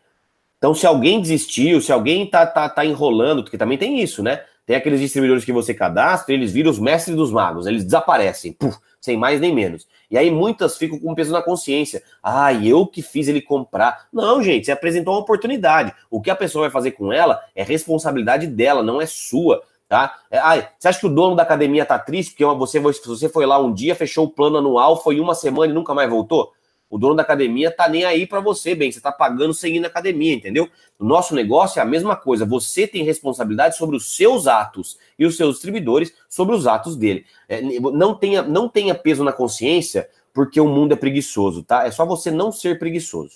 Então, 0.57 0.73
se 0.73 0.87
alguém 0.87 1.21
desistiu, 1.21 1.81
se 1.81 1.91
alguém 1.91 2.27
tá, 2.27 2.47
tá, 2.47 2.69
tá 2.69 2.85
enrolando, 2.85 3.43
porque 3.43 3.59
também 3.59 3.77
tem 3.77 4.01
isso, 4.01 4.23
né? 4.23 4.45
Tem 4.65 4.77
aqueles 4.77 5.01
distribuidores 5.01 5.45
que 5.45 5.53
você 5.53 5.75
cadastra, 5.75 6.33
eles 6.33 6.53
viram 6.53 6.71
os 6.71 6.79
mestres 6.79 7.17
dos 7.17 7.33
magos, 7.33 7.67
eles 7.67 7.83
desaparecem, 7.83 8.53
puf, 8.53 8.79
sem 9.01 9.17
mais 9.17 9.41
nem 9.41 9.53
menos. 9.53 9.89
E 10.09 10.17
aí 10.17 10.31
muitas 10.31 10.79
ficam 10.79 10.97
com 10.97 11.13
peso 11.13 11.33
na 11.33 11.43
consciência. 11.43 12.05
Ah, 12.23 12.53
eu 12.55 12.87
que 12.87 13.03
fiz 13.03 13.27
ele 13.27 13.41
comprar. 13.41 14.07
Não, 14.13 14.41
gente, 14.41 14.67
você 14.67 14.73
apresentou 14.73 15.15
uma 15.15 15.23
oportunidade. 15.23 15.93
O 16.09 16.21
que 16.21 16.31
a 16.31 16.37
pessoa 16.37 16.63
vai 16.63 16.71
fazer 16.71 16.93
com 16.93 17.13
ela 17.13 17.43
é 17.53 17.65
responsabilidade 17.65 18.47
dela, 18.47 18.81
não 18.81 19.01
é 19.01 19.07
sua. 19.07 19.61
Tá? 19.91 20.21
É, 20.31 20.39
ai, 20.39 20.69
você 20.79 20.87
acha 20.87 21.01
que 21.01 21.07
o 21.07 21.13
dono 21.13 21.35
da 21.35 21.43
academia 21.43 21.85
tá 21.85 21.99
triste 21.99 22.31
porque 22.31 22.45
você, 22.45 22.79
você 22.79 23.29
foi 23.29 23.45
lá 23.45 23.59
um 23.59 23.75
dia, 23.75 23.93
fechou 23.97 24.27
o 24.27 24.31
plano 24.31 24.59
anual, 24.59 25.03
foi 25.03 25.19
uma 25.19 25.35
semana 25.35 25.73
e 25.73 25.75
nunca 25.75 25.93
mais 25.93 26.09
voltou? 26.09 26.53
O 26.89 26.97
dono 26.97 27.17
da 27.17 27.25
academia 27.25 27.73
tá 27.73 27.89
nem 27.89 28.05
aí 28.05 28.25
para 28.25 28.39
você, 28.39 28.73
bem, 28.77 28.93
você 28.93 29.01
tá 29.01 29.11
pagando 29.11 29.53
sem 29.53 29.75
ir 29.75 29.81
na 29.81 29.89
academia, 29.89 30.33
entendeu? 30.33 30.69
O 30.97 31.05
nosso 31.05 31.35
negócio 31.35 31.81
é 31.81 31.83
a 31.83 31.85
mesma 31.85 32.15
coisa. 32.15 32.47
Você 32.47 32.87
tem 32.87 33.03
responsabilidade 33.03 33.77
sobre 33.77 33.97
os 33.97 34.15
seus 34.15 34.47
atos 34.47 34.97
e 35.19 35.27
os 35.27 35.37
seus 35.37 35.55
distribuidores 35.55 36.15
sobre 36.29 36.55
os 36.55 36.69
atos 36.69 36.95
dele. 36.95 37.27
É, 37.49 37.61
não, 37.61 38.15
tenha, 38.15 38.43
não 38.43 38.69
tenha 38.69 38.95
peso 38.95 39.25
na 39.25 39.33
consciência 39.33 40.09
porque 40.33 40.61
o 40.61 40.69
mundo 40.69 40.93
é 40.93 40.97
preguiçoso, 40.97 41.65
tá? 41.65 41.85
É 41.85 41.91
só 41.91 42.07
você 42.07 42.31
não 42.31 42.53
ser 42.53 42.79
preguiçoso. 42.79 43.35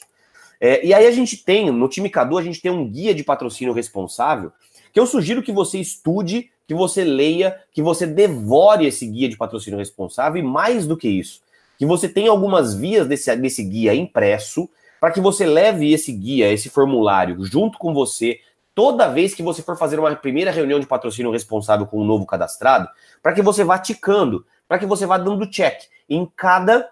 É, 0.60 0.86
e 0.86 0.94
aí 0.94 1.04
a 1.04 1.10
gente 1.10 1.36
tem, 1.36 1.72
no 1.72 1.88
time 1.88 2.08
Cadu, 2.08 2.38
a 2.38 2.42
gente 2.44 2.62
tem 2.62 2.70
um 2.70 2.88
guia 2.88 3.12
de 3.12 3.24
patrocínio 3.24 3.74
responsável 3.74 4.52
que 4.94 5.00
eu 5.00 5.06
sugiro 5.06 5.42
que 5.42 5.52
você 5.52 5.78
estude, 5.78 6.50
que 6.66 6.74
você 6.74 7.04
leia, 7.04 7.60
que 7.70 7.82
você 7.82 8.06
devore 8.06 8.86
esse 8.86 9.06
guia 9.06 9.28
de 9.28 9.36
patrocínio 9.36 9.78
responsável 9.78 10.42
e 10.42 10.46
mais 10.46 10.86
do 10.86 10.96
que 10.96 11.08
isso 11.08 11.44
que 11.78 11.86
você 11.86 12.08
tem 12.08 12.28
algumas 12.28 12.74
vias 12.74 13.06
desse, 13.06 13.34
desse 13.36 13.62
guia 13.62 13.94
impresso 13.94 14.68
para 15.00 15.10
que 15.10 15.20
você 15.20 15.44
leve 15.44 15.92
esse 15.92 16.12
guia, 16.12 16.50
esse 16.52 16.70
formulário, 16.70 17.44
junto 17.44 17.78
com 17.78 17.92
você 17.92 18.40
toda 18.74 19.08
vez 19.08 19.34
que 19.34 19.42
você 19.42 19.62
for 19.62 19.76
fazer 19.76 19.98
uma 19.98 20.14
primeira 20.16 20.50
reunião 20.50 20.80
de 20.80 20.86
patrocínio 20.86 21.30
responsável 21.30 21.86
com 21.86 22.00
um 22.00 22.04
novo 22.04 22.26
cadastrado, 22.26 22.88
para 23.22 23.32
que 23.32 23.42
você 23.42 23.62
vá 23.62 23.78
ticando, 23.78 24.44
para 24.66 24.78
que 24.78 24.86
você 24.86 25.06
vá 25.06 25.16
dando 25.18 25.48
check 25.48 25.82
em 26.08 26.26
cada 26.36 26.88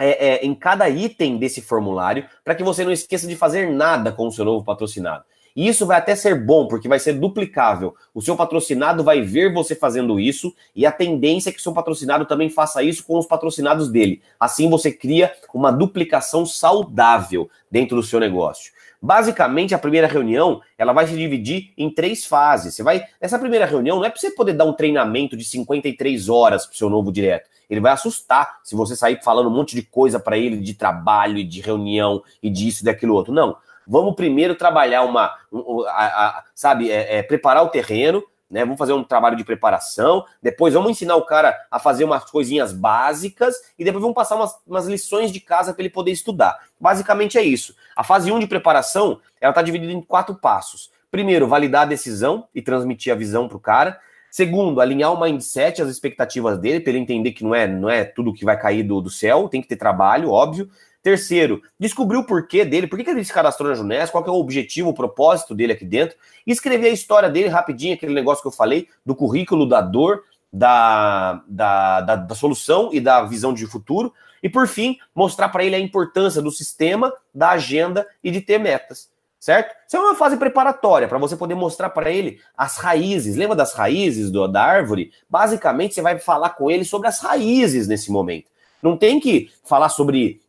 é, 0.00 0.28
é, 0.28 0.46
em 0.46 0.54
cada 0.54 0.88
item 0.88 1.36
desse 1.36 1.60
formulário, 1.60 2.26
para 2.42 2.54
que 2.54 2.62
você 2.62 2.82
não 2.82 2.90
esqueça 2.90 3.26
de 3.26 3.36
fazer 3.36 3.70
nada 3.70 4.10
com 4.10 4.26
o 4.26 4.32
seu 4.32 4.44
novo 4.44 4.64
patrocinado. 4.64 5.22
E 5.54 5.68
isso 5.68 5.86
vai 5.86 5.98
até 5.98 6.14
ser 6.14 6.34
bom, 6.34 6.66
porque 6.66 6.88
vai 6.88 6.98
ser 6.98 7.14
duplicável. 7.14 7.94
O 8.14 8.22
seu 8.22 8.36
patrocinado 8.36 9.04
vai 9.04 9.20
ver 9.20 9.52
você 9.52 9.74
fazendo 9.74 10.18
isso, 10.18 10.54
e 10.74 10.86
a 10.86 10.92
tendência 10.92 11.50
é 11.50 11.52
que 11.52 11.58
o 11.58 11.62
seu 11.62 11.72
patrocinado 11.72 12.24
também 12.24 12.48
faça 12.48 12.82
isso 12.82 13.04
com 13.04 13.18
os 13.18 13.26
patrocinados 13.26 13.90
dele. 13.90 14.22
Assim 14.38 14.68
você 14.68 14.90
cria 14.90 15.32
uma 15.52 15.70
duplicação 15.70 16.46
saudável 16.46 17.50
dentro 17.70 17.96
do 17.96 18.02
seu 18.02 18.18
negócio. 18.18 18.72
Basicamente, 19.04 19.74
a 19.74 19.78
primeira 19.78 20.06
reunião 20.06 20.60
ela 20.78 20.92
vai 20.92 21.08
se 21.08 21.16
dividir 21.16 21.72
em 21.76 21.90
três 21.90 22.24
fases. 22.24 22.72
Você 22.72 22.84
vai. 22.84 23.04
Essa 23.20 23.36
primeira 23.36 23.66
reunião 23.66 23.96
não 23.96 24.04
é 24.04 24.10
para 24.10 24.20
você 24.20 24.30
poder 24.30 24.52
dar 24.52 24.64
um 24.64 24.72
treinamento 24.72 25.36
de 25.36 25.44
53 25.44 26.28
horas 26.28 26.66
para 26.66 26.74
o 26.74 26.76
seu 26.76 26.88
novo 26.88 27.10
direto. 27.10 27.50
Ele 27.68 27.80
vai 27.80 27.90
assustar 27.90 28.60
se 28.62 28.76
você 28.76 28.94
sair 28.94 29.20
falando 29.24 29.48
um 29.48 29.52
monte 29.52 29.74
de 29.74 29.82
coisa 29.82 30.20
para 30.20 30.38
ele 30.38 30.58
de 30.58 30.74
trabalho 30.74 31.38
e 31.38 31.42
de 31.42 31.60
reunião 31.60 32.22
e 32.40 32.48
disso 32.48 32.82
e 32.82 32.84
daquilo 32.84 33.14
outro. 33.14 33.32
Não. 33.32 33.56
Vamos 33.92 34.14
primeiro 34.14 34.54
trabalhar 34.54 35.02
uma, 35.02 35.34
um, 35.52 35.82
a, 35.86 36.06
a, 36.06 36.44
sabe, 36.54 36.90
é, 36.90 37.18
é, 37.18 37.22
preparar 37.22 37.62
o 37.62 37.68
terreno, 37.68 38.24
né? 38.50 38.60
Vamos 38.60 38.78
fazer 38.78 38.94
um 38.94 39.04
trabalho 39.04 39.36
de 39.36 39.44
preparação. 39.44 40.24
Depois 40.42 40.72
vamos 40.72 40.92
ensinar 40.92 41.14
o 41.16 41.26
cara 41.26 41.54
a 41.70 41.78
fazer 41.78 42.04
umas 42.04 42.24
coisinhas 42.24 42.72
básicas 42.72 43.54
e 43.78 43.84
depois 43.84 44.00
vamos 44.00 44.14
passar 44.14 44.36
umas, 44.36 44.56
umas 44.66 44.86
lições 44.86 45.30
de 45.30 45.40
casa 45.40 45.74
para 45.74 45.82
ele 45.82 45.90
poder 45.90 46.10
estudar. 46.10 46.58
Basicamente 46.80 47.36
é 47.36 47.42
isso. 47.42 47.76
A 47.94 48.02
fase 48.02 48.32
1 48.32 48.38
de 48.38 48.46
preparação, 48.46 49.20
ela 49.38 49.50
está 49.50 49.60
dividida 49.60 49.92
em 49.92 50.00
quatro 50.00 50.36
passos. 50.36 50.90
Primeiro, 51.10 51.46
validar 51.46 51.82
a 51.82 51.84
decisão 51.84 52.48
e 52.54 52.62
transmitir 52.62 53.12
a 53.12 53.16
visão 53.16 53.46
para 53.46 53.58
o 53.58 53.60
cara. 53.60 54.00
Segundo, 54.30 54.80
alinhar 54.80 55.12
o 55.12 55.20
mindset, 55.20 55.82
as 55.82 55.90
expectativas 55.90 56.58
dele, 56.58 56.80
para 56.80 56.92
ele 56.92 57.00
entender 57.00 57.32
que 57.32 57.44
não 57.44 57.54
é, 57.54 57.66
não 57.66 57.90
é 57.90 58.04
tudo 58.04 58.32
que 58.32 58.46
vai 58.46 58.58
cair 58.58 58.84
do, 58.84 59.02
do 59.02 59.10
céu, 59.10 59.50
tem 59.50 59.60
que 59.60 59.68
ter 59.68 59.76
trabalho, 59.76 60.30
óbvio. 60.30 60.70
Terceiro, 61.02 61.60
descobrir 61.78 62.16
o 62.16 62.24
porquê 62.24 62.64
dele, 62.64 62.86
por 62.86 62.96
que 62.96 63.10
ele 63.10 63.24
se 63.24 63.32
cadastrou 63.32 63.68
na 63.68 63.74
Junés, 63.74 64.08
qual 64.08 64.24
é 64.24 64.30
o 64.30 64.34
objetivo, 64.34 64.90
o 64.90 64.94
propósito 64.94 65.54
dele 65.54 65.72
aqui 65.72 65.84
dentro, 65.84 66.16
e 66.46 66.52
escrever 66.52 66.88
a 66.88 66.92
história 66.92 67.28
dele 67.28 67.48
rapidinho, 67.48 67.94
aquele 67.94 68.14
negócio 68.14 68.40
que 68.40 68.48
eu 68.48 68.52
falei, 68.52 68.88
do 69.04 69.14
currículo, 69.14 69.68
da 69.68 69.80
dor, 69.80 70.22
da, 70.52 71.42
da, 71.48 72.00
da, 72.02 72.16
da 72.16 72.34
solução 72.34 72.90
e 72.92 73.00
da 73.00 73.22
visão 73.24 73.52
de 73.52 73.66
futuro, 73.66 74.12
e 74.42 74.48
por 74.48 74.68
fim, 74.68 74.98
mostrar 75.14 75.48
para 75.48 75.64
ele 75.64 75.74
a 75.74 75.80
importância 75.80 76.40
do 76.40 76.50
sistema, 76.50 77.12
da 77.34 77.50
agenda 77.50 78.06
e 78.22 78.30
de 78.30 78.40
ter 78.40 78.58
metas 78.58 79.12
certo? 79.42 79.74
Isso 79.88 79.96
é 79.96 80.00
uma 80.00 80.14
fase 80.14 80.36
preparatória 80.36 81.08
para 81.08 81.18
você 81.18 81.36
poder 81.36 81.56
mostrar 81.56 81.90
para 81.90 82.12
ele 82.12 82.38
as 82.56 82.76
raízes. 82.76 83.34
Lembra 83.34 83.56
das 83.56 83.74
raízes 83.74 84.30
do, 84.30 84.46
da 84.46 84.62
árvore? 84.62 85.10
Basicamente, 85.28 85.94
você 85.94 86.00
vai 86.00 86.16
falar 86.20 86.50
com 86.50 86.70
ele 86.70 86.84
sobre 86.84 87.08
as 87.08 87.18
raízes 87.18 87.88
nesse 87.88 88.12
momento. 88.12 88.48
Não 88.80 88.96
tem 88.96 89.18
que 89.18 89.50
falar 89.64 89.88
sobre 89.88 90.40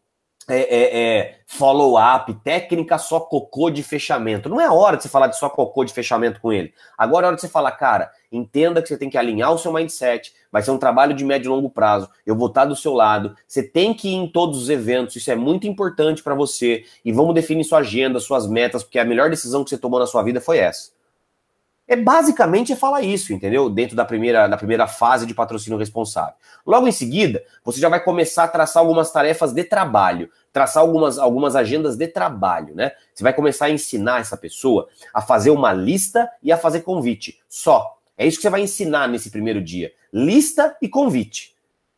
é, 0.49 0.59
é, 0.59 0.99
é, 0.99 1.35
follow-up, 1.47 2.33
técnica 2.43 2.97
só 2.97 3.19
cocô 3.19 3.69
de 3.69 3.81
fechamento. 3.81 4.49
Não 4.49 4.59
é 4.59 4.69
hora 4.69 4.97
de 4.97 5.03
você 5.03 5.09
falar 5.09 5.27
de 5.27 5.37
só 5.37 5.49
cocô 5.49 5.83
de 5.83 5.93
fechamento 5.93 6.41
com 6.41 6.51
ele. 6.51 6.73
Agora 6.97 7.25
é 7.25 7.27
hora 7.27 7.35
de 7.35 7.41
você 7.41 7.47
falar, 7.47 7.71
cara, 7.71 8.11
entenda 8.31 8.81
que 8.81 8.87
você 8.87 8.97
tem 8.97 9.09
que 9.09 9.17
alinhar 9.17 9.53
o 9.53 9.57
seu 9.57 9.71
mindset, 9.71 10.33
vai 10.51 10.61
ser 10.61 10.71
um 10.71 10.77
trabalho 10.77 11.13
de 11.13 11.23
médio 11.23 11.47
e 11.47 11.49
longo 11.49 11.69
prazo. 11.69 12.09
Eu 12.25 12.35
vou 12.35 12.47
estar 12.47 12.65
do 12.65 12.75
seu 12.75 12.93
lado. 12.93 13.35
Você 13.47 13.63
tem 13.63 13.93
que 13.93 14.09
ir 14.09 14.15
em 14.15 14.27
todos 14.27 14.61
os 14.61 14.69
eventos, 14.69 15.15
isso 15.15 15.31
é 15.31 15.35
muito 15.35 15.67
importante 15.67 16.21
para 16.21 16.35
você. 16.35 16.83
E 17.05 17.11
vamos 17.11 17.35
definir 17.35 17.63
sua 17.63 17.79
agenda, 17.79 18.19
suas 18.19 18.47
metas, 18.47 18.83
porque 18.83 18.99
a 18.99 19.05
melhor 19.05 19.29
decisão 19.29 19.63
que 19.63 19.69
você 19.69 19.77
tomou 19.77 19.99
na 19.99 20.07
sua 20.07 20.23
vida 20.23 20.41
foi 20.41 20.57
essa. 20.57 20.92
É 21.93 21.95
basicamente 21.95 22.73
é 22.73 22.75
falar 22.75 23.03
isso, 23.03 23.31
entendeu? 23.33 23.69
Dentro 23.69 23.95
da 23.95 24.03
primeira, 24.03 24.47
da 24.47 24.57
primeira 24.57 24.87
fase 24.87 25.27
de 25.27 25.33
patrocínio 25.35 25.77
responsável. 25.77 26.33
Logo 26.65 26.87
em 26.87 26.91
seguida, 26.91 27.43
você 27.63 27.79
já 27.79 27.87
vai 27.87 28.03
começar 28.03 28.45
a 28.45 28.47
traçar 28.47 28.81
algumas 28.81 29.11
tarefas 29.11 29.53
de 29.53 29.63
trabalho, 29.63 30.27
traçar 30.51 30.81
algumas, 30.81 31.19
algumas 31.19 31.55
agendas 31.55 31.95
de 31.95 32.07
trabalho, 32.07 32.73
né? 32.73 32.93
Você 33.13 33.23
vai 33.23 33.31
começar 33.31 33.65
a 33.65 33.69
ensinar 33.69 34.21
essa 34.21 34.35
pessoa 34.35 34.87
a 35.13 35.21
fazer 35.21 35.51
uma 35.51 35.71
lista 35.71 36.27
e 36.41 36.51
a 36.51 36.57
fazer 36.57 36.81
convite. 36.81 37.39
Só. 37.47 37.99
É 38.17 38.25
isso 38.25 38.37
que 38.37 38.41
você 38.41 38.49
vai 38.49 38.61
ensinar 38.61 39.07
nesse 39.07 39.29
primeiro 39.29 39.61
dia. 39.61 39.91
Lista 40.11 40.75
e 40.81 40.89
convite. 40.89 41.52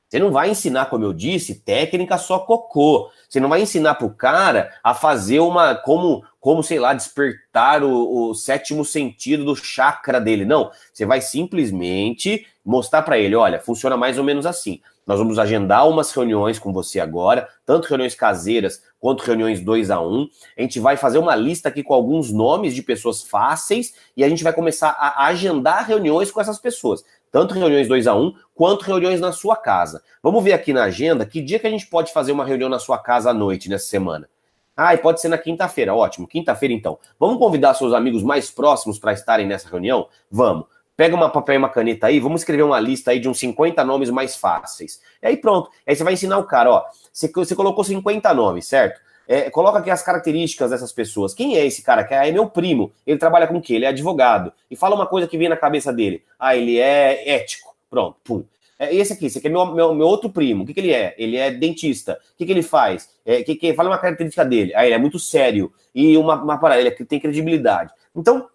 Você 0.10 0.20
não 0.20 0.32
vai 0.32 0.50
ensinar, 0.50 0.86
como 0.86 1.04
eu 1.04 1.14
disse, 1.14 1.56
técnica 1.56 2.18
só 2.18 2.40
cocô. 2.40 3.10
Você 3.28 3.40
não 3.40 3.50
vai 3.50 3.62
ensinar 3.62 3.96
para 3.96 4.08
o 4.08 4.14
cara 4.14 4.72
a 4.84 4.94
fazer 4.94 5.40
uma. 5.40 5.76
como 5.76 6.24
como, 6.46 6.62
sei 6.62 6.78
lá, 6.78 6.94
despertar 6.94 7.84
o, 7.84 8.30
o, 8.30 8.36
sétimo 8.36 8.86
sentido 8.86 9.44
do 9.44 9.56
chakra 9.56 10.22
dele. 10.22 10.46
Não, 10.46 10.70
você 10.94 11.04
vai 11.04 11.20
simplesmente 11.20 12.46
mostrar 12.64 13.02
para 13.02 13.18
ele, 13.18 13.36
olha, 13.36 13.60
funciona 13.60 13.98
mais 13.98 14.20
ou 14.20 14.24
menos 14.24 14.46
assim. 14.46 14.80
Nós 15.08 15.18
vamos 15.18 15.40
agendar 15.40 15.88
umas 15.88 16.12
reuniões 16.12 16.60
com 16.60 16.72
você 16.72 17.00
agora, 17.00 17.48
tanto 17.66 17.88
reuniões 17.88 18.14
caseiras 18.14 18.82
quanto 19.00 19.24
reuniões 19.24 19.62
2 19.62 19.92
a 19.92 20.00
1. 20.00 20.08
Um. 20.08 20.30
A 20.58 20.62
gente 20.62 20.80
vai 20.80 20.98
fazer 20.98 21.20
uma 21.20 21.36
lista 21.36 21.70
aqui 21.70 21.84
com 21.84 21.94
alguns 21.94 22.32
nomes 22.32 22.74
de 22.74 22.82
pessoas 22.82 23.24
fáceis 23.24 23.94
e 24.18 24.24
a 24.24 24.30
gente 24.30 24.44
vai 24.44 24.54
começar 24.54 24.90
a 24.90 25.26
agendar 25.26 25.88
reuniões 25.88 26.32
com 26.32 26.42
essas 26.42 26.60
pessoas. 26.60 27.04
Tanto 27.36 27.54
reuniões 27.54 27.90
2 27.90 28.08
a 28.08 28.16
1 28.16 28.24
um, 28.24 28.34
quanto 28.54 28.86
reuniões 28.86 29.20
na 29.20 29.34
sua 29.34 29.58
casa. 29.58 30.02
Vamos 30.24 30.42
ver 30.42 30.54
aqui 30.54 30.72
na 30.72 30.86
agenda 30.86 31.26
que 31.26 31.42
dia 31.42 31.60
que 31.60 31.68
a 31.68 31.70
gente 31.70 31.86
pode 31.86 32.14
fazer 32.14 32.32
uma 32.32 32.46
reunião 32.46 32.70
na 32.70 32.80
sua 32.80 32.98
casa 32.98 33.32
à 33.32 33.34
noite 33.34 33.70
nessa 33.70 33.88
semana. 33.88 34.30
Ah, 34.74 34.94
e 34.94 34.98
pode 34.98 35.20
ser 35.20 35.28
na 35.28 35.38
quinta-feira. 35.38 35.94
Ótimo, 35.94 36.30
quinta-feira 36.30 36.74
então. 36.74 36.98
Vamos 37.20 37.38
convidar 37.38 37.74
seus 37.74 37.94
amigos 37.94 38.24
mais 38.24 38.50
próximos 38.50 38.98
para 38.98 39.12
estarem 39.12 39.46
nessa 39.46 39.68
reunião? 39.68 40.08
Vamos. 40.32 40.68
Pega 40.96 41.14
uma 41.14 41.30
papel 41.30 41.56
e 41.56 41.58
uma 41.58 41.68
caneta 41.68 42.08
aí, 42.08 42.22
vamos 42.22 42.40
escrever 42.40 42.64
uma 42.64 42.80
lista 42.80 43.12
aí 43.12 43.20
de 43.20 43.28
uns 43.28 43.38
50 43.38 43.84
nomes 43.84 44.10
mais 44.10 44.38
fáceis. 44.38 45.02
E 45.22 45.28
aí 45.28 45.36
pronto. 45.36 45.70
Aí 45.86 45.94
você 45.94 46.06
vai 46.06 46.14
ensinar 46.14 46.38
o 46.38 46.46
cara, 46.46 46.72
ó. 46.72 46.86
Você, 47.12 47.30
você 47.36 47.54
colocou 47.54 47.84
50 47.84 48.34
nomes, 48.34 48.66
certo? 48.66 49.02
É, 49.28 49.50
coloca 49.50 49.80
aqui 49.80 49.90
as 49.90 50.04
características 50.04 50.70
dessas 50.70 50.92
pessoas. 50.92 51.34
Quem 51.34 51.58
é 51.58 51.66
esse 51.66 51.82
cara? 51.82 52.04
Que 52.04 52.14
é 52.14 52.32
meu 52.32 52.50
primo. 52.50 52.92
Ele 53.06 53.18
trabalha 53.18 53.48
com 53.48 53.58
o 53.58 53.62
quê? 53.62 53.76
Ele 53.76 53.86
é 53.86 53.90
advogado. 53.90 54.54
E 54.70 54.76
fala 54.76 54.96
uma 54.96 55.08
coisa 55.08 55.28
que 55.28 55.38
vem 55.38 55.50
na 55.50 55.58
cabeça 55.58 55.92
dele. 55.92 56.24
Ah, 56.40 56.56
ele 56.56 56.78
é 56.80 57.36
ético. 57.36 57.76
Pronto, 57.90 58.18
pum. 58.24 58.44
É 58.78 58.94
esse 58.94 59.14
aqui, 59.14 59.28
esse 59.28 59.38
aqui 59.38 59.48
é 59.48 59.50
meu, 59.50 59.66
meu, 59.68 59.96
meu 59.96 60.08
outro 60.08 60.30
primo. 60.30 60.64
O 60.64 60.68
que, 60.68 60.74
que 60.74 60.80
ele 60.80 60.92
é? 60.92 61.16
Ele 61.18 61.38
é 61.38 61.50
dentista. 61.50 62.20
O 62.34 62.38
que, 62.38 62.46
que 62.46 62.52
ele 62.52 62.62
faz? 62.62 63.10
É, 63.26 63.42
que, 63.42 63.56
que, 63.56 63.74
fala 63.74 63.90
uma 63.90 63.98
característica 63.98 64.44
dele. 64.44 64.74
Ah, 64.76 64.86
ele 64.86 64.96
é 64.96 64.98
muito 64.98 65.18
sério. 65.18 65.74
E 65.94 66.18
uma, 66.18 66.36
uma 66.36 66.58
parada, 66.58 66.82
ele 66.82 66.90
é 66.90 66.92
tem 66.92 67.20
credibilidade. 67.20 67.92
Então, 68.14 68.50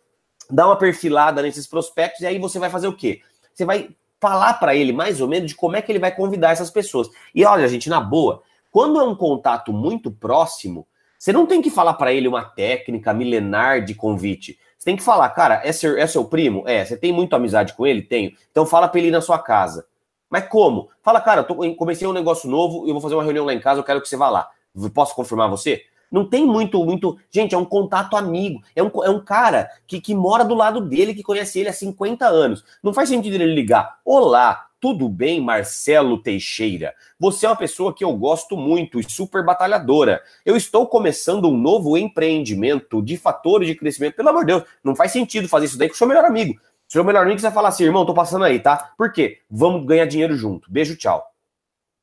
dá 0.48 0.66
uma 0.66 0.76
perfilada 0.76 1.40
nesses 1.42 1.66
prospectos 1.66 2.20
e 2.20 2.26
aí 2.26 2.38
você 2.38 2.58
vai 2.58 2.68
fazer 2.68 2.86
o 2.86 2.96
quê? 2.96 3.22
Você 3.54 3.64
vai 3.64 3.90
falar 4.20 4.54
para 4.54 4.74
ele 4.74 4.92
mais 4.92 5.20
ou 5.20 5.28
menos 5.28 5.48
de 5.48 5.56
como 5.56 5.76
é 5.76 5.82
que 5.82 5.90
ele 5.90 5.98
vai 5.98 6.14
convidar 6.14 6.50
essas 6.50 6.70
pessoas. 6.70 7.08
E 7.34 7.44
olha, 7.44 7.66
gente, 7.66 7.88
na 7.88 8.00
boa, 8.00 8.42
quando 8.70 9.00
é 9.00 9.04
um 9.04 9.14
contato 9.14 9.72
muito 9.72 10.10
próximo, 10.10 10.86
você 11.18 11.32
não 11.32 11.46
tem 11.46 11.60
que 11.60 11.70
falar 11.70 11.94
para 11.94 12.12
ele 12.12 12.28
uma 12.28 12.44
técnica 12.44 13.12
milenar 13.12 13.84
de 13.84 13.94
convite. 13.94 14.58
Você 14.78 14.86
tem 14.86 14.96
que 14.96 15.02
falar, 15.02 15.28
cara, 15.30 15.60
é 15.62 15.72
seu, 15.72 15.98
é 15.98 16.06
seu 16.06 16.24
primo? 16.24 16.62
É. 16.66 16.84
Você 16.84 16.96
tem 16.96 17.12
muito 17.12 17.36
amizade 17.36 17.74
com 17.74 17.86
ele? 17.86 18.00
Tenho. 18.00 18.32
Então 18.50 18.64
fala 18.64 18.88
para 18.88 18.98
ele 18.98 19.08
ir 19.08 19.10
na 19.10 19.20
sua 19.20 19.38
casa. 19.38 19.86
Mas 20.30 20.48
como? 20.48 20.88
Fala, 21.02 21.20
cara, 21.20 21.40
eu 21.40 21.44
tô, 21.44 21.74
comecei 21.74 22.08
um 22.08 22.12
negócio 22.12 22.48
novo 22.48 22.86
eu 22.86 22.92
vou 22.92 23.00
fazer 23.02 23.16
uma 23.16 23.24
reunião 23.24 23.44
lá 23.44 23.52
em 23.52 23.60
casa, 23.60 23.80
eu 23.80 23.84
quero 23.84 24.00
que 24.00 24.08
você 24.08 24.16
vá 24.16 24.30
lá. 24.30 24.48
Posso 24.94 25.14
confirmar 25.14 25.50
você? 25.50 25.82
Não 26.10 26.24
tem 26.24 26.46
muito, 26.46 26.82
muito. 26.84 27.18
Gente, 27.30 27.54
é 27.54 27.58
um 27.58 27.64
contato 27.64 28.16
amigo. 28.16 28.62
É 28.74 28.82
um, 28.82 28.90
é 29.04 29.10
um 29.10 29.20
cara 29.20 29.68
que, 29.86 30.00
que 30.00 30.14
mora 30.14 30.44
do 30.44 30.54
lado 30.54 30.80
dele, 30.80 31.14
que 31.14 31.22
conhece 31.22 31.60
ele 31.60 31.68
há 31.68 31.72
50 31.72 32.26
anos. 32.26 32.64
Não 32.82 32.94
faz 32.94 33.08
sentido 33.08 33.34
ele 33.34 33.52
ligar. 33.52 33.98
Olá, 34.04 34.69
tudo 34.80 35.08
bem, 35.08 35.40
Marcelo 35.40 36.22
Teixeira? 36.22 36.94
Você 37.18 37.44
é 37.44 37.48
uma 37.48 37.56
pessoa 37.56 37.94
que 37.94 38.02
eu 38.02 38.12
gosto 38.16 38.56
muito 38.56 38.98
e 38.98 39.08
super 39.08 39.44
batalhadora. 39.44 40.22
Eu 40.44 40.56
estou 40.56 40.86
começando 40.86 41.48
um 41.48 41.56
novo 41.56 41.98
empreendimento 41.98 43.02
de 43.02 43.16
fatores 43.16 43.68
de 43.68 43.74
crescimento. 43.74 44.16
Pelo 44.16 44.30
amor 44.30 44.40
de 44.40 44.54
Deus, 44.54 44.64
não 44.82 44.96
faz 44.96 45.12
sentido 45.12 45.48
fazer 45.48 45.66
isso 45.66 45.78
daí 45.78 45.88
com 45.88 45.94
o 45.94 45.98
seu 45.98 46.06
melhor 46.06 46.24
amigo. 46.24 46.58
Seu 46.88 47.04
melhor 47.04 47.24
amigo 47.24 47.38
você 47.38 47.50
falar 47.50 47.68
assim, 47.68 47.84
irmão, 47.84 48.06
tô 48.06 48.14
passando 48.14 48.44
aí, 48.44 48.58
tá? 48.58 48.92
Por 48.96 49.12
quê? 49.12 49.38
Vamos 49.48 49.86
ganhar 49.86 50.06
dinheiro 50.06 50.34
junto. 50.34 50.70
Beijo, 50.72 50.96
tchau. 50.96 51.24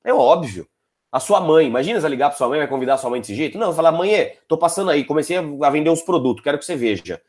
É 0.04 0.14
óbvio. 0.14 0.68
A 1.12 1.20
sua 1.20 1.42
mãe, 1.42 1.66
imagina 1.66 2.00
você 2.00 2.08
ligar 2.08 2.30
para 2.30 2.38
sua 2.38 2.48
mãe, 2.48 2.60
vai 2.60 2.68
convidar 2.68 2.98
sua 2.98 3.10
mãe 3.10 3.20
desse 3.20 3.34
jeito? 3.34 3.58
Não, 3.58 3.74
falar, 3.74 3.92
mãe, 3.92 4.34
tô 4.48 4.58
passando 4.58 4.92
aí, 4.92 5.04
comecei 5.04 5.38
a 5.38 5.70
vender 5.70 5.90
uns 5.90 6.02
produtos, 6.02 6.44
quero 6.44 6.60
que 6.60 6.66
você 6.66 6.76
veja. 6.76 7.22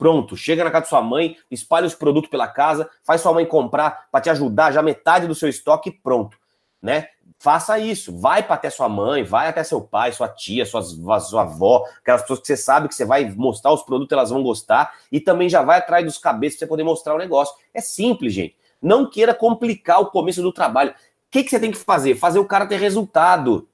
Pronto, 0.00 0.34
chega 0.34 0.64
na 0.64 0.70
casa 0.70 0.84
da 0.84 0.88
sua 0.88 1.02
mãe, 1.02 1.36
espalha 1.50 1.86
os 1.86 1.94
produtos 1.94 2.30
pela 2.30 2.48
casa, 2.48 2.88
faz 3.04 3.20
sua 3.20 3.34
mãe 3.34 3.44
comprar 3.44 4.08
para 4.10 4.22
te 4.22 4.30
ajudar 4.30 4.72
já 4.72 4.80
metade 4.80 5.26
do 5.26 5.34
seu 5.34 5.46
estoque 5.46 5.90
pronto, 5.90 6.38
né? 6.80 7.08
Faça 7.38 7.78
isso, 7.78 8.18
vai 8.18 8.42
para 8.42 8.54
até 8.54 8.70
sua 8.70 8.88
mãe, 8.88 9.22
vai 9.22 9.46
até 9.48 9.62
seu 9.62 9.78
pai, 9.82 10.10
sua 10.12 10.26
tia, 10.26 10.64
sua, 10.64 10.82
sua 11.20 11.42
avó, 11.42 11.84
aquelas 12.00 12.22
pessoas 12.22 12.40
que 12.40 12.46
você 12.46 12.56
sabe 12.56 12.88
que 12.88 12.94
você 12.94 13.04
vai 13.04 13.30
mostrar 13.30 13.74
os 13.74 13.82
produtos, 13.82 14.12
elas 14.12 14.30
vão 14.30 14.42
gostar, 14.42 14.94
e 15.12 15.20
também 15.20 15.50
já 15.50 15.60
vai 15.60 15.76
atrás 15.76 16.02
dos 16.02 16.16
cabeças 16.16 16.58
para 16.58 16.66
você 16.66 16.70
poder 16.70 16.84
mostrar 16.84 17.14
o 17.14 17.18
negócio. 17.18 17.54
É 17.74 17.82
simples, 17.82 18.32
gente. 18.32 18.56
Não 18.80 19.04
queira 19.04 19.34
complicar 19.34 20.00
o 20.00 20.06
começo 20.06 20.40
do 20.40 20.50
trabalho 20.50 20.94
que, 21.30 21.44
que 21.44 21.50
você 21.50 21.60
tem 21.60 21.70
que 21.70 21.78
fazer? 21.78 22.16
Fazer 22.16 22.38
o 22.38 22.44
cara 22.44 22.66
ter 22.66 22.78
resultado. 22.78 23.68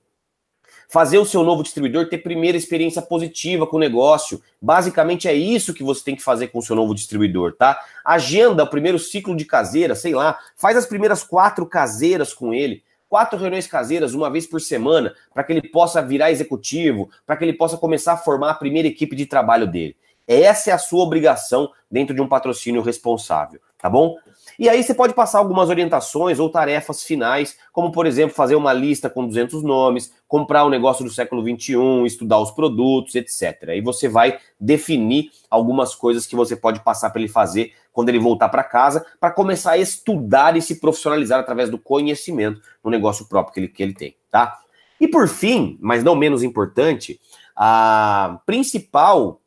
Fazer 0.88 1.18
o 1.18 1.24
seu 1.24 1.42
novo 1.42 1.62
distribuidor 1.62 2.08
ter 2.08 2.18
primeira 2.18 2.56
experiência 2.56 3.02
positiva 3.02 3.66
com 3.66 3.76
o 3.76 3.80
negócio. 3.80 4.40
Basicamente 4.60 5.28
é 5.28 5.34
isso 5.34 5.74
que 5.74 5.82
você 5.82 6.04
tem 6.04 6.16
que 6.16 6.22
fazer 6.22 6.48
com 6.48 6.58
o 6.58 6.62
seu 6.62 6.76
novo 6.76 6.94
distribuidor, 6.94 7.54
tá? 7.54 7.80
Agenda 8.04 8.64
o 8.64 8.70
primeiro 8.70 8.98
ciclo 8.98 9.36
de 9.36 9.44
caseira, 9.44 9.94
sei 9.94 10.14
lá. 10.14 10.38
Faz 10.56 10.76
as 10.76 10.86
primeiras 10.86 11.22
quatro 11.22 11.66
caseiras 11.66 12.32
com 12.32 12.54
ele 12.54 12.82
quatro 13.08 13.38
reuniões 13.38 13.66
caseiras 13.66 14.14
uma 14.14 14.30
vez 14.30 14.46
por 14.46 14.60
semana 14.60 15.14
para 15.32 15.44
que 15.44 15.52
ele 15.52 15.68
possa 15.68 16.02
virar 16.02 16.30
executivo, 16.30 17.08
para 17.24 17.36
que 17.36 17.44
ele 17.44 17.52
possa 17.52 17.76
começar 17.76 18.14
a 18.14 18.16
formar 18.16 18.50
a 18.50 18.54
primeira 18.54 18.88
equipe 18.88 19.14
de 19.14 19.26
trabalho 19.26 19.66
dele. 19.66 19.96
Essa 20.26 20.70
é 20.70 20.72
a 20.72 20.78
sua 20.78 21.04
obrigação 21.04 21.70
dentro 21.90 22.14
de 22.14 22.20
um 22.20 22.28
patrocínio 22.28 22.82
responsável, 22.82 23.60
tá 23.78 23.88
bom? 23.88 24.16
E 24.58 24.68
aí 24.68 24.82
você 24.82 24.94
pode 24.94 25.14
passar 25.14 25.38
algumas 25.38 25.68
orientações 25.68 26.38
ou 26.38 26.48
tarefas 26.48 27.02
finais, 27.02 27.58
como 27.72 27.92
por 27.92 28.06
exemplo 28.06 28.34
fazer 28.34 28.56
uma 28.56 28.72
lista 28.72 29.10
com 29.10 29.26
200 29.26 29.62
nomes, 29.62 30.12
comprar 30.26 30.64
um 30.64 30.70
negócio 30.70 31.04
do 31.04 31.10
século 31.10 31.42
21, 31.42 32.06
estudar 32.06 32.38
os 32.38 32.50
produtos, 32.50 33.14
etc. 33.14 33.68
Aí 33.68 33.80
você 33.80 34.08
vai 34.08 34.38
definir 34.58 35.30
algumas 35.50 35.94
coisas 35.94 36.26
que 36.26 36.34
você 36.34 36.56
pode 36.56 36.80
passar 36.80 37.10
para 37.10 37.20
ele 37.20 37.30
fazer 37.30 37.72
quando 37.92 38.08
ele 38.08 38.18
voltar 38.18 38.48
para 38.48 38.62
casa, 38.62 39.06
para 39.18 39.30
começar 39.30 39.72
a 39.72 39.78
estudar 39.78 40.56
e 40.56 40.62
se 40.62 40.80
profissionalizar 40.80 41.40
através 41.40 41.70
do 41.70 41.78
conhecimento 41.78 42.60
no 42.82 42.90
negócio 42.90 43.26
próprio 43.26 43.54
que 43.54 43.60
ele, 43.60 43.68
que 43.68 43.82
ele 43.82 43.94
tem, 43.94 44.16
tá? 44.30 44.58
E 45.00 45.08
por 45.08 45.28
fim, 45.28 45.78
mas 45.80 46.02
não 46.02 46.14
menos 46.14 46.42
importante, 46.42 47.20
a 47.54 48.40
principal 48.44 49.40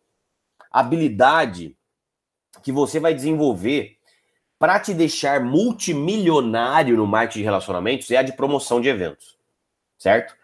habilidade 0.72 1.76
que 2.64 2.72
você 2.72 3.00
vai 3.00 3.14
desenvolver 3.14 3.99
para 4.60 4.78
te 4.78 4.94
deixar 4.94 5.42
multimilionário 5.42 6.98
no 6.98 7.08
marketing 7.08 7.40
de 7.40 7.46
relacionamentos 7.46 8.12
é 8.12 8.18
a 8.18 8.22
de 8.22 8.34
promoção 8.34 8.82
de 8.82 8.90
eventos, 8.90 9.38
certo? 9.98 10.36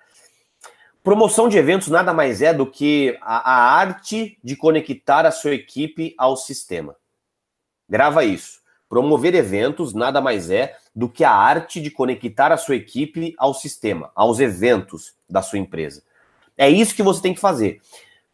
Promoção 1.03 1.50
de 1.50 1.58
eventos 1.58 1.90
nada 1.90 2.14
mais 2.14 2.42
é 2.42 2.53
do 2.53 2.66
que 2.66 3.16
a, 3.22 3.52
a 3.52 3.77
arte 3.77 4.40
de 4.42 4.56
conectar 4.56 5.26
a 5.26 5.32
sua 5.32 5.53
equipe 5.53 6.16
ao 6.18 6.38
sistema. 6.38 6.95
Grava 7.88 8.24
isso. 8.24 8.60
Promover 8.90 9.35
eventos 9.35 9.94
nada 9.94 10.22
mais 10.22 10.50
é 10.50 10.77
do 10.95 11.10
que 11.10 11.24
a 11.24 11.32
arte 11.32 11.82
de 11.82 11.92
conectar 11.92 12.52
a 12.52 12.58
sua 12.58 12.76
equipe 12.76 13.35
ao 13.38 13.53
sistema, 13.53 14.11
aos 14.16 14.40
eventos 14.40 15.14
da 15.30 15.42
sua 15.42 15.60
empresa. 15.60 16.02
É 16.58 16.69
isso 16.69 16.95
que 16.95 17.03
você 17.03 17.22
tem 17.22 17.34
que 17.34 17.40
fazer. 17.40 17.82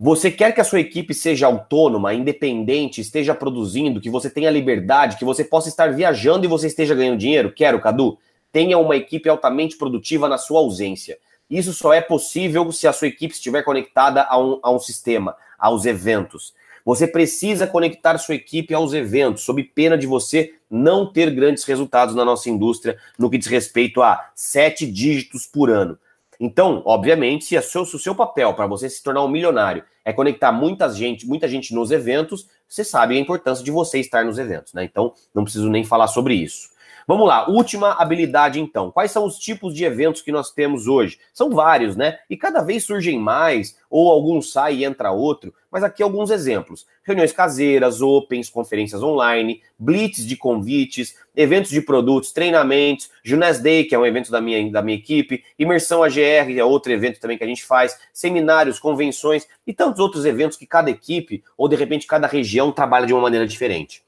Você 0.03 0.31
quer 0.31 0.51
que 0.51 0.59
a 0.59 0.63
sua 0.63 0.79
equipe 0.79 1.13
seja 1.13 1.45
autônoma, 1.45 2.11
independente, 2.11 2.99
esteja 2.99 3.35
produzindo, 3.35 4.01
que 4.01 4.09
você 4.09 4.31
tenha 4.31 4.49
liberdade, 4.49 5.15
que 5.15 5.23
você 5.23 5.43
possa 5.43 5.69
estar 5.69 5.93
viajando 5.93 6.43
e 6.43 6.47
você 6.47 6.65
esteja 6.65 6.95
ganhando 6.95 7.19
dinheiro? 7.19 7.53
Quero, 7.53 7.79
Cadu. 7.79 8.17
Tenha 8.51 8.79
uma 8.79 8.95
equipe 8.95 9.29
altamente 9.29 9.77
produtiva 9.77 10.27
na 10.27 10.39
sua 10.39 10.59
ausência. 10.59 11.19
Isso 11.47 11.71
só 11.71 11.93
é 11.93 12.01
possível 12.01 12.71
se 12.71 12.87
a 12.87 12.93
sua 12.93 13.09
equipe 13.09 13.35
estiver 13.35 13.61
conectada 13.61 14.23
a 14.23 14.39
um, 14.39 14.59
a 14.63 14.71
um 14.71 14.79
sistema, 14.79 15.35
aos 15.55 15.85
eventos. 15.85 16.51
Você 16.83 17.05
precisa 17.05 17.67
conectar 17.67 18.17
sua 18.17 18.33
equipe 18.33 18.73
aos 18.73 18.93
eventos, 18.93 19.43
sob 19.43 19.63
pena 19.63 19.95
de 19.95 20.07
você 20.07 20.55
não 20.67 21.05
ter 21.05 21.29
grandes 21.29 21.63
resultados 21.63 22.15
na 22.15 22.25
nossa 22.25 22.49
indústria 22.49 22.97
no 23.19 23.29
que 23.29 23.37
diz 23.37 23.45
respeito 23.45 24.01
a 24.01 24.31
sete 24.33 24.87
dígitos 24.87 25.45
por 25.45 25.69
ano. 25.69 25.95
Então, 26.43 26.81
obviamente, 26.87 27.45
se, 27.45 27.61
seu, 27.61 27.85
se 27.85 27.95
o 27.95 27.99
seu 27.99 28.15
papel 28.15 28.51
para 28.55 28.65
você 28.65 28.89
se 28.89 29.03
tornar 29.03 29.23
um 29.23 29.27
milionário 29.27 29.83
é 30.03 30.11
conectar 30.11 30.51
muita 30.51 30.89
gente, 30.89 31.27
muita 31.27 31.47
gente 31.47 31.71
nos 31.71 31.91
eventos, 31.91 32.47
você 32.67 32.83
sabe 32.83 33.15
a 33.15 33.19
importância 33.19 33.63
de 33.63 33.69
você 33.69 33.99
estar 33.99 34.25
nos 34.25 34.39
eventos, 34.39 34.73
né? 34.73 34.83
Então, 34.83 35.13
não 35.35 35.43
preciso 35.43 35.69
nem 35.69 35.83
falar 35.83 36.07
sobre 36.07 36.33
isso. 36.33 36.71
Vamos 37.11 37.27
lá, 37.27 37.49
última 37.49 37.91
habilidade 38.01 38.57
então. 38.57 38.89
Quais 38.89 39.11
são 39.11 39.25
os 39.25 39.37
tipos 39.37 39.75
de 39.75 39.83
eventos 39.83 40.21
que 40.21 40.31
nós 40.31 40.49
temos 40.49 40.87
hoje? 40.87 41.19
São 41.33 41.49
vários, 41.49 41.97
né? 41.97 42.19
E 42.29 42.37
cada 42.37 42.61
vez 42.61 42.85
surgem 42.85 43.19
mais, 43.19 43.77
ou 43.89 44.09
algum 44.09 44.41
sai 44.41 44.75
e 44.75 44.85
entra 44.85 45.11
outro, 45.11 45.53
mas 45.69 45.83
aqui 45.83 46.01
alguns 46.01 46.29
exemplos. 46.31 46.87
Reuniões 47.03 47.33
caseiras, 47.33 48.01
opens, 48.01 48.49
conferências 48.49 49.03
online, 49.03 49.61
blitz 49.77 50.25
de 50.25 50.37
convites, 50.37 51.17
eventos 51.35 51.71
de 51.71 51.81
produtos, 51.81 52.31
treinamentos, 52.31 53.09
Junes 53.21 53.59
Day, 53.59 53.83
que 53.83 53.93
é 53.93 53.99
um 53.99 54.05
evento 54.05 54.31
da 54.31 54.39
minha, 54.39 54.71
da 54.71 54.81
minha 54.81 54.97
equipe, 54.97 55.43
Imersão 55.59 56.03
AGR, 56.03 56.57
é 56.57 56.63
outro 56.63 56.93
evento 56.93 57.19
também 57.19 57.37
que 57.37 57.43
a 57.43 57.47
gente 57.47 57.65
faz, 57.65 57.99
seminários, 58.13 58.79
convenções 58.79 59.45
e 59.67 59.73
tantos 59.73 59.99
outros 59.99 60.23
eventos 60.23 60.55
que 60.55 60.65
cada 60.65 60.89
equipe, 60.89 61.43
ou 61.57 61.67
de 61.67 61.75
repente 61.75 62.07
cada 62.07 62.25
região, 62.25 62.71
trabalha 62.71 63.05
de 63.05 63.11
uma 63.11 63.21
maneira 63.21 63.45
diferente. 63.45 64.01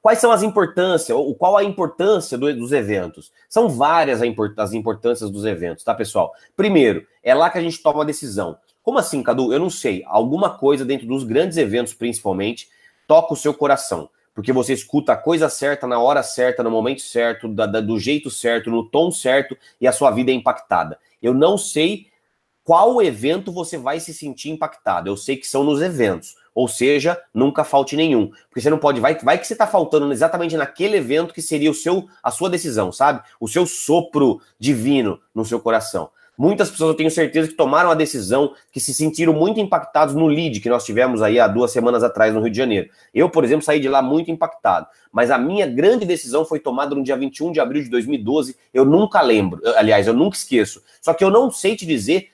Quais 0.00 0.18
são 0.18 0.30
as 0.30 0.42
importâncias, 0.42 1.16
ou 1.16 1.34
qual 1.34 1.56
a 1.56 1.64
importância 1.64 2.38
do, 2.38 2.54
dos 2.54 2.72
eventos? 2.72 3.32
São 3.48 3.68
várias 3.68 4.20
as 4.56 4.72
importâncias 4.72 5.30
dos 5.30 5.44
eventos, 5.44 5.84
tá, 5.84 5.94
pessoal? 5.94 6.32
Primeiro, 6.56 7.06
é 7.22 7.34
lá 7.34 7.50
que 7.50 7.58
a 7.58 7.62
gente 7.62 7.82
toma 7.82 8.02
a 8.02 8.06
decisão. 8.06 8.56
Como 8.82 8.98
assim, 8.98 9.22
Cadu? 9.22 9.52
Eu 9.52 9.58
não 9.58 9.68
sei. 9.68 10.02
Alguma 10.06 10.56
coisa 10.56 10.84
dentro 10.84 11.06
dos 11.06 11.24
grandes 11.24 11.58
eventos, 11.58 11.92
principalmente, 11.92 12.68
toca 13.06 13.34
o 13.34 13.36
seu 13.36 13.52
coração. 13.52 14.08
Porque 14.34 14.52
você 14.52 14.72
escuta 14.72 15.12
a 15.12 15.16
coisa 15.16 15.48
certa, 15.48 15.86
na 15.86 15.98
hora 15.98 16.22
certa, 16.22 16.62
no 16.62 16.70
momento 16.70 17.02
certo, 17.02 17.48
da, 17.48 17.66
da, 17.66 17.80
do 17.80 17.98
jeito 17.98 18.30
certo, 18.30 18.70
no 18.70 18.88
tom 18.88 19.10
certo, 19.10 19.58
e 19.80 19.86
a 19.86 19.92
sua 19.92 20.12
vida 20.12 20.30
é 20.30 20.34
impactada. 20.34 20.98
Eu 21.20 21.34
não 21.34 21.58
sei 21.58 22.06
qual 22.62 23.02
evento 23.02 23.50
você 23.50 23.76
vai 23.76 23.98
se 23.98 24.14
sentir 24.14 24.50
impactado. 24.50 25.08
Eu 25.08 25.16
sei 25.16 25.36
que 25.36 25.46
são 25.46 25.64
nos 25.64 25.82
eventos. 25.82 26.36
Ou 26.58 26.66
seja, 26.66 27.16
nunca 27.32 27.62
falte 27.62 27.94
nenhum. 27.94 28.32
Porque 28.48 28.60
você 28.60 28.68
não 28.68 28.78
pode. 28.78 28.98
Vai, 28.98 29.14
vai 29.14 29.38
que 29.38 29.46
você 29.46 29.52
está 29.52 29.64
faltando 29.64 30.12
exatamente 30.12 30.56
naquele 30.56 30.96
evento 30.96 31.32
que 31.32 31.40
seria 31.40 31.70
o 31.70 31.74
seu, 31.74 32.08
a 32.20 32.32
sua 32.32 32.50
decisão, 32.50 32.90
sabe? 32.90 33.22
O 33.38 33.46
seu 33.46 33.64
sopro 33.64 34.40
divino 34.58 35.20
no 35.32 35.44
seu 35.44 35.60
coração. 35.60 36.10
Muitas 36.36 36.68
pessoas 36.68 36.90
eu 36.90 36.96
tenho 36.96 37.12
certeza 37.12 37.46
que 37.46 37.54
tomaram 37.54 37.92
a 37.92 37.94
decisão, 37.94 38.54
que 38.72 38.80
se 38.80 38.92
sentiram 38.92 39.32
muito 39.32 39.60
impactados 39.60 40.16
no 40.16 40.26
lead 40.26 40.58
que 40.58 40.68
nós 40.68 40.84
tivemos 40.84 41.22
aí 41.22 41.38
há 41.38 41.46
duas 41.46 41.70
semanas 41.70 42.02
atrás 42.02 42.34
no 42.34 42.40
Rio 42.40 42.50
de 42.50 42.58
Janeiro. 42.58 42.90
Eu, 43.14 43.30
por 43.30 43.44
exemplo, 43.44 43.64
saí 43.64 43.78
de 43.78 43.88
lá 43.88 44.02
muito 44.02 44.28
impactado. 44.28 44.88
Mas 45.12 45.30
a 45.30 45.38
minha 45.38 45.64
grande 45.64 46.04
decisão 46.04 46.44
foi 46.44 46.58
tomada 46.58 46.92
no 46.92 47.04
dia 47.04 47.16
21 47.16 47.52
de 47.52 47.60
abril 47.60 47.84
de 47.84 47.88
2012. 47.88 48.56
Eu 48.74 48.84
nunca 48.84 49.20
lembro, 49.20 49.60
aliás, 49.76 50.08
eu 50.08 50.12
nunca 50.12 50.36
esqueço. 50.36 50.82
Só 51.00 51.14
que 51.14 51.22
eu 51.22 51.30
não 51.30 51.52
sei 51.52 51.76
te 51.76 51.86
dizer 51.86 52.30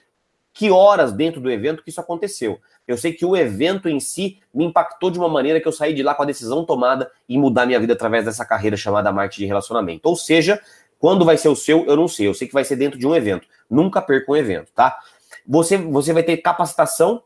que 0.54 0.70
horas 0.70 1.12
dentro 1.12 1.40
do 1.40 1.50
evento 1.50 1.82
que 1.82 1.90
isso 1.90 2.00
aconteceu. 2.00 2.60
Eu 2.86 2.96
sei 2.96 3.12
que 3.12 3.24
o 3.24 3.36
evento 3.36 3.88
em 3.88 3.98
si 3.98 4.38
me 4.52 4.64
impactou 4.64 5.10
de 5.10 5.18
uma 5.18 5.28
maneira 5.28 5.60
que 5.60 5.66
eu 5.66 5.72
saí 5.72 5.94
de 5.94 6.02
lá 6.02 6.14
com 6.14 6.22
a 6.22 6.26
decisão 6.26 6.64
tomada 6.64 7.10
em 7.28 7.38
mudar 7.38 7.66
minha 7.66 7.80
vida 7.80 7.94
através 7.94 8.24
dessa 8.24 8.44
carreira 8.44 8.76
chamada 8.76 9.10
marketing 9.12 9.42
de 9.42 9.46
relacionamento. 9.46 10.08
Ou 10.08 10.16
seja, 10.16 10.60
quando 10.98 11.24
vai 11.24 11.36
ser 11.36 11.48
o 11.48 11.56
seu, 11.56 11.84
eu 11.86 11.96
não 11.96 12.08
sei. 12.08 12.28
Eu 12.28 12.34
sei 12.34 12.46
que 12.46 12.54
vai 12.54 12.64
ser 12.64 12.76
dentro 12.76 12.98
de 12.98 13.06
um 13.06 13.14
evento. 13.14 13.46
Nunca 13.70 14.02
perca 14.02 14.30
um 14.30 14.36
evento, 14.36 14.70
tá? 14.74 14.98
Você, 15.46 15.76
você 15.76 16.12
vai 16.12 16.22
ter 16.22 16.36
capacitação 16.38 17.22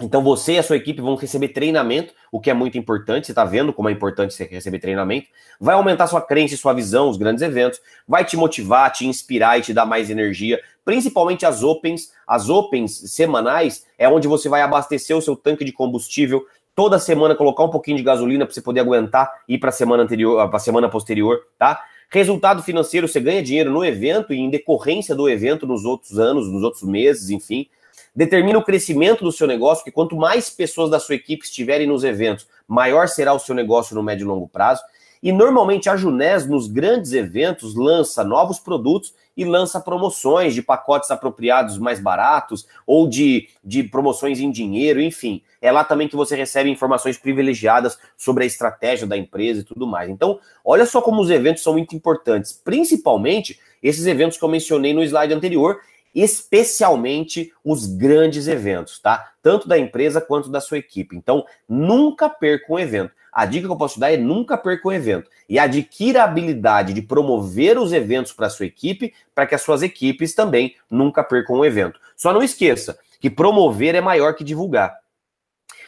então 0.00 0.22
você 0.22 0.54
e 0.54 0.58
a 0.58 0.62
sua 0.62 0.76
equipe 0.76 1.02
vão 1.02 1.14
receber 1.14 1.48
treinamento, 1.48 2.14
o 2.32 2.40
que 2.40 2.50
é 2.50 2.54
muito 2.54 2.78
importante. 2.78 3.26
Você 3.26 3.32
está 3.32 3.44
vendo 3.44 3.72
como 3.72 3.88
é 3.88 3.92
importante 3.92 4.32
você 4.32 4.44
receber 4.44 4.78
treinamento. 4.78 5.28
Vai 5.60 5.74
aumentar 5.74 6.06
sua 6.06 6.22
crença 6.22 6.54
e 6.54 6.56
sua 6.56 6.72
visão, 6.72 7.10
os 7.10 7.18
grandes 7.18 7.42
eventos. 7.42 7.80
Vai 8.08 8.24
te 8.24 8.36
motivar, 8.36 8.90
te 8.90 9.06
inspirar 9.06 9.58
e 9.58 9.62
te 9.62 9.74
dar 9.74 9.84
mais 9.84 10.08
energia. 10.08 10.60
Principalmente 10.84 11.46
as 11.46 11.62
opens. 11.62 12.12
As 12.26 12.48
opens 12.48 13.12
semanais 13.12 13.86
é 13.98 14.08
onde 14.08 14.26
você 14.26 14.48
vai 14.48 14.62
abastecer 14.62 15.16
o 15.16 15.22
seu 15.22 15.36
tanque 15.36 15.64
de 15.64 15.72
combustível. 15.72 16.44
Toda 16.74 16.98
semana 16.98 17.34
colocar 17.34 17.64
um 17.64 17.70
pouquinho 17.70 17.96
de 17.96 18.02
gasolina 18.02 18.46
para 18.46 18.54
você 18.54 18.62
poder 18.62 18.80
aguentar 18.80 19.30
ir 19.48 19.58
para 19.58 19.68
a 19.68 19.72
semana 19.72 20.02
anterior, 20.02 20.48
para 20.48 20.56
a 20.56 20.60
semana 20.60 20.88
posterior, 20.88 21.40
tá? 21.58 21.82
Resultado 22.08 22.62
financeiro, 22.62 23.06
você 23.06 23.20
ganha 23.20 23.42
dinheiro 23.42 23.70
no 23.70 23.84
evento 23.84 24.32
e 24.32 24.38
em 24.38 24.50
decorrência 24.50 25.14
do 25.14 25.28
evento 25.28 25.64
nos 25.64 25.84
outros 25.84 26.18
anos, 26.18 26.50
nos 26.50 26.62
outros 26.62 26.82
meses, 26.82 27.30
enfim. 27.30 27.68
determina 28.14 28.58
o 28.58 28.64
crescimento 28.64 29.22
do 29.22 29.30
seu 29.30 29.46
negócio, 29.46 29.84
que 29.84 29.92
quanto 29.92 30.16
mais 30.16 30.50
pessoas 30.50 30.90
da 30.90 30.98
sua 30.98 31.14
equipe 31.14 31.44
estiverem 31.44 31.86
nos 31.86 32.02
eventos, 32.02 32.48
maior 32.66 33.06
será 33.08 33.32
o 33.32 33.38
seu 33.38 33.54
negócio 33.54 33.94
no 33.94 34.02
médio 34.02 34.24
e 34.24 34.26
longo 34.26 34.48
prazo. 34.48 34.82
E 35.22 35.32
normalmente 35.32 35.88
a 35.88 35.96
Junés, 35.96 36.48
nos 36.48 36.66
grandes 36.66 37.12
eventos, 37.12 37.74
lança 37.74 38.24
novos 38.24 38.58
produtos 38.58 39.14
e 39.40 39.44
lança 39.46 39.80
promoções 39.80 40.52
de 40.52 40.60
pacotes 40.60 41.10
apropriados 41.10 41.78
mais 41.78 41.98
baratos 41.98 42.66
ou 42.86 43.08
de, 43.08 43.48
de 43.64 43.82
promoções 43.82 44.38
em 44.38 44.50
dinheiro, 44.50 45.00
enfim. 45.00 45.42
É 45.62 45.72
lá 45.72 45.82
também 45.82 46.06
que 46.06 46.14
você 46.14 46.36
recebe 46.36 46.68
informações 46.68 47.16
privilegiadas 47.16 47.98
sobre 48.18 48.44
a 48.44 48.46
estratégia 48.46 49.06
da 49.06 49.16
empresa 49.16 49.60
e 49.60 49.64
tudo 49.64 49.86
mais. 49.86 50.10
Então, 50.10 50.38
olha 50.62 50.84
só 50.84 51.00
como 51.00 51.22
os 51.22 51.30
eventos 51.30 51.62
são 51.62 51.72
muito 51.72 51.96
importantes, 51.96 52.52
principalmente 52.52 53.58
esses 53.82 54.04
eventos 54.04 54.36
que 54.36 54.44
eu 54.44 54.48
mencionei 54.50 54.92
no 54.92 55.02
slide 55.02 55.32
anterior, 55.32 55.80
especialmente 56.14 57.50
os 57.64 57.86
grandes 57.86 58.46
eventos, 58.46 58.98
tá? 58.98 59.32
Tanto 59.42 59.66
da 59.66 59.78
empresa 59.78 60.20
quanto 60.20 60.50
da 60.50 60.60
sua 60.60 60.76
equipe. 60.76 61.16
Então, 61.16 61.46
nunca 61.66 62.28
perca 62.28 62.70
um 62.70 62.78
evento. 62.78 63.12
A 63.32 63.46
dica 63.46 63.66
que 63.66 63.72
eu 63.72 63.76
posso 63.76 64.00
dar 64.00 64.12
é 64.12 64.16
nunca 64.16 64.56
perca 64.56 64.88
um 64.88 64.92
evento 64.92 65.30
e 65.48 65.58
adquira 65.58 66.22
a 66.22 66.24
habilidade 66.24 66.92
de 66.92 67.02
promover 67.02 67.78
os 67.78 67.92
eventos 67.92 68.32
para 68.32 68.46
a 68.46 68.50
sua 68.50 68.66
equipe, 68.66 69.14
para 69.34 69.46
que 69.46 69.54
as 69.54 69.62
suas 69.62 69.82
equipes 69.82 70.34
também 70.34 70.74
nunca 70.90 71.22
percam 71.22 71.56
um 71.56 71.64
evento. 71.64 72.00
Só 72.16 72.32
não 72.32 72.42
esqueça 72.42 72.98
que 73.20 73.30
promover 73.30 73.94
é 73.94 74.00
maior 74.00 74.34
que 74.34 74.42
divulgar. 74.42 74.98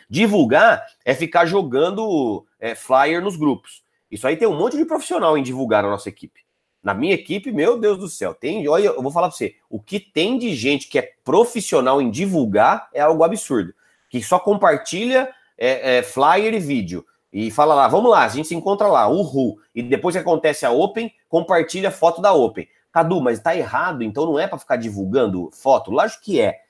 Divulgar 0.09 0.85
é 1.05 1.15
ficar 1.15 1.47
jogando 1.47 2.47
é, 2.61 2.75
flyer 2.75 3.23
nos 3.23 3.37
grupos. 3.37 3.83
Isso 4.11 4.27
aí 4.27 4.37
tem 4.37 4.47
um 4.47 4.57
monte 4.57 4.77
de 4.77 4.85
profissional 4.85 5.39
em 5.39 5.43
divulgar 5.43 5.83
na 5.83 5.89
nossa 5.89 6.09
equipe. 6.09 6.43
Na 6.83 6.93
minha 6.93 7.15
equipe, 7.15 7.51
meu 7.51 7.79
Deus 7.79 7.97
do 7.97 8.09
céu, 8.09 8.35
tem, 8.35 8.69
olha, 8.69 8.89
eu 8.89 9.03
vou 9.03 9.13
falar 9.13 9.29
para 9.29 9.37
você, 9.37 9.55
o 9.71 9.81
que 9.81 10.01
tem 10.01 10.37
de 10.37 10.55
gente 10.55 10.89
que 10.89 10.99
é 10.99 11.13
profissional 11.25 12.03
em 12.03 12.11
divulgar 12.11 12.89
é 12.93 13.01
algo 13.01 13.23
absurdo, 13.23 13.73
que 14.11 14.21
só 14.21 14.39
compartilha 14.39 15.33
é, 15.57 15.99
é, 15.99 16.03
flyer 16.03 16.53
e 16.53 16.59
vídeo 16.59 17.07
e 17.33 17.51
fala 17.51 17.75
lá, 17.75 17.89
vamos 17.89 18.11
lá, 18.11 18.25
a 18.25 18.29
gente 18.29 18.49
se 18.49 18.55
encontra 18.55 18.87
lá, 18.89 19.09
uhul, 19.09 19.59
e 19.75 19.83
depois 19.83 20.15
que 20.15 20.21
acontece 20.21 20.67
a 20.67 20.71
Open, 20.71 21.11
compartilha 21.29 21.89
a 21.89 21.93
foto 21.93 22.21
da 22.21 22.33
Open. 22.33 22.69
Cadu, 22.93 23.23
mas 23.23 23.41
tá 23.41 23.57
errado, 23.57 24.03
então 24.03 24.27
não 24.27 24.39
é 24.39 24.47
para 24.47 24.59
ficar 24.59 24.77
divulgando 24.77 25.51
foto? 25.51 25.91
Lógico 25.91 26.25
que 26.25 26.39
é. 26.39 26.61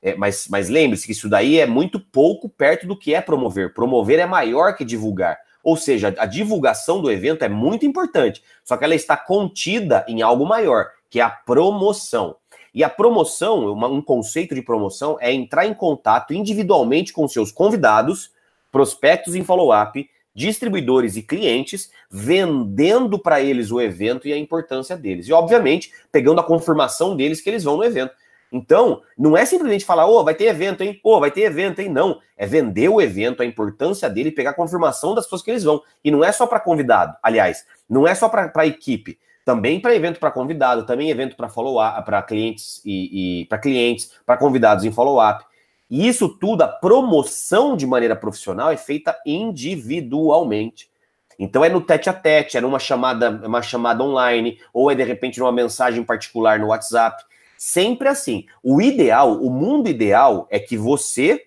é 0.00 0.14
mas 0.14 0.46
mas 0.48 0.68
lembre-se 0.68 1.04
que 1.04 1.10
isso 1.10 1.28
daí 1.28 1.58
é 1.58 1.66
muito 1.66 1.98
pouco 1.98 2.48
perto 2.48 2.86
do 2.86 2.96
que 2.96 3.12
é 3.12 3.20
promover. 3.20 3.74
Promover 3.74 4.20
é 4.20 4.26
maior 4.26 4.76
que 4.76 4.84
divulgar. 4.84 5.36
Ou 5.64 5.76
seja, 5.76 6.14
a 6.18 6.26
divulgação 6.26 7.02
do 7.02 7.10
evento 7.10 7.44
é 7.44 7.48
muito 7.48 7.84
importante, 7.84 8.40
só 8.62 8.76
que 8.76 8.84
ela 8.84 8.94
está 8.94 9.16
contida 9.16 10.04
em 10.06 10.22
algo 10.22 10.46
maior, 10.46 10.86
que 11.10 11.18
é 11.18 11.22
a 11.24 11.30
promoção. 11.30 12.36
E 12.72 12.84
a 12.84 12.88
promoção, 12.88 13.72
uma, 13.72 13.88
um 13.88 14.00
conceito 14.00 14.54
de 14.54 14.62
promoção, 14.62 15.16
é 15.18 15.32
entrar 15.32 15.66
em 15.66 15.74
contato 15.74 16.32
individualmente 16.32 17.12
com 17.12 17.26
seus 17.26 17.50
convidados, 17.50 18.30
prospectos 18.76 19.34
em 19.34 19.42
follow-up, 19.42 20.06
distribuidores 20.34 21.16
e 21.16 21.22
clientes, 21.22 21.90
vendendo 22.10 23.18
para 23.18 23.40
eles 23.40 23.70
o 23.70 23.80
evento 23.80 24.28
e 24.28 24.34
a 24.34 24.36
importância 24.36 24.94
deles. 24.94 25.26
E, 25.26 25.32
obviamente, 25.32 25.90
pegando 26.12 26.42
a 26.42 26.44
confirmação 26.44 27.16
deles 27.16 27.40
que 27.40 27.48
eles 27.48 27.64
vão 27.64 27.78
no 27.78 27.84
evento. 27.84 28.12
Então, 28.52 29.00
não 29.16 29.34
é 29.34 29.46
simplesmente 29.46 29.86
falar, 29.86 30.06
ô, 30.06 30.20
oh, 30.20 30.24
vai 30.24 30.34
ter 30.34 30.44
evento, 30.44 30.82
hein? 30.82 31.00
Ô, 31.02 31.14
oh, 31.14 31.20
vai 31.20 31.30
ter 31.30 31.40
evento, 31.40 31.80
hein? 31.80 31.88
Não. 31.88 32.20
É 32.36 32.46
vender 32.46 32.90
o 32.90 33.00
evento, 33.00 33.42
a 33.42 33.46
importância 33.46 34.10
dele, 34.10 34.30
pegar 34.30 34.50
a 34.50 34.54
confirmação 34.54 35.14
das 35.14 35.24
pessoas 35.24 35.40
que 35.40 35.50
eles 35.50 35.64
vão. 35.64 35.82
E 36.04 36.10
não 36.10 36.22
é 36.22 36.30
só 36.30 36.46
para 36.46 36.60
convidado, 36.60 37.16
aliás, 37.22 37.64
não 37.88 38.06
é 38.06 38.14
só 38.14 38.28
para 38.28 38.52
a 38.54 38.66
equipe. 38.66 39.18
Também 39.42 39.80
para 39.80 39.94
evento 39.94 40.20
para 40.20 40.30
convidado, 40.30 40.84
também 40.84 41.08
evento 41.08 41.34
para 41.34 41.48
follow-up, 41.48 42.04
para 42.04 42.20
clientes 42.20 42.82
e, 42.84 43.42
e 43.42 43.44
para 43.46 43.56
clientes, 43.56 44.12
para 44.26 44.36
convidados 44.36 44.84
em 44.84 44.92
follow-up. 44.92 45.46
E 45.90 46.08
isso 46.08 46.28
tudo, 46.28 46.62
a 46.62 46.68
promoção 46.68 47.76
de 47.76 47.86
maneira 47.86 48.16
profissional 48.16 48.70
é 48.70 48.76
feita 48.76 49.16
individualmente. 49.24 50.90
Então 51.38 51.64
é 51.64 51.68
no 51.68 51.80
tete 51.80 52.08
a 52.10 52.12
tete, 52.12 52.56
é 52.56 52.60
numa 52.60 52.78
chamada, 52.78 53.30
uma 53.46 53.62
chamada 53.62 54.02
online, 54.02 54.58
ou 54.72 54.90
é 54.90 54.94
de 54.94 55.04
repente 55.04 55.38
numa 55.38 55.52
mensagem 55.52 56.02
particular 56.02 56.58
no 56.58 56.68
WhatsApp. 56.68 57.22
Sempre 57.56 58.08
assim. 58.08 58.46
O 58.62 58.80
ideal, 58.80 59.40
o 59.40 59.50
mundo 59.50 59.88
ideal 59.88 60.46
é 60.50 60.58
que 60.58 60.76
você 60.76 61.46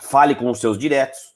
fale 0.00 0.34
com 0.34 0.50
os 0.50 0.58
seus 0.58 0.76
diretos 0.76 1.32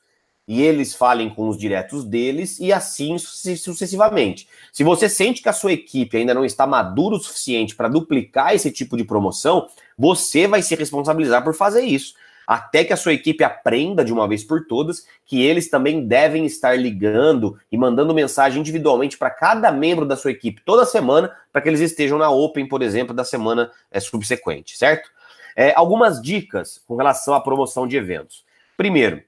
e 0.49 0.63
eles 0.63 0.95
falem 0.95 1.29
com 1.29 1.49
os 1.49 1.59
diretos 1.59 2.05
deles 2.05 2.61
e 2.61 2.73
assim 2.73 3.19
sucessivamente. 3.19 4.49
Se 4.73 4.85
você 4.85 5.09
sente 5.09 5.43
que 5.43 5.49
a 5.49 5.53
sua 5.53 5.73
equipe 5.73 6.17
ainda 6.17 6.35
não 6.35 6.45
está 6.45 6.67
madura 6.67 7.17
o 7.17 7.21
suficiente 7.21 7.75
para 7.75 7.89
duplicar 7.89 8.55
esse 8.55 8.71
tipo 8.71 8.97
de 8.97 9.05
promoção, 9.05 9.67
você 9.99 10.47
vai 10.47 10.63
se 10.63 10.75
responsabilizar 10.75 11.43
por 11.43 11.55
fazer 11.55 11.83
isso 11.83 12.15
até 12.47 12.85
que 12.85 12.93
a 12.93 12.97
sua 12.97 13.13
equipe 13.13 13.43
aprenda 13.43 14.05
de 14.05 14.13
uma 14.13 14.29
vez 14.29 14.45
por 14.45 14.67
todas 14.67 15.07
que 15.25 15.43
eles 15.43 15.69
também 15.69 16.07
devem 16.07 16.47
estar 16.47 16.79
ligando 16.79 17.59
e 17.73 17.77
mandando 17.77 18.15
mensagem 18.15 18.61
individualmente 18.61 19.19
para 19.19 19.31
cada 19.31 19.73
membro 19.73 20.07
da 20.07 20.17
sua 20.17 20.31
equipe 20.31 20.63
toda 20.65 20.87
semana, 20.87 21.35
para 21.53 21.61
que 21.61 21.69
eles 21.69 21.81
estejam 21.81 22.19
na 22.19 22.31
Open, 22.31 22.69
por 22.69 22.83
exemplo, 22.83 23.13
da 23.15 23.25
semana 23.25 23.73
é, 23.91 23.99
subsequente, 23.99 24.77
certo? 24.77 25.11
É, 25.57 25.73
algumas 25.75 26.21
dicas 26.23 26.83
com 26.87 26.97
relação 26.97 27.35
à 27.35 27.41
promoção 27.41 27.89
de 27.89 27.97
eventos. 27.97 28.45
Primeiro, 28.77 29.23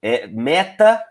é, 0.00 0.26
meta 0.26 1.02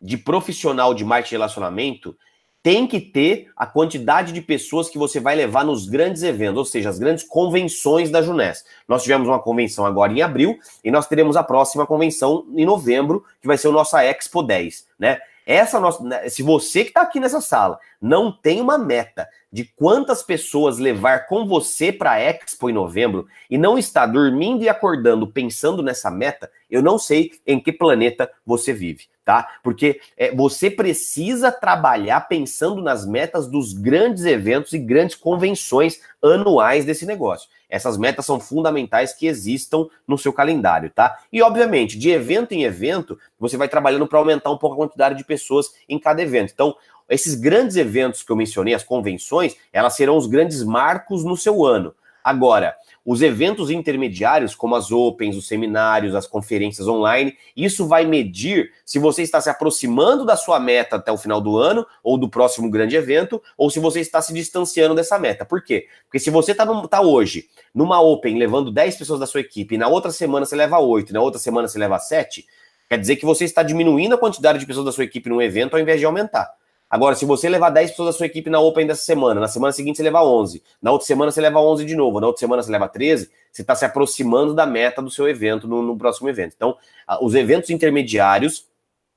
de 0.00 0.16
profissional 0.16 0.94
de 0.94 1.04
marketing 1.04 1.34
relacionamento 1.34 2.16
tem 2.62 2.86
que 2.86 3.00
ter 3.00 3.50
a 3.56 3.66
quantidade 3.66 4.32
de 4.32 4.42
pessoas 4.42 4.88
que 4.88 4.98
você 4.98 5.18
vai 5.18 5.34
levar 5.34 5.64
nos 5.64 5.88
grandes 5.88 6.22
eventos, 6.22 6.58
ou 6.58 6.64
seja, 6.64 6.90
as 6.90 6.98
grandes 6.98 7.24
convenções 7.24 8.10
da 8.10 8.20
Junés. 8.20 8.64
Nós 8.86 9.02
tivemos 9.02 9.28
uma 9.28 9.38
convenção 9.38 9.86
agora 9.86 10.12
em 10.12 10.22
abril 10.22 10.58
e 10.84 10.90
nós 10.90 11.06
teremos 11.06 11.36
a 11.36 11.42
próxima 11.42 11.86
convenção 11.86 12.46
em 12.54 12.66
novembro, 12.66 13.24
que 13.40 13.46
vai 13.46 13.56
ser 13.56 13.68
o 13.68 13.72
nosso 13.72 13.96
Expo 13.96 14.42
10, 14.42 14.86
né? 14.98 15.18
Essa 15.46 15.80
nossa, 15.80 16.04
né, 16.04 16.28
se 16.28 16.42
você 16.42 16.84
que 16.84 16.90
está 16.90 17.02
aqui 17.02 17.18
nessa 17.18 17.40
sala 17.40 17.80
não 18.00 18.30
tem 18.30 18.60
uma 18.60 18.78
meta 18.78 19.28
de 19.52 19.64
quantas 19.64 20.22
pessoas 20.22 20.78
levar 20.78 21.26
com 21.26 21.44
você 21.44 21.90
para 21.90 22.12
a 22.12 22.20
Expo 22.20 22.70
em 22.70 22.72
novembro 22.72 23.26
e 23.50 23.58
não 23.58 23.76
está 23.76 24.06
dormindo 24.06 24.62
e 24.62 24.68
acordando 24.68 25.26
pensando 25.26 25.82
nessa 25.82 26.08
meta, 26.08 26.48
eu 26.70 26.82
não 26.82 26.98
sei 26.98 27.32
em 27.44 27.58
que 27.58 27.72
planeta 27.72 28.30
você 28.46 28.72
vive, 28.72 29.06
tá? 29.30 29.48
Porque 29.62 30.00
é, 30.16 30.34
você 30.34 30.68
precisa 30.68 31.52
trabalhar 31.52 32.22
pensando 32.22 32.82
nas 32.82 33.06
metas 33.06 33.46
dos 33.46 33.72
grandes 33.72 34.24
eventos 34.24 34.72
e 34.72 34.78
grandes 34.78 35.14
convenções 35.14 36.00
anuais 36.20 36.84
desse 36.84 37.06
negócio. 37.06 37.48
Essas 37.68 37.96
metas 37.96 38.26
são 38.26 38.40
fundamentais 38.40 39.12
que 39.12 39.28
existam 39.28 39.86
no 40.04 40.18
seu 40.18 40.32
calendário, 40.32 40.90
tá? 40.90 41.16
E, 41.32 41.40
obviamente, 41.42 41.96
de 41.96 42.10
evento 42.10 42.50
em 42.50 42.64
evento, 42.64 43.16
você 43.38 43.56
vai 43.56 43.68
trabalhando 43.68 44.04
para 44.04 44.18
aumentar 44.18 44.50
um 44.50 44.58
pouco 44.58 44.74
a 44.74 44.78
quantidade 44.78 45.16
de 45.16 45.22
pessoas 45.22 45.74
em 45.88 45.96
cada 45.96 46.20
evento. 46.20 46.50
Então, 46.52 46.74
esses 47.08 47.36
grandes 47.36 47.76
eventos 47.76 48.24
que 48.24 48.32
eu 48.32 48.36
mencionei, 48.36 48.74
as 48.74 48.82
convenções, 48.82 49.54
elas 49.72 49.94
serão 49.94 50.16
os 50.16 50.26
grandes 50.26 50.64
marcos 50.64 51.22
no 51.22 51.36
seu 51.36 51.64
ano. 51.64 51.94
Agora, 52.22 52.76
os 53.04 53.22
eventos 53.22 53.70
intermediários, 53.70 54.54
como 54.54 54.74
as 54.74 54.92
Opens, 54.92 55.36
os 55.36 55.48
seminários, 55.48 56.14
as 56.14 56.26
conferências 56.26 56.86
online, 56.86 57.36
isso 57.56 57.86
vai 57.86 58.04
medir 58.04 58.72
se 58.84 58.98
você 58.98 59.22
está 59.22 59.40
se 59.40 59.48
aproximando 59.48 60.24
da 60.24 60.36
sua 60.36 60.60
meta 60.60 60.96
até 60.96 61.10
o 61.10 61.16
final 61.16 61.40
do 61.40 61.56
ano, 61.56 61.86
ou 62.02 62.18
do 62.18 62.28
próximo 62.28 62.70
grande 62.70 62.96
evento, 62.96 63.42
ou 63.56 63.70
se 63.70 63.80
você 63.80 64.00
está 64.00 64.20
se 64.20 64.34
distanciando 64.34 64.94
dessa 64.94 65.18
meta. 65.18 65.44
Por 65.44 65.62
quê? 65.62 65.86
Porque 66.04 66.18
se 66.18 66.30
você 66.30 66.52
está 66.52 66.66
tá 66.88 67.00
hoje 67.00 67.48
numa 67.74 68.00
Open 68.00 68.38
levando 68.38 68.70
10 68.70 68.96
pessoas 68.96 69.18
da 69.18 69.26
sua 69.26 69.40
equipe, 69.40 69.74
e 69.74 69.78
na 69.78 69.88
outra 69.88 70.10
semana 70.10 70.44
você 70.44 70.54
leva 70.54 70.78
8, 70.78 71.10
e 71.10 71.12
na 71.12 71.20
outra 71.20 71.40
semana 71.40 71.68
você 71.68 71.78
leva 71.78 71.98
7, 71.98 72.44
quer 72.88 72.98
dizer 72.98 73.16
que 73.16 73.24
você 73.24 73.44
está 73.44 73.62
diminuindo 73.62 74.14
a 74.14 74.18
quantidade 74.18 74.58
de 74.58 74.66
pessoas 74.66 74.84
da 74.86 74.92
sua 74.92 75.04
equipe 75.04 75.28
no 75.28 75.40
evento 75.40 75.74
ao 75.74 75.80
invés 75.80 75.98
de 75.98 76.06
aumentar. 76.06 76.59
Agora, 76.90 77.14
se 77.14 77.24
você 77.24 77.48
levar 77.48 77.70
10 77.70 77.90
pessoas 77.90 78.06
da 78.06 78.18
sua 78.18 78.26
equipe 78.26 78.50
na 78.50 78.58
Open 78.58 78.84
dessa 78.84 79.02
semana, 79.02 79.40
na 79.40 79.46
semana 79.46 79.72
seguinte 79.72 79.98
você 79.98 80.02
leva 80.02 80.24
11, 80.24 80.60
na 80.82 80.90
outra 80.90 81.06
semana 81.06 81.30
você 81.30 81.40
leva 81.40 81.60
11 81.60 81.84
de 81.84 81.94
novo, 81.94 82.18
na 82.18 82.26
outra 82.26 82.40
semana 82.40 82.62
você 82.62 82.72
leva 82.72 82.88
13, 82.88 83.30
você 83.52 83.62
está 83.62 83.76
se 83.76 83.84
aproximando 83.84 84.52
da 84.54 84.66
meta 84.66 85.00
do 85.00 85.08
seu 85.08 85.28
evento 85.28 85.68
no, 85.68 85.82
no 85.82 85.96
próximo 85.96 86.28
evento. 86.28 86.54
Então, 86.56 86.76
os 87.22 87.36
eventos 87.36 87.70
intermediários 87.70 88.66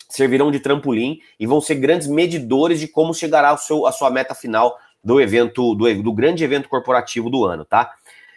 servirão 0.08 0.52
de 0.52 0.60
trampolim 0.60 1.20
e 1.40 1.48
vão 1.48 1.60
ser 1.60 1.76
grandes 1.76 2.08
medidores 2.08 2.80
de 2.80 2.88
como 2.88 3.12
chegará 3.12 3.58
seu, 3.58 3.88
a 3.88 3.92
sua 3.92 4.12
meta 4.12 4.36
final 4.36 4.78
do 5.04 5.20
evento, 5.20 5.74
do, 5.74 6.04
do 6.04 6.14
grande 6.14 6.44
evento 6.44 6.70
corporativo 6.70 7.28
do 7.30 7.44
ano, 7.44 7.66
tá? 7.66 7.92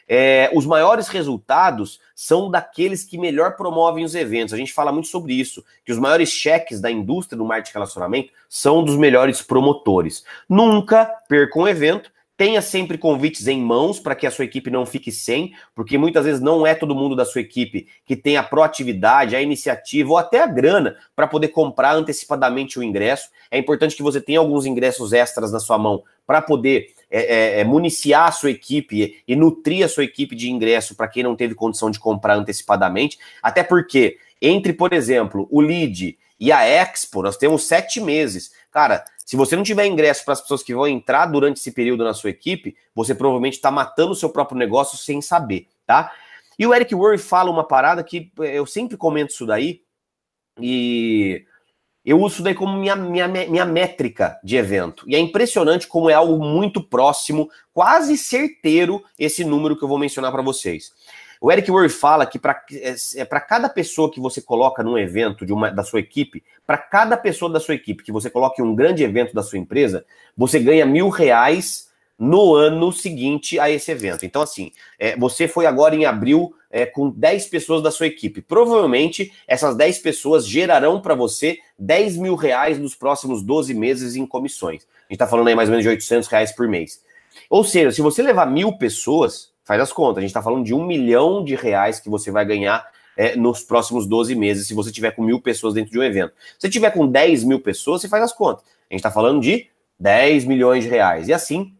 É, 0.08 0.50
os 0.54 0.64
maiores 0.64 1.08
resultados 1.08 2.00
são 2.14 2.50
daqueles 2.50 3.04
que 3.04 3.18
melhor 3.18 3.56
promovem 3.56 4.04
os 4.04 4.14
eventos. 4.14 4.54
A 4.54 4.56
gente 4.56 4.72
fala 4.72 4.92
muito 4.92 5.08
sobre 5.08 5.34
isso, 5.34 5.64
que 5.84 5.92
os 5.92 5.98
maiores 5.98 6.30
cheques 6.30 6.80
da 6.80 6.90
indústria 6.90 7.36
do 7.36 7.44
marketing 7.44 7.70
de 7.70 7.74
relacionamento 7.74 8.32
são 8.48 8.84
dos 8.84 8.96
melhores 8.96 9.42
promotores. 9.42 10.24
Nunca 10.48 11.04
perca 11.28 11.58
um 11.58 11.66
evento 11.66 12.10
Tenha 12.36 12.60
sempre 12.60 12.98
convites 12.98 13.46
em 13.46 13.60
mãos 13.60 13.98
para 13.98 14.14
que 14.14 14.26
a 14.26 14.30
sua 14.30 14.44
equipe 14.44 14.70
não 14.70 14.84
fique 14.84 15.10
sem, 15.10 15.54
porque 15.74 15.96
muitas 15.96 16.24
vezes 16.24 16.40
não 16.40 16.66
é 16.66 16.74
todo 16.74 16.94
mundo 16.94 17.16
da 17.16 17.24
sua 17.24 17.40
equipe 17.40 17.88
que 18.04 18.14
tem 18.14 18.36
a 18.36 18.42
proatividade, 18.42 19.34
a 19.34 19.40
iniciativa 19.40 20.10
ou 20.10 20.18
até 20.18 20.42
a 20.42 20.46
grana 20.46 20.96
para 21.14 21.26
poder 21.26 21.48
comprar 21.48 21.94
antecipadamente 21.94 22.78
o 22.78 22.82
ingresso. 22.82 23.30
É 23.50 23.56
importante 23.56 23.96
que 23.96 24.02
você 24.02 24.20
tenha 24.20 24.38
alguns 24.38 24.66
ingressos 24.66 25.14
extras 25.14 25.50
na 25.50 25.60
sua 25.60 25.78
mão 25.78 26.02
para 26.26 26.42
poder 26.42 26.94
é, 27.10 27.20
é, 27.20 27.60
é, 27.60 27.64
municiar 27.64 28.28
a 28.28 28.32
sua 28.32 28.50
equipe 28.50 29.22
e 29.26 29.36
nutrir 29.36 29.84
a 29.84 29.88
sua 29.88 30.04
equipe 30.04 30.34
de 30.34 30.50
ingresso 30.50 30.94
para 30.94 31.08
quem 31.08 31.22
não 31.22 31.36
teve 31.36 31.54
condição 31.54 31.90
de 31.90 32.00
comprar 32.00 32.36
antecipadamente. 32.36 33.18
Até 33.42 33.62
porque, 33.62 34.18
entre, 34.42 34.72
por 34.72 34.92
exemplo, 34.92 35.46
o 35.50 35.60
lead 35.60 36.18
e 36.38 36.52
a 36.52 36.66
Expo, 36.66 37.22
nós 37.22 37.36
temos 37.36 37.64
sete 37.64 38.00
meses. 38.00 38.52
Cara, 38.76 39.06
se 39.24 39.36
você 39.36 39.56
não 39.56 39.62
tiver 39.62 39.86
ingresso 39.86 40.22
para 40.22 40.34
as 40.34 40.42
pessoas 40.42 40.62
que 40.62 40.74
vão 40.74 40.86
entrar 40.86 41.24
durante 41.24 41.56
esse 41.56 41.72
período 41.72 42.04
na 42.04 42.12
sua 42.12 42.28
equipe, 42.28 42.76
você 42.94 43.14
provavelmente 43.14 43.54
está 43.54 43.70
matando 43.70 44.12
o 44.12 44.14
seu 44.14 44.28
próprio 44.28 44.58
negócio 44.58 44.98
sem 44.98 45.22
saber, 45.22 45.66
tá? 45.86 46.12
E 46.58 46.66
o 46.66 46.74
Eric 46.74 46.94
Worre 46.94 47.16
fala 47.16 47.50
uma 47.50 47.66
parada 47.66 48.04
que 48.04 48.30
eu 48.36 48.66
sempre 48.66 48.98
comento 48.98 49.32
isso 49.32 49.46
daí, 49.46 49.80
e 50.60 51.46
eu 52.04 52.20
uso 52.20 52.34
isso 52.34 52.42
daí 52.42 52.54
como 52.54 52.76
minha, 52.76 52.94
minha, 52.94 53.26
minha 53.26 53.64
métrica 53.64 54.38
de 54.44 54.58
evento. 54.58 55.06
E 55.08 55.16
é 55.16 55.18
impressionante 55.18 55.86
como 55.86 56.10
é 56.10 56.12
algo 56.12 56.38
muito 56.44 56.82
próximo, 56.82 57.50
quase 57.72 58.18
certeiro, 58.18 59.02
esse 59.18 59.42
número 59.42 59.74
que 59.74 59.84
eu 59.84 59.88
vou 59.88 59.98
mencionar 59.98 60.30
para 60.30 60.42
vocês. 60.42 60.92
O 61.40 61.52
Eric 61.52 61.70
Worre 61.70 61.88
fala 61.88 62.26
que 62.26 62.38
para 62.38 62.62
é, 62.72 62.94
é 63.16 63.24
cada 63.24 63.68
pessoa 63.68 64.10
que 64.10 64.20
você 64.20 64.40
coloca 64.40 64.82
num 64.82 64.98
evento 64.98 65.44
de 65.44 65.52
uma, 65.52 65.70
da 65.70 65.84
sua 65.84 66.00
equipe, 66.00 66.42
para 66.66 66.78
cada 66.78 67.16
pessoa 67.16 67.50
da 67.52 67.60
sua 67.60 67.74
equipe 67.74 68.02
que 68.02 68.12
você 68.12 68.30
coloque 68.30 68.60
em 68.60 68.64
um 68.64 68.74
grande 68.74 69.04
evento 69.04 69.34
da 69.34 69.42
sua 69.42 69.58
empresa, 69.58 70.04
você 70.36 70.58
ganha 70.58 70.86
mil 70.86 71.08
reais 71.08 71.86
no 72.18 72.54
ano 72.54 72.90
seguinte 72.90 73.58
a 73.58 73.70
esse 73.70 73.90
evento. 73.90 74.24
Então, 74.24 74.40
assim, 74.40 74.72
é, 74.98 75.16
você 75.16 75.46
foi 75.46 75.66
agora 75.66 75.94
em 75.94 76.06
abril 76.06 76.54
é, 76.70 76.86
com 76.86 77.10
10 77.10 77.46
pessoas 77.48 77.82
da 77.82 77.90
sua 77.90 78.06
equipe. 78.06 78.40
Provavelmente 78.40 79.32
essas 79.46 79.76
10 79.76 79.98
pessoas 79.98 80.46
gerarão 80.46 81.00
para 81.00 81.14
você 81.14 81.58
10 81.78 82.16
mil 82.16 82.34
reais 82.34 82.78
nos 82.78 82.94
próximos 82.94 83.42
12 83.42 83.74
meses 83.74 84.16
em 84.16 84.26
comissões. 84.26 84.82
A 84.82 85.12
gente 85.12 85.12
está 85.12 85.26
falando 85.26 85.48
aí 85.48 85.54
mais 85.54 85.68
ou 85.68 85.72
menos 85.72 85.84
de 85.84 85.90
800 85.90 86.28
reais 86.28 86.52
por 86.52 86.66
mês. 86.66 87.02
Ou 87.50 87.62
seja, 87.62 87.92
se 87.92 88.00
você 88.00 88.22
levar 88.22 88.46
mil 88.46 88.72
pessoas, 88.78 89.52
Faz 89.66 89.80
as 89.80 89.92
contas. 89.92 90.18
A 90.18 90.20
gente 90.20 90.30
está 90.30 90.40
falando 90.40 90.64
de 90.64 90.72
um 90.72 90.86
milhão 90.86 91.44
de 91.44 91.56
reais 91.56 91.98
que 91.98 92.08
você 92.08 92.30
vai 92.30 92.46
ganhar 92.46 92.88
é, 93.16 93.34
nos 93.34 93.62
próximos 93.62 94.06
12 94.06 94.34
meses, 94.36 94.68
se 94.68 94.74
você 94.74 94.92
tiver 94.92 95.10
com 95.10 95.24
mil 95.24 95.40
pessoas 95.40 95.74
dentro 95.74 95.90
de 95.90 95.98
um 95.98 96.02
evento. 96.02 96.32
Se 96.58 96.70
tiver 96.70 96.90
com 96.90 97.06
10 97.06 97.42
mil 97.44 97.60
pessoas, 97.60 98.00
você 98.00 98.08
faz 98.08 98.22
as 98.22 98.32
contas. 98.32 98.64
A 98.88 98.94
gente 98.94 99.00
está 99.00 99.10
falando 99.10 99.40
de 99.40 99.68
10 99.98 100.44
milhões 100.44 100.84
de 100.84 100.90
reais. 100.90 101.26
E 101.26 101.32
assim 101.32 101.74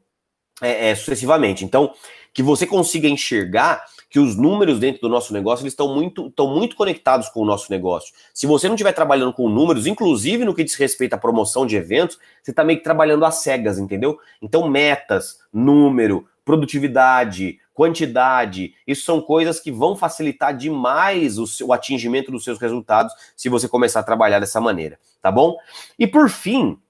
é, 0.61 0.91
é, 0.91 0.95
sucessivamente. 0.95 1.65
Então, 1.65 1.93
que 2.33 2.43
você 2.43 2.67
consiga 2.67 3.09
enxergar 3.09 3.85
que 4.09 4.19
os 4.19 4.37
números 4.37 4.79
dentro 4.79 5.03
do 5.03 5.09
nosso 5.09 5.33
negócio 5.33 5.63
eles 5.63 5.73
estão 5.73 5.95
muito, 5.95 6.29
estão 6.29 6.49
muito 6.49 6.77
conectados 6.77 7.29
com 7.29 7.41
o 7.41 7.45
nosso 7.45 7.71
negócio. 7.71 8.13
Se 8.33 8.47
você 8.47 8.67
não 8.67 8.75
estiver 8.75 8.93
trabalhando 8.93 9.33
com 9.33 9.49
números, 9.49 9.87
inclusive 9.87 10.45
no 10.45 10.55
que 10.55 10.65
diz 10.65 10.75
respeito 10.75 11.15
à 11.15 11.19
promoção 11.19 11.67
de 11.67 11.77
eventos, 11.77 12.19
você 12.43 12.51
está 12.51 12.65
meio 12.65 12.79
que 12.79 12.85
trabalhando 12.85 13.25
às 13.25 13.37
cegas, 13.37 13.79
entendeu? 13.79 14.19
Então, 14.41 14.69
metas, 14.69 15.39
número, 15.53 16.27
produtividade, 16.45 17.59
quantidade, 17.77 18.75
isso 18.87 19.05
são 19.05 19.21
coisas 19.21 19.61
que 19.61 19.71
vão 19.71 19.95
facilitar 19.95 20.57
demais 20.57 21.39
o, 21.39 21.47
seu, 21.47 21.67
o 21.67 21.73
atingimento 21.75 22.33
dos 22.33 22.43
seus 22.43 22.59
resultados 22.59 23.13
se 23.37 23.51
você 23.51 23.69
começar 23.69 24.01
a 24.01 24.03
trabalhar 24.03 24.41
dessa 24.41 24.63
maneira, 24.63 24.99
tá 25.21 25.31
bom? 25.31 25.59
E 25.99 26.07
por 26.07 26.31
fim, 26.31 26.81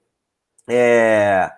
é... 0.65 1.51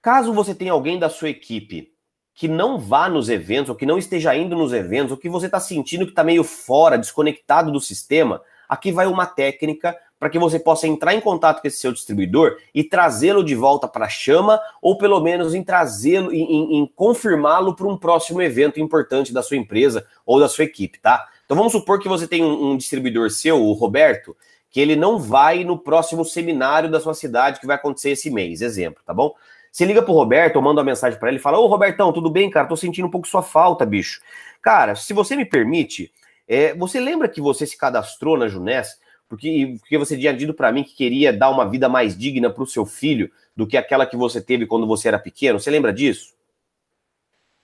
caso 0.00 0.32
você 0.32 0.54
tenha 0.54 0.70
alguém 0.70 1.00
da 1.00 1.10
sua 1.10 1.30
equipe 1.30 1.92
que 2.32 2.46
não 2.46 2.78
vá 2.78 3.08
nos 3.08 3.28
eventos, 3.28 3.70
ou 3.70 3.74
que 3.74 3.84
não 3.84 3.98
esteja 3.98 4.36
indo 4.36 4.54
nos 4.54 4.72
eventos, 4.72 5.10
ou 5.10 5.18
que 5.18 5.28
você 5.28 5.46
está 5.46 5.58
sentindo 5.58 6.04
que 6.04 6.12
está 6.12 6.22
meio 6.22 6.44
fora, 6.44 6.96
desconectado 6.96 7.72
do 7.72 7.80
sistema, 7.80 8.40
aqui 8.68 8.92
vai 8.92 9.08
uma 9.08 9.26
técnica 9.26 9.98
para 10.18 10.30
que 10.30 10.38
você 10.38 10.58
possa 10.58 10.86
entrar 10.86 11.14
em 11.14 11.20
contato 11.20 11.60
com 11.60 11.68
esse 11.68 11.78
seu 11.78 11.92
distribuidor 11.92 12.56
e 12.74 12.82
trazê-lo 12.82 13.44
de 13.44 13.54
volta 13.54 13.86
para 13.86 14.06
a 14.06 14.08
chama, 14.08 14.60
ou 14.80 14.96
pelo 14.96 15.20
menos 15.20 15.54
em 15.54 15.62
trazê-lo, 15.62 16.32
em, 16.32 16.42
em, 16.42 16.78
em 16.78 16.86
confirmá-lo 16.94 17.74
para 17.74 17.86
um 17.86 17.96
próximo 17.96 18.40
evento 18.40 18.80
importante 18.80 19.32
da 19.32 19.42
sua 19.42 19.56
empresa 19.56 20.06
ou 20.24 20.40
da 20.40 20.48
sua 20.48 20.64
equipe, 20.64 20.98
tá? 20.98 21.28
Então 21.44 21.56
vamos 21.56 21.72
supor 21.72 22.00
que 22.00 22.08
você 22.08 22.26
tem 22.26 22.42
um, 22.42 22.70
um 22.70 22.76
distribuidor 22.76 23.30
seu, 23.30 23.62
o 23.62 23.72
Roberto, 23.72 24.36
que 24.70 24.80
ele 24.80 24.96
não 24.96 25.18
vai 25.18 25.64
no 25.64 25.78
próximo 25.78 26.24
seminário 26.24 26.90
da 26.90 27.00
sua 27.00 27.14
cidade 27.14 27.60
que 27.60 27.66
vai 27.66 27.76
acontecer 27.76 28.10
esse 28.10 28.30
mês, 28.30 28.62
exemplo, 28.62 29.02
tá 29.04 29.12
bom? 29.12 29.34
Você 29.70 29.84
liga 29.84 30.00
pro 30.00 30.14
Roberto 30.14 30.60
manda 30.62 30.80
uma 30.80 30.86
mensagem 30.86 31.20
para 31.20 31.28
ele 31.28 31.36
e 31.36 31.40
fala: 31.40 31.58
Ô 31.58 31.66
Robertão, 31.66 32.10
tudo 32.10 32.30
bem, 32.30 32.48
cara? 32.48 32.66
Tô 32.66 32.76
sentindo 32.76 33.06
um 33.06 33.10
pouco 33.10 33.28
sua 33.28 33.42
falta, 33.42 33.84
bicho. 33.84 34.22
Cara, 34.62 34.94
se 34.94 35.12
você 35.12 35.36
me 35.36 35.44
permite, 35.44 36.10
é, 36.48 36.74
você 36.74 36.98
lembra 36.98 37.28
que 37.28 37.42
você 37.42 37.66
se 37.66 37.76
cadastrou 37.76 38.38
na 38.38 38.48
Junés 38.48 38.98
porque, 39.28 39.76
porque 39.80 39.98
você 39.98 40.16
tinha 40.16 40.32
dito 40.32 40.54
para 40.54 40.70
mim 40.70 40.84
que 40.84 40.94
queria 40.94 41.32
dar 41.32 41.50
uma 41.50 41.68
vida 41.68 41.88
mais 41.88 42.16
digna 42.16 42.50
para 42.50 42.62
o 42.62 42.66
seu 42.66 42.86
filho 42.86 43.30
do 43.56 43.66
que 43.66 43.76
aquela 43.76 44.06
que 44.06 44.16
você 44.16 44.40
teve 44.40 44.66
quando 44.66 44.86
você 44.86 45.08
era 45.08 45.18
pequeno. 45.18 45.58
Você 45.58 45.70
lembra 45.70 45.92
disso? 45.92 46.34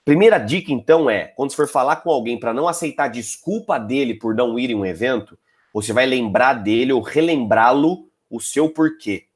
Primeira 0.03 0.37
dica, 0.37 0.71
então, 0.71 1.09
é: 1.09 1.27
quando 1.27 1.51
você 1.51 1.55
for 1.55 1.67
falar 1.67 1.97
com 1.97 2.09
alguém 2.09 2.37
para 2.37 2.53
não 2.53 2.67
aceitar 2.67 3.07
desculpa 3.07 3.77
dele 3.77 4.15
por 4.15 4.35
não 4.35 4.59
ir 4.59 4.71
em 4.71 4.75
um 4.75 4.85
evento, 4.85 5.37
você 5.73 5.93
vai 5.93 6.05
lembrar 6.05 6.55
dele 6.55 6.91
ou 6.91 7.01
relembrá-lo 7.01 8.09
o 8.29 8.39
seu 8.39 8.69
porquê. 8.69 9.27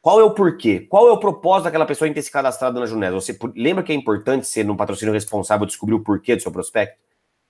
Qual 0.00 0.18
é 0.18 0.24
o 0.24 0.34
porquê? 0.34 0.80
Qual 0.80 1.08
é 1.08 1.12
o 1.12 1.18
propósito 1.18 1.64
daquela 1.64 1.86
pessoa 1.86 2.08
em 2.08 2.12
ter 2.12 2.22
se 2.22 2.30
cadastrado 2.32 2.80
na 2.80 2.86
Junés? 2.86 3.14
Você 3.14 3.38
lembra 3.54 3.84
que 3.84 3.92
é 3.92 3.94
importante 3.94 4.48
ser 4.48 4.64
no 4.64 4.76
patrocínio 4.76 5.14
responsável 5.14 5.64
descobrir 5.64 5.94
o 5.94 6.02
porquê 6.02 6.34
do 6.34 6.42
seu 6.42 6.50
prospecto, 6.50 6.98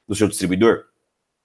do 0.06 0.14
seu 0.14 0.28
distribuidor? 0.28 0.91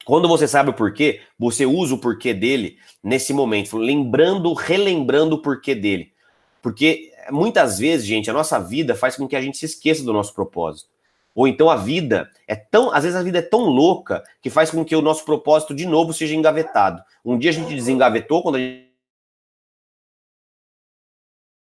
Quando 0.08 0.26
você 0.26 0.48
sabe 0.48 0.70
o 0.70 0.74
porquê, 0.74 1.20
você 1.38 1.66
usa 1.66 1.94
o 1.94 1.98
porquê 1.98 2.34
dele 2.34 2.78
nesse 3.04 3.34
momento, 3.34 3.76
lembrando, 3.76 4.54
relembrando 4.54 5.36
o 5.36 5.42
porquê 5.42 5.76
dele. 5.76 6.14
Porque 6.62 7.12
muitas 7.30 7.78
vezes, 7.78 8.06
gente, 8.06 8.30
a 8.30 8.34
nossa 8.34 8.58
vida 8.58 8.96
faz 8.96 9.18
com 9.18 9.28
que 9.28 9.36
a 9.36 9.42
gente 9.42 9.58
se 9.58 9.66
esqueça 9.66 10.06
do 10.06 10.14
nosso 10.14 10.34
propósito. 10.34 10.88
Ou 11.36 11.46
então 11.46 11.70
a 11.70 11.76
vida 11.76 12.32
é 12.48 12.56
tão, 12.56 12.90
às 12.94 13.04
vezes 13.04 13.20
a 13.20 13.22
vida 13.22 13.40
é 13.40 13.42
tão 13.42 13.66
louca 13.66 14.24
que 14.42 14.50
faz 14.50 14.72
com 14.72 14.86
que 14.86 14.96
o 14.96 15.02
nosso 15.02 15.26
propósito 15.26 15.76
de 15.76 15.86
novo 15.86 16.14
seja 16.14 16.34
engavetado. 16.34 17.04
Um 17.26 17.38
dia 17.38 17.50
a 17.50 17.54
gente 17.54 17.76
desengavetou 17.76 18.42
quando 18.42 18.56
a 18.56 18.60
gente 18.60 18.87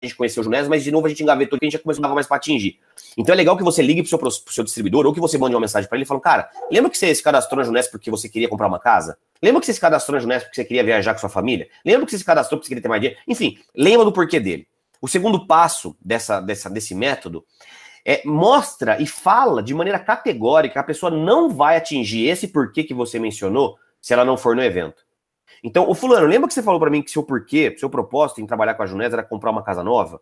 a 0.02 0.06
gente 0.08 0.16
conheceu 0.16 0.42
o 0.42 0.44
Junés, 0.44 0.68
mas 0.68 0.84
de 0.84 0.92
novo 0.92 1.06
a 1.06 1.10
gente 1.10 1.22
engavetou 1.22 1.60
que 1.60 1.66
a 1.66 1.68
gente 1.68 1.74
já 1.74 1.80
começou 1.80 2.04
a 2.04 2.10
mais 2.10 2.26
para 2.26 2.38
atingir. 2.38 2.80
Então 3.16 3.34
é 3.34 3.36
legal 3.36 3.56
que 3.56 3.64
você 3.64 3.82
ligue 3.84 4.02
pro 4.02 4.10
seu, 4.10 4.18
pro 4.18 4.54
seu 4.54 4.64
distribuidor 4.64 5.06
ou 5.06 5.14
que 5.14 5.20
você 5.20 5.38
mande 5.38 5.54
uma 5.54 5.62
mensagem 5.62 5.88
para 5.88 5.98
ele 5.98 6.06
fale, 6.06 6.20
cara, 6.20 6.50
lembra 6.72 6.90
que 6.90 6.98
você 6.98 7.14
se 7.14 7.22
cadastrou 7.22 7.60
na 7.60 7.64
Junés 7.64 7.88
porque 7.88 8.10
você 8.10 8.28
queria 8.28 8.50
comprar 8.50 8.68
uma 8.68 8.80
casa? 8.80 9.18
Lembra 9.42 9.60
que 9.60 9.68
você 9.68 9.74
se 9.74 9.80
cadastrou 9.80 10.16
na 10.16 10.22
Junés 10.22 10.44
porque 10.44 10.56
você 10.56 10.66
queria 10.66 10.84
viajar 10.84 11.14
com 11.14 11.20
sua 11.20 11.30
família? 11.30 11.68
Lembra 11.86 12.06
que 12.06 12.12
você 12.12 12.18
se 12.18 12.26
cadastrou 12.26 12.58
porque 12.58 12.66
você 12.66 12.70
queria 12.70 12.82
ter 12.82 12.90
mais 12.90 13.02
dinheiro? 13.02 13.22
Enfim, 13.28 13.60
lembra 13.76 14.06
do 14.06 14.12
porquê 14.12 14.40
dele. 14.40 14.68
O 15.00 15.08
segundo 15.08 15.46
passo 15.46 15.96
dessa, 16.02 16.42
dessa, 16.42 16.70
desse 16.70 16.96
método 16.96 17.46
é 18.04 18.24
mostra 18.26 19.00
e 19.00 19.06
fala 19.06 19.62
de 19.62 19.74
maneira 19.74 20.00
categórica 20.00 20.80
a 20.80 20.84
pessoa 20.84 21.12
não 21.12 21.50
vai 21.50 21.78
atingir 21.78 22.28
esse 22.28 22.48
porquê 22.48 22.84
que 22.84 22.94
você 22.94 23.20
mencionou 23.20 23.78
se 24.00 24.14
ela 24.14 24.26
não 24.26 24.36
for 24.36 24.56
no 24.56 24.64
evento. 24.64 25.04
Então, 25.64 25.90
o 25.90 25.94
fulano, 25.94 26.26
lembra 26.26 26.48
que 26.48 26.54
você 26.54 26.64
falou 26.64 26.80
para 26.80 26.90
mim 26.90 27.02
que 27.02 27.12
seu 27.12 27.24
porquê, 27.24 27.76
seu 27.78 27.90
propósito 27.90 28.42
em 28.42 28.48
trabalhar 28.48 28.74
com 28.74 28.84
a 28.84 28.88
Junés 28.88 29.14
era 29.14 29.24
comprar 29.24 29.52
uma 29.52 29.64
casa 29.64 29.84
nova? 29.84 30.22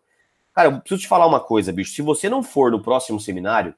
Cara, 0.54 0.68
eu 0.68 0.80
preciso 0.80 1.00
te 1.00 1.08
falar 1.08 1.26
uma 1.26 1.40
coisa, 1.40 1.72
bicho. 1.72 1.92
Se 1.92 2.02
você 2.02 2.28
não 2.28 2.42
for 2.42 2.70
no 2.70 2.82
próximo 2.82 3.18
seminário, 3.18 3.74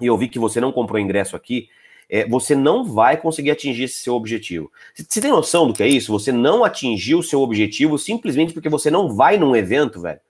e 0.00 0.06
eu 0.06 0.16
vi 0.16 0.28
que 0.28 0.38
você 0.38 0.60
não 0.60 0.72
comprou 0.72 0.98
ingresso 0.98 1.36
aqui, 1.36 1.68
é, 2.08 2.26
você 2.26 2.54
não 2.54 2.84
vai 2.84 3.16
conseguir 3.16 3.50
atingir 3.50 3.84
esse 3.84 3.98
seu 3.98 4.14
objetivo. 4.14 4.70
Você 4.94 5.20
tem 5.20 5.30
noção 5.30 5.66
do 5.66 5.74
que 5.74 5.82
é 5.82 5.88
isso? 5.88 6.12
Você 6.12 6.30
não 6.30 6.64
atingiu 6.64 7.18
o 7.18 7.22
seu 7.22 7.40
objetivo 7.40 7.98
simplesmente 7.98 8.52
porque 8.52 8.68
você 8.68 8.90
não 8.90 9.14
vai 9.14 9.36
num 9.36 9.56
evento, 9.56 10.00
velho. 10.00 10.20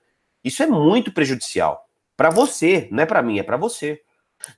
Isso 0.43 0.63
é 0.63 0.67
muito 0.67 1.13
prejudicial. 1.13 1.87
Para 2.17 2.31
você, 2.31 2.89
não 2.91 3.03
é 3.03 3.07
para 3.07 3.23
mim, 3.23 3.39
é 3.39 3.43
para 3.43 3.57
você. 3.57 4.01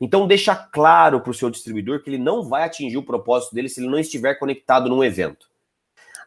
Então 0.00 0.26
deixa 0.26 0.54
claro 0.54 1.20
para 1.20 1.30
o 1.30 1.34
seu 1.34 1.50
distribuidor 1.50 2.02
que 2.02 2.10
ele 2.10 2.18
não 2.18 2.42
vai 2.42 2.62
atingir 2.64 2.96
o 2.96 3.02
propósito 3.02 3.54
dele 3.54 3.68
se 3.68 3.80
ele 3.80 3.88
não 3.88 3.98
estiver 3.98 4.34
conectado 4.34 4.88
num 4.88 5.02
evento. 5.02 5.48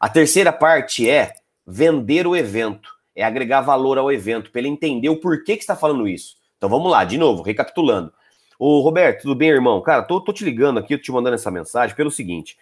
A 0.01 0.09
terceira 0.09 0.51
parte 0.51 1.07
é 1.07 1.35
vender 1.63 2.25
o 2.25 2.35
evento, 2.35 2.89
é 3.15 3.23
agregar 3.23 3.61
valor 3.61 3.99
ao 3.99 4.11
evento, 4.11 4.49
para 4.49 4.59
ele 4.59 4.67
entender 4.67 5.09
o 5.09 5.17
porquê 5.17 5.55
que 5.55 5.61
está 5.61 5.75
falando 5.75 6.07
isso. 6.07 6.37
Então 6.57 6.67
vamos 6.67 6.91
lá, 6.91 7.03
de 7.03 7.19
novo, 7.19 7.43
recapitulando. 7.43 8.11
Ô 8.57 8.79
Roberto, 8.79 9.21
tudo 9.21 9.35
bem, 9.35 9.49
irmão? 9.49 9.79
Cara, 9.79 10.01
tô, 10.01 10.19
tô 10.19 10.33
te 10.33 10.43
ligando 10.43 10.79
aqui, 10.79 10.97
te 10.97 11.11
mandando 11.11 11.35
essa 11.35 11.51
mensagem 11.51 11.95
pelo 11.95 12.09
seguinte. 12.09 12.57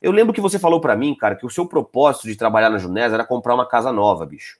Eu 0.00 0.12
lembro 0.12 0.32
que 0.32 0.40
você 0.40 0.56
falou 0.56 0.80
para 0.80 0.94
mim, 0.94 1.16
cara, 1.16 1.34
que 1.34 1.44
o 1.44 1.50
seu 1.50 1.66
propósito 1.66 2.28
de 2.28 2.36
trabalhar 2.36 2.70
na 2.70 2.78
Junés 2.78 3.12
era 3.12 3.26
comprar 3.26 3.56
uma 3.56 3.66
casa 3.66 3.90
nova, 3.90 4.24
bicho. 4.24 4.56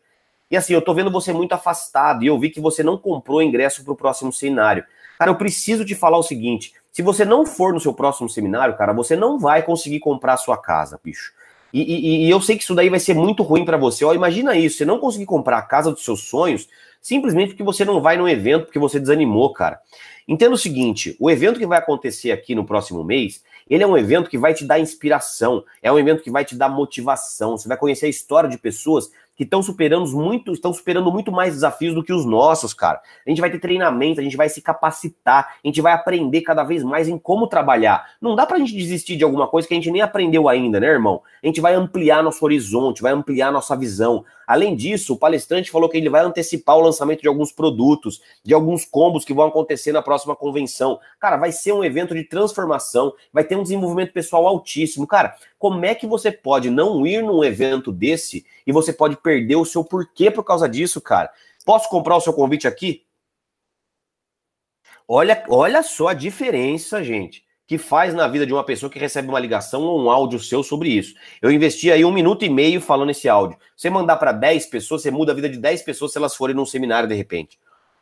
E 0.50 0.56
assim, 0.56 0.72
eu 0.72 0.82
tô 0.82 0.92
vendo 0.92 1.12
você 1.12 1.32
muito 1.32 1.52
afastado 1.52 2.24
e 2.24 2.26
eu 2.26 2.36
vi 2.36 2.50
que 2.50 2.60
você 2.60 2.82
não 2.82 2.98
comprou 2.98 3.40
ingresso 3.44 3.84
para 3.84 3.92
o 3.92 3.96
próximo 3.96 4.32
seminário. 4.32 4.84
Cara, 5.20 5.30
eu 5.30 5.36
preciso 5.36 5.84
te 5.84 5.94
falar 5.94 6.18
o 6.18 6.22
seguinte: 6.24 6.74
se 6.90 7.00
você 7.00 7.24
não 7.24 7.46
for 7.46 7.72
no 7.72 7.78
seu 7.78 7.94
próximo 7.94 8.28
seminário, 8.28 8.76
cara, 8.76 8.92
você 8.92 9.14
não 9.14 9.38
vai 9.38 9.62
conseguir 9.62 10.00
comprar 10.00 10.32
a 10.32 10.36
sua 10.36 10.60
casa, 10.60 10.98
bicho. 11.00 11.32
E, 11.74 11.82
e, 11.82 12.26
e, 12.26 12.30
eu 12.30 12.40
sei 12.40 12.56
que 12.56 12.62
isso 12.62 12.72
daí 12.72 12.88
vai 12.88 13.00
ser 13.00 13.14
muito 13.14 13.42
ruim 13.42 13.64
para 13.64 13.76
você. 13.76 14.04
Ó, 14.04 14.14
imagina 14.14 14.56
isso, 14.56 14.78
você 14.78 14.84
não 14.84 15.00
conseguir 15.00 15.26
comprar 15.26 15.58
a 15.58 15.62
casa 15.62 15.90
dos 15.90 16.04
seus 16.04 16.22
sonhos 16.22 16.68
simplesmente 17.02 17.48
porque 17.48 17.64
você 17.64 17.84
não 17.84 18.00
vai 18.00 18.16
no 18.16 18.28
evento, 18.28 18.66
porque 18.66 18.78
você 18.78 19.00
desanimou, 19.00 19.52
cara. 19.52 19.80
Entenda 20.28 20.54
o 20.54 20.58
seguinte: 20.58 21.16
o 21.18 21.28
evento 21.28 21.58
que 21.58 21.66
vai 21.66 21.78
acontecer 21.78 22.30
aqui 22.30 22.54
no 22.54 22.64
próximo 22.64 23.02
mês, 23.02 23.42
ele 23.68 23.82
é 23.82 23.86
um 23.86 23.98
evento 23.98 24.30
que 24.30 24.38
vai 24.38 24.54
te 24.54 24.64
dar 24.64 24.78
inspiração, 24.78 25.64
é 25.82 25.90
um 25.90 25.98
evento 25.98 26.22
que 26.22 26.30
vai 26.30 26.44
te 26.44 26.54
dar 26.54 26.68
motivação. 26.68 27.58
Você 27.58 27.66
vai 27.66 27.76
conhecer 27.76 28.06
a 28.06 28.10
história 28.10 28.48
de 28.48 28.56
pessoas 28.56 29.10
que 29.36 29.44
estão 29.44 29.62
superando 29.62 30.06
muito, 30.06 30.52
estão 30.52 30.72
superando 30.72 31.10
muito 31.10 31.32
mais 31.32 31.54
desafios 31.54 31.94
do 31.94 32.02
que 32.02 32.12
os 32.12 32.24
nossos, 32.24 32.72
cara. 32.72 33.00
A 33.26 33.30
gente 33.30 33.40
vai 33.40 33.50
ter 33.50 33.58
treinamento, 33.58 34.20
a 34.20 34.22
gente 34.22 34.36
vai 34.36 34.48
se 34.48 34.62
capacitar, 34.62 35.56
a 35.62 35.66
gente 35.66 35.80
vai 35.80 35.92
aprender 35.92 36.42
cada 36.42 36.62
vez 36.62 36.82
mais 36.82 37.08
em 37.08 37.18
como 37.18 37.46
trabalhar. 37.46 38.04
Não 38.20 38.34
dá 38.34 38.46
pra 38.46 38.58
gente 38.58 38.72
desistir 38.72 39.16
de 39.16 39.24
alguma 39.24 39.48
coisa 39.48 39.66
que 39.66 39.74
a 39.74 39.76
gente 39.76 39.90
nem 39.90 40.02
aprendeu 40.02 40.48
ainda, 40.48 40.78
né, 40.78 40.86
irmão? 40.86 41.22
A 41.42 41.46
gente 41.46 41.60
vai 41.60 41.74
ampliar 41.74 42.22
nosso 42.22 42.44
horizonte, 42.44 43.02
vai 43.02 43.12
ampliar 43.12 43.50
nossa 43.50 43.76
visão. 43.76 44.24
Além 44.46 44.76
disso, 44.76 45.14
o 45.14 45.16
palestrante 45.16 45.70
falou 45.70 45.88
que 45.88 45.96
ele 45.96 46.10
vai 46.10 46.22
antecipar 46.22 46.76
o 46.76 46.80
lançamento 46.80 47.22
de 47.22 47.28
alguns 47.28 47.52
produtos, 47.52 48.20
de 48.42 48.52
alguns 48.52 48.84
combos 48.84 49.24
que 49.24 49.34
vão 49.34 49.46
acontecer 49.46 49.92
na 49.92 50.02
próxima 50.02 50.36
convenção. 50.36 50.98
Cara, 51.18 51.36
vai 51.36 51.52
ser 51.52 51.72
um 51.72 51.84
evento 51.84 52.14
de 52.14 52.24
transformação, 52.24 53.12
vai 53.32 53.44
ter 53.44 53.56
um 53.56 53.62
desenvolvimento 53.62 54.12
pessoal 54.12 54.46
altíssimo. 54.46 55.06
Cara, 55.06 55.36
como 55.58 55.84
é 55.84 55.94
que 55.94 56.06
você 56.06 56.30
pode 56.30 56.70
não 56.70 57.06
ir 57.06 57.22
num 57.22 57.42
evento 57.42 57.90
desse 57.90 58.44
e 58.66 58.72
você 58.72 58.92
pode 58.92 59.16
perder 59.16 59.56
o 59.56 59.64
seu 59.64 59.84
porquê 59.84 60.30
por 60.30 60.44
causa 60.44 60.68
disso, 60.68 61.00
cara? 61.00 61.30
Posso 61.64 61.88
comprar 61.88 62.16
o 62.16 62.20
seu 62.20 62.32
convite 62.32 62.68
aqui? 62.68 63.04
Olha, 65.06 65.44
olha 65.48 65.82
só 65.82 66.08
a 66.08 66.14
diferença, 66.14 67.04
gente, 67.04 67.43
que 67.66 67.78
faz 67.78 68.12
na 68.12 68.28
vida 68.28 68.46
de 68.46 68.52
uma 68.52 68.64
pessoa 68.64 68.90
que 68.90 68.98
recebe 68.98 69.28
uma 69.28 69.40
ligação 69.40 69.82
ou 69.82 70.02
um 70.02 70.10
áudio 70.10 70.38
seu 70.38 70.62
sobre 70.62 70.90
isso. 70.90 71.14
Eu 71.40 71.50
investi 71.50 71.90
aí 71.90 72.04
um 72.04 72.12
minuto 72.12 72.44
e 72.44 72.50
meio 72.50 72.80
falando 72.80 73.10
esse 73.10 73.28
áudio. 73.28 73.58
Você 73.76 73.88
mandar 73.88 74.16
para 74.16 74.32
10 74.32 74.66
pessoas, 74.66 75.02
você 75.02 75.10
muda 75.10 75.32
a 75.32 75.34
vida 75.34 75.48
de 75.48 75.56
10 75.56 75.82
pessoas 75.82 76.12
se 76.12 76.18
elas 76.18 76.34
forem 76.34 76.54
num 76.54 76.66
seminário 76.66 77.08
de 77.08 77.14
repente. 77.14 77.58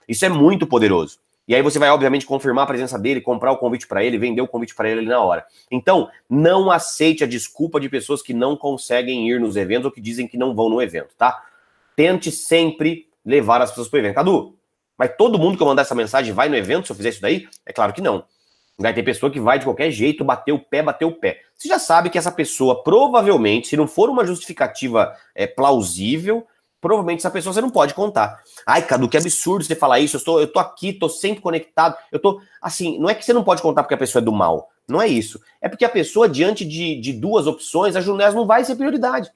Isso 0.08 0.24
é 0.24 0.28
muito 0.28 0.66
poderoso. 0.66 1.18
E 1.47 1.55
aí 1.55 1.62
você 1.62 1.78
vai, 1.78 1.91
obviamente, 1.91 2.24
confirmar 2.24 2.65
a 2.65 2.66
presença 2.66 2.99
dele, 2.99 3.20
comprar 3.20 3.50
o 3.52 3.58
convite 3.58 3.86
para 3.86 4.02
ele, 4.02 4.16
vender 4.16 4.41
o 4.41 4.49
convite 4.49 4.74
para 4.74 4.89
ele 4.89 5.02
na 5.02 5.20
hora. 5.20 5.44
Então, 5.70 6.08
não 6.31 6.70
aceite 6.70 7.24
a 7.24 7.26
desculpa 7.26 7.81
de 7.81 7.89
pessoas 7.89 8.23
que 8.23 8.32
não 8.32 8.57
conseguem 8.57 9.28
ir 9.28 9.41
nos 9.41 9.57
eventos 9.57 9.86
ou 9.86 9.92
que 9.92 10.00
dizem 10.00 10.26
que 10.26 10.36
não 10.36 10.55
vão 10.55 10.68
no 10.68 10.81
evento, 10.81 11.15
tá? 11.16 11.44
Tente 11.97 12.31
sempre 12.31 13.08
levar 13.24 13.60
as 13.60 13.70
pessoas 13.70 13.89
para 13.89 13.97
o 13.97 14.00
evento. 14.00 14.15
Cadu, 14.15 14.57
mas 14.97 15.16
todo 15.16 15.39
mundo 15.39 15.57
que 15.57 15.62
eu 15.62 15.66
mandar 15.66 15.82
essa 15.82 15.94
mensagem 15.94 16.32
vai 16.32 16.49
no 16.49 16.57
evento 16.57 16.86
se 16.86 16.92
eu 16.92 16.97
fizer 16.97 17.08
isso 17.08 17.20
daí? 17.20 17.49
É 17.66 17.73
claro 17.73 17.92
que 17.92 18.00
não. 18.00 18.24
Vai 18.83 18.94
ter 18.94 19.02
pessoa 19.02 19.31
que 19.31 19.41
vai 19.41 19.59
de 19.59 19.65
qualquer 19.65 19.91
jeito 19.91 20.25
bater 20.25 20.52
o 20.52 20.59
pé, 20.59 20.83
bater 20.83 21.05
o 21.05 21.12
pé. 21.12 21.41
Você 21.57 21.69
já 21.69 21.78
sabe 21.78 22.11
que 22.11 22.19
essa 22.19 22.33
pessoa, 22.33 22.83
provavelmente, 22.83 23.69
se 23.69 23.77
não 23.77 23.86
for 23.86 24.11
uma 24.11 24.25
justificativa 24.25 25.15
é, 25.35 25.47
plausível, 25.47 26.47
provavelmente 26.81 27.20
essa 27.20 27.31
pessoa 27.31 27.52
você 27.52 27.61
não 27.61 27.70
pode 27.70 27.94
contar. 27.94 28.43
Ai, 28.67 28.83
Cadu, 28.83 29.09
que 29.09 29.17
absurdo 29.17 29.65
você 29.65 29.77
falar 29.77 30.01
isso. 30.01 30.17
Eu 30.17 30.25
tô, 30.25 30.41
eu 30.41 30.52
tô 30.52 30.59
aqui, 30.59 30.93
tô 30.93 31.09
sempre 31.09 31.41
conectado. 31.41 31.97
Eu 32.11 32.19
tô. 32.19 32.41
Assim, 32.61 32.99
não 32.99 33.09
é 33.09 33.15
que 33.15 33.25
você 33.25 33.33
não 33.33 33.44
pode 33.44 33.62
contar 33.62 33.85
porque 33.85 33.94
a 33.94 33.99
pessoa 33.99 34.20
é 34.20 34.25
do 34.25 34.33
mal. 34.33 34.69
Não 34.89 35.01
é 35.01 35.07
isso. 35.07 35.41
É 35.61 35.69
porque 35.69 35.85
a 35.85 35.89
pessoa, 35.89 36.28
diante 36.28 36.65
de, 36.65 37.01
de 37.01 37.12
duas 37.12 37.47
opções, 37.47 37.94
a 37.94 38.01
Junés 38.01 38.35
não 38.35 38.47
vai 38.47 38.65
ser 38.65 38.75
prioridade. 38.75 39.31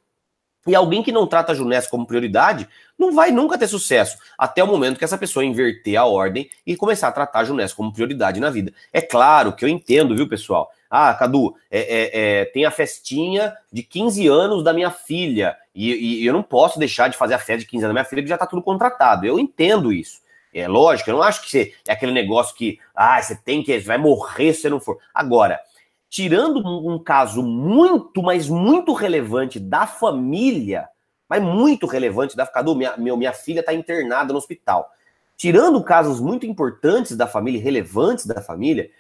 E 0.67 0.75
alguém 0.75 1.03
que 1.03 1.13
não 1.13 1.27
trata 1.27 1.53
a 1.53 1.55
Junés 1.55 1.87
como 1.87 2.07
prioridade 2.07 2.69
não 2.99 3.13
vai 3.13 3.31
nunca 3.31 3.59
ter 3.59 3.69
sucesso, 3.69 4.19
até 4.39 4.65
o 4.65 4.67
momento 4.67 4.99
que 4.99 5.05
essa 5.05 5.19
pessoa 5.19 5.45
inverter 5.45 5.97
a 5.97 6.07
ordem 6.07 6.49
e 6.67 6.77
começar 6.77 7.09
a 7.09 7.13
tratar 7.13 7.41
a 7.41 7.45
Junés 7.45 7.73
como 7.73 7.93
prioridade 7.93 8.41
na 8.41 8.51
vida. 8.51 8.73
É 8.93 9.01
claro 9.01 9.53
que 9.53 9.65
eu 9.65 9.69
entendo, 9.69 10.17
viu, 10.17 10.29
pessoal? 10.29 10.71
Ah, 10.91 11.13
Cadu, 11.15 11.55
é, 11.71 11.81
é, 11.81 12.11
é, 12.41 12.45
tem 12.47 12.65
a 12.65 12.71
festinha 12.71 13.55
de 13.73 13.83
15 13.83 14.27
anos 14.29 14.63
da 14.63 14.73
minha 14.73 14.91
filha 14.91 15.57
e, 15.75 16.23
e, 16.23 16.27
eu 16.27 16.33
não 16.33 16.43
posso 16.43 16.79
deixar 16.79 17.09
de 17.09 17.17
fazer 17.17 17.35
a 17.35 17.39
festa 17.39 17.59
de 17.59 17.67
15 17.67 17.85
anos 17.85 17.91
da 17.91 18.01
minha 18.01 18.09
filha, 18.09 18.23
que 18.23 18.29
já 18.29 18.39
tá 18.39 18.47
tudo 18.47 18.63
contratado. 18.63 19.27
Eu 19.27 19.39
entendo 19.39 19.93
isso. 19.93 20.21
É 20.55 20.67
lógico, 20.67 21.11
eu 21.11 21.17
não 21.17 21.23
acho 21.23 21.43
que 21.43 21.51
você, 21.51 21.75
é 21.87 21.93
aquele 21.93 22.13
negócio 22.13 22.57
que, 22.57 22.79
ah, 22.95 23.21
você 23.21 23.37
tem 23.37 23.63
que, 23.63 23.79
você 23.79 23.87
vai 23.87 23.99
morrer 23.99 24.55
se 24.55 24.63
você 24.63 24.71
não 24.71 24.81
for. 24.81 24.99
Agora, 25.13 25.61
tirando 26.09 26.59
um, 26.67 26.99
caso 26.99 27.43
muito, 27.43 28.23
mas 28.23 28.49
muito 28.49 28.93
relevante 28.93 29.59
da 29.59 29.87
família, 29.87 30.89
mas 31.29 31.43
muito 31.43 31.87
relevante 31.87 32.37
da 32.37 32.47
Cadu, 32.47 32.75
minha, 32.75 32.97
meu, 32.97 33.17
minha 33.17 33.33
filha 33.33 33.61
está 33.61 33.75
internada 33.75 34.33
no 34.33 34.39
hospital. 34.39 34.91
Tirando 35.37 35.83
casos 35.83 36.21
muito 36.21 36.47
importantes 36.47 37.17
da 37.17 37.27
família, 37.27 37.61
relevantes 37.61 38.25
da 38.25 38.41
família, 38.41 38.91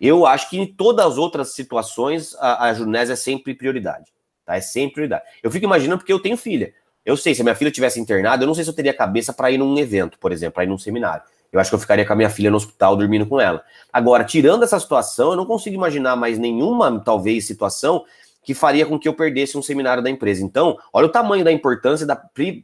eu 0.00 0.26
acho 0.26 0.50
que 0.50 0.58
em 0.58 0.66
todas 0.66 1.06
as 1.06 1.18
outras 1.18 1.54
situações 1.54 2.34
a, 2.36 2.66
a 2.68 2.74
Junés 2.74 3.10
é 3.10 3.16
sempre 3.16 3.54
prioridade. 3.54 4.12
Tá? 4.44 4.56
É 4.56 4.60
sempre 4.60 4.94
prioridade. 4.94 5.24
Eu 5.42 5.50
fico 5.50 5.64
imaginando 5.64 5.98
porque 5.98 6.12
eu 6.12 6.20
tenho 6.20 6.36
filha. 6.36 6.74
Eu 7.04 7.16
sei, 7.16 7.34
se 7.34 7.40
a 7.40 7.44
minha 7.44 7.54
filha 7.54 7.70
tivesse 7.70 7.98
internada, 7.98 8.42
eu 8.42 8.46
não 8.46 8.54
sei 8.54 8.64
se 8.64 8.70
eu 8.70 8.74
teria 8.74 8.92
cabeça 8.92 9.32
para 9.32 9.50
ir 9.50 9.58
num 9.58 9.78
evento, 9.78 10.18
por 10.18 10.32
exemplo, 10.32 10.54
para 10.54 10.64
ir 10.64 10.66
num 10.66 10.78
seminário. 10.78 11.22
Eu 11.52 11.58
acho 11.58 11.70
que 11.70 11.74
eu 11.74 11.80
ficaria 11.80 12.04
com 12.06 12.12
a 12.12 12.16
minha 12.16 12.30
filha 12.30 12.50
no 12.50 12.56
hospital 12.56 12.96
dormindo 12.96 13.26
com 13.26 13.40
ela. 13.40 13.62
Agora, 13.92 14.24
tirando 14.24 14.62
essa 14.62 14.78
situação, 14.78 15.30
eu 15.30 15.36
não 15.36 15.46
consigo 15.46 15.74
imaginar 15.74 16.16
mais 16.16 16.38
nenhuma, 16.38 17.00
talvez, 17.04 17.46
situação 17.46 18.04
que 18.42 18.54
faria 18.54 18.86
com 18.86 18.98
que 18.98 19.06
eu 19.06 19.14
perdesse 19.14 19.58
um 19.58 19.62
seminário 19.62 20.02
da 20.02 20.08
empresa. 20.08 20.42
Então, 20.42 20.78
olha 20.92 21.06
o 21.06 21.10
tamanho 21.10 21.44
da 21.44 21.52
importância 21.52 22.06
da 22.06 22.16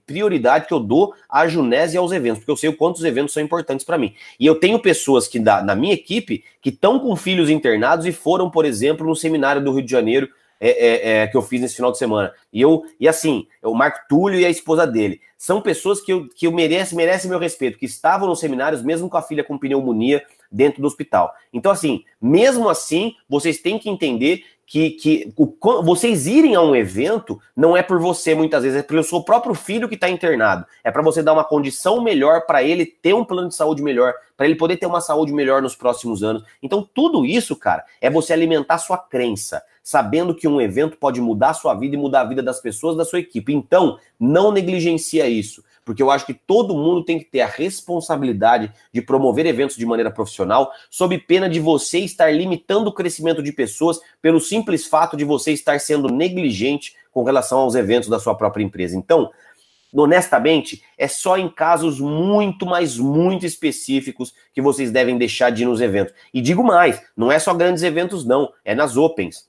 prioridade 0.06 0.66
que 0.66 0.72
eu 0.72 0.80
dou 0.80 1.14
à 1.28 1.46
Junés 1.46 1.92
e 1.92 1.96
aos 1.96 2.12
eventos, 2.12 2.38
porque 2.38 2.50
eu 2.50 2.56
sei 2.56 2.70
o 2.70 2.76
quanto 2.76 2.96
os 2.96 3.04
eventos 3.04 3.34
são 3.34 3.42
importantes 3.42 3.84
para 3.84 3.98
mim. 3.98 4.14
E 4.40 4.46
eu 4.46 4.54
tenho 4.54 4.78
pessoas 4.78 5.28
que 5.28 5.38
da, 5.38 5.62
na 5.62 5.74
minha 5.74 5.92
equipe 5.92 6.44
que 6.62 6.70
estão 6.70 6.98
com 6.98 7.14
filhos 7.14 7.50
internados 7.50 8.06
e 8.06 8.12
foram, 8.12 8.50
por 8.50 8.64
exemplo, 8.64 9.06
no 9.06 9.14
seminário 9.14 9.62
do 9.62 9.72
Rio 9.72 9.84
de 9.84 9.90
Janeiro 9.90 10.28
é, 10.60 10.70
é, 10.70 11.22
é, 11.22 11.26
que 11.26 11.36
eu 11.36 11.42
fiz 11.42 11.60
nesse 11.60 11.76
final 11.76 11.92
de 11.92 11.98
semana. 11.98 12.32
E 12.52 12.60
eu, 12.60 12.84
e 12.98 13.08
assim, 13.08 13.46
o 13.62 13.74
Marco 13.74 14.00
Túlio 14.08 14.40
e 14.40 14.44
a 14.44 14.50
esposa 14.50 14.86
dele 14.86 15.20
são 15.36 15.60
pessoas 15.60 16.00
que 16.00 16.12
eu, 16.12 16.28
que 16.28 16.46
eu 16.46 16.52
mereço, 16.52 16.96
merecem 16.96 17.28
meu 17.28 17.38
respeito, 17.38 17.78
que 17.78 17.86
estavam 17.86 18.28
nos 18.28 18.40
seminários, 18.40 18.82
mesmo 18.82 19.08
com 19.08 19.16
a 19.16 19.22
filha 19.22 19.44
com 19.44 19.58
pneumonia 19.58 20.24
dentro 20.50 20.80
do 20.80 20.86
hospital. 20.86 21.34
Então, 21.52 21.70
assim, 21.70 22.04
mesmo 22.20 22.68
assim, 22.68 23.14
vocês 23.28 23.58
têm 23.58 23.78
que 23.78 23.90
entender 23.90 24.44
que, 24.66 24.90
que 24.90 25.32
o, 25.36 25.46
vocês 25.82 26.26
irem 26.26 26.56
a 26.56 26.60
um 26.60 26.74
evento 26.74 27.40
não 27.54 27.76
é 27.76 27.82
por 27.82 28.00
você, 28.00 28.34
muitas 28.34 28.64
vezes, 28.64 28.80
é 28.80 28.82
pelo 28.82 29.02
seu 29.04 29.22
próprio 29.22 29.54
filho 29.54 29.88
que 29.88 29.94
está 29.94 30.08
internado. 30.08 30.66
É 30.82 30.90
para 30.90 31.02
você 31.02 31.22
dar 31.22 31.32
uma 31.32 31.44
condição 31.44 32.02
melhor 32.02 32.44
para 32.46 32.62
ele 32.64 32.84
ter 32.84 33.14
um 33.14 33.24
plano 33.24 33.48
de 33.48 33.54
saúde 33.54 33.82
melhor, 33.82 34.12
para 34.36 34.46
ele 34.46 34.56
poder 34.56 34.76
ter 34.76 34.86
uma 34.86 35.00
saúde 35.00 35.32
melhor 35.32 35.62
nos 35.62 35.76
próximos 35.76 36.24
anos. 36.24 36.42
Então, 36.60 36.86
tudo 36.92 37.24
isso, 37.24 37.54
cara, 37.54 37.84
é 38.00 38.10
você 38.10 38.32
alimentar 38.32 38.78
sua 38.78 38.98
crença, 38.98 39.62
sabendo 39.82 40.34
que 40.34 40.48
um 40.48 40.60
evento 40.60 40.96
pode 40.96 41.20
mudar 41.20 41.50
a 41.50 41.54
sua 41.54 41.72
vida 41.74 41.94
e 41.94 41.98
mudar 41.98 42.22
a 42.22 42.24
vida 42.24 42.42
das 42.42 42.60
pessoas 42.60 42.96
da 42.96 43.04
sua 43.04 43.20
equipe. 43.20 43.54
Então, 43.54 43.98
não 44.18 44.50
negligencia 44.50 45.28
isso 45.28 45.62
porque 45.86 46.02
eu 46.02 46.10
acho 46.10 46.26
que 46.26 46.34
todo 46.34 46.76
mundo 46.76 47.04
tem 47.04 47.16
que 47.16 47.24
ter 47.24 47.42
a 47.42 47.46
responsabilidade 47.46 48.72
de 48.92 49.00
promover 49.00 49.46
eventos 49.46 49.76
de 49.76 49.86
maneira 49.86 50.10
profissional, 50.10 50.72
sob 50.90 51.16
pena 51.16 51.48
de 51.48 51.60
você 51.60 52.00
estar 52.00 52.34
limitando 52.34 52.90
o 52.90 52.92
crescimento 52.92 53.40
de 53.40 53.52
pessoas 53.52 54.00
pelo 54.20 54.40
simples 54.40 54.84
fato 54.84 55.16
de 55.16 55.24
você 55.24 55.52
estar 55.52 55.78
sendo 55.78 56.08
negligente 56.08 56.96
com 57.12 57.22
relação 57.22 57.60
aos 57.60 57.76
eventos 57.76 58.08
da 58.08 58.18
sua 58.18 58.34
própria 58.34 58.64
empresa. 58.64 58.96
Então, 58.96 59.30
honestamente, 59.94 60.82
é 60.98 61.06
só 61.06 61.38
em 61.38 61.48
casos 61.48 62.00
muito, 62.00 62.66
mas 62.66 62.98
muito 62.98 63.46
específicos 63.46 64.34
que 64.52 64.60
vocês 64.60 64.90
devem 64.90 65.16
deixar 65.16 65.50
de 65.50 65.62
ir 65.62 65.66
nos 65.66 65.80
eventos. 65.80 66.12
E 66.34 66.40
digo 66.40 66.64
mais, 66.64 67.00
não 67.16 67.30
é 67.30 67.38
só 67.38 67.54
grandes 67.54 67.84
eventos, 67.84 68.26
não, 68.26 68.52
é 68.64 68.74
nas 68.74 68.96
opens. 68.96 69.46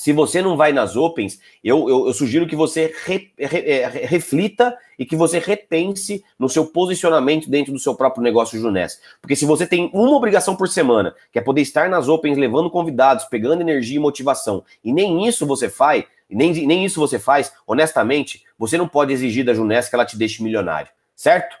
Se 0.00 0.14
você 0.14 0.40
não 0.40 0.56
vai 0.56 0.72
nas 0.72 0.96
Opens, 0.96 1.38
eu, 1.62 1.86
eu, 1.86 2.06
eu 2.06 2.14
sugiro 2.14 2.46
que 2.46 2.56
você 2.56 2.94
re, 3.04 3.30
re, 3.38 3.58
é, 3.58 3.86
reflita 3.86 4.74
e 4.98 5.04
que 5.04 5.14
você 5.14 5.38
repense 5.38 6.24
no 6.38 6.48
seu 6.48 6.64
posicionamento 6.64 7.50
dentro 7.50 7.70
do 7.70 7.78
seu 7.78 7.94
próprio 7.94 8.22
negócio 8.22 8.58
Junés. 8.58 8.98
Porque 9.20 9.36
se 9.36 9.44
você 9.44 9.66
tem 9.66 9.90
uma 9.92 10.16
obrigação 10.16 10.56
por 10.56 10.68
semana, 10.68 11.14
que 11.30 11.38
é 11.38 11.42
poder 11.42 11.60
estar 11.60 11.90
nas 11.90 12.08
Opens 12.08 12.38
levando 12.38 12.70
convidados, 12.70 13.26
pegando 13.26 13.60
energia 13.60 13.96
e 13.96 14.00
motivação, 14.00 14.64
e 14.82 14.90
nem 14.90 15.28
isso 15.28 15.44
você 15.44 15.68
faz, 15.68 16.04
nem, 16.30 16.50
nem 16.66 16.82
isso 16.82 16.98
você 16.98 17.18
faz, 17.18 17.52
honestamente, 17.66 18.42
você 18.58 18.78
não 18.78 18.88
pode 18.88 19.12
exigir 19.12 19.44
da 19.44 19.52
Junés 19.52 19.90
que 19.90 19.94
ela 19.94 20.06
te 20.06 20.16
deixe 20.16 20.42
milionário, 20.42 20.90
certo? 21.14 21.54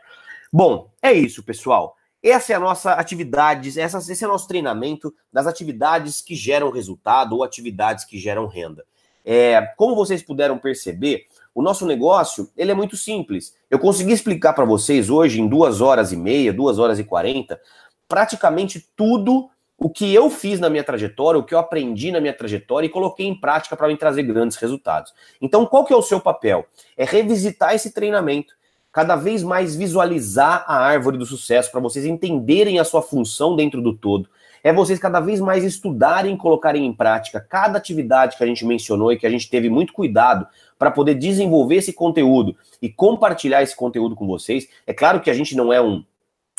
Bom, 0.50 0.88
é 1.02 1.12
isso, 1.12 1.42
pessoal. 1.42 1.94
Essa 2.22 2.52
é 2.52 2.56
a 2.56 2.60
nossa 2.60 2.92
atividade, 2.92 3.68
esse 3.68 4.24
é 4.24 4.26
o 4.26 4.30
nosso 4.30 4.46
treinamento 4.46 5.14
das 5.32 5.46
atividades 5.46 6.20
que 6.20 6.34
geram 6.34 6.70
resultado 6.70 7.34
ou 7.34 7.42
atividades 7.42 8.04
que 8.04 8.18
geram 8.18 8.46
renda. 8.46 8.84
É, 9.24 9.60
como 9.76 9.94
vocês 9.94 10.22
puderam 10.22 10.58
perceber, 10.58 11.24
o 11.54 11.62
nosso 11.62 11.86
negócio 11.86 12.50
ele 12.56 12.70
é 12.70 12.74
muito 12.74 12.96
simples. 12.96 13.54
Eu 13.70 13.78
consegui 13.78 14.12
explicar 14.12 14.52
para 14.52 14.64
vocês 14.64 15.08
hoje 15.08 15.40
em 15.40 15.48
duas 15.48 15.80
horas 15.80 16.12
e 16.12 16.16
meia, 16.16 16.52
duas 16.52 16.78
horas 16.78 16.98
e 16.98 17.04
quarenta, 17.04 17.60
praticamente 18.08 18.86
tudo 18.96 19.48
o 19.78 19.88
que 19.88 20.12
eu 20.12 20.28
fiz 20.28 20.60
na 20.60 20.68
minha 20.68 20.84
trajetória, 20.84 21.40
o 21.40 21.44
que 21.44 21.54
eu 21.54 21.58
aprendi 21.58 22.12
na 22.12 22.20
minha 22.20 22.34
trajetória 22.34 22.86
e 22.86 22.90
coloquei 22.90 23.26
em 23.26 23.38
prática 23.38 23.74
para 23.74 23.88
me 23.88 23.96
trazer 23.96 24.22
grandes 24.24 24.58
resultados. 24.58 25.14
Então, 25.40 25.64
qual 25.64 25.86
que 25.86 25.92
é 25.92 25.96
o 25.96 26.02
seu 26.02 26.20
papel? 26.20 26.66
É 26.98 27.04
revisitar 27.04 27.74
esse 27.74 27.92
treinamento 27.92 28.54
cada 28.92 29.16
vez 29.16 29.42
mais 29.42 29.76
visualizar 29.76 30.64
a 30.66 30.76
árvore 30.76 31.16
do 31.16 31.26
sucesso 31.26 31.70
para 31.70 31.80
vocês 31.80 32.04
entenderem 32.04 32.78
a 32.78 32.84
sua 32.84 33.02
função 33.02 33.54
dentro 33.54 33.80
do 33.80 33.92
todo. 33.92 34.28
é 34.62 34.72
vocês 34.72 34.98
cada 34.98 35.20
vez 35.20 35.40
mais 35.40 35.64
estudarem 35.64 36.34
e 36.34 36.36
colocarem 36.36 36.84
em 36.84 36.92
prática 36.92 37.40
cada 37.40 37.78
atividade 37.78 38.36
que 38.36 38.44
a 38.44 38.46
gente 38.46 38.66
mencionou 38.66 39.10
e 39.10 39.16
que 39.16 39.26
a 39.26 39.30
gente 39.30 39.48
teve 39.48 39.70
muito 39.70 39.92
cuidado 39.92 40.46
para 40.78 40.90
poder 40.90 41.14
desenvolver 41.14 41.76
esse 41.76 41.92
conteúdo 41.92 42.54
e 42.82 42.88
compartilhar 42.88 43.62
esse 43.62 43.74
conteúdo 43.74 44.14
com 44.14 44.26
vocês. 44.26 44.68
É 44.86 44.92
claro 44.92 45.20
que 45.20 45.30
a 45.30 45.34
gente 45.34 45.56
não 45.56 45.72
é 45.72 45.80
um 45.80 46.04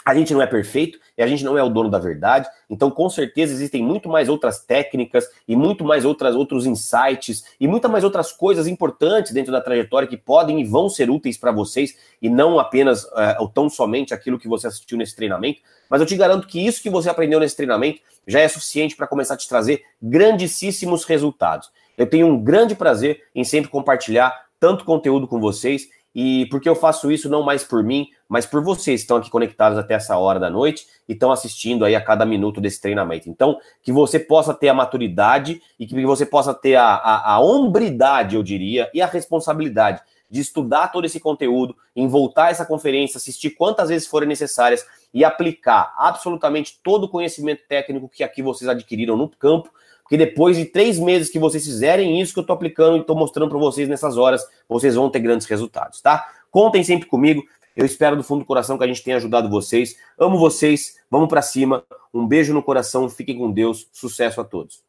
a 0.05 0.15
gente 0.15 0.33
não 0.33 0.41
é 0.41 0.47
perfeito 0.47 0.99
e 1.17 1.21
a 1.21 1.27
gente 1.27 1.43
não 1.43 1.57
é 1.57 1.63
o 1.63 1.69
dono 1.69 1.89
da 1.89 1.99
verdade, 1.99 2.47
então 2.69 2.89
com 2.89 3.09
certeza 3.09 3.53
existem 3.53 3.83
muito 3.83 4.09
mais 4.09 4.29
outras 4.29 4.63
técnicas 4.63 5.27
e 5.47 5.55
muito 5.55 5.83
mais 5.83 6.05
outras 6.05 6.35
outros 6.35 6.65
insights 6.65 7.43
e 7.59 7.67
muitas 7.67 7.91
mais 7.91 8.03
outras 8.03 8.31
coisas 8.31 8.67
importantes 8.67 9.31
dentro 9.31 9.51
da 9.51 9.61
trajetória 9.61 10.07
que 10.07 10.17
podem 10.17 10.61
e 10.61 10.63
vão 10.63 10.89
ser 10.89 11.09
úteis 11.09 11.37
para 11.37 11.51
vocês 11.51 11.95
e 12.21 12.29
não 12.29 12.59
apenas 12.59 13.05
é, 13.15 13.37
ou 13.39 13.47
tão 13.47 13.69
somente 13.69 14.13
aquilo 14.13 14.39
que 14.39 14.47
você 14.47 14.67
assistiu 14.67 14.97
nesse 14.97 15.15
treinamento. 15.15 15.61
Mas 15.89 16.01
eu 16.01 16.07
te 16.07 16.15
garanto 16.15 16.47
que 16.47 16.65
isso 16.65 16.81
que 16.81 16.89
você 16.89 17.09
aprendeu 17.09 17.39
nesse 17.39 17.55
treinamento 17.55 18.01
já 18.25 18.39
é 18.39 18.47
suficiente 18.47 18.95
para 18.95 19.07
começar 19.07 19.35
a 19.35 19.37
te 19.37 19.47
trazer 19.47 19.83
grandíssimos 20.01 21.03
resultados. 21.03 21.69
Eu 21.97 22.07
tenho 22.07 22.27
um 22.27 22.41
grande 22.41 22.75
prazer 22.75 23.23
em 23.35 23.43
sempre 23.43 23.69
compartilhar 23.69 24.45
tanto 24.59 24.85
conteúdo 24.85 25.27
com 25.27 25.39
vocês 25.39 25.89
e 26.13 26.45
porque 26.47 26.67
eu 26.67 26.75
faço 26.75 27.11
isso 27.11 27.29
não 27.29 27.43
mais 27.43 27.63
por 27.63 27.83
mim, 27.83 28.07
mas 28.27 28.45
por 28.45 28.63
vocês 28.63 29.01
que 29.01 29.03
estão 29.03 29.17
aqui 29.17 29.29
conectados 29.29 29.77
até 29.77 29.93
essa 29.93 30.17
hora 30.17 30.39
da 30.39 30.49
noite 30.49 30.85
e 31.07 31.13
estão 31.13 31.31
assistindo 31.31 31.85
aí 31.85 31.95
a 31.95 32.03
cada 32.03 32.25
minuto 32.25 32.59
desse 32.59 32.81
treinamento. 32.81 33.29
Então, 33.29 33.57
que 33.81 33.91
você 33.91 34.19
possa 34.19 34.53
ter 34.53 34.69
a 34.69 34.73
maturidade 34.73 35.61
e 35.79 35.87
que 35.87 36.05
você 36.05 36.25
possa 36.25 36.53
ter 36.53 36.75
a, 36.75 36.95
a, 36.95 37.33
a 37.33 37.39
hombridade, 37.39 38.35
eu 38.35 38.43
diria, 38.43 38.89
e 38.93 39.01
a 39.01 39.05
responsabilidade 39.05 40.01
de 40.29 40.39
estudar 40.39 40.87
todo 40.87 41.03
esse 41.03 41.19
conteúdo, 41.19 41.75
em 41.93 42.07
voltar 42.07 42.51
essa 42.51 42.65
conferência, 42.65 43.17
assistir 43.17 43.49
quantas 43.49 43.89
vezes 43.89 44.07
forem 44.07 44.29
necessárias 44.29 44.85
e 45.13 45.25
aplicar 45.25 45.93
absolutamente 45.97 46.79
todo 46.81 47.03
o 47.03 47.09
conhecimento 47.09 47.63
técnico 47.67 48.07
que 48.07 48.23
aqui 48.23 48.41
vocês 48.41 48.69
adquiriram 48.69 49.17
no 49.17 49.27
campo 49.27 49.69
que 50.11 50.17
depois 50.17 50.57
de 50.57 50.65
três 50.65 50.99
meses 50.99 51.29
que 51.29 51.39
vocês 51.39 51.63
fizerem 51.63 52.19
isso 52.19 52.33
que 52.33 52.39
eu 52.39 52.41
estou 52.41 52.53
aplicando 52.53 52.97
e 52.97 52.99
estou 52.99 53.15
mostrando 53.15 53.47
para 53.49 53.57
vocês 53.57 53.87
nessas 53.87 54.17
horas, 54.17 54.45
vocês 54.67 54.95
vão 54.95 55.09
ter 55.09 55.19
grandes 55.19 55.47
resultados, 55.47 56.01
tá? 56.01 56.27
Contem 56.51 56.83
sempre 56.83 57.07
comigo. 57.07 57.41
Eu 57.77 57.85
espero 57.85 58.17
do 58.17 58.21
fundo 58.21 58.39
do 58.39 58.45
coração 58.45 58.77
que 58.77 58.83
a 58.83 58.87
gente 58.87 59.01
tenha 59.01 59.15
ajudado 59.15 59.49
vocês. 59.49 59.95
Amo 60.19 60.37
vocês. 60.37 60.97
Vamos 61.09 61.29
para 61.29 61.41
cima. 61.41 61.85
Um 62.13 62.27
beijo 62.27 62.53
no 62.53 62.61
coração. 62.61 63.07
Fiquem 63.07 63.37
com 63.37 63.49
Deus. 63.49 63.87
Sucesso 63.93 64.41
a 64.41 64.43
todos. 64.43 64.83